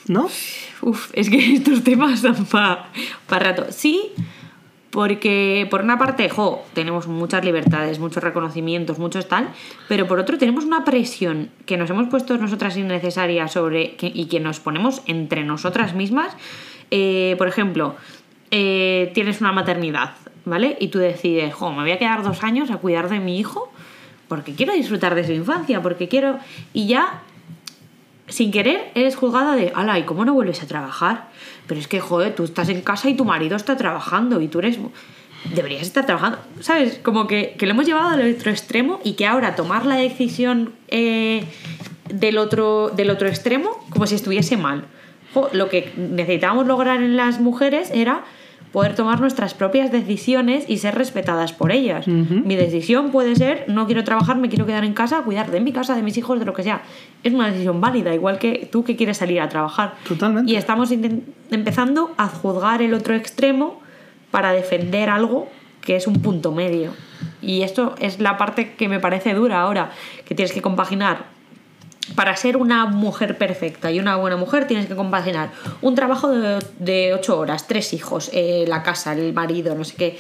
¿no? 0.09 0.29
Uf, 0.83 1.11
es 1.15 1.31
que 1.31 1.55
estos 1.55 1.83
temas 1.85 2.21
dan 2.23 2.45
para 2.45 2.89
rato. 3.29 3.67
Sí, 3.71 4.13
porque 4.93 5.67
por 5.71 5.81
una 5.81 5.99
parte, 5.99 6.29
jo, 6.29 6.63
tenemos 6.75 7.09
muchas 7.09 7.43
libertades, 7.45 7.99
muchos 7.99 8.23
reconocimientos, 8.23 8.99
muchos 8.99 9.27
tal, 9.27 9.49
pero 9.89 10.07
por 10.07 10.19
otro 10.19 10.37
tenemos 10.37 10.65
una 10.65 10.85
presión 10.85 11.49
que 11.65 11.79
nos 11.79 11.89
hemos 11.89 12.09
puesto 12.09 12.37
nosotras 12.37 12.77
innecesaria 12.77 13.49
sobre 13.49 13.97
y 14.01 14.27
que 14.27 14.39
nos 14.39 14.61
ponemos 14.61 15.03
entre 15.07 15.45
nosotras 15.45 15.95
mismas. 15.95 16.37
Eh, 16.91 17.37
por 17.39 17.49
ejemplo, 17.49 17.97
eh, 18.51 19.11
tienes 19.15 19.41
una 19.41 19.51
maternidad, 19.51 20.13
¿vale? 20.45 20.77
Y 20.79 20.89
tú 20.89 20.99
decides, 20.99 21.55
jo, 21.55 21.73
me 21.73 21.81
voy 21.81 21.93
a 21.93 21.99
quedar 21.99 22.23
dos 22.23 22.45
años 22.45 22.71
a 22.71 22.77
cuidar 22.77 23.09
de 23.09 23.19
mi 23.19 23.39
hijo 23.39 23.73
porque 24.29 24.55
quiero 24.55 24.75
disfrutar 24.75 25.15
de 25.15 25.25
su 25.25 25.33
infancia, 25.33 25.83
porque 25.83 26.09
quiero... 26.09 26.39
Y 26.73 26.87
ya 26.87 27.23
sin 28.33 28.51
querer 28.51 28.91
eres 28.95 29.15
juzgada 29.15 29.55
de, 29.55 29.73
ala, 29.75 29.99
¿y 29.99 30.05
cómo 30.05 30.25
no 30.25 30.33
vuelves 30.33 30.63
a 30.63 30.67
trabajar? 30.67 31.29
Pero 31.67 31.79
es 31.79 31.87
que, 31.87 32.01
joder, 32.01 32.35
tú 32.35 32.45
estás 32.45 32.71
en 32.71 32.81
casa 32.81 33.11
y 33.11 33.15
tu 33.15 33.27
marido 33.27 33.57
está 33.57 33.77
trabajando 33.77 34.41
y 34.41 34.49
tú 34.49 34.59
eres... 34.59 34.79
Deberías 35.55 35.83
estar 35.83 36.07
trabajando, 36.07 36.39
¿sabes? 36.61 37.01
Como 37.03 37.27
que, 37.27 37.57
que 37.59 37.67
lo 37.67 37.73
hemos 37.73 37.85
llevado 37.85 38.11
al 38.11 38.35
otro 38.35 38.51
extremo 38.53 39.01
y 39.03 39.15
que 39.15 39.27
ahora 39.27 39.57
tomar 39.57 39.85
la 39.85 39.97
decisión 39.97 40.73
eh, 40.87 41.45
del, 42.09 42.39
otro, 42.39 42.91
del 42.91 43.11
otro 43.11 43.29
extremo 43.29 43.85
como 43.91 44.07
si 44.07 44.15
estuviese 44.15 44.57
mal. 44.57 44.85
Lo 45.53 45.69
que 45.69 45.93
necesitábamos 45.97 46.67
lograr 46.67 47.03
en 47.03 47.17
las 47.17 47.41
mujeres 47.41 47.91
era 47.93 48.25
poder 48.73 48.95
tomar 48.95 49.21
nuestras 49.21 49.53
propias 49.55 49.93
decisiones 49.93 50.65
y 50.67 50.79
ser 50.79 50.95
respetadas 50.95 51.53
por 51.53 51.73
ellas. 51.73 52.09
Mi 52.09 52.57
decisión 52.57 53.11
puede 53.11 53.37
ser, 53.37 53.67
no 53.69 53.87
quiero 53.87 54.03
trabajar, 54.03 54.37
me 54.39 54.49
quiero 54.49 54.67
quedar 54.67 54.85
en 54.85 54.95
casa, 54.95 55.23
cuidar 55.23 55.51
de 55.51 55.61
mi 55.61 55.73
casa, 55.73 55.95
de 55.95 56.03
mis 56.03 56.17
hijos, 56.17 56.39
de 56.39 56.47
lo 56.47 56.55
que 56.55 56.63
sea. 56.63 56.83
Es 57.23 57.35
una 57.35 57.49
decisión 57.49 57.81
válida, 57.81 58.15
igual 58.15 58.39
que 58.39 58.69
tú 58.73 58.83
que 58.83 58.97
quieres 58.97 59.19
salir 59.19 59.41
a 59.41 59.49
trabajar. 59.49 59.95
Totalmente. 60.09 60.51
Y 60.51 60.57
estamos 60.57 60.91
empezando 61.51 62.13
a 62.17 62.29
juzgar 62.29 62.81
el 62.81 62.95
otro 62.95 63.15
extremo 63.15 63.81
para 64.31 64.53
defender 64.53 65.11
algo 65.11 65.49
que 65.83 65.97
es 65.97 66.07
un 66.07 66.23
punto 66.23 66.53
medio. 66.53 66.93
Y 67.43 67.63
esto 67.63 67.95
es 68.01 68.21
la 68.21 68.39
parte 68.39 68.73
que 68.75 68.89
me 68.89 69.01
parece 69.01 69.35
dura 69.35 69.61
ahora, 69.61 69.91
que 70.25 70.35
tienes 70.35 70.53
que 70.53 70.63
compaginar 70.63 71.27
para 72.15 72.37
ser 72.37 72.57
una 72.57 72.87
mujer 72.87 73.39
perfecta 73.39 73.91
y 73.91 74.01
una 74.01 74.17
buena 74.17 74.37
mujer 74.37 74.67
tienes 74.67 74.87
que 74.87 74.97
compaginar 74.97 75.51
un 75.81 75.95
trabajo 75.95 76.29
de, 76.29 77.15
ocho 77.15 77.39
horas, 77.39 77.67
tres 77.67 77.93
hijos, 77.93 78.31
eh, 78.33 78.65
la 78.67 78.83
casa, 78.83 79.13
el 79.13 79.33
marido, 79.33 79.75
no 79.75 79.85
sé 79.85 79.95
qué. 79.97 80.19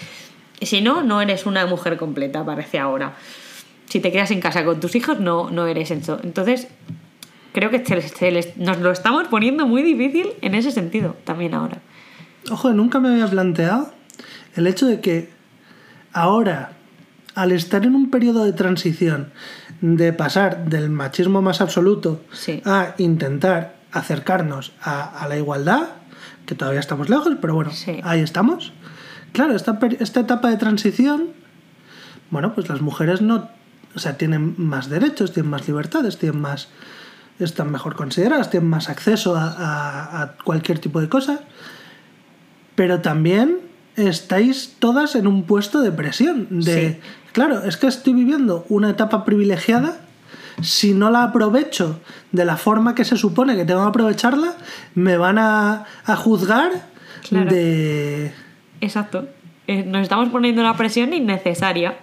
Si 0.60 0.80
no, 0.80 1.02
no 1.02 1.20
eres 1.20 1.44
una 1.44 1.66
mujer 1.66 1.96
completa, 1.96 2.44
parece 2.44 2.78
ahora. 2.78 3.16
Si 3.88 4.00
te 4.00 4.12
quedas 4.12 4.30
en 4.30 4.40
casa 4.40 4.64
con 4.64 4.80
tus 4.80 4.94
hijos, 4.94 5.18
no, 5.18 5.50
no 5.50 5.66
eres 5.66 5.90
eso. 5.90 6.20
Entonces, 6.22 6.68
creo 7.52 7.70
que 7.70 7.82
nos 8.56 8.78
lo 8.78 8.90
estamos 8.92 9.28
poniendo 9.28 9.66
muy 9.66 9.82
difícil 9.82 10.28
en 10.40 10.54
ese 10.54 10.70
sentido 10.70 11.16
también 11.24 11.54
ahora. 11.54 11.78
Ojo, 12.50 12.72
nunca 12.72 13.00
me 13.00 13.08
había 13.08 13.26
planteado 13.26 13.92
el 14.56 14.66
hecho 14.66 14.86
de 14.86 15.00
que 15.00 15.30
ahora, 16.12 16.72
al 17.34 17.52
estar 17.52 17.84
en 17.84 17.94
un 17.94 18.10
periodo 18.10 18.44
de 18.44 18.52
transición, 18.52 19.32
de 19.82 20.12
pasar 20.14 20.64
del 20.70 20.88
machismo 20.88 21.42
más 21.42 21.60
absoluto 21.60 22.22
Sí. 22.32 22.62
a 22.64 22.94
intentar 22.98 23.74
acercarnos 23.92 24.72
a, 24.80 25.02
a 25.22 25.28
la 25.28 25.36
igualdad, 25.36 25.82
que 26.46 26.54
todavía 26.54 26.80
estamos 26.80 27.10
lejos, 27.10 27.34
pero 27.40 27.54
bueno, 27.54 27.72
Sí. 27.72 28.00
ahí 28.04 28.20
estamos. 28.20 28.72
Claro, 29.32 29.54
esta, 29.54 29.78
esta 30.00 30.20
etapa 30.20 30.48
de 30.50 30.56
transición, 30.56 31.28
bueno, 32.30 32.54
pues 32.54 32.68
las 32.70 32.80
mujeres 32.80 33.20
no, 33.22 33.50
o 33.94 33.98
sea, 33.98 34.16
tienen 34.16 34.54
más 34.56 34.88
derechos, 34.88 35.32
tienen 35.34 35.50
más 35.50 35.66
libertades, 35.68 36.16
tienen 36.16 36.40
más, 36.40 36.68
están 37.38 37.70
mejor 37.70 37.94
consideradas, 37.96 38.50
tienen 38.50 38.70
más 38.70 38.88
acceso 38.88 39.36
a, 39.36 39.44
a- 39.50 40.22
a 40.22 40.32
cualquier 40.44 40.78
tipo 40.78 41.00
de 41.00 41.08
cosa, 41.08 41.40
pero 42.74 43.00
también 43.00 43.58
estáis 43.96 44.76
todas 44.78 45.14
en 45.16 45.26
un 45.26 45.42
puesto 45.44 45.82
de 45.82 45.92
presión, 45.92 46.46
de, 46.62 46.92
Sí. 46.92 47.00
Claro, 47.32 47.64
es 47.64 47.76
que 47.76 47.86
estoy 47.86 48.12
viviendo 48.14 48.64
una 48.68 48.90
etapa 48.90 49.24
privilegiada, 49.24 50.00
si 50.60 50.92
no 50.94 51.10
la 51.10 51.24
aprovecho 51.24 52.00
de 52.30 52.44
la 52.44 52.56
forma 52.56 52.94
que 52.94 53.04
se 53.04 53.16
supone 53.16 53.56
que 53.56 53.64
tengo 53.64 53.82
que 53.82 53.88
aprovecharla, 53.88 54.54
me 54.94 55.16
van 55.16 55.38
a, 55.38 55.86
a 56.04 56.16
juzgar 56.16 56.70
Claro. 57.28 57.50
de... 57.50 58.32
Exacto. 58.80 59.28
Eh, 59.68 59.84
Nos 59.84 60.02
estamos 60.02 60.28
poniendo 60.30 60.60
una 60.60 60.76
presión 60.76 61.12
innecesaria. 61.12 61.96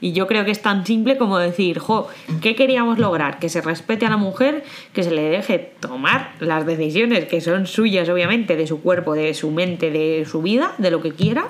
Y 0.00 0.12
yo 0.12 0.26
creo 0.26 0.44
que 0.44 0.50
es 0.50 0.60
tan 0.60 0.84
simple 0.84 1.16
como 1.16 1.38
decir, 1.38 1.78
jo, 1.78 2.08
¿qué 2.42 2.54
queríamos 2.56 2.98
lograr? 2.98 3.38
Que 3.38 3.48
se 3.48 3.62
respete 3.62 4.04
a 4.04 4.10
la 4.10 4.16
mujer, 4.18 4.64
que 4.92 5.02
se 5.02 5.10
le 5.12 5.22
deje 5.22 5.72
tomar 5.80 6.32
las 6.40 6.66
decisiones 6.66 7.24
que 7.26 7.40
son 7.40 7.66
suyas, 7.66 8.08
obviamente, 8.10 8.56
de 8.56 8.66
su 8.66 8.82
cuerpo, 8.82 9.14
de 9.14 9.32
su 9.32 9.50
mente, 9.50 9.90
de 9.90 10.26
su 10.28 10.42
vida, 10.42 10.72
de 10.76 10.90
lo 10.90 11.00
que 11.00 11.12
quiera, 11.12 11.46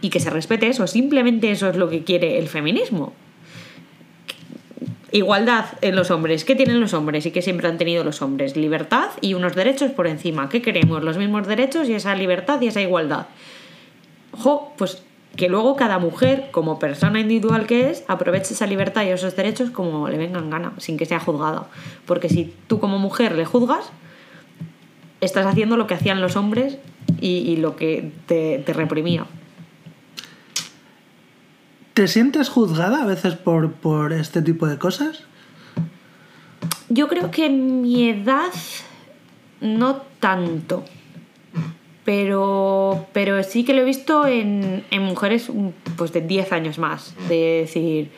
y 0.00 0.10
que 0.10 0.20
se 0.20 0.30
respete 0.30 0.68
eso. 0.68 0.86
Simplemente 0.86 1.50
eso 1.50 1.68
es 1.68 1.76
lo 1.76 1.88
que 1.88 2.04
quiere 2.04 2.38
el 2.38 2.48
feminismo. 2.48 3.12
Igualdad 5.12 5.66
en 5.80 5.96
los 5.96 6.10
hombres. 6.10 6.44
¿Qué 6.44 6.54
tienen 6.54 6.80
los 6.80 6.94
hombres 6.94 7.26
y 7.26 7.32
qué 7.32 7.42
siempre 7.42 7.66
han 7.68 7.78
tenido 7.78 8.04
los 8.04 8.22
hombres? 8.22 8.56
Libertad 8.56 9.10
y 9.20 9.34
unos 9.34 9.56
derechos 9.56 9.90
por 9.90 10.06
encima. 10.06 10.48
¿Qué 10.48 10.62
queremos? 10.62 11.02
Los 11.02 11.18
mismos 11.18 11.46
derechos 11.46 11.88
y 11.88 11.94
esa 11.94 12.14
libertad 12.14 12.60
y 12.60 12.68
esa 12.68 12.80
igualdad. 12.80 13.26
Jo, 14.32 14.72
pues 14.78 15.02
que 15.36 15.48
luego 15.48 15.76
cada 15.76 15.98
mujer, 15.98 16.48
como 16.52 16.78
persona 16.78 17.20
individual 17.20 17.66
que 17.66 17.90
es, 17.90 18.04
aproveche 18.08 18.54
esa 18.54 18.66
libertad 18.66 19.04
y 19.04 19.08
esos 19.08 19.34
derechos 19.36 19.70
como 19.70 20.08
le 20.08 20.16
vengan 20.16 20.48
gana, 20.48 20.72
sin 20.78 20.96
que 20.96 21.06
sea 21.06 21.18
juzgada. 21.18 21.66
Porque 22.06 22.28
si 22.28 22.52
tú 22.68 22.78
como 22.78 22.98
mujer 22.98 23.34
le 23.34 23.44
juzgas, 23.44 23.90
estás 25.20 25.46
haciendo 25.46 25.76
lo 25.76 25.86
que 25.86 25.94
hacían 25.94 26.20
los 26.20 26.36
hombres 26.36 26.78
y, 27.20 27.56
lo 27.56 27.76
que 27.76 28.12
te 28.26 28.72
reprimía. 28.72 29.26
¿Te 32.00 32.08
sientes 32.08 32.48
juzgada 32.48 33.02
a 33.02 33.04
veces 33.04 33.34
por, 33.34 33.72
por 33.72 34.14
este 34.14 34.40
tipo 34.40 34.66
de 34.66 34.78
cosas? 34.78 35.24
Yo 36.88 37.08
creo 37.08 37.30
que 37.30 37.44
en 37.44 37.82
mi 37.82 38.08
edad 38.08 38.54
no 39.60 39.96
tanto. 40.18 40.82
Pero, 42.06 43.06
pero 43.12 43.42
sí 43.42 43.66
que 43.66 43.74
lo 43.74 43.82
he 43.82 43.84
visto 43.84 44.26
en, 44.26 44.82
en 44.90 45.02
mujeres 45.02 45.50
pues 45.98 46.14
de 46.14 46.22
10 46.22 46.52
años 46.54 46.78
más. 46.78 47.14
De 47.28 47.60
decir, 47.66 48.10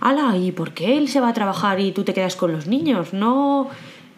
ala, 0.00 0.34
¿y 0.38 0.50
por 0.52 0.72
qué 0.72 0.96
él 0.96 1.08
se 1.08 1.20
va 1.20 1.28
a 1.28 1.34
trabajar 1.34 1.78
y 1.78 1.92
tú 1.92 2.04
te 2.04 2.14
quedas 2.14 2.36
con 2.36 2.52
los 2.52 2.66
niños? 2.66 3.12
No, 3.12 3.68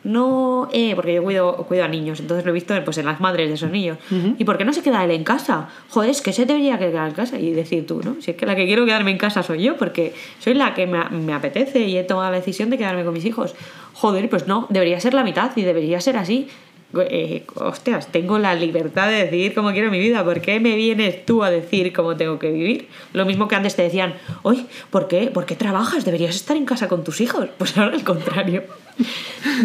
no, 0.08 0.70
eh, 0.72 0.94
porque 0.94 1.12
yo 1.12 1.22
cuido, 1.22 1.54
cuido 1.68 1.84
a 1.84 1.88
niños, 1.88 2.18
entonces 2.18 2.42
lo 2.42 2.50
he 2.50 2.54
visto 2.54 2.74
pues, 2.82 2.96
en 2.96 3.04
las 3.04 3.20
madres 3.20 3.46
de 3.46 3.54
esos 3.56 3.70
niños. 3.70 3.98
¿Y 4.38 4.44
por 4.44 4.56
qué 4.56 4.64
no 4.64 4.72
se 4.72 4.82
queda 4.82 5.04
él 5.04 5.10
en 5.10 5.22
casa? 5.22 5.68
Joder, 5.90 6.08
es 6.08 6.22
que 6.22 6.32
se 6.32 6.46
debería 6.46 6.78
quedar 6.78 7.08
en 7.08 7.14
casa. 7.14 7.38
Y 7.38 7.50
decir 7.50 7.86
tú, 7.86 8.00
¿no? 8.02 8.16
Si 8.22 8.30
es 8.30 8.36
que 8.38 8.46
la 8.46 8.56
que 8.56 8.64
quiero 8.64 8.86
quedarme 8.86 9.10
en 9.10 9.18
casa 9.18 9.42
soy 9.42 9.62
yo, 9.62 9.76
porque 9.76 10.14
soy 10.38 10.54
la 10.54 10.72
que 10.72 10.86
me, 10.86 11.04
me 11.10 11.34
apetece 11.34 11.80
y 11.80 11.98
he 11.98 12.04
tomado 12.04 12.30
la 12.30 12.38
decisión 12.38 12.70
de 12.70 12.78
quedarme 12.78 13.04
con 13.04 13.12
mis 13.12 13.26
hijos. 13.26 13.54
Joder, 13.92 14.30
pues 14.30 14.46
no, 14.46 14.66
debería 14.70 14.98
ser 14.98 15.12
la 15.12 15.24
mitad 15.24 15.50
y 15.56 15.62
debería 15.62 16.00
ser 16.00 16.16
así. 16.16 16.48
Eh, 16.96 17.44
hostias, 17.56 18.10
tengo 18.10 18.38
la 18.38 18.54
libertad 18.54 19.08
de 19.08 19.24
decidir 19.24 19.54
cómo 19.54 19.72
quiero 19.72 19.90
mi 19.90 19.98
vida. 19.98 20.24
¿Por 20.24 20.40
qué 20.40 20.58
me 20.58 20.74
vienes 20.74 21.26
tú 21.26 21.44
a 21.44 21.50
decir 21.50 21.92
cómo 21.92 22.16
tengo 22.16 22.38
que 22.38 22.50
vivir? 22.50 22.88
Lo 23.12 23.26
mismo 23.26 23.46
que 23.46 23.56
antes 23.56 23.76
te 23.76 23.82
decían, 23.82 24.14
oye, 24.42 24.64
¿por 24.90 25.06
qué, 25.06 25.26
¿por 25.26 25.44
qué 25.44 25.54
trabajas? 25.54 26.06
Deberías 26.06 26.34
estar 26.34 26.56
en 26.56 26.64
casa 26.64 26.88
con 26.88 27.04
tus 27.04 27.20
hijos. 27.20 27.48
Pues 27.58 27.76
ahora 27.76 27.94
al 27.94 28.04
contrario. 28.04 28.62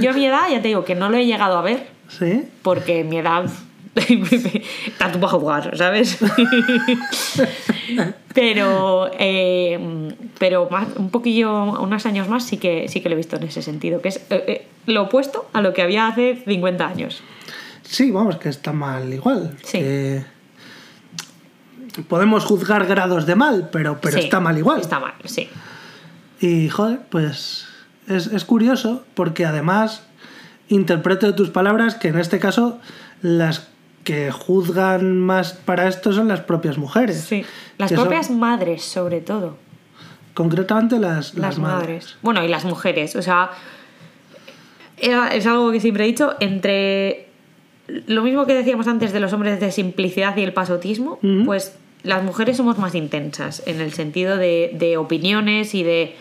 Yo 0.02 0.12
a 0.12 0.14
mi 0.14 0.26
edad 0.26 0.50
ya 0.52 0.62
te 0.62 0.68
digo 0.68 0.84
que 0.84 0.96
no 0.96 1.10
lo 1.10 1.18
he 1.18 1.26
llegado 1.26 1.58
a 1.58 1.62
ver 1.62 1.88
¿Sí? 2.10 2.44
porque 2.62 3.04
mi 3.04 3.18
edad 3.18 3.46
tanto 4.98 5.20
para 5.20 5.32
jugar, 5.32 5.78
¿sabes? 5.78 6.18
pero 8.34 9.12
eh, 9.20 10.16
pero 10.40 10.68
más, 10.70 10.88
un 10.96 11.12
poquillo, 11.12 11.80
unos 11.80 12.06
años 12.06 12.28
más 12.28 12.44
sí 12.44 12.58
que 12.58 12.88
sí 12.88 13.02
que 13.02 13.10
lo 13.10 13.14
he 13.14 13.18
visto 13.18 13.36
en 13.36 13.44
ese 13.44 13.62
sentido, 13.62 14.02
que 14.02 14.10
es 14.10 14.18
eh, 14.30 14.44
eh, 14.48 14.68
lo 14.88 15.04
opuesto 15.04 15.48
a 15.54 15.62
lo 15.62 15.74
que 15.74 15.84
había 15.84 16.08
hace 16.08 16.42
50 16.46 16.88
años. 16.88 17.22
Sí, 17.84 18.10
vamos, 18.10 18.38
que 18.38 18.50
está 18.50 18.74
mal 18.74 19.14
igual. 19.14 19.56
Sí. 19.64 19.80
que 19.80 20.26
Podemos 22.08 22.46
juzgar 22.46 22.88
grados 22.88 23.28
de 23.28 23.36
mal, 23.36 23.70
pero, 23.72 24.00
pero 24.02 24.18
Sí, 24.18 24.24
está 24.24 24.40
mal 24.40 24.58
igual. 24.58 24.82
Está 24.82 25.00
mal, 25.00 25.14
sí. 25.26 25.48
Y, 26.40 26.68
joder, 26.70 27.02
pues 27.10 27.68
es, 28.08 28.28
es 28.28 28.46
curioso 28.46 29.06
porque 29.14 29.46
además 29.46 30.04
interpreto 30.70 31.28
de 31.28 31.34
tus 31.34 31.52
palabras 31.52 31.94
que 31.94 32.08
en 32.08 32.18
este 32.18 32.40
caso 32.40 32.80
las 33.22 33.68
que 34.04 34.32
juzgan 34.32 35.18
más 35.20 35.54
para 35.54 35.88
esto 35.88 36.12
son 36.14 36.28
las 36.28 36.42
propias 36.42 36.78
mujeres. 36.78 37.22
Sí. 37.22 37.46
Las 37.78 37.90
son 37.92 38.02
propias 38.02 38.30
madres, 38.30 38.84
sobre 38.84 39.22
todo. 39.22 39.58
concretamente 40.34 41.00
las, 41.00 41.36
Las, 41.36 41.58
madres. 41.58 42.18
Bueno, 42.22 42.44
y 42.44 42.48
las 42.48 42.66
mujeres. 42.66 43.16
O 43.16 43.22
sea, 43.22 43.52
es 44.98 45.46
algo 45.46 45.72
que 45.72 45.80
siempre 45.80 46.04
he 46.04 46.08
dicho, 46.08 46.36
entre 46.40 47.28
lo 47.88 48.24
mismo 48.24 48.46
que 48.46 48.54
decíamos 48.54 48.88
antes 48.88 49.14
de 49.14 49.20
los 49.20 49.34
hombres 49.34 49.60
de 49.60 49.72
simplicidad 49.72 50.36
y 50.38 50.44
el 50.44 50.54
pasotismo, 50.54 51.20
pues 51.46 51.76
las 52.04 52.24
mujeres 52.24 52.58
somos 52.58 52.78
más 52.78 52.96
intensas 52.96 53.64
en 53.66 53.80
el 53.82 53.94
sentido 53.94 54.38
de, 54.38 54.72
de 54.74 54.98
opiniones 54.98 55.74
y 55.76 55.84
de, 55.84 56.16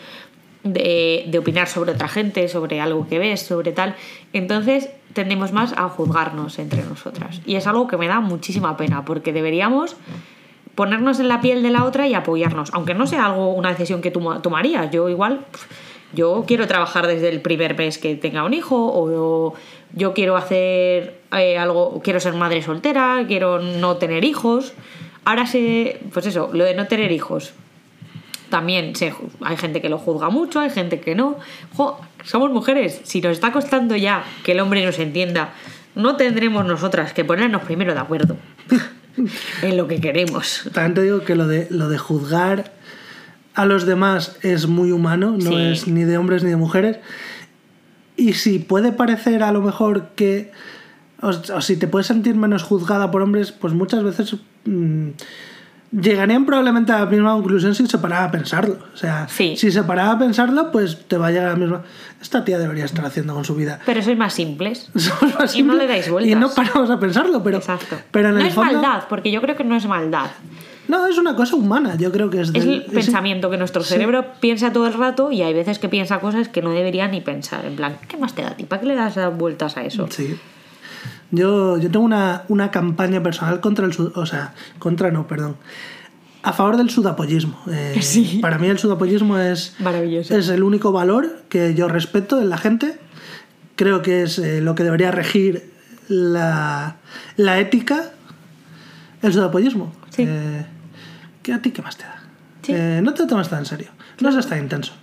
de, 0.63 1.25
de 1.27 1.39
opinar 1.39 1.67
sobre 1.67 1.91
otra 1.91 2.07
gente, 2.07 2.47
sobre 2.47 2.79
algo 2.81 3.07
que 3.07 3.19
ves, 3.19 3.41
sobre 3.41 3.71
tal. 3.71 3.95
Entonces 4.33 4.89
tendemos 5.13 5.51
más 5.51 5.73
a 5.73 5.89
juzgarnos 5.89 6.59
entre 6.59 6.83
nosotras. 6.83 7.41
Y 7.45 7.55
es 7.55 7.67
algo 7.67 7.87
que 7.87 7.97
me 7.97 8.07
da 8.07 8.19
muchísima 8.19 8.77
pena, 8.77 9.05
porque 9.05 9.33
deberíamos 9.33 9.95
ponernos 10.75 11.19
en 11.19 11.27
la 11.27 11.41
piel 11.41 11.61
de 11.63 11.69
la 11.69 11.85
otra 11.85 12.07
y 12.07 12.13
apoyarnos, 12.13 12.71
aunque 12.73 12.93
no 12.93 13.05
sea 13.07 13.27
algo 13.27 13.53
una 13.53 13.69
decisión 13.69 14.01
que 14.01 14.11
tú 14.11 14.21
tomarías. 14.41 14.91
Yo 14.91 15.07
igual, 15.09 15.45
yo 16.13 16.43
quiero 16.47 16.67
trabajar 16.67 17.07
desde 17.07 17.29
el 17.29 17.41
primer 17.41 17.77
mes 17.77 17.97
que 17.97 18.15
tenga 18.15 18.43
un 18.43 18.53
hijo 18.53 18.75
o 18.77 19.53
yo 19.95 20.13
quiero 20.13 20.35
hacer 20.35 21.21
eh, 21.31 21.57
algo, 21.57 22.01
quiero 22.03 22.19
ser 22.19 22.33
madre 22.33 22.61
soltera, 22.61 23.23
quiero 23.27 23.59
no 23.59 23.97
tener 23.97 24.25
hijos. 24.25 24.73
Ahora 25.25 25.45
sé, 25.45 25.99
pues 26.11 26.25
eso, 26.25 26.49
lo 26.51 26.65
de 26.65 26.73
no 26.73 26.87
tener 26.87 27.11
hijos. 27.11 27.53
También 28.53 28.95
se, 28.95 29.11
hay 29.41 29.57
gente 29.57 29.81
que 29.81 29.89
lo 29.89 29.97
juzga 29.97 30.29
mucho, 30.29 30.59
hay 30.59 30.69
gente 30.69 30.99
que 30.99 31.15
no. 31.15 31.37
Jo, 31.75 31.99
somos 32.23 32.51
mujeres, 32.51 33.01
si 33.03 33.19
nos 33.19 33.31
está 33.31 33.51
costando 33.51 33.95
ya 33.95 34.23
que 34.43 34.51
el 34.51 34.59
hombre 34.59 34.85
nos 34.85 34.99
entienda, 34.99 35.55
no 35.95 36.17
tendremos 36.17 36.63
nosotras 36.63 37.13
que 37.13 37.25
ponernos 37.25 37.63
primero 37.63 37.95
de 37.95 37.99
acuerdo 37.99 38.37
en 39.63 39.75
lo 39.75 39.87
que 39.87 39.99
queremos. 39.99 40.69
También 40.71 40.93
te 40.93 41.01
digo 41.01 41.21
que 41.21 41.33
lo 41.33 41.47
de, 41.47 41.65
lo 41.71 41.89
de 41.89 41.97
juzgar 41.97 42.73
a 43.55 43.65
los 43.65 43.87
demás 43.87 44.37
es 44.43 44.67
muy 44.67 44.91
humano, 44.91 45.31
no 45.31 45.49
Sí. 45.49 45.55
es 45.71 45.87
ni 45.87 46.03
de 46.03 46.19
hombres 46.19 46.43
ni 46.43 46.51
de 46.51 46.55
mujeres. 46.57 46.99
Y 48.17 48.33
si 48.33 48.59
puede 48.59 48.91
parecer 48.91 49.41
a 49.41 49.51
lo 49.51 49.61
mejor 49.63 50.09
que. 50.15 50.51
O, 51.23 51.29
o 51.29 51.61
si 51.61 51.75
te 51.77 51.87
puedes 51.87 52.05
sentir 52.05 52.35
menos 52.35 52.61
juzgada 52.61 53.09
por 53.09 53.23
hombres, 53.23 53.51
pues 53.51 53.73
muchas 53.73 54.03
veces. 54.03 54.35
mm, 54.65 55.09
llegarían 55.99 56.45
probablemente 56.45 56.91
a 56.91 56.99
la 57.01 57.05
misma 57.05 57.33
conclusión 57.33 57.75
si 57.75 57.85
se 57.87 57.97
parara 57.97 58.25
a 58.25 58.31
pensarlo. 58.31 58.77
O 58.93 58.97
sea, 58.97 59.27
Sí. 59.29 59.55
si 59.57 59.71
se 59.71 59.83
parara 59.83 60.11
a 60.11 60.19
pensarlo, 60.19 60.71
pues 60.71 61.05
te 61.07 61.17
va 61.17 61.27
a 61.27 61.31
llegar 61.31 61.47
a 61.47 61.49
la 61.51 61.55
misma. 61.55 61.81
Esta 62.21 62.43
tía 62.43 62.57
debería 62.57 62.85
estar 62.85 63.05
haciendo 63.05 63.33
con 63.33 63.45
su 63.45 63.55
vida. 63.55 63.79
Pero 63.85 64.01
sois 64.01 64.17
más 64.17 64.33
simples. 64.33 64.89
Somos 64.95 65.35
más 65.39 65.55
Y 65.55 65.63
no 65.63 65.73
simples 65.73 65.77
le 65.79 65.87
dais 65.87 66.09
vueltas. 66.09 66.31
Y 66.31 66.35
no 66.35 66.49
paramos 66.49 66.89
a 66.89 66.99
pensarlo, 66.99 67.43
pero. 67.43 67.57
Exacto. 67.57 67.97
Pero 68.11 68.29
en 68.29 68.35
no 68.35 68.41
el 68.41 68.47
es 68.47 68.53
fondo- 68.53 68.73
maldad, 68.73 69.03
porque 69.09 69.31
yo 69.31 69.41
creo 69.41 69.55
que 69.55 69.63
no 69.63 69.75
es 69.75 69.85
maldad. 69.85 70.31
No, 70.87 71.07
es 71.07 71.17
una 71.17 71.33
cosa 71.35 71.55
humana, 71.55 71.95
yo 71.97 72.11
creo 72.11 72.29
que 72.29 72.41
es 72.41 72.47
Es 72.49 72.53
del- 72.53 72.69
el 72.69 72.81
es- 72.87 72.91
pensamiento 72.91 73.49
que 73.49 73.57
nuestro 73.57 73.83
sí. 73.83 73.93
cerebro 73.93 74.25
piensa 74.41 74.73
todo 74.73 74.85
el 74.87 74.93
rato 74.93 75.31
y 75.31 75.41
hay 75.41 75.53
veces 75.53 75.79
que 75.79 75.87
piensa 75.87 76.19
cosas 76.19 76.49
que 76.49 76.61
no 76.61 76.71
debería 76.71 77.07
ni 77.07 77.21
pensar. 77.21 77.65
En 77.65 77.75
plan, 77.77 77.95
¿qué 78.09 78.17
más 78.17 78.33
te 78.35 78.41
da 78.41 78.49
a 78.49 78.57
ti? 78.57 78.65
¿Para 78.65 78.81
qué 78.81 78.87
le 78.87 78.95
das 78.95 79.17
vueltas 79.37 79.77
a 79.77 79.83
eso? 79.83 80.07
Sí. 80.09 80.37
Yo, 81.35 81.77
yo 81.79 81.89
tengo 81.91 82.05
una, 82.05 82.43
una 82.47 82.69
campaña 82.71 83.21
personal 83.23 83.59
contra 83.59 83.85
el... 83.85 83.91
sud- 83.93 84.13
O 84.15 84.25
sea, 84.25 84.53
contra 84.79 85.09
no, 85.11 85.27
perdón. 85.27 85.57
A 86.43 86.53
favor 86.53 86.77
del 86.77 86.89
sudapollismo. 86.89 87.59
Eh, 87.71 87.97
Sí. 88.01 88.39
Para 88.41 88.57
mí 88.59 88.67
el 88.67 88.77
sudapollismo 88.77 89.37
es, 89.39 89.75
Maravilloso. 89.79 90.37
es 90.37 90.47
el 90.49 90.61
único 90.63 90.91
valor 90.91 91.43
que 91.49 91.73
yo 91.73 91.87
respeto 91.87 92.39
en 92.39 92.49
la 92.49 92.57
gente. 92.57 92.99
Creo 93.75 94.01
que 94.03 94.23
es 94.23 94.37
eh, 94.39 94.61
lo 94.61 94.75
que 94.75 94.83
debería 94.83 95.09
regir 95.11 95.71
la, 96.07 96.97
la 97.37 97.59
ética. 97.59 98.11
El 99.23 99.33
sudapollismo. 99.33 99.91
Sí. 100.11 100.25
Eh, 100.27 100.65
¿qué 101.41 101.53
a 101.53 101.61
ti 101.61 101.71
qué 101.71 101.81
más 101.81 101.97
te 101.97 102.03
da? 102.03 102.21
Sí. 102.61 102.73
Eh, 102.75 102.99
no 103.03 103.13
te 103.15 103.23
lo 103.23 103.27
tomas 103.27 103.49
tan 103.49 103.59
en 103.59 103.65
serio. 103.65 103.89
No 104.21 104.31
seas 104.31 104.47
tan 104.47 104.59
intenso. 104.59 104.93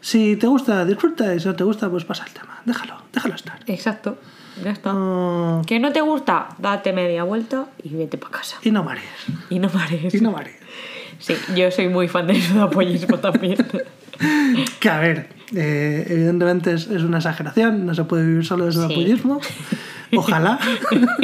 Si 0.00 0.36
te 0.36 0.46
gusta, 0.46 0.84
disfruta 0.84 1.34
y 1.34 1.40
si 1.40 1.48
no 1.48 1.56
te 1.56 1.64
gusta, 1.64 1.90
pues 1.90 2.04
pasa 2.04 2.24
el 2.26 2.32
tema. 2.32 2.60
Déjalo, 2.64 2.94
déjalo 3.12 3.34
estar. 3.34 3.58
Exacto. 3.66 4.18
Ya 4.62 4.70
está. 4.70 4.92
No- 4.92 5.62
Que 5.66 5.80
no 5.80 5.92
te 5.92 6.00
gusta, 6.00 6.48
date 6.58 6.92
media 6.92 7.24
vuelta 7.24 7.66
y 7.82 7.88
vete 7.94 8.18
para 8.18 8.32
casa. 8.38 8.56
y 8.62 8.70
no 8.70 8.84
marees. 8.84 9.06
Y 9.50 9.58
no 9.58 9.68
pares. 9.68 10.14
Y 10.14 10.20
no 10.20 10.30
marees. 10.32 10.56
Sí, 11.18 11.34
yo 11.56 11.70
soy 11.70 11.88
muy 11.88 12.06
fan 12.08 12.26
del 12.26 12.40
sudapollismo 12.42 13.18
también. 13.18 13.56
Que 14.78 14.88
a 14.90 15.00
ver, 15.00 15.28
eh, 15.56 16.06
evidentemente 16.08 16.72
es, 16.72 16.86
es 16.86 17.02
una 17.02 17.16
exageración, 17.18 17.84
no 17.84 17.94
se 17.94 18.04
puede 18.04 18.24
vivir 18.24 18.44
solo 18.46 18.66
de 18.66 18.70
Sí. 18.70 18.76
sudapollismo. 18.78 19.40
Ojalá. 20.16 20.58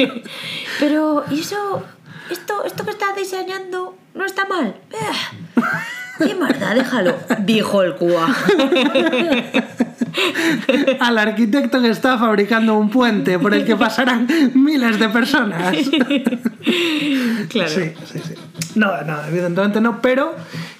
Pero, 0.79 1.23
¿y 1.31 1.39
eso? 1.39 1.83
Esto, 2.29 2.65
esto 2.65 2.83
que 2.83 2.91
estás 2.91 3.15
diseñando 3.15 3.95
no 4.13 4.25
está 4.25 4.45
mal. 4.45 4.75
¿Qué 6.25 6.35
más 6.35 6.59
da? 6.59 6.73
Déjalo, 6.73 7.15
dijo 7.39 7.81
el 7.83 7.95
Cuba. 7.95 8.27
Al 10.99 11.17
arquitecto 11.17 11.81
que 11.81 11.89
está 11.89 12.17
fabricando 12.17 12.77
un 12.77 12.89
puente 12.89 13.39
por 13.39 13.53
el 13.53 13.65
que 13.65 13.75
pasarán 13.75 14.27
miles 14.53 14.99
de 14.99 15.09
personas. 15.09 15.75
Claro. 17.49 17.69
Sí, 17.69 17.93
sí, 18.05 18.19
sí. 18.19 18.33
No, 18.75 19.01
no, 19.03 19.25
evidentemente 19.25 19.81
no, 19.81 20.01
pero 20.01 20.35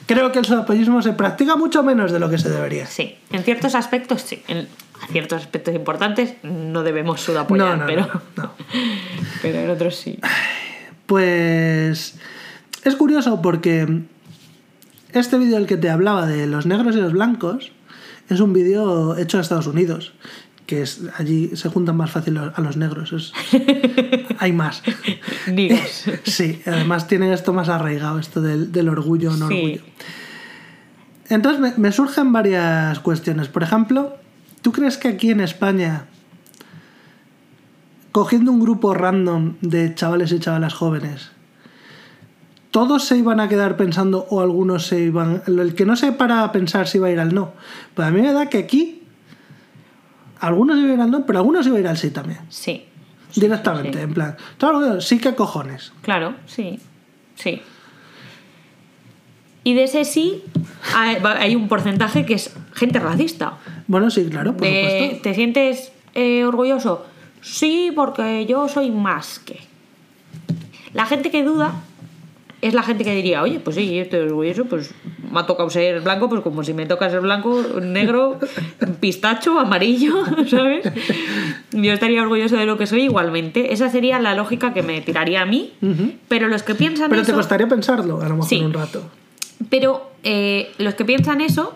creo 0.05 0.31
que 0.31 0.39
el 0.39 0.45
sudapollismo 0.45 1.01
se 1.01 1.13
practica 1.13 1.55
mucho 1.55 1.84
menos 1.84 2.11
de 2.11 2.19
lo 2.19 2.30
que 2.30 2.38
se 2.38 2.49
debería. 2.49 2.85
Sí, 2.85 3.18
en 3.31 3.43
ciertos 3.43 3.76
aspectos 3.76 4.22
sí. 4.22 4.43
En 4.47 4.68
a 5.01 5.07
ciertos 5.07 5.41
aspectos 5.41 5.73
importantes 5.73 6.35
no 6.43 6.84
debemos 6.84 7.22
sudapoyar, 7.22 7.69
No, 7.69 7.76
no, 7.77 7.85
pero, 7.88 8.01
no, 8.01 8.43
no. 8.43 8.51
pero 9.41 9.59
en 9.59 9.69
otros 9.69 9.95
sí. 9.95 10.19
Pues 11.07 12.15
es 12.84 12.95
curioso 12.95 13.41
porque 13.41 14.03
este 15.13 15.38
vídeo 15.38 15.55
del 15.57 15.67
que 15.67 15.77
te 15.77 15.89
hablaba 15.89 16.25
de 16.27 16.47
los 16.47 16.65
negros 16.65 16.95
y 16.95 16.99
los 17.01 17.13
blancos 17.13 17.71
es 18.29 18.39
un 18.39 18.53
vídeo 18.53 19.17
hecho 19.17 19.38
en 19.38 19.41
Estados 19.41 19.67
Unidos, 19.67 20.13
que 20.65 20.81
es 20.81 21.01
allí 21.17 21.51
se 21.55 21.67
juntan 21.69 21.97
más 21.97 22.11
fácil 22.11 22.38
a 22.38 22.61
los 22.61 22.77
negros, 22.77 23.11
es- 23.13 23.33
hay 24.39 24.53
más. 24.53 24.81
Digas. 25.47 26.05
Sí, 26.23 26.61
además 26.65 27.07
tiene 27.07 27.33
esto 27.33 27.51
más 27.53 27.67
arraigado, 27.69 28.19
esto 28.19 28.41
del, 28.41 28.71
del 28.71 28.88
orgullo 28.89 29.31
o 29.33 29.38
no 29.38 29.47
Sí. 29.49 29.53
orgullo. 29.55 29.81
Entonces 31.29 31.59
me, 31.61 31.73
me 31.77 31.91
surgen 31.91 32.31
varias 32.33 32.99
cuestiones. 32.99 33.47
Por 33.47 33.63
ejemplo, 33.63 34.17
¿tú 34.61 34.71
crees 34.71 34.97
que 34.97 35.07
aquí 35.09 35.29
en 35.31 35.39
España, 35.41 36.05
cogiendo 38.11 38.51
un 38.51 38.59
grupo 38.59 38.93
random 38.93 39.55
de 39.61 39.95
chavales 39.95 40.31
y 40.31 40.39
chavalas 40.39 40.73
jóvenes, 40.73 41.31
todos 42.72 43.03
se 43.03 43.18
iban 43.18 43.39
a 43.39 43.49
quedar 43.49 43.76
pensando 43.77 44.26
o 44.30 44.41
algunos 44.41 44.88
se 44.88 45.02
iban... 45.02 45.43
El 45.45 45.76
que 45.76 45.85
no 45.85 45.95
se 45.95 46.14
para 46.14 46.43
a 46.43 46.52
pensar 46.52 46.88
si 46.88 46.99
va 46.99 47.07
a 47.07 47.11
ir 47.11 47.19
al 47.19 47.34
no. 47.34 47.52
Pues 47.93 48.07
a 48.07 48.11
mí 48.11 48.22
me 48.22 48.31
da 48.31 48.49
que 48.49 48.60
aquí 48.60 49.03
algunos 50.39 50.77
iban 50.77 50.89
a 50.91 50.93
ir 50.93 51.02
al 51.02 51.11
no, 51.11 51.26
pero 51.26 51.39
algunos 51.39 51.65
iban 51.68 51.77
a 51.77 51.81
ir 51.81 51.88
al 51.88 51.98
sí 51.98 52.11
también. 52.11 52.39
Sí, 52.49 52.85
Directamente, 53.35 53.98
sí. 53.98 54.03
en 54.03 54.14
plan, 54.14 54.38
claro, 54.57 54.99
sí 55.02 55.19
que 55.19 55.35
cojones. 55.35 55.91
claro, 56.02 56.35
sí. 56.45 56.80
Sí. 57.35 57.61
Y 59.64 59.73
de 59.73 59.84
ese 59.84 60.06
sí 60.06 60.43
hay 60.95 61.18
hay 61.23 61.56
un 61.56 61.68
porcentaje 61.68 62.26
que 62.26 62.34
es 62.34 62.53
gente 62.73 62.99
racista. 62.99 63.57
Bueno, 63.88 64.10
sí, 64.10 64.26
claro, 64.30 64.53
por 64.57 64.68
De, 64.68 64.99
supuesto. 65.02 65.22
¿Te 65.23 65.35
sientes 65.35 65.91
eh, 66.14 66.43
orgulloso? 66.45 67.06
Sí, 67.41 67.91
porque 67.95 68.45
yo 68.48 68.68
soy 68.68 68.91
más 68.91 69.39
que. 69.39 69.60
La 70.93 71.06
gente 71.06 71.31
que 71.31 71.43
duda 71.43 71.73
es 72.61 72.73
la 72.75 72.83
gente 72.83 73.03
que 73.03 73.15
diría, 73.15 73.41
oye, 73.41 73.59
pues 73.59 73.75
sí, 73.75 73.95
yo 73.95 74.01
estoy 74.03 74.19
orgulloso, 74.19 74.65
pues 74.65 74.93
me 75.31 75.39
ha 75.39 75.45
tocado 75.45 75.69
ser 75.69 76.01
blanco, 76.01 76.29
pues 76.29 76.41
como 76.41 76.63
si 76.63 76.73
me 76.73 76.85
toca 76.85 77.09
ser 77.09 77.21
blanco, 77.21 77.63
negro, 77.81 78.38
pistacho, 78.99 79.59
amarillo, 79.59 80.23
¿sabes? 80.49 80.88
Yo 81.71 81.93
estaría 81.93 82.21
orgulloso 82.21 82.57
de 82.57 82.65
lo 82.65 82.77
que 82.77 82.85
soy 82.88 83.01
igualmente. 83.03 83.73
Esa 83.73 83.89
sería 83.89 84.19
la 84.19 84.35
lógica 84.35 84.73
que 84.73 84.83
me 84.83 85.01
tiraría 85.01 85.41
a 85.41 85.45
mí. 85.45 85.73
Pero 86.27 86.47
los 86.47 86.63
que 86.63 86.75
piensan 86.75 87.09
Pero 87.09 87.23
te 87.23 87.29
eso... 87.31 87.38
costaría 87.38 87.67
pensarlo, 87.67 88.21
a 88.21 88.25
lo 88.29 88.35
mejor 88.35 88.49
Sí. 88.49 88.59
un 88.61 88.73
rato. 88.73 89.03
Pero 89.69 90.11
eh, 90.23 90.71
los 90.77 90.93
que 90.95 91.05
piensan 91.05 91.41
eso, 91.41 91.75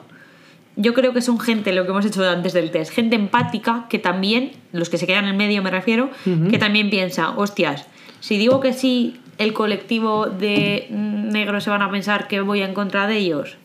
yo 0.76 0.94
creo 0.94 1.14
que 1.14 1.22
son 1.22 1.40
gente, 1.40 1.72
lo 1.74 1.86
que 1.86 1.91
hemos 1.91 2.06
hecho 2.06 2.28
antes 2.30 2.53
del 2.53 2.70
test, 2.72 2.91
gente 2.91 3.16
empática 3.16 3.86
que 3.90 3.98
también, 3.99 4.52
los 4.72 4.90
que 4.90 4.98
se 4.98 5.07
quedan 5.07 5.26
en 5.26 5.38
medio 5.38 5.64
me 5.64 5.72
refiero, 5.72 6.10
que 6.49 6.57
también 6.57 6.90
piensa, 6.90 7.32
hostias, 7.38 7.86
si 8.20 8.38
digo 8.38 8.60
que 8.60 8.74
sí, 8.74 9.18
el 9.38 9.53
colectivo 9.53 10.28
de 10.28 10.88
negros 10.90 11.64
se 11.64 11.70
van 11.70 11.82
a 11.82 11.91
pensar 11.91 12.28
que 12.28 12.41
voy 12.41 12.62
en 12.62 12.74
contra 12.74 13.07
de 13.07 13.18
ellos. 13.18 13.57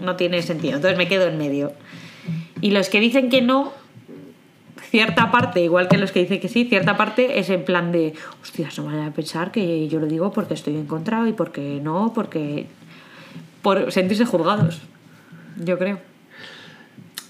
No 0.00 0.16
tiene 0.16 0.42
sentido, 0.42 0.76
entonces 0.76 0.98
me 0.98 1.08
quedo 1.08 1.26
en 1.26 1.38
medio. 1.38 1.72
Y 2.60 2.70
los 2.70 2.88
que 2.88 3.00
dicen 3.00 3.28
que 3.28 3.42
no, 3.42 3.72
cierta 4.90 5.30
parte, 5.30 5.60
igual 5.60 5.88
que 5.88 5.98
los 5.98 6.12
que 6.12 6.20
dicen 6.20 6.40
que 6.40 6.48
sí, 6.48 6.64
cierta 6.64 6.96
parte 6.96 7.38
es 7.38 7.50
en 7.50 7.64
plan 7.64 7.92
de, 7.92 8.14
hostias, 8.42 8.78
no 8.78 8.84
van 8.84 9.00
a 9.00 9.12
pensar 9.12 9.50
que 9.50 9.88
yo 9.88 9.98
lo 9.98 10.06
digo 10.06 10.32
porque 10.32 10.54
estoy 10.54 10.76
en 10.76 10.86
contra 10.86 11.28
y 11.28 11.32
porque 11.32 11.80
no, 11.82 12.12
porque... 12.14 12.66
por 13.62 13.90
sentirse 13.90 14.24
juzgados, 14.24 14.82
yo 15.56 15.78
creo. 15.78 15.98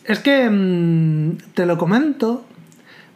Es 0.04 0.18
que 0.18 0.50
mm, 0.50 1.38
te 1.54 1.66
lo 1.66 1.78
comento 1.78 2.44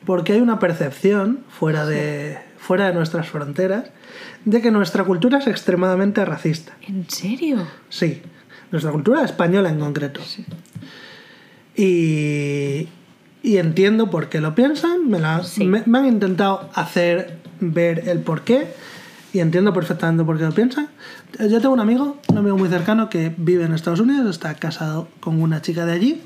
porque 0.04 0.34
hay 0.34 0.40
una 0.40 0.58
percepción 0.58 1.40
fuera 1.48 1.84
de, 1.84 2.38
fuera 2.56 2.86
de 2.86 2.94
nuestras 2.94 3.28
fronteras 3.28 3.90
de 4.46 4.62
que 4.62 4.70
nuestra 4.70 5.04
cultura 5.04 5.38
es 5.38 5.46
extremadamente 5.46 6.24
racista. 6.24 6.72
¿En 6.88 7.10
serio? 7.10 7.66
Sí, 7.90 8.22
nuestra 8.70 8.90
cultura 8.92 9.22
española 9.24 9.68
en 9.68 9.78
concreto. 9.78 10.20
Y, 11.76 12.88
y 13.42 13.56
entiendo 13.58 14.08
por 14.10 14.28
qué 14.28 14.40
lo 14.40 14.54
piensan, 14.54 15.08
me, 15.08 15.18
la- 15.20 15.44
Sí. 15.44 15.64
me- 15.64 15.82
me 15.86 15.98
han 15.98 16.06
intentado 16.06 16.70
hacer 16.74 17.38
ver 17.60 18.08
el 18.08 18.20
por 18.20 18.42
qué 18.42 18.68
y 19.32 19.40
entiendo 19.40 19.72
perfectamente 19.74 20.24
por 20.24 20.38
qué 20.38 20.44
lo 20.44 20.52
piensan. 20.52 20.88
Yo 21.38 21.60
tengo 21.60 21.74
un 21.74 21.80
amigo, 21.80 22.16
un 22.28 22.38
amigo 22.38 22.56
muy 22.56 22.68
cercano 22.68 23.10
que 23.10 23.34
vive 23.36 23.64
en 23.64 23.74
Estados 23.74 24.00
Unidos, 24.00 24.30
está 24.30 24.54
casado 24.54 25.08
con 25.20 25.42
una 25.42 25.60
chica 25.60 25.84
de 25.84 25.92
allí, 25.92 26.22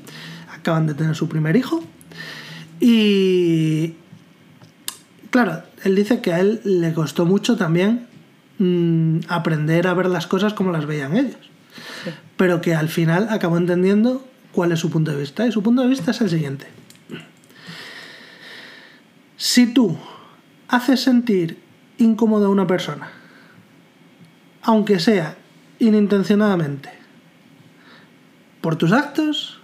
acaban 0.55 0.87
de 0.87 0.93
tener 0.93 1.15
su 1.15 1.27
primer 1.27 1.55
hijo 1.57 1.83
y 2.79 3.95
claro, 5.31 5.63
él 5.83 5.95
dice 5.95 6.21
que 6.21 6.31
a 6.33 6.39
él 6.39 6.61
le 6.63 6.93
costó 6.93 7.25
mucho 7.25 7.57
también 7.57 8.07
mm, 8.61 9.19
aprender 9.27 9.87
a 9.87 9.93
ver 9.93 10.07
las 10.07 10.27
cosas 10.27 10.53
como 10.53 10.71
las 10.71 10.85
veían 10.85 11.17
ellos 11.17 11.51
pero 12.37 12.61
que 12.61 12.75
al 12.75 12.89
final 12.89 13.27
acabó 13.29 13.57
entendiendo 13.57 14.25
cuál 14.51 14.71
es 14.71 14.79
su 14.79 14.89
punto 14.89 15.11
de 15.11 15.17
vista. 15.17 15.45
Y 15.45 15.51
su 15.51 15.61
punto 15.61 15.83
de 15.83 15.87
vista 15.87 16.11
es 16.11 16.21
el 16.21 16.29
siguiente. 16.29 16.67
Si 19.37 19.67
tú 19.67 19.97
haces 20.67 21.01
sentir 21.01 21.59
incómodo 21.97 22.47
a 22.47 22.49
una 22.49 22.67
persona, 22.67 23.09
aunque 24.63 24.99
sea 24.99 25.35
inintencionadamente, 25.79 26.89
por 28.61 28.75
tus 28.75 28.91
actos, 28.91 29.59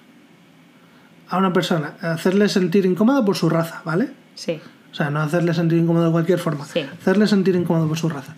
a 1.29 1.37
una 1.37 1.53
persona, 1.53 1.95
hacerle 2.01 2.49
sentir 2.49 2.85
incómodo 2.85 3.23
por 3.25 3.35
su 3.35 3.49
raza, 3.49 3.81
¿vale? 3.85 4.11
Sí. 4.35 4.59
O 4.91 4.95
sea, 4.95 5.09
no 5.09 5.21
hacerle 5.21 5.53
sentir 5.53 5.77
incómodo 5.79 6.05
de 6.05 6.11
cualquier 6.11 6.39
forma. 6.39 6.65
Sí. 6.65 6.79
Hacerle 6.79 7.27
sentir 7.27 7.55
incómodo 7.55 7.87
por 7.87 7.97
su 7.97 8.09
raza. 8.09 8.35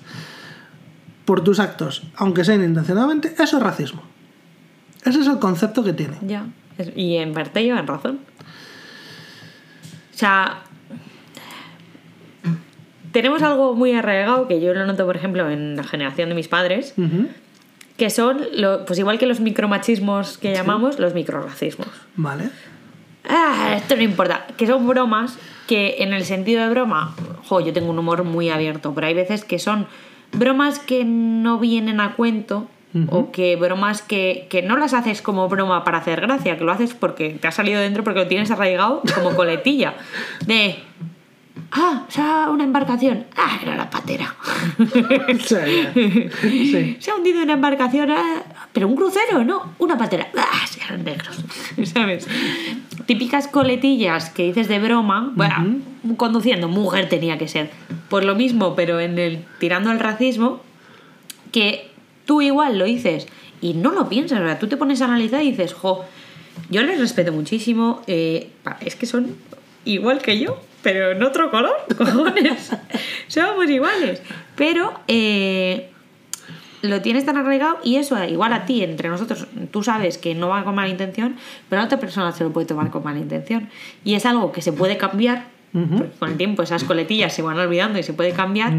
Por 1.30 1.44
tus 1.44 1.60
actos, 1.60 2.02
aunque 2.16 2.44
sea 2.44 2.56
inintencionadamente, 2.56 3.36
eso 3.38 3.58
es 3.58 3.64
racismo. 3.64 4.02
Ese 5.06 5.20
es 5.20 5.28
el 5.28 5.38
concepto 5.38 5.84
que 5.84 5.94
tiene. 5.94 6.18
Ya. 6.24 6.48
Y 6.96 7.18
en 7.18 7.34
parte 7.34 7.62
llevan 7.64 7.86
razón. 7.86 8.18
O 10.12 10.18
sea, 10.18 10.62
tenemos 13.12 13.44
algo 13.44 13.76
muy 13.76 13.94
arraigado 13.94 14.48
que 14.48 14.60
yo 14.60 14.74
lo 14.74 14.88
noto, 14.88 15.06
por 15.06 15.16
ejemplo, 15.16 15.48
en 15.52 15.76
la 15.76 15.84
generación 15.84 16.30
de 16.30 16.36
mis 16.36 16.48
padres, 16.48 16.96
que 17.96 18.10
son, 18.10 18.40
lo- 18.56 18.86
pues 18.88 18.98
igual 18.98 19.20
que 19.20 19.28
los 19.28 19.40
micromachismos 19.40 20.40
que 20.40 20.52
llamamos, 20.52 20.98
los 20.98 21.14
microracismos. 21.14 21.90
Vale. 22.16 22.50
Ah, 23.30 23.76
esto 23.78 23.96
no 23.96 24.02
importa. 24.02 24.48
Que 24.58 24.66
son 24.66 24.88
bromas 24.88 25.38
que 25.68 25.98
en 26.00 26.14
el 26.14 26.26
sentido 26.26 26.64
de 26.64 26.70
broma, 26.72 27.16
jo, 27.48 27.60
yo 27.62 27.72
tengo 27.72 27.92
un 27.92 28.00
humor 28.00 28.24
muy 28.24 28.50
abierto, 28.50 28.96
pero 28.96 29.06
hay 29.06 29.14
veces 29.14 29.46
que 29.46 29.60
son 29.60 29.86
bromas 30.32 30.80
que 30.80 31.06
no 31.06 31.60
vienen 31.60 32.00
a 32.00 32.16
cuento 32.16 32.68
o 33.12 33.32
que 33.32 33.56
bromas 33.56 34.02
que, 34.02 34.48
que 34.50 34.64
no 34.64 34.76
las 34.76 34.94
haces 34.94 35.22
como 35.22 35.48
broma 35.48 35.84
para 35.84 36.00
hacer 36.00 36.22
gracia, 36.22 36.58
que 36.58 36.64
lo 36.64 36.72
haces 36.72 36.96
porque 36.96 37.38
te 37.40 37.48
ha 37.48 37.52
salido 37.52 37.80
dentro, 37.80 38.04
porque 38.04 38.22
lo 38.22 38.28
tienes 38.28 38.50
arraigado 38.50 39.04
como 39.14 39.36
coletilla. 39.36 39.94
De, 40.48 40.78
ah, 41.72 42.06
sea, 42.10 42.50
una 42.50 42.64
embarcación. 42.64 43.26
Ah, 43.36 43.60
era 43.62 43.76
la 43.76 43.90
patera. 43.90 44.36
Sí, 45.40 45.56
ya. 45.56 45.94
Sí. 46.42 46.98
Se 47.00 47.12
ha 47.12 47.16
hundido 47.16 47.42
una 47.44 47.54
embarcación, 47.54 48.12
ah, 48.12 48.44
pero 48.74 48.88
un 48.88 48.96
crucero, 48.96 49.44
no, 49.44 49.74
una 49.80 49.98
patera. 49.98 50.28
Ah, 50.38 50.66
eran 50.86 51.04
negros, 51.04 51.44
¿sabes? 51.94 52.28
Típicas 53.06 53.48
coletillas 53.48 54.30
que 54.30 54.44
dices 54.44 54.68
de 54.68 54.80
broma, 54.80 55.32
bueno, 55.36 55.78
conduciendo, 56.18 56.68
mujer 56.68 57.10
tenía 57.10 57.38
que 57.38 57.48
ser. 57.48 57.70
Por 58.10 58.26
lo 58.26 58.36
mismo, 58.36 58.76
pero 58.76 59.00
en 59.00 59.18
el 59.20 59.46
tirando 59.60 59.90
al 59.90 60.00
racismo, 60.00 60.62
que 61.52 61.90
tú 62.26 62.42
igual 62.42 62.78
lo 62.78 62.86
dices 62.86 63.28
y 63.62 63.74
no 63.74 63.92
lo 63.92 64.10
piensas, 64.10 64.40
sea, 64.40 64.60
tú 64.60 64.68
te 64.68 64.78
pones 64.78 65.02
a 65.02 65.06
analizar 65.06 65.44
y 65.44 65.52
dices, 65.52 65.74
jo, 65.74 66.06
Yo 66.70 66.84
les 66.84 67.00
respeto 67.00 67.32
muchísimo. 67.32 68.02
eh, 68.08 68.50
es 68.82 68.96
que 68.96 69.06
son 69.06 69.36
igual 69.86 70.20
que 70.20 70.40
yo, 70.40 70.60
pero 70.82 71.12
en 71.12 71.24
otro 71.24 71.52
color, 71.52 71.76
cojones. 71.98 72.72
Somos 73.28 73.70
iguales. 73.70 74.22
Pero 74.56 74.94
eh, 75.08 75.90
lo 76.82 77.02
tienes 77.02 77.26
tan 77.26 77.38
arraigado 77.38 77.78
y 77.84 77.98
eso, 77.98 78.22
igual 78.24 78.54
a 78.54 78.66
ti, 78.66 78.84
entre 78.84 79.10
nosotros, 79.10 79.48
tú 79.72 79.84
sabes 79.84 80.18
que 80.18 80.36
no 80.36 80.50
va 80.50 80.64
con 80.64 80.76
mala 80.76 80.90
intención, 80.90 81.36
pero 81.70 81.82
a 81.82 81.86
otra 81.86 82.00
persona 82.00 82.32
se 82.32 82.44
lo 82.44 82.52
puede 82.52 82.68
tomar 82.68 82.90
con 82.90 83.04
mala 83.04 83.20
intención. 83.20 83.70
Y 84.04 84.16
es 84.16 84.26
algo 84.26 84.52
que 84.52 84.62
se 84.62 84.72
puede 84.72 84.98
cambiar, 84.98 85.48
porque 85.72 86.12
con 86.18 86.32
el 86.32 86.38
tiempo 86.38 86.64
esas 86.64 86.84
coletillas 86.84 87.34
se 87.34 87.42
van 87.42 87.60
olvidando 87.60 88.00
y 88.00 88.04
se 88.04 88.14
puede 88.14 88.32
cambiar. 88.32 88.74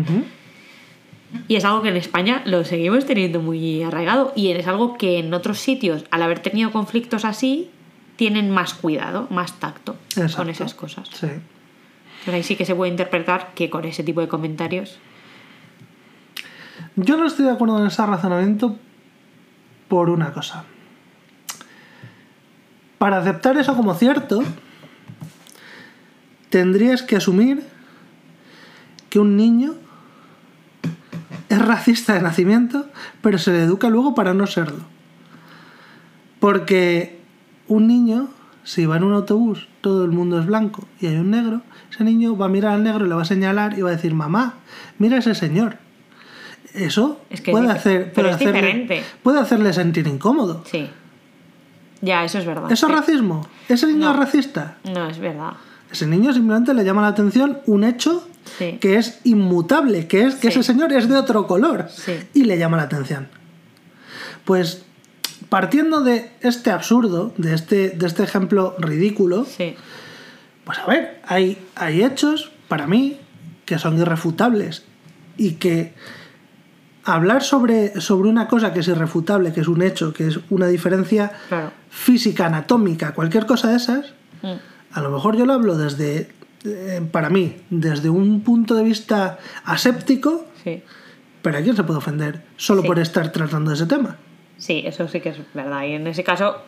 Y 1.46 1.54
es 1.56 1.64
algo 1.64 1.82
que 1.82 1.90
en 1.90 1.96
España 1.96 2.42
lo 2.44 2.64
seguimos 2.64 3.06
teniendo 3.06 3.40
muy 3.40 3.82
arraigado 3.84 4.32
y 4.34 4.50
es 4.50 4.66
algo 4.66 4.98
que 4.98 5.18
en 5.18 5.32
otros 5.32 5.58
sitios, 5.58 6.04
al 6.10 6.22
haber 6.22 6.40
tenido 6.40 6.72
conflictos 6.72 7.24
así, 7.24 7.70
tienen 8.16 8.50
más 8.50 8.74
cuidado, 8.74 9.28
más 9.30 9.60
tacto 9.60 9.96
con 10.14 10.24
Exacto. 10.24 10.50
esas 10.50 10.74
cosas. 10.74 11.08
Sí. 11.12 11.28
Pero 12.24 12.36
ahí 12.36 12.42
sí 12.42 12.56
que 12.56 12.64
se 12.64 12.74
puede 12.74 12.90
interpretar 12.90 13.54
que 13.54 13.70
con 13.70 13.84
ese 13.84 14.02
tipo 14.02 14.20
de 14.20 14.28
comentarios 14.28 14.98
Yo 16.96 17.16
no 17.16 17.26
estoy 17.26 17.46
de 17.46 17.52
acuerdo 17.52 17.80
en 17.80 17.86
ese 17.86 18.04
razonamiento 18.04 18.76
por 19.88 20.10
una 20.10 20.32
cosa. 20.32 20.64
Para 22.98 23.18
aceptar 23.18 23.56
eso 23.56 23.74
como 23.74 23.94
cierto, 23.94 24.42
tendrías 26.50 27.02
que 27.02 27.16
asumir 27.16 27.64
que 29.08 29.18
un 29.18 29.36
niño 29.36 29.74
es 31.48 31.58
racista 31.60 32.14
de 32.14 32.20
nacimiento, 32.20 32.86
pero 33.22 33.38
se 33.38 33.52
le 33.52 33.62
educa 33.62 33.88
luego 33.88 34.14
para 34.14 34.34
no 34.34 34.46
serlo. 34.46 34.84
Porque 36.38 37.18
un 37.66 37.88
niño, 37.88 38.28
si 38.72 38.86
va 38.86 38.96
en 38.98 39.04
un 39.04 39.14
autobús, 39.14 39.66
todo 39.80 40.04
el 40.04 40.12
mundo 40.12 40.38
es 40.38 40.46
blanco 40.46 40.84
y 41.00 41.06
hay 41.08 41.16
un 41.16 41.30
negro, 41.32 41.62
ese 41.90 42.04
niño 42.04 42.36
va 42.36 42.46
a 42.46 42.48
mirar 42.48 42.74
al 42.74 42.84
negro 42.84 43.04
y 43.04 43.08
le 43.08 43.14
va 43.16 43.22
a 43.22 43.24
señalar 43.24 43.76
y 43.76 43.82
va 43.82 43.88
a 43.90 43.92
decir, 43.96 44.14
mamá, 44.14 44.54
mira 44.98 45.16
a 45.16 45.18
ese 45.18 45.34
señor. 45.34 45.78
Eso 46.72 47.20
Es 47.30 47.40
que 47.40 47.50
puede, 47.50 47.66
es- 47.66 47.72
hacer, 47.72 48.12
puede, 48.12 48.30
hacerle, 48.30 48.52
diferente. 48.60 49.02
puede 49.24 49.40
hacerle 49.40 49.72
sentir 49.72 50.06
incómodo. 50.06 50.62
sí. 50.70 50.88
Ya, 52.02 52.24
eso 52.24 52.38
es 52.38 52.46
verdad. 52.46 52.70
¿Eso 52.72 52.86
es 52.86 52.92
racismo? 52.94 53.46
¿Ese 53.68 53.86
niño 53.86 54.06
No. 54.06 54.12
es 54.12 54.16
racista? 54.18 54.78
No, 54.84 55.06
es 55.10 55.18
verdad. 55.18 55.50
Ese 55.92 56.06
niño 56.06 56.32
simplemente 56.32 56.72
le 56.72 56.82
llama 56.82 57.02
la 57.02 57.08
atención 57.08 57.58
un 57.66 57.84
hecho 57.84 58.26
Sí. 58.56 58.78
que 58.80 58.96
es 58.96 59.20
inmutable, 59.24 60.06
que 60.06 60.22
es 60.24 60.36
que 60.36 60.50
Sí. 60.50 60.60
ese 60.60 60.62
señor 60.72 60.92
es 60.94 61.08
de 61.10 61.16
otro 61.18 61.46
color 61.46 61.88
Sí. 61.90 62.12
y 62.32 62.44
le 62.44 62.56
llama 62.56 62.78
la 62.78 62.84
atención. 62.84 63.28
Pues 64.46 64.84
partiendo 65.50 66.00
de 66.00 66.30
este 66.40 66.70
absurdo, 66.70 67.34
de 67.36 67.54
este, 67.54 67.90
de 67.90 68.06
este 68.06 68.22
ejemplo 68.22 68.74
ridículo, 68.78 69.44
Sí. 69.44 69.74
pues 70.64 70.78
a 70.78 70.86
ver, 70.86 71.20
hay, 71.26 71.58
hay 71.74 72.02
hechos 72.02 72.50
para 72.68 72.86
mí 72.86 73.18
que 73.66 73.78
son 73.78 73.98
irrefutables 73.98 74.84
y 75.36 75.52
que 75.54 75.92
hablar 77.04 77.42
sobre, 77.42 78.00
sobre 78.00 78.28
una 78.28 78.46
cosa 78.48 78.72
que 78.72 78.80
es 78.80 78.88
irrefutable, 78.88 79.52
que 79.52 79.60
es 79.60 79.68
un 79.68 79.82
hecho, 79.82 80.12
que 80.12 80.28
es 80.28 80.38
una 80.50 80.66
diferencia 80.68 81.32
Claro. 81.48 81.70
física, 81.90 82.46
anatómica, 82.46 83.12
cualquier 83.14 83.46
cosa 83.46 83.68
de 83.70 83.76
esas, 83.76 84.14
Mm. 84.42 84.54
a 84.92 85.00
lo 85.02 85.10
mejor 85.10 85.36
yo 85.36 85.44
lo 85.46 85.52
hablo 85.54 85.76
desde, 85.76 86.30
eh, 86.64 87.00
para 87.10 87.28
mí, 87.30 87.56
desde 87.70 88.08
un 88.10 88.42
punto 88.42 88.74
de 88.74 88.84
vista 88.84 89.38
aséptico, 89.64 90.46
Sí. 90.62 90.82
pero 91.42 91.58
¿a 91.58 91.60
quién 91.62 91.74
se 91.76 91.82
puede 91.84 91.98
ofender 91.98 92.42
solo 92.56 92.82
Sí. 92.82 92.86
por 92.88 92.98
estar 92.98 93.32
tratando 93.32 93.72
ese 93.72 93.86
tema? 93.86 94.16
Sí, 94.60 94.82
eso 94.86 95.08
sí 95.08 95.20
que 95.20 95.30
es 95.30 95.38
verdad. 95.54 95.84
Y 95.84 95.94
en 95.94 96.06
ese 96.06 96.22
caso, 96.22 96.58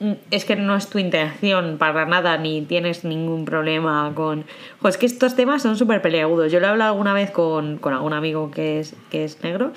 mm, 0.00 0.12
es 0.30 0.44
que 0.44 0.54
no 0.54 0.76
es 0.76 0.88
tu 0.88 0.98
intención 0.98 1.78
para 1.78 2.04
nada, 2.04 2.36
ni 2.36 2.60
tienes 2.62 3.04
ningún 3.04 3.46
problema 3.46 4.12
con. 4.14 4.44
Jo, 4.80 4.88
es 4.88 4.98
que 4.98 5.06
estos 5.06 5.34
temas 5.34 5.62
son 5.62 5.76
súper 5.78 6.02
peleagudos. 6.02 6.52
Yo 6.52 6.60
lo 6.60 6.66
he 6.66 6.68
hablado 6.68 6.92
alguna 6.92 7.14
vez 7.14 7.30
con, 7.30 7.78
con 7.78 7.94
algún 7.94 8.12
amigo 8.12 8.50
que 8.50 8.80
es, 8.80 8.94
que 9.10 9.24
es 9.24 9.42
negro, 9.42 9.72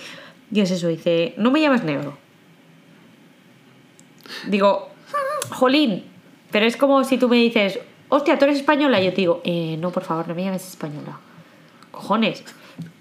y 0.51 0.59
es 0.59 0.69
eso: 0.69 0.89
dice, 0.89 1.33
no 1.37 1.49
me 1.49 1.61
llames 1.61 1.83
negro. 1.85 2.17
Digo, 4.47 4.89
jolín, 5.49 6.03
pero 6.51 6.65
es 6.65 6.75
como 6.75 7.03
si 7.05 7.17
tú 7.17 7.29
me 7.29 7.37
dices, 7.37 7.79
hostia, 8.09 8.37
tú 8.37 8.45
eres 8.45 8.57
española, 8.57 9.01
y 9.01 9.05
yo 9.05 9.11
te 9.11 9.17
digo, 9.17 9.41
"Eh, 9.45 9.77
no, 9.79 9.91
por 9.91 10.03
favor, 10.03 10.27
no 10.27 10.35
me 10.35 10.43
llames 10.43 10.67
española. 10.67 11.19
Cojones. 11.91 12.43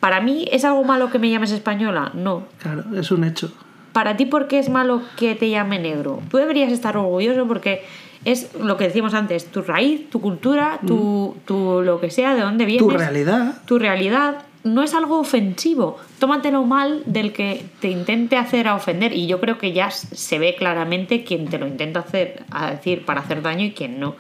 Para 0.01 0.21
mí 0.21 0.47
es 0.53 0.65
algo 0.65 0.85
malo 0.85 1.11
que 1.11 1.19
me 1.19 1.29
llames 1.31 1.51
española, 1.51 2.13
no. 2.15 2.47
Claro, 2.59 2.85
es 2.97 3.11
un 3.11 3.25
hecho. 3.25 3.53
Para 3.93 4.17
ti, 4.17 4.27
¿por 4.27 4.49
qué 4.49 4.59
es 4.59 4.69
malo 4.69 5.03
que 5.17 5.35
te 5.35 5.51
llame 5.51 5.79
negro? 5.79 6.21
Tú 6.31 6.39
deberías 6.39 6.73
estar 6.73 6.97
orgulloso 6.97 7.47
porque 7.47 7.85
es 8.25 8.55
lo 8.59 8.77
que 8.77 8.85
decíamos 8.85 9.15
antes, 9.15 9.47
tu 9.47 9.63
raíz, 9.63 10.09
tu 10.09 10.21
cultura, 10.21 10.79
tu, 10.87 11.37
tu 11.45 11.83
lo 11.83 12.01
que 12.01 12.11
sea, 12.11 12.35
de 12.35 12.41
dónde 12.43 12.65
vienes. 12.65 12.85
Tu 12.87 12.91
realidad. 12.91 13.55
Tu 13.67 13.79
realidad 13.79 14.43
no 14.65 14.83
es 14.85 14.95
algo 14.95 15.19
ofensivo. 15.19 15.99
Tómatelo 16.21 16.63
mal 16.63 17.03
del 17.05 17.33
que 17.33 17.65
te 17.81 17.89
intente 17.91 18.37
hacer 18.37 18.69
a 18.69 18.77
ofender. 18.77 19.13
Y 19.13 19.27
yo 19.27 19.41
creo 19.41 19.59
que 19.59 19.73
ya 19.73 19.91
se 19.91 20.39
ve 20.39 20.55
claramente 20.55 21.25
quién 21.25 21.49
te 21.49 21.59
lo 21.59 21.67
intenta 21.67 22.01
hacer, 22.01 22.45
a 22.53 22.71
decir 22.71 23.05
para 23.05 23.21
hacer 23.21 23.43
daño 23.43 23.65
y 23.65 23.73
quién 23.73 23.99
no. 23.99 24.15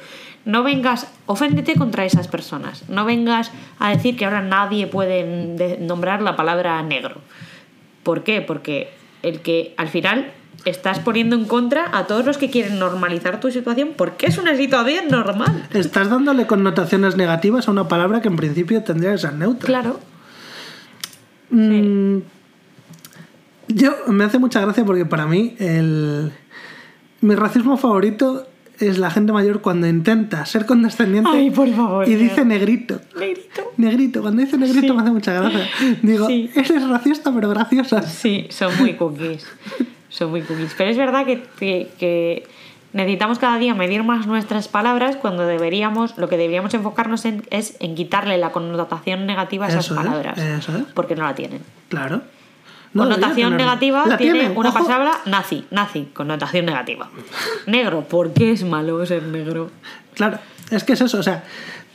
No 0.45 0.65
vengas, 0.65 1.07
oféndete 1.27 1.77
contra 1.77 2.05
esas 2.05 2.27
personas. 2.27 2.89
No 2.89 3.05
vengas 3.05 3.53
a 3.79 3.91
decir 3.91 4.17
que 4.17 4.25
ahora 4.25 4.43
nadie 4.43 4.89
puede 4.89 5.25
de- 5.57 5.79
nombrar 5.79 6.21
la 6.21 6.35
palabra 6.35 6.83
negro. 6.83 7.19
¿Por 8.03 8.25
qué? 8.25 8.41
Porque 8.41 8.91
el 9.23 9.41
que 9.41 9.75
al 9.77 9.89
final 9.89 10.33
estás 10.65 11.01
poniendo 11.01 11.35
en 11.37 11.45
contra 11.45 11.97
a 11.97 12.07
todos 12.07 12.25
los 12.25 12.39
que 12.39 12.51
quieren 12.51 12.79
normalizar 12.79 13.41
tu 13.41 13.51
situación 13.51 13.91
porque 13.97 14.27
es 14.27 14.39
una 14.39 14.57
situación 14.57 15.09
normal. 15.09 15.67
Estás 15.73 16.11
dándole 16.11 16.47
connotaciones 16.47 17.17
negativas 17.17 17.69
a 17.69 17.71
una 17.71 17.89
palabra 17.89 18.21
que 18.21 18.29
en 18.29 18.37
principio 18.37 18.83
tendría 18.83 19.13
que 19.13 19.19
ser 19.19 19.35
neutra. 19.35 19.67
Claro. 19.67 20.01
Mm, 21.51 22.19
Yo 23.69 23.93
me 24.09 24.25
hace 24.25 24.39
mucha 24.39 24.61
gracia 24.61 24.85
porque 24.85 25.05
para 25.05 25.27
mí 25.27 25.57
el 25.59 26.33
mi 27.21 27.35
racismo 27.37 27.77
favorito 27.77 28.47
es 28.89 28.99
la 28.99 29.11
gente 29.11 29.33
mayor 29.33 29.61
cuando 29.61 29.87
intenta 29.87 30.45
ser 30.47 30.67
condescendiente 30.67 31.31
Ay, 31.33 31.51
por 31.51 31.69
favor, 31.75 32.09
y 32.09 32.15
dice 32.15 32.45
negrito. 32.45 33.01
Negrito. 33.19 33.63
Negrito, 33.77 34.23
cuando 34.23 34.43
dice 34.43 34.57
negrito 34.59 34.89
Sí. 34.89 34.93
me 34.93 35.03
hace 35.03 35.11
mucha 35.11 35.33
gracia. 35.33 35.69
Digo, 36.03 36.27
Sí. 36.27 36.51
eres 36.55 36.89
racista 36.89 37.33
pero 37.35 37.49
graciosa. 37.51 38.03
Sí, 38.03 38.47
son 38.51 38.77
muy 38.79 38.95
cookies. 38.95 39.47
Son 40.09 40.29
muy 40.31 40.43
cookies. 40.43 40.75
Pero 40.77 40.91
es 40.91 40.99
verdad 40.99 41.25
que, 41.25 41.43
que- 41.59 41.89
que 41.99 42.47
necesitamos 42.93 43.39
cada 43.39 43.57
día 43.57 43.75
medir 43.75 44.03
más 44.05 44.27
nuestras 44.27 44.69
palabras 44.69 45.17
cuando 45.17 45.47
deberíamos, 45.47 46.19
lo 46.19 46.29
que 46.29 46.37
deberíamos 46.37 46.75
enfocarnos 46.75 47.25
en, 47.25 47.43
es 47.51 47.77
en 47.81 47.95
quitarle 47.95 48.37
la 48.37 48.53
connotación 48.53 49.25
negativa 49.25 49.65
a 49.65 49.69
esas 49.71 49.87
Eso 49.87 49.95
es, 49.95 50.01
palabras. 50.05 50.37
eso 50.37 50.77
es. 50.77 50.85
Porque 50.93 51.17
no 51.17 51.23
la 51.23 51.35
tienen. 51.35 51.63
Claro. 51.89 52.21
Connotación 52.95 53.57
negativa 53.57 54.05
La 54.07 54.17
tiene, 54.17 54.41
tiene, 54.41 54.55
una 54.59 54.69
ojo. 54.69 54.85
palabra 54.85 55.13
nazi, 55.27 55.65
nazi, 55.71 56.09
connotación 56.13 56.67
negativa. 56.67 57.09
Negro, 57.67 58.03
¿por 58.03 58.33
qué 58.33 58.53
es 58.53 58.65
malo 58.65 59.05
ser 59.07 59.23
negro? 59.23 59.71
Claro, 60.15 60.39
es 60.71 60.85
que 60.85 60.93
es 60.93 61.01
eso, 61.01 61.19
o 61.19 61.23
sea, 61.23 61.45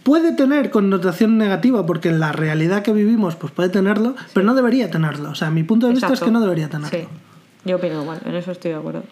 puede 0.03 0.31
tener 0.33 0.71
connotación 0.71 1.37
negativa 1.37 1.85
porque 1.85 2.09
en 2.09 2.19
la 2.19 2.31
realidad 2.31 2.81
que 2.81 2.93
vivimos 2.93 3.35
pues 3.35 3.51
puede 3.51 3.69
tenerlo, 3.69 4.15
pero 4.33 4.45
no 4.45 4.55
debería 4.55 4.89
tenerlo. 4.89 5.29
O 5.29 5.35
sea, 5.35 5.51
mi 5.51 5.63
punto 5.63 5.87
de 5.87 5.93
vista 5.93 6.13
es 6.13 6.19
que 6.19 6.31
no 6.31 6.41
debería 6.41 6.69
tenerlo. 6.69 6.97
Sí, 6.97 7.07
yo 7.65 7.75
opino 7.75 8.01
igual, 8.01 8.19
en 8.25 8.35
eso 8.35 8.51
estoy 8.51 8.71
de 8.71 8.77
acuerdo. 8.77 9.03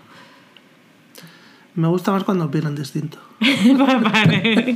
Me 1.76 1.88
gusta 1.90 2.12
más 2.12 2.24
cuando 2.24 2.46
opinan 2.46 2.74
distinto. 2.76 3.18
Vale. 3.42 4.76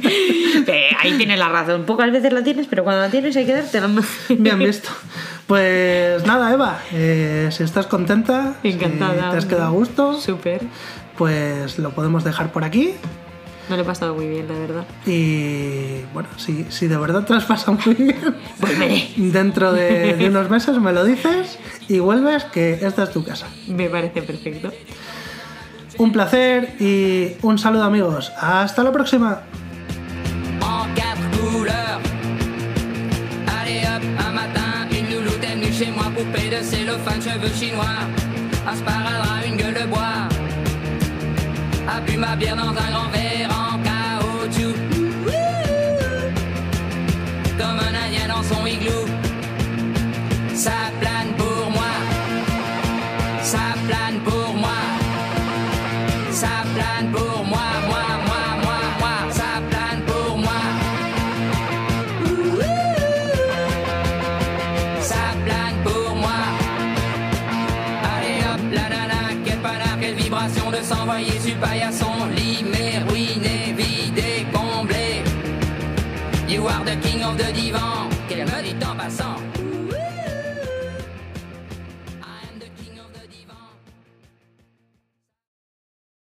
Eh, 0.67 0.89
Ahí 0.99 1.13
tienes 1.17 1.39
la 1.39 1.47
razón. 1.49 1.85
Pocas 1.85 2.11
veces 2.11 2.33
la 2.33 2.43
tienes, 2.43 2.67
pero 2.67 2.83
cuando 2.83 3.01
la 3.01 3.09
tienes 3.09 3.35
hay 3.37 3.45
que 3.45 3.53
dártela. 3.53 3.89
Bien 4.29 4.59
visto. 4.59 4.89
Pues 5.47 6.25
nada, 6.25 6.51
Eva, 6.53 6.79
eh, 6.91 7.49
si 7.51 7.63
estás 7.63 7.87
contenta, 7.87 8.55
Encantada. 8.63 9.25
si 9.25 9.31
te 9.31 9.37
has 9.37 9.45
quedado 9.45 9.65
a 9.67 9.69
gusto, 9.71 10.19
Súper. 10.19 10.61
pues 11.17 11.79
lo 11.79 11.91
podemos 11.91 12.23
dejar 12.23 12.51
por 12.51 12.63
aquí. 12.63 12.91
Me 13.69 13.75
lo 13.77 13.83
he 13.83 13.85
pasado 13.85 14.13
muy 14.15 14.27
bien, 14.27 14.47
la 14.47 14.53
verdad. 14.59 14.85
Y 15.07 16.01
bueno, 16.13 16.27
si, 16.37 16.65
si 16.69 16.87
de 16.87 16.97
verdad 16.97 17.23
te 17.23 17.33
lo 17.33 17.39
has 17.39 17.45
pasado 17.45 17.77
muy 17.85 17.95
bien, 17.95 18.35
Volveré. 18.59 19.09
dentro 19.15 19.71
de, 19.73 20.15
de 20.15 20.27
unos 20.27 20.49
meses 20.49 20.77
me 20.79 20.91
lo 20.91 21.03
dices 21.05 21.57
y 21.87 21.99
vuelves, 21.99 22.43
que 22.45 22.73
esta 22.81 23.03
es 23.03 23.11
tu 23.11 23.23
casa. 23.23 23.47
Me 23.67 23.89
parece 23.89 24.21
perfecto. 24.21 24.71
Un 25.99 26.13
placer 26.13 26.75
y 26.79 27.35
un 27.45 27.57
saludo 27.57 27.83
amigos. 27.83 28.31
Hasta 28.39 28.83
la 28.83 28.91
próxima. 28.91 29.41
chez 35.79 35.91
moi, 35.91 36.11
poupée 36.13 36.49
de 36.49 36.61
cellophane, 36.61 37.21
cheveux 37.21 37.53
chinois, 37.57 37.99
un 38.67 39.47
une 39.47 39.55
gueule 39.55 39.73
de 39.73 39.87
bois, 39.87 40.27
a 41.87 42.01
bu 42.01 42.17
ma 42.17 42.35
bière 42.35 42.57
dans 42.57 42.71
un 42.71 42.89
grand 42.91 43.09
verre 43.13 43.49
en 43.49 43.77
caoutchouc, 43.87 44.75
comme 47.57 47.79
un 47.87 47.93
indien 48.05 48.27
dans 48.27 48.43
son 48.43 48.65
igloo. 48.65 49.05
Ça 50.53 50.91